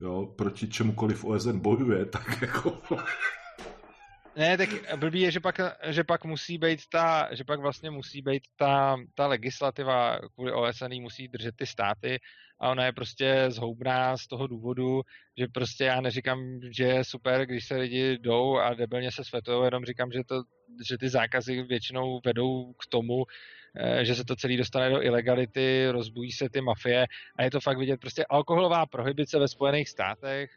Jo, 0.00 0.26
proti 0.36 0.68
čemukoliv 0.68 1.24
OSN 1.24 1.58
bojuje, 1.58 2.04
tak 2.04 2.42
jako 2.42 2.78
ne, 4.36 4.56
tak 4.56 4.68
blbý 4.96 5.20
je, 5.20 5.30
že 5.30 5.40
pak, 5.40 5.60
že 5.88 6.04
pak 6.04 6.24
musí 6.24 6.58
být 6.58 6.80
ta, 6.92 7.28
že 7.32 7.44
pak 7.44 7.60
vlastně 7.60 7.90
musí 7.90 8.22
být 8.22 8.42
ta, 8.56 8.96
ta 9.14 9.26
legislativa 9.26 10.18
kvůli 10.34 10.52
OSN 10.52 11.00
musí 11.00 11.28
držet 11.28 11.56
ty 11.56 11.66
státy 11.66 12.18
a 12.60 12.70
ona 12.70 12.84
je 12.84 12.92
prostě 12.92 13.44
zhoubná 13.48 14.16
z 14.16 14.26
toho 14.26 14.46
důvodu, 14.46 15.02
že 15.38 15.46
prostě 15.54 15.84
já 15.84 16.00
neříkám, 16.00 16.60
že 16.76 16.84
je 16.84 17.04
super, 17.04 17.46
když 17.46 17.66
se 17.66 17.76
lidi 17.76 18.18
jdou 18.18 18.58
a 18.58 18.74
debilně 18.74 19.12
se 19.12 19.24
světují, 19.24 19.64
jenom 19.64 19.84
říkám, 19.84 20.12
že, 20.12 20.24
to, 20.26 20.42
že 20.88 20.98
ty 20.98 21.08
zákazy 21.08 21.62
většinou 21.62 22.20
vedou 22.24 22.72
k 22.72 22.86
tomu, 22.90 23.24
eh, 23.76 24.04
že 24.04 24.14
se 24.14 24.24
to 24.24 24.36
celý 24.36 24.56
dostane 24.56 24.90
do 24.90 25.02
ilegality, 25.02 25.86
rozbují 25.90 26.32
se 26.32 26.48
ty 26.48 26.60
mafie 26.60 27.06
a 27.38 27.42
je 27.42 27.50
to 27.50 27.60
fakt 27.60 27.78
vidět 27.78 28.00
prostě 28.00 28.24
alkoholová 28.30 28.86
prohibice 28.86 29.38
ve 29.38 29.48
Spojených 29.48 29.88
státech, 29.88 30.50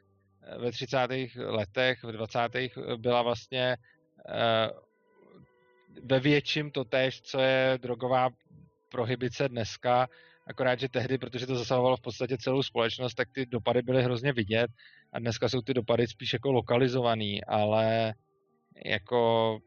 ve 0.57 0.71
30. 0.71 0.97
letech, 1.37 2.03
v 2.03 2.11
20. 2.11 2.41
byla 2.97 3.21
vlastně 3.21 3.77
eh, 4.29 4.69
ve 6.03 6.19
větším 6.19 6.71
to 6.71 6.83
tež, 6.83 7.21
co 7.21 7.39
je 7.39 7.79
drogová 7.81 8.29
prohibice 8.89 9.49
dneska, 9.49 10.07
akorát, 10.47 10.79
že 10.79 10.89
tehdy, 10.89 11.17
protože 11.17 11.47
to 11.47 11.55
zasahovalo 11.55 11.97
v 11.97 12.01
podstatě 12.01 12.37
celou 12.37 12.63
společnost, 12.63 13.13
tak 13.13 13.27
ty 13.31 13.45
dopady 13.45 13.81
byly 13.81 14.03
hrozně 14.03 14.33
vidět 14.33 14.71
a 15.13 15.19
dneska 15.19 15.49
jsou 15.49 15.61
ty 15.61 15.73
dopady 15.73 16.07
spíš 16.07 16.33
jako 16.33 16.51
lokalizovaný, 16.51 17.43
ale 17.43 18.13
jako 18.85 19.59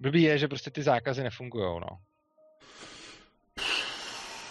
blbý 0.00 0.22
je, 0.22 0.38
že 0.38 0.48
prostě 0.48 0.70
ty 0.70 0.82
zákazy 0.82 1.22
nefungují, 1.22 1.80
no. 1.80 1.98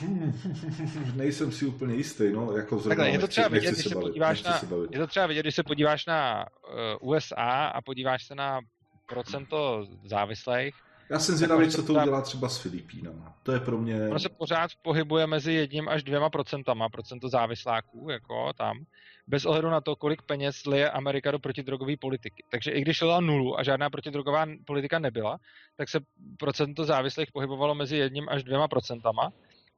Nejsem 1.15 1.51
si 1.51 1.65
úplně 1.65 1.95
jistý, 1.95 2.31
no, 2.31 2.51
jako 2.51 2.79
zrovna 2.79 2.89
Takhle, 2.89 3.09
je 3.09 3.19
to 3.19 3.27
třeba 3.27 3.47
vidět, 3.47 3.71
když 3.71 3.83
se, 3.83 3.95
bavit, 3.95 4.07
podíváš 4.07 4.43
na, 4.43 4.61
je 4.91 4.99
to 4.99 5.07
třeba 5.07 5.27
vidět, 5.27 5.41
když 5.41 5.55
se 5.55 5.63
podíváš 5.63 6.05
na 6.05 6.45
uh, 7.01 7.09
USA 7.09 7.65
a 7.65 7.81
podíváš 7.81 8.27
se 8.27 8.35
na 8.35 8.59
procento 9.05 9.87
závislých. 10.05 10.75
Já 11.09 11.19
jsem 11.19 11.35
zvědavý, 11.35 11.69
co 11.69 11.83
to 11.83 11.93
udělá 11.93 12.21
třeba 12.21 12.49
s 12.49 12.57
Filipínama. 12.57 13.35
To 13.43 13.51
je 13.51 13.59
pro 13.59 13.77
mě... 13.77 14.07
Ono 14.09 14.19
se 14.19 14.29
pořád 14.29 14.71
pohybuje 14.81 15.27
mezi 15.27 15.53
jedním 15.53 15.89
až 15.89 16.03
dvěma 16.03 16.29
procentama, 16.29 16.89
procento 16.89 17.29
závisláků, 17.29 18.07
jako 18.09 18.53
tam, 18.53 18.77
bez 19.27 19.45
ohledu 19.45 19.69
na 19.69 19.81
to, 19.81 19.95
kolik 19.95 20.21
peněz 20.21 20.65
lije 20.65 20.89
Amerika 20.89 21.31
do 21.31 21.39
protidrogové 21.39 21.97
politiky. 21.97 22.43
Takže 22.49 22.71
i 22.71 22.81
když 22.81 22.97
šla 22.97 23.19
nulu 23.19 23.59
a 23.59 23.63
žádná 23.63 23.89
protidrogová 23.89 24.45
politika 24.65 24.99
nebyla, 24.99 25.37
tak 25.77 25.89
se 25.89 25.99
procento 26.39 26.85
závislých 26.85 27.31
pohybovalo 27.31 27.75
mezi 27.75 27.97
jedním 27.97 28.29
až 28.29 28.43
dvěma 28.43 28.67
procentama 28.67 29.31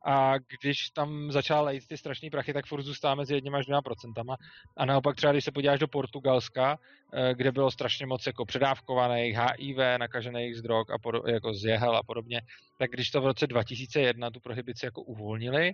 a 0.06 0.38
když 0.38 0.90
tam 0.90 1.32
začala 1.32 1.62
lejt 1.62 1.88
ty 1.88 1.98
strašné 1.98 2.30
prachy, 2.30 2.54
tak 2.54 2.66
furt 2.66 2.82
zůstává 2.82 3.16
mezi 3.16 3.34
jedním 3.34 3.56
až 3.56 3.66
dvěma 3.66 3.82
procentama. 3.82 4.36
A 4.78 4.86
naopak 4.86 5.16
třeba, 5.16 5.32
když 5.32 5.46
se 5.46 5.52
podíváš 5.52 5.80
do 5.80 5.88
Portugalska, 5.88 6.80
eh, 7.14 7.34
kde 7.34 7.52
bylo 7.52 7.72
strašně 7.72 8.06
moc 8.06 8.26
jako 8.28 8.46
předávkovaných 8.46 9.38
HIV, 9.38 9.98
nakažených 9.98 10.56
z 10.58 10.62
drog 10.62 10.92
a 10.92 10.98
podob, 10.98 11.28
jako 11.28 11.54
z 11.54 11.64
jehel 11.66 11.96
a 11.96 12.04
podobně, 12.04 12.42
tak 12.78 12.92
když 12.92 13.12
to 13.12 13.22
v 13.22 13.26
roce 13.26 13.48
2001 13.48 14.32
tu 14.32 14.40
prohibici 14.40 14.86
jako 14.86 15.02
uvolnili, 15.02 15.74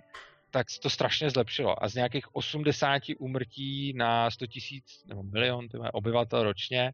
tak 0.50 0.66
to 0.82 0.90
strašně 0.90 1.30
zlepšilo. 1.30 1.84
A 1.84 1.88
z 1.88 1.94
nějakých 1.94 2.34
80 2.34 3.02
úmrtí 3.18 3.92
na 3.96 4.30
100 4.30 4.46
tisíc 4.46 5.04
nebo 5.06 5.22
milion 5.22 5.66
obyvatel 5.92 6.42
ročně, 6.42 6.92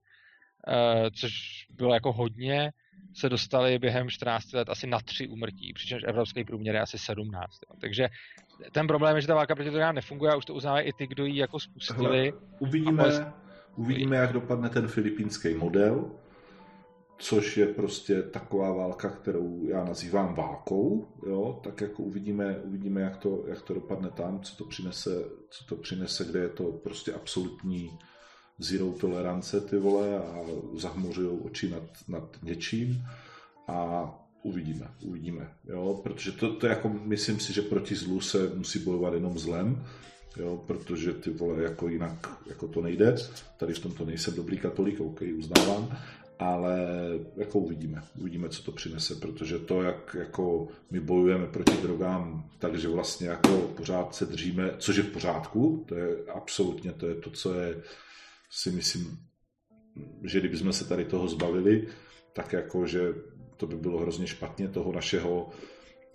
eh, 0.68 1.10
což 1.10 1.32
bylo 1.70 1.94
jako 1.94 2.12
hodně, 2.12 2.72
se 3.14 3.28
dostali 3.28 3.78
během 3.78 4.10
14 4.10 4.52
let 4.52 4.68
asi 4.68 4.86
na 4.86 4.98
tři 5.00 5.28
umrtí, 5.28 5.72
přičemž 5.72 6.02
evropský 6.06 6.44
průměr 6.44 6.74
je 6.74 6.80
asi 6.80 6.98
17. 6.98 7.58
Jo. 7.70 7.76
Takže 7.80 8.08
ten 8.72 8.86
problém 8.86 9.16
je, 9.16 9.22
že 9.22 9.28
ta 9.28 9.34
válka 9.34 9.54
proti 9.54 9.70
drogám 9.70 9.94
nefunguje 9.94 10.32
a 10.32 10.36
už 10.36 10.44
to 10.44 10.54
uznávají 10.54 10.88
i 10.88 10.92
ty, 10.92 11.06
kdo 11.06 11.24
ji 11.24 11.38
jako 11.38 11.60
spustili. 11.60 12.32
Uvidíme, 12.58 13.04
poz... 13.04 13.20
uvidíme, 13.76 14.16
jak 14.16 14.32
dopadne 14.32 14.68
ten 14.68 14.88
filipínský 14.88 15.54
model, 15.54 16.10
což 17.18 17.56
je 17.56 17.66
prostě 17.66 18.22
taková 18.22 18.72
válka, 18.72 19.10
kterou 19.10 19.66
já 19.68 19.84
nazývám 19.84 20.34
válkou, 20.34 21.08
jo, 21.26 21.60
tak 21.64 21.80
jako 21.80 22.02
uvidíme, 22.02 22.58
uvidíme 22.58 23.00
jak, 23.00 23.16
to, 23.16 23.44
jak 23.46 23.62
to 23.62 23.74
dopadne 23.74 24.10
tam, 24.10 24.40
co 24.40 24.56
to 24.56 24.64
přinese, 24.64 25.24
co 25.48 25.64
to 25.64 25.76
přinese, 25.76 26.24
kde 26.24 26.40
je 26.40 26.48
to 26.48 26.64
prostě 26.64 27.12
absolutní 27.12 27.98
zero 28.62 28.92
tolerance, 28.92 29.60
ty 29.60 29.78
vole, 29.78 30.18
a 30.18 30.40
zahmořují 30.76 31.40
oči 31.44 31.70
nad, 31.70 31.82
nad 32.08 32.36
něčím 32.42 33.04
a 33.68 34.10
uvidíme, 34.42 34.88
uvidíme, 35.02 35.50
jo, 35.68 36.00
protože 36.02 36.32
to, 36.32 36.54
to 36.54 36.66
jako, 36.66 36.88
myslím 36.88 37.40
si, 37.40 37.52
že 37.52 37.62
proti 37.62 37.94
zlu 37.94 38.20
se 38.20 38.52
musí 38.54 38.78
bojovat 38.78 39.14
jenom 39.14 39.38
zlem, 39.38 39.84
jo, 40.36 40.64
protože 40.66 41.12
ty 41.12 41.30
vole, 41.30 41.62
jako 41.62 41.88
jinak, 41.88 42.42
jako 42.46 42.68
to 42.68 42.82
nejde, 42.82 43.16
tady 43.56 43.74
v 43.74 43.78
tomto 43.78 44.04
nejsem 44.04 44.34
dobrý 44.34 44.58
katolík, 44.58 45.00
ok, 45.00 45.22
uznávám, 45.38 45.98
ale 46.38 46.78
jako 47.36 47.58
uvidíme, 47.58 48.02
uvidíme, 48.20 48.48
co 48.48 48.62
to 48.62 48.72
přinese, 48.72 49.14
protože 49.14 49.58
to, 49.58 49.82
jak 49.82 50.16
jako 50.18 50.68
my 50.90 51.00
bojujeme 51.00 51.46
proti 51.46 51.76
drogám, 51.82 52.50
takže 52.58 52.88
vlastně 52.88 53.28
jako 53.28 53.58
pořád 53.58 54.14
se 54.14 54.26
držíme, 54.26 54.70
což 54.78 54.96
je 54.96 55.02
v 55.02 55.12
pořádku, 55.12 55.84
to 55.88 55.94
je 55.94 56.16
absolutně, 56.34 56.92
to 56.92 57.06
je 57.06 57.14
to, 57.14 57.30
co 57.30 57.54
je 57.54 57.82
si 58.54 58.70
myslím, 58.70 59.18
že 60.24 60.40
kdybychom 60.40 60.72
se 60.72 60.84
tady 60.84 61.04
toho 61.04 61.28
zbavili, 61.28 61.88
tak 62.32 62.52
jako, 62.52 62.86
že 62.86 63.14
to 63.56 63.66
by 63.66 63.76
bylo 63.76 63.98
hrozně 63.98 64.26
špatně 64.26 64.68
toho 64.68 64.92
našeho, 64.92 65.50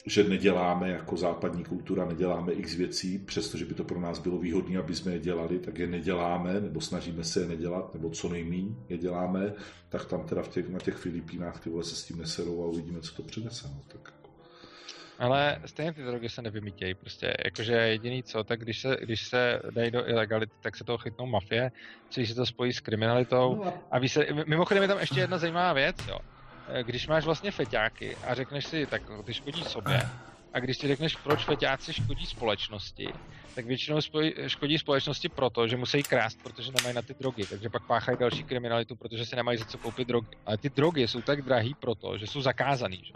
že 0.05 0.23
neděláme 0.23 0.89
jako 0.89 1.17
západní 1.17 1.63
kultura, 1.63 2.05
neděláme 2.05 2.53
x 2.53 2.73
věcí, 2.73 3.19
přestože 3.19 3.65
by 3.65 3.73
to 3.73 3.83
pro 3.83 3.99
nás 3.99 4.19
bylo 4.19 4.37
výhodné, 4.37 4.77
aby 4.77 4.95
jsme 4.95 5.11
je 5.11 5.19
dělali, 5.19 5.59
tak 5.59 5.79
je 5.79 5.87
neděláme, 5.87 6.61
nebo 6.61 6.81
snažíme 6.81 7.23
se 7.23 7.39
je 7.39 7.47
nedělat, 7.47 7.93
nebo 7.93 8.09
co 8.09 8.29
nejmíň 8.29 8.75
je 8.89 8.97
děláme, 8.97 9.53
tak 9.89 10.05
tam 10.05 10.25
teda 10.25 10.41
v 10.41 10.47
těch, 10.47 10.69
na 10.69 10.79
těch 10.79 10.95
Filipínách 10.95 11.59
ty 11.59 11.69
vole 11.69 11.83
se 11.83 11.95
s 11.95 12.03
tím 12.03 12.17
neserou 12.17 12.63
a 12.63 12.65
uvidíme, 12.65 13.01
co 13.01 13.15
to 13.15 13.23
přinese. 13.23 13.67
No, 13.67 13.81
tak 13.87 14.13
ale 15.19 15.61
stejně 15.65 15.93
ty 15.93 16.03
drogy 16.03 16.29
se 16.29 16.41
nevymítějí, 16.41 16.93
prostě 16.93 17.33
jakože 17.45 17.73
jediný 17.73 18.23
co, 18.23 18.43
tak 18.43 18.59
když 18.59 18.81
se, 18.81 18.97
když 19.01 19.27
se 19.27 19.61
dají 19.71 19.91
do 19.91 20.09
ilegality, 20.09 20.53
tak 20.61 20.77
se 20.77 20.83
toho 20.83 20.97
chytnou 20.97 21.25
mafie, 21.25 21.71
když 22.15 22.29
se 22.29 22.35
to 22.35 22.45
spojí 22.45 22.73
s 22.73 22.79
kriminalitou 22.79 23.55
no 23.65 23.73
a 23.91 23.99
ví 23.99 24.09
se, 24.09 24.25
mimochodem 24.47 24.83
je 24.83 24.87
tam 24.89 24.99
ještě 24.99 25.19
jedna 25.19 25.37
zajímavá 25.37 25.73
věc, 25.73 25.95
jo. 26.07 26.19
Když 26.83 27.07
máš 27.07 27.25
vlastně 27.25 27.51
feťáky 27.51 28.15
a 28.15 28.33
řekneš 28.33 28.65
si, 28.65 28.85
tak 28.85 29.01
ty 29.25 29.33
škodí 29.33 29.63
sobě, 29.63 30.01
a 30.57 30.59
když 30.59 30.77
ti 30.77 30.87
řekneš, 30.87 31.15
proč 31.15 31.45
feťáci 31.45 31.93
škodí 31.93 32.25
společnosti, 32.25 33.07
tak 33.55 33.65
většinou 33.65 33.99
škodí 34.47 34.77
společnosti 34.77 35.29
proto, 35.29 35.67
že 35.67 35.77
musí 35.77 36.03
krást, 36.03 36.43
protože 36.43 36.71
nemají 36.71 36.95
na 36.95 37.01
ty 37.01 37.13
drogy, 37.13 37.45
takže 37.45 37.69
pak 37.69 37.85
páchají 37.87 38.17
další 38.17 38.43
kriminalitu, 38.43 38.95
protože 38.95 39.25
si 39.25 39.35
nemají 39.35 39.57
za 39.57 39.65
co 39.65 39.77
koupit 39.77 40.07
drogy. 40.07 40.27
Ale 40.45 40.57
ty 40.57 40.69
drogy 40.69 41.07
jsou 41.07 41.21
tak 41.21 41.41
drahý 41.41 41.73
proto, 41.73 42.17
že 42.17 42.27
jsou 42.27 42.41
zakázaný. 42.41 43.01
Že? 43.03 43.13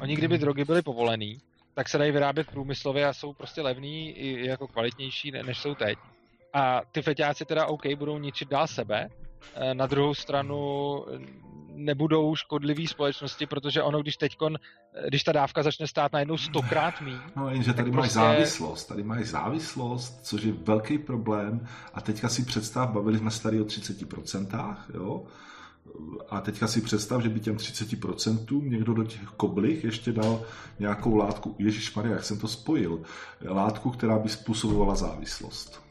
Oni 0.00 0.16
kdyby 0.16 0.38
drogy 0.38 0.64
byly 0.64 0.82
povolený, 0.82 1.40
tak 1.74 1.88
se 1.88 1.98
dají 1.98 2.12
vyrábět 2.12 2.50
průmyslově 2.50 3.06
a 3.06 3.12
jsou 3.12 3.32
prostě 3.32 3.62
levný 3.62 4.10
i 4.10 4.46
jako 4.46 4.68
kvalitnější, 4.68 5.30
než 5.30 5.58
jsou 5.58 5.74
teď. 5.74 5.98
A 6.52 6.82
ty 6.92 7.02
feťáci 7.02 7.44
teda 7.44 7.66
OK, 7.66 7.86
budou 7.96 8.18
ničit 8.18 8.48
dál 8.48 8.66
sebe, 8.66 9.08
na 9.72 9.86
druhou 9.86 10.14
stranu 10.14 11.04
nebudou 11.74 12.34
škodlivý 12.36 12.86
společnosti, 12.86 13.46
protože 13.46 13.82
ono, 13.82 14.02
když 14.02 14.16
teďkon, 14.16 14.58
když 15.08 15.22
ta 15.22 15.32
dávka 15.32 15.62
začne 15.62 15.86
stát 15.86 16.12
najednou 16.12 16.36
stokrát 16.36 17.00
mý. 17.00 17.16
No 17.36 17.50
jenže 17.50 17.72
tady 17.72 17.90
máš 17.90 17.98
prostě... 17.98 18.18
závislost, 18.18 18.84
tady 18.84 19.02
máš 19.02 19.26
závislost, 19.26 20.20
což 20.22 20.42
je 20.42 20.52
velký 20.52 20.98
problém 20.98 21.66
a 21.94 22.00
teďka 22.00 22.28
si 22.28 22.44
představ, 22.44 22.90
bavili 22.90 23.18
jsme 23.18 23.30
se 23.30 23.42
tady 23.42 23.60
o 23.60 23.64
30%, 23.64 24.76
jo, 24.94 25.24
a 26.28 26.40
teďka 26.40 26.66
si 26.66 26.80
představ, 26.80 27.22
že 27.22 27.28
by 27.28 27.40
těm 27.40 27.56
30% 27.56 28.68
někdo 28.68 28.94
do 28.94 29.04
těch 29.04 29.28
koblih 29.28 29.84
ještě 29.84 30.12
dal 30.12 30.42
nějakou 30.78 31.16
látku, 31.16 31.56
Ježíš 31.58 31.94
Maria, 31.94 32.14
jak 32.14 32.24
jsem 32.24 32.38
to 32.38 32.48
spojil, 32.48 33.02
látku, 33.44 33.90
která 33.90 34.18
by 34.18 34.28
způsobovala 34.28 34.94
závislost. 34.94 35.81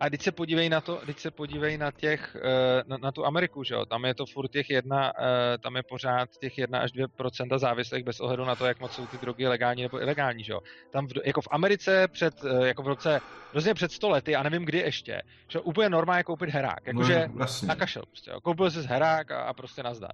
A 0.00 0.10
teď 0.10 0.22
se 0.22 0.32
podívej 0.32 0.68
na 0.68 0.80
to, 0.80 1.00
teď 1.06 1.18
se 1.18 1.30
podívej 1.30 1.78
na 1.78 1.90
těch, 1.90 2.36
eh, 2.36 2.82
na, 2.86 2.96
na 2.96 3.12
tu 3.12 3.26
Ameriku, 3.26 3.64
že 3.64 3.74
jo, 3.74 3.86
tam 3.86 4.04
je 4.04 4.14
to 4.14 4.26
furt 4.26 4.48
těch 4.48 4.70
jedna, 4.70 5.12
eh, 5.18 5.58
tam 5.58 5.76
je 5.76 5.82
pořád 5.82 6.28
těch 6.40 6.58
jedna 6.58 6.78
až 6.78 6.92
dvě 6.92 7.08
procenta 7.08 7.58
závislých 7.58 8.04
bez 8.04 8.20
ohledu 8.20 8.44
na 8.44 8.56
to, 8.56 8.66
jak 8.66 8.80
moc 8.80 8.92
jsou 8.92 9.06
ty 9.06 9.18
drogy 9.18 9.48
legální 9.48 9.82
nebo 9.82 10.02
ilegální, 10.02 10.44
že 10.44 10.52
jo. 10.52 10.60
Tam 10.90 11.06
v, 11.06 11.12
jako 11.24 11.40
v 11.40 11.48
Americe 11.50 12.08
před, 12.08 12.34
eh, 12.44 12.66
jako 12.66 12.82
v 12.82 12.88
roce, 12.88 13.20
rozně 13.54 13.74
před 13.74 13.92
sto 13.92 14.08
lety, 14.08 14.36
a 14.36 14.42
nevím 14.42 14.64
kdy 14.64 14.78
ještě, 14.78 15.22
že 15.48 15.60
úplně 15.60 15.88
normálně 15.88 16.24
koupit 16.24 16.50
herák, 16.50 16.86
jakože 16.86 17.24
no, 17.28 17.34
vlastně. 17.34 17.68
nakašel 17.68 18.02
prostě, 18.02 18.30
jo. 18.30 18.40
koupil 18.40 18.70
si 18.70 18.82
herák 18.82 19.30
a, 19.30 19.42
a 19.42 19.52
prostě 19.52 19.82
nazdar. 19.82 20.12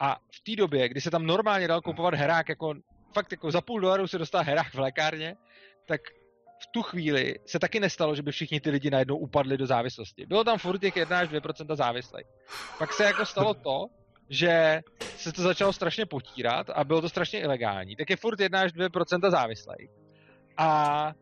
A 0.00 0.16
v 0.34 0.40
té 0.40 0.56
době, 0.56 0.88
kdy 0.88 1.00
se 1.00 1.10
tam 1.10 1.26
normálně 1.26 1.68
dal 1.68 1.80
kupovat 1.80 2.14
herák, 2.14 2.48
jako 2.48 2.74
fakt 3.14 3.32
jako 3.32 3.50
za 3.50 3.60
půl 3.60 3.80
dolaru 3.80 4.06
se 4.06 4.18
dostal 4.18 4.44
herák 4.44 4.74
v 4.74 4.78
lékárně, 4.78 5.36
tak 5.86 6.00
v 6.62 6.66
tu 6.66 6.82
chvíli 6.82 7.34
se 7.46 7.58
taky 7.58 7.80
nestalo, 7.80 8.14
že 8.14 8.22
by 8.22 8.32
všichni 8.32 8.60
ty 8.60 8.70
lidi 8.70 8.90
najednou 8.90 9.16
upadli 9.16 9.56
do 9.56 9.66
závislosti. 9.66 10.26
Bylo 10.26 10.44
tam 10.44 10.58
furt 10.58 10.78
těch 10.78 10.96
1 10.96 11.18
až 11.18 11.28
2% 11.28 11.76
závislých. 11.76 12.26
Pak 12.78 12.92
se 12.92 13.04
jako 13.04 13.26
stalo 13.26 13.54
to, 13.54 13.86
že 14.30 14.80
se 15.16 15.32
to 15.32 15.42
začalo 15.42 15.72
strašně 15.72 16.06
potírat 16.06 16.70
a 16.70 16.84
bylo 16.84 17.00
to 17.00 17.08
strašně 17.08 17.40
ilegální. 17.40 17.96
Tak 17.96 18.10
je 18.10 18.16
furt 18.16 18.40
1 18.40 18.60
až 18.60 18.72
2% 18.72 19.30
závislých. 19.30 19.90
A 20.56 21.12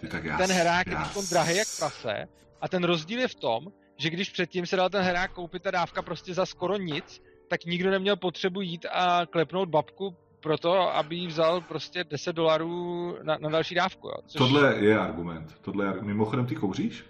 Ty, 0.00 0.08
tak 0.08 0.24
já, 0.24 0.36
ten 0.36 0.52
herák 0.52 0.86
je 0.86 0.92
já, 0.92 1.04
teď 1.14 1.30
drahý 1.30 1.56
jak 1.56 1.68
prase 1.78 2.28
a 2.60 2.68
ten 2.68 2.84
rozdíl 2.84 3.20
je 3.20 3.28
v 3.28 3.34
tom, 3.34 3.66
že 3.98 4.10
když 4.10 4.30
předtím 4.30 4.66
se 4.66 4.76
dal 4.76 4.90
ten 4.90 5.02
herák 5.02 5.32
koupit 5.32 5.62
ta 5.62 5.70
dávka 5.70 6.02
prostě 6.02 6.34
za 6.34 6.46
skoro 6.46 6.76
nic, 6.76 7.22
tak 7.48 7.64
nikdo 7.64 7.90
neměl 7.90 8.16
potřebu 8.16 8.60
jít 8.60 8.86
a 8.92 9.26
klepnout 9.26 9.68
babku 9.68 10.16
proto, 10.46 10.94
aby 10.94 11.16
jí 11.16 11.26
vzal 11.26 11.60
prostě 11.60 12.04
10 12.04 12.32
dolarů 12.32 13.16
na, 13.22 13.36
na 13.40 13.48
další 13.48 13.74
dávku. 13.74 14.08
Jo. 14.08 14.14
Což... 14.26 14.38
Tohle 14.38 14.76
je 14.76 14.98
argument. 14.98 15.58
Tohle 15.60 15.86
je, 15.86 16.02
mimochodem, 16.02 16.46
ty 16.46 16.54
kouříš? 16.54 17.04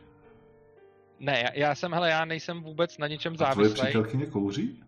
Ne, 1.21 1.41
já, 1.41 1.67
já 1.67 1.75
jsem, 1.75 1.93
hele, 1.93 2.11
já 2.11 2.25
nejsem 2.25 2.63
vůbec 2.63 2.99
na 2.99 3.07
ničem 3.07 3.33
A 3.33 3.37
tvoje 3.37 3.69
závislý. 3.69 3.83
přítelkyně 3.83 4.27
kouří? 4.27 4.81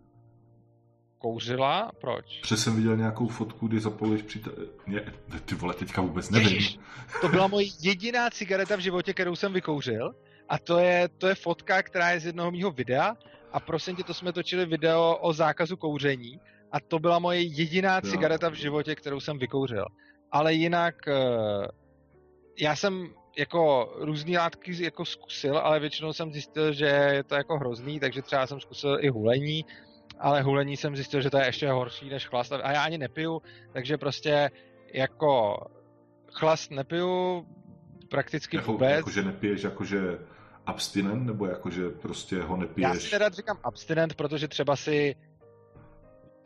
Kouřila? 1.18 1.92
Proč? 2.00 2.40
Protože 2.40 2.56
jsem 2.56 2.76
viděl 2.76 2.96
nějakou 2.96 3.28
fotku, 3.28 3.68
kdy 3.68 3.80
zapojuješ 3.80 4.22
přítel... 4.22 4.52
Mě, 4.86 5.00
ty 5.44 5.54
vole, 5.54 5.74
teďka 5.74 6.00
vůbec 6.02 6.30
nevím. 6.30 6.48
Ježiš, 6.48 6.78
to 7.20 7.28
byla 7.28 7.46
moje 7.46 7.66
jediná 7.80 8.30
cigareta 8.30 8.76
v 8.76 8.80
životě, 8.80 9.14
kterou 9.14 9.36
jsem 9.36 9.52
vykouřil. 9.52 10.14
A 10.48 10.58
to 10.58 10.78
je, 10.78 11.08
to 11.08 11.28
je 11.28 11.34
fotka, 11.34 11.82
která 11.82 12.10
je 12.10 12.20
z 12.20 12.26
jednoho 12.26 12.50
mýho 12.50 12.70
videa. 12.70 13.16
A 13.52 13.60
prosím 13.60 13.96
tě, 13.96 14.04
to 14.04 14.14
jsme 14.14 14.32
točili 14.32 14.66
video 14.66 15.18
o 15.20 15.32
zákazu 15.32 15.76
kouření. 15.76 16.40
A 16.72 16.80
to 16.80 16.98
byla 16.98 17.18
moje 17.18 17.40
jediná 17.42 18.00
cigareta 18.00 18.48
v 18.48 18.54
životě, 18.54 18.94
kterou 18.94 19.20
jsem 19.20 19.38
vykouřil. 19.38 19.84
Ale 20.32 20.54
jinak, 20.54 20.94
eh, 21.08 21.68
já 22.60 22.76
jsem 22.76 23.08
jako 23.38 23.92
různý 24.00 24.38
látky 24.38 24.84
jako 24.84 25.04
zkusil, 25.04 25.58
ale 25.58 25.80
většinou 25.80 26.12
jsem 26.12 26.32
zjistil, 26.32 26.72
že 26.72 26.86
je 26.86 27.24
to 27.24 27.34
jako 27.34 27.58
hrozný, 27.58 28.00
takže 28.00 28.22
třeba 28.22 28.46
jsem 28.46 28.60
zkusil 28.60 28.98
i 29.00 29.08
hulení, 29.08 29.64
ale 30.18 30.42
hulení 30.42 30.76
jsem 30.76 30.96
zjistil, 30.96 31.20
že 31.20 31.30
to 31.30 31.38
je 31.38 31.46
ještě 31.46 31.70
horší 31.70 32.08
než 32.08 32.26
chlast. 32.26 32.52
A 32.52 32.72
já 32.72 32.82
ani 32.84 32.98
nepiju, 32.98 33.42
takže 33.72 33.98
prostě 33.98 34.50
jako 34.94 35.56
chlast 36.32 36.70
nepiju 36.70 37.46
prakticky 38.10 38.56
Jako, 38.56 38.72
vůbec. 38.72 38.90
jakože 38.96 39.22
nepiješ, 39.22 39.62
jakože 39.62 40.18
abstinent, 40.66 41.26
nebo 41.26 41.46
jakože 41.46 41.88
prostě 41.90 42.42
ho 42.42 42.54
Já 42.56 42.60
nepiješ? 42.60 43.02
si 43.02 43.10
teda 43.10 43.28
říkám 43.28 43.58
abstinent, 43.64 44.14
protože 44.14 44.48
třeba 44.48 44.76
si, 44.76 45.16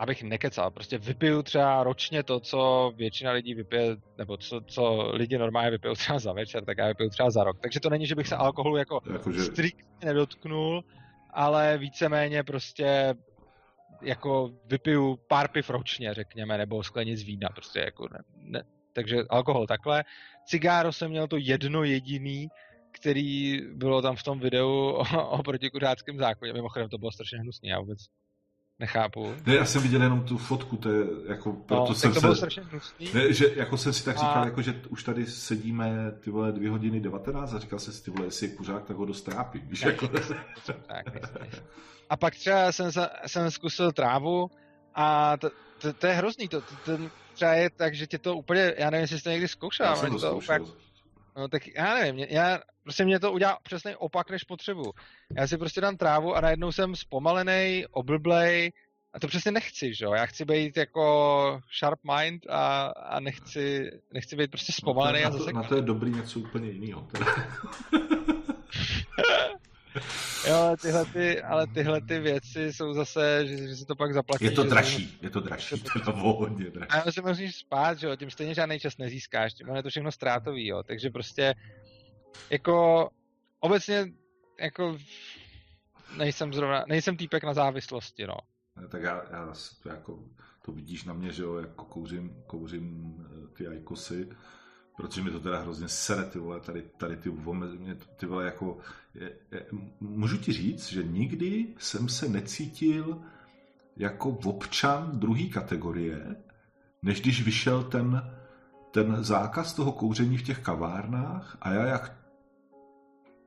abych 0.02 0.22
nekecal, 0.22 0.70
prostě 0.70 0.98
vypiju 0.98 1.42
třeba 1.42 1.84
ročně 1.84 2.22
to, 2.22 2.40
co 2.40 2.92
většina 2.96 3.32
lidí 3.32 3.54
vypije, 3.54 3.96
nebo 4.18 4.36
co, 4.36 4.60
co 4.66 5.10
lidi 5.12 5.38
normálně 5.38 5.70
vypijou 5.70 5.94
třeba 5.94 6.18
za 6.18 6.32
večer, 6.32 6.64
tak 6.64 6.78
já 6.78 6.86
vypiju 6.86 7.10
třeba 7.10 7.30
za 7.30 7.44
rok. 7.44 7.58
Takže 7.60 7.80
to 7.80 7.90
není, 7.90 8.06
že 8.06 8.14
bych 8.14 8.28
se 8.28 8.36
alkoholu 8.36 8.76
jako 8.76 9.00
Jakože, 9.12 9.40
striktně 9.40 9.84
nedotknul, 10.04 10.84
ale 11.30 11.78
víceméně 11.78 12.42
prostě 12.42 13.14
jako 14.02 14.50
vypiju 14.66 15.18
pár 15.28 15.48
piv 15.48 15.70
ročně, 15.70 16.14
řekněme, 16.14 16.58
nebo 16.58 16.82
sklenic 16.82 17.22
vína, 17.22 17.48
prostě 17.48 17.80
jako 17.80 18.08
ne, 18.12 18.18
ne. 18.36 18.62
Takže 18.92 19.16
alkohol 19.30 19.66
takhle. 19.66 20.04
Cigáro 20.46 20.92
jsem 20.92 21.10
měl 21.10 21.28
to 21.28 21.36
jedno 21.36 21.84
jediný, 21.84 22.48
který 22.92 23.60
bylo 23.74 24.02
tam 24.02 24.16
v 24.16 24.22
tom 24.22 24.40
videu 24.40 24.68
o, 24.90 25.28
o 25.28 25.42
protikuřáckém 25.42 26.18
zákoně. 26.18 26.52
Mimochodem 26.52 26.88
to 26.88 26.98
bylo 26.98 27.12
strašně 27.12 27.38
hnusný, 27.38 27.68
já 27.68 27.80
vůbec 27.80 27.98
nechápu. 28.78 29.34
ne, 29.46 29.54
já 29.54 29.64
jsem 29.64 29.82
viděl 29.82 30.02
jenom 30.02 30.22
tu 30.24 30.38
fotku, 30.38 30.76
to 30.76 30.88
je 30.92 31.06
jako, 31.28 31.52
proto 31.52 31.88
No, 31.88 31.94
jsem 31.94 32.14
to 32.14 32.20
bylo 32.20 32.34
se... 32.34 32.46
Ne, 33.14 33.32
že 33.32 33.46
jako 33.56 33.76
jsem 33.76 33.92
si 33.92 34.04
tak 34.04 34.16
A- 34.16 34.20
říkal, 34.20 34.44
jako, 34.44 34.62
že 34.62 34.80
už 34.88 35.04
tady 35.04 35.26
sedíme 35.26 36.12
ty 36.20 36.30
vole 36.30 36.52
dvě 36.52 36.70
hodiny 36.70 37.00
19 37.00 37.54
a 37.54 37.58
říkal 37.58 37.78
jsem 37.78 37.92
si, 37.94 38.02
ty 38.04 38.10
vole, 38.10 38.26
jestli 38.26 38.46
je 38.46 38.52
kuřák, 38.54 38.84
tak 38.84 38.96
ho 38.96 39.04
dost 39.04 39.22
trápí. 39.22 39.58
Víš, 39.58 39.80
Tak, 39.80 40.02
jako... 40.02 40.08
tak, 40.08 41.14
nejsem. 41.14 41.64
A 42.10 42.16
pak 42.16 42.34
třeba 42.34 42.72
jsem, 42.72 42.92
se- 42.92 43.10
jsem 43.26 43.50
zkusil 43.50 43.92
trávu 43.92 44.50
a 44.94 45.36
to, 45.36 45.50
to, 45.78 45.92
to 45.92 46.06
je 46.06 46.12
hrozný, 46.12 46.48
to, 46.48 46.60
to, 46.60 46.74
to 46.84 46.98
třeba 47.34 47.52
je 47.54 47.70
tak, 47.70 47.94
že 47.94 48.06
tě 48.06 48.18
to 48.18 48.36
úplně, 48.36 48.74
já 48.78 48.90
nevím, 48.90 49.02
jestli 49.02 49.18
jsi 49.18 49.24
to 49.24 49.30
někdy 49.30 49.48
zkoušel, 49.48 49.86
Já 49.86 49.92
ale 49.92 50.00
jsem 50.00 50.10
to 50.10 50.18
to 50.20 50.36
úplně, 50.36 50.58
zkoušel. 50.58 50.76
no, 51.36 51.48
tak 51.48 51.62
já 51.76 51.94
nevím, 51.94 52.26
já, 52.30 52.60
prostě 52.82 53.04
mě 53.04 53.20
to 53.20 53.32
udělá 53.32 53.58
přesný 53.62 53.96
opak, 53.96 54.30
než 54.30 54.44
potřebuju. 54.44 54.92
Já 55.36 55.46
si 55.46 55.58
prostě 55.58 55.80
dám 55.80 55.96
trávu 55.96 56.34
a 56.34 56.40
najednou 56.40 56.72
jsem 56.72 56.96
zpomalený, 56.96 57.84
oblblej, 57.90 58.72
a 59.14 59.20
to 59.20 59.26
přesně 59.26 59.52
nechci, 59.52 59.94
že 59.94 60.04
jo? 60.04 60.12
Já 60.14 60.26
chci 60.26 60.44
být 60.44 60.76
jako 60.76 61.60
sharp 61.78 61.98
mind 62.16 62.46
a, 62.48 62.86
a 62.86 63.20
nechci, 63.20 63.90
nechci 64.12 64.36
být 64.36 64.50
prostě 64.50 64.72
zpomalený 64.72 65.22
na, 65.22 65.28
a 65.28 65.30
to, 65.30 65.38
zase 65.38 65.52
na 65.52 65.62
to 65.62 65.76
je 65.76 65.82
dobrý 65.82 66.10
něco 66.10 66.40
úplně 66.40 66.70
jiného. 66.70 67.08
Jo, 70.48 70.54
ale 70.54 70.76
tyhle, 70.76 71.04
ty, 71.04 71.42
ale 71.42 71.66
tyhle 71.66 72.00
ty 72.00 72.20
věci 72.20 72.72
jsou 72.72 72.92
zase, 72.92 73.46
že, 73.46 73.56
že 73.56 73.76
si 73.76 73.84
to 73.84 73.96
pak 73.96 74.14
zaplatí. 74.14 74.44
Je 74.44 74.50
to 74.50 74.64
dražší, 74.64 75.18
je 75.22 75.30
to 75.30 75.40
dražší, 75.40 75.80
teda 75.80 76.12
o 76.12 76.32
hodně 76.32 76.70
dražší. 76.70 76.90
A 76.90 76.96
já 76.96 77.12
se 77.12 77.22
musíš 77.22 77.56
spát, 77.56 77.98
že 77.98 78.06
jo, 78.06 78.16
tím 78.16 78.30
stejně 78.30 78.54
žádný 78.54 78.78
čas 78.80 78.98
nezískáš, 78.98 79.54
tím 79.54 79.68
je 79.76 79.82
to 79.82 79.88
všechno 79.88 80.12
ztrátový, 80.12 80.66
jo, 80.66 80.82
takže 80.82 81.10
prostě 81.10 81.54
jako 82.50 83.08
obecně 83.60 84.12
jako 84.60 84.98
nejsem 86.16 86.54
zrovna, 86.54 86.84
nejsem 86.88 87.16
týpek 87.16 87.44
na 87.44 87.54
závislosti, 87.54 88.26
no. 88.26 88.36
Ne, 88.76 88.88
Tak 88.88 89.02
já, 89.02 89.22
já 89.30 89.52
to, 89.82 89.88
jako, 89.88 90.18
to 90.64 90.72
vidíš 90.72 91.04
na 91.04 91.12
mě, 91.12 91.32
že 91.32 91.42
jo, 91.42 91.54
jako 91.54 91.84
kouřím, 91.84 92.42
kouřím 92.46 93.14
eh, 93.20 93.46
ty 93.52 93.66
ajkosy, 93.66 94.28
protože 94.96 95.22
mi 95.22 95.30
to 95.30 95.40
teda 95.40 95.60
hrozně 95.60 95.88
sere, 95.88 96.24
ty 96.24 96.38
vole, 96.38 96.60
tady, 96.60 96.82
tady 96.82 97.16
ty 97.16 97.30
mě 97.78 97.94
ty 97.94 98.26
vole, 98.26 98.44
jako, 98.44 98.78
je, 99.14 99.32
je, 99.50 99.66
můžu 100.00 100.38
ti 100.38 100.52
říct, 100.52 100.88
že 100.88 101.02
nikdy 101.02 101.66
jsem 101.78 102.08
se 102.08 102.28
necítil 102.28 103.22
jako 103.96 104.28
občan 104.28 105.18
druhé 105.18 105.44
kategorie, 105.44 106.36
než 107.02 107.20
když 107.20 107.44
vyšel 107.44 107.84
ten, 107.84 108.34
ten 108.90 109.24
zákaz 109.24 109.74
toho 109.74 109.92
kouření 109.92 110.38
v 110.38 110.42
těch 110.42 110.58
kavárnách 110.58 111.56
a 111.60 111.72
já 111.72 111.86
jak 111.86 112.21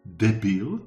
debil 0.06 0.82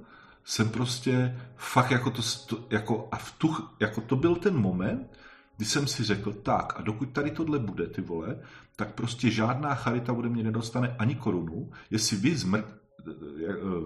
jsem 0.44 0.68
prostě 0.68 1.40
fakt 1.56 1.90
jako 1.90 2.10
to, 2.10 2.22
to 2.46 2.66
jako 2.70 3.08
a 3.12 3.16
v 3.16 3.32
tu, 3.32 3.56
jako 3.80 4.00
to 4.00 4.16
byl 4.16 4.36
ten 4.36 4.56
moment, 4.56 5.18
kdy 5.56 5.66
jsem 5.66 5.86
si 5.86 6.04
řekl, 6.04 6.32
tak 6.32 6.80
a 6.80 6.82
dokud 6.82 7.06
tady 7.06 7.30
tohle 7.30 7.58
bude, 7.58 7.86
ty 7.86 8.00
vole, 8.00 8.40
tak 8.76 8.94
prostě 8.94 9.30
žádná 9.30 9.74
charita 9.74 10.12
ode 10.12 10.28
mě 10.28 10.42
nedostane 10.42 10.96
ani 10.98 11.14
korunu, 11.14 11.70
jestli 11.90 12.16
vy 12.16 12.36
zmrt, 12.36 12.78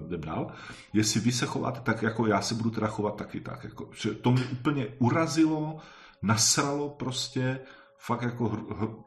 jdem 0.07 0.21
dál, 0.21 0.53
jestli 0.93 1.21
vy 1.21 1.33
se 1.33 1.47
chováte 1.47 1.81
tak, 1.81 2.03
jako 2.03 2.27
já 2.27 2.41
se 2.43 2.55
budu 2.55 2.71
teda 2.71 2.87
chovat 2.87 3.17
taky 3.17 3.41
tak, 3.41 3.65
jako, 3.65 3.91
to 4.21 4.33
mě 4.33 4.47
úplně 4.47 4.87
urazilo, 4.99 5.79
nasralo 6.23 6.91
prostě, 6.91 7.61
fakt 7.99 8.23
jako, 8.23 8.49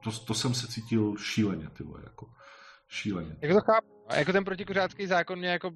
to, 0.03 0.11
to 0.11 0.33
jsem 0.33 0.53
se 0.53 0.67
cítil 0.67 1.15
šíleně, 1.17 1.69
ty 1.69 1.83
vole, 1.83 2.01
jako, 2.03 2.27
šíleně. 2.87 3.35
Jako 3.41 3.53
to 3.53 3.65
chápu. 3.65 3.87
A 4.07 4.15
jako 4.15 4.31
ten 4.31 4.43
protikuřácký 4.43 5.07
zákon 5.07 5.39
mě 5.39 5.49
jako 5.49 5.71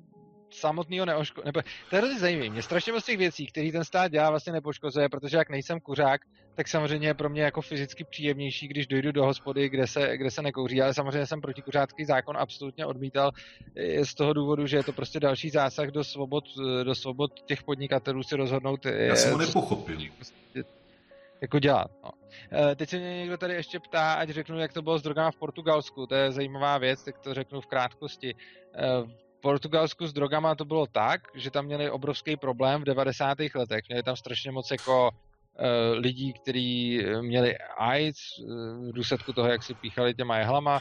samotného 0.52 1.06
neoško... 1.06 1.42
Nebo, 1.46 1.62
to 1.90 1.96
je 1.96 2.00
hrozně 2.00 2.20
zajímavé. 2.20 2.50
Mě 2.50 2.62
strašně 2.62 2.94
moc 2.94 3.06
těch 3.06 3.18
věcí, 3.18 3.46
které 3.48 3.72
ten 3.72 3.84
stát 3.84 4.12
dělá, 4.12 4.30
vlastně 4.30 4.54
nepoškozuje, 4.54 5.10
protože 5.10 5.38
jak 5.38 5.50
nejsem 5.50 5.80
kuřák, 5.80 6.22
tak 6.60 6.68
samozřejmě 6.68 7.08
je 7.08 7.14
pro 7.14 7.30
mě 7.30 7.42
jako 7.42 7.62
fyzicky 7.62 8.04
příjemnější, 8.04 8.68
když 8.68 8.88
dojdu 8.88 9.12
do 9.12 9.26
hospody, 9.26 9.70
kde 9.70 9.88
se, 9.88 10.18
kde 10.18 10.32
se 10.32 10.42
nekouří, 10.42 10.82
ale 10.82 10.94
samozřejmě 10.94 11.26
jsem 11.26 11.42
protikuřácký 11.42 12.06
zákon 12.06 12.38
absolutně 12.38 12.86
odmítal 12.86 13.32
eh, 13.76 14.06
z 14.06 14.14
toho 14.14 14.34
důvodu, 14.34 14.68
že 14.68 14.78
je 14.78 14.84
to 14.84 14.94
prostě 14.94 15.20
další 15.20 15.50
zásah 15.50 15.88
do 15.88 16.04
svobod, 16.04 16.44
eh, 16.60 16.84
do 16.84 16.96
svobod 16.96 17.32
těch 17.46 17.64
podnikatelů 17.64 18.24
si 18.24 18.36
rozhodnout, 18.36 18.86
eh, 18.86 19.06
Já 19.06 19.16
jsem 19.16 19.32
ho 19.32 19.38
nepochopil. 19.38 19.98
jako 21.42 21.60
dělat. 21.60 21.92
No. 22.04 22.10
Teď 22.76 22.90
se 22.90 23.00
mě 23.00 23.18
někdo 23.18 23.38
tady 23.38 23.54
ještě 23.54 23.80
ptá, 23.80 24.14
ať 24.14 24.30
řeknu, 24.30 24.60
jak 24.60 24.74
to 24.74 24.82
bylo 24.82 25.00
s 25.00 25.02
drogama 25.02 25.32
v 25.32 25.36
Portugalsku. 25.36 26.08
To 26.08 26.16
je 26.16 26.32
zajímavá 26.32 26.78
věc, 26.78 27.04
tak 27.04 27.18
to 27.20 27.34
řeknu 27.34 27.62
v 27.62 27.66
krátkosti. 27.66 28.36
Eh, 29.40 29.42
Portugalsku 29.42 30.08
s 30.08 30.14
drogama 30.14 30.56
to 30.56 30.66
bylo 30.66 30.88
tak, 30.88 31.22
že 31.36 31.52
tam 31.52 31.66
měli 31.66 31.90
obrovský 31.90 32.38
problém 32.38 32.82
v 32.82 32.86
90. 32.86 33.38
letech. 33.56 33.84
Měli 33.90 34.04
tam 34.04 34.16
strašně 34.16 34.52
moc 34.52 34.72
jako 34.72 35.10
eh, 35.58 35.94
lidí, 35.94 36.34
kteří 36.34 37.00
měli 37.22 37.58
AIDS 37.78 38.20
eh, 38.40 38.44
v 38.90 38.92
důsledku 38.94 39.34
toho, 39.34 39.48
jak 39.48 39.64
si 39.64 39.74
píchali 39.74 40.14
těma 40.14 40.38
jehlama. 40.38 40.80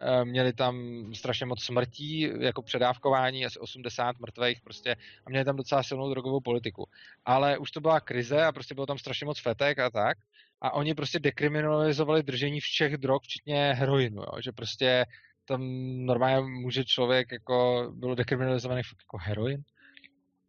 Eh, 0.00 0.24
Měli 0.24 0.52
tam 0.52 1.04
strašně 1.14 1.46
moc 1.46 1.62
smrtí, 1.62 2.30
jako 2.40 2.62
předávkování, 2.62 3.46
asi 3.46 3.58
80 3.58 4.18
mrtvých 4.18 4.60
prostě, 4.60 4.96
a 5.26 5.30
měli 5.30 5.44
tam 5.44 5.56
docela 5.56 5.82
silnou 5.82 6.10
drogovou 6.10 6.40
politiku 6.40 6.88
ale 7.24 7.58
už 7.58 7.70
to 7.70 7.80
byla 7.80 8.00
krize 8.00 8.44
a 8.44 8.52
prostě 8.52 8.74
bylo 8.74 8.86
tam 8.86 8.98
strašně 8.98 9.24
moc 9.24 9.40
fetek 9.40 9.78
a 9.78 9.90
tak. 9.90 10.18
A 10.60 10.72
oni 10.72 10.94
prostě 10.94 11.18
dekriminalizovali 11.18 12.22
držení 12.22 12.60
všech 12.60 12.96
drog, 12.96 13.22
včetně 13.22 13.72
heroinu, 13.72 14.22
jo? 14.22 14.40
že 14.40 14.52
prostě 14.52 15.04
tam 15.46 15.60
normálně 16.06 16.48
může 16.48 16.84
člověk 16.84 17.32
jako, 17.32 17.88
bylo 17.94 18.14
dekriminalizovaný 18.14 18.82
fakt 18.82 19.02
jako 19.02 19.18
heroin, 19.20 19.62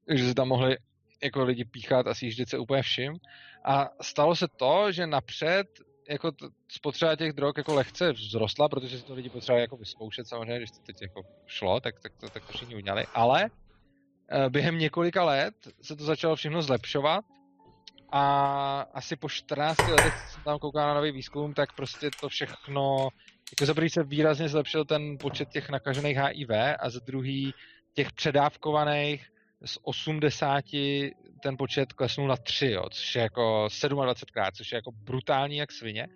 takže 0.07 0.27
si 0.27 0.33
tam 0.33 0.47
mohli 0.47 0.77
jako 1.23 1.43
lidi 1.43 1.65
píchat 1.65 2.07
a 2.07 2.13
sjíždět 2.13 2.49
se 2.49 2.57
úplně 2.57 2.81
vším. 2.81 3.13
A 3.65 3.89
stalo 4.01 4.35
se 4.35 4.47
to, 4.47 4.91
že 4.91 5.07
napřed 5.07 5.67
jako 6.09 6.31
t- 6.31 6.45
spotřeba 6.67 7.15
těch 7.15 7.33
drog 7.33 7.53
jako 7.57 7.75
lehce 7.75 8.13
vzrostla, 8.13 8.69
protože 8.69 8.99
si 8.99 9.05
to 9.05 9.13
lidi 9.13 9.29
potřebovali 9.29 9.61
jako 9.61 9.77
vyzkoušet 9.77 10.27
samozřejmě, 10.27 10.57
když 10.57 10.71
to 10.71 10.79
teď 10.85 11.01
jako 11.01 11.21
šlo, 11.45 11.79
tak, 11.79 11.99
tak, 11.99 12.11
to, 12.19 12.29
tak 12.29 12.45
to 12.45 12.53
všichni 12.53 12.75
udělali. 12.75 13.05
Ale 13.13 13.49
e, 14.29 14.49
během 14.49 14.77
několika 14.77 15.23
let 15.23 15.53
se 15.81 15.95
to 15.95 16.03
začalo 16.03 16.35
všechno 16.35 16.61
zlepšovat 16.61 17.25
a 18.11 18.81
asi 18.93 19.15
po 19.15 19.29
14 19.29 19.77
letech, 19.79 20.13
co 20.13 20.33
jsem 20.33 20.43
tam 20.43 20.59
koukal 20.59 20.87
na 20.87 20.93
nový 20.93 21.11
výzkum, 21.11 21.53
tak 21.53 21.73
prostě 21.75 22.09
to 22.21 22.29
všechno, 22.29 23.09
jako 23.51 23.65
za 23.65 23.73
prvý 23.73 23.89
se 23.89 24.03
výrazně 24.03 24.49
zlepšil 24.49 24.85
ten 24.85 25.17
počet 25.17 25.49
těch 25.49 25.69
nakažených 25.69 26.17
HIV 26.17 26.49
a 26.79 26.89
za 26.89 26.99
druhý 26.99 27.53
těch 27.93 28.11
předávkovaných 28.11 29.27
z 29.65 29.77
80 29.81 30.65
ten 31.43 31.57
počet 31.57 31.93
klesnul 31.93 32.27
na 32.27 32.37
3, 32.37 32.71
jo, 32.71 32.83
což 32.89 33.15
je 33.15 33.21
jako 33.21 33.67
27krát, 33.67 34.51
což 34.55 34.71
je 34.71 34.75
jako 34.75 34.91
brutální 34.91 35.57
jak 35.57 35.71
svině. 35.71 36.07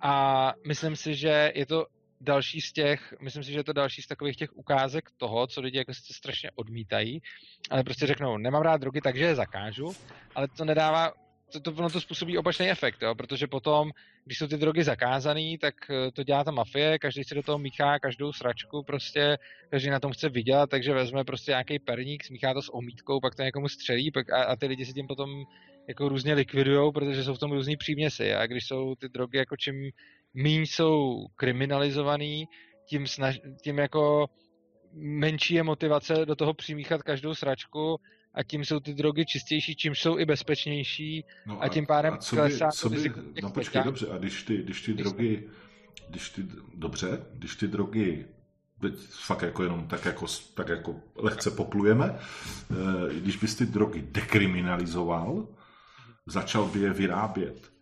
A 0.00 0.52
myslím 0.66 0.96
si, 0.96 1.14
že 1.14 1.52
je 1.54 1.66
to 1.66 1.86
další 2.20 2.60
z 2.60 2.72
těch, 2.72 3.14
myslím 3.20 3.44
si, 3.44 3.52
že 3.52 3.58
je 3.58 3.64
to 3.64 3.72
další 3.72 4.02
z 4.02 4.06
takových 4.06 4.36
těch 4.36 4.56
ukázek 4.56 5.10
toho, 5.16 5.46
co 5.46 5.60
lidi 5.60 5.78
jako 5.78 5.94
sice 5.94 6.12
strašně 6.14 6.50
odmítají, 6.54 7.22
ale 7.70 7.84
prostě 7.84 8.06
řeknou, 8.06 8.38
nemám 8.38 8.62
rád 8.62 8.76
drogy, 8.76 9.00
takže 9.00 9.24
je 9.24 9.34
zakážu, 9.34 9.92
ale 10.34 10.48
to 10.48 10.64
nedává 10.64 11.12
to, 11.52 11.60
to, 11.60 11.72
ono 11.72 11.90
to 11.90 12.00
způsobí 12.00 12.38
opačný 12.38 12.70
efekt, 12.70 13.02
jo? 13.02 13.14
protože 13.14 13.46
potom, 13.46 13.90
když 14.24 14.38
jsou 14.38 14.46
ty 14.46 14.56
drogy 14.56 14.84
zakázané, 14.84 15.58
tak 15.60 15.74
eh, 15.90 16.10
to 16.12 16.22
dělá 16.22 16.44
ta 16.44 16.50
mafie, 16.50 16.98
každý 16.98 17.24
si 17.24 17.34
do 17.34 17.42
toho 17.42 17.58
míchá 17.58 17.98
každou 17.98 18.32
sračku, 18.32 18.82
prostě 18.82 19.38
každý 19.70 19.90
na 19.90 20.00
tom 20.00 20.12
chce 20.12 20.28
vydělat, 20.28 20.70
takže 20.70 20.94
vezme 20.94 21.24
prostě 21.24 21.50
nějaký 21.50 21.78
perník, 21.78 22.24
smíchá 22.24 22.54
to 22.54 22.62
s 22.62 22.74
omítkou, 22.74 23.20
pak 23.20 23.34
to 23.34 23.42
někomu 23.42 23.68
střelí 23.68 24.10
pak 24.10 24.30
a, 24.30 24.44
a 24.44 24.56
ty 24.56 24.66
lidi 24.66 24.86
si 24.86 24.92
tím 24.92 25.06
potom 25.06 25.44
jako 25.88 26.08
různě 26.08 26.34
likvidujou, 26.34 26.92
protože 26.92 27.24
jsou 27.24 27.34
v 27.34 27.38
tom 27.38 27.52
různý 27.52 27.76
příměsi 27.76 28.34
a 28.34 28.46
když 28.46 28.64
jsou 28.66 28.94
ty 28.94 29.08
drogy 29.08 29.38
jako 29.38 29.56
čím 29.56 29.74
míň 30.34 30.66
jsou 30.66 31.26
kriminalizovaný, 31.36 32.44
tím, 32.88 33.06
snaž, 33.06 33.40
tím 33.64 33.78
jako 33.78 34.26
menší 34.92 35.54
je 35.54 35.62
motivace 35.62 36.26
do 36.26 36.36
toho 36.36 36.54
přimíchat 36.54 37.02
každou 37.02 37.34
sračku 37.34 37.96
a 38.34 38.42
tím 38.42 38.64
jsou 38.64 38.80
ty 38.80 38.94
drogy 38.94 39.26
čistější, 39.26 39.76
čím 39.76 39.94
jsou 39.94 40.18
i 40.18 40.24
bezpečnější. 40.24 41.24
No 41.46 41.62
a, 41.62 41.64
a 41.64 41.68
tím 41.68 41.86
pádem 41.86 42.14
a 42.14 42.16
co 42.16 42.36
by, 42.36 42.42
klesá 42.42 42.70
co 42.70 42.90
by, 42.90 43.12
No 43.42 43.50
počkej, 43.50 43.82
dobře, 43.84 44.06
a 44.10 44.18
když 44.18 44.42
ty, 44.42 44.56
když 44.62 44.82
ty 44.82 44.94
drogy, 44.94 45.48
když 46.08 46.30
ty, 46.30 46.42
dobře, 46.74 47.26
když 47.34 47.56
ty 47.56 47.68
drogy 47.68 48.26
teď 48.80 48.94
fakt 49.08 49.42
jako 49.42 49.62
jenom 49.62 49.86
tak 49.88 50.04
jako, 50.04 50.26
tak 50.54 50.68
jako 50.68 50.96
lehce 51.16 51.50
poplujeme, 51.50 52.18
eh, 52.70 53.14
když 53.14 53.36
bys 53.36 53.54
ty 53.54 53.66
drogy 53.66 54.02
dekriminalizoval, 54.02 55.48
začal 56.26 56.64
by 56.64 56.80
je 56.80 56.92
vyrábět 56.92 57.72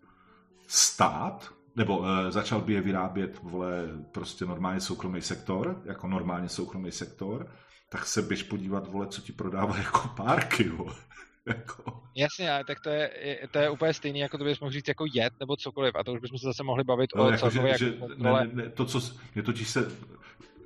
stát, 0.67 1.53
nebo 1.77 1.99
uh, 1.99 2.07
začal 2.31 2.61
by 2.61 2.73
je 2.73 2.81
vyrábět, 2.81 3.39
vole, 3.43 3.89
prostě 4.13 4.45
normálně 4.45 4.81
soukromý 4.81 5.23
sektor, 5.23 5.83
jako 5.85 6.09
normálně 6.09 6.49
soukromý 6.49 6.93
sektor, 6.93 7.47
tak 7.89 8.07
se 8.07 8.23
běž 8.23 8.43
podívat, 8.43 8.89
vole, 8.89 9.07
co 9.07 9.21
ti 9.21 9.33
prodává 9.33 9.77
jako 9.77 10.09
párky, 10.17 10.69
vole. 10.69 10.95
jako. 11.47 12.03
Jasně, 12.15 12.53
ale 12.53 12.65
tak 12.65 12.81
to 12.81 12.91
je, 12.91 13.11
to 13.51 13.59
je 13.59 13.71
úplně 13.71 13.95
stejný, 13.95 14.21
jako 14.21 14.39
to 14.39 14.45
bys 14.45 14.61
mohl 14.61 14.73
říct 14.73 14.89
jako 14.89 15.05
jet 15.15 15.33
nebo 15.41 15.57
cokoliv, 15.57 15.95
a 15.95 16.05
to 16.05 16.13
už 16.13 16.21
bychom 16.21 16.39
se 16.39 16.47
zase 16.47 16.63
mohli 16.63 16.85
bavit 16.85 17.11
no, 17.17 17.25
o 17.25 17.31
jako, 17.31 17.51
celkově, 17.51 17.79
že, 17.79 17.87
jako 17.87 18.09
že, 18.09 18.15
ne, 18.23 18.33
ne, 18.33 18.49
ne, 18.53 18.71
to, 18.71 18.85
co, 18.85 19.01
mě 19.35 19.43
totiž 19.43 19.69
se, 19.69 19.93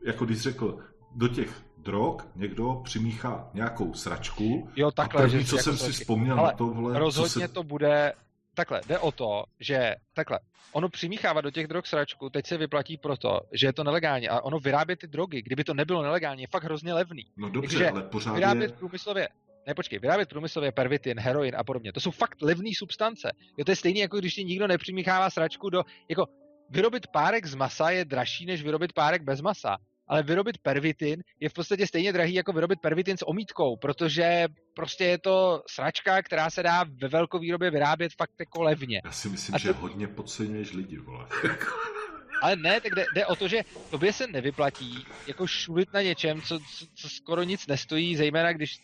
jako 0.03 0.25
když 0.25 0.41
řekl, 0.41 0.79
do 1.15 1.29
těch 1.29 1.63
drog 1.79 2.23
někdo 2.37 2.81
přimíchá 2.85 3.51
nějakou 3.55 3.95
sračku 3.95 4.69
jo, 4.77 4.91
takhle, 4.91 5.23
a 5.23 5.27
první, 5.27 5.45
co 5.45 5.57
jako 5.57 5.65
jsem 5.65 5.77
si 5.77 5.93
vzpomněl 5.93 6.39
ale 6.39 6.49
na 6.49 6.57
to, 6.57 6.67
vole, 6.67 6.99
rozhodně 6.99 7.49
se... 7.49 7.55
to 7.55 7.63
bude 7.63 8.13
takhle, 8.55 8.81
jde 8.87 8.99
o 8.99 9.13
to, 9.13 9.45
že 9.61 9.95
takhle, 10.15 10.39
ono 10.73 10.89
přimíchávat 10.89 11.45
do 11.45 11.51
těch 11.51 11.67
drog 11.67 11.87
sračku 11.87 12.31
teď 12.31 12.47
se 12.47 12.57
vyplatí 12.57 12.97
proto, 12.97 13.41
že 13.53 13.67
je 13.67 13.73
to 13.73 13.85
nelegální 13.85 14.29
a 14.29 14.41
ono 14.41 14.59
vyrábět 14.59 14.99
ty 14.99 15.07
drogy, 15.07 15.43
kdyby 15.43 15.65
to 15.65 15.75
nebylo 15.75 16.03
nelegální, 16.03 16.43
je 16.43 16.49
fakt 16.49 16.65
hrozně 16.65 16.95
levný. 16.95 17.27
No 17.37 17.51
dobře, 17.51 17.69
Takže 17.69 17.91
ale 17.91 18.03
pořád 18.03 18.35
vyrábět 18.35 18.71
je... 18.71 18.77
průmyslově, 18.77 19.29
ne 19.67 19.75
počkej, 19.75 19.99
vyrábět 19.99 20.29
průmyslově 20.29 20.73
pervitin, 20.73 21.21
heroin 21.21 21.57
a 21.57 21.65
podobně, 21.65 21.93
to 21.93 22.01
jsou 22.01 22.11
fakt 22.11 22.43
levné 22.43 22.71
substance. 22.79 23.31
Jo, 23.59 23.65
to 23.65 23.73
je 23.73 23.77
stejné, 23.77 24.01
jako 24.01 24.19
když 24.19 24.35
ti 24.35 24.45
nikdo 24.45 24.67
nepřimíchává 24.67 25.31
sračku 25.31 25.71
do, 25.71 25.83
jako 26.09 26.27
vyrobit 26.71 27.07
párek 27.07 27.47
z 27.47 27.55
masa 27.55 27.91
je 27.91 28.05
dražší, 28.05 28.47
než 28.47 28.63
vyrobit 28.63 28.93
párek 28.93 29.23
bez 29.23 29.41
masa 29.41 29.77
ale 30.09 30.23
vyrobit 30.23 30.59
pervitin 30.59 31.23
je 31.41 31.49
v 31.49 31.53
podstatě 31.53 31.87
stejně 31.87 32.13
drahý 32.13 32.35
jako 32.35 32.53
vyrobit 32.53 32.81
pervitin 32.81 33.17
s 33.17 33.29
omítkou, 33.29 33.77
protože 33.77 34.47
prostě 34.75 35.05
je 35.05 35.19
to 35.19 35.63
sračka, 35.71 36.23
která 36.23 36.51
se 36.51 36.63
dá 36.63 36.85
ve 37.03 37.09
velkovýrobě 37.09 37.71
vyrábět 37.71 38.13
fakt 38.19 38.33
jako 38.41 38.63
levně. 38.63 39.01
Já 39.05 39.13
si 39.13 39.29
myslím, 39.29 39.55
A 39.55 39.59
že 39.59 39.75
to... 39.75 39.81
hodně 39.81 40.09
podceňuješ 40.09 40.73
lidi, 40.73 40.99
vole. 40.99 41.27
Ale 42.43 42.57
ne, 42.57 42.81
tak 42.81 42.95
jde, 42.95 43.05
jde 43.15 43.27
o 43.27 43.37
to, 43.37 43.49
že 43.49 43.63
tobě 43.91 44.13
se 44.13 44.27
nevyplatí 44.27 45.07
jako 45.27 45.47
šulit 45.47 45.93
na 45.93 46.03
něčem, 46.03 46.43
co, 46.43 46.59
co, 46.59 46.87
co 46.95 47.09
skoro 47.09 47.43
nic 47.43 47.67
nestojí, 47.67 48.17
zejména 48.17 48.53
když 48.53 48.79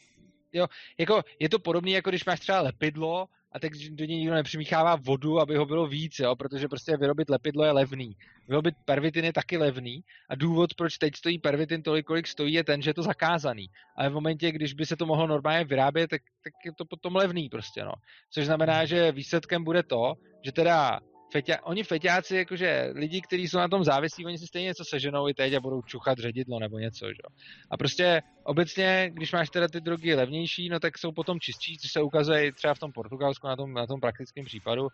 jo, 0.53 0.67
jako 0.99 1.23
je 1.39 1.49
to 1.49 1.59
podobné, 1.59 1.91
jako 1.91 2.11
když 2.11 2.25
máš 2.25 2.41
třeba 2.41 2.61
lepidlo 2.61 3.27
a 3.59 3.61
teď 3.61 3.91
do 3.91 4.05
něj 4.05 4.19
nikdo 4.19 4.35
nepřimíchává 4.35 4.97
vodu, 4.97 5.41
aby 5.41 5.57
ho 5.57 5.67
bylo 5.67 5.87
víc, 5.87 6.19
jo, 6.19 6.37
protože 6.37 6.69
prostě 6.69 6.97
vyrobit 6.97 7.31
lepidlo 7.31 7.65
je 7.65 7.73
levný. 7.73 8.17
Vyrobit 8.49 8.75
pervitin 8.85 9.25
je 9.25 9.33
taky 9.33 9.57
levný 9.57 10.05
a 10.31 10.35
důvod, 10.35 10.75
proč 10.75 10.99
teď 10.99 11.17
stojí 11.17 11.39
pervitin 11.39 11.83
tolik, 11.83 12.07
kolik 12.07 12.27
stojí, 12.27 12.55
je 12.55 12.65
ten, 12.65 12.83
že 12.83 12.91
je 12.91 12.95
to 12.95 13.03
zakázaný. 13.03 13.67
Ale 13.97 14.11
v 14.11 14.13
momentě, 14.13 14.53
když 14.53 14.75
by 14.75 14.87
se 14.87 14.97
to 14.97 15.07
mohlo 15.07 15.27
normálně 15.27 15.65
vyrábět, 15.65 16.09
tak, 16.09 16.23
tak 16.45 16.53
je 16.65 16.73
to 16.79 16.85
potom 16.85 17.17
levný 17.17 17.49
prostě, 17.49 17.85
no. 17.85 17.93
Což 18.31 18.47
znamená, 18.47 18.85
že 18.85 19.13
výsledkem 19.13 19.65
bude 19.65 19.83
to, 19.83 20.15
že 20.45 20.53
teda 20.53 21.01
feťa, 21.33 21.57
oni 21.63 21.85
feťáci, 21.85 22.37
jakože 22.37 22.93
lidi, 22.95 23.21
kteří 23.21 23.49
jsou 23.49 23.59
na 23.59 23.69
tom 23.69 23.85
závislí, 23.85 24.27
oni 24.27 24.39
si 24.39 24.47
stejně 24.47 24.67
něco 24.67 24.85
seženou 24.85 25.29
i 25.29 25.35
teď 25.35 25.55
a 25.55 25.61
budou 25.61 25.83
čuchat 25.83 26.19
ředidlo 26.19 26.59
nebo 26.59 26.79
něco, 26.79 27.07
že? 27.07 27.23
A 27.71 27.77
prostě 27.77 28.23
obecně, 28.45 29.11
když 29.15 29.33
máš 29.33 29.51
teda 29.51 29.69
ty 29.69 29.81
drogy 29.81 30.15
levnější, 30.15 30.69
no 30.69 30.81
tak 30.81 30.99
jsou 30.99 31.13
potom 31.13 31.41
čistší, 31.41 31.79
což 31.79 31.93
se 31.93 32.03
ukazuje 32.03 32.53
třeba 32.53 32.75
v 32.75 32.79
tom 32.79 32.93
Portugalsku 32.93 33.47
na 33.47 33.57
tom, 33.57 33.73
na 33.73 33.87
tom 33.87 34.01
praktickém 34.01 34.45
případu. 34.45 34.89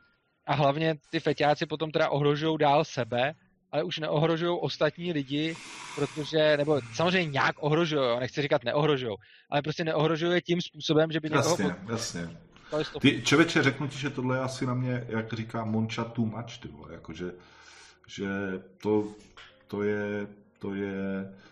A 0.46 0.54
hlavně 0.54 0.94
ty 1.10 1.20
feťáci 1.20 1.66
potom 1.66 1.90
teda 1.90 2.08
ohrožují 2.08 2.58
dál 2.58 2.84
sebe, 2.84 3.34
ale 3.72 3.82
už 3.82 3.98
neohrožují 3.98 4.58
ostatní 4.60 5.12
lidi, 5.12 5.56
protože, 5.94 6.56
nebo 6.56 6.80
samozřejmě 6.94 7.30
nějak 7.32 7.56
ohrožují, 7.58 8.20
nechci 8.20 8.42
říkat 8.42 8.64
neohrožují, 8.64 9.16
ale 9.50 9.62
prostě 9.62 9.84
neohrožují 9.84 10.40
tím 10.40 10.60
způsobem, 10.60 11.12
že 11.12 11.20
by 11.20 11.28
jasně, 11.32 11.64
někoho... 11.64 11.78
Jasně, 11.90 12.20
ty, 13.00 13.22
člověče, 13.22 13.62
řeknu 13.62 13.88
ti, 13.88 13.98
že 13.98 14.10
tohle 14.10 14.36
je 14.36 14.40
asi 14.40 14.66
na 14.66 14.74
mě, 14.74 15.04
jak 15.08 15.32
říká 15.32 15.64
Monča, 15.64 16.04
too 16.04 16.26
much, 16.26 16.58
ty 16.62 16.68
vole, 16.68 16.92
jakože, 16.92 17.32
že 18.06 18.28
to, 18.78 19.08
to 19.66 19.82
je, 19.82 20.26
to 20.58 20.74
je, 20.74 20.94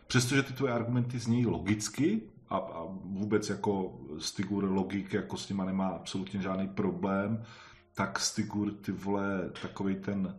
přestože 0.07 0.43
ty 0.43 0.53
tvoje 0.53 0.73
argumenty 0.73 1.19
znějí 1.19 1.47
logicky 1.47 2.23
a, 2.49 2.57
a 2.57 2.85
vůbec 3.05 3.49
jako 3.49 4.01
Stigur 4.19 4.65
logik 4.65 5.13
jako 5.13 5.37
s 5.37 5.49
nima 5.49 5.65
nemá 5.65 5.89
absolutně 5.89 6.43
žádný 6.43 6.69
problém, 6.69 7.45
tak 7.95 8.21
Stigur, 8.21 8.71
ty 8.73 8.93
vole, 8.93 9.51
takový 9.63 9.95
ten, 9.95 10.37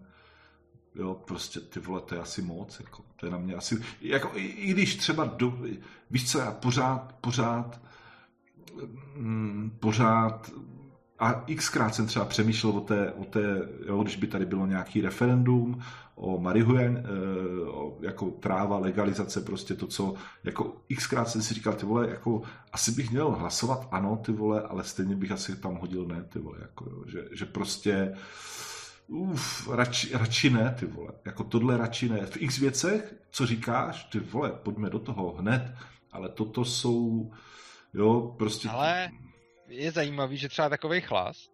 jo, 0.95 1.21
prostě 1.27 1.59
ty 1.59 1.79
vole, 1.79 2.01
to 2.01 2.15
je 2.15 2.21
asi 2.21 2.41
moc, 2.41 2.79
jako, 2.79 3.03
to 3.15 3.25
je 3.25 3.31
na 3.31 3.37
mě 3.37 3.55
asi, 3.55 3.83
jako, 4.01 4.31
i, 4.35 4.41
i 4.41 4.71
když 4.71 4.95
třeba, 4.95 5.25
do, 5.25 5.57
víš 6.11 6.31
co, 6.31 6.39
já 6.39 6.51
pořád, 6.51 7.15
pořád, 7.21 7.81
mm, 9.15 9.77
pořád 9.79 10.51
a 11.19 11.45
xkrát 11.55 11.95
jsem 11.95 12.07
třeba 12.07 12.25
přemýšlel 12.25 12.73
o 12.73 12.81
té, 12.81 13.11
o 13.11 13.25
té 13.25 13.67
jo, 13.87 14.03
když 14.03 14.15
by 14.15 14.27
tady 14.27 14.45
bylo 14.45 14.65
nějaký 14.65 15.01
referendum 15.01 15.81
o 16.15 16.39
marihuan, 16.39 16.97
e, 16.97 17.01
o, 17.67 17.97
jako 18.01 18.25
tráva, 18.25 18.77
legalizace, 18.77 19.41
prostě 19.41 19.73
to, 19.73 19.87
co, 19.87 20.13
jako 20.43 20.81
xkrát 20.95 21.29
jsem 21.29 21.41
si 21.41 21.53
říkal, 21.53 21.73
ty 21.73 21.85
vole, 21.85 22.09
jako 22.09 22.41
asi 22.71 22.91
bych 22.91 23.11
měl 23.11 23.31
hlasovat 23.31 23.87
ano, 23.91 24.21
ty 24.25 24.31
vole, 24.31 24.61
ale 24.61 24.83
stejně 24.83 25.15
bych 25.15 25.31
asi 25.31 25.55
tam 25.55 25.75
hodil 25.75 26.05
ne, 26.05 26.23
ty 26.23 26.39
vole, 26.39 26.57
jako, 26.61 26.89
jo, 26.89 27.03
že, 27.07 27.25
že 27.31 27.45
prostě 27.45 28.13
uf, 29.07 29.69
radši, 29.71 30.17
radši 30.17 30.49
ne, 30.49 30.75
ty 30.79 30.85
vole, 30.85 31.11
jako 31.25 31.43
tohle 31.43 31.77
radši 31.77 32.09
ne. 32.09 32.25
V 32.25 32.37
x 32.41 32.57
věcech, 32.57 33.15
co 33.31 33.45
říkáš, 33.45 34.03
ty 34.03 34.19
vole, 34.19 34.51
pojďme 34.63 34.89
do 34.89 34.99
toho 34.99 35.35
hned, 35.39 35.73
ale 36.11 36.29
toto 36.29 36.65
jsou, 36.65 37.31
jo, 37.93 38.35
prostě... 38.37 38.69
Ale 38.69 39.09
je 39.67 39.91
zajímavý, 39.91 40.37
že 40.37 40.49
třeba 40.49 40.69
takový 40.69 41.01
chlas 41.01 41.53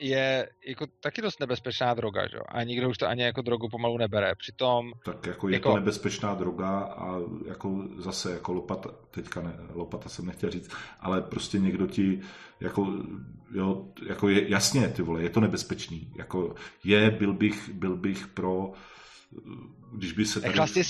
je 0.00 0.48
jako 0.66 0.86
taky 1.00 1.22
dost 1.22 1.40
nebezpečná 1.40 1.94
droga, 1.94 2.28
že? 2.28 2.38
a 2.48 2.62
nikdo 2.62 2.88
už 2.88 2.98
to 2.98 3.06
ani 3.06 3.22
jako 3.22 3.42
drogu 3.42 3.68
pomalu 3.68 3.98
nebere. 3.98 4.34
Přitom... 4.34 4.92
Tak 5.04 5.26
jako 5.26 5.48
je 5.48 5.54
jako... 5.54 5.68
to 5.68 5.76
nebezpečná 5.76 6.34
droga 6.34 6.78
a 6.78 7.16
jako 7.46 7.84
zase 7.96 8.32
jako 8.32 8.52
lopata, 8.52 8.90
teďka 9.10 9.42
ne, 9.42 9.52
lopata 9.74 10.08
jsem 10.08 10.26
nechtěl 10.26 10.50
říct, 10.50 10.70
ale 11.00 11.22
prostě 11.22 11.58
někdo 11.58 11.86
ti 11.86 12.20
jako, 12.60 12.86
jo, 13.54 13.88
jako 14.08 14.28
je, 14.28 14.50
jasně, 14.50 14.88
ty 14.88 15.02
vole, 15.02 15.22
je 15.22 15.30
to 15.30 15.40
nebezpečný. 15.40 16.12
Jako 16.16 16.54
je, 16.84 17.10
byl 17.10 17.32
bych, 17.32 17.68
byl 17.68 17.96
bych 17.96 18.26
pro, 18.26 18.72
když 19.92 20.12
by 20.12 20.26
se 20.26 20.40
tady... 20.40 20.54
Chlas 20.54 20.76
je 20.76 20.84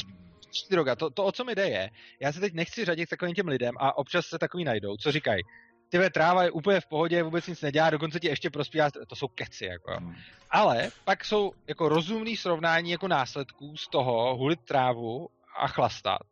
droga. 0.71 0.97
To, 0.97 1.11
to, 1.11 1.25
o 1.25 1.33
co 1.33 1.45
mi 1.45 1.55
jde 1.55 1.69
je, 1.69 1.91
já 2.21 2.33
se 2.33 2.41
teď 2.41 2.55
nechci 2.55 2.85
řadit 2.85 3.07
k 3.07 3.11
takovým 3.11 3.35
těm 3.35 3.49
lidem 3.49 3.75
a 3.79 3.99
občas 3.99 4.27
se 4.27 4.39
takový 4.39 4.65
najdou, 4.65 4.97
co 4.97 5.13
říkají, 5.13 5.43
ty 5.89 6.11
tráva 6.11 6.43
je 6.43 6.51
úplně 6.51 6.81
v 6.81 6.87
pohodě, 6.87 7.23
vůbec 7.23 7.47
nic 7.47 7.63
nedělá, 7.63 7.91
dokonce 7.91 8.21
ti 8.21 8.29
ještě 8.29 8.51
prospívá, 8.51 8.91
to 9.09 9.17
jsou 9.17 9.29
keci, 9.29 9.65
jako. 9.65 9.93
Hmm. 9.97 10.15
Ale 10.51 10.91
pak 11.05 11.25
jsou 11.25 11.53
jako 11.69 11.89
rozumný 11.89 12.37
srovnání 12.37 12.91
jako 12.91 13.09
následků 13.09 13.77
z 13.77 13.89
toho 13.89 14.37
hulit 14.37 14.61
trávu 14.61 15.29
a 15.59 15.69
chlastat. 15.69 16.23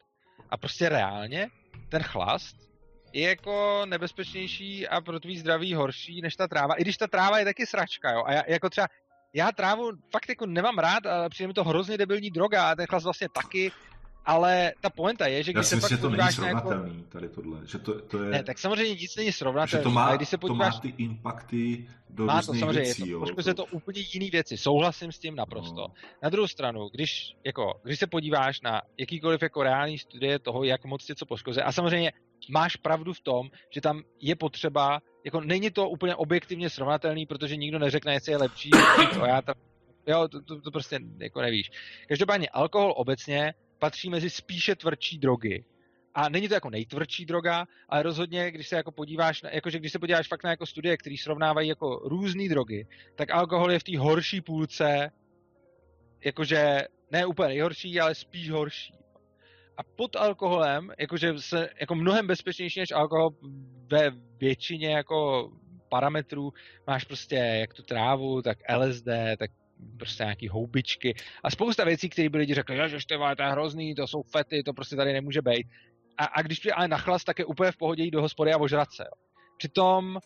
A 0.50 0.56
prostě 0.56 0.88
reálně 0.88 1.48
ten 1.88 2.02
chlast 2.02 2.56
je 3.12 3.28
jako 3.28 3.82
nebezpečnější 3.86 4.88
a 4.88 5.00
pro 5.00 5.20
tvý 5.20 5.38
zdraví 5.38 5.74
horší 5.74 6.20
než 6.20 6.36
ta 6.36 6.48
tráva. 6.48 6.74
I 6.74 6.82
když 6.82 6.96
ta 6.96 7.06
tráva 7.06 7.38
je 7.38 7.44
taky 7.44 7.66
sračka, 7.66 8.10
jo. 8.10 8.22
A 8.26 8.32
já, 8.32 8.42
jako 8.46 8.70
třeba, 8.70 8.88
já 9.34 9.52
trávu 9.52 9.90
fakt 10.12 10.28
jako 10.28 10.46
nemám 10.46 10.78
rád, 10.78 11.06
ale 11.06 11.28
přijde 11.28 11.48
mi 11.48 11.54
to 11.54 11.64
hrozně 11.64 11.98
debilní 11.98 12.30
droga 12.30 12.70
a 12.70 12.74
ten 12.74 12.86
chlast 12.86 13.04
vlastně 13.04 13.28
taky 13.28 13.72
ale 14.26 14.72
ta 14.80 14.90
poenta 14.90 15.26
je, 15.26 15.42
že 15.42 15.52
když 15.52 15.60
Já 15.60 15.62
se 15.62 15.76
myslím, 15.76 15.90
pak 15.90 15.98
že 15.98 16.02
to 16.02 16.10
není 16.10 16.32
srovnatelný, 16.32 16.96
jako... 16.96 17.10
tady 17.10 17.28
tohle. 17.28 17.58
Že 17.66 17.78
to, 17.78 18.00
to 18.00 18.22
je... 18.22 18.30
Ne, 18.30 18.44
tak 18.44 18.58
samozřejmě 18.58 18.94
nic 18.94 19.16
není 19.16 19.32
srovnatelný, 19.32 19.82
že 19.82 19.82
to 19.82 19.90
má, 19.90 20.04
ale 20.04 20.16
když 20.16 20.28
se 20.28 20.38
podíváš... 20.38 20.74
to 20.74 20.76
má 20.76 20.80
ty 20.80 21.02
impakty 21.02 21.86
do 22.10 22.24
má 22.24 22.42
to 22.42 22.54
samozřejmě, 22.54 22.80
věcí. 22.80 23.02
je 23.02 23.06
to, 23.06 23.12
jo, 23.12 23.20
trošku 23.20 23.42
se 23.42 23.54
to 23.54 23.64
úplně 23.64 24.02
jiný 24.12 24.30
věci, 24.30 24.56
souhlasím 24.56 25.12
s 25.12 25.18
tím 25.18 25.36
naprosto. 25.36 25.80
No. 25.80 25.94
Na 26.22 26.28
druhou 26.28 26.48
stranu, 26.48 26.88
když, 26.88 27.36
jako, 27.44 27.80
když 27.82 27.98
se 27.98 28.06
podíváš 28.06 28.60
na 28.60 28.82
jakýkoliv 28.98 29.42
jako 29.42 29.62
reální 29.62 29.98
studie 29.98 30.38
toho, 30.38 30.64
jak 30.64 30.84
moc 30.84 31.04
tě 31.04 31.14
co 31.14 31.26
poškozuje, 31.26 31.64
a 31.64 31.72
samozřejmě 31.72 32.12
máš 32.50 32.76
pravdu 32.76 33.12
v 33.12 33.20
tom, 33.20 33.50
že 33.70 33.80
tam 33.80 34.02
je 34.20 34.36
potřeba, 34.36 35.00
jako 35.24 35.40
není 35.40 35.70
to 35.70 35.88
úplně 35.88 36.14
objektivně 36.14 36.70
srovnatelný, 36.70 37.26
protože 37.26 37.56
nikdo 37.56 37.78
neřekne, 37.78 38.12
jestli 38.12 38.32
je 38.32 38.38
lepší, 38.38 38.70
to 39.14 39.26
já 39.26 39.42
tam, 39.42 39.54
jo, 40.06 40.28
to, 40.28 40.42
to, 40.42 40.60
to 40.60 40.70
prostě 40.70 41.00
jako 41.18 41.40
nevíš. 41.40 41.70
Každopádně 42.08 42.48
alkohol 42.48 42.94
obecně 42.96 43.54
patří 43.78 44.10
mezi 44.10 44.30
spíše 44.30 44.74
tvrdší 44.74 45.18
drogy. 45.18 45.64
A 46.14 46.28
není 46.28 46.48
to 46.48 46.54
jako 46.54 46.70
nejtvrdší 46.70 47.26
droga, 47.26 47.66
ale 47.88 48.02
rozhodně, 48.02 48.50
když 48.50 48.68
se 48.68 48.76
jako 48.76 48.92
podíváš, 48.92 49.42
na, 49.42 49.50
jakože 49.50 49.78
když 49.78 49.92
se 49.92 49.98
podíváš 49.98 50.28
fakt 50.28 50.44
na 50.44 50.50
jako 50.50 50.66
studie, 50.66 50.96
které 50.96 51.16
srovnávají 51.18 51.68
jako 51.68 51.96
různé 52.04 52.48
drogy, 52.48 52.86
tak 53.14 53.30
alkohol 53.30 53.72
je 53.72 53.78
v 53.78 53.84
té 53.84 53.98
horší 53.98 54.40
půlce, 54.40 55.10
jakože 56.24 56.82
ne 57.10 57.26
úplně 57.26 57.48
nejhorší, 57.48 58.00
ale 58.00 58.14
spíš 58.14 58.50
horší. 58.50 58.94
A 59.76 59.82
pod 59.82 60.16
alkoholem, 60.16 60.92
jakože 60.98 61.38
se 61.38 61.68
jako 61.80 61.94
mnohem 61.94 62.26
bezpečnější 62.26 62.80
než 62.80 62.92
alkohol 62.92 63.30
ve 63.90 64.10
většině 64.38 64.90
jako 64.90 65.50
parametrů, 65.88 66.52
máš 66.86 67.04
prostě 67.04 67.34
jak 67.34 67.74
tu 67.74 67.82
trávu, 67.82 68.42
tak 68.42 68.58
LSD, 68.76 69.08
tak 69.38 69.50
prostě 69.98 70.22
nějaký 70.22 70.48
houbičky 70.48 71.14
a 71.44 71.50
spousta 71.50 71.84
věcí, 71.84 72.08
které 72.08 72.28
by 72.28 72.38
lidi 72.38 72.54
řekli, 72.54 72.76
že 72.86 72.98
to 73.08 73.14
je 73.14 73.50
hrozný, 73.50 73.94
to 73.94 74.06
jsou 74.06 74.22
fety, 74.22 74.62
to 74.62 74.72
prostě 74.72 74.96
tady 74.96 75.12
nemůže 75.12 75.42
být. 75.42 75.66
A, 76.18 76.24
a 76.24 76.42
když 76.42 76.58
přijde 76.58 76.74
ale 76.74 76.88
na 76.88 76.98
chlas, 76.98 77.24
tak 77.24 77.38
je 77.38 77.44
úplně 77.44 77.72
v 77.72 77.76
pohodě 77.76 78.02
jít 78.02 78.10
do 78.10 78.22
hospody 78.22 78.52
a 78.52 78.58
ožrat 78.58 78.92
se. 78.92 79.02
Jo. 79.02 79.26
Přitom 79.58 80.18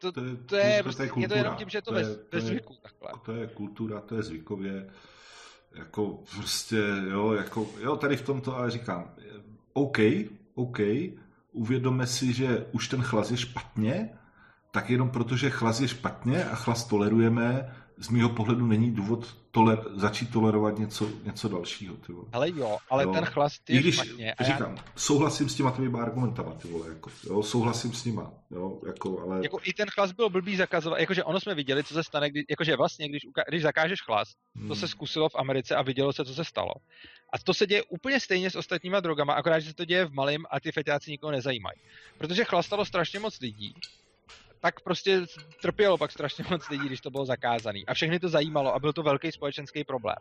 to, 0.00 0.12
to, 0.12 0.24
je, 0.24 0.36
to 0.36 0.56
je, 0.56 0.82
prostě, 0.82 1.02
je, 1.02 1.10
je 1.16 1.28
to 1.28 1.34
jenom 1.34 1.56
tím, 1.56 1.68
že 1.68 1.78
je 1.78 1.82
to, 1.82 1.90
to 1.90 1.94
bez, 1.94 2.18
bez 2.30 2.44
zvyku. 2.44 2.76
Takhle. 2.82 3.10
To 3.24 3.32
je 3.32 3.46
kultura, 3.46 4.00
to 4.00 4.16
je 4.16 4.22
zvykově. 4.22 4.90
Jako 5.74 6.22
prostě, 6.34 6.82
jo, 7.10 7.32
jako, 7.32 7.66
jo, 7.80 7.96
tady 7.96 8.16
v 8.16 8.22
tomto 8.22 8.56
ale 8.56 8.70
říkám, 8.70 9.14
OK, 9.72 9.98
OK, 10.54 10.78
uvědomme 11.52 12.06
si, 12.06 12.32
že 12.32 12.66
už 12.72 12.88
ten 12.88 13.02
chlas 13.02 13.30
je 13.30 13.36
špatně, 13.36 14.18
tak 14.70 14.90
jenom 14.90 15.10
protože 15.10 15.50
chlas 15.50 15.80
je 15.80 15.88
špatně 15.88 16.44
a 16.44 16.54
chlas 16.54 16.84
tolerujeme, 16.84 17.74
z 18.00 18.08
mého 18.08 18.28
pohledu 18.28 18.66
není 18.66 18.90
důvod 18.90 19.36
toler, 19.50 19.78
začít 19.94 20.32
tolerovat 20.32 20.78
něco, 20.78 21.08
něco 21.24 21.48
dalšího. 21.48 21.96
Ty 21.96 22.12
vole. 22.12 22.26
Ale 22.32 22.50
jo, 22.50 22.78
ale 22.90 23.04
jo. 23.04 23.12
ten 23.12 23.24
chlast 23.24 23.70
je 23.70 23.76
I 23.76 23.78
když, 23.78 23.94
špatně. 23.94 24.34
Říkám, 24.40 24.76
já... 24.76 24.84
souhlasím 24.96 25.48
s 25.48 25.54
těma 25.54 25.70
tvými 25.70 25.98
argumentama, 25.98 26.52
ty 26.54 26.68
vole, 26.68 26.88
jako, 26.88 27.10
jo, 27.26 27.42
souhlasím 27.42 27.92
s 27.92 28.04
nima, 28.04 28.32
jo, 28.50 28.80
jako, 28.86 29.20
ale... 29.20 29.40
Jako 29.42 29.58
i 29.64 29.72
ten 29.72 29.88
chlast 29.88 30.16
byl 30.16 30.30
blbý 30.30 30.56
zakazovat, 30.56 31.00
jakože 31.00 31.24
ono 31.24 31.40
jsme 31.40 31.54
viděli, 31.54 31.84
co 31.84 31.94
se 31.94 32.04
stane, 32.04 32.30
kdy, 32.30 32.44
jakože 32.50 32.76
vlastně, 32.76 33.08
když, 33.08 33.22
když 33.48 33.62
zakážeš 33.62 34.02
chlast, 34.02 34.38
hmm. 34.56 34.68
to 34.68 34.76
se 34.76 34.88
zkusilo 34.88 35.28
v 35.28 35.36
Americe 35.36 35.76
a 35.76 35.82
vidělo 35.82 36.12
se, 36.12 36.24
co 36.24 36.34
se 36.34 36.44
stalo. 36.44 36.72
A 37.32 37.38
to 37.38 37.54
se 37.54 37.66
děje 37.66 37.82
úplně 37.82 38.20
stejně 38.20 38.50
s 38.50 38.54
ostatníma 38.54 39.00
drogama, 39.00 39.32
akorát, 39.32 39.58
že 39.58 39.68
se 39.68 39.74
to 39.74 39.84
děje 39.84 40.04
v 40.04 40.12
malém 40.12 40.42
a 40.50 40.60
ty 40.60 40.72
feťáci 40.72 41.10
nikoho 41.10 41.30
nezajímají. 41.30 41.80
Protože 42.18 42.44
chlastalo 42.44 42.84
strašně 42.84 43.18
moc 43.18 43.40
lidí 43.40 43.74
tak 44.60 44.80
prostě 44.80 45.20
trpělo 45.62 45.98
pak 45.98 46.12
strašně 46.12 46.44
moc 46.50 46.68
lidí, 46.68 46.86
když 46.86 47.00
to 47.00 47.10
bylo 47.10 47.24
zakázané. 47.26 47.80
A 47.86 47.94
všechny 47.94 48.20
to 48.20 48.28
zajímalo 48.28 48.74
a 48.74 48.78
byl 48.78 48.92
to 48.92 49.02
velký 49.02 49.32
společenský 49.32 49.84
problém. 49.84 50.16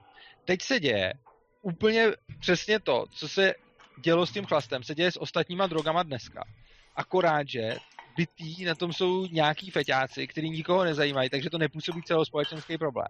Teď 0.45 0.61
se 0.61 0.79
děje 0.79 1.13
úplně 1.61 2.07
přesně 2.39 2.79
to, 2.79 3.05
co 3.11 3.29
se 3.29 3.53
dělo 4.01 4.25
s 4.25 4.31
tím 4.31 4.45
chlastem, 4.45 4.83
se 4.83 4.95
děje 4.95 5.11
s 5.11 5.21
ostatníma 5.21 5.67
drogama 5.67 6.03
dneska. 6.03 6.43
Akorát, 6.95 7.47
že 7.47 7.75
bytý 8.17 8.65
na 8.65 8.75
tom 8.75 8.93
jsou 8.93 9.25
nějaký 9.25 9.71
feťáci, 9.71 10.27
který 10.27 10.49
nikoho 10.49 10.83
nezajímají, 10.83 11.29
takže 11.29 11.49
to 11.49 11.57
nepůsobí 11.57 12.03
celospolečenský 12.03 12.77
problém. 12.77 13.07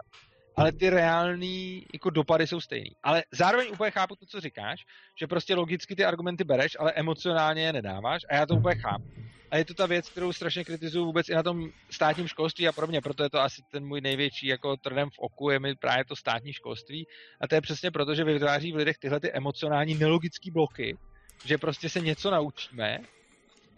Ale 0.56 0.72
ty 0.72 0.90
reální 0.90 1.86
jako 1.94 2.10
dopady 2.10 2.48
jsou 2.48 2.62
stejný. 2.62 2.92
Ale 3.04 3.24
zároveň 3.32 3.68
úplně 3.72 3.92
chápu 3.92 4.16
to, 4.16 4.26
co 4.26 4.42
říkáš, 4.42 4.80
že 5.20 5.28
prostě 5.28 5.56
logicky 5.56 5.96
ty 5.96 6.06
argumenty 6.06 6.44
bereš, 6.44 6.78
ale 6.80 6.92
emocionálně 6.92 7.64
je 7.64 7.74
nedáváš 7.74 8.22
a 8.30 8.36
já 8.36 8.46
to 8.46 8.56
úplně 8.56 8.76
chápu. 8.76 9.04
A 9.52 9.58
je 9.58 9.66
to 9.66 9.74
ta 9.74 9.86
věc, 9.86 10.10
kterou 10.10 10.34
strašně 10.34 10.64
kritizuju 10.64 11.06
vůbec 11.06 11.30
i 11.30 11.34
na 11.34 11.44
tom 11.44 11.70
státním 11.90 12.28
školství 12.28 12.68
a 12.68 12.72
podobně, 12.72 13.02
proto 13.02 13.24
je 13.24 13.30
to 13.30 13.40
asi 13.40 13.62
ten 13.72 13.86
můj 13.86 14.02
největší 14.02 14.48
jako 14.48 14.78
trnem 14.78 15.10
v 15.10 15.20
oku, 15.20 15.50
je 15.50 15.60
mi 15.60 15.76
právě 15.76 16.06
to 16.06 16.16
státní 16.16 16.54
školství. 16.54 17.08
A 17.42 17.48
to 17.48 17.56
je 17.56 17.62
přesně 17.62 17.92
proto, 17.92 18.16
že 18.16 18.24
vytváří 18.24 18.72
v 18.72 18.76
lidech 18.76 18.98
tyhle 18.98 19.20
ty 19.20 19.32
emocionální 19.32 19.96
nelogické 19.96 20.52
bloky, 20.52 20.98
že 21.46 21.58
prostě 21.58 21.90
se 21.90 22.00
něco 22.00 22.32
naučíme 22.32 23.00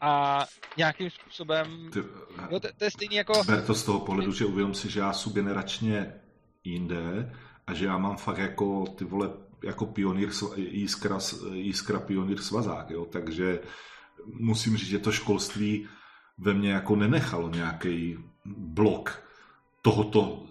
a 0.01 0.45
nějakým 0.77 1.09
způsobem... 1.09 1.89
Ty, 1.93 1.99
jo, 2.51 2.59
to, 2.59 2.67
to 2.77 2.83
je 2.83 2.91
stejný 2.91 3.15
jako... 3.15 3.43
Ber 3.43 3.65
to 3.65 3.73
z 3.73 3.83
toho 3.83 3.99
pohledu, 3.99 4.31
že 4.31 4.45
uvědom 4.45 4.73
si, 4.73 4.91
že 4.91 4.99
já 4.99 5.13
jsem 5.13 5.33
generačně 5.33 6.13
jinde 6.63 7.33
a 7.67 7.73
že 7.73 7.85
já 7.85 7.97
mám 7.97 8.17
fakt 8.17 8.37
jako 8.37 8.85
ty 8.85 9.05
vole 9.05 9.29
jako 9.63 9.85
pionýr, 9.85 10.29
jiskra, 10.55 11.19
jiskra 11.53 11.99
pionýr 11.99 12.41
svazák, 12.41 12.89
jo, 12.89 13.05
takže 13.05 13.59
musím 14.25 14.77
říct, 14.77 14.89
že 14.89 14.99
to 14.99 15.11
školství 15.11 15.87
ve 16.37 16.53
mně 16.53 16.71
jako 16.71 16.95
nenechalo 16.95 17.49
nějaký 17.49 18.17
blok 18.45 19.23
tohoto... 19.81 20.45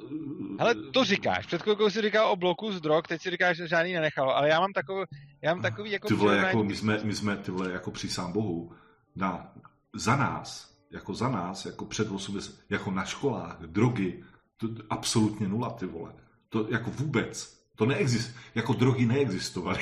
Ale 0.58 0.74
to 0.74 1.04
říkáš. 1.04 1.46
Před 1.46 1.62
chvilkou 1.62 1.90
si 1.90 2.02
říkal 2.02 2.30
o 2.30 2.36
bloku 2.36 2.72
z 2.72 2.80
drog, 2.80 3.02
teď 3.08 3.22
si 3.22 3.30
říkáš, 3.30 3.56
že 3.56 3.68
žádný 3.68 3.92
nenechalo. 3.92 4.36
Ale 4.36 4.48
já 4.48 4.60
mám 4.60 4.72
takový, 4.72 5.04
já 5.42 5.54
mám 5.54 5.62
takový 5.62 5.90
jako... 5.90 6.08
Ty 6.08 6.14
vole, 6.14 6.36
jako 6.36 6.64
my 6.64 6.76
jsme, 6.76 6.98
my 7.04 7.14
jsme 7.14 7.36
ty 7.36 7.50
vole, 7.50 7.72
jako 7.72 7.92
sám 8.08 8.32
bohu, 8.32 8.72
na, 9.16 9.52
za 9.94 10.16
nás, 10.16 10.76
jako 10.90 11.14
za 11.14 11.28
nás, 11.28 11.66
jako 11.66 11.84
před 11.84 12.10
80, 12.10 12.54
jako 12.70 12.90
na 12.90 13.04
školách, 13.04 13.58
drogy, 13.60 14.24
to 14.60 14.66
absolutně 14.90 15.48
nula, 15.48 15.70
ty 15.70 15.86
vole. 15.86 16.12
To 16.48 16.66
jako 16.70 16.90
vůbec. 16.90 17.60
To 17.76 17.86
neexistuje. 17.86 18.44
Jako 18.54 18.72
drogy 18.72 19.06
neexistovaly. 19.06 19.80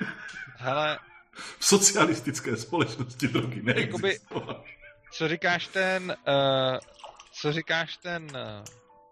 Hele, 0.56 0.98
v 1.58 1.64
socialistické 1.64 2.56
společnosti 2.56 3.28
drogy 3.28 3.62
neexistovaly. 3.62 4.58
co 5.12 5.28
říkáš 5.28 5.66
ten, 5.66 6.16
uh, 6.28 6.78
co 7.32 7.52
říkáš 7.52 7.96
ten, 7.96 8.24
uh, 8.24 8.64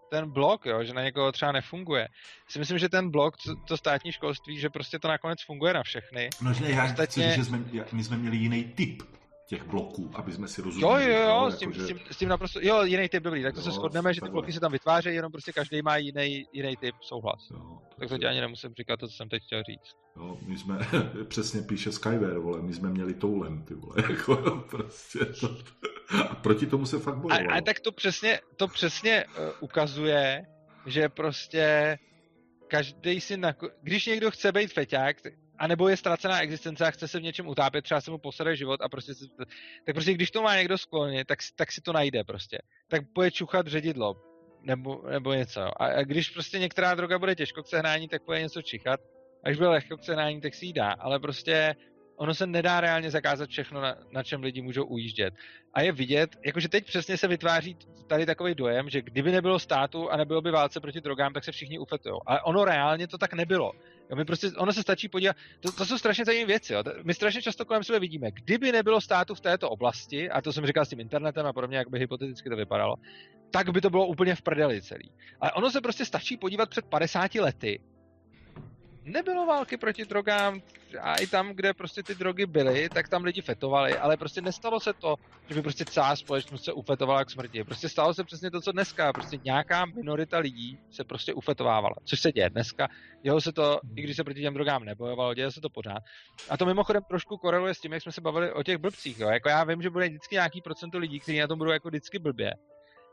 ten 0.09 0.31
blok, 0.31 0.65
jo, 0.65 0.83
že 0.83 0.93
na 0.93 1.03
někoho 1.03 1.31
třeba 1.31 1.51
nefunguje. 1.51 2.07
Si 2.47 2.59
myslím, 2.59 2.77
že 2.77 2.89
ten 2.89 3.11
blok, 3.11 3.35
to, 3.67 3.77
státní 3.77 4.11
školství, 4.11 4.59
že 4.59 4.69
prostě 4.69 4.99
to 4.99 5.07
nakonec 5.07 5.43
funguje 5.45 5.73
na 5.73 5.83
všechny. 5.83 6.29
No, 6.41 6.53
že 6.53 6.63
ne, 6.63 6.71
já 6.71 6.85
Ostatně... 6.85 7.27
chci 7.27 7.35
že 7.35 7.45
jsme, 7.45 7.59
my 7.91 8.03
jsme 8.03 8.17
měli 8.17 8.37
jiný 8.37 8.63
typ 8.63 9.03
těch 9.47 9.63
bloků, 9.63 10.11
aby 10.13 10.31
jsme 10.31 10.47
si 10.47 10.61
rozuměli. 10.61 11.03
Jo, 11.03 11.09
jo, 11.09 11.21
jo, 11.21 11.27
no, 11.27 11.51
s, 11.51 11.57
tím, 11.57 11.71
jako, 11.71 11.83
s, 11.83 11.87
tím, 11.87 11.99
s 12.11 12.17
tím 12.17 12.29
naprosto, 12.29 12.59
jo, 12.61 12.83
jiný 12.83 13.09
typ 13.09 13.23
dobrý, 13.23 13.43
tak 13.43 13.53
to 13.53 13.59
jo, 13.59 13.63
se 13.63 13.71
shodneme, 13.71 14.13
že 14.13 14.21
ty 14.21 14.29
bloky 14.29 14.53
se 14.53 14.59
tam 14.59 14.71
vytvářejí, 14.71 15.15
jenom 15.15 15.31
prostě 15.31 15.51
každý 15.51 15.81
má 15.81 15.97
jiný, 15.97 16.45
jiný 16.53 16.77
typ 16.77 16.95
souhlas. 17.01 17.49
Jo, 17.51 17.77
tak 17.99 18.09
to 18.09 18.17
ti 18.17 18.25
ani 18.25 18.41
nemusím 18.41 18.73
říkat 18.73 18.99
to, 18.99 19.07
co 19.07 19.13
jsem 19.13 19.29
teď 19.29 19.43
chtěl 19.43 19.63
říct. 19.63 19.95
Jo, 20.15 20.37
my 20.41 20.57
jsme, 20.57 20.79
přesně 21.27 21.61
píše 21.61 21.91
Skyware, 21.91 22.39
vole, 22.39 22.61
my 22.61 22.73
jsme 22.73 22.89
měli 22.89 23.13
toulem, 23.13 23.63
ty 23.63 23.73
vole, 23.73 23.95
jako 24.09 24.65
prostě 24.69 25.25
to, 25.25 25.57
a 26.29 26.35
proti 26.35 26.65
tomu 26.65 26.85
se 26.85 26.99
fakt 26.99 27.17
bojovalo. 27.17 27.51
A, 27.51 27.57
a 27.57 27.61
tak 27.61 27.79
to 27.79 27.91
přesně, 27.91 28.39
to 28.55 28.67
přesně 28.67 29.25
uh, 29.25 29.33
ukazuje, 29.59 30.45
že 30.85 31.09
prostě 31.09 31.97
každý 32.67 33.21
si, 33.21 33.37
na, 33.37 33.55
když 33.81 34.05
někdo 34.05 34.31
chce 34.31 34.51
být 34.51 34.73
feťák, 34.73 35.17
a 35.57 35.67
nebo 35.67 35.87
je 35.87 35.97
ztracená 35.97 36.41
existence 36.41 36.85
a 36.85 36.91
chce 36.91 37.07
se 37.07 37.19
v 37.19 37.23
něčem 37.23 37.47
utápět, 37.47 37.81
třeba 37.81 38.01
se 38.01 38.11
mu 38.11 38.17
posede 38.17 38.55
život 38.55 38.81
a 38.81 38.89
prostě, 38.89 39.13
se, 39.13 39.25
tak 39.85 39.95
prostě 39.95 40.13
když 40.13 40.31
to 40.31 40.41
má 40.41 40.55
někdo 40.55 40.77
sklonit, 40.77 41.27
tak, 41.27 41.39
tak 41.55 41.71
si 41.71 41.81
to 41.81 41.93
najde 41.93 42.23
prostě. 42.23 42.57
Tak 42.87 43.01
bude 43.13 43.31
čuchat 43.31 43.67
ředidlo, 43.67 44.15
nebo, 44.61 45.03
nebo 45.09 45.33
něco. 45.33 45.61
A, 45.81 45.85
a 45.85 46.03
když 46.03 46.29
prostě 46.29 46.59
některá 46.59 46.95
droga 46.95 47.19
bude 47.19 47.35
těžko 47.35 47.63
k 47.63 47.67
sehnání, 47.67 48.07
tak 48.07 48.25
bude 48.25 48.41
něco 48.41 48.61
čichat. 48.61 48.99
A 49.43 49.49
když 49.49 49.57
bude 49.57 49.69
lehko 49.69 49.97
k 49.97 50.03
sehnání, 50.03 50.41
tak 50.41 50.53
si 50.53 50.73
dá. 50.73 50.91
Ale 50.91 51.19
prostě 51.19 51.75
ono 52.17 52.33
se 52.33 52.47
nedá 52.47 52.81
reálně 52.81 53.11
zakázat 53.11 53.49
všechno, 53.49 53.81
na, 53.81 53.97
na 54.11 54.23
čem 54.23 54.41
lidi 54.41 54.61
můžou 54.61 54.85
ujíždět. 54.85 55.33
A 55.73 55.81
je 55.81 55.91
vidět, 55.91 56.29
jakože 56.45 56.69
teď 56.69 56.85
přesně 56.85 57.17
se 57.17 57.27
vytváří 57.27 57.77
tady 58.07 58.25
takový 58.25 58.55
dojem, 58.55 58.89
že 58.89 59.01
kdyby 59.01 59.31
nebylo 59.31 59.59
státu 59.59 60.11
a 60.11 60.17
nebylo 60.17 60.41
by 60.41 60.51
válce 60.51 60.79
proti 60.79 61.01
drogám, 61.01 61.33
tak 61.33 61.43
se 61.43 61.51
všichni 61.51 61.79
ufetujou. 61.79 62.19
Ale 62.25 62.41
ono 62.41 62.65
reálně 62.65 63.07
to 63.07 63.17
tak 63.17 63.33
nebylo. 63.33 63.71
Jo, 64.09 64.15
my 64.15 64.25
prostě, 64.25 64.51
ono 64.57 64.73
se 64.73 64.81
stačí 64.81 65.09
podívat, 65.09 65.35
to, 65.59 65.71
to 65.71 65.85
jsou 65.85 65.97
strašně 65.97 66.25
zajímavé 66.25 66.47
věci. 66.47 66.73
Jo. 66.73 66.83
My 67.03 67.13
strašně 67.13 67.41
často 67.41 67.65
kolem 67.65 67.83
sebe 67.83 67.99
vidíme, 67.99 68.31
kdyby 68.31 68.71
nebylo 68.71 69.01
státu 69.01 69.35
v 69.35 69.41
této 69.41 69.69
oblasti, 69.69 70.29
a 70.29 70.41
to 70.41 70.53
jsem 70.53 70.65
říkal 70.65 70.85
s 70.85 70.89
tím 70.89 70.99
internetem 70.99 71.45
a 71.45 71.53
podobně, 71.53 71.77
jak 71.77 71.89
by 71.89 71.99
hypoteticky 71.99 72.49
to 72.49 72.55
vypadalo, 72.55 72.95
tak 73.51 73.69
by 73.69 73.81
to 73.81 73.89
bylo 73.89 74.07
úplně 74.07 74.35
v 74.35 74.41
prdeli 74.41 74.81
celý. 74.81 75.11
Ale 75.41 75.51
ono 75.51 75.71
se 75.71 75.81
prostě 75.81 76.05
stačí 76.05 76.37
podívat 76.37 76.69
před 76.69 76.85
50 76.85 77.35
lety 77.35 77.79
nebylo 79.05 79.45
války 79.45 79.77
proti 79.77 80.05
drogám 80.05 80.61
a 81.01 81.15
i 81.15 81.27
tam, 81.27 81.49
kde 81.49 81.73
prostě 81.73 82.03
ty 82.03 82.15
drogy 82.15 82.45
byly, 82.45 82.89
tak 82.89 83.09
tam 83.09 83.23
lidi 83.23 83.41
fetovali, 83.41 83.97
ale 83.97 84.17
prostě 84.17 84.41
nestalo 84.41 84.79
se 84.79 84.93
to, 84.93 85.15
že 85.49 85.55
by 85.55 85.61
prostě 85.61 85.85
celá 85.85 86.15
společnost 86.15 86.63
se 86.63 86.73
ufetovala 86.73 87.25
k 87.25 87.29
smrti. 87.29 87.63
Prostě 87.63 87.89
stalo 87.89 88.13
se 88.13 88.23
přesně 88.23 88.51
to, 88.51 88.61
co 88.61 88.71
dneska. 88.71 89.13
Prostě 89.13 89.39
nějaká 89.43 89.85
minorita 89.85 90.37
lidí 90.37 90.79
se 90.91 91.03
prostě 91.03 91.33
ufetovávala. 91.33 91.95
Což 92.03 92.19
se 92.19 92.31
děje 92.31 92.49
dneska. 92.49 92.87
Dělo 93.21 93.41
se 93.41 93.51
to, 93.51 93.79
i 93.95 94.01
když 94.01 94.15
se 94.15 94.23
proti 94.23 94.41
těm 94.41 94.53
drogám 94.53 94.85
nebojovalo, 94.85 95.33
děje 95.33 95.51
se 95.51 95.61
to 95.61 95.69
pořád. 95.69 96.03
A 96.49 96.57
to 96.57 96.65
mimochodem 96.65 97.03
trošku 97.09 97.37
koreluje 97.37 97.73
s 97.73 97.79
tím, 97.79 97.93
jak 97.93 98.01
jsme 98.01 98.11
se 98.11 98.21
bavili 98.21 98.53
o 98.53 98.63
těch 98.63 98.77
blbcích. 98.77 99.19
Jo. 99.19 99.29
Jako 99.29 99.49
já 99.49 99.63
vím, 99.63 99.81
že 99.81 99.89
bude 99.89 100.07
vždycky 100.07 100.35
nějaký 100.35 100.61
procento 100.61 100.97
lidí, 100.97 101.19
kteří 101.19 101.39
na 101.39 101.47
tom 101.47 101.57
budou 101.57 101.71
jako 101.71 101.87
vždycky 101.87 102.19
blbě. 102.19 102.51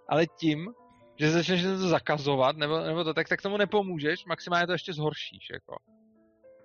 Ale 0.08 0.26
tím, 0.26 0.68
že 1.16 1.30
začneš 1.30 1.62
to 1.62 1.88
zakazovat, 1.88 2.56
nebo, 2.56 2.80
nebo 2.80 3.04
to, 3.04 3.14
tak, 3.14 3.28
tak 3.28 3.42
tomu 3.42 3.56
nepomůžeš, 3.56 4.24
maximálně 4.24 4.66
to 4.66 4.72
ještě 4.72 4.92
zhoršíš, 4.92 5.50
jako. 5.52 5.76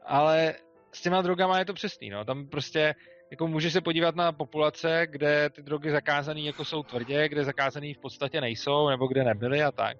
Ale 0.05 0.55
s 0.91 1.01
těma 1.01 1.21
drogama 1.21 1.59
je 1.59 1.65
to 1.65 1.73
přesný, 1.73 2.09
no. 2.09 2.25
Tam 2.25 2.47
prostě, 2.47 2.95
jako 3.31 3.47
můžeš 3.47 3.73
se 3.73 3.81
podívat 3.81 4.15
na 4.15 4.31
populace, 4.31 5.07
kde 5.09 5.49
ty 5.49 5.61
drogy 5.61 5.91
zakázané 5.91 6.41
jako 6.41 6.65
jsou 6.65 6.83
tvrdě, 6.83 7.29
kde 7.29 7.43
zakázané 7.43 7.93
v 7.93 8.01
podstatě 8.01 8.41
nejsou, 8.41 8.89
nebo 8.89 9.07
kde 9.07 9.23
nebyly 9.23 9.63
a 9.63 9.71
tak. 9.71 9.97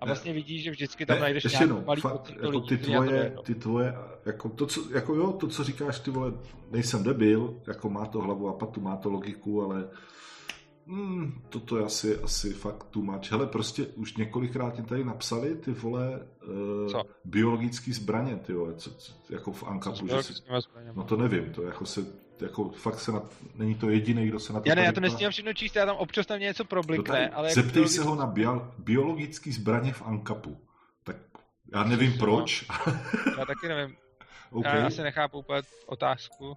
A 0.00 0.06
vlastně 0.06 0.32
vidíš, 0.32 0.62
že 0.62 0.70
vždycky 0.70 1.06
tam 1.06 1.16
ne, 1.16 1.20
najdeš 1.20 1.44
nějaký 1.44 1.68
no, 1.68 1.82
malý 1.86 2.00
fakt, 2.00 2.30
jako 2.30 2.48
lidí, 2.48 2.68
ty 2.68 2.78
tvoje, 2.78 3.36
ty 3.44 3.54
tvoje, 3.54 3.94
jako 4.26 4.48
to, 4.48 4.66
co, 4.66 4.94
jako 4.94 5.14
jo, 5.14 5.32
to, 5.32 5.48
co 5.48 5.64
říkáš, 5.64 6.00
ty 6.00 6.10
vole, 6.10 6.32
nejsem 6.70 7.02
debil, 7.02 7.60
jako 7.66 7.90
má 7.90 8.06
to 8.06 8.20
hlavu 8.20 8.48
a 8.48 8.52
patu, 8.52 8.80
má 8.80 8.96
to 8.96 9.10
logiku, 9.10 9.62
ale 9.62 9.88
Hmm, 10.88 11.42
toto 11.48 11.78
je 11.78 11.84
asi, 11.84 12.18
asi 12.18 12.52
fakt 12.52 12.84
too 12.84 13.02
much. 13.02 13.32
Hele, 13.32 13.46
prostě 13.46 13.86
už 13.86 14.16
několikrát 14.16 14.86
tady 14.86 15.04
napsali 15.04 15.54
ty 15.54 15.72
vole 15.72 16.20
uh, 16.48 16.90
co? 16.90 17.02
biologický 17.24 17.92
zbraně, 17.92 18.36
ty 18.36 18.52
vole, 18.52 18.74
co, 18.74 18.90
co, 18.94 19.12
jako 19.30 19.52
v 19.52 19.62
Ankapu. 19.62 20.06
Že 20.06 20.22
si, 20.22 20.32
no 20.94 21.04
to 21.04 21.16
nevím, 21.16 21.52
to 21.52 21.62
jako 21.62 21.86
se, 21.86 22.06
jako 22.40 22.68
fakt 22.68 23.00
se 23.00 23.12
na, 23.12 23.22
není 23.54 23.74
to 23.74 23.90
jediný, 23.90 24.26
kdo 24.28 24.40
se 24.40 24.52
na 24.52 24.60
to... 24.60 24.68
Já 24.68 24.74
ne, 24.74 24.84
já 24.84 24.92
to 24.92 25.00
nesmím 25.00 25.30
všechno 25.30 25.52
číst, 25.52 25.76
já 25.76 25.86
tam 25.86 25.96
občas 25.96 26.26
tam 26.26 26.40
něco 26.40 26.64
no 26.70 27.04
ale... 27.32 27.50
Zeptej 27.54 27.82
jako 27.82 27.92
se 27.92 28.02
ho 28.02 28.14
na 28.14 28.26
bio, 28.26 28.72
biologický 28.78 29.52
zbraně 29.52 29.92
v 29.92 30.02
Ankapu. 30.02 30.56
Tak 31.04 31.16
já 31.74 31.84
nevím 31.84 32.18
proč. 32.18 32.66
já 33.38 33.44
taky 33.44 33.68
nevím. 33.68 33.96
Okay. 34.50 34.80
Já 34.80 34.86
asi 34.86 35.02
nechápu 35.02 35.38
úplně 35.38 35.62
otázku. 35.86 36.56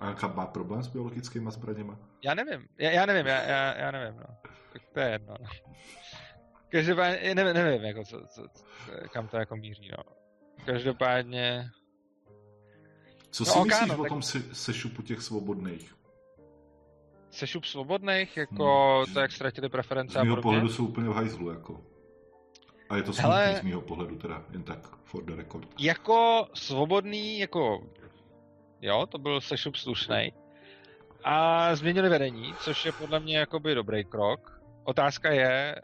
A 0.00 0.26
má 0.34 0.46
problém 0.46 0.82
s 0.82 0.88
biologickými 0.88 1.50
zbraněma? 1.50 1.98
Já 2.24 2.34
nevím, 2.34 2.68
já, 2.78 2.90
já 2.90 3.06
nevím, 3.06 3.26
já, 3.26 3.42
já, 3.42 3.78
já 3.78 3.90
nevím, 3.90 4.20
no. 4.20 4.36
Tak 4.72 4.82
to 4.92 5.00
je 5.00 5.10
jedno, 5.10 5.34
no. 5.40 5.46
Každopádně, 6.68 7.34
nevím, 7.34 7.54
nevím 7.54 7.82
jako 7.82 8.04
co, 8.04 8.20
co, 8.26 8.42
co, 8.54 8.64
kam 9.12 9.28
to 9.28 9.36
jako 9.36 9.56
míří, 9.56 9.90
no. 9.98 10.04
Každopádně... 10.64 11.70
Co 13.30 13.44
no, 13.44 13.52
si 13.52 13.58
myslíš 13.58 13.88
no, 13.88 13.98
o 13.98 14.02
tak... 14.02 14.08
tom 14.08 14.22
se, 14.22 14.42
sešupu 14.54 15.02
těch 15.02 15.22
svobodných? 15.22 15.94
Sešup 17.30 17.64
svobodných, 17.64 18.36
jako 18.36 18.96
hmm. 19.04 19.14
to, 19.14 19.20
jak 19.20 19.32
ztratili 19.32 19.68
preference 19.68 20.18
Z 20.18 20.22
mého 20.22 20.42
pohledu 20.42 20.68
jsou 20.68 20.86
úplně 20.86 21.08
v 21.08 21.12
hajzlu, 21.12 21.50
jako. 21.50 21.80
A 22.88 22.96
je 22.96 23.02
to 23.02 23.12
smutný 23.12 23.30
Hele, 23.30 23.56
z 23.56 23.62
mého 23.62 23.80
pohledu 23.80 24.16
teda, 24.16 24.44
jen 24.52 24.62
tak 24.62 24.96
for 25.04 25.24
the 25.24 25.34
record. 25.36 25.68
Jako 25.78 26.46
svobodný, 26.54 27.38
jako 27.38 27.86
jo, 28.82 29.06
to 29.06 29.18
byl 29.18 29.40
sešup 29.40 29.76
slušný. 29.76 30.32
A 31.24 31.74
změnili 31.76 32.08
vedení, 32.08 32.54
což 32.60 32.86
je 32.86 32.92
podle 32.92 33.20
mě 33.20 33.38
jakoby 33.38 33.74
dobrý 33.74 34.04
krok. 34.04 34.60
Otázka 34.84 35.32
je, 35.32 35.76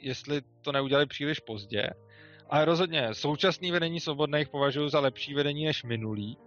jestli 0.00 0.42
to 0.60 0.72
neudělali 0.72 1.06
příliš 1.06 1.40
pozdě. 1.40 1.90
Ale 2.50 2.64
rozhodně 2.64 3.14
současný 3.14 3.70
vedení 3.70 4.00
svobodných 4.00 4.48
považuji 4.48 4.88
za 4.88 5.00
lepší 5.00 5.34
vedení 5.34 5.64
než 5.64 5.84
minulý. 5.84 6.38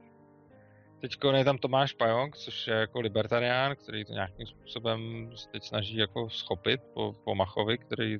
Teď 1.01 1.11
je 1.35 1.45
tam 1.45 1.57
Tomáš 1.57 1.93
Pajong, 1.93 2.37
což 2.37 2.67
je 2.67 2.73
jako 2.73 2.99
libertarián, 2.99 3.75
který 3.75 4.05
to 4.05 4.13
nějakým 4.13 4.47
způsobem 4.47 5.29
teď 5.51 5.63
snaží 5.63 5.97
jako 5.97 6.29
schopit 6.29 6.81
po, 6.93 7.13
po 7.23 7.35
Machovi, 7.35 7.77
který 7.77 8.19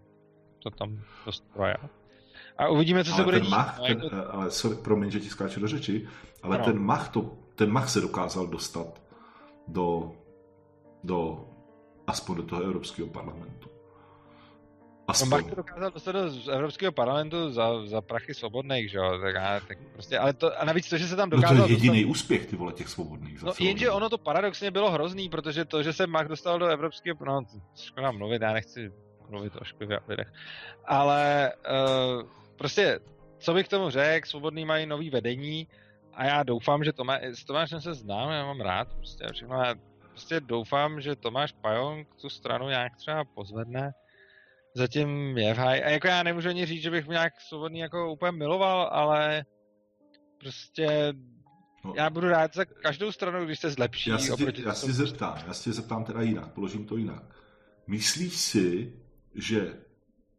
to 0.64 0.70
tam 0.70 1.00
dost 1.26 1.44
A 2.58 2.68
uvidíme, 2.68 3.04
co 3.04 3.12
ale 3.12 3.18
se 3.18 3.24
bude 3.24 3.40
dít. 3.40 3.50
Mach, 3.50 3.80
no, 3.80 3.86
ten, 3.86 4.02
jako... 4.04 4.16
Ale 4.30 4.52
sorry, 4.52 4.78
promiň, 4.84 5.12
že 5.12 5.20
ti 5.20 5.30
skáču 5.30 5.60
do 5.60 5.68
řeči, 5.68 6.08
ale 6.44 6.56
ano. 6.56 6.66
ten 6.66 6.80
Mach 6.80 7.10
to 7.10 7.38
ten 7.56 7.72
Mach 7.72 7.90
se 7.90 8.02
dokázal 8.02 8.48
dostat 8.48 9.02
do, 9.68 10.12
do 11.04 11.48
aspoň 12.08 12.36
do 12.36 12.44
toho 12.44 12.64
Evropského 12.64 13.08
parlamentu. 13.08 13.70
Aspoň. 15.08 15.30
No, 15.30 15.38
Mach 15.38 15.50
to 15.50 15.56
dokázal 15.56 15.92
dostat 15.92 16.12
do 16.12 16.52
Evropského 16.52 16.92
parlamentu 16.92 17.52
za, 17.52 17.86
za 17.86 18.02
prachy 18.02 18.34
svobodných, 18.34 18.92
že 18.92 18.98
jo? 18.98 19.20
Tak, 19.22 19.36
a, 19.36 19.60
tak 19.68 19.78
prostě, 19.94 20.18
ale 20.18 20.34
to, 20.34 20.62
a 20.62 20.66
navíc 20.66 20.90
to, 20.90 20.98
že 20.98 21.08
se 21.08 21.16
tam 21.16 21.30
dokázal 21.30 21.58
No 21.58 21.64
to 21.64 21.70
je 21.70 21.74
jediný 21.74 22.02
dostat... 22.02 22.12
úspěch, 22.12 22.46
ty 22.46 22.56
vole, 22.56 22.74
těch 22.74 22.90
svobodných. 22.90 23.42
No 23.42 23.54
jenže 23.60 23.92
ono 23.92 24.10
to 24.10 24.18
paradoxně 24.18 24.72
bylo 24.72 24.92
hrozný, 24.92 25.30
protože 25.30 25.66
to, 25.66 25.84
že 25.84 25.94
se 25.94 26.08
Mach 26.08 26.28
dostal 26.28 26.60
do 26.60 26.68
Evropského, 26.68 27.18
no 27.26 27.42
škoda 27.76 28.12
mluvit, 28.12 28.42
já 28.42 28.54
nechci 28.54 28.92
mluvit 29.30 29.54
o 29.62 29.64
škodě 29.64 30.00
lidech, 30.08 30.34
ale 30.86 31.52
uh, 31.70 32.24
prostě, 32.56 33.00
co 33.38 33.54
bych 33.54 33.68
tomu 33.68 33.90
řekl, 33.90 34.28
svobodný 34.28 34.66
mají 34.66 34.86
nový 34.86 35.10
vedení, 35.10 35.68
a 36.16 36.26
já 36.26 36.44
doufám, 36.44 36.84
že 36.84 36.94
Tomáš, 36.94 37.22
s 37.24 37.46
Tomášem 37.46 37.82
se 37.82 37.94
znám, 37.94 38.32
já 38.32 38.46
mám 38.46 38.62
rád 38.62 38.94
prostě 38.94 39.26
všechno, 39.34 39.56
já 39.56 39.76
prostě 40.10 40.40
doufám, 40.40 41.02
že 41.02 41.16
Tomáš 41.16 41.52
Pajong 41.52 42.08
tu 42.22 42.30
stranu 42.30 42.70
nějak 42.70 42.96
třeba 42.96 43.24
pozvedne, 43.24 43.92
zatím 44.76 45.38
je 45.38 45.54
v 45.54 45.58
haj. 45.58 45.84
A 45.84 45.90
jako 45.90 46.08
já 46.08 46.24
nemůžu 46.24 46.50
ani 46.50 46.66
říct, 46.66 46.82
že 46.82 46.92
bych 46.92 47.08
nějak 47.08 47.42
svobodný 47.42 47.80
jako 47.80 48.12
úplně 48.12 48.32
miloval, 48.32 48.90
ale 48.92 49.46
prostě 50.40 51.14
no. 51.86 51.94
já 51.96 52.10
budu 52.10 52.28
rád 52.28 52.56
za 52.56 52.66
každou 52.66 53.12
stranu, 53.12 53.46
když 53.46 53.60
se 53.60 53.70
zlepší. 53.70 54.10
Já 54.10 54.18
si, 54.18 54.36
tě, 54.36 54.62
já 54.66 54.74
si 54.74 54.94
zeptám, 54.94 55.38
já 55.48 55.54
si 55.54 55.74
zeptám 55.74 56.04
teda 56.04 56.22
jinak, 56.22 56.54
položím 56.54 56.86
to 56.86 56.98
jinak. 56.98 57.24
Myslíš 57.88 58.34
si, 58.34 58.94
že 59.36 59.74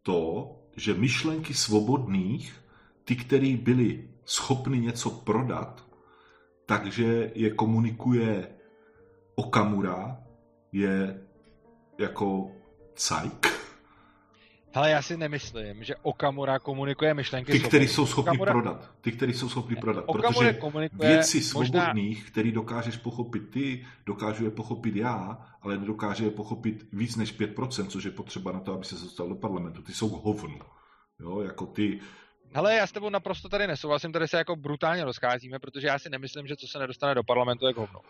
to, 0.03 0.57
že 0.77 0.95
myšlenky 0.95 1.55
svobodných, 1.55 2.65
ty, 3.05 3.17
který 3.17 3.57
byli 3.57 4.14
schopny 4.25 4.79
něco 4.79 5.11
prodat, 5.11 5.87
takže 6.67 7.33
je 7.35 7.51
komunikuje 7.51 8.49
Okamura, 9.35 10.17
je 10.73 11.21
jako 11.99 12.51
cajk. 12.95 13.55
Ale 14.75 14.91
já 14.91 15.03
si 15.03 15.17
nemyslím, 15.17 15.85
že 15.85 15.97
Okamura 16.03 16.59
komunikuje 16.59 17.15
myšlenky 17.15 17.53
Ty, 17.53 17.61
kteří 17.61 17.89
jsou 17.89 18.07
schopni 18.07 18.31
Okamura... 18.31 18.53
prodat. 18.53 18.91
Ty, 19.01 19.13
kteří 19.13 19.33
jsou 19.33 19.49
schopni 19.49 19.77
prodat. 19.77 20.05
Okamura 20.07 20.33
protože 20.33 20.53
komunikuje 20.53 21.09
věci 21.09 21.41
svobodných, 21.41 22.19
možná... 22.19 22.31
který 22.31 22.53
dokážeš 22.53 22.97
pochopit 22.97 23.51
ty, 23.51 23.87
dokážu 24.07 24.45
je 24.45 24.51
pochopit 24.51 24.97
já, 24.97 25.47
ale 25.63 25.79
nedokáže 25.79 26.25
je 26.25 26.31
pochopit 26.31 26.87
víc 26.93 27.17
než 27.17 27.41
5%, 27.41 27.87
což 27.87 28.05
je 28.05 28.11
potřeba 28.11 28.53
na 28.53 28.61
to, 28.61 28.73
aby 28.73 28.85
se 28.85 28.95
dostal 28.95 29.29
do 29.29 29.35
parlamentu. 29.35 29.83
Ty 29.83 29.93
jsou 29.93 30.09
hovnu. 30.09 30.59
Jo, 31.21 31.41
jako 31.41 31.67
ty, 31.67 32.01
Hele, 32.57 32.75
já 32.75 32.87
s 32.87 32.93
tebou 32.93 33.11
naprosto 33.11 33.49
tady 33.49 33.67
nesouhlasím, 33.67 34.13
tady 34.13 34.29
se 34.29 34.37
jako 34.37 34.57
brutálně 34.57 35.05
rozcházíme, 35.05 35.59
protože 35.59 35.87
já 35.87 35.99
si 35.99 36.11
nemyslím, 36.11 36.47
že 36.47 36.57
co 36.57 36.67
se 36.69 36.79
nedostane 36.79 37.15
do 37.15 37.23
parlamentu 37.23 37.67
je 37.67 37.75
hovno. 37.77 38.01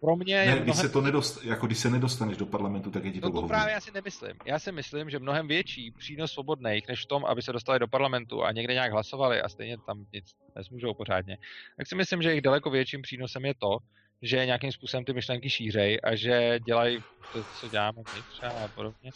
Pro 0.00 0.16
mě 0.16 0.36
ne, 0.36 0.42
je 0.42 0.46
mnohem... 0.46 0.64
když, 0.64 0.76
se 0.76 0.88
to 0.88 1.00
nedost, 1.00 1.44
jako 1.44 1.66
když 1.66 1.78
se 1.78 1.90
nedostaneš 1.90 2.36
do 2.36 2.46
parlamentu, 2.46 2.90
tak 2.90 3.04
je 3.04 3.12
ti 3.12 3.20
to, 3.20 3.26
no 3.26 3.32
to 3.32 3.36
hovno. 3.36 3.48
právě 3.48 3.72
já 3.72 3.80
si 3.80 3.90
nemyslím. 3.94 4.36
Já 4.44 4.58
si 4.58 4.72
myslím, 4.72 5.10
že 5.10 5.18
mnohem 5.18 5.48
větší 5.48 5.90
přínos 5.90 6.32
svobodných, 6.32 6.88
než 6.88 7.04
v 7.04 7.06
tom, 7.06 7.24
aby 7.24 7.42
se 7.42 7.52
dostali 7.52 7.78
do 7.78 7.88
parlamentu 7.88 8.44
a 8.44 8.52
někde 8.52 8.74
nějak 8.74 8.92
hlasovali 8.92 9.42
a 9.42 9.48
stejně 9.48 9.76
tam 9.86 10.06
nic 10.12 10.24
nezmůžou 10.56 10.94
pořádně. 10.94 11.38
Tak 11.76 11.86
si 11.86 11.94
myslím, 11.94 12.22
že 12.22 12.28
jejich 12.28 12.42
daleko 12.42 12.70
větším 12.70 13.02
přínosem 13.02 13.44
je 13.44 13.54
to, 13.54 13.78
že 14.22 14.46
nějakým 14.46 14.72
způsobem 14.72 15.04
ty 15.04 15.12
myšlenky 15.12 15.50
šířej 15.50 16.00
a 16.02 16.16
že 16.16 16.60
dělají 16.66 17.02
to, 17.32 17.44
co 17.60 17.68
děláme 17.68 18.02
my 18.14 18.22
třeba 18.32 18.52
a 18.52 18.68
podobně. 18.68 19.10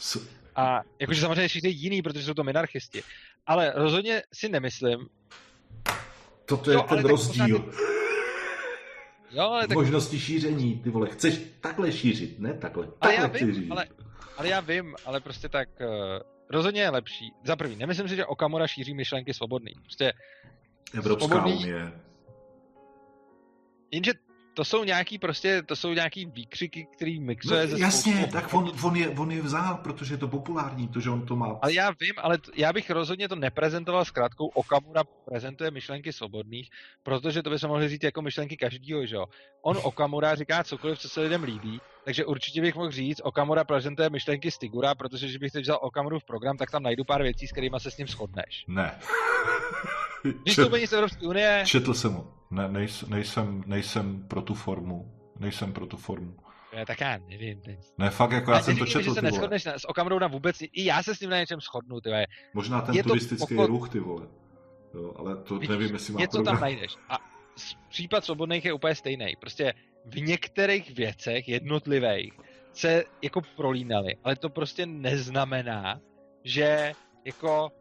A 0.56 0.80
jakože 1.00 1.20
samozřejmě 1.20 1.48
šíří 1.48 1.82
jiný, 1.82 2.02
protože 2.02 2.24
jsou 2.24 2.34
to 2.34 2.44
minarchisti 2.44 3.02
ale 3.48 3.72
rozhodně 3.76 4.22
si 4.32 4.48
nemyslím. 4.48 5.08
Toto 6.44 6.70
je 6.70 6.74
jo, 6.74 6.82
ten 6.82 7.04
rozdíl. 7.04 7.72
Jo, 9.30 9.42
ale 9.42 9.68
tak... 9.68 9.76
Možnosti 9.76 10.20
šíření, 10.20 10.80
ty 10.80 10.90
vole, 10.90 11.08
chceš 11.10 11.40
takhle 11.60 11.92
šířit, 11.92 12.38
ne 12.38 12.54
takhle. 12.54 12.86
takhle 12.86 13.00
ale 13.00 13.14
já 13.14 13.26
vím, 13.26 13.72
ale, 13.72 13.86
ale 14.36 14.48
já 14.48 14.60
vím, 14.60 14.96
ale 15.04 15.20
prostě 15.20 15.48
tak 15.48 15.68
uh, 15.80 15.86
rozhodně 16.50 16.80
je 16.80 16.90
lepší. 16.90 17.32
Za 17.44 17.56
prvý, 17.56 17.76
nemyslím 17.76 18.08
si, 18.08 18.16
že 18.16 18.26
Okamura 18.26 18.66
šíří 18.66 18.94
myšlenky 18.94 19.34
svobodný. 19.34 19.72
Prostě 19.82 20.12
Evropská 20.94 21.28
svobodný... 21.28 21.56
unie. 21.56 21.92
Jenže 23.90 24.12
to 24.58 24.64
jsou 24.64 24.84
nějaký 24.84 25.18
prostě, 25.18 25.62
to 25.62 25.76
jsou 25.76 25.92
nějaký 25.92 26.26
výkřiky, 26.26 26.86
který 26.96 27.20
mixuje 27.20 27.60
no, 27.60 27.66
ze 27.66 27.78
Jasně, 27.78 28.12
spoustu... 28.12 28.32
tak 28.32 28.54
on, 28.54 28.72
on, 28.82 28.96
je, 28.96 29.08
on 29.08 29.30
je 29.32 29.42
vzal, 29.42 29.74
protože 29.74 30.14
je 30.14 30.18
to 30.18 30.28
populární, 30.28 30.88
to, 30.88 31.00
že 31.00 31.10
on 31.10 31.26
to 31.26 31.36
má. 31.36 31.58
Ale 31.62 31.72
já 31.72 31.90
vím, 32.00 32.14
ale 32.16 32.38
t- 32.38 32.50
já 32.56 32.72
bych 32.72 32.90
rozhodně 32.90 33.28
to 33.28 33.36
neprezentoval 33.36 34.04
s 34.04 34.10
krátkou. 34.10 34.46
Okamura 34.46 35.04
prezentuje 35.04 35.70
myšlenky 35.70 36.12
svobodných, 36.12 36.70
protože 37.02 37.42
to 37.42 37.50
by 37.50 37.58
se 37.58 37.68
mohli 37.68 37.88
říct 37.88 38.04
jako 38.04 38.22
myšlenky 38.22 38.56
každýho, 38.56 39.06
že 39.06 39.16
jo. 39.16 39.26
On 39.62 39.76
Okamura 39.82 40.34
říká 40.34 40.64
cokoliv, 40.64 40.98
co 40.98 41.08
se 41.08 41.20
lidem 41.20 41.42
líbí, 41.42 41.80
takže 42.04 42.24
určitě 42.24 42.60
bych 42.60 42.74
mohl 42.74 42.90
říct, 42.90 43.20
Okamura 43.24 43.64
prezentuje 43.64 44.10
myšlenky 44.10 44.50
Stigura, 44.50 44.94
protože 44.94 45.26
když 45.26 45.36
bych 45.36 45.52
teď 45.52 45.62
vzal 45.62 45.78
Okamuru 45.82 46.18
v 46.18 46.24
program, 46.24 46.56
tak 46.56 46.70
tam 46.70 46.82
najdu 46.82 47.04
pár 47.04 47.22
věcí, 47.22 47.46
s 47.46 47.52
kterými 47.52 47.76
se 47.78 47.90
s 47.90 47.96
ním 47.96 48.08
shodneš. 48.08 48.64
Ne. 48.68 48.98
Vystoupení 50.44 50.86
z 50.86 50.92
Evropské 50.92 51.26
unie. 51.26 51.62
Četl 51.66 51.94
jsem 51.94 52.12
ho. 52.12 52.37
Ne, 52.50 52.68
nejs, 52.68 53.02
nejsem, 53.02 53.62
nejsem 53.66 54.24
pro 54.28 54.42
tu 54.42 54.54
formu. 54.54 55.12
Nejsem 55.38 55.72
pro 55.72 55.86
tu 55.86 55.96
formu. 55.96 56.36
Ne, 56.74 56.86
tak 56.86 57.00
já 57.00 57.18
nevím. 57.28 57.60
Teď. 57.60 57.78
Ne, 57.98 58.10
fakt, 58.10 58.32
jako 58.32 58.50
já 58.50 58.62
jsem 58.62 58.76
to 58.76 58.86
četl, 58.86 59.04
že 59.04 59.10
se 59.10 59.22
neschodneš 59.22 59.64
na, 59.64 59.78
s 59.78 59.88
Okamrou 59.88 60.18
na 60.18 60.26
vůbec, 60.26 60.60
i 60.60 60.84
já 60.84 61.02
se 61.02 61.14
s 61.14 61.20
ním 61.20 61.30
na 61.30 61.38
něčem 61.38 61.60
shodnu, 61.60 62.00
ty 62.00 62.10
Možná 62.54 62.80
ten 62.80 62.94
je 62.94 63.02
turistický 63.02 63.54
pokod... 63.54 63.68
ruch, 63.68 63.88
ty 63.88 64.00
vole. 64.00 64.26
Jo, 64.94 65.14
ale 65.16 65.36
to 65.36 65.54
Vidíš, 65.54 65.68
nevím, 65.68 65.92
jestli 65.92 66.12
má 66.12 66.20
Něco 66.20 66.36
program. 66.36 66.54
tam 66.54 66.62
najdeš. 66.62 66.96
A 67.08 67.18
případ 67.88 68.24
svobodných 68.24 68.64
je 68.64 68.72
úplně 68.72 68.94
stejný. 68.94 69.36
Prostě 69.40 69.74
v 70.04 70.20
některých 70.20 70.96
věcech 70.96 71.48
jednotlivých 71.48 72.32
se 72.72 73.04
jako 73.22 73.40
prolínali, 73.56 74.16
ale 74.24 74.36
to 74.36 74.50
prostě 74.50 74.86
neznamená, 74.86 76.00
že 76.44 76.92
jako 77.24 77.72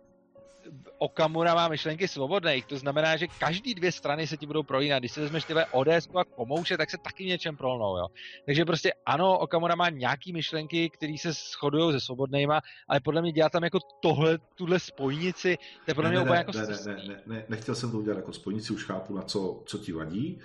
Okamura 0.98 1.56
má 1.56 1.68
myšlenky 1.68 2.08
svobodných, 2.08 2.66
to 2.66 2.78
znamená, 2.78 3.18
že 3.18 3.28
každý 3.28 3.76
dvě 3.76 3.92
strany 3.92 4.28
se 4.28 4.38
ti 4.38 4.46
budou 4.46 4.64
prolínat. 4.64 5.00
Když 5.00 5.12
se 5.12 5.22
vezmeš 5.22 5.44
tyhle 5.44 5.66
ODS 5.66 6.10
a 6.16 6.24
Komouše, 6.24 6.78
tak 6.78 6.92
se 6.92 6.98
taky 6.98 7.26
něčem 7.26 7.58
prolnou, 7.58 7.98
jo. 7.98 8.08
Takže 8.46 8.66
prostě 8.66 8.94
ano, 9.06 9.38
Okamura 9.38 9.76
má 9.76 9.90
nějaký 9.90 10.34
myšlenky, 10.34 10.90
které 10.90 11.16
se 11.20 11.34
shodují 11.34 11.92
se 11.92 12.00
svobodnýma, 12.00 12.62
ale 12.88 13.00
podle 13.00 13.22
mě 13.22 13.32
dělá 13.32 13.50
tam 13.50 13.64
jako 13.64 13.80
tohle, 14.02 14.38
tuhle 14.56 14.80
spojnici, 14.80 15.58
to 15.86 15.92
je 15.92 15.96
podle 15.96 16.10
ne, 16.10 16.16
mě 16.16 16.24
úplně 16.24 16.38
jako 16.38 16.52
ne, 16.52 16.68
ne, 16.68 16.78
ne, 16.86 17.08
ne, 17.08 17.22
ne, 17.26 17.46
nechtěl 17.50 17.76
jsem 17.76 17.92
to 17.92 17.98
udělat 17.98 18.18
jako 18.18 18.34
spojnici, 18.34 18.74
už 18.74 18.84
chápu, 18.84 19.16
na 19.16 19.22
co, 19.22 19.64
co 19.66 19.78
ti 19.78 19.92
vadí. 19.92 20.40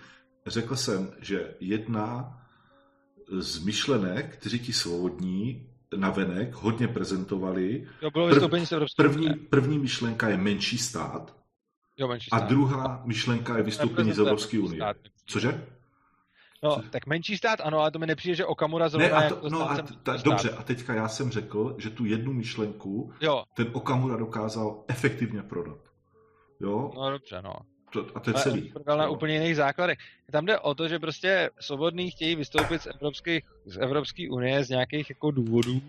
Řekl 0.47 0.76
jsem, 0.76 1.12
že 1.20 1.55
jedna 1.60 2.39
z 3.39 3.65
myšlenek, 3.65 4.36
kteří 4.36 4.59
ti 4.59 4.73
svobodní, 4.73 5.72
navenek 5.96 6.54
hodně 6.54 6.88
prezentovali. 6.88 7.86
Jo, 8.02 8.10
bylo 8.10 8.26
vystoupení 8.26 8.66
z 8.66 8.72
Evropské 8.72 9.02
první, 9.02 9.34
první 9.34 9.78
myšlenka 9.78 10.28
je 10.28 10.36
menší 10.36 10.78
stát. 10.78 11.36
Jo, 11.96 12.08
menší 12.08 12.26
stát. 12.26 12.42
A 12.42 12.46
druhá 12.46 13.02
myšlenka 13.04 13.56
je 13.56 13.62
vystoupení 13.62 14.12
z 14.12 14.18
Evropské 14.18 14.58
unie. 14.58 14.82
Cože? 15.26 15.66
No, 16.62 16.74
Co? 16.76 16.82
tak 16.90 17.06
menší 17.06 17.36
stát, 17.36 17.60
ano, 17.60 17.78
ale 17.78 17.90
to 17.90 17.98
mi 17.98 18.06
nepřijde, 18.06 18.34
že 18.34 18.46
Okamura 18.46 18.88
zrovna 18.88 19.20
ne, 19.20 19.26
a 19.26 19.28
to, 19.28 19.48
no, 19.48 19.70
a 19.70 19.76
ta, 20.02 20.16
dobře, 20.16 20.50
a 20.50 20.62
teďka 20.62 20.94
já 20.94 21.08
jsem 21.08 21.30
řekl, 21.30 21.74
že 21.78 21.90
tu 21.90 22.04
jednu 22.04 22.32
myšlenku 22.32 23.12
jo. 23.20 23.44
ten 23.56 23.66
Okamura 23.72 24.16
dokázal 24.16 24.84
efektivně 24.88 25.42
prodat. 25.42 25.78
Jo? 26.60 26.90
No 26.94 27.10
dobře, 27.10 27.42
no. 27.42 27.52
To, 27.92 28.06
a 28.14 28.20
to 28.20 28.30
je 28.30 28.34
celý. 28.34 28.60
Prodal 28.62 28.98
na 28.98 29.08
úplně 29.08 29.34
jiných 29.34 29.56
základech. 29.56 29.98
Tam 30.32 30.46
jde 30.46 30.58
o 30.58 30.74
to, 30.74 30.88
že 30.88 30.98
prostě 30.98 31.50
svobodní 31.60 32.10
chtějí 32.10 32.36
vystoupit 32.36 32.82
z, 32.82 32.86
evropských, 32.86 33.44
z 33.66 33.76
Evropské 33.76 34.30
unie 34.30 34.64
z 34.64 34.68
nějakých 34.68 35.10
jako 35.10 35.30
důvodů, 35.30 35.82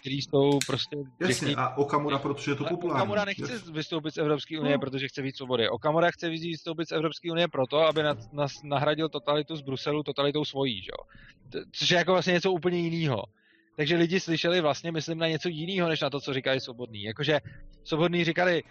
který 0.00 0.22
jsou 0.22 0.58
prostě... 0.66 0.96
Jasně, 1.20 1.34
chtějí... 1.34 1.56
a 1.56 1.76
Okamura, 1.76 2.18
protože 2.18 2.50
je 2.50 2.54
to 2.54 2.64
populární. 2.64 3.00
Okamura 3.02 3.24
nechce 3.24 3.52
yes. 3.52 3.70
vystoupit 3.70 4.14
z 4.14 4.18
Evropské 4.18 4.60
unie, 4.60 4.76
no. 4.76 4.80
protože 4.80 5.08
chce 5.08 5.22
víc 5.22 5.36
svobody. 5.36 5.68
Okamura 5.68 6.10
chce 6.10 6.28
vystoupit 6.28 6.88
z 6.88 6.92
Evropské 6.92 7.32
unie 7.32 7.48
proto, 7.48 7.78
aby 7.78 8.02
na, 8.02 8.16
na, 8.32 8.46
nahradil 8.64 9.08
totalitu 9.08 9.56
z 9.56 9.60
Bruselu 9.60 10.02
totalitou 10.02 10.44
svojí, 10.44 10.82
že? 10.82 10.90
Což 11.72 11.90
je 11.90 11.96
jako 11.96 12.12
vlastně 12.12 12.32
něco 12.32 12.52
úplně 12.52 12.78
jiného. 12.78 13.24
Takže 13.76 13.96
lidi 13.96 14.20
slyšeli 14.20 14.60
vlastně, 14.60 14.92
myslím, 14.92 15.18
na 15.18 15.28
něco 15.28 15.48
jiného, 15.48 15.88
než 15.88 16.00
na 16.00 16.10
to, 16.10 16.20
co 16.20 16.34
říkali 16.34 16.60
svobodní. 16.60 17.02
Jakože 17.02 17.40
svobodní 17.84 18.24
říkali, 18.24 18.62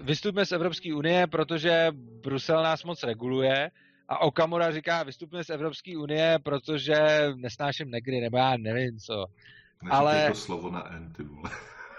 vystupme 0.00 0.46
z 0.46 0.52
Evropské 0.52 0.94
unie, 0.94 1.26
protože 1.26 1.88
Brusel 2.22 2.62
nás 2.62 2.84
moc 2.84 3.02
reguluje, 3.02 3.70
a 4.08 4.18
Okamura 4.18 4.72
říká, 4.72 5.02
vystupme 5.02 5.44
z 5.44 5.50
Evropské 5.50 5.98
unie, 5.98 6.38
protože 6.42 6.96
nesnáším 7.34 7.90
negry, 7.90 8.20
nebo 8.20 8.36
já 8.36 8.56
nevím 8.56 8.98
co. 8.98 9.26
Neříkej 9.82 9.98
ale... 9.98 10.28
to 10.28 10.34
slovo 10.34 10.70
na 10.70 10.92
N, 10.92 11.12
ty 11.16 11.22
vole. 11.22 11.50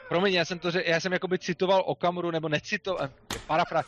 Promiň, 0.09 0.33
já 0.33 0.45
jsem 0.45 0.59
to, 0.59 0.71
že 0.71 0.83
já 0.85 0.99
jsem 0.99 1.13
jakoby 1.13 1.39
citoval 1.39 1.83
Okamuru, 1.85 2.31
nebo 2.31 2.49
necitoval, 2.49 3.09
parafra. 3.47 3.83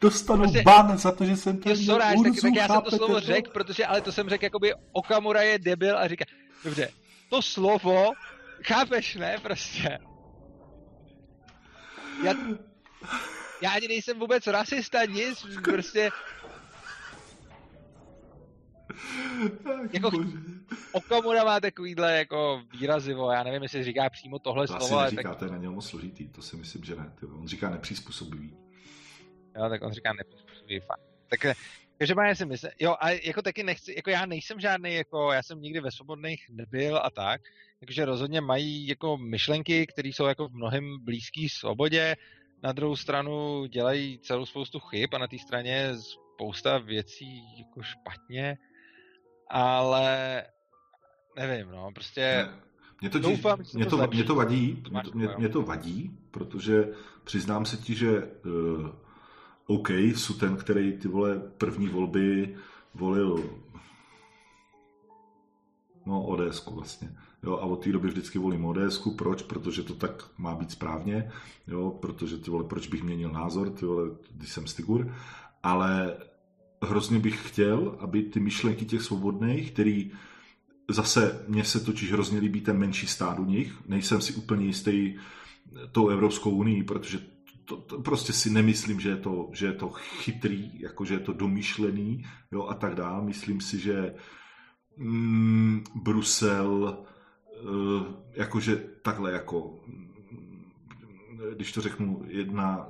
Dostanu 0.00 0.42
prostě, 0.42 0.62
ban 0.62 0.98
za 0.98 1.12
to, 1.12 1.24
že 1.24 1.36
jsem 1.36 1.58
to 1.58 1.76
sorry, 1.76 2.04
tak, 2.24 2.40
tak 2.42 2.54
já 2.54 2.68
jsem 2.68 2.82
to 2.82 2.90
slovo 2.90 3.20
řekl, 3.20 3.50
protože, 3.50 3.86
ale 3.86 4.00
to 4.00 4.12
jsem 4.12 4.28
řekl, 4.28 4.44
jakoby 4.44 4.74
Okamura 4.92 5.42
je 5.42 5.58
debil 5.58 5.98
a 5.98 6.08
říká, 6.08 6.24
dobře, 6.64 6.88
to 7.30 7.42
slovo, 7.42 8.12
chápeš, 8.62 9.14
ne, 9.14 9.38
prostě. 9.42 9.98
Já, 12.24 12.34
já 13.62 13.70
ani 13.70 13.88
nejsem 13.88 14.18
vůbec 14.18 14.46
rasista, 14.46 15.04
nic, 15.04 15.46
prostě... 15.64 16.10
jako 19.92 20.10
Okamura 20.92 21.44
má 21.44 21.60
takovýhle 21.60 22.16
jako 22.16 22.62
výrazivo, 22.72 23.30
já 23.30 23.42
nevím, 23.42 23.62
jestli 23.62 23.84
říká 23.84 24.10
přímo 24.10 24.38
tohle 24.38 24.66
to 24.66 24.72
slovo. 24.72 24.98
Asi 24.98 25.14
neříká, 25.14 25.28
tak... 25.28 25.38
to 25.38 25.44
je 25.44 25.50
na 25.50 25.56
něm 25.56 25.72
moc 25.72 25.88
složitý, 25.88 26.28
to 26.28 26.42
si 26.42 26.56
myslím, 26.56 26.84
že 26.84 26.96
ne. 26.96 27.12
On 27.34 27.48
říká 27.48 27.70
nepřizpůsobivý. 27.70 28.56
Jo, 29.56 29.68
tak 29.68 29.82
on 29.82 29.92
říká 29.92 30.12
nepřizpůsobivý, 30.12 30.80
fakt. 30.80 31.00
Tak 31.28 31.56
Každopádně 31.98 32.36
si 32.36 32.46
myslím, 32.46 32.70
jo, 32.80 32.96
a 33.00 33.10
jako 33.10 33.42
taky 33.42 33.62
nechci, 33.62 33.94
jako 33.96 34.10
já 34.10 34.26
nejsem 34.26 34.60
žádný, 34.60 34.94
jako 34.94 35.32
já 35.32 35.42
jsem 35.42 35.60
nikdy 35.60 35.80
ve 35.80 35.90
svobodných 35.90 36.46
nebyl 36.50 36.96
a 36.96 37.10
tak, 37.10 37.40
takže 37.80 38.04
rozhodně 38.04 38.40
mají 38.40 38.88
jako 38.88 39.16
myšlenky, 39.16 39.86
které 39.86 40.08
jsou 40.08 40.26
jako 40.26 40.48
v 40.48 40.52
mnohem 40.52 41.04
blízký 41.04 41.48
svobodě, 41.48 42.16
na 42.62 42.72
druhou 42.72 42.96
stranu 42.96 43.66
dělají 43.66 44.18
celou 44.18 44.46
spoustu 44.46 44.80
chyb 44.80 45.10
a 45.14 45.18
na 45.18 45.26
té 45.26 45.38
straně 45.38 45.92
spousta 46.34 46.78
věcí 46.78 47.58
jako 47.58 47.82
špatně, 47.82 48.58
ale 49.50 50.42
nevím, 51.36 51.70
no, 51.70 51.90
prostě 51.94 52.20
ne. 52.20 52.66
Mě 53.00 53.10
to, 53.10 53.18
doufám, 53.18 53.58
mě, 53.74 53.86
to, 53.86 53.96
to 53.96 54.06
mě 54.06 54.24
to 54.24 54.34
vadí, 54.34 54.82
mě 54.90 55.02
to, 55.02 55.10
mě, 55.14 55.28
mě 55.38 55.48
to 55.48 55.62
vadí, 55.62 56.18
protože 56.30 56.88
přiznám 57.24 57.64
se 57.64 57.76
ti, 57.76 57.94
že 57.94 58.22
uh, 58.22 58.88
OK, 59.66 59.90
jsou 59.90 60.34
ten, 60.34 60.56
který 60.56 60.98
ty 60.98 61.08
vole 61.08 61.38
první 61.58 61.88
volby 61.88 62.56
volil 62.94 63.60
no 66.06 66.22
ODS 66.26 66.66
vlastně. 66.66 67.16
Jo, 67.42 67.52
a 67.52 67.60
od 67.60 67.84
té 67.84 67.92
doby 67.92 68.08
vždycky 68.08 68.38
volím 68.38 68.64
ODS. 68.64 69.08
Proč? 69.16 69.42
Protože 69.42 69.82
to 69.82 69.94
tak 69.94 70.24
má 70.38 70.54
být 70.54 70.70
správně. 70.70 71.30
Jo, 71.66 71.90
protože 71.90 72.38
ty 72.38 72.50
vole, 72.50 72.64
proč 72.64 72.86
bych 72.86 73.02
měnil 73.02 73.30
názor, 73.30 73.70
ty 73.70 73.86
vole, 73.86 74.08
když 74.30 74.52
jsem 74.52 74.66
Stigur. 74.66 75.14
Ale 75.62 76.16
hrozně 76.82 77.18
bych 77.18 77.48
chtěl, 77.48 77.96
aby 78.00 78.22
ty 78.22 78.40
myšlenky 78.40 78.84
těch 78.84 79.02
svobodných, 79.02 79.72
který 79.72 80.10
zase 80.90 81.44
mně 81.48 81.64
se 81.64 81.80
totiž 81.80 82.12
hrozně 82.12 82.40
líbí 82.40 82.60
ten 82.60 82.78
menší 82.78 83.06
stát 83.06 83.38
u 83.38 83.44
nich. 83.44 83.72
Nejsem 83.88 84.20
si 84.20 84.32
úplně 84.32 84.66
jistý 84.66 85.14
tou 85.92 86.08
Evropskou 86.08 86.50
unii, 86.50 86.82
protože 86.82 87.20
to, 87.64 87.76
to 87.76 87.98
prostě 87.98 88.32
si 88.32 88.50
nemyslím, 88.50 89.00
že 89.00 89.08
je 89.08 89.16
to, 89.16 89.50
že 89.52 89.66
je 89.66 89.72
to 89.72 89.88
chytrý, 89.88 90.80
jako 90.80 91.04
že 91.04 91.14
je 91.14 91.20
to 91.20 91.32
domýšlený 91.32 92.24
jo, 92.52 92.66
a 92.66 92.74
tak 92.74 92.94
dále. 92.94 93.24
Myslím 93.24 93.60
si, 93.60 93.78
že 93.78 94.14
mm, 94.96 95.84
Brusel 95.94 97.04
jakože 98.32 98.84
takhle 99.02 99.32
jako 99.32 99.74
když 101.56 101.72
to 101.72 101.80
řeknu 101.80 102.24
jedna 102.26 102.88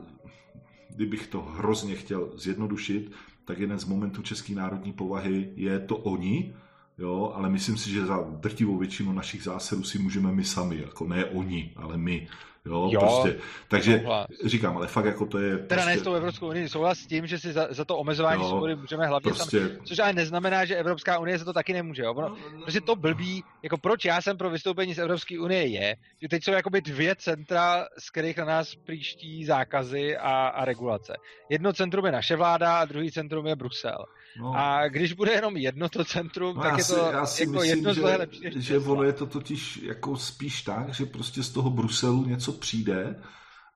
kdybych 0.97 1.27
to 1.27 1.43
hrozně 1.43 1.95
chtěl 1.95 2.31
zjednodušit, 2.35 3.13
tak 3.45 3.59
jeden 3.59 3.79
z 3.79 3.85
momentů 3.85 4.23
české 4.23 4.55
národní 4.55 4.93
povahy 4.93 5.53
je 5.57 5.81
to 5.81 5.97
oni, 5.97 6.55
jo, 6.99 7.33
ale 7.35 7.51
myslím 7.51 7.77
si, 7.77 7.91
že 7.91 8.07
za 8.07 8.19
drtivou 8.31 8.79
většinu 8.79 9.13
našich 9.13 9.43
zásadů 9.43 9.83
si 9.83 9.99
můžeme 9.99 10.33
my 10.33 10.45
sami, 10.45 10.81
jako 10.81 11.07
ne 11.07 11.25
oni, 11.25 11.73
ale 11.77 11.97
my. 11.97 12.29
Jo, 12.67 12.89
jo 12.93 13.01
prostě. 13.01 13.39
Takže 13.69 13.99
souhlas. 13.99 14.27
říkám, 14.45 14.77
ale 14.77 14.87
fakt 14.87 15.05
jako 15.05 15.27
to 15.27 15.39
je... 15.39 15.51
Teda 15.59 15.67
prostě... 15.69 15.87
ne 15.87 15.99
s 15.99 16.03
tou 16.03 16.15
Evropskou 16.15 16.49
unii, 16.49 16.69
souhlas 16.69 16.99
s 16.99 17.07
tím, 17.07 17.27
že 17.27 17.39
si 17.39 17.53
za, 17.53 17.67
za 17.71 17.85
to 17.85 17.99
omezování 17.99 18.43
jo, 18.43 18.49
svobody 18.49 18.75
můžeme 18.77 19.07
hlavně 19.07 19.33
prostě... 19.33 19.61
sami, 19.61 19.79
což 19.85 19.99
ale 19.99 20.13
neznamená, 20.13 20.65
že 20.65 20.77
Evropská 20.77 21.19
unie 21.19 21.39
za 21.39 21.45
to 21.45 21.53
taky 21.53 21.73
nemůže. 21.73 22.03
Jo? 22.03 22.15
Ono, 22.15 22.29
no, 22.29 22.37
no, 22.53 22.65
protože 22.65 22.81
to 22.81 22.97
blbý, 22.97 23.45
jako 23.63 23.79
proč 23.79 24.05
já 24.05 24.21
jsem 24.21 24.37
pro 24.37 24.51
vystoupení 24.51 24.95
z 24.95 24.99
Evropské 24.99 25.41
unie 25.41 25.67
je, 25.67 25.97
že 26.23 26.29
teď 26.29 26.45
jsou 26.45 26.53
jakoby 26.53 26.81
dvě 26.81 27.17
centra, 27.17 27.87
z 27.99 28.11
kterých 28.11 28.37
na 28.37 28.45
nás 28.45 28.75
příští 28.75 29.45
zákazy 29.45 30.17
a, 30.17 30.47
a 30.47 30.65
regulace. 30.65 31.17
Jedno 31.49 31.73
centrum 31.73 32.07
je 32.07 32.13
naše 32.13 32.37
vláda 32.37 32.79
a 32.79 32.85
druhý 32.85 33.13
centrum 33.13 33.47
je 33.47 33.57
Brusel. 33.57 34.05
No. 34.39 34.53
A 34.57 34.89
když 34.89 35.13
bude 35.13 35.33
jenom 35.33 35.57
jedno 35.57 35.89
to 35.89 36.05
centrum, 36.05 36.57
no 36.57 36.63
tak 36.63 36.79
je 36.79 36.85
to 36.85 36.97
já 36.97 37.27
si 37.27 37.43
jako 37.43 37.53
myslím, 37.53 37.71
jedno 37.71 37.95
že, 37.95 38.01
lepší 38.01 38.41
než 38.41 38.55
že 38.55 38.79
ono 38.79 39.03
je 39.03 39.13
to 39.13 39.27
totiž 39.27 39.77
jako 39.77 40.17
spíš 40.17 40.63
tak, 40.63 40.95
že 40.95 41.07
prostě 41.07 41.43
z 41.43 41.51
toho 41.51 41.71
Bruselu 41.71 42.25
něco 42.25 42.53
přijde 42.53 43.23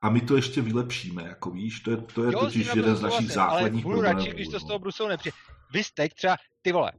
a 0.02 0.10
my 0.10 0.20
to 0.20 0.36
ještě 0.36 0.60
vylepšíme, 0.60 1.22
jako 1.22 1.50
víš, 1.50 1.80
to 1.80 1.90
je, 1.90 1.96
to 1.96 2.24
je 2.24 2.32
jo, 2.32 2.40
totiž 2.40 2.74
jeden 2.74 2.96
z 2.96 3.02
našich 3.02 3.32
základních 3.32 3.84
ale 3.84 3.94
budu 3.94 4.02
radši, 4.02 4.30
když 4.30 4.48
to 4.48 4.60
z 4.60 4.64
toho 4.64 4.78
Bruselu 4.78 5.08
nepřijde. 5.08 5.36
Vy 5.72 5.82
teď 5.94 6.14
třeba, 6.14 6.36
ty 6.62 6.72
vole, 6.72 6.92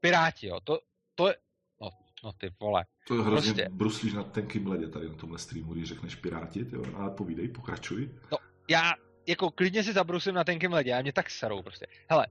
Piráti, 0.00 0.46
jo, 0.46 0.60
to, 0.64 0.78
to 1.14 1.28
je, 1.28 1.34
no, 1.80 1.90
no 2.24 2.32
ty 2.32 2.50
vole. 2.60 2.84
To 3.08 3.14
je 3.14 3.22
hrozně 3.22 3.52
prostě. 3.52 3.68
bruslíš 3.70 4.12
na 4.12 4.22
tenkým 4.22 4.66
ledě 4.66 4.88
tady 4.88 5.08
na 5.08 5.14
tomhle 5.14 5.38
streamu, 5.38 5.72
když 5.72 5.88
řekneš 5.88 6.14
Piráti, 6.14 6.64
ty 6.64 6.76
ale 6.94 7.10
povídej, 7.10 7.48
pokračuj. 7.48 8.10
No, 8.32 8.38
já 8.68 8.94
jako 9.26 9.50
klidně 9.50 9.84
si 9.84 9.92
zabrusím 9.92 10.34
na 10.34 10.44
tenkým 10.44 10.72
ledě, 10.72 10.94
a 10.94 11.02
mě 11.02 11.12
tak 11.12 11.30
serou 11.30 11.62
prostě. 11.62 11.86
Hele, 12.08 12.26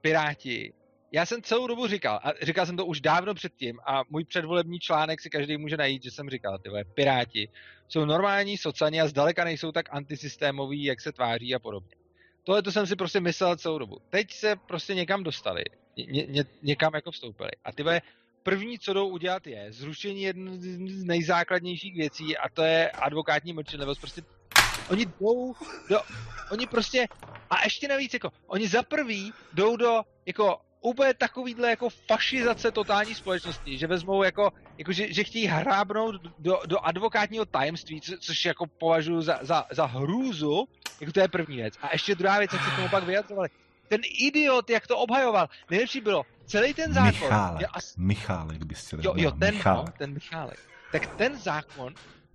Piráti, 0.00 0.72
já 1.12 1.26
jsem 1.26 1.42
celou 1.42 1.66
dobu 1.66 1.86
říkal, 1.86 2.20
a 2.22 2.32
říkal 2.42 2.66
jsem 2.66 2.76
to 2.76 2.86
už 2.86 3.00
dávno 3.00 3.34
předtím, 3.34 3.80
a 3.86 4.02
můj 4.10 4.24
předvolební 4.24 4.78
článek 4.78 5.20
si 5.20 5.30
každý 5.30 5.56
může 5.56 5.76
najít, 5.76 6.02
že 6.02 6.10
jsem 6.10 6.30
říkal, 6.30 6.58
ty 6.58 6.68
vole, 6.68 6.84
Piráti 6.84 7.48
jsou 7.88 8.04
normální 8.04 8.56
socani 8.56 9.00
a 9.00 9.08
zdaleka 9.08 9.44
nejsou 9.44 9.72
tak 9.72 9.94
antisystémoví, 9.94 10.84
jak 10.84 11.00
se 11.00 11.12
tváří 11.12 11.54
a 11.54 11.58
podobně. 11.58 11.96
Tohle 12.44 12.62
to 12.62 12.72
jsem 12.72 12.86
si 12.86 12.96
prostě 12.96 13.20
myslel 13.20 13.56
celou 13.56 13.78
dobu. 13.78 13.98
Teď 14.10 14.32
se 14.32 14.56
prostě 14.56 14.94
někam 14.94 15.22
dostali, 15.22 15.64
ně, 15.96 16.26
ně, 16.26 16.44
někam 16.62 16.94
jako 16.94 17.10
vstoupili. 17.10 17.50
A 17.64 17.72
ty 17.72 17.84
první, 18.42 18.78
co 18.78 18.92
jdou 18.92 19.08
udělat, 19.08 19.46
je 19.46 19.72
zrušení 19.72 20.22
jedné 20.22 20.58
z 20.58 21.04
nejzákladnějších 21.04 21.94
věcí 21.94 22.36
a 22.36 22.48
to 22.48 22.62
je 22.62 22.90
advokátní 22.90 23.52
mlčenlivost. 23.52 24.00
Prostě 24.00 24.22
oni 24.90 25.06
jdou 25.06 25.54
do, 25.88 26.00
oni 26.50 26.66
prostě, 26.66 27.06
a 27.50 27.64
ještě 27.64 27.88
navíc, 27.88 28.14
jako, 28.14 28.30
oni 28.46 28.68
za 28.68 28.82
prvý 28.82 29.32
jdou 29.52 29.76
do, 29.76 30.02
jako, 30.26 30.60
úplně 30.80 31.14
takovýhle 31.14 31.70
jako 31.70 31.88
fašizace 31.90 32.70
totální 32.70 33.14
společnosti, 33.14 33.78
že 33.78 33.86
vezmou 33.86 34.22
jako, 34.22 34.52
jako 34.78 34.92
že, 34.92 35.12
že 35.12 35.24
chtějí 35.24 35.46
hrábnout 35.46 36.14
do, 36.38 36.60
do 36.66 36.86
advokátního 36.86 37.44
tajemství, 37.44 38.00
co, 38.00 38.12
což 38.20 38.44
jako 38.44 38.66
považuji 38.66 39.22
za, 39.22 39.38
za, 39.42 39.66
za 39.70 39.86
hrůzu, 39.86 40.68
jako 41.00 41.12
to 41.12 41.20
je 41.20 41.28
první 41.28 41.56
věc. 41.56 41.74
A 41.82 41.88
ještě 41.92 42.14
druhá 42.14 42.38
věc, 42.38 42.52
jak 42.52 42.64
se 42.64 42.70
k 42.70 42.76
tomu 42.76 42.88
pak 42.88 43.04
vyjadřovali. 43.04 43.48
Ten 43.88 44.00
idiot, 44.20 44.70
jak 44.70 44.86
to 44.86 44.98
obhajoval, 44.98 45.48
nejlepší 45.70 46.00
bylo, 46.00 46.22
celý 46.46 46.74
ten 46.74 46.92
zákon... 46.92 47.10
Michálek, 47.12 47.66
as... 47.72 47.96
Michálek 47.96 48.64
byste 48.64 48.96
Jo, 49.00 49.14
jo, 49.16 49.30
ten, 49.30 49.54
Michálek. 49.54 49.86
No, 49.86 49.92
ten 49.98 50.12
Michálek. 50.12 50.58
Tak 50.92 51.06
ten 51.06 51.38
zákon 51.38 51.94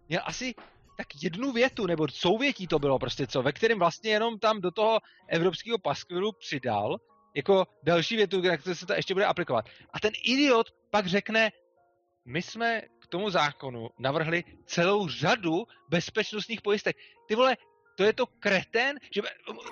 měl 0.10 0.22
asi 0.26 0.56
tak 0.96 1.08
jednu 1.24 1.52
větu, 1.52 1.86
nebo 1.86 2.08
souvětí 2.08 2.68
to 2.68 2.80
bylo 2.80 3.00
prostě 3.00 3.28
co, 3.28 3.42
ve 3.42 3.52
kterém 3.52 3.80
vlastně 3.80 4.12
jenom 4.12 4.40
tam 4.40 4.62
do 4.62 4.72
toho 4.72 5.00
evropského 5.28 5.78
paskvilu 5.78 6.32
přidal 6.32 6.98
jako 7.36 7.68
další 7.84 8.16
větu, 8.16 8.42
na 8.42 8.58
které 8.58 8.76
se 8.76 8.86
to 8.86 8.94
ještě 8.94 9.14
bude 9.14 9.26
aplikovat. 9.26 9.66
A 9.94 10.00
ten 10.00 10.12
idiot 10.24 10.68
pak 10.90 11.08
řekne, 11.08 11.52
my 12.26 12.42
jsme 12.42 12.82
k 13.00 13.08
tomu 13.08 13.30
zákonu 13.30 13.90
navrhli 14.00 14.44
celou 14.66 15.08
řadu 15.08 15.66
bezpečnostních 15.90 16.62
pojistek. 16.62 16.98
Ty 17.28 17.36
vole, 17.36 17.58
to 17.98 18.04
je 18.04 18.14
to 18.14 18.26
kretén, 18.26 18.98
že 19.12 19.22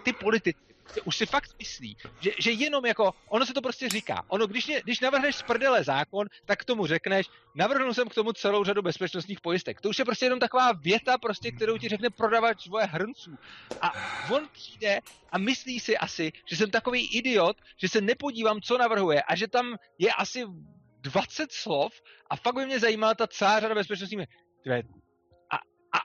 ty 0.03 0.13
politici 0.13 0.72
už 1.05 1.17
si 1.17 1.25
fakt 1.25 1.49
myslí, 1.59 1.97
že, 2.19 2.31
že 2.39 2.51
jenom 2.51 2.85
jako, 2.85 3.11
ono 3.31 3.45
se 3.45 3.53
to 3.53 3.61
prostě 3.61 3.89
říká. 3.89 4.23
Ono, 4.31 4.47
když, 4.47 4.67
mě, 4.67 4.81
když 4.83 4.99
navrhneš 4.99 5.35
z 5.35 5.43
prdele 5.43 5.83
zákon, 5.83 6.27
tak 6.45 6.59
k 6.59 6.65
tomu 6.65 6.85
řekneš, 6.85 7.27
navrhnul 7.55 7.93
jsem 7.93 8.09
k 8.09 8.13
tomu 8.13 8.33
celou 8.33 8.63
řadu 8.63 8.81
bezpečnostních 8.81 9.41
pojistek. 9.41 9.81
To 9.81 9.89
už 9.89 9.99
je 9.99 10.05
prostě 10.05 10.25
jenom 10.25 10.39
taková 10.39 10.71
věta, 10.71 11.17
prostě, 11.17 11.51
kterou 11.51 11.77
ti 11.77 11.89
řekne 11.89 12.09
prodavač 12.09 12.63
svoje 12.63 12.85
hrnců. 12.85 13.35
A 13.81 13.91
on 14.33 14.47
přijde 14.51 14.99
a 15.31 15.37
myslí 15.37 15.79
si 15.79 15.97
asi, 15.97 16.31
že 16.49 16.57
jsem 16.57 16.71
takový 16.71 17.17
idiot, 17.17 17.57
že 17.81 17.89
se 17.89 18.01
nepodívám, 18.01 18.61
co 18.61 18.77
navrhuje 18.77 19.23
a 19.23 19.35
že 19.35 19.47
tam 19.47 19.75
je 19.97 20.13
asi 20.13 20.43
20 21.01 21.51
slov 21.51 21.93
a 22.31 22.35
fakt 22.35 22.55
by 22.55 22.65
mě 22.65 22.79
zajímala 22.79 23.15
ta 23.15 23.27
celá 23.27 23.59
řada 23.59 23.75
bezpečnostních 23.75 24.27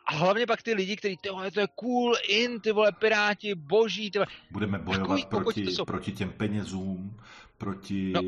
a, 0.08 0.14
hlavně 0.14 0.46
pak 0.46 0.62
ty 0.62 0.74
lidi, 0.74 0.96
kteří, 0.96 1.16
ty 1.16 1.30
vole, 1.30 1.50
to 1.50 1.60
je 1.60 1.68
cool, 1.74 2.14
in, 2.28 2.60
ty 2.60 2.72
vole, 2.72 2.92
piráti, 2.92 3.54
boží, 3.54 4.10
ty 4.10 4.18
vole. 4.18 4.26
Budeme 4.50 4.78
bojovat 4.78 5.24
proti, 5.24 5.66
proti 5.86 6.12
těm 6.12 6.30
penězům, 6.30 7.16
proti... 7.58 8.12
No, 8.14 8.22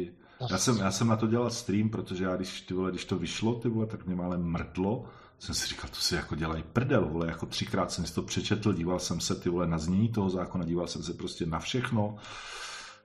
já, 0.51 0.59
jsem, 0.59 0.77
já 0.77 0.91
jsem 0.91 1.09
na 1.09 1.17
to 1.17 1.27
dělal 1.27 1.51
stream, 1.51 1.89
protože 1.89 2.25
já, 2.25 2.37
když, 2.37 2.61
ty 2.61 2.75
vole, 2.75 2.91
když 2.91 3.05
to 3.05 3.17
vyšlo, 3.17 3.55
ty 3.55 3.69
vole, 3.69 3.87
tak 3.87 4.07
mě 4.07 4.17
málem 4.17 4.43
mrtlo. 4.43 5.05
Jsem 5.39 5.55
si 5.55 5.67
říkal, 5.67 5.91
to 5.91 5.97
si 5.97 6.15
jako 6.15 6.35
dělají 6.35 6.65
prdel, 6.73 7.09
vole, 7.09 7.27
jako 7.27 7.47
třikrát 7.47 7.93
jsem 7.93 8.07
si 8.07 8.15
to 8.15 8.23
přečetl, 8.23 8.73
díval 8.73 8.99
jsem 8.99 9.21
se, 9.21 9.35
ty 9.35 9.49
vole, 9.49 9.67
na 9.67 9.79
znění 9.79 10.09
toho 10.09 10.31
zákona, 10.31 10.65
díval 10.65 10.87
jsem 10.87 11.03
se 11.03 11.15
prostě 11.15 11.47
na 11.47 11.59
všechno 11.59 12.17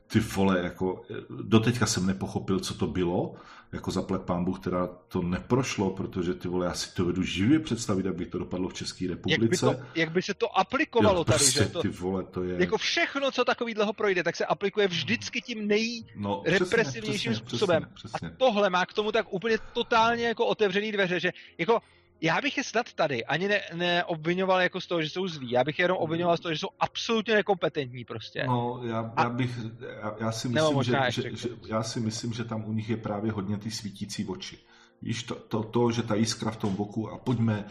ty 0.07 0.19
vole, 0.19 0.59
jako 0.59 1.03
doteďka 1.29 1.85
jsem 1.85 2.05
nepochopil, 2.05 2.59
co 2.59 2.73
to 2.73 2.87
bylo, 2.87 3.35
jako 3.71 3.91
zaplet 3.91 4.21
pán 4.21 4.45
Bůh, 4.45 4.59
teda 4.59 4.87
to 5.07 5.21
neprošlo, 5.21 5.89
protože 5.89 6.33
ty 6.33 6.47
vole, 6.47 6.65
já 6.65 6.73
si 6.73 6.93
to 6.93 7.05
vedu 7.05 7.23
živě 7.23 7.59
představit, 7.59 8.05
jak 8.05 8.15
by 8.15 8.25
to 8.25 8.39
dopadlo 8.39 8.69
v 8.69 8.73
České 8.73 9.07
republice. 9.07 9.65
Jak 9.65 9.75
by, 9.75 9.77
to, 9.77 9.85
jak 9.95 10.11
by 10.11 10.21
se 10.21 10.33
to 10.33 10.59
aplikovalo 10.59 11.19
jo, 11.19 11.23
tady, 11.23 11.37
prostě, 11.37 11.63
že 11.63 11.69
to, 11.69 11.81
ty 11.81 11.87
vole, 11.87 12.23
to 12.23 12.43
je... 12.43 12.59
Jako 12.59 12.77
všechno, 12.77 13.31
co 13.31 13.45
takovýhleho 13.45 13.93
projde, 13.93 14.23
tak 14.23 14.35
se 14.35 14.45
aplikuje 14.45 14.87
vždycky 14.87 15.41
tím 15.41 15.67
nejrepresivnějším 15.67 17.31
no, 17.31 17.37
způsobem. 17.37 17.87
Přesně, 17.95 18.09
přesně. 18.09 18.27
A 18.27 18.31
tohle 18.37 18.69
má 18.69 18.85
k 18.85 18.93
tomu 18.93 19.11
tak 19.11 19.33
úplně 19.33 19.57
totálně 19.73 20.27
jako 20.27 20.45
otevřený 20.45 20.91
dveře, 20.91 21.19
že 21.19 21.31
jako 21.57 21.79
já 22.21 22.41
bych 22.41 22.57
je 22.57 22.63
snad 22.63 22.93
tady 22.93 23.25
ani 23.25 23.47
ne, 23.47 23.61
neobvinoval 23.73 24.61
jako 24.61 24.81
z 24.81 24.87
toho, 24.87 25.01
že 25.01 25.09
jsou 25.09 25.27
zlí. 25.27 25.51
Já 25.51 25.63
bych 25.63 25.79
je 25.79 25.83
jenom 25.83 25.97
obvinoval 25.97 26.37
z 26.37 26.39
toho, 26.39 26.53
že 26.53 26.59
jsou 26.59 26.69
absolutně 26.79 27.33
nekompetentní 27.33 28.05
prostě. 28.05 28.43
No, 28.47 28.81
já, 28.83 29.13
já 29.17 29.29
bych, 29.29 29.57
já, 30.01 30.15
já 30.19 30.31
si 30.31 30.49
myslím, 30.49 30.83
že, 30.83 30.97
že, 31.09 31.35
že, 31.35 31.49
já 31.67 31.83
si 31.83 31.99
myslím, 31.99 32.33
že 32.33 32.43
tam 32.43 32.65
u 32.65 32.73
nich 32.73 32.89
je 32.89 32.97
právě 32.97 33.31
hodně 33.31 33.57
ty 33.57 33.71
svítící 33.71 34.25
oči. 34.25 34.57
Víš, 35.01 35.23
to, 35.23 35.35
to, 35.35 35.63
to, 35.63 35.91
že 35.91 36.03
ta 36.03 36.15
jiskra 36.15 36.51
v 36.51 36.57
tom 36.57 36.75
boku 36.75 37.09
a 37.09 37.17
pojďme 37.17 37.65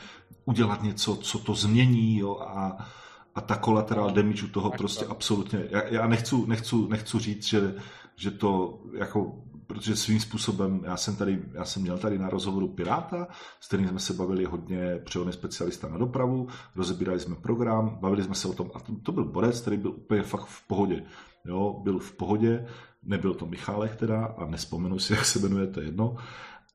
udělat 0.45 0.83
něco, 0.83 1.17
co 1.17 1.39
to 1.39 1.55
změní 1.55 2.19
jo, 2.19 2.39
a, 2.39 2.89
a 3.35 3.41
ta 3.41 3.57
collateral 3.57 4.11
damage 4.11 4.45
u 4.45 4.49
toho 4.49 4.71
tak 4.71 4.79
prostě 4.79 5.05
to. 5.05 5.11
absolutně, 5.11 5.65
já, 5.71 5.83
já 5.85 6.07
nechci, 6.07 6.37
nechci, 6.47 6.77
nechci 6.89 7.19
říct, 7.19 7.45
že, 7.45 7.75
že 8.17 8.31
to 8.31 8.81
jako 8.99 9.44
protože 9.67 9.97
svým 9.97 10.21
způsobem, 10.21 10.81
já 10.85 10.97
jsem 10.97 11.17
tady, 11.17 11.43
já 11.53 11.65
jsem 11.65 11.83
měl 11.83 11.99
tady 11.99 12.19
na 12.19 12.31
rozhovoru 12.31 12.69
Piráta, 12.69 13.29
s 13.61 13.69
kterým 13.69 13.89
jsme 13.89 14.01
se 14.01 14.13
bavili 14.13 14.45
hodně, 14.45 15.01
přehodný 15.05 15.33
specialista 15.33 15.89
na 15.89 15.99
dopravu, 15.99 16.49
rozebírali 16.77 17.21
jsme 17.21 17.35
program, 17.35 17.99
bavili 18.01 18.23
jsme 18.23 18.35
se 18.35 18.49
o 18.49 18.53
tom, 18.53 18.71
a 18.75 18.81
to, 18.81 18.93
to 19.03 19.13
byl 19.13 19.25
Borec, 19.25 19.61
který 19.61 19.77
byl 19.77 19.91
úplně 19.91 20.23
fakt 20.23 20.47
v 20.47 20.67
pohodě. 20.67 21.03
Jo, 21.45 21.81
byl 21.83 21.99
v 21.99 22.13
pohodě, 22.13 22.67
nebyl 23.03 23.35
to 23.35 23.47
Michálek 23.47 23.97
teda, 23.97 24.25
a 24.25 24.47
nespomenu 24.47 24.99
si, 24.99 25.13
jak 25.17 25.25
se 25.25 25.39
jmenuje, 25.39 25.67
to 25.67 25.81
je 25.81 25.87
jedno. 25.87 26.17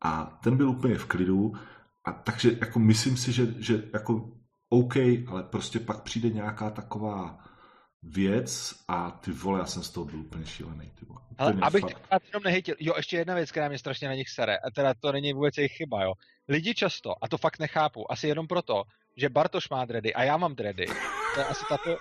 A 0.02 0.40
ten 0.44 0.58
byl 0.58 0.70
úplně 0.70 0.96
v 0.98 1.06
klidu, 1.06 1.54
a 2.06 2.12
takže 2.12 2.58
jako 2.62 2.80
myslím 2.80 3.18
si, 3.18 3.32
že, 3.32 3.56
že 3.58 3.84
jako 3.94 4.32
OK, 4.70 4.96
ale 5.28 5.44
prostě 5.44 5.80
pak 5.80 6.02
přijde 6.02 6.30
nějaká 6.30 6.70
taková 6.70 7.40
věc 8.04 8.76
a 8.88 9.12
ty 9.12 9.32
vole, 9.32 9.60
já 9.60 9.66
jsem 9.66 9.84
z 9.84 9.90
toho 9.90 10.06
byl 10.06 10.20
úplně 10.20 10.46
šílený. 10.46 10.92
Ty 11.00 11.06
vole. 11.06 11.20
Ale 11.38 11.54
abych 11.62 11.82
fakt... 11.82 12.24
jenom 12.28 12.44
nehejtil, 12.44 12.76
jo, 12.80 12.94
ještě 12.98 13.18
jedna 13.18 13.36
věc, 13.36 13.52
která 13.52 13.68
mě 13.68 13.78
strašně 13.78 14.08
na 14.08 14.14
nich 14.14 14.30
sere, 14.30 14.58
a 14.58 14.72
teda 14.72 14.94
to 14.94 15.12
není 15.12 15.34
vůbec 15.34 15.58
jejich 15.58 15.72
chyba, 15.72 16.04
jo. 16.04 16.14
Lidi 16.48 16.76
často, 16.76 17.24
a 17.24 17.28
to 17.28 17.38
fakt 17.38 17.60
nechápu, 17.60 18.12
asi 18.12 18.28
jenom 18.28 18.48
proto, 18.48 18.84
že 19.18 19.30
Bartoš 19.30 19.70
má 19.70 19.86
dredy 19.86 20.14
a 20.14 20.24
já 20.24 20.38
mám 20.38 20.56
dredy, 20.56 20.86
to 21.34 21.40
je 21.40 21.46
asi 21.46 21.66
tato... 21.70 21.98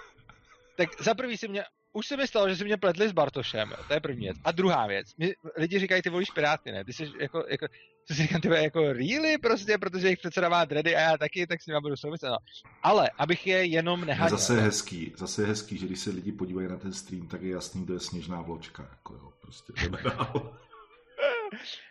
Tak 0.77 1.03
za 1.03 1.15
prvý 1.15 1.37
si 1.37 1.49
mě 1.49 1.65
už 1.93 2.07
se 2.07 2.17
mi 2.17 2.27
stalo, 2.27 2.49
že 2.49 2.57
si 2.57 2.65
mě 2.65 2.77
pletli 2.77 3.09
s 3.09 3.13
Bartošem, 3.13 3.73
to 3.89 3.95
je 3.95 4.01
první 4.01 4.25
věc. 4.25 4.37
A 4.45 4.53
druhá 4.53 4.87
věc, 4.87 5.07
my, 5.19 5.33
lidi 5.57 5.79
říkají, 5.79 6.03
ty 6.03 6.11
volíš 6.11 6.31
Piráty, 6.31 6.73
ne? 6.73 6.85
Ty 6.85 6.93
jsi 6.93 7.13
jako, 7.21 7.45
jako 7.49 7.67
co 8.09 8.15
si 8.15 8.23
říkám, 8.23 8.41
ty 8.41 8.49
jako 8.49 8.93
really 8.93 9.39
prostě, 9.39 9.79
protože 9.79 10.07
jejich 10.07 10.19
předseda 10.19 10.49
má 10.49 10.65
dready 10.65 10.97
a 10.97 11.01
já 11.01 11.19
taky, 11.19 11.47
tak 11.47 11.63
s 11.63 11.67
nimi 11.67 11.81
budu 11.81 11.97
souviset, 11.97 12.31
no. 12.31 12.37
Ale, 12.83 13.11
abych 13.19 13.47
je 13.47 13.65
jenom 13.65 14.05
neháděl. 14.05 14.39
Zase 14.39 14.55
je 14.55 14.61
hezký, 14.61 15.13
zase 15.17 15.43
je 15.43 15.47
hezký, 15.47 15.79
že 15.79 15.87
když 15.87 15.99
se 15.99 16.11
lidi 16.11 16.33
podívají 16.33 16.69
na 16.69 16.77
ten 16.77 16.93
stream, 16.93 17.27
tak 17.27 17.43
je 17.43 17.51
jasný, 17.51 17.85
kdo 17.85 17.95
je 17.95 18.01
sněžná 18.01 18.41
vločka, 18.41 18.89
jako 18.91 19.15
jo, 19.15 19.33
prostě 19.41 19.73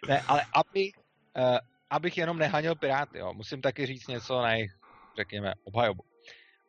ne, 0.08 0.22
ale 0.28 0.42
aby, 0.54 0.92
uh, 1.38 1.58
abych 1.90 2.18
jenom 2.18 2.38
nehanil 2.38 2.76
Piráty, 2.76 3.18
jo, 3.18 3.34
musím 3.34 3.62
taky 3.62 3.86
říct 3.86 4.08
něco 4.08 4.42
na 4.42 4.54
jejich, 4.54 4.72
řekněme, 5.18 5.54
obhajobu 5.64 6.04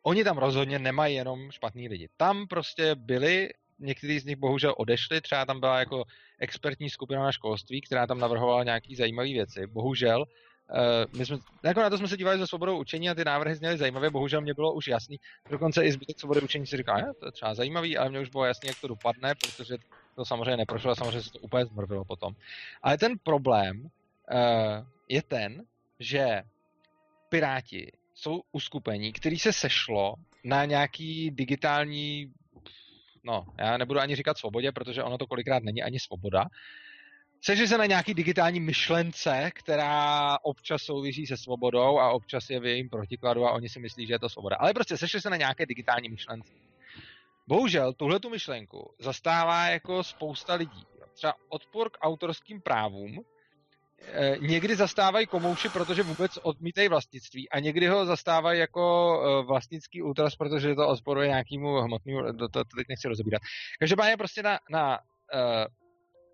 oni 0.03 0.23
tam 0.23 0.37
rozhodně 0.37 0.79
nemají 0.79 1.15
jenom 1.15 1.51
špatný 1.51 1.89
lidi. 1.89 2.09
Tam 2.17 2.47
prostě 2.47 2.95
byli, 2.95 3.49
někteří 3.79 4.19
z 4.19 4.25
nich 4.25 4.35
bohužel 4.35 4.75
odešli, 4.77 5.21
třeba 5.21 5.45
tam 5.45 5.59
byla 5.59 5.79
jako 5.79 6.03
expertní 6.39 6.89
skupina 6.89 7.23
na 7.23 7.31
školství, 7.31 7.81
která 7.81 8.07
tam 8.07 8.19
navrhovala 8.19 8.63
nějaké 8.63 8.95
zajímavé 8.95 9.29
věci. 9.29 9.67
Bohužel, 9.67 10.25
Uh, 10.71 11.19
my 11.19 11.25
jsme, 11.25 11.37
jako 11.63 11.79
na 11.79 11.89
to 11.89 11.97
jsme 11.97 12.07
se 12.07 12.17
dívali 12.17 12.39
za 12.39 12.47
svobodou 12.47 12.79
učení 12.79 13.09
a 13.09 13.13
ty 13.13 13.25
návrhy 13.25 13.55
zněly 13.55 13.77
zajímavé, 13.77 14.09
bohužel 14.09 14.41
mě 14.41 14.53
bylo 14.53 14.73
už 14.73 14.87
jasný. 14.87 15.17
Dokonce 15.49 15.85
i 15.85 15.91
zbytek 15.91 16.19
svobody 16.19 16.41
učení 16.41 16.67
si 16.67 16.77
říká, 16.77 17.13
to 17.19 17.25
je 17.25 17.31
třeba 17.31 17.53
zajímavý, 17.53 17.97
ale 17.97 18.09
mě 18.09 18.19
už 18.19 18.29
bylo 18.29 18.45
jasný, 18.45 18.67
jak 18.67 18.79
to 18.79 18.87
dopadne, 18.87 19.35
protože 19.35 19.75
to 20.15 20.25
samozřejmě 20.25 20.57
neprošlo 20.57 20.91
a 20.91 20.95
samozřejmě 20.95 21.21
se 21.21 21.31
to 21.31 21.39
úplně 21.39 21.65
zmrvilo 21.65 22.05
potom. 22.05 22.33
Ale 22.81 22.97
ten 22.97 23.13
problém 23.23 23.81
uh, 23.81 23.89
je 25.07 25.21
ten, 25.21 25.63
že 25.99 26.41
Piráti 27.29 27.91
jsou 28.13 28.41
uskupení, 28.51 29.13
který 29.13 29.39
se 29.39 29.53
sešlo 29.53 30.13
na 30.43 30.65
nějaký 30.65 31.31
digitální, 31.31 32.31
no, 33.23 33.45
já 33.57 33.77
nebudu 33.77 33.99
ani 33.99 34.15
říkat 34.15 34.37
svobodě, 34.37 34.71
protože 34.71 35.03
ono 35.03 35.17
to 35.17 35.27
kolikrát 35.27 35.63
není 35.63 35.83
ani 35.83 35.99
svoboda, 35.99 36.45
Sešli 37.41 37.67
se 37.67 37.77
na 37.77 37.85
nějaký 37.85 38.13
digitální 38.13 38.59
myšlence, 38.59 39.51
která 39.53 40.37
občas 40.43 40.81
souvisí 40.81 41.27
se 41.27 41.37
svobodou 41.37 41.99
a 41.99 42.11
občas 42.11 42.49
je 42.49 42.59
v 42.59 42.65
jejím 42.65 42.89
protikladu 42.89 43.45
a 43.45 43.51
oni 43.51 43.69
si 43.69 43.79
myslí, 43.79 44.07
že 44.07 44.13
je 44.13 44.19
to 44.19 44.29
svoboda. 44.29 44.55
Ale 44.59 44.73
prostě 44.73 44.97
sešli 44.97 45.21
se 45.21 45.29
na 45.29 45.37
nějaké 45.37 45.65
digitální 45.65 46.09
myšlence. 46.09 46.53
Bohužel 47.47 47.93
tuhle 47.93 48.19
tu 48.19 48.29
myšlenku 48.29 48.93
zastává 48.99 49.67
jako 49.67 50.03
spousta 50.03 50.53
lidí. 50.53 50.85
Třeba 51.13 51.33
odpor 51.49 51.89
k 51.89 51.97
autorským 52.01 52.61
právům 52.61 53.25
někdy 54.39 54.75
zastávají 54.75 55.27
komouši, 55.27 55.69
protože 55.69 56.03
vůbec 56.03 56.39
odmítají 56.43 56.87
vlastnictví 56.87 57.49
a 57.49 57.59
někdy 57.59 57.87
ho 57.87 58.05
zastávají 58.05 58.59
jako 58.59 59.13
eh, 59.21 59.45
vlastnický 59.45 60.01
ultras, 60.01 60.35
protože 60.35 60.75
to 60.75 60.87
odporuje 60.87 61.27
nějakému 61.27 61.81
hmotnému, 61.81 62.21
to, 62.23 62.33
to, 62.33 62.63
to 62.63 62.75
teď 62.77 62.87
nechci 62.89 63.07
rozebírat. 63.07 63.41
Každopádně 63.79 64.17
prostě 64.17 64.43
na, 64.43 64.59
na, 64.69 64.99
eh, 65.33 65.65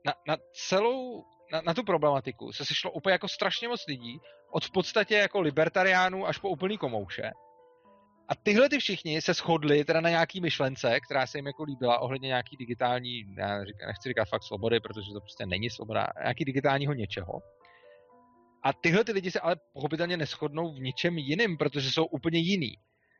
na, 0.05 0.13
na 0.27 0.37
celou 0.67 1.23
na, 1.51 1.61
na 1.61 1.73
tu 1.73 1.83
problematiku 1.83 2.51
se 2.51 2.65
sešlo 2.65 2.91
úplně 2.91 3.13
jako 3.13 3.27
strašně 3.27 3.67
moc 3.67 3.85
lidí, 3.87 4.19
od 4.51 4.65
v 4.65 4.71
podstatě 4.71 5.15
jako 5.15 5.41
libertariánů 5.41 6.27
až 6.27 6.37
po 6.37 6.49
úplný 6.49 6.77
komouše. 6.77 7.31
A 8.27 8.35
tyhle 8.35 8.69
ty 8.69 8.79
všichni 8.79 9.21
se 9.21 9.33
shodli 9.33 9.85
teda 9.85 10.01
na 10.01 10.09
nějaký 10.09 10.41
myšlence, 10.41 10.99
která 10.99 11.27
se 11.27 11.37
jim 11.37 11.47
jako 11.47 11.63
líbila 11.63 11.99
ohledně 11.99 12.27
nějaký 12.27 12.57
digitální, 12.57 13.25
já 13.37 13.57
nechci 13.57 14.09
říkat 14.09 14.25
fakt 14.25 14.43
svobody, 14.43 14.79
protože 14.79 15.13
to 15.13 15.21
prostě 15.21 15.45
není 15.45 15.69
svoboda, 15.69 16.07
nějaký 16.21 16.45
digitálního 16.45 16.93
něčeho. 16.93 17.41
A 18.63 18.73
tyhle 18.73 19.03
ty 19.03 19.11
lidi 19.11 19.31
se 19.31 19.39
ale 19.39 19.55
pochopitelně 19.73 20.17
neschodnou 20.17 20.73
v 20.73 20.79
ničem 20.79 21.17
jiným, 21.17 21.57
protože 21.57 21.91
jsou 21.91 22.05
úplně 22.05 22.39
jiný. 22.39 22.77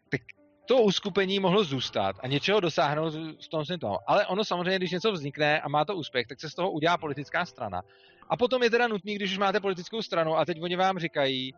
Tak 0.09 0.21
to 0.67 0.81
uskupení 0.81 1.39
mohlo 1.39 1.63
zůstat 1.63 2.15
a 2.19 2.27
něčeho 2.27 2.59
dosáhnout 2.59 3.13
z 3.39 3.47
toho 3.47 3.63
toho. 3.81 3.99
Ale 4.07 4.27
ono 4.27 4.45
samozřejmě, 4.45 4.77
když 4.77 4.91
něco 4.91 5.11
vznikne 5.11 5.61
a 5.61 5.69
má 5.69 5.85
to 5.85 5.95
úspěch, 5.95 6.27
tak 6.27 6.39
se 6.39 6.49
z 6.49 6.55
toho 6.55 6.71
udělá 6.71 6.97
politická 6.97 7.45
strana. 7.45 7.81
A 8.29 8.37
potom 8.37 8.63
je 8.63 8.69
teda 8.69 8.87
nutný, 8.87 9.15
když 9.15 9.31
už 9.31 9.37
máte 9.37 9.59
politickou 9.59 10.01
stranu 10.01 10.37
a 10.37 10.45
teď 10.45 10.61
oni 10.61 10.75
vám 10.75 10.99
říkají, 10.99 11.53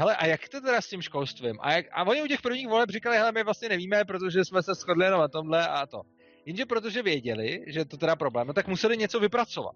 hele, 0.00 0.16
a 0.16 0.26
jak 0.26 0.48
to 0.48 0.60
teda 0.60 0.80
s 0.80 0.88
tím 0.88 1.02
školstvím? 1.02 1.56
A, 1.60 1.72
jak, 1.72 1.86
a 1.92 2.04
oni 2.04 2.22
u 2.22 2.26
těch 2.26 2.42
prvních 2.42 2.68
voleb 2.68 2.90
říkali, 2.90 3.16
hele, 3.16 3.32
my 3.32 3.44
vlastně 3.44 3.68
nevíme, 3.68 4.04
protože 4.04 4.44
jsme 4.44 4.62
se 4.62 4.74
shodli 4.74 5.10
na 5.10 5.28
tomhle 5.28 5.68
a 5.68 5.86
to. 5.86 6.02
Jenže 6.46 6.66
protože 6.66 7.02
věděli, 7.02 7.64
že 7.66 7.84
to 7.84 7.96
teda 7.96 8.16
problém, 8.16 8.46
no 8.46 8.52
tak 8.52 8.68
museli 8.68 8.96
něco 8.96 9.20
vypracovat. 9.20 9.74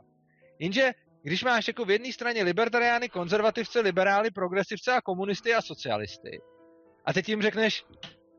Jenže 0.58 0.92
když 1.22 1.44
máš 1.44 1.68
jako 1.68 1.84
v 1.84 1.90
jedné 1.90 2.12
straně 2.12 2.42
libertariány, 2.42 3.08
konzervativce, 3.08 3.80
liberály, 3.80 4.30
progresivce 4.30 4.92
a 4.92 5.00
komunisty 5.00 5.54
a 5.54 5.62
socialisty, 5.62 6.40
a 7.04 7.12
teď 7.12 7.28
jim 7.28 7.42
řekneš, 7.42 7.84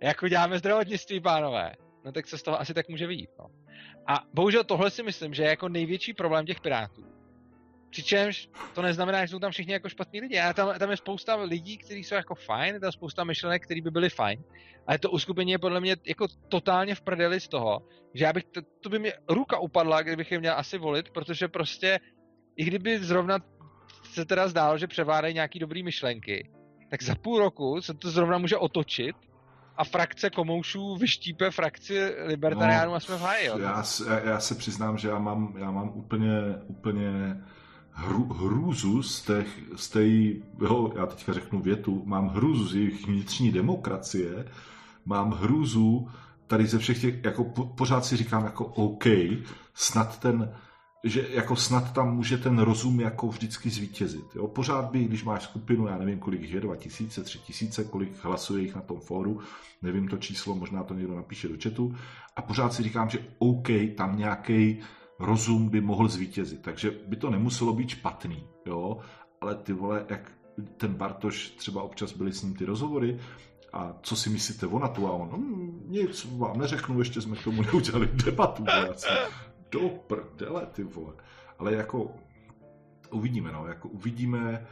jak 0.02 0.24
uděláme 0.24 0.60
zdravotnictví, 0.60 1.22
pánové, 1.22 1.72
no 2.06 2.12
tak 2.12 2.28
se 2.28 2.38
z 2.38 2.44
toho 2.44 2.60
asi 2.60 2.74
tak 2.74 2.90
může 2.90 3.08
vyjít. 3.08 3.30
No. 3.40 3.46
A 4.08 4.24
bohužel 4.34 4.64
tohle 4.64 4.92
si 4.92 5.04
myslím, 5.04 5.34
že 5.34 5.44
je 5.44 5.50
jako 5.50 5.70
největší 5.70 6.14
problém 6.14 6.46
těch 6.46 6.62
pirátů. 6.62 7.15
Přičemž 7.96 8.50
to 8.74 8.82
neznamená, 8.82 9.26
že 9.26 9.32
jsou 9.32 9.40
tam 9.40 9.52
všichni 9.52 9.74
jako 9.74 9.90
špatní 9.90 10.22
lidi. 10.22 10.40
A 10.40 10.54
tam, 10.54 10.80
tam 10.80 10.92
je 10.92 10.98
spousta 10.98 11.36
lidí, 11.36 11.78
kteří 11.78 12.04
jsou 12.04 12.16
jako 12.16 12.36
fajn, 12.36 12.74
je 12.74 12.80
tam 12.80 12.92
spousta 12.92 13.24
myšlenek, 13.24 13.64
které 13.64 13.82
by 13.82 13.92
byly 13.92 14.10
fajn. 14.10 14.44
Ale 14.88 15.00
to 15.00 15.12
uskupení 15.12 15.52
je 15.52 15.58
podle 15.58 15.80
mě 15.80 15.96
jako 16.06 16.28
totálně 16.50 16.96
v 16.96 17.02
prdeli 17.02 17.40
z 17.40 17.48
toho, 17.48 17.88
že 18.14 18.26
já 18.26 18.34
bych, 18.34 18.44
to, 18.44 18.62
to 18.82 18.90
by 18.90 19.00
mě 19.00 19.14
ruka 19.30 19.60
upadla, 19.60 20.02
kdybych 20.02 20.32
je 20.32 20.40
měl 20.40 20.54
asi 20.58 20.78
volit, 20.78 21.10
protože 21.10 21.48
prostě, 21.48 22.00
i 22.56 22.66
kdyby 22.66 23.00
zrovna 23.00 23.40
se 24.04 24.26
teda 24.26 24.48
zdálo, 24.48 24.78
že 24.78 24.88
převládají 24.88 25.34
nějaký 25.34 25.60
dobrý 25.60 25.84
myšlenky, 25.84 26.50
tak 26.90 27.04
za 27.04 27.16
půl 27.16 27.40
roku 27.40 27.82
se 27.82 27.94
to 27.94 28.12
zrovna 28.12 28.38
může 28.38 28.58
otočit 28.58 29.16
a 29.78 29.84
frakce 29.84 30.30
komoušů 30.30 30.96
vyštípe 30.96 31.52
frakci 31.52 32.16
libertariánů 32.26 32.92
no, 32.92 32.96
a 32.96 33.00
jsme 33.00 33.16
v 33.18 33.22
háji. 33.22 33.48
Já, 33.48 33.84
já 34.24 34.40
se 34.40 34.56
přiznám, 34.56 34.98
že 34.98 35.08
já 35.08 35.20
mám, 35.20 35.54
já 35.58 35.72
mám 35.72 35.92
úplně, 35.96 36.40
úplně 36.68 37.38
hru, 37.96 38.34
hrůzu 38.34 39.04
z 39.04 39.22
těch, 39.22 39.48
z 39.76 39.90
té, 39.90 40.08
jo, 40.62 40.94
já 40.96 41.06
teďka 41.06 41.34
řeknu 41.34 41.62
větu, 41.62 42.02
mám 42.06 42.28
hrůzu 42.28 42.68
z 42.68 42.76
jejich 42.76 43.08
vnitřní 43.08 43.52
demokracie, 43.52 44.52
mám 45.06 45.32
hrůzu 45.32 46.08
tady 46.48 46.68
ze 46.68 46.80
všech 46.80 47.02
těch, 47.02 47.24
jako 47.24 47.44
po, 47.44 47.66
pořád 47.66 48.06
si 48.06 48.18
říkám 48.18 48.44
jako 48.44 48.66
OK, 48.66 49.06
snad 49.74 50.20
ten, 50.20 50.56
že 51.04 51.28
jako 51.30 51.56
snad 51.56 51.94
tam 51.94 52.16
může 52.16 52.38
ten 52.38 52.60
rozum 52.60 53.00
jako 53.00 53.28
vždycky 53.28 53.70
zvítězit. 53.70 54.26
Jo? 54.36 54.48
Pořád 54.48 54.92
by, 54.92 55.04
když 55.04 55.24
máš 55.24 55.44
skupinu, 55.44 55.88
já 55.88 55.98
nevím, 55.98 56.20
kolik 56.20 56.42
je, 56.42 56.62
2000, 56.62 57.24
3000, 57.24 57.84
kolik 57.84 58.24
hlasuje 58.24 58.62
jich 58.62 58.76
na 58.76 58.82
tom 58.82 59.00
fóru, 59.00 59.40
nevím 59.82 60.08
to 60.08 60.18
číslo, 60.18 60.56
možná 60.56 60.84
to 60.84 60.94
někdo 60.94 61.16
napíše 61.16 61.48
do 61.48 61.56
chatu, 61.64 61.96
a 62.36 62.42
pořád 62.42 62.74
si 62.74 62.84
říkám, 62.84 63.10
že 63.10 63.20
OK, 63.38 63.68
tam 63.98 64.18
nějaký 64.18 64.80
rozum 65.20 65.70
by 65.70 65.82
mohl 65.82 66.08
zvítězit. 66.08 66.62
Takže 66.62 66.92
by 67.08 67.16
to 67.16 67.30
nemuselo 67.30 67.74
být 67.74 67.90
špatný, 67.90 68.48
jo? 68.66 68.98
ale 69.42 69.56
ty 69.56 69.74
vole, 69.74 70.06
jak 70.10 70.32
ten 70.78 70.94
Bartoš, 70.94 71.50
třeba 71.50 71.84
občas 71.84 72.14
byly 72.14 72.34
s 72.34 72.44
ním 72.44 72.54
ty 72.54 72.66
rozhovory, 72.66 73.20
a 73.74 73.96
co 74.02 74.16
si 74.16 74.30
myslíte 74.30 74.68
o 74.68 74.80
NATO? 74.80 75.08
A 75.08 75.12
on, 75.12 75.30
hm, 75.30 75.84
nic 75.88 76.28
vám 76.38 76.58
neřeknu, 76.58 77.00
ještě 77.00 77.22
jsme 77.22 77.36
k 77.36 77.44
tomu 77.44 77.62
neudělali 77.72 78.10
debatu. 78.26 78.64
Vojáci. 78.64 79.08
Do 79.72 79.90
prdele, 79.90 80.66
ty 80.66 80.84
vole. 80.84 81.14
Ale 81.60 81.74
jako 81.74 82.12
uvidíme, 83.12 83.52
no, 83.52 83.68
jako 83.68 83.90
uvidíme, 83.90 84.68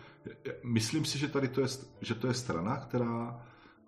myslím 0.64 1.06
si, 1.06 1.18
že 1.18 1.28
tady 1.28 1.48
to 1.48 1.62
je, 1.62 1.68
že 2.02 2.16
to 2.16 2.28
je 2.28 2.34
strana, 2.34 2.78
která, 2.78 3.46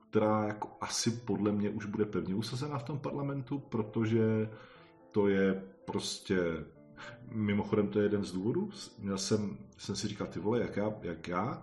která 0.09 0.47
jako 0.47 0.69
asi 0.81 1.11
podle 1.11 1.51
mě 1.51 1.69
už 1.69 1.85
bude 1.85 2.05
pevně 2.05 2.35
usazena 2.35 2.77
v 2.77 2.83
tom 2.83 2.99
parlamentu, 2.99 3.59
protože 3.59 4.49
to 5.11 5.27
je 5.27 5.63
prostě 5.85 6.65
Mimochodem 7.31 7.87
to 7.87 7.99
je 7.99 8.05
jeden 8.05 8.23
z 8.23 8.31
důvodů. 8.31 8.69
Měl 8.99 9.17
jsem, 9.17 9.57
jsem 9.77 9.95
si 9.95 10.07
říkal, 10.07 10.27
ty 10.27 10.39
vole, 10.39 10.59
jak 10.59 10.77
já, 10.77 10.93
jak 11.01 11.27
já 11.27 11.61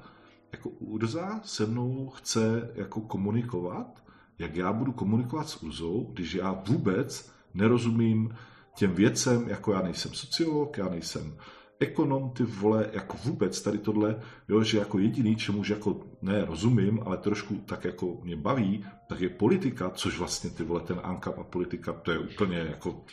jako 0.53 0.69
Urza 0.69 1.41
se 1.45 1.67
mnou 1.67 2.09
chce 2.09 2.71
jako 2.75 3.01
komunikovat, 3.01 4.03
jak 4.39 4.57
já 4.57 4.73
budu 4.73 4.93
komunikovat 4.93 5.49
s 5.49 5.63
Urzou, 5.63 6.11
když 6.13 6.35
já 6.35 6.53
vůbec 6.53 7.33
nerozumím 7.55 8.37
těm 8.77 8.95
věcem, 8.95 9.49
jako 9.49 9.73
já 9.73 9.83
nejsem 9.83 10.15
sociolog, 10.15 10.79
já 10.79 10.89
nejsem 10.89 11.37
ekonom, 11.81 12.31
ty 12.31 12.43
vole, 12.43 12.91
jako 12.93 13.17
vůbec 13.25 13.63
tady 13.63 13.79
tohle, 13.79 14.21
jo, 14.49 14.63
že 14.63 14.79
jako 14.79 14.99
jediný, 14.99 15.37
čemu 15.37 15.63
jako 15.71 16.01
ne 16.23 16.45
rozumím, 16.45 17.01
ale 17.07 17.17
trošku 17.17 17.55
tak 17.55 17.85
jako 17.85 18.21
mě 18.23 18.37
baví, 18.37 18.85
tak 19.09 19.21
je 19.21 19.29
politika, 19.29 19.91
což 19.91 20.19
vlastně 20.19 20.51
ty 20.51 20.65
vole, 20.65 20.81
ten 20.81 21.01
ANKAP 21.03 21.39
a 21.39 21.45
politika, 21.45 21.93
to 21.93 22.11
je 22.11 22.19
úplně 22.19 22.59
jako, 22.59 23.05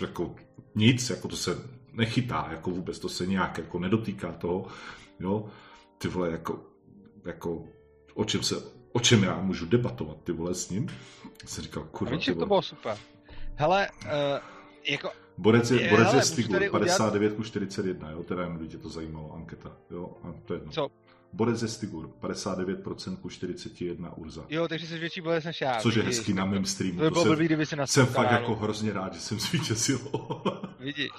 jako 0.00 0.34
nic, 0.74 1.10
jako 1.10 1.28
to 1.28 1.36
se 1.36 1.58
nechytá, 1.92 2.48
jako 2.50 2.70
vůbec 2.70 2.98
to 2.98 3.08
se 3.08 3.26
nějak 3.26 3.58
jako 3.58 3.78
nedotýká 3.78 4.32
toho, 4.32 4.66
jo, 5.20 5.46
ty 5.98 6.08
vole, 6.08 6.30
jako, 6.30 6.64
jako 7.24 7.64
o 8.14 8.24
čem 8.24 8.42
se, 8.42 8.56
o 8.92 9.00
čem 9.00 9.24
já 9.24 9.40
můžu 9.40 9.66
debatovat, 9.66 10.16
ty 10.24 10.32
vole, 10.32 10.54
s 10.54 10.70
ním. 10.70 10.88
Jsem 11.44 11.64
říkal, 11.64 11.84
kurva, 11.90 12.18
ty 12.18 12.30
vole. 12.30 12.40
to 12.40 12.46
bylo 12.46 12.62
super. 12.62 12.98
Hele, 13.54 13.88
uh, 14.04 14.10
jako 14.84 15.10
Borec 15.38 15.70
je, 15.70 15.82
je, 15.82 15.90
borec 15.90 16.06
hele, 16.06 16.18
je 16.18 16.22
Stigur, 16.22 16.70
59 16.70 17.32
udělat... 17.32 17.46
41, 17.46 18.10
jo, 18.10 18.22
teda 18.22 18.42
jenom 18.42 18.68
tě 18.68 18.78
to 18.78 18.88
zajímalo, 18.88 19.34
anketa, 19.34 19.76
jo, 19.90 20.16
a 20.22 20.34
to 20.44 20.54
je 20.54 20.56
jedno. 20.56 20.72
Co? 20.72 20.88
Borec 21.32 21.62
je 21.62 21.68
Stigur, 21.68 22.08
59% 22.20 23.16
ku 23.16 23.28
41 23.28 24.16
Urza. 24.16 24.46
Jo, 24.48 24.68
takže 24.68 24.86
jsi 24.86 24.98
větší 24.98 25.20
borec 25.20 25.44
než 25.44 25.60
já. 25.60 25.80
Což 25.80 25.94
je 25.94 26.02
hezký 26.02 26.32
na 26.32 26.44
mém 26.44 26.64
streamu. 26.64 26.98
To 26.98 27.04
by 27.04 27.10
bylo 27.10 27.24
blbý, 27.24 27.44
kdyby 27.44 27.66
si 27.66 27.76
Jsem 27.84 28.06
fakt 28.06 28.30
jako 28.30 28.54
hrozně 28.54 28.92
rád, 28.92 29.14
že 29.14 29.20
jsem 29.20 29.40
zvítězil. 29.40 29.98
Vidíš. 30.80 31.10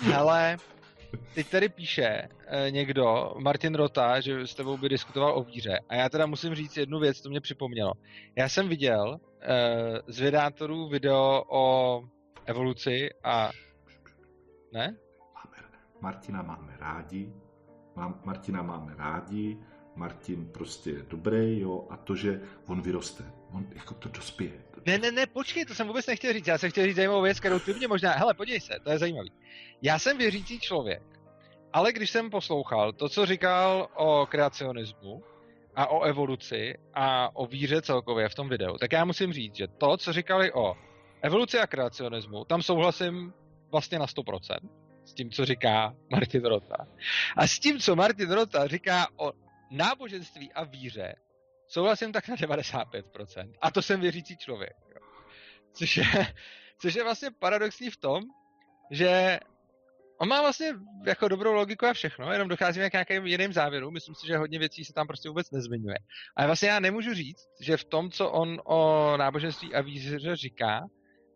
Hele, 0.00 0.56
teď 1.34 1.48
tady 1.50 1.68
píše 1.68 2.28
eh, 2.46 2.70
někdo, 2.70 3.34
Martin 3.38 3.74
Rota, 3.74 4.20
že 4.20 4.46
s 4.46 4.54
tebou 4.54 4.76
by 4.76 4.88
diskutoval 4.88 5.38
o 5.38 5.44
víře. 5.44 5.78
A 5.88 5.94
já 5.94 6.08
teda 6.08 6.26
musím 6.26 6.54
říct 6.54 6.76
jednu 6.76 7.00
věc, 7.00 7.20
to 7.20 7.28
mě 7.28 7.40
připomnělo. 7.40 7.92
Já 8.36 8.48
jsem 8.48 8.68
viděl 8.68 9.20
eh, 9.42 10.00
z 10.06 10.20
vydátorů 10.20 10.88
video 10.88 11.44
o 11.48 12.02
evoluci 12.46 13.10
a... 13.24 13.50
Ne? 14.72 14.96
Martina 16.00 16.42
máme 16.42 16.76
rádi, 16.78 17.32
Martina 18.24 18.62
máme 18.62 18.94
rádi, 18.98 19.58
Martin 19.94 20.48
prostě 20.52 20.90
je 20.90 21.02
dobrý, 21.02 21.60
jo, 21.60 21.86
a 21.90 21.96
to, 21.96 22.16
že 22.16 22.40
on 22.66 22.82
vyroste, 22.82 23.24
on 23.52 23.66
jako 23.74 23.94
to 23.94 24.08
dospěje. 24.08 24.64
Ne, 24.86 24.98
ne, 24.98 25.12
ne, 25.12 25.26
počkej, 25.26 25.64
to 25.64 25.74
jsem 25.74 25.86
vůbec 25.86 26.06
nechtěl 26.06 26.32
říct, 26.32 26.46
já 26.46 26.58
jsem 26.58 26.70
chtěl 26.70 26.84
říct 26.84 26.96
zajímavou 26.96 27.22
věc, 27.22 27.40
kterou 27.40 27.58
ty 27.58 27.74
mě 27.74 27.88
možná, 27.88 28.12
hele, 28.12 28.34
podívej 28.34 28.60
se, 28.60 28.74
to 28.84 28.90
je 28.90 28.98
zajímavý. 28.98 29.32
Já 29.82 29.98
jsem 29.98 30.18
věřící 30.18 30.60
člověk, 30.60 31.02
ale 31.72 31.92
když 31.92 32.10
jsem 32.10 32.30
poslouchal 32.30 32.92
to, 32.92 33.08
co 33.08 33.26
říkal 33.26 33.88
o 33.96 34.26
kreacionismu 34.26 35.22
a 35.76 35.86
o 35.86 36.02
evoluci 36.02 36.74
a 36.94 37.36
o 37.36 37.46
víře 37.46 37.82
celkově 37.82 38.28
v 38.28 38.34
tom 38.34 38.48
videu, 38.48 38.78
tak 38.78 38.92
já 38.92 39.04
musím 39.04 39.32
říct, 39.32 39.56
že 39.56 39.68
to, 39.68 39.96
co 39.96 40.12
říkali 40.12 40.52
o 40.52 40.76
evoluci 41.22 41.58
a 41.58 41.66
kreacionismu, 41.66 42.44
tam 42.44 42.62
souhlasím 42.62 43.32
vlastně 43.70 43.98
na 43.98 44.06
100% 44.06 44.79
s 45.10 45.14
tím, 45.14 45.30
co 45.30 45.44
říká 45.44 45.94
Martin 46.10 46.44
Rota. 46.44 46.76
A 47.36 47.46
s 47.46 47.58
tím, 47.58 47.80
co 47.80 47.96
Martin 47.96 48.30
Rota 48.30 48.66
říká 48.66 49.06
o 49.16 49.32
náboženství 49.70 50.52
a 50.52 50.64
víře, 50.64 51.14
souhlasím 51.68 52.12
tak 52.12 52.28
na 52.28 52.36
95%. 52.36 53.52
A 53.60 53.70
to 53.70 53.82
jsem 53.82 54.00
věřící 54.00 54.36
člověk. 54.36 54.76
Což, 55.72 55.96
je, 55.96 56.04
což 56.78 56.94
je 56.94 57.04
vlastně 57.04 57.28
paradoxní 57.38 57.90
v 57.90 57.96
tom, 57.96 58.22
že 58.90 59.40
on 60.18 60.28
má 60.28 60.40
vlastně 60.40 60.72
jako 61.06 61.28
dobrou 61.28 61.52
logiku 61.52 61.86
a 61.86 61.92
všechno, 61.92 62.32
jenom 62.32 62.48
docházíme 62.48 62.90
k 62.90 62.92
nějakým 62.92 63.26
jiným 63.26 63.52
závěrům. 63.52 63.94
Myslím 63.94 64.14
si, 64.14 64.26
že 64.26 64.36
hodně 64.36 64.58
věcí 64.58 64.84
se 64.84 64.92
tam 64.92 65.06
prostě 65.06 65.28
vůbec 65.28 65.50
nezmiňuje. 65.50 65.96
Ale 66.36 66.46
vlastně 66.46 66.68
já 66.68 66.80
nemůžu 66.80 67.14
říct, 67.14 67.48
že 67.60 67.76
v 67.76 67.84
tom, 67.84 68.10
co 68.10 68.30
on 68.30 68.60
o 68.64 69.12
náboženství 69.16 69.74
a 69.74 69.80
víře 69.80 70.36
říká, 70.36 70.80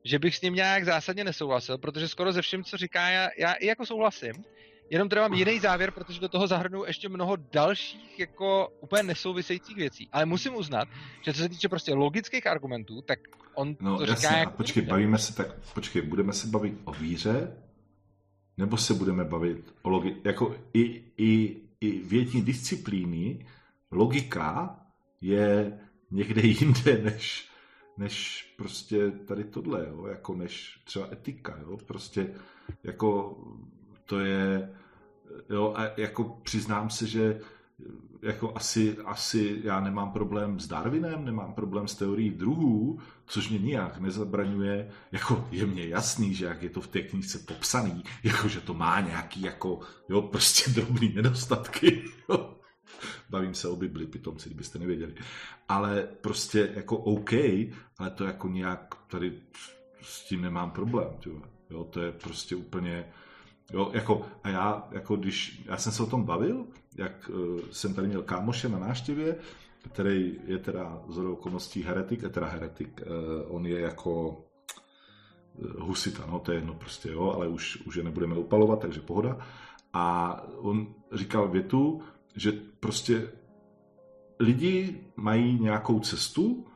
že 0.05 0.19
bych 0.19 0.37
s 0.37 0.43
ním 0.43 0.55
nějak 0.55 0.85
zásadně 0.85 1.25
nesouhlasil, 1.25 1.79
protože 1.79 2.09
skoro 2.09 2.33
ze 2.33 2.43
všem, 2.43 2.65
co 2.65 2.77
říká, 2.77 3.09
já, 3.09 3.29
já 3.39 3.53
i 3.53 3.67
jako 3.67 3.87
souhlasím, 3.87 4.33
jenom 4.91 5.09
teda 5.09 5.23
mám 5.23 5.35
jiný 5.35 5.61
závěr, 5.61 5.91
protože 5.91 6.21
do 6.21 6.29
toho 6.29 6.47
zahrnu 6.47 6.85
ještě 6.85 7.09
mnoho 7.09 7.37
dalších 7.53 8.19
jako 8.19 8.69
úplně 8.81 9.03
nesouvisejících 9.03 9.77
věcí. 9.77 10.09
Ale 10.13 10.27
musím 10.27 10.55
uznat, 10.55 10.89
že 11.23 11.33
co 11.33 11.39
se 11.39 11.49
týče 11.49 11.69
prostě 11.69 11.95
logických 11.95 12.47
argumentů, 12.47 13.03
tak 13.03 13.19
on 13.55 13.77
no, 13.81 13.97
to 13.97 14.03
jasně, 14.03 14.17
říká 14.17 14.29
a 14.29 14.39
jako... 14.39 14.53
počkej, 14.53 14.83
bavíme 14.83 15.19
se 15.19 15.35
tak, 15.35 15.47
počkej, 15.75 16.03
budeme 16.03 16.33
se 16.33 16.47
bavit 16.47 16.75
o 16.85 16.93
víře, 16.93 17.57
nebo 18.57 18.77
se 18.77 18.95
budeme 18.95 19.25
bavit 19.25 19.75
o 19.83 19.89
logi... 19.89 20.17
jako 20.25 20.57
i, 20.75 21.03
i, 21.19 21.57
i 21.81 21.99
vědní 21.99 22.43
disciplíny, 22.43 23.47
logika 23.91 24.81
je 25.21 25.79
někde 26.11 26.43
jinde, 26.43 26.99
než, 27.03 27.49
než 27.97 28.45
prostě 28.57 29.11
tady 29.11 29.45
tohle, 29.45 29.87
jo? 29.89 30.07
jako 30.07 30.35
než 30.35 30.81
třeba 30.85 31.09
etika, 31.13 31.59
jo? 31.63 31.77
prostě 31.77 32.35
jako 32.85 33.39
to 34.05 34.21
je, 34.21 34.71
jo, 35.51 35.75
a 35.77 35.83
jako 35.97 36.25
přiznám 36.43 36.91
se, 36.91 37.07
že 37.07 37.41
jako 38.23 38.53
asi, 38.57 38.97
asi 39.05 39.61
já 39.65 39.81
nemám 39.81 40.13
problém 40.13 40.61
s 40.61 40.69
Darwinem, 40.69 41.25
nemám 41.25 41.53
problém 41.53 41.89
s 41.89 41.95
teorií 41.95 42.31
druhů, 42.31 42.99
což 43.27 43.51
mě 43.51 43.59
nijak 43.59 43.99
nezabraňuje, 43.99 44.91
jako 45.13 45.49
je 45.51 45.67
mně 45.67 45.89
jasný, 45.89 46.35
že 46.35 46.47
jak 46.47 46.63
je 46.63 46.71
to 46.71 46.81
v 46.81 46.87
té 46.87 47.03
knižce 47.03 47.39
popsaný, 47.39 48.05
jako 48.23 48.49
že 48.49 48.61
to 48.61 48.75
má 48.75 49.01
nějaký 49.01 49.43
jako, 49.43 49.81
jo, 50.09 50.23
prostě 50.23 50.71
drobný 50.71 51.09
nedostatky, 51.15 52.05
jo. 52.29 52.54
Bavím 53.31 53.55
se 53.55 53.69
o 53.69 53.77
Bibli, 53.77 54.07
pitomci, 54.07 54.49
kdybyste 54.49 54.79
nevěděli. 54.79 55.15
Ale 55.69 56.09
prostě 56.21 56.73
jako 56.75 56.97
OK, 56.97 57.33
ale 57.99 58.11
to 58.15 58.25
jako 58.25 58.49
nějak 58.49 58.95
tady 59.09 59.33
s 60.03 60.25
tím 60.25 60.43
nemám 60.43 60.71
problém, 60.71 61.09
jo, 61.71 61.85
to 61.85 62.01
je 62.01 62.13
prostě 62.13 62.57
úplně, 62.57 63.07
Jo, 63.73 63.91
jako, 63.93 64.27
a 64.43 64.49
já, 64.49 64.89
jako 64.91 65.17
když, 65.17 65.63
já 65.67 65.77
jsem 65.77 65.93
se 65.93 66.03
o 66.03 66.07
tom 66.07 66.25
bavil, 66.25 66.67
jak 66.97 67.31
uh, 67.35 67.61
jsem 67.71 67.95
tady 67.95 68.09
měl 68.09 68.23
kámoše 68.23 68.69
na 68.69 68.79
náštěvě, 68.79 69.37
který 69.93 70.41
je 70.47 70.59
teda 70.59 71.03
z 71.09 71.19
okolností 71.19 71.83
heretik, 71.83 72.25
a 72.25 72.29
teda 72.29 72.47
heretik, 72.47 73.01
uh, 73.01 73.57
on 73.57 73.67
je 73.67 73.81
jako 73.81 74.45
husita, 75.79 76.27
no 76.27 76.39
to 76.39 76.53
je 76.53 76.59
jedno 76.59 76.75
prostě, 76.75 77.11
jo, 77.13 77.33
ale 77.37 77.49
už, 77.49 77.77
už 77.77 77.97
je 77.97 78.03
nebudeme 78.03 78.39
upalovat, 78.39 78.81
takže 78.81 79.01
pohoda. 79.01 79.39
A 79.93 80.41
on 80.57 80.95
říkal 81.13 81.49
větu, 81.49 82.03
že 82.37 82.53
prostě 82.81 83.29
lidi 84.41 85.01
mají 85.17 85.59
nějakou 85.61 86.01
cestu 86.01 86.67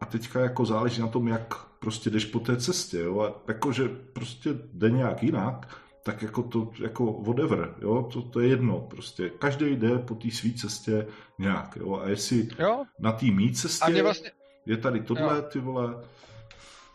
a 0.00 0.06
teďka 0.06 0.40
jako 0.40 0.64
záleží 0.64 1.00
na 1.00 1.08
tom, 1.08 1.28
jak 1.28 1.54
prostě 1.78 2.10
jdeš 2.10 2.24
po 2.24 2.40
té 2.40 2.56
cestě, 2.56 2.98
jo, 2.98 3.20
a 3.20 3.42
jakože 3.48 3.88
prostě 3.88 4.50
jde 4.72 4.90
nějak 4.90 5.22
jinak, 5.22 5.78
tak 6.02 6.22
jako 6.22 6.42
to, 6.42 6.70
jako 6.82 7.12
whatever, 7.12 7.74
jo, 7.80 8.08
to, 8.12 8.22
to 8.22 8.40
je 8.40 8.48
jedno, 8.48 8.80
prostě 8.80 9.30
každý 9.30 9.76
jde 9.76 9.98
po 9.98 10.14
té 10.14 10.30
své 10.30 10.50
cestě 10.50 11.06
nějak, 11.38 11.76
jo, 11.76 12.00
a 12.04 12.08
jestli 12.08 12.48
jo. 12.58 12.84
na 12.98 13.12
té 13.12 13.26
mý 13.26 13.52
cestě 13.52 14.02
vlastně... 14.02 14.30
je 14.66 14.76
tady 14.76 15.00
tohle, 15.00 15.36
jo. 15.36 15.42
ty 15.42 15.58
vole, 15.58 15.94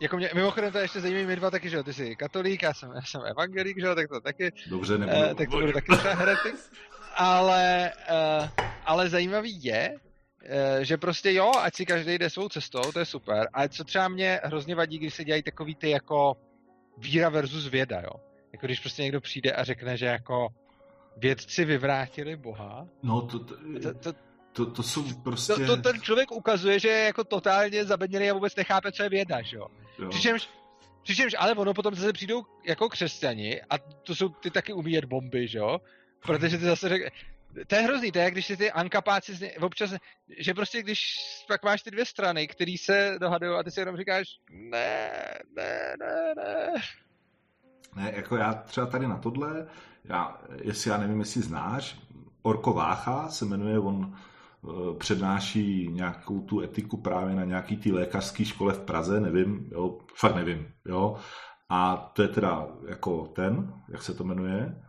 jako 0.00 0.16
mě, 0.16 0.30
mimochodem 0.34 0.72
to 0.72 0.78
ještě 0.78 1.00
zajímavé 1.00 1.26
my 1.26 1.36
dva 1.36 1.50
taky, 1.50 1.70
že 1.70 1.76
jo, 1.76 1.82
ty 1.82 1.92
jsi 1.92 2.16
katolík, 2.16 2.62
já 2.62 2.74
jsem, 2.74 2.92
já 2.94 3.02
jsem 3.02 3.20
evangelík, 3.26 3.80
že 3.80 3.86
jo, 3.86 3.94
tak 3.94 4.08
to 4.08 4.20
taky, 4.20 4.52
Dobře, 4.70 4.98
nebudu. 4.98 5.18
Uh, 5.18 5.34
tak 5.34 5.50
to 5.50 5.60
budu 5.60 5.72
taky 5.72 5.96
třeba 5.96 6.14
heretik, 6.14 6.54
ale, 7.16 7.92
uh, 8.10 8.48
ale 8.84 9.08
zajímavý 9.08 9.64
je, 9.64 9.94
uh, 9.96 10.80
že 10.80 10.96
prostě 10.96 11.32
jo, 11.32 11.52
ať 11.62 11.74
si 11.74 11.86
každý 11.86 12.18
jde 12.18 12.30
svou 12.30 12.48
cestou, 12.48 12.92
to 12.92 12.98
je 12.98 13.04
super, 13.04 13.48
ale 13.52 13.68
co 13.68 13.84
třeba 13.84 14.08
mě 14.08 14.40
hrozně 14.44 14.74
vadí, 14.74 14.98
když 14.98 15.14
se 15.14 15.24
dělají 15.24 15.42
takový 15.42 15.74
ty 15.74 15.90
jako 15.90 16.36
víra 16.98 17.28
versus 17.28 17.68
věda, 17.68 18.00
jo. 18.00 18.20
Jako 18.52 18.66
když 18.66 18.80
prostě 18.80 19.02
někdo 19.02 19.20
přijde 19.20 19.52
a 19.52 19.64
řekne, 19.64 19.96
že 19.96 20.06
jako 20.06 20.48
vědci 21.16 21.64
vyvrátili 21.64 22.36
Boha. 22.36 22.86
No 23.02 23.22
to, 23.22 23.38
to, 23.38 23.54
to, 23.82 23.94
to, 23.94 24.12
to, 24.52 24.66
to 24.66 24.82
jsou 24.82 25.04
prostě... 25.24 25.52
To, 25.52 25.66
to 25.66 25.76
ten 25.76 26.00
člověk 26.00 26.32
ukazuje, 26.32 26.80
že 26.80 26.88
je 26.88 27.04
jako 27.04 27.24
totálně 27.24 27.84
zabedněný 27.84 28.30
a 28.30 28.34
vůbec 28.34 28.56
nechápe, 28.56 28.92
co 28.92 29.02
je 29.02 29.08
věda, 29.08 29.42
že 29.42 29.56
jo. 29.56 29.66
Přičemž, 30.10 30.48
přičemž, 31.02 31.34
ale 31.38 31.54
ono 31.54 31.74
potom 31.74 31.94
zase 31.94 32.12
přijdou 32.12 32.42
jako 32.66 32.88
křesťani 32.88 33.62
a 33.70 33.78
to 33.78 34.14
jsou 34.14 34.28
ty 34.28 34.50
taky 34.50 34.72
umíjet 34.72 35.04
bomby, 35.04 35.48
že 35.48 35.58
jo. 35.58 35.78
Protože 36.26 36.58
ty 36.58 36.64
zase 36.64 36.88
řek... 36.88 37.12
To 37.66 37.74
je 37.74 37.82
hrozný, 37.82 38.12
to 38.12 38.18
je, 38.18 38.30
když 38.30 38.46
si 38.46 38.56
ty 38.56 38.72
ankapáci 38.72 39.56
občas, 39.60 39.94
že 40.38 40.54
prostě 40.54 40.82
když 40.82 41.00
pak 41.48 41.64
máš 41.64 41.82
ty 41.82 41.90
dvě 41.90 42.04
strany, 42.04 42.48
které 42.48 42.74
se 42.80 43.16
dohadují 43.20 43.52
a 43.58 43.62
ty 43.62 43.70
si 43.70 43.80
jenom 43.80 43.96
říkáš 43.96 44.28
ne, 44.50 45.10
ne, 45.56 45.94
ne, 46.00 46.34
ne. 46.36 46.72
Ne, 47.96 48.12
jako 48.16 48.36
já 48.36 48.54
třeba 48.54 48.86
tady 48.86 49.06
na 49.06 49.18
tohle, 49.18 49.66
já, 50.04 50.40
jestli 50.62 50.90
já 50.90 50.96
nevím, 50.96 51.18
jestli 51.20 51.42
znáš, 51.42 51.98
Orko 52.42 52.72
Vácha 52.72 53.28
se 53.28 53.44
jmenuje, 53.44 53.78
on 53.78 54.14
e, 54.14 54.94
přednáší 54.98 55.88
nějakou 55.88 56.40
tu 56.40 56.60
etiku 56.60 56.96
právě 56.96 57.34
na 57.34 57.44
nějaký 57.44 57.76
té 57.76 57.92
lékařské 57.92 58.44
škole 58.44 58.74
v 58.74 58.80
Praze, 58.80 59.20
nevím, 59.20 59.68
jo, 59.72 59.98
fakt 60.14 60.34
nevím, 60.34 60.72
jo. 60.86 61.16
A 61.68 61.96
to 61.96 62.22
je 62.22 62.28
teda 62.28 62.66
jako 62.88 63.26
ten, 63.26 63.72
jak 63.88 64.02
se 64.02 64.14
to 64.14 64.24
jmenuje, 64.24 64.82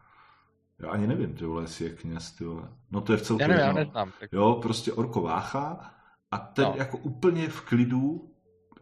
já 0.80 0.90
ani 0.90 1.08
nevím, 1.08 1.34
ty 1.34 1.46
vole, 1.46 1.64
jestli 1.64 1.86
je 1.86 1.92
kněz, 1.92 2.32
ty 2.32 2.44
vole. 2.44 2.70
No 2.92 3.02
to 3.02 3.12
je 3.12 3.18
v 3.18 3.22
celku. 3.22 3.42
Já 3.42 3.48
nevím, 3.48 3.66
já 3.66 3.74
neznám. 3.74 4.12
Jo, 4.32 4.60
prostě 4.62 4.94
Orko 4.94 5.22
Vácha 5.22 5.94
a 6.32 6.38
ten 6.38 6.66
no. 6.66 6.74
jako 6.78 6.98
úplně 6.98 7.50
v 7.50 7.62
klidu 7.62 8.32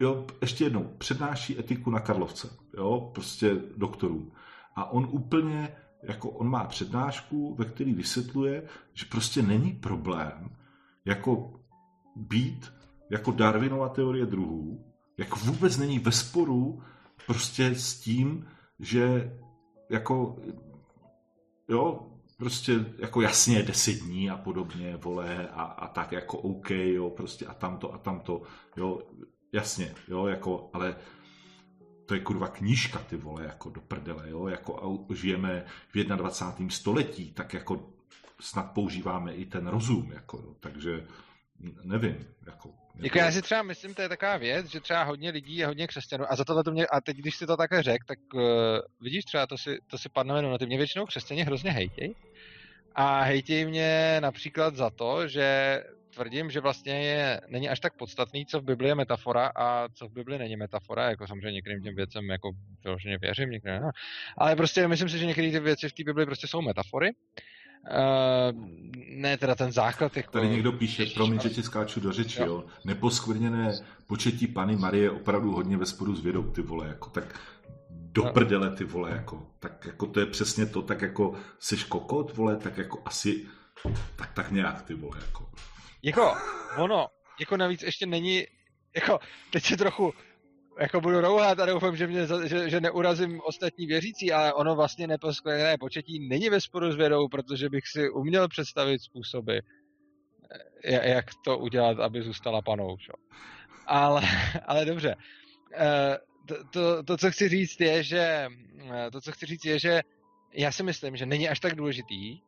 jo, 0.00 0.26
ještě 0.40 0.64
jednou, 0.64 0.94
přednáší 0.98 1.58
etiku 1.58 1.90
na 1.90 2.00
Karlovce, 2.00 2.48
jo, 2.76 3.10
prostě 3.14 3.56
doktorům. 3.76 4.32
A 4.76 4.90
on 4.90 5.08
úplně, 5.10 5.76
jako 6.02 6.30
on 6.30 6.48
má 6.50 6.64
přednášku, 6.64 7.54
ve 7.54 7.64
který 7.64 7.94
vysvětluje, 7.94 8.62
že 8.94 9.06
prostě 9.10 9.42
není 9.42 9.72
problém, 9.72 10.56
jako 11.04 11.60
být 12.16 12.72
jako 13.10 13.30
Darwinova 13.30 13.88
teorie 13.88 14.26
druhů, 14.26 14.84
jako 15.18 15.38
vůbec 15.38 15.76
není 15.76 15.98
ve 15.98 16.12
sporu 16.12 16.82
prostě 17.26 17.74
s 17.74 18.00
tím, 18.00 18.46
že 18.78 19.32
jako 19.90 20.36
jo, 21.68 22.06
prostě 22.36 22.84
jako 22.98 23.20
jasně 23.20 23.62
deset 23.62 23.92
dní 23.92 24.30
a 24.30 24.36
podobně, 24.36 24.96
vole, 24.96 25.48
a, 25.48 25.62
a 25.62 25.88
tak 25.88 26.12
jako 26.12 26.38
OK, 26.38 26.70
jo, 26.70 27.10
prostě 27.10 27.46
a 27.46 27.54
tamto 27.54 27.94
a 27.94 27.98
tamto, 27.98 28.42
jo, 28.76 29.02
Jasně, 29.52 29.94
jo, 30.08 30.26
jako, 30.26 30.70
ale 30.72 30.96
to 32.06 32.14
je 32.14 32.20
kurva 32.20 32.48
knížka, 32.48 32.98
ty 32.98 33.16
vole, 33.16 33.44
jako 33.44 33.70
do 33.70 33.80
prdele, 33.80 34.30
jo, 34.30 34.48
jako 34.48 35.06
žijeme 35.14 35.64
v 35.94 36.04
21. 36.04 36.70
století, 36.70 37.32
tak 37.32 37.54
jako 37.54 37.90
snad 38.40 38.72
používáme 38.72 39.34
i 39.34 39.46
ten 39.46 39.66
rozum, 39.66 40.12
jako, 40.12 40.36
jo, 40.36 40.54
takže 40.60 41.06
nevím, 41.82 42.26
jako. 42.46 42.70
Jako 42.98 43.18
já 43.18 43.32
si 43.32 43.42
třeba 43.42 43.62
myslím, 43.62 43.94
to 43.94 44.02
je 44.02 44.08
taková 44.08 44.36
věc, 44.36 44.66
že 44.66 44.80
třeba 44.80 45.02
hodně 45.02 45.30
lidí 45.30 45.56
je 45.56 45.66
hodně 45.66 45.86
křesťanů 45.86 46.24
a 46.32 46.36
za 46.36 46.44
tohle 46.44 46.64
to 46.64 46.70
mě, 46.70 46.86
a 46.86 47.00
teď 47.00 47.16
když 47.16 47.36
si 47.36 47.46
to 47.46 47.56
také 47.56 47.82
řek, 47.82 48.04
tak 48.04 48.18
uh, 48.34 48.42
vidíš 49.00 49.24
třeba, 49.24 49.46
to 49.46 49.58
si, 49.58 49.78
to 49.86 49.98
si 49.98 50.08
padne 50.08 50.42
na 50.42 50.58
ty 50.58 50.66
mě 50.66 50.76
většinou 50.76 51.06
křesťané 51.06 51.42
hrozně 51.42 51.70
hejtěj 51.70 52.14
a 52.94 53.22
hejtěj 53.22 53.64
mě 53.64 54.16
například 54.20 54.76
za 54.76 54.90
to, 54.90 55.28
že 55.28 55.80
tvrdím, 56.14 56.50
že 56.50 56.60
vlastně 56.60 57.04
je, 57.04 57.40
není 57.48 57.68
až 57.68 57.80
tak 57.80 57.96
podstatný, 57.96 58.46
co 58.46 58.60
v 58.60 58.64
Bibli 58.64 58.88
je 58.88 58.94
metafora 58.94 59.52
a 59.56 59.88
co 59.88 60.08
v 60.08 60.12
Bibli 60.12 60.38
není 60.38 60.56
metafora, 60.56 61.10
jako 61.10 61.26
samozřejmě 61.26 61.52
některým 61.52 61.82
těm 61.82 61.94
věcem 61.94 62.30
jako 62.30 62.50
vyloženě 62.84 63.18
věřím, 63.18 63.50
některým 63.50 63.82
ne. 63.82 63.90
Ale 64.38 64.56
prostě 64.56 64.88
myslím 64.88 65.08
si, 65.08 65.18
že 65.18 65.26
některé 65.26 65.50
ty 65.50 65.60
věci 65.60 65.88
v 65.88 65.92
té 65.92 66.04
Bibli 66.04 66.26
prostě 66.26 66.46
jsou 66.46 66.62
metafory. 66.62 67.10
Uh, 67.90 68.68
ne 69.08 69.36
teda 69.36 69.54
ten 69.54 69.72
základ. 69.72 70.16
Jako... 70.16 70.32
Tady 70.32 70.48
někdo 70.48 70.72
píše, 70.72 71.06
promiň, 71.06 71.40
že 71.40 71.50
ti 71.50 71.62
skáču 71.62 72.00
do 72.00 72.12
řeči, 72.12 72.40
jo. 72.40 72.46
jo. 72.46 72.64
Neposkvrněné 72.84 73.78
početí 74.06 74.46
Pany 74.46 74.76
Marie 74.76 75.04
je 75.04 75.10
opravdu 75.10 75.52
hodně 75.52 75.76
ve 75.76 75.86
sporu 75.86 76.14
s 76.14 76.22
vědou, 76.22 76.42
ty 76.42 76.62
vole, 76.62 76.88
jako 76.88 77.10
tak 77.10 77.40
do 77.90 78.22
prdele, 78.22 78.70
ty 78.70 78.84
vole, 78.84 79.10
jako, 79.10 79.46
tak 79.58 79.86
jako 79.86 80.06
to 80.06 80.20
je 80.20 80.26
přesně 80.26 80.66
to, 80.66 80.82
tak 80.82 81.02
jako 81.02 81.34
jsi 81.58 81.76
kokot, 81.76 82.36
vole, 82.36 82.56
tak 82.56 82.78
jako 82.78 83.02
asi, 83.04 83.46
tak 84.16 84.32
tak 84.32 84.50
nějak, 84.50 84.82
ty 84.82 84.94
vole, 84.94 85.18
jako. 85.26 85.50
Jako, 86.02 86.34
ono, 86.76 87.08
jako 87.40 87.56
navíc 87.56 87.82
ještě 87.82 88.06
není, 88.06 88.46
jako, 88.94 89.18
teď 89.50 89.64
se 89.64 89.76
trochu 89.76 90.12
jako 90.78 91.00
budu 91.00 91.20
rouhat 91.20 91.60
a 91.60 91.66
doufám, 91.66 91.96
že, 91.96 92.06
mě, 92.06 92.26
že, 92.46 92.70
že 92.70 92.80
neurazím 92.80 93.40
ostatní 93.44 93.86
věřící, 93.86 94.32
ale 94.32 94.54
ono 94.54 94.76
vlastně 94.76 95.06
neposkleněné 95.06 95.78
početí 95.78 96.28
není 96.28 96.48
ve 96.48 96.60
sporu 96.60 96.92
s 96.92 96.96
vědou, 96.96 97.28
protože 97.28 97.68
bych 97.68 97.88
si 97.88 98.10
uměl 98.10 98.48
představit 98.48 99.02
způsoby, 99.02 99.58
eh, 100.84 101.10
jak 101.10 101.24
to 101.44 101.58
udělat, 101.58 102.00
aby 102.00 102.22
zůstala 102.22 102.62
panou. 102.62 102.96
Čo? 102.96 103.12
Ale, 103.86 104.22
ale 104.66 104.84
dobře. 104.84 105.16
Eh, 105.74 106.18
to, 106.48 106.64
to, 106.64 107.02
to, 107.02 107.16
co 107.16 107.30
chci 107.30 107.48
říct, 107.48 107.80
je, 107.80 108.02
že 108.02 108.48
eh, 108.92 109.10
to, 109.10 109.20
co 109.20 109.32
chci 109.32 109.46
říct, 109.46 109.64
je, 109.64 109.78
že 109.78 110.00
já 110.52 110.72
si 110.72 110.82
myslím, 110.82 111.16
že 111.16 111.26
není 111.26 111.48
až 111.48 111.60
tak 111.60 111.74
důležitý, 111.74 112.40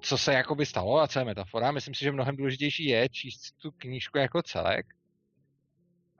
co 0.00 0.18
se 0.18 0.32
jakoby 0.32 0.66
stalo 0.66 1.00
a 1.00 1.08
co 1.08 1.18
je 1.18 1.24
metafora. 1.24 1.72
Myslím 1.72 1.94
si, 1.94 2.04
že 2.04 2.12
mnohem 2.12 2.36
důležitější 2.36 2.84
je 2.84 3.08
číst 3.08 3.52
tu 3.62 3.70
knížku 3.70 4.18
jako 4.18 4.42
celek 4.42 4.86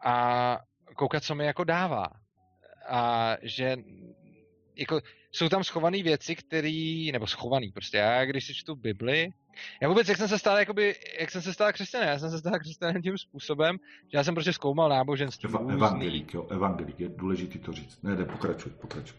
a 0.04 0.58
koukat, 0.94 1.24
co 1.24 1.34
mi 1.34 1.44
jako 1.44 1.64
dává. 1.64 2.06
a 2.88 3.36
že 3.42 3.76
jako 4.76 5.00
jsou 5.32 5.48
tam 5.48 5.64
schované 5.64 6.02
věci, 6.02 6.36
které, 6.36 7.08
nebo 7.12 7.26
schovaný 7.26 7.72
prostě, 7.72 7.96
já 7.96 8.24
když 8.24 8.46
si 8.46 8.54
čtu 8.54 8.76
Bibli, 8.76 9.32
já 9.82 9.88
vůbec, 9.88 10.08
jak 10.08 10.18
jsem 10.18 10.28
se 10.28 10.38
stal, 10.38 10.58
jakoby, 10.58 10.94
jak 11.20 11.30
jsem 11.30 11.42
se 11.42 11.54
stal 11.54 11.72
křesťanem, 11.72 12.08
já 12.08 12.18
jsem 12.18 12.30
se 12.30 12.38
stal 12.38 12.58
křesťanem 12.60 13.02
tím 13.02 13.18
způsobem, 13.18 13.76
že 14.12 14.18
já 14.18 14.24
jsem 14.24 14.34
prostě 14.34 14.52
zkoumal 14.52 14.88
náboženství. 14.88 15.48
Eva, 15.48 15.72
evangelik, 15.72 16.34
jo, 16.34 16.46
evangelik, 16.50 17.00
je 17.00 17.08
důležité 17.08 17.58
to 17.58 17.72
říct. 17.72 18.02
Ne, 18.02 18.16
ne, 18.16 18.24
pokračuj, 18.24 18.72
pokračuj. 18.72 19.18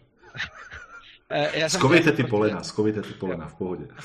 já 1.54 1.68
jsem 1.68 1.80
skovejte 1.80 2.12
ty 2.12 2.24
polena, 2.24 2.62
skovejte 2.62 3.02
ty 3.02 3.12
polena, 3.12 3.46
v 3.46 3.54
pohodě. 3.54 3.88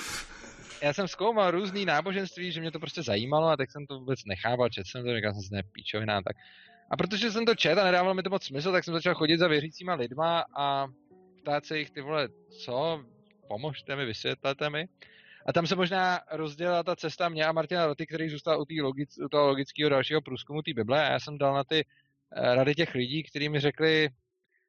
Já 0.82 0.94
jsem 0.94 1.08
zkoumal 1.08 1.52
různý 1.52 1.86
náboženství, 1.86 2.52
že 2.52 2.62
mě 2.62 2.72
to 2.72 2.80
prostě 2.80 3.04
zajímalo 3.04 3.48
a 3.48 3.58
tak 3.58 3.72
jsem 3.72 3.86
to 3.88 4.00
vůbec 4.00 4.20
nechával, 4.26 4.70
četl 4.70 4.90
jsem 4.90 5.04
to, 5.04 5.16
říkal 5.16 5.34
jsem 5.34 5.42
si, 5.42 5.54
ne, 5.54 5.64
píčovina, 5.72 6.22
tak. 6.22 6.36
A 6.92 6.98
protože 6.98 7.32
jsem 7.32 7.46
to 7.46 7.56
čet 7.56 7.78
a 7.78 7.84
nedávalo 7.84 8.14
mi 8.14 8.24
to 8.24 8.30
moc 8.30 8.44
smysl, 8.44 8.72
tak 8.72 8.84
jsem 8.84 8.94
začal 8.94 9.16
chodit 9.16 9.38
za 9.38 9.48
věřícíma 9.48 9.94
lidma 9.94 10.46
a 10.58 10.88
ptát 11.42 11.66
se 11.66 11.80
jich, 11.80 11.92
ty 11.92 12.02
vole, 12.02 12.30
co, 12.66 13.06
pomožte 13.48 13.96
mi, 13.96 14.06
vysvětlete 14.06 14.70
mi. 14.70 14.88
A 15.46 15.54
tam 15.54 15.68
se 15.68 15.76
možná 15.76 16.20
rozdělila 16.32 16.84
ta 16.84 16.96
cesta 16.96 17.30
mě 17.30 17.46
a 17.46 17.52
Martina 17.52 17.86
Roty, 17.86 18.08
který 18.08 18.30
zůstal 18.30 18.62
u, 18.62 18.66
logic, 18.82 19.18
u 19.18 19.30
toho 19.30 19.48
logického 19.48 19.90
dalšího 19.90 20.22
průzkumu 20.22 20.62
té 20.62 20.74
Bible 20.74 21.08
a 21.08 21.12
já 21.12 21.20
jsem 21.20 21.38
dal 21.38 21.54
na 21.54 21.64
ty 21.64 21.86
eh, 22.36 22.56
rady 22.56 22.76
těch 22.76 22.96
lidí, 22.96 23.24
kteří 23.24 23.50
mi 23.50 23.60
řekli, 23.60 24.10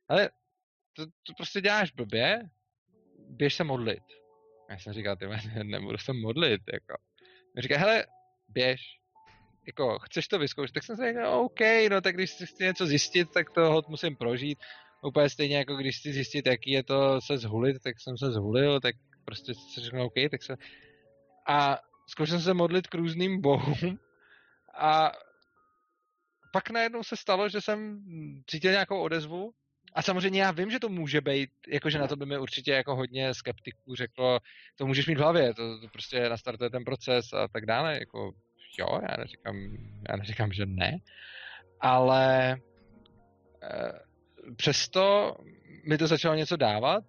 ale 0.08 0.30
to, 0.92 1.06
to 1.06 1.32
prostě 1.36 1.60
děláš 1.60 1.92
blbě, 1.92 2.42
běž 3.28 3.54
se 3.54 3.64
modlit. 3.64 4.02
Já 4.70 4.78
jsem 4.78 4.92
říkal, 4.92 5.16
ty 5.16 5.26
nebudu 5.62 5.98
se 5.98 6.12
modlit, 6.12 6.62
jako. 6.72 6.96
Říká, 7.58 7.78
hele, 7.78 8.06
běž, 8.48 8.80
jako, 9.66 9.98
chceš 9.98 10.28
to 10.28 10.38
vyzkoušet? 10.38 10.74
Tak 10.74 10.82
jsem 10.82 10.96
si 10.96 11.02
řekl, 11.02 11.26
OK, 11.26 11.60
no 11.90 12.00
tak 12.00 12.14
když 12.14 12.30
chci 12.32 12.64
něco 12.64 12.86
zjistit, 12.86 13.30
tak 13.30 13.50
to 13.50 13.82
musím 13.88 14.16
prožít. 14.16 14.58
Úplně 15.02 15.30
stejně 15.30 15.56
jako 15.56 15.76
když 15.76 15.98
chci 15.98 16.12
zjistit, 16.12 16.46
jaký 16.46 16.70
je 16.70 16.82
to 16.82 17.20
se 17.20 17.38
zhulit, 17.38 17.82
tak 17.82 18.00
jsem 18.00 18.18
se 18.18 18.30
zhulil, 18.30 18.80
tak 18.80 18.94
prostě 19.24 19.54
si 19.54 19.80
řeknu, 19.80 20.04
OK, 20.04 20.14
tak 20.30 20.42
se... 20.42 20.56
A 21.48 21.78
zkoušel 22.08 22.38
jsem 22.38 22.44
se 22.44 22.54
modlit 22.54 22.86
k 22.86 22.94
různým 22.94 23.40
bohům 23.40 23.98
a 24.78 25.12
pak 26.52 26.70
najednou 26.70 27.02
se 27.02 27.16
stalo, 27.16 27.48
že 27.48 27.60
jsem 27.60 28.04
cítil 28.46 28.70
nějakou 28.70 29.00
odezvu 29.00 29.52
a 29.94 30.02
samozřejmě 30.02 30.42
já 30.42 30.50
vím, 30.50 30.70
že 30.70 30.80
to 30.80 30.88
může 30.88 31.20
být, 31.20 31.50
jakože 31.68 31.98
na 31.98 32.08
to 32.08 32.16
by 32.16 32.26
mi 32.26 32.38
určitě 32.38 32.72
jako 32.72 32.96
hodně 32.96 33.34
skeptiků 33.34 33.94
řeklo, 33.94 34.38
to 34.78 34.86
můžeš 34.86 35.06
mít 35.06 35.14
v 35.14 35.20
hlavě, 35.20 35.54
to, 35.54 35.80
to 35.80 35.88
prostě 35.88 36.28
nastartuje 36.28 36.70
ten 36.70 36.84
proces 36.84 37.32
a 37.32 37.48
tak 37.48 37.66
dále, 37.66 37.98
jako 37.98 38.32
jo, 38.78 39.00
já 39.02 39.16
neříkám, 39.18 39.56
já 40.08 40.16
neříkám, 40.16 40.52
že 40.52 40.66
ne, 40.66 40.98
ale 41.80 42.52
e, 42.52 42.56
přesto 44.56 45.36
mi 45.88 45.98
to 45.98 46.06
začalo 46.06 46.34
něco 46.34 46.56
dávat 46.56 47.05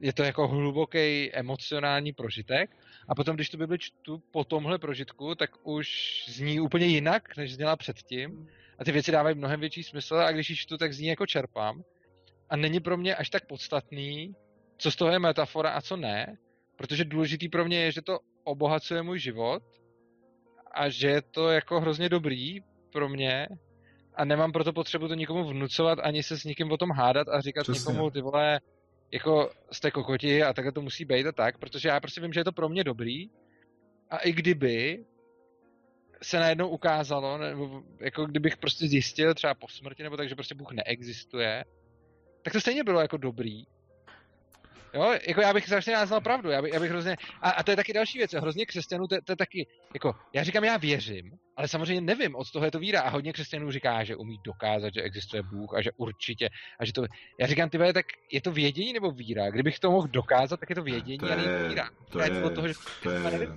je 0.00 0.12
to 0.12 0.22
jako 0.22 0.48
hluboký 0.48 1.34
emocionální 1.34 2.12
prožitek. 2.12 2.70
A 3.08 3.14
potom, 3.14 3.36
když 3.36 3.50
tu 3.50 3.58
Bibli 3.58 3.78
čtu 3.78 4.22
po 4.30 4.44
tomhle 4.44 4.78
prožitku, 4.78 5.34
tak 5.34 5.50
už 5.62 5.88
zní 6.28 6.60
úplně 6.60 6.86
jinak, 6.86 7.36
než 7.36 7.54
zněla 7.54 7.76
předtím. 7.76 8.48
A 8.78 8.84
ty 8.84 8.92
věci 8.92 9.12
dávají 9.12 9.36
mnohem 9.36 9.60
větší 9.60 9.82
smysl 9.82 10.14
a 10.14 10.32
když 10.32 10.50
ji 10.50 10.56
čtu, 10.56 10.78
tak 10.78 10.92
zní 10.92 11.06
jako 11.06 11.26
čerpám. 11.26 11.82
A 12.50 12.56
není 12.56 12.80
pro 12.80 12.96
mě 12.96 13.16
až 13.16 13.30
tak 13.30 13.46
podstatný, 13.46 14.34
co 14.78 14.90
z 14.90 14.96
toho 14.96 15.10
je 15.10 15.18
metafora 15.18 15.70
a 15.70 15.80
co 15.80 15.96
ne, 15.96 16.36
protože 16.76 17.04
důležitý 17.04 17.48
pro 17.48 17.64
mě 17.64 17.80
je, 17.80 17.92
že 17.92 18.02
to 18.02 18.18
obohacuje 18.44 19.02
můj 19.02 19.18
život 19.18 19.62
a 20.72 20.88
že 20.88 21.08
je 21.08 21.22
to 21.22 21.48
jako 21.48 21.80
hrozně 21.80 22.08
dobrý 22.08 22.60
pro 22.92 23.08
mě 23.08 23.48
a 24.14 24.24
nemám 24.24 24.52
proto 24.52 24.72
potřebu 24.72 25.08
to 25.08 25.14
nikomu 25.14 25.44
vnucovat, 25.44 25.98
ani 26.02 26.22
se 26.22 26.38
s 26.38 26.44
nikým 26.44 26.72
o 26.72 26.76
tom 26.76 26.90
hádat 26.90 27.28
a 27.28 27.40
říkat 27.40 27.62
Přesně. 27.62 27.78
nikomu, 27.92 28.10
ty 28.10 28.20
vole, 28.20 28.60
jako 29.10 29.50
jste 29.72 29.90
kokoti 29.90 30.42
a 30.42 30.52
takhle 30.52 30.72
to 30.72 30.82
musí 30.82 31.04
být 31.04 31.26
a 31.26 31.32
tak, 31.32 31.58
protože 31.58 31.88
já 31.88 32.00
prostě 32.00 32.20
vím, 32.20 32.32
že 32.32 32.40
je 32.40 32.44
to 32.44 32.52
pro 32.52 32.68
mě 32.68 32.84
dobrý 32.84 33.30
a 34.10 34.18
i 34.18 34.32
kdyby 34.32 35.04
se 36.22 36.38
najednou 36.38 36.68
ukázalo, 36.68 37.38
nebo 37.38 37.82
jako 38.00 38.26
kdybych 38.26 38.56
prostě 38.56 38.88
zjistil 38.88 39.34
třeba 39.34 39.54
po 39.54 39.68
smrti, 39.68 40.02
nebo 40.02 40.16
tak, 40.16 40.28
že 40.28 40.34
prostě 40.34 40.54
Bůh 40.54 40.72
neexistuje, 40.72 41.64
tak 42.42 42.52
to 42.52 42.60
stejně 42.60 42.84
bylo 42.84 43.00
jako 43.00 43.16
dobrý. 43.16 43.64
Jo, 44.94 45.14
jako 45.28 45.40
já 45.40 45.52
bych 45.52 45.66
strašně 45.66 45.92
rád 45.92 46.06
znal 46.06 46.20
pravdu, 46.20 46.50
já 46.50 46.62
bych, 46.62 46.72
já 46.72 46.80
bych 46.80 46.90
hrozně, 46.90 47.16
a, 47.42 47.50
a 47.50 47.62
to 47.62 47.70
je 47.70 47.76
taky 47.76 47.92
další 47.92 48.18
věc, 48.18 48.32
hrozně 48.32 48.66
křesťanů, 48.66 49.06
to, 49.06 49.16
to 49.24 49.32
je 49.32 49.36
taky, 49.36 49.66
jako, 49.94 50.14
já 50.32 50.42
říkám, 50.44 50.64
já 50.64 50.76
věřím, 50.76 51.32
ale 51.56 51.68
samozřejmě 51.68 52.00
nevím, 52.00 52.34
od 52.34 52.50
toho 52.50 52.64
je 52.64 52.70
to 52.70 52.78
víra 52.78 53.00
a 53.00 53.08
hodně 53.08 53.32
křesťanů 53.32 53.70
říká, 53.70 54.04
že 54.04 54.16
umí 54.16 54.38
dokázat, 54.44 54.94
že 54.94 55.02
existuje 55.02 55.42
Bůh 55.42 55.74
a 55.74 55.82
že 55.82 55.90
určitě, 55.96 56.48
a 56.80 56.84
že 56.84 56.92
to, 56.92 57.04
já 57.40 57.46
říkám, 57.46 57.70
ty 57.70 57.78
tak 57.92 58.06
je 58.32 58.40
to 58.40 58.52
vědění 58.52 58.92
nebo 58.92 59.10
víra? 59.10 59.50
Kdybych 59.50 59.78
to 59.78 59.90
mohl 59.90 60.08
dokázat, 60.08 60.60
tak 60.60 60.70
je 60.70 60.76
to 60.76 60.82
vědění 60.82 61.18
to 61.18 61.26
je, 61.26 61.32
a 61.32 61.36
ne 61.36 61.68
víra. 61.68 61.90
To 62.08 62.20
je, 62.20 62.44
od 62.44 62.54
toho, 62.54 62.68
že 62.68 62.74
to 63.02 63.10
je, 63.10 63.48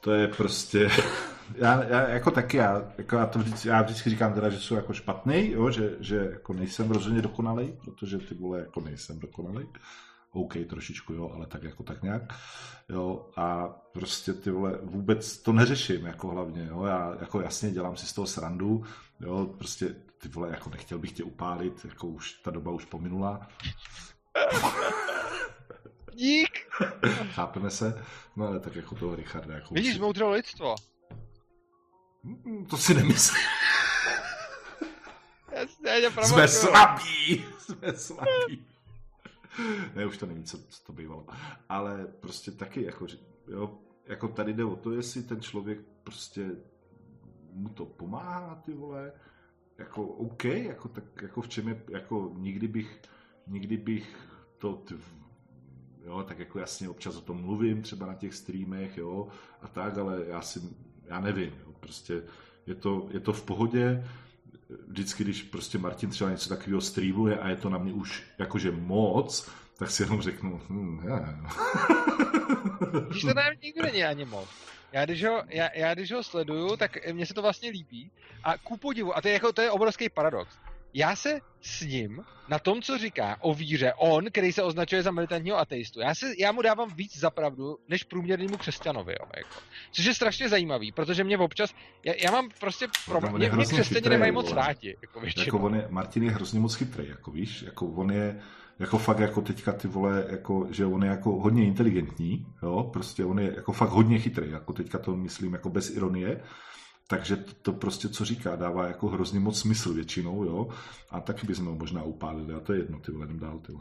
to 0.00 0.12
je 0.12 0.28
prostě, 0.28 0.88
já, 1.54 1.84
já, 1.84 2.08
jako 2.08 2.30
taky, 2.30 2.56
já, 2.56 2.92
jako 2.98 3.16
já, 3.16 3.26
to 3.26 3.38
vždycky, 3.38 3.68
já 3.68 3.82
vždycky 3.82 4.10
říkám 4.10 4.34
teda, 4.34 4.48
že 4.48 4.58
jsou 4.58 4.74
jako 4.74 4.92
špatný, 4.92 5.50
jo, 5.50 5.70
že, 5.70 5.96
že 6.00 6.16
jako 6.16 6.52
nejsem 6.52 6.90
rozhodně 6.90 7.22
dokonalý, 7.22 7.74
protože 7.84 8.18
ty 8.18 8.34
vole 8.34 8.58
jako 8.58 8.80
nejsem 8.80 9.18
dokonalý. 9.18 9.68
OK, 10.32 10.54
trošičku, 10.68 11.12
jo, 11.12 11.30
ale 11.34 11.46
tak 11.46 11.62
jako 11.62 11.82
tak 11.82 12.02
nějak, 12.02 12.22
jo, 12.88 13.30
a 13.36 13.68
prostě 13.92 14.32
ty 14.32 14.50
vole, 14.50 14.78
vůbec 14.82 15.38
to 15.38 15.52
neřeším, 15.52 16.06
jako 16.06 16.28
hlavně, 16.28 16.66
jo, 16.70 16.84
já 16.84 17.16
jako 17.20 17.40
jasně 17.40 17.70
dělám 17.70 17.96
si 17.96 18.06
z 18.06 18.12
toho 18.12 18.26
srandu, 18.26 18.84
jo, 19.20 19.46
prostě 19.58 19.94
ty 20.18 20.28
vole, 20.28 20.50
jako 20.50 20.70
nechtěl 20.70 20.98
bych 20.98 21.12
tě 21.12 21.24
upálit, 21.24 21.84
jako 21.84 22.06
už 22.06 22.32
ta 22.32 22.50
doba 22.50 22.72
už 22.72 22.84
pominula. 22.84 23.48
Dík! 26.14 26.50
Chápeme 27.32 27.70
se? 27.70 28.04
No 28.36 28.46
ale 28.46 28.60
tak 28.60 28.76
jako 28.76 28.94
toho 28.94 29.16
Richarda. 29.16 29.54
Jako 29.54 29.74
Vidíš, 29.74 29.98
moudro 29.98 30.30
lidstvo. 30.30 30.74
Mm, 32.24 32.66
to 32.66 32.76
si 32.76 32.94
nemyslím. 32.94 33.42
Já 35.52 36.22
Jsme 36.22 36.48
slabí! 36.48 37.44
Jsme 37.58 37.92
slabí. 37.92 38.66
ne, 39.94 40.06
už 40.06 40.18
to 40.18 40.26
není, 40.26 40.44
co, 40.44 40.58
co 40.58 40.84
to 40.86 40.92
bývalo. 40.92 41.26
Ale 41.68 42.06
prostě 42.06 42.50
taky, 42.50 42.82
jako, 42.84 43.06
jo, 43.48 43.78
jako 44.06 44.28
tady 44.28 44.52
jde 44.52 44.64
o 44.64 44.76
to, 44.76 44.92
jestli 44.92 45.22
ten 45.22 45.40
člověk 45.40 45.78
prostě 46.04 46.50
mu 47.52 47.68
to 47.68 47.86
pomáhá, 47.86 48.54
ty 48.54 48.72
vole, 48.72 49.12
jako 49.78 50.02
OK, 50.06 50.44
jako, 50.44 50.88
tak, 50.88 51.22
jako 51.22 51.40
v 51.42 51.48
čem 51.48 51.68
je, 51.68 51.82
jako 51.88 52.32
nikdy 52.36 52.68
bych, 52.68 53.02
nikdy 53.46 53.76
bych 53.76 54.16
to 54.58 54.72
ty, 54.76 54.94
jo, 56.04 56.22
tak 56.28 56.38
jako 56.38 56.58
jasně 56.58 56.88
občas 56.88 57.16
o 57.16 57.20
tom 57.20 57.40
mluvím, 57.40 57.82
třeba 57.82 58.06
na 58.06 58.14
těch 58.14 58.34
streamech, 58.34 58.98
jo, 58.98 59.28
a 59.62 59.68
tak, 59.68 59.98
ale 59.98 60.24
já 60.26 60.42
si, 60.42 60.60
já 61.04 61.20
nevím, 61.20 61.52
prostě 61.84 62.22
je 62.66 62.74
to, 62.74 63.08
je 63.10 63.20
to 63.20 63.32
v 63.32 63.42
pohodě, 63.42 64.04
vždycky, 64.88 65.24
když 65.24 65.42
prostě 65.42 65.78
Martin 65.78 66.10
třeba 66.10 66.30
něco 66.30 66.48
takového 66.48 66.80
streamuje 66.80 67.38
a 67.38 67.48
je 67.48 67.56
to 67.56 67.68
na 67.70 67.78
mě 67.78 67.92
už 67.92 68.22
jakože 68.38 68.70
moc, 68.70 69.50
tak 69.78 69.90
si 69.90 70.02
jenom 70.02 70.22
řeknu, 70.22 70.60
hm, 70.68 71.00
já. 71.08 71.18
Když 73.08 73.22
to 73.22 73.34
nám 73.34 73.52
nikdo 73.62 73.82
není 73.82 74.04
ani 74.04 74.24
moc. 74.24 74.48
Já 74.92 75.04
když, 75.04 75.24
ho, 75.24 75.42
já, 75.48 75.68
já 75.74 75.94
když 75.94 76.12
ho 76.12 76.22
sleduju, 76.22 76.76
tak 76.76 77.12
mně 77.12 77.26
se 77.26 77.34
to 77.34 77.42
vlastně 77.42 77.70
líbí. 77.70 78.10
A 78.44 78.58
ku 78.58 78.76
podivu, 78.76 79.16
a 79.16 79.22
to 79.22 79.28
je, 79.28 79.34
jako, 79.34 79.52
to 79.52 79.62
je 79.62 79.70
obrovský 79.70 80.08
paradox 80.08 80.58
já 80.94 81.16
se 81.16 81.40
s 81.60 81.80
ním 81.80 82.20
na 82.48 82.58
tom, 82.58 82.82
co 82.82 82.98
říká 82.98 83.36
o 83.40 83.54
víře, 83.54 83.92
on, 83.96 84.24
který 84.24 84.52
se 84.52 84.62
označuje 84.62 85.02
za 85.02 85.10
militantního 85.10 85.58
ateistu, 85.58 86.00
já, 86.00 86.14
se, 86.14 86.32
já 86.38 86.52
mu 86.52 86.62
dávám 86.62 86.94
víc 86.94 87.18
za 87.18 87.30
pravdu, 87.30 87.76
než 87.88 88.04
průměrnému 88.04 88.56
křesťanovi. 88.56 89.12
Jo, 89.20 89.26
jako. 89.36 89.54
Což 89.92 90.04
je 90.04 90.14
strašně 90.14 90.48
zajímavý, 90.48 90.92
protože 90.92 91.24
mě 91.24 91.38
občas, 91.38 91.74
já, 92.04 92.12
já 92.24 92.30
mám 92.30 92.48
prostě, 92.60 92.88
pro, 93.06 93.20
no, 93.20 93.38
mě, 93.38 93.50
mě 93.50 93.64
křesťané 93.64 94.08
nemají 94.08 94.32
moc 94.32 94.52
rádi. 94.52 94.96
Jako, 95.02 95.20
jako 95.36 95.58
on 95.58 95.74
je, 95.74 95.86
Martin 95.90 96.22
je 96.22 96.30
hrozně 96.30 96.60
moc 96.60 96.74
chytrý, 96.74 97.08
jako 97.08 97.30
víš, 97.30 97.62
jako 97.62 97.86
on 97.86 98.10
je, 98.10 98.40
jako 98.78 98.98
fakt 98.98 99.18
jako 99.18 99.40
teďka 99.40 99.72
ty 99.72 99.88
vole, 99.88 100.26
jako, 100.30 100.66
že 100.70 100.86
on 100.86 101.04
je 101.04 101.10
jako 101.10 101.30
hodně 101.30 101.66
inteligentní, 101.66 102.46
jo, 102.62 102.90
prostě 102.92 103.24
on 103.24 103.38
je 103.38 103.52
jako 103.56 103.72
fakt 103.72 103.90
hodně 103.90 104.18
chytrý, 104.18 104.50
jako 104.50 104.72
teďka 104.72 104.98
to 104.98 105.16
myslím 105.16 105.52
jako 105.52 105.70
bez 105.70 105.90
ironie, 105.90 106.40
takže 107.08 107.36
to, 107.36 107.54
to 107.54 107.72
prostě, 107.72 108.08
co 108.08 108.24
říká, 108.24 108.56
dává 108.56 108.86
jako 108.86 109.08
hrozně 109.08 109.40
moc 109.40 109.60
smysl 109.60 109.94
většinou, 109.94 110.44
jo. 110.44 110.68
A 111.10 111.20
taky 111.20 111.46
bychom 111.46 111.66
ho 111.66 111.74
možná 111.74 112.02
upálili, 112.02 112.54
a 112.54 112.60
to 112.60 112.72
je 112.72 112.78
jedno, 112.78 113.00
ty 113.00 113.12
vole, 113.12 113.26
dál, 113.30 113.58
ty. 113.58 113.72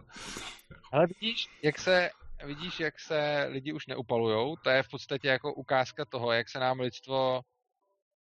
Ale 0.91 1.07
vidíš, 1.07 1.47
jak 1.63 1.79
se, 1.79 2.09
vidíš, 2.45 2.79
jak 2.79 2.99
se 2.99 3.47
lidi 3.49 3.73
už 3.73 3.87
neupalujou, 3.87 4.55
to 4.55 4.69
je 4.69 4.83
v 4.83 4.89
podstatě 4.89 5.27
jako 5.27 5.53
ukázka 5.53 6.05
toho, 6.05 6.31
jak 6.31 6.49
se 6.49 6.59
nám 6.59 6.79
lidstvo, 6.79 7.41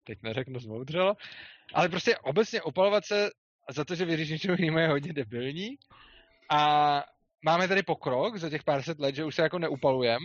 teď 0.03 0.19
neřeknu 0.23 0.59
zmoudřelo, 0.59 1.15
ale 1.73 1.89
prostě 1.89 2.17
obecně 2.17 2.61
upalovat 2.61 3.05
se 3.05 3.30
za 3.69 3.85
to, 3.85 3.95
že 3.95 4.05
věříš 4.05 4.30
něčemu 4.30 4.55
jinému 4.59 4.77
je 4.77 4.88
hodně 4.88 5.13
debilní 5.13 5.77
a 6.49 7.03
máme 7.41 7.67
tady 7.67 7.83
pokrok 7.83 8.38
za 8.38 8.49
těch 8.49 8.63
pár 8.63 8.83
set 8.83 8.99
let, 8.99 9.15
že 9.15 9.25
už 9.25 9.35
se 9.35 9.41
jako 9.41 9.59
neupalujem, 9.59 10.19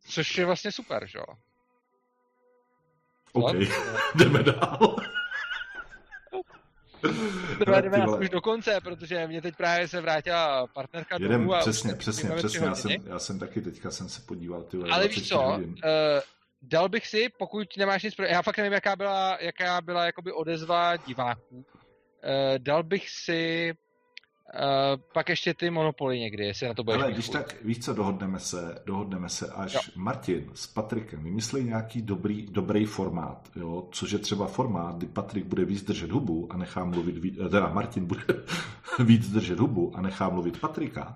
což 0.00 0.38
je 0.38 0.46
vlastně 0.46 0.72
super, 0.72 1.06
že 1.06 1.18
jo? 1.18 1.24
OK, 3.34 3.56
jdeme 4.14 4.42
dál. 4.42 4.96
To 7.64 7.80
jdeme 7.80 8.06
už 8.18 8.30
do 8.30 8.40
konce, 8.40 8.80
protože 8.80 9.26
mě 9.26 9.42
teď 9.42 9.56
právě 9.56 9.88
se 9.88 10.00
vrátila 10.00 10.66
partnerka 10.66 11.16
Jedem, 11.20 11.40
domů 11.40 11.54
a 11.54 11.60
přesně, 11.60 11.94
přesně, 11.94 12.30
přesně. 12.30 12.66
Já 12.66 12.74
jsem, 12.74 12.90
já 13.06 13.18
jsem 13.18 13.38
taky 13.38 13.60
teďka 13.60 13.90
jsem 13.90 14.08
se 14.08 14.22
podíval. 14.22 14.62
Ty 14.62 14.76
Ale 14.90 15.08
víš 15.08 15.28
co, 15.28 15.40
uh, 15.40 15.60
dal 16.62 16.88
bych 16.88 17.06
si, 17.06 17.28
pokud 17.38 17.76
nemáš 17.76 18.02
nic 18.02 18.14
pro... 18.14 18.24
Já 18.26 18.42
fakt 18.42 18.56
nevím, 18.56 18.72
jaká 18.72 18.96
byla, 18.96 19.38
jaká 19.40 19.80
byla 19.80 20.06
jakoby 20.06 20.32
odezva 20.32 20.96
diváků. 20.96 21.56
Uh, 21.56 21.64
dal 22.58 22.82
bych 22.82 23.10
si 23.10 23.74
Uh, 24.54 25.00
pak 25.12 25.28
ještě 25.28 25.54
ty 25.54 25.70
monopoly 25.70 26.20
někdy, 26.20 26.44
jestli 26.44 26.68
na 26.68 26.74
to 26.74 26.84
budeš 26.84 27.02
Ale 27.02 27.12
když 27.12 27.28
tak, 27.28 27.64
víš 27.64 27.78
co, 27.78 27.94
dohodneme 27.94 28.38
se, 28.38 28.82
dohodneme 28.86 29.28
se, 29.28 29.46
až 29.46 29.74
jo. 29.74 29.80
Martin 29.96 30.50
s 30.54 30.66
Patrikem 30.66 31.24
vymyslí 31.24 31.64
nějaký 31.64 32.02
dobrý, 32.02 32.46
dobrý 32.50 32.84
formát, 32.84 33.48
jo, 33.56 33.88
což 33.92 34.10
je 34.10 34.18
třeba 34.18 34.46
formát, 34.46 34.96
kdy 34.96 35.06
Patrik 35.06 35.44
bude 35.44 35.64
víc 35.64 35.82
držet 35.82 36.10
hubu 36.10 36.52
a 36.52 36.56
nechá 36.56 36.84
mluvit, 36.84 37.36
eh, 37.46 37.48
teda 37.48 37.68
Martin 37.68 38.06
bude 38.06 38.22
víc 39.04 39.30
držet 39.30 39.58
hubu 39.58 39.96
a 39.96 40.00
nechá 40.00 40.28
mluvit 40.28 40.60
Patrika. 40.60 41.14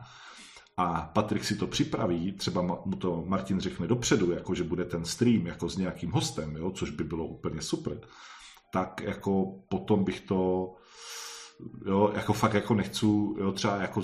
A 0.76 1.10
Patrik 1.12 1.44
si 1.44 1.57
to 1.57 1.66
připraví, 1.66 2.32
třeba 2.32 2.62
mu 2.62 2.97
to 2.98 3.24
Martin 3.26 3.60
řekne 3.60 3.86
dopředu, 3.86 4.32
jako 4.32 4.55
že 4.55 4.65
bude 4.65 4.84
ten 4.84 5.05
stream 5.05 5.47
jako 5.47 5.68
s 5.68 5.76
nějakým 5.76 6.10
hostem, 6.10 6.57
jo, 6.57 6.70
což 6.70 6.90
by 6.90 7.05
bylo 7.05 7.26
úplně 7.26 7.62
super, 7.62 8.00
tak 8.73 9.00
jako 9.00 9.55
potom 9.68 10.05
bych 10.05 10.20
to 10.20 10.73
jo, 11.86 12.12
jako 12.14 12.32
fakt 12.32 12.54
jako 12.54 12.74
nechci, 12.74 13.06
jo, 13.06 13.52
třeba 13.52 13.76
jako 13.76 14.02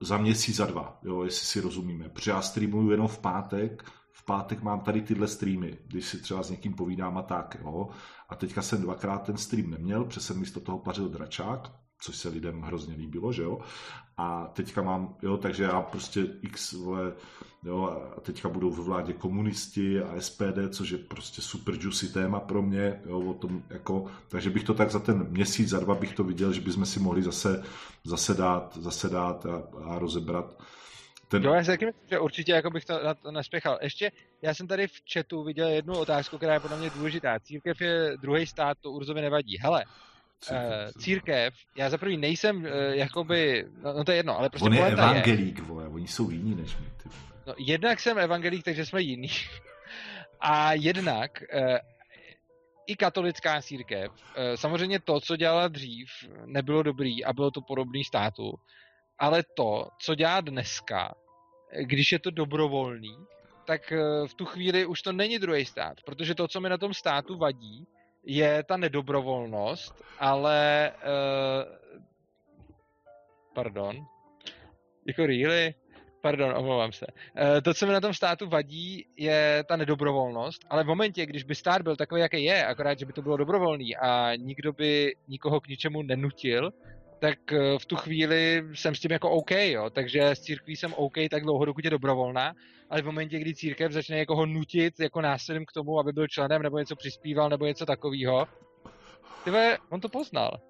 za 0.00 0.16
měsíc, 0.16 0.56
za 0.56 0.66
dva, 0.66 0.98
jo, 1.04 1.24
jestli 1.24 1.46
si 1.46 1.60
rozumíme, 1.60 2.08
protože 2.08 2.30
já 2.30 2.42
streamuju 2.42 2.90
jenom 2.90 3.08
v 3.08 3.18
pátek, 3.18 3.84
v 4.12 4.24
pátek 4.24 4.62
mám 4.62 4.80
tady 4.80 5.02
tyhle 5.02 5.28
streamy, 5.28 5.78
když 5.86 6.06
si 6.06 6.18
třeba 6.18 6.42
s 6.42 6.50
někým 6.50 6.74
povídám 6.74 7.18
a 7.18 7.22
tak, 7.22 7.56
jo, 7.60 7.88
a 8.28 8.34
teďka 8.34 8.62
jsem 8.62 8.82
dvakrát 8.82 9.18
ten 9.18 9.36
stream 9.36 9.70
neměl, 9.70 10.04
protože 10.04 10.20
jsem 10.20 10.38
místo 10.38 10.60
toho 10.60 10.78
pařil 10.78 11.08
dračák, 11.08 11.72
což 12.00 12.16
se 12.16 12.28
lidem 12.28 12.62
hrozně 12.62 12.94
líbilo, 12.94 13.32
že 13.32 13.42
jo, 13.42 13.58
a 14.16 14.46
teďka 14.46 14.82
mám, 14.82 15.16
jo, 15.22 15.36
takže 15.36 15.64
já 15.64 15.82
prostě 15.82 16.26
x, 16.42 16.72
vole, 16.72 17.12
jo, 17.62 18.10
a 18.16 18.20
teďka 18.20 18.48
budou 18.48 18.70
v 18.70 18.78
vládě 18.78 19.12
komunisti 19.12 20.00
a 20.02 20.20
SPD, 20.20 20.58
což 20.70 20.90
je 20.90 20.98
prostě 20.98 21.42
super 21.42 21.74
juicy 21.80 22.12
téma 22.12 22.40
pro 22.40 22.62
mě, 22.62 23.00
jo, 23.06 23.20
o 23.20 23.34
tom 23.34 23.62
jako, 23.70 24.06
takže 24.28 24.50
bych 24.50 24.64
to 24.64 24.74
tak 24.74 24.90
za 24.90 24.98
ten 24.98 25.26
měsíc, 25.30 25.68
za 25.68 25.80
dva 25.80 25.94
bych 25.94 26.14
to 26.14 26.24
viděl, 26.24 26.52
že 26.52 26.60
bychom 26.60 26.86
si 26.86 27.00
mohli 27.00 27.22
zase, 27.22 27.62
zase 28.04 28.34
dát, 28.34 28.76
zase 28.76 29.08
dát 29.08 29.46
a, 29.46 29.62
a 29.84 29.98
rozebrat 29.98 30.62
ten... 31.28 31.42
Jo, 31.42 31.52
já 31.52 31.60
si 31.60 31.66
taky 31.66 31.86
myslím, 31.86 32.08
že 32.10 32.18
určitě 32.18 32.52
jako 32.52 32.70
bych 32.70 32.84
to, 32.84 33.04
na 33.04 33.14
to 33.14 33.30
nespěchal. 33.30 33.78
Ještě, 33.82 34.12
já 34.42 34.54
jsem 34.54 34.66
tady 34.66 34.88
v 34.88 35.02
chatu 35.12 35.44
viděl 35.44 35.68
jednu 35.68 35.98
otázku, 35.98 36.36
která 36.36 36.54
je 36.54 36.60
podle 36.60 36.78
mě 36.78 36.90
důležitá. 36.90 37.40
Církev 37.40 37.80
je 37.80 38.16
druhý 38.20 38.46
stát, 38.46 38.78
to 38.80 38.90
Urzovi 38.90 39.20
nevadí. 39.20 39.58
Hele, 39.58 39.84
uh, 40.50 40.56
církev 41.02 41.54
já 41.76 41.90
za 41.90 41.98
prvý 41.98 42.16
nejsem 42.16 42.56
uh, 42.56 42.70
jakoby, 42.90 43.64
no, 43.82 43.92
no 43.92 44.04
to 44.04 44.10
je 44.10 44.16
jedno, 44.16 44.38
ale 44.38 44.50
prostě 44.50 44.66
On 44.66 44.74
je 44.74 44.86
evangelík, 44.86 45.58
je, 45.58 45.64
vole, 45.64 45.88
oni 45.88 46.08
jsou 46.08 46.30
jiní 46.30 46.54
než 46.54 46.76
my. 46.76 46.86
Ty. 47.02 47.08
No, 47.46 47.54
jednak 47.58 48.00
jsem 48.00 48.18
evangelík, 48.18 48.64
takže 48.64 48.86
jsme 48.86 49.02
jiní. 49.02 49.28
A 50.40 50.72
jednak 50.72 51.42
uh, 51.54 51.76
i 52.86 52.96
katolická 52.96 53.62
církev, 53.62 54.12
uh, 54.12 54.54
samozřejmě 54.54 55.00
to, 55.00 55.20
co 55.20 55.36
dělala 55.36 55.68
dřív, 55.68 56.08
nebylo 56.44 56.82
dobrý 56.82 57.24
a 57.24 57.32
bylo 57.32 57.50
to 57.50 57.60
podobný 57.60 58.04
státu, 58.04 58.54
ale 59.18 59.42
to, 59.56 59.88
co 60.00 60.14
dělá 60.14 60.40
dneska, 60.40 61.14
když 61.80 62.12
je 62.12 62.18
to 62.18 62.30
dobrovolný, 62.30 63.16
tak 63.66 63.92
v 64.26 64.34
tu 64.34 64.44
chvíli 64.44 64.86
už 64.86 65.02
to 65.02 65.12
není 65.12 65.38
druhý 65.38 65.64
stát, 65.64 65.96
protože 66.06 66.34
to, 66.34 66.48
co 66.48 66.60
mi 66.60 66.68
na 66.68 66.78
tom 66.78 66.94
státu 66.94 67.38
vadí, 67.38 67.86
je 68.26 68.62
ta 68.62 68.76
nedobrovolnost, 68.76 70.04
ale 70.18 70.92
uh, 70.96 71.76
pardon, 73.54 74.06
jako 75.06 75.26
really? 75.26 75.74
Pardon, 76.20 76.56
omlouvám 76.56 76.92
se. 76.92 77.06
Uh, 77.06 77.60
to, 77.60 77.74
co 77.74 77.86
mi 77.86 77.92
na 77.92 78.00
tom 78.00 78.14
státu 78.14 78.48
vadí, 78.48 79.06
je 79.16 79.64
ta 79.68 79.76
nedobrovolnost, 79.76 80.64
ale 80.70 80.84
v 80.84 80.86
momentě, 80.86 81.26
když 81.26 81.44
by 81.44 81.54
stát 81.54 81.82
byl 81.82 81.96
takový, 81.96 82.20
jaký 82.20 82.44
je, 82.44 82.66
akorát, 82.66 82.98
že 82.98 83.06
by 83.06 83.12
to 83.12 83.22
bylo 83.22 83.36
dobrovolný 83.36 83.96
a 83.96 84.36
nikdo 84.36 84.72
by 84.72 85.14
nikoho 85.28 85.60
k 85.60 85.68
ničemu 85.68 86.02
nenutil, 86.02 86.72
tak 87.18 87.38
uh, 87.52 87.78
v 87.78 87.86
tu 87.86 87.96
chvíli 87.96 88.64
jsem 88.74 88.94
s 88.94 89.00
tím 89.00 89.12
jako 89.12 89.30
OK, 89.30 89.50
jo. 89.50 89.90
Takže 89.90 90.30
s 90.30 90.40
církví 90.40 90.76
jsem 90.76 90.94
OK 90.94 91.14
tak 91.30 91.42
dlouho, 91.42 91.64
dokud 91.64 91.84
je 91.84 91.90
dobrovolná, 91.90 92.54
ale 92.90 93.02
v 93.02 93.06
momentě, 93.06 93.38
kdy 93.38 93.54
církev 93.54 93.92
začne 93.92 94.16
někoho 94.16 94.46
nutit 94.46 95.00
jako 95.00 95.20
násilím 95.20 95.64
k 95.66 95.72
tomu, 95.72 95.98
aby 95.98 96.12
byl 96.12 96.26
členem 96.28 96.62
nebo 96.62 96.78
něco 96.78 96.96
přispíval 96.96 97.48
nebo 97.50 97.66
něco 97.66 97.86
takového, 97.86 98.46
tyhle, 99.44 99.78
on 99.90 100.00
to 100.00 100.08
poznal. 100.08 100.60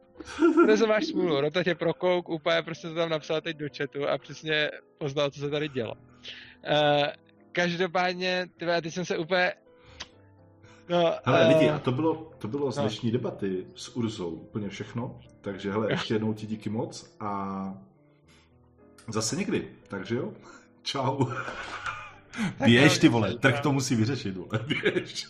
Protože 0.66 0.86
máš 0.86 1.04
smůlu, 1.04 1.40
Rota 1.40 1.64
tě 1.64 1.74
prokouk, 1.74 2.28
úplně 2.28 2.62
prostě 2.62 2.88
to 2.88 2.94
tam 2.94 3.08
napsal 3.08 3.40
teď 3.40 3.56
do 3.56 3.66
chatu 3.76 4.08
a 4.08 4.18
přesně 4.18 4.70
poznal, 4.98 5.30
co 5.30 5.40
se 5.40 5.50
tady 5.50 5.68
dělo. 5.68 5.94
Uh, 5.94 7.06
každopádně, 7.52 8.46
tyhle, 8.56 8.82
teď 8.82 8.94
jsem 8.94 9.04
se 9.04 9.18
úplně 9.18 9.52
No, 10.88 11.14
hele, 11.24 11.46
uh... 11.46 11.52
lidi, 11.52 11.70
a 11.70 11.78
to 11.78 11.92
bylo, 11.92 12.32
to 12.38 12.48
bylo 12.48 12.72
z 12.72 12.76
no. 12.76 12.82
dnešní 12.82 13.10
no. 13.10 13.12
debaty 13.12 13.66
s 13.74 13.96
Urzou 13.96 14.30
úplně 14.30 14.68
všechno. 14.68 15.20
Takže 15.40 15.72
hele, 15.72 15.92
ještě 15.92 16.14
jednou 16.14 16.34
ti 16.34 16.46
díky 16.46 16.70
moc 16.70 17.16
a 17.20 17.74
zase 19.08 19.36
někdy. 19.36 19.68
Takže 19.88 20.16
jo, 20.16 20.32
čau. 20.82 21.24
Běž 22.64 22.98
ty 22.98 23.08
vole, 23.08 23.34
trh 23.34 23.60
to 23.60 23.72
musí 23.72 23.94
vyřešit, 23.94 24.36
vole, 24.36 24.64
běž. 24.66 25.26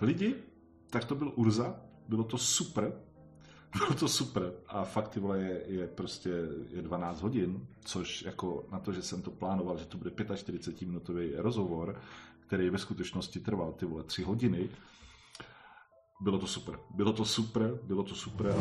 Lidi, 0.00 0.34
tak 0.90 1.04
to 1.04 1.14
byl 1.14 1.32
Urza, 1.34 1.80
bylo 2.08 2.24
to 2.24 2.38
super, 2.38 2.92
bylo 3.78 3.94
to 3.94 4.08
super 4.08 4.52
a 4.66 4.84
fakt 4.84 5.08
ty 5.08 5.20
vole 5.20 5.38
je, 5.38 5.62
je 5.66 5.86
prostě 5.86 6.30
je 6.70 6.82
12 6.82 7.22
hodin, 7.22 7.66
což 7.84 8.22
jako 8.22 8.66
na 8.72 8.78
to, 8.78 8.92
že 8.92 9.02
jsem 9.02 9.22
to 9.22 9.30
plánoval, 9.30 9.78
že 9.78 9.86
to 9.86 9.98
bude 9.98 10.10
45 10.36 10.88
minutový 10.88 11.32
rozhovor, 11.36 12.00
který 12.46 12.70
ve 12.70 12.78
skutečnosti 12.78 13.40
trval 13.40 13.72
ty 13.72 13.86
vole 13.86 14.04
3 14.04 14.22
hodiny, 14.22 14.68
bylo 16.20 16.38
to 16.38 16.46
super. 16.46 16.78
Bylo 16.90 17.12
to 17.12 17.24
super, 17.24 17.78
bylo 17.82 18.02
to 18.02 18.14
super. 18.14 18.54